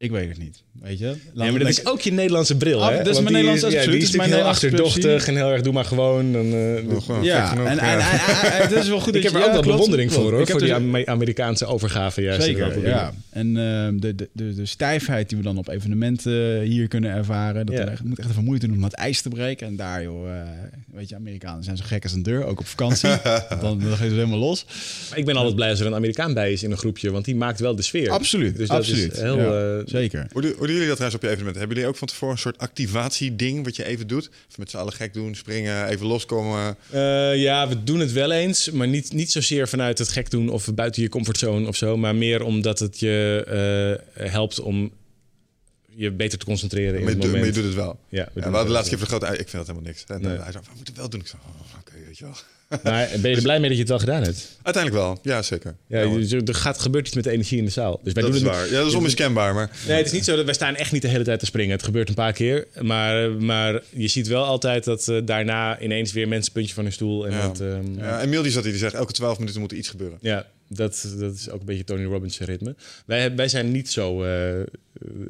Ik 0.00 0.10
weet 0.10 0.28
het 0.28 0.38
niet, 0.38 0.62
weet 0.82 0.98
je. 0.98 1.04
Ja, 1.34 1.50
maar 1.50 1.58
dat 1.58 1.68
is 1.68 1.86
ook 1.86 2.00
je 2.00 2.12
Nederlandse 2.12 2.56
bril, 2.56 2.82
Ah, 2.84 2.90
hè? 2.90 2.96
dat 3.02 3.06
is 3.06 3.20
mijn 3.20 3.32
Nederlandse- 3.32 3.66
die, 3.66 3.74
ja, 3.74 3.80
absoluut, 3.80 4.00
die 4.00 4.08
is 4.08 4.12
dat 4.12 4.22
is 4.22 4.26
natuurlijk 4.28 4.30
mijn 4.30 4.30
heel 4.30 4.76
Nederlandse 4.76 4.94
achterdochtig 5.06 5.28
en 5.28 5.34
heel 5.36 5.52
erg, 5.52 5.62
doe 5.62 5.72
maar 5.72 5.84
gewoon. 5.84 6.32
Dan, 6.32 6.52
eh, 6.52 7.02
gewoon 7.02 7.22
Ja, 7.24 7.52
en, 7.56 7.66
en, 7.66 7.76
ja. 7.76 7.82
en- 7.82 8.52
en- 8.52 8.62
het 8.62 8.72
is 8.72 8.88
wel 8.88 9.00
goed 9.00 9.14
ik 9.14 9.22
dat 9.22 9.32
heb 9.32 9.40
je- 9.42 9.48
er 9.48 9.56
ook 9.56 9.64
wel 9.64 9.72
bewondering 9.72 10.12
voor, 10.12 10.32
hoor. 10.32 10.46
Voor 10.46 10.58
die 10.58 10.68
dus- 10.68 10.76
Ame- 10.76 11.06
Amerikaanse 11.06 11.66
overgave 11.66 12.20
juist. 12.22 12.42
Zeker, 12.42 12.86
ja. 12.88 13.12
En 13.30 13.56
ehm, 13.56 13.98
de, 13.98 14.14
de, 14.14 14.28
de, 14.32 14.54
de 14.54 14.66
stijfheid 14.66 15.28
die 15.28 15.38
we 15.38 15.44
dan 15.44 15.58
op 15.58 15.68
evenementen 15.68 16.60
hier 16.60 16.88
kunnen 16.88 17.10
ervaren. 17.10 17.66
Dat 17.66 17.74
Ja. 17.74 17.80
er 17.82 17.88
echt- 17.88 18.04
moet 18.04 18.18
echt 18.18 18.30
even 18.30 18.44
moeite 18.44 18.66
doen 18.66 18.76
om 18.76 18.82
dat 18.82 18.92
ijs 18.92 19.20
te 19.22 19.28
breken. 19.28 19.66
En 19.66 19.76
daar, 19.76 20.02
joh, 20.02 20.30
eh, 20.40 20.46
weet 20.94 21.08
je, 21.08 21.14
Amerikanen 21.14 21.64
zijn 21.64 21.76
zo 21.76 21.84
gek 21.86 22.02
als 22.02 22.12
een 22.12 22.22
deur, 22.22 22.44
ook 22.44 22.60
op 22.60 22.66
vakantie. 22.66 23.08
dan, 23.60 23.78
dan 23.80 23.96
gaan 23.96 24.08
ze 24.08 24.14
helemaal 24.14 24.38
los. 24.38 24.64
Maar 25.10 25.18
ik 25.18 25.24
ben 25.24 25.36
altijd 25.36 25.54
blij 25.54 25.70
als 25.70 25.80
er 25.80 25.86
een 25.86 25.94
Amerikaan 25.94 26.34
bij 26.34 26.52
is 26.52 26.62
in 26.62 26.70
een 26.70 26.76
groepje, 26.78 27.10
want 27.10 27.24
die 27.24 27.36
maakt 27.36 27.60
wel 27.60 27.74
de 27.76 27.82
sfeer. 27.82 28.10
Absoluut, 28.10 28.56
Dus 28.56 28.68
dat 28.68 28.76
absoluut. 28.76 29.12
is 29.12 29.20
heel... 29.20 29.86
Zeker. 29.88 30.26
Hoe, 30.32 30.42
doen, 30.42 30.50
hoe 30.50 30.66
doen 30.66 30.72
jullie 30.74 30.86
dat 30.88 30.96
trouwens 30.96 31.14
op 31.14 31.22
je 31.22 31.28
evenement? 31.28 31.56
Hebben 31.56 31.76
jullie 31.76 31.90
ook 31.90 31.96
van 31.98 32.08
tevoren 32.08 32.34
een 32.34 32.40
soort 32.40 32.58
activatieding 32.58 33.64
wat 33.64 33.76
je 33.76 33.84
even 33.84 34.06
doet? 34.06 34.30
Of 34.48 34.58
met 34.58 34.70
z'n 34.70 34.76
allen 34.76 34.92
gek 34.92 35.14
doen, 35.14 35.34
springen, 35.34 35.86
even 35.88 36.06
loskomen? 36.06 36.76
Eh, 36.90 37.36
ja, 37.36 37.68
we 37.68 37.82
doen 37.84 37.98
het 38.00 38.12
wel 38.12 38.32
eens, 38.32 38.70
maar 38.70 38.88
niet, 38.88 39.12
niet 39.12 39.32
zozeer 39.32 39.68
vanuit 39.68 39.98
het 39.98 40.08
gek 40.08 40.30
doen 40.30 40.48
of 40.48 40.74
buiten 40.74 41.02
je 41.02 41.08
comfortzone 41.08 41.66
of 41.68 41.76
zo, 41.76 41.96
maar 41.96 42.14
meer 42.16 42.42
omdat 42.42 42.78
het 42.78 42.98
je 43.00 43.44
eh, 44.14 44.30
helpt 44.30 44.60
om 44.60 44.92
je 45.94 46.10
beter 46.10 46.38
te 46.38 46.44
concentreren 46.44 46.94
in 46.98 47.00
Maar 47.00 47.02
je, 47.02 47.08
het 47.08 47.16
doet- 47.22 47.30
maar 47.30 47.38
moment. 47.40 47.54
je 47.56 47.60
doet 47.62 47.70
het 47.70 47.80
wel. 47.84 47.98
Ja, 48.08 48.24
we 48.24 48.30
Ja, 48.34 48.34
we 48.34 48.42
hadden 48.42 48.66
de 48.66 48.72
laatste 48.72 48.96
keer 48.96 48.98
voor 49.06 49.18
de 49.18 49.24
grote... 49.26 49.40
Ik 49.40 49.48
vind 49.48 49.52
dat 49.52 49.66
helemaal 49.66 49.88
niks. 49.88 50.04
En, 50.06 50.20
Nee. 50.22 50.36
eh, 50.36 50.42
Hij 50.42 50.52
zei, 50.52 50.64
we 50.64 50.70
moeten 50.76 50.92
het 50.94 50.96
wel 51.02 51.08
doen. 51.10 51.20
Ik 51.20 51.26
zei, 51.26 51.42
oh, 51.46 51.78
oké, 51.80 51.92
weet 52.06 52.18
je 52.18 52.24
wel. 52.24 52.34
Maar 52.82 53.08
ben 53.20 53.30
je 53.30 53.36
er 53.36 53.42
blij 53.42 53.58
mee 53.60 53.68
dat 53.68 53.72
je 53.72 53.78
het 53.82 53.88
wel 53.88 53.98
gedaan 53.98 54.22
hebt? 54.22 54.58
Uiteindelijk 54.62 55.04
wel, 55.04 55.18
ja 55.22 55.42
zeker. 55.42 55.76
Ja, 55.86 56.06
dus 56.08 56.32
er 56.32 56.54
gaat, 56.54 56.78
gebeurt 56.80 57.06
iets 57.06 57.14
met 57.14 57.24
de 57.24 57.30
energie 57.30 57.58
in 57.58 57.64
de 57.64 57.70
zaal. 57.70 58.00
Dus 58.02 58.12
wij 58.12 58.22
dat 58.22 58.32
doen 58.32 58.40
is 58.40 58.46
het 58.46 58.56
waar. 58.56 58.66
Ja, 58.70 58.78
dat 58.78 58.86
is 58.86 58.94
onmiskenbaar, 58.94 59.54
maar... 59.54 59.70
Nee, 59.86 59.96
het 59.96 60.06
is 60.06 60.12
niet 60.12 60.24
zo 60.24 60.36
dat 60.36 60.44
wij 60.44 60.54
staan 60.54 60.76
echt 60.76 60.92
niet 60.92 61.02
de 61.02 61.08
hele 61.08 61.24
tijd 61.24 61.38
te 61.38 61.46
springen. 61.46 61.72
Het 61.72 61.82
gebeurt 61.84 62.08
een 62.08 62.14
paar 62.14 62.32
keer. 62.32 62.66
Maar, 62.80 63.30
maar 63.30 63.82
je 63.90 64.08
ziet 64.08 64.26
wel 64.26 64.44
altijd 64.44 64.84
dat 64.84 65.08
eh, 65.08 65.16
daarna 65.24 65.80
ineens 65.80 66.12
weer 66.12 66.28
mensen 66.28 66.52
puntje 66.52 66.74
van 66.74 66.82
hun 66.84 66.92
stoel. 66.92 67.26
En 67.26 67.32
Ja. 67.32 67.42
dat, 67.46 67.60
ehm, 67.60 67.98
Ja, 67.98 68.20
Emiel 68.22 68.42
die 68.42 68.52
zat 68.52 68.62
hier, 68.62 68.72
die 68.72 68.80
zegt, 68.80 68.94
elke 68.94 69.12
12 69.12 69.38
minuten 69.38 69.60
moet 69.60 69.72
er 69.72 69.78
iets 69.78 69.88
gebeuren. 69.88 70.18
Ja, 70.20 70.46
dat, 70.68 71.14
dat 71.18 71.34
is 71.34 71.50
ook 71.50 71.60
een 71.60 71.66
beetje 71.66 71.84
Tony 71.84 72.04
Robbins 72.04 72.38
ritme. 72.40 72.74
Wij, 73.06 73.34
wij 73.34 73.48
zijn 73.48 73.70
niet 73.70 73.90
zo... 73.90 74.22
eh, 74.22 74.28
wij 74.28 74.62
gaan 74.62 74.66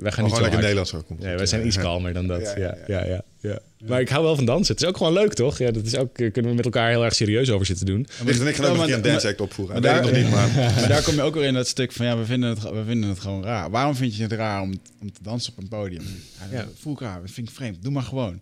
Maar 0.01 0.02
niet 0.02 0.12
gewoon 0.15 0.28
zo 0.28 0.40
lekker 0.40 0.40
hard. 0.51 0.60
Nederlands 0.60 0.94
ook. 0.94 1.19
Nee, 1.19 1.36
wij 1.36 1.47
zijn 1.47 1.60
Ja, 1.60 1.66
iets 1.66 1.77
kalmer 1.78 2.12
dan 2.12 2.27
dat. 2.27 2.40
Ja, 2.40 2.56
Ja, 2.56 2.77
ja, 2.86 3.05
ja, 3.06 3.06
ja. 3.06 3.23
ja, 3.40 3.59
Maar 3.86 4.01
ik 4.01 4.09
hou 4.09 4.24
wel 4.24 4.36
van 4.36 4.44
dansen. 4.44 4.74
Het 4.74 4.82
is 4.82 4.89
ook 4.89 4.97
gewoon 4.97 5.12
leuk, 5.12 5.32
toch? 5.35 5.59
Ja, 5.59 5.70
dat 5.70 5.85
is 5.86 5.97
ook, 5.97 6.19
eh, 6.19 6.32
kunnen 6.32 6.51
we 6.51 6.56
met 6.56 6.65
elkaar 6.65 6.90
heel 6.90 7.05
erg 7.05 7.15
serieus 7.15 7.51
over 7.51 7.66
zitten 7.66 7.86
doen. 7.86 8.06
En 8.27 8.28
ik 8.28 8.55
gaan 8.55 8.65
ook 8.66 8.77
een 8.78 8.85
keer 8.85 8.94
een 8.94 9.01
maar- 9.01 9.10
dance 9.10 9.28
act 9.28 9.40
opvoeren. 9.40 9.82
maar 9.82 9.93
Maar 9.93 10.02
weet 10.05 10.16
ik 10.16 10.23
nog 10.23 10.23
niet, 10.24 10.35
maar... 10.56 10.74
Maar 10.78 10.89
daar 10.89 11.02
kom 11.02 11.15
je 11.15 11.23
ook 11.23 11.35
weer 11.35 11.44
in 11.44 11.55
dat 11.55 11.69
stuk 11.69 11.93
van, 11.93 12.06
ja, 12.06 12.19
we 12.19 12.24
vinden 12.24 12.48
het, 12.51 12.62
we 12.62 12.82
vinden 12.86 13.09
het 13.10 13.19
gewoon 13.20 13.43
raar. 13.44 13.70
Waarom 13.70 13.94
vind 13.94 14.16
je 14.16 14.23
het 14.23 14.32
raar 14.32 14.62
om, 14.62 14.81
om 15.01 15.12
te 15.12 15.23
dansen 15.23 15.52
op 15.52 15.59
een 15.62 15.69
podium? 15.69 16.02
Ja, 16.51 16.56
Ja. 16.59 16.65
dat 16.65 16.73
voel 16.78 16.93
ik 16.93 17.01
raar, 17.01 17.20
dat 17.20 17.31
vind 17.31 17.48
ik 17.48 17.55
vreemd. 17.55 17.82
Doe 17.82 17.93
maar 17.93 18.02
gewoon. 18.02 18.40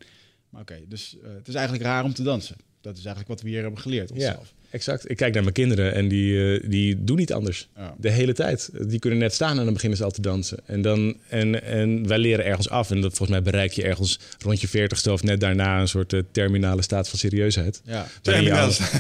Maar 0.51 0.61
oké, 0.61 0.79
dus 0.89 1.17
eh, 1.25 1.29
het 1.37 1.49
is 1.49 1.55
eigenlijk 1.55 1.85
raar 1.85 2.05
om 2.05 2.15
te 2.15 2.23
dansen. 2.23 2.57
Dat 2.81 2.93
is 2.97 3.05
eigenlijk 3.05 3.29
wat 3.29 3.43
we 3.43 3.49
hier 3.49 3.63
hebben 3.63 3.81
geleerd 3.81 4.09
Ja, 4.09 4.15
onszelf. 4.15 4.53
Exact. 4.77 5.11
Ik 5.11 5.17
kijk 5.17 5.35
naar 5.35 5.43
mijn 5.43 5.55
kinderen 5.55 5.95
en 5.95 6.09
die, 6.09 6.55
eh, 6.55 6.71
die 6.71 7.05
doen 7.05 7.17
niet 7.17 7.33
anders. 7.33 7.69
Ja. 7.77 7.95
De 7.99 8.11
hele 8.11 8.33
tijd. 8.33 8.71
Die 8.89 8.99
kunnen 8.99 9.19
net 9.19 9.35
staan 9.35 9.59
en 9.59 9.65
dan 9.65 9.73
beginnen 9.73 9.99
ze 9.99 10.05
al 10.05 10.11
te 10.11 10.21
dansen. 10.21 10.59
En, 10.67 10.83
dan, 10.83 11.17
en, 11.29 11.63
en 11.63 12.07
wij 12.07 12.19
leren 12.19 12.45
ergens 12.45 12.69
af. 12.69 12.91
En 12.91 13.01
dat, 13.01 13.15
volgens 13.17 13.39
mij 13.39 13.43
bereik 13.43 13.73
je 13.73 13.83
ergens 13.83 14.19
rond 14.39 14.61
je 14.61 14.69
veertigste 14.69 15.13
of 15.13 15.23
net 15.23 15.41
daarna 15.41 15.81
een 15.81 15.89
soort 15.89 16.13
eh, 16.13 16.21
terminale 16.33 16.83
staat 16.83 17.09
van 17.09 17.19
serieusheid. 17.19 17.81
Ja. 17.85 18.07
Waarin 18.23 18.45
je, 18.45 18.51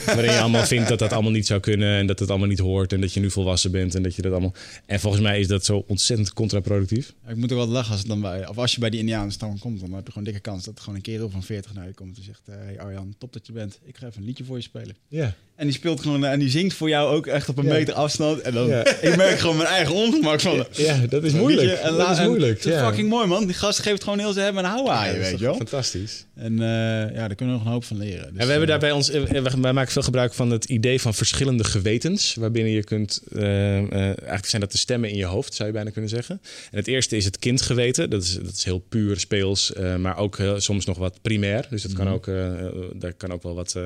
waarin 0.06 0.32
je 0.32 0.38
allemaal 0.38 0.64
vindt 0.64 0.88
dat 0.88 0.98
dat 0.98 1.12
allemaal 1.12 1.30
niet 1.30 1.46
zou 1.46 1.60
kunnen 1.60 1.98
en 1.98 2.06
dat 2.06 2.18
het 2.18 2.30
allemaal 2.30 2.48
niet 2.48 2.58
hoort 2.58 2.92
en 2.92 3.00
dat 3.00 3.12
je 3.12 3.20
nu 3.20 3.30
volwassen 3.30 3.70
bent 3.70 3.94
en 3.94 4.02
dat 4.02 4.14
je 4.14 4.22
dat 4.22 4.32
allemaal. 4.32 4.54
En 4.86 5.00
volgens 5.00 5.22
mij 5.22 5.40
is 5.40 5.46
dat 5.46 5.64
zo 5.64 5.84
ontzettend 5.86 6.32
contraproductief. 6.32 7.14
Ja, 7.24 7.30
Ik 7.30 7.36
moet 7.36 7.50
er 7.50 7.56
wel 7.56 7.66
lachen 7.66 7.90
als, 7.90 8.00
het 8.00 8.08
dan 8.08 8.20
bij, 8.20 8.48
of 8.48 8.58
als 8.58 8.74
je 8.74 8.80
bij 8.80 8.90
die 8.90 9.00
Indianenstam 9.00 9.58
komt, 9.58 9.80
dan 9.80 9.92
heb 9.92 10.06
je 10.06 10.12
gewoon 10.12 10.28
een 10.28 10.32
dikke 10.32 10.50
kans 10.50 10.64
dat 10.64 10.74
er 10.74 10.80
gewoon 10.80 10.96
een 10.96 11.02
kerel 11.02 11.30
van 11.30 11.42
40 11.42 11.74
naar 11.74 11.86
je 11.86 11.94
komt 11.94 12.16
en 12.16 12.22
zegt: 12.22 12.42
Hé 12.46 12.54
hey 12.54 12.80
Arjan, 12.80 13.14
top 13.18 13.32
dat 13.32 13.46
je 13.46 13.52
bent. 13.52 13.78
Ik 13.84 13.96
ga 13.96 14.06
even 14.06 14.20
een 14.20 14.26
liedje 14.26 14.44
voor 14.44 14.56
je 14.56 14.62
spelen. 14.62 14.96
Ja. 15.08 15.34
En 15.56 15.66
die 15.66 15.74
speelt 15.74 16.00
gewoon 16.00 16.24
en 16.24 16.38
die 16.38 16.50
zingt 16.50 16.74
voor 16.74 16.88
jou 16.88 17.14
ook 17.16 17.26
echt 17.26 17.48
op 17.48 17.58
een 17.58 17.64
Ja. 17.64 17.72
meter 17.72 17.94
afstand. 17.94 18.40
En 18.40 18.52
dan, 18.54 18.66
Ja. 18.68 18.86
ik 19.00 19.16
merk 19.16 19.38
gewoon 19.38 19.56
mijn 19.56 19.68
eigen 19.68 19.94
ongemak 19.94 20.40
van. 20.40 20.66
Ja, 20.72 20.96
dat 21.08 21.24
is 21.24 21.32
moeilijk. 21.32 21.78
En 21.78 21.94
dat 21.96 22.10
is 22.18 22.24
moeilijk. 22.26 22.56
Het 22.56 22.66
is 22.66 22.72
ja. 22.72 22.86
fucking 22.86 23.08
mooi, 23.08 23.26
man. 23.26 23.46
Die 23.46 23.54
gast 23.54 23.78
geeft 23.78 24.02
gewoon 24.04 24.18
heel 24.18 24.32
zijn 24.32 24.44
hebben 24.44 24.64
en 24.64 24.70
houden 24.70 24.92
aan 24.92 25.06
je, 25.06 25.12
dat 25.18 25.22
weet 25.30 25.38
je 25.38 25.44
wel. 25.44 25.54
Fantastisch. 25.54 26.24
En 26.34 26.52
eh, 26.52 26.66
ja, 27.14 27.26
daar 27.26 27.34
kunnen 27.34 27.54
we 27.54 27.60
nog 27.60 27.64
een 27.68 27.72
hoop 27.72 27.84
van 27.84 27.96
leren. 27.98 28.22
Dus, 28.32 28.40
en 28.40 28.46
we 28.46 28.50
hebben 28.50 28.60
eh, 28.62 28.66
daar 28.68 28.78
bij 28.78 28.90
ons, 28.92 29.10
eh, 29.10 29.22
wij 29.60 29.72
maken 29.72 29.92
veel 29.92 30.02
gebruik 30.02 30.34
van 30.34 30.50
het 30.50 30.64
idee 30.64 31.00
van 31.00 31.14
verschillende 31.14 31.64
gewetens, 31.64 32.34
waarbinnen 32.34 32.72
je 32.72 32.84
kunt, 32.84 33.22
eh, 33.34 33.78
eh, 33.78 33.90
eigenlijk 34.02 34.46
zijn 34.46 34.62
dat 34.62 34.72
de 34.72 34.78
stemmen 34.78 35.10
in 35.10 35.16
je 35.16 35.24
hoofd, 35.24 35.54
zou 35.54 35.68
je 35.68 35.74
bijna 35.74 35.90
kunnen 35.90 36.10
zeggen. 36.10 36.40
En 36.70 36.78
het 36.78 36.86
eerste 36.88 37.16
is 37.16 37.24
het 37.24 37.38
kindgeweten, 37.38 38.10
dat 38.10 38.22
is, 38.22 38.34
dat 38.42 38.52
is 38.56 38.64
heel 38.64 38.84
puur 38.88 39.20
speels, 39.20 39.72
eh, 39.72 39.96
maar 39.96 40.16
ook 40.16 40.38
eh, 40.38 40.52
soms 40.56 40.84
nog 40.84 40.98
wat 40.98 41.18
primair. 41.22 41.66
Dus 41.70 41.82
dat 41.82 41.92
kan 41.92 42.08
ook, 42.08 42.26
eh, 42.28 42.60
eh, 42.66 42.72
daar 42.94 43.12
kan 43.12 43.32
ook 43.32 43.42
wel 43.42 43.54
wat 43.54 43.74
eh, 43.74 43.82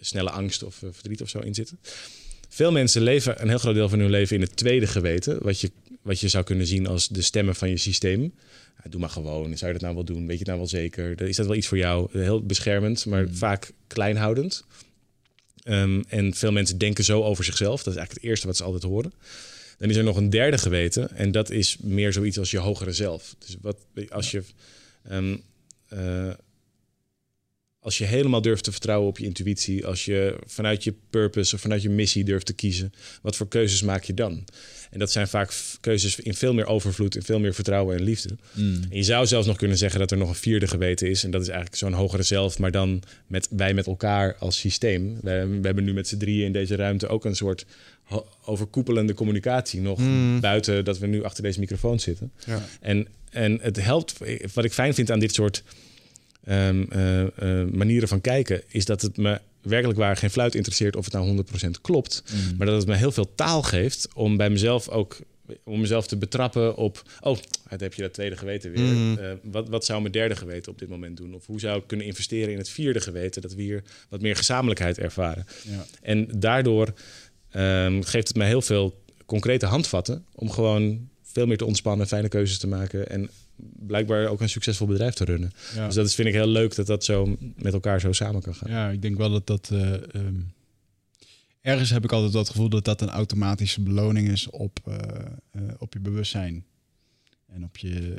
snelle 0.00 0.30
angst 0.30 0.62
of 0.62 0.82
eh, 0.82 0.88
verdriet 0.92 1.22
of 1.22 1.28
zo 1.28 1.38
in 1.38 1.54
zitten. 1.54 1.78
Veel 2.48 2.72
mensen 2.72 3.02
leven 3.02 3.42
een 3.42 3.48
heel 3.48 3.58
groot 3.58 3.74
deel 3.74 3.88
van 3.88 3.98
hun 3.98 4.10
leven 4.10 4.36
in 4.36 4.42
het 4.42 4.56
tweede 4.56 4.86
geweten, 4.86 5.42
wat 5.42 5.60
je, 5.60 5.70
wat 6.02 6.20
je 6.20 6.28
zou 6.28 6.44
kunnen 6.44 6.66
zien 6.66 6.86
als 6.86 7.08
de 7.08 7.22
stemmen 7.22 7.54
van 7.54 7.68
je 7.68 7.76
systeem. 7.76 8.34
Doe 8.88 9.00
maar 9.00 9.10
gewoon. 9.10 9.56
Zou 9.56 9.66
je 9.66 9.72
dat 9.72 9.82
nou 9.82 9.94
wel 9.94 10.04
doen? 10.04 10.26
Weet 10.26 10.38
je 10.38 10.38
het 10.38 10.46
nou 10.46 10.58
wel 10.58 10.68
zeker? 10.68 11.20
Is 11.20 11.36
dat 11.36 11.46
wel 11.46 11.56
iets 11.56 11.66
voor 11.66 11.78
jou? 11.78 12.08
Heel 12.12 12.42
beschermend, 12.42 13.06
maar 13.06 13.26
vaak 13.30 13.70
kleinhoudend. 13.86 14.64
Ehm, 15.62 16.02
en 16.08 16.34
veel 16.34 16.52
mensen 16.52 16.78
denken 16.78 17.04
zo 17.04 17.22
over 17.22 17.44
zichzelf. 17.44 17.82
Dat 17.82 17.92
is 17.92 17.98
eigenlijk 17.98 18.20
het 18.20 18.30
eerste 18.30 18.46
wat 18.46 18.56
ze 18.56 18.64
altijd 18.64 18.82
horen. 18.82 19.12
Dan 19.78 19.90
is 19.90 19.96
er 19.96 20.04
nog 20.04 20.16
een 20.16 20.30
derde 20.30 20.58
geweten. 20.58 21.16
En 21.16 21.32
dat 21.32 21.50
is 21.50 21.76
meer 21.80 22.12
zoiets 22.12 22.38
als 22.38 22.50
je 22.50 22.58
hogere 22.58 22.92
zelf. 22.92 23.34
Dus 23.38 23.56
wat 23.60 23.76
als 24.08 24.30
je. 24.30 24.42
ehm, 25.08 25.36
eh, 25.88 26.30
als 27.86 27.98
je 27.98 28.04
helemaal 28.04 28.42
durft 28.42 28.64
te 28.64 28.70
vertrouwen 28.72 29.08
op 29.08 29.18
je 29.18 29.24
intuïtie, 29.24 29.86
als 29.86 30.04
je 30.04 30.36
vanuit 30.46 30.84
je 30.84 30.94
purpose 31.10 31.54
of 31.54 31.60
vanuit 31.60 31.82
je 31.82 31.88
missie 31.90 32.24
durft 32.24 32.46
te 32.46 32.52
kiezen, 32.52 32.92
wat 33.22 33.36
voor 33.36 33.48
keuzes 33.48 33.82
maak 33.82 34.04
je 34.04 34.14
dan? 34.14 34.44
En 34.90 34.98
dat 34.98 35.12
zijn 35.12 35.28
vaak 35.28 35.52
keuzes 35.80 36.20
in 36.20 36.34
veel 36.34 36.54
meer 36.54 36.66
overvloed, 36.66 37.16
in 37.16 37.22
veel 37.22 37.38
meer 37.40 37.54
vertrouwen 37.54 37.96
en 37.96 38.02
liefde. 38.02 38.36
mm, 38.52 38.82
En 38.90 38.96
je 38.96 39.02
zou 39.02 39.26
zelfs 39.26 39.46
nog 39.46 39.56
kunnen 39.56 39.76
zeggen 39.76 40.00
dat 40.00 40.10
er 40.10 40.16
nog 40.16 40.28
een 40.28 40.34
vierde 40.34 40.66
geweten 40.66 41.10
is. 41.10 41.24
En 41.24 41.30
dat 41.30 41.40
is 41.40 41.48
eigenlijk 41.48 41.78
zo'n 41.78 41.92
hogere 41.92 42.22
zelf, 42.22 42.58
maar 42.58 42.70
dan 42.70 43.02
met 43.26 43.48
wij 43.50 43.74
met 43.74 43.86
elkaar 43.86 44.36
als 44.38 44.58
systeem. 44.58 45.18
We, 45.22 45.58
we 45.60 45.66
hebben 45.66 45.84
nu 45.84 45.92
met 45.92 46.08
z'n 46.08 46.16
drieën 46.16 46.46
in 46.46 46.52
deze 46.52 46.76
ruimte 46.76 47.08
ook 47.08 47.24
een 47.24 47.36
soort 47.36 47.66
overkoepelende 48.44 49.14
communicatie 49.14 49.80
nog. 49.80 50.00
Buiten 50.40 50.84
dat 50.84 50.98
we 50.98 51.06
nu 51.06 51.22
achter 51.24 51.42
deze 51.42 51.60
microfoon 51.60 52.00
zitten. 52.00 52.32
Ja. 52.46 52.68
En, 52.80 53.08
en 53.30 53.58
het 53.62 53.82
helpt, 53.82 54.14
wat 54.54 54.64
ik 54.64 54.72
fijn 54.72 54.94
vind 54.94 55.10
aan 55.10 55.18
dit 55.18 55.34
soort 55.34 55.62
ehm, 56.46 56.84
eh, 56.88 57.22
eh, 57.22 57.68
manieren 57.68 58.08
van 58.08 58.20
kijken, 58.20 58.62
is 58.68 58.84
dat 58.84 59.02
het 59.02 59.16
me 59.16 59.40
werkelijk 59.62 59.98
waar 59.98 60.16
geen 60.16 60.30
fluit 60.30 60.54
interesseert 60.54 60.96
of 60.96 61.04
het 61.04 61.14
nou 61.14 61.26
100% 61.26 61.80
klopt. 61.80 62.22
Maar 62.56 62.66
dat 62.66 62.76
het 62.76 62.86
me 62.86 62.94
heel 62.94 63.12
veel 63.12 63.34
taal 63.34 63.62
geeft 63.62 64.08
om 64.14 64.36
bij 64.36 64.50
mezelf 64.50 64.88
ook 64.88 65.18
om 65.64 65.80
mezelf 65.80 66.06
te 66.06 66.16
betrappen 66.16 66.76
op. 66.76 67.02
Oh, 67.20 67.38
het 67.68 67.80
heb 67.80 67.94
je 67.94 68.02
dat 68.02 68.12
tweede 68.12 68.36
geweten 68.36 68.70
weer. 68.70 69.18
Eh, 69.18 69.32
wat, 69.42 69.68
wat 69.68 69.84
zou 69.84 70.00
mijn 70.00 70.12
derde 70.12 70.36
geweten 70.36 70.72
op 70.72 70.78
dit 70.78 70.88
moment 70.88 71.16
doen? 71.16 71.34
Of 71.34 71.46
hoe 71.46 71.60
zou 71.60 71.78
ik 71.78 71.86
kunnen 71.86 72.06
investeren 72.06 72.52
in 72.52 72.58
het 72.58 72.68
vierde 72.68 73.00
geweten? 73.00 73.42
Dat 73.42 73.54
we 73.54 73.62
hier 73.62 73.82
wat 74.08 74.20
meer 74.20 74.36
gezamenlijkheid 74.36 74.98
ervaren. 74.98 75.46
ja. 75.62 75.86
En 76.02 76.28
daardoor 76.38 76.92
ehm, 77.50 78.02
geeft 78.02 78.28
het 78.28 78.36
mij 78.36 78.46
heel 78.46 78.62
veel 78.62 79.02
concrete 79.26 79.66
handvatten 79.66 80.24
om 80.34 80.50
gewoon 80.50 81.08
veel 81.22 81.46
meer 81.46 81.56
te 81.56 81.64
ontspannen, 81.64 82.06
fijne 82.06 82.28
keuzes 82.28 82.58
te 82.58 82.66
maken 82.66 83.08
en 83.08 83.30
blijkbaar 83.86 84.26
ook 84.26 84.40
een 84.40 84.48
succesvol 84.48 84.86
bedrijf 84.86 85.14
te 85.14 85.24
runnen. 85.24 85.52
Ja. 85.74 85.86
Dus 85.86 85.94
dat 85.94 86.06
is, 86.06 86.14
vind 86.14 86.28
ik 86.28 86.34
heel 86.34 86.46
leuk 86.48 86.74
dat 86.74 86.86
dat 86.86 87.04
zo 87.04 87.36
met 87.56 87.72
elkaar 87.72 88.00
zo 88.00 88.12
samen 88.12 88.42
kan 88.42 88.54
gaan. 88.54 88.70
Ja, 88.70 88.88
ik 88.90 89.02
denk 89.02 89.16
wel 89.16 89.30
dat 89.30 89.46
dat. 89.46 89.68
eh, 89.72 89.92
ehm, 89.94 90.34
ergens 91.60 91.90
heb 91.90 92.04
ik 92.04 92.12
altijd 92.12 92.32
dat 92.32 92.48
gevoel 92.48 92.68
dat 92.68 92.84
dat 92.84 93.00
een 93.00 93.10
automatische 93.10 93.80
beloning 93.80 94.28
is 94.28 94.50
op, 94.50 94.78
eh, 94.86 94.94
eh, 95.50 95.62
op 95.78 95.92
je 95.92 96.00
bewustzijn. 96.00 96.64
En 97.52 97.64
op 97.64 97.76
je. 97.76 98.14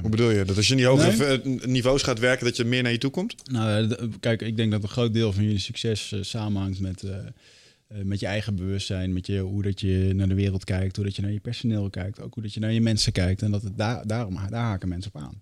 Hoe 0.00 0.10
bedoel 0.10 0.30
je? 0.30 0.44
Dat 0.44 0.56
als 0.56 0.66
je 0.66 0.72
in 0.72 0.78
die 0.78 0.86
hogere 0.86 1.40
Nee. 1.44 1.58
niveaus 1.66 2.02
gaat 2.02 2.18
werken, 2.18 2.44
dat 2.46 2.56
je 2.56 2.64
meer 2.64 2.82
naar 2.82 2.92
je 2.92 2.98
toe 2.98 3.10
komt? 3.10 3.50
Nou, 3.50 3.96
kijk, 4.20 4.42
ik 4.42 4.56
denk 4.56 4.70
dat 4.70 4.82
een 4.82 4.88
groot 4.88 5.12
deel 5.14 5.32
van 5.32 5.42
jullie 5.42 5.58
succes 5.58 6.14
samenhangt 6.20 6.80
met, 6.80 7.04
met 8.02 8.20
je 8.20 8.26
eigen 8.26 8.56
bewustzijn, 8.56 9.12
met 9.12 9.26
je, 9.26 9.38
hoe 9.38 9.62
dat 9.62 9.80
je 9.80 10.12
naar 10.14 10.28
de 10.28 10.34
wereld 10.34 10.64
kijkt, 10.64 10.96
hoe 10.96 11.04
dat 11.04 11.16
je 11.16 11.22
naar 11.22 11.32
je 11.32 11.40
personeel 11.40 11.90
kijkt, 11.90 12.20
ook 12.20 12.34
hoe 12.34 12.42
dat 12.42 12.54
je 12.54 12.60
naar 12.60 12.72
je 12.72 12.80
mensen 12.80 13.12
kijkt. 13.12 13.42
En 13.42 13.50
dat 13.50 13.62
het 13.62 13.78
daar, 13.78 14.06
daarom, 14.06 14.34
daar 14.34 14.64
haken 14.64 14.88
mensen 14.88 15.12
op 15.14 15.20
aan. 15.20 15.40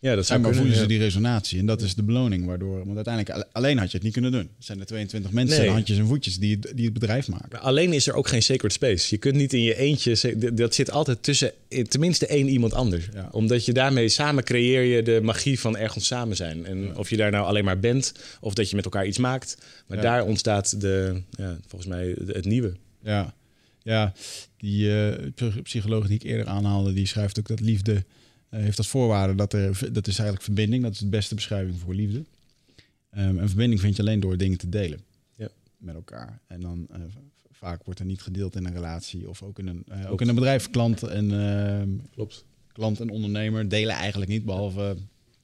Ja, 0.00 0.14
dat 0.14 0.30
En 0.30 0.40
maar 0.40 0.54
voelen 0.54 0.76
ze 0.76 0.86
die 0.86 0.98
resonatie. 0.98 1.58
En 1.58 1.66
dat 1.66 1.82
is 1.82 1.94
de 1.94 2.02
beloning 2.02 2.46
waardoor. 2.46 2.76
Want 2.84 2.94
uiteindelijk 2.94 3.34
alle- 3.34 3.46
alleen 3.52 3.78
had 3.78 3.86
je 3.90 3.94
het 3.96 4.02
niet 4.02 4.12
kunnen 4.12 4.32
doen. 4.32 4.40
Er 4.40 4.48
zijn 4.58 4.80
er 4.80 4.86
22 4.86 5.30
mensen, 5.30 5.58
Nee. 5.58 5.66
en 5.66 5.72
handjes 5.72 5.98
en 5.98 6.06
voetjes 6.06 6.38
die 6.38 6.56
het, 6.60 6.72
die 6.74 6.84
het 6.84 6.94
bedrijf 6.94 7.28
maken. 7.28 7.48
Maar 7.50 7.60
alleen 7.60 7.92
is 7.92 8.06
er 8.06 8.14
ook 8.14 8.28
geen 8.28 8.42
sacred 8.42 8.72
space. 8.72 9.06
Je 9.10 9.16
kunt 9.18 9.34
niet 9.36 9.52
in 9.52 9.62
je 9.62 9.76
eentje. 9.76 10.36
Dat 10.54 10.74
zit 10.74 10.90
altijd 10.90 11.22
tussen 11.22 11.52
eh, 11.68 11.84
tenminste 11.84 12.26
één 12.26 12.48
iemand 12.48 12.72
anders. 12.74 13.08
Ja. 13.12 13.28
Omdat 13.32 13.64
je 13.64 13.72
daarmee 13.72 14.08
samen 14.08 14.44
creëer 14.44 14.82
je 14.96 15.02
de 15.02 15.20
magie 15.22 15.60
van 15.60 15.76
ergens 15.76 16.06
samen 16.06 16.36
zijn. 16.36 16.66
En 16.66 16.96
of 16.96 17.10
je 17.10 17.16
daar 17.16 17.30
nou 17.30 17.46
alleen 17.46 17.64
maar 17.64 17.80
bent 17.80 18.12
of 18.40 18.54
dat 18.54 18.70
je 18.70 18.76
met 18.76 18.84
elkaar 18.84 19.06
iets 19.06 19.18
maakt. 19.18 19.56
Maar 19.86 19.96
Ja. 19.96 20.02
daar 20.02 20.24
ontstaat 20.24 20.80
de, 20.80 21.22
ja, 21.30 21.58
volgens 21.66 21.90
mij 21.90 22.16
het 22.26 22.44
nieuwe. 22.44 22.72
Ja, 23.02 23.34
ja 23.82 24.12
die 24.56 25.00
eh, 25.06 25.30
psy- 25.34 25.62
psycholoog 25.62 26.06
die 26.06 26.16
ik 26.16 26.22
eerder 26.22 26.46
aanhaalde, 26.46 26.92
die 26.92 27.06
schrijft 27.06 27.38
ook 27.38 27.48
dat 27.48 27.60
liefde 27.60 28.04
heeft 28.62 28.78
als 28.78 28.88
voorwaarde 28.88 29.34
dat 29.34 29.52
er 29.52 29.78
dat 29.92 30.06
is 30.06 30.14
eigenlijk 30.14 30.42
verbinding. 30.42 30.82
Dat 30.82 30.92
is 30.92 30.98
de 30.98 31.06
beste 31.08 31.34
beschrijving 31.34 31.78
voor 31.78 31.94
liefde. 31.94 32.24
Ehm, 33.10 33.38
en 33.38 33.48
verbinding 33.48 33.80
vind 33.80 33.96
je 33.96 34.02
alleen 34.02 34.20
door 34.20 34.36
dingen 34.36 34.58
te 34.58 34.68
delen 34.68 35.00
Ja. 35.34 35.48
met 35.76 35.94
elkaar. 35.94 36.40
En 36.46 36.60
dan 36.60 36.86
eh, 36.90 37.00
vaak 37.50 37.84
wordt 37.84 38.00
er 38.00 38.06
niet 38.06 38.22
gedeeld 38.22 38.56
in 38.56 38.64
een 38.66 38.72
relatie 38.72 39.28
of 39.28 39.42
ook 39.42 39.58
in 39.58 39.66
een, 39.66 39.84
eh, 39.88 40.10
ook 40.10 40.20
in 40.20 40.28
een 40.28 40.34
bedrijf. 40.34 40.70
Klant 40.70 41.02
en 41.02 41.32
ehm, 41.40 41.88
Klopt. 42.10 42.44
klant 42.72 43.00
en 43.00 43.10
ondernemer 43.10 43.68
delen 43.68 43.94
eigenlijk 43.94 44.30
niet, 44.30 44.44
behalve 44.44 44.80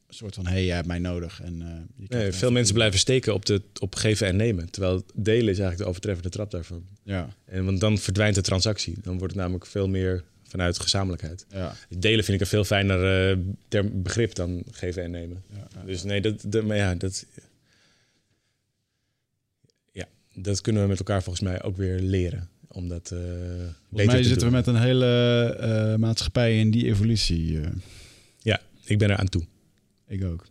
een 0.06 0.18
soort 0.18 0.34
van 0.34 0.46
hey, 0.46 0.64
jij 0.64 0.74
hebt 0.74 0.86
mij 0.86 0.98
nodig. 0.98 1.40
En, 1.42 1.62
eh, 1.62 1.68
je 1.96 2.04
Nee, 2.08 2.32
veel 2.32 2.50
mensen 2.52 2.74
blijven 2.74 2.98
steken 2.98 3.34
op, 3.34 3.46
de, 3.46 3.62
op 3.80 3.94
geven 3.94 4.26
en 4.26 4.36
nemen. 4.36 4.70
Terwijl 4.70 5.04
delen 5.14 5.40
is 5.40 5.46
eigenlijk 5.58 5.78
de 5.78 5.84
overtreffende 5.84 6.28
trap 6.30 6.50
daarvan. 6.50 6.84
Ja, 7.02 7.28
En, 7.44 7.64
want 7.64 7.80
dan 7.80 7.98
verdwijnt 7.98 8.34
de 8.34 8.40
transactie. 8.42 8.94
Dan 9.02 9.18
wordt 9.18 9.32
het 9.32 9.42
namelijk 9.42 9.66
veel 9.66 9.88
meer 9.88 10.24
vanuit 10.52 10.78
gezamenlijkheid. 10.78 11.46
ja, 11.50 11.74
Delen 11.88 12.24
vind 12.24 12.36
ik 12.36 12.40
een 12.40 12.46
veel 12.46 12.64
fijner 12.64 13.30
eh, 13.68 13.84
begrip 13.92 14.34
dan 14.34 14.62
geven 14.70 15.02
en 15.02 15.10
nemen. 15.10 15.42
ja. 15.50 15.82
Dus 15.84 16.02
nee, 16.02 16.20
dat, 16.20 16.44
dat, 16.46 16.64
maar 16.64 16.76
ja, 16.76 16.94
dat, 16.94 17.26
ja, 19.92 20.06
dat 20.34 20.60
kunnen 20.60 20.82
we 20.82 20.88
met 20.88 20.98
elkaar 20.98 21.22
volgens 21.22 21.44
mij 21.44 21.62
ook 21.62 21.76
weer 21.76 22.00
leren. 22.00 22.48
Om 22.68 22.88
dat 22.88 23.10
eh 23.10 23.18
Volgens 23.18 23.72
mij 23.90 24.06
te 24.06 24.24
zitten 24.24 24.38
doen. 24.38 24.48
we 24.48 24.54
met 24.54 24.66
een 24.66 24.80
hele 24.80 25.06
eh, 25.60 25.96
maatschappij 25.98 26.58
in 26.58 26.70
die 26.70 26.86
evolutie. 26.86 27.60
Ja, 28.38 28.60
ik 28.84 28.98
ben 28.98 29.10
er 29.10 29.16
aan 29.16 29.28
toe. 29.28 29.42
Ik 30.06 30.24
ook. 30.24 30.46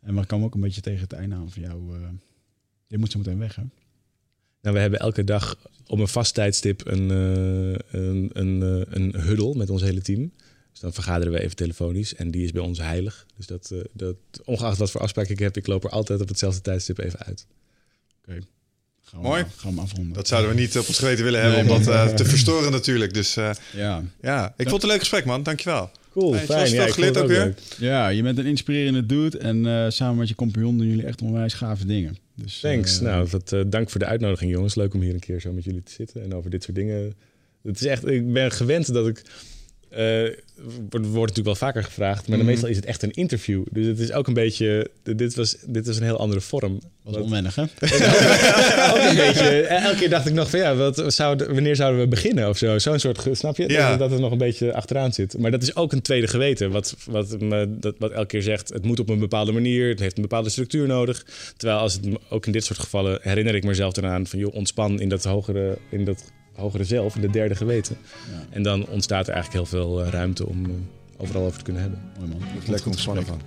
En 0.00 0.14
we 0.14 0.26
komen 0.26 0.46
ook 0.46 0.54
een 0.54 0.60
beetje 0.60 0.80
tegen 0.80 1.00
het 1.00 1.12
einde 1.12 1.34
aan 1.34 1.50
van 1.50 1.62
jou. 1.62 1.82
je 2.86 2.98
moet 2.98 3.10
zo 3.10 3.18
meteen 3.18 3.38
weg, 3.38 3.54
hè? 3.56 3.62
Nou, 4.68 4.80
we 4.80 4.86
hebben 4.88 5.06
elke 5.06 5.24
dag 5.24 5.56
op 5.86 5.98
een 5.98 6.08
vast 6.08 6.34
tijdstip 6.34 6.86
een, 6.86 7.10
eh, 7.10 8.00
een, 8.00 8.30
een, 8.32 8.62
eh, 8.62 8.94
een 9.02 9.20
huddle 9.20 9.54
met 9.54 9.70
ons 9.70 9.82
hele 9.82 10.00
team. 10.02 10.32
Dus 10.70 10.80
dan 10.80 10.92
vergaderen 10.92 11.32
we 11.32 11.40
even 11.40 11.56
telefonisch 11.56 12.14
en 12.14 12.30
die 12.30 12.44
is 12.44 12.52
bij 12.52 12.62
ons 12.62 12.78
heilig. 12.78 13.26
Dus 13.36 13.46
dat, 13.46 13.70
eh, 13.72 13.78
dat 13.92 14.16
ongeacht 14.44 14.78
wat 14.78 14.90
voor 14.90 15.00
afspraak 15.00 15.28
ik 15.28 15.38
heb, 15.38 15.56
ik 15.56 15.66
loop 15.66 15.84
er 15.84 15.90
altijd 15.90 16.20
op 16.20 16.28
hetzelfde 16.28 16.60
tijdstip 16.60 16.98
even 16.98 17.18
uit. 17.18 17.46
Gaan 18.26 19.20
we 19.20 19.26
Mooi. 19.26 19.42
maar- 19.42 19.50
Gaan 19.56 19.74
we 19.74 19.80
afronden. 19.80 20.12
Dat 20.12 20.28
zouden 20.28 20.50
we 20.54 20.60
niet 20.60 20.78
op 20.78 20.88
ons 20.88 20.98
geweten 20.98 21.24
willen 21.24 21.40
hebben 21.40 21.64
Nee, 21.66 21.74
om 21.76 21.84
dat 21.84 22.04
nee. 22.06 22.14
te 22.14 22.24
verstoren 22.24 22.72
natuurlijk. 22.72 23.14
Dus 23.14 23.36
eh, 23.36 23.50
Ja. 23.74 24.02
ja, 24.22 24.46
ik 24.56 24.68
vond 24.68 24.70
het 24.70 24.82
een 24.82 24.88
leuk 24.88 24.98
gesprek 24.98 25.24
man. 25.24 25.42
Dankjewel. 25.42 25.90
Cool, 26.18 26.34
Hey, 26.34 26.44
fijn. 26.46 26.88
ik 26.88 26.94
het 26.94 27.18
ook 27.18 27.28
weer. 27.28 27.54
ja, 27.78 28.08
je 28.08 28.22
bent 28.22 28.38
een 28.38 28.46
inspirerende 28.46 29.06
dude. 29.06 29.38
En 29.38 29.66
eh, 29.66 29.84
samen 29.88 30.16
met 30.18 30.28
je 30.28 30.34
compagnon 30.34 30.78
doen 30.78 30.86
jullie 30.86 31.04
echt 31.06 31.22
onwijs 31.22 31.54
gave 31.54 31.86
dingen. 31.86 32.16
Dus, 32.34 32.60
Thanks. 32.60 32.96
eh, 32.98 33.04
nou, 33.04 33.28
wat, 33.30 33.52
eh, 33.52 33.60
dank 33.66 33.90
voor 33.90 34.00
de 34.00 34.06
uitnodiging, 34.06 34.50
jongens. 34.50 34.74
Leuk 34.74 34.94
om 34.94 35.00
hier 35.00 35.14
een 35.14 35.20
keer 35.20 35.40
zo 35.40 35.52
met 35.52 35.64
jullie 35.64 35.82
te 35.82 35.92
zitten 35.92 36.22
en 36.22 36.34
over 36.34 36.50
dit 36.50 36.62
soort 36.62 36.76
dingen. 36.76 37.14
Het 37.62 37.80
is 37.80 37.86
echt, 37.86 38.06
ik 38.06 38.32
ben 38.32 38.50
gewend 38.50 38.92
dat 38.92 39.06
ik. 39.08 39.22
Eh 39.98 40.30
wordt, 40.90 41.06
wordt 41.06 41.14
natuurlijk 41.34 41.44
wel 41.44 41.54
vaker 41.68 41.84
gevraagd, 41.84 42.18
maar 42.28 42.36
dan 42.36 42.38
Mhm. 42.38 42.46
meestal 42.46 42.68
is 42.68 42.76
het 42.76 42.84
echt 42.84 43.02
een 43.02 43.10
interview. 43.10 43.62
Dus 43.70 43.86
het 43.86 43.98
is 43.98 44.12
ook 44.12 44.26
een 44.26 44.34
beetje. 44.34 44.90
Dit 45.02 45.34
was, 45.34 45.56
dit 45.66 45.86
was 45.86 45.96
een 45.96 46.02
heel 46.02 46.18
andere 46.18 46.40
vorm. 46.40 46.80
was 47.02 47.14
Wat- 47.14 47.24
onwennig, 47.24 47.54
hè? 47.54 47.62
ook 48.92 49.10
een 49.10 49.16
beetje. 49.16 49.60
Elke 49.60 49.96
keer 49.96 50.10
dacht 50.10 50.26
ik 50.26 50.32
nog 50.32 50.50
van 50.50 50.58
ja, 50.58 50.74
wat 50.74 51.02
zouden, 51.06 51.54
wanneer 51.54 51.76
zouden 51.76 52.00
we 52.00 52.08
beginnen 52.08 52.48
of 52.48 52.58
zo? 52.58 52.78
Zo'n 52.78 52.98
soort, 52.98 53.26
snap 53.32 53.56
je? 53.56 53.68
Ja. 53.68 53.88
Dat, 53.90 53.98
dat 53.98 54.10
het 54.10 54.20
nog 54.20 54.32
een 54.32 54.38
beetje 54.38 54.72
achteraan 54.74 55.12
zit. 55.12 55.38
Maar 55.38 55.50
dat 55.50 55.62
is 55.62 55.76
ook 55.76 55.92
een 55.92 56.02
tweede 56.02 56.26
geweten. 56.26 56.70
Wat, 56.70 56.96
wat, 57.06 57.40
me, 57.40 57.78
dat, 57.78 57.94
wat 57.98 58.10
elke 58.10 58.26
keer 58.26 58.42
zegt, 58.42 58.68
het 58.68 58.84
moet 58.84 59.00
op 59.00 59.08
een 59.08 59.18
bepaalde 59.18 59.52
manier. 59.52 59.88
Het 59.88 60.00
heeft 60.00 60.16
een 60.16 60.22
bepaalde 60.22 60.50
structuur 60.50 60.86
nodig. 60.86 61.24
Terwijl 61.56 61.80
als 61.80 61.92
het 61.94 62.06
ook 62.28 62.46
in 62.46 62.52
dit 62.52 62.64
soort 62.64 62.78
gevallen 62.78 63.18
herinner 63.22 63.54
ik 63.54 63.64
mezelf 63.64 63.96
eraan 63.96 64.26
van 64.26 64.38
joh, 64.38 64.54
ontspan 64.54 65.00
in 65.00 65.08
dat 65.08 65.24
hogere, 65.24 65.78
in 65.90 66.04
dat 66.04 66.32
hogere 66.58 66.84
zelf, 66.84 67.14
in 67.14 67.20
de 67.20 67.30
derde 67.30 67.54
geweten. 67.54 67.96
Ja. 68.32 68.46
En 68.50 68.62
dan 68.62 68.86
ontstaat 68.86 69.28
er 69.28 69.34
eigenlijk 69.34 69.64
heel 69.64 69.80
veel 69.80 70.04
eh, 70.04 70.10
ruimte 70.10 70.46
om 70.46 70.64
eh, 70.64 70.70
overal 71.16 71.44
over 71.44 71.58
te 71.58 71.64
kunnen 71.64 71.82
hebben. 71.82 72.00
Mooi 72.18 72.30
man. 72.30 72.40
Lekker 72.66 72.86
ontspannen 72.86 73.26
van. 73.26 73.40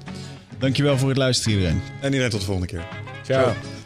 Dankjewel 0.60 0.98
voor 0.98 1.10
het 1.10 1.18
luisteren 1.18 1.58
iedereen. 1.58 1.82
En 2.02 2.06
iedereen 2.06 2.30
tot 2.30 2.40
de 2.40 2.46
volgende 2.46 2.70
keer. 2.70 2.88
Ciao. 3.24 3.44
Ciao. 3.44 3.81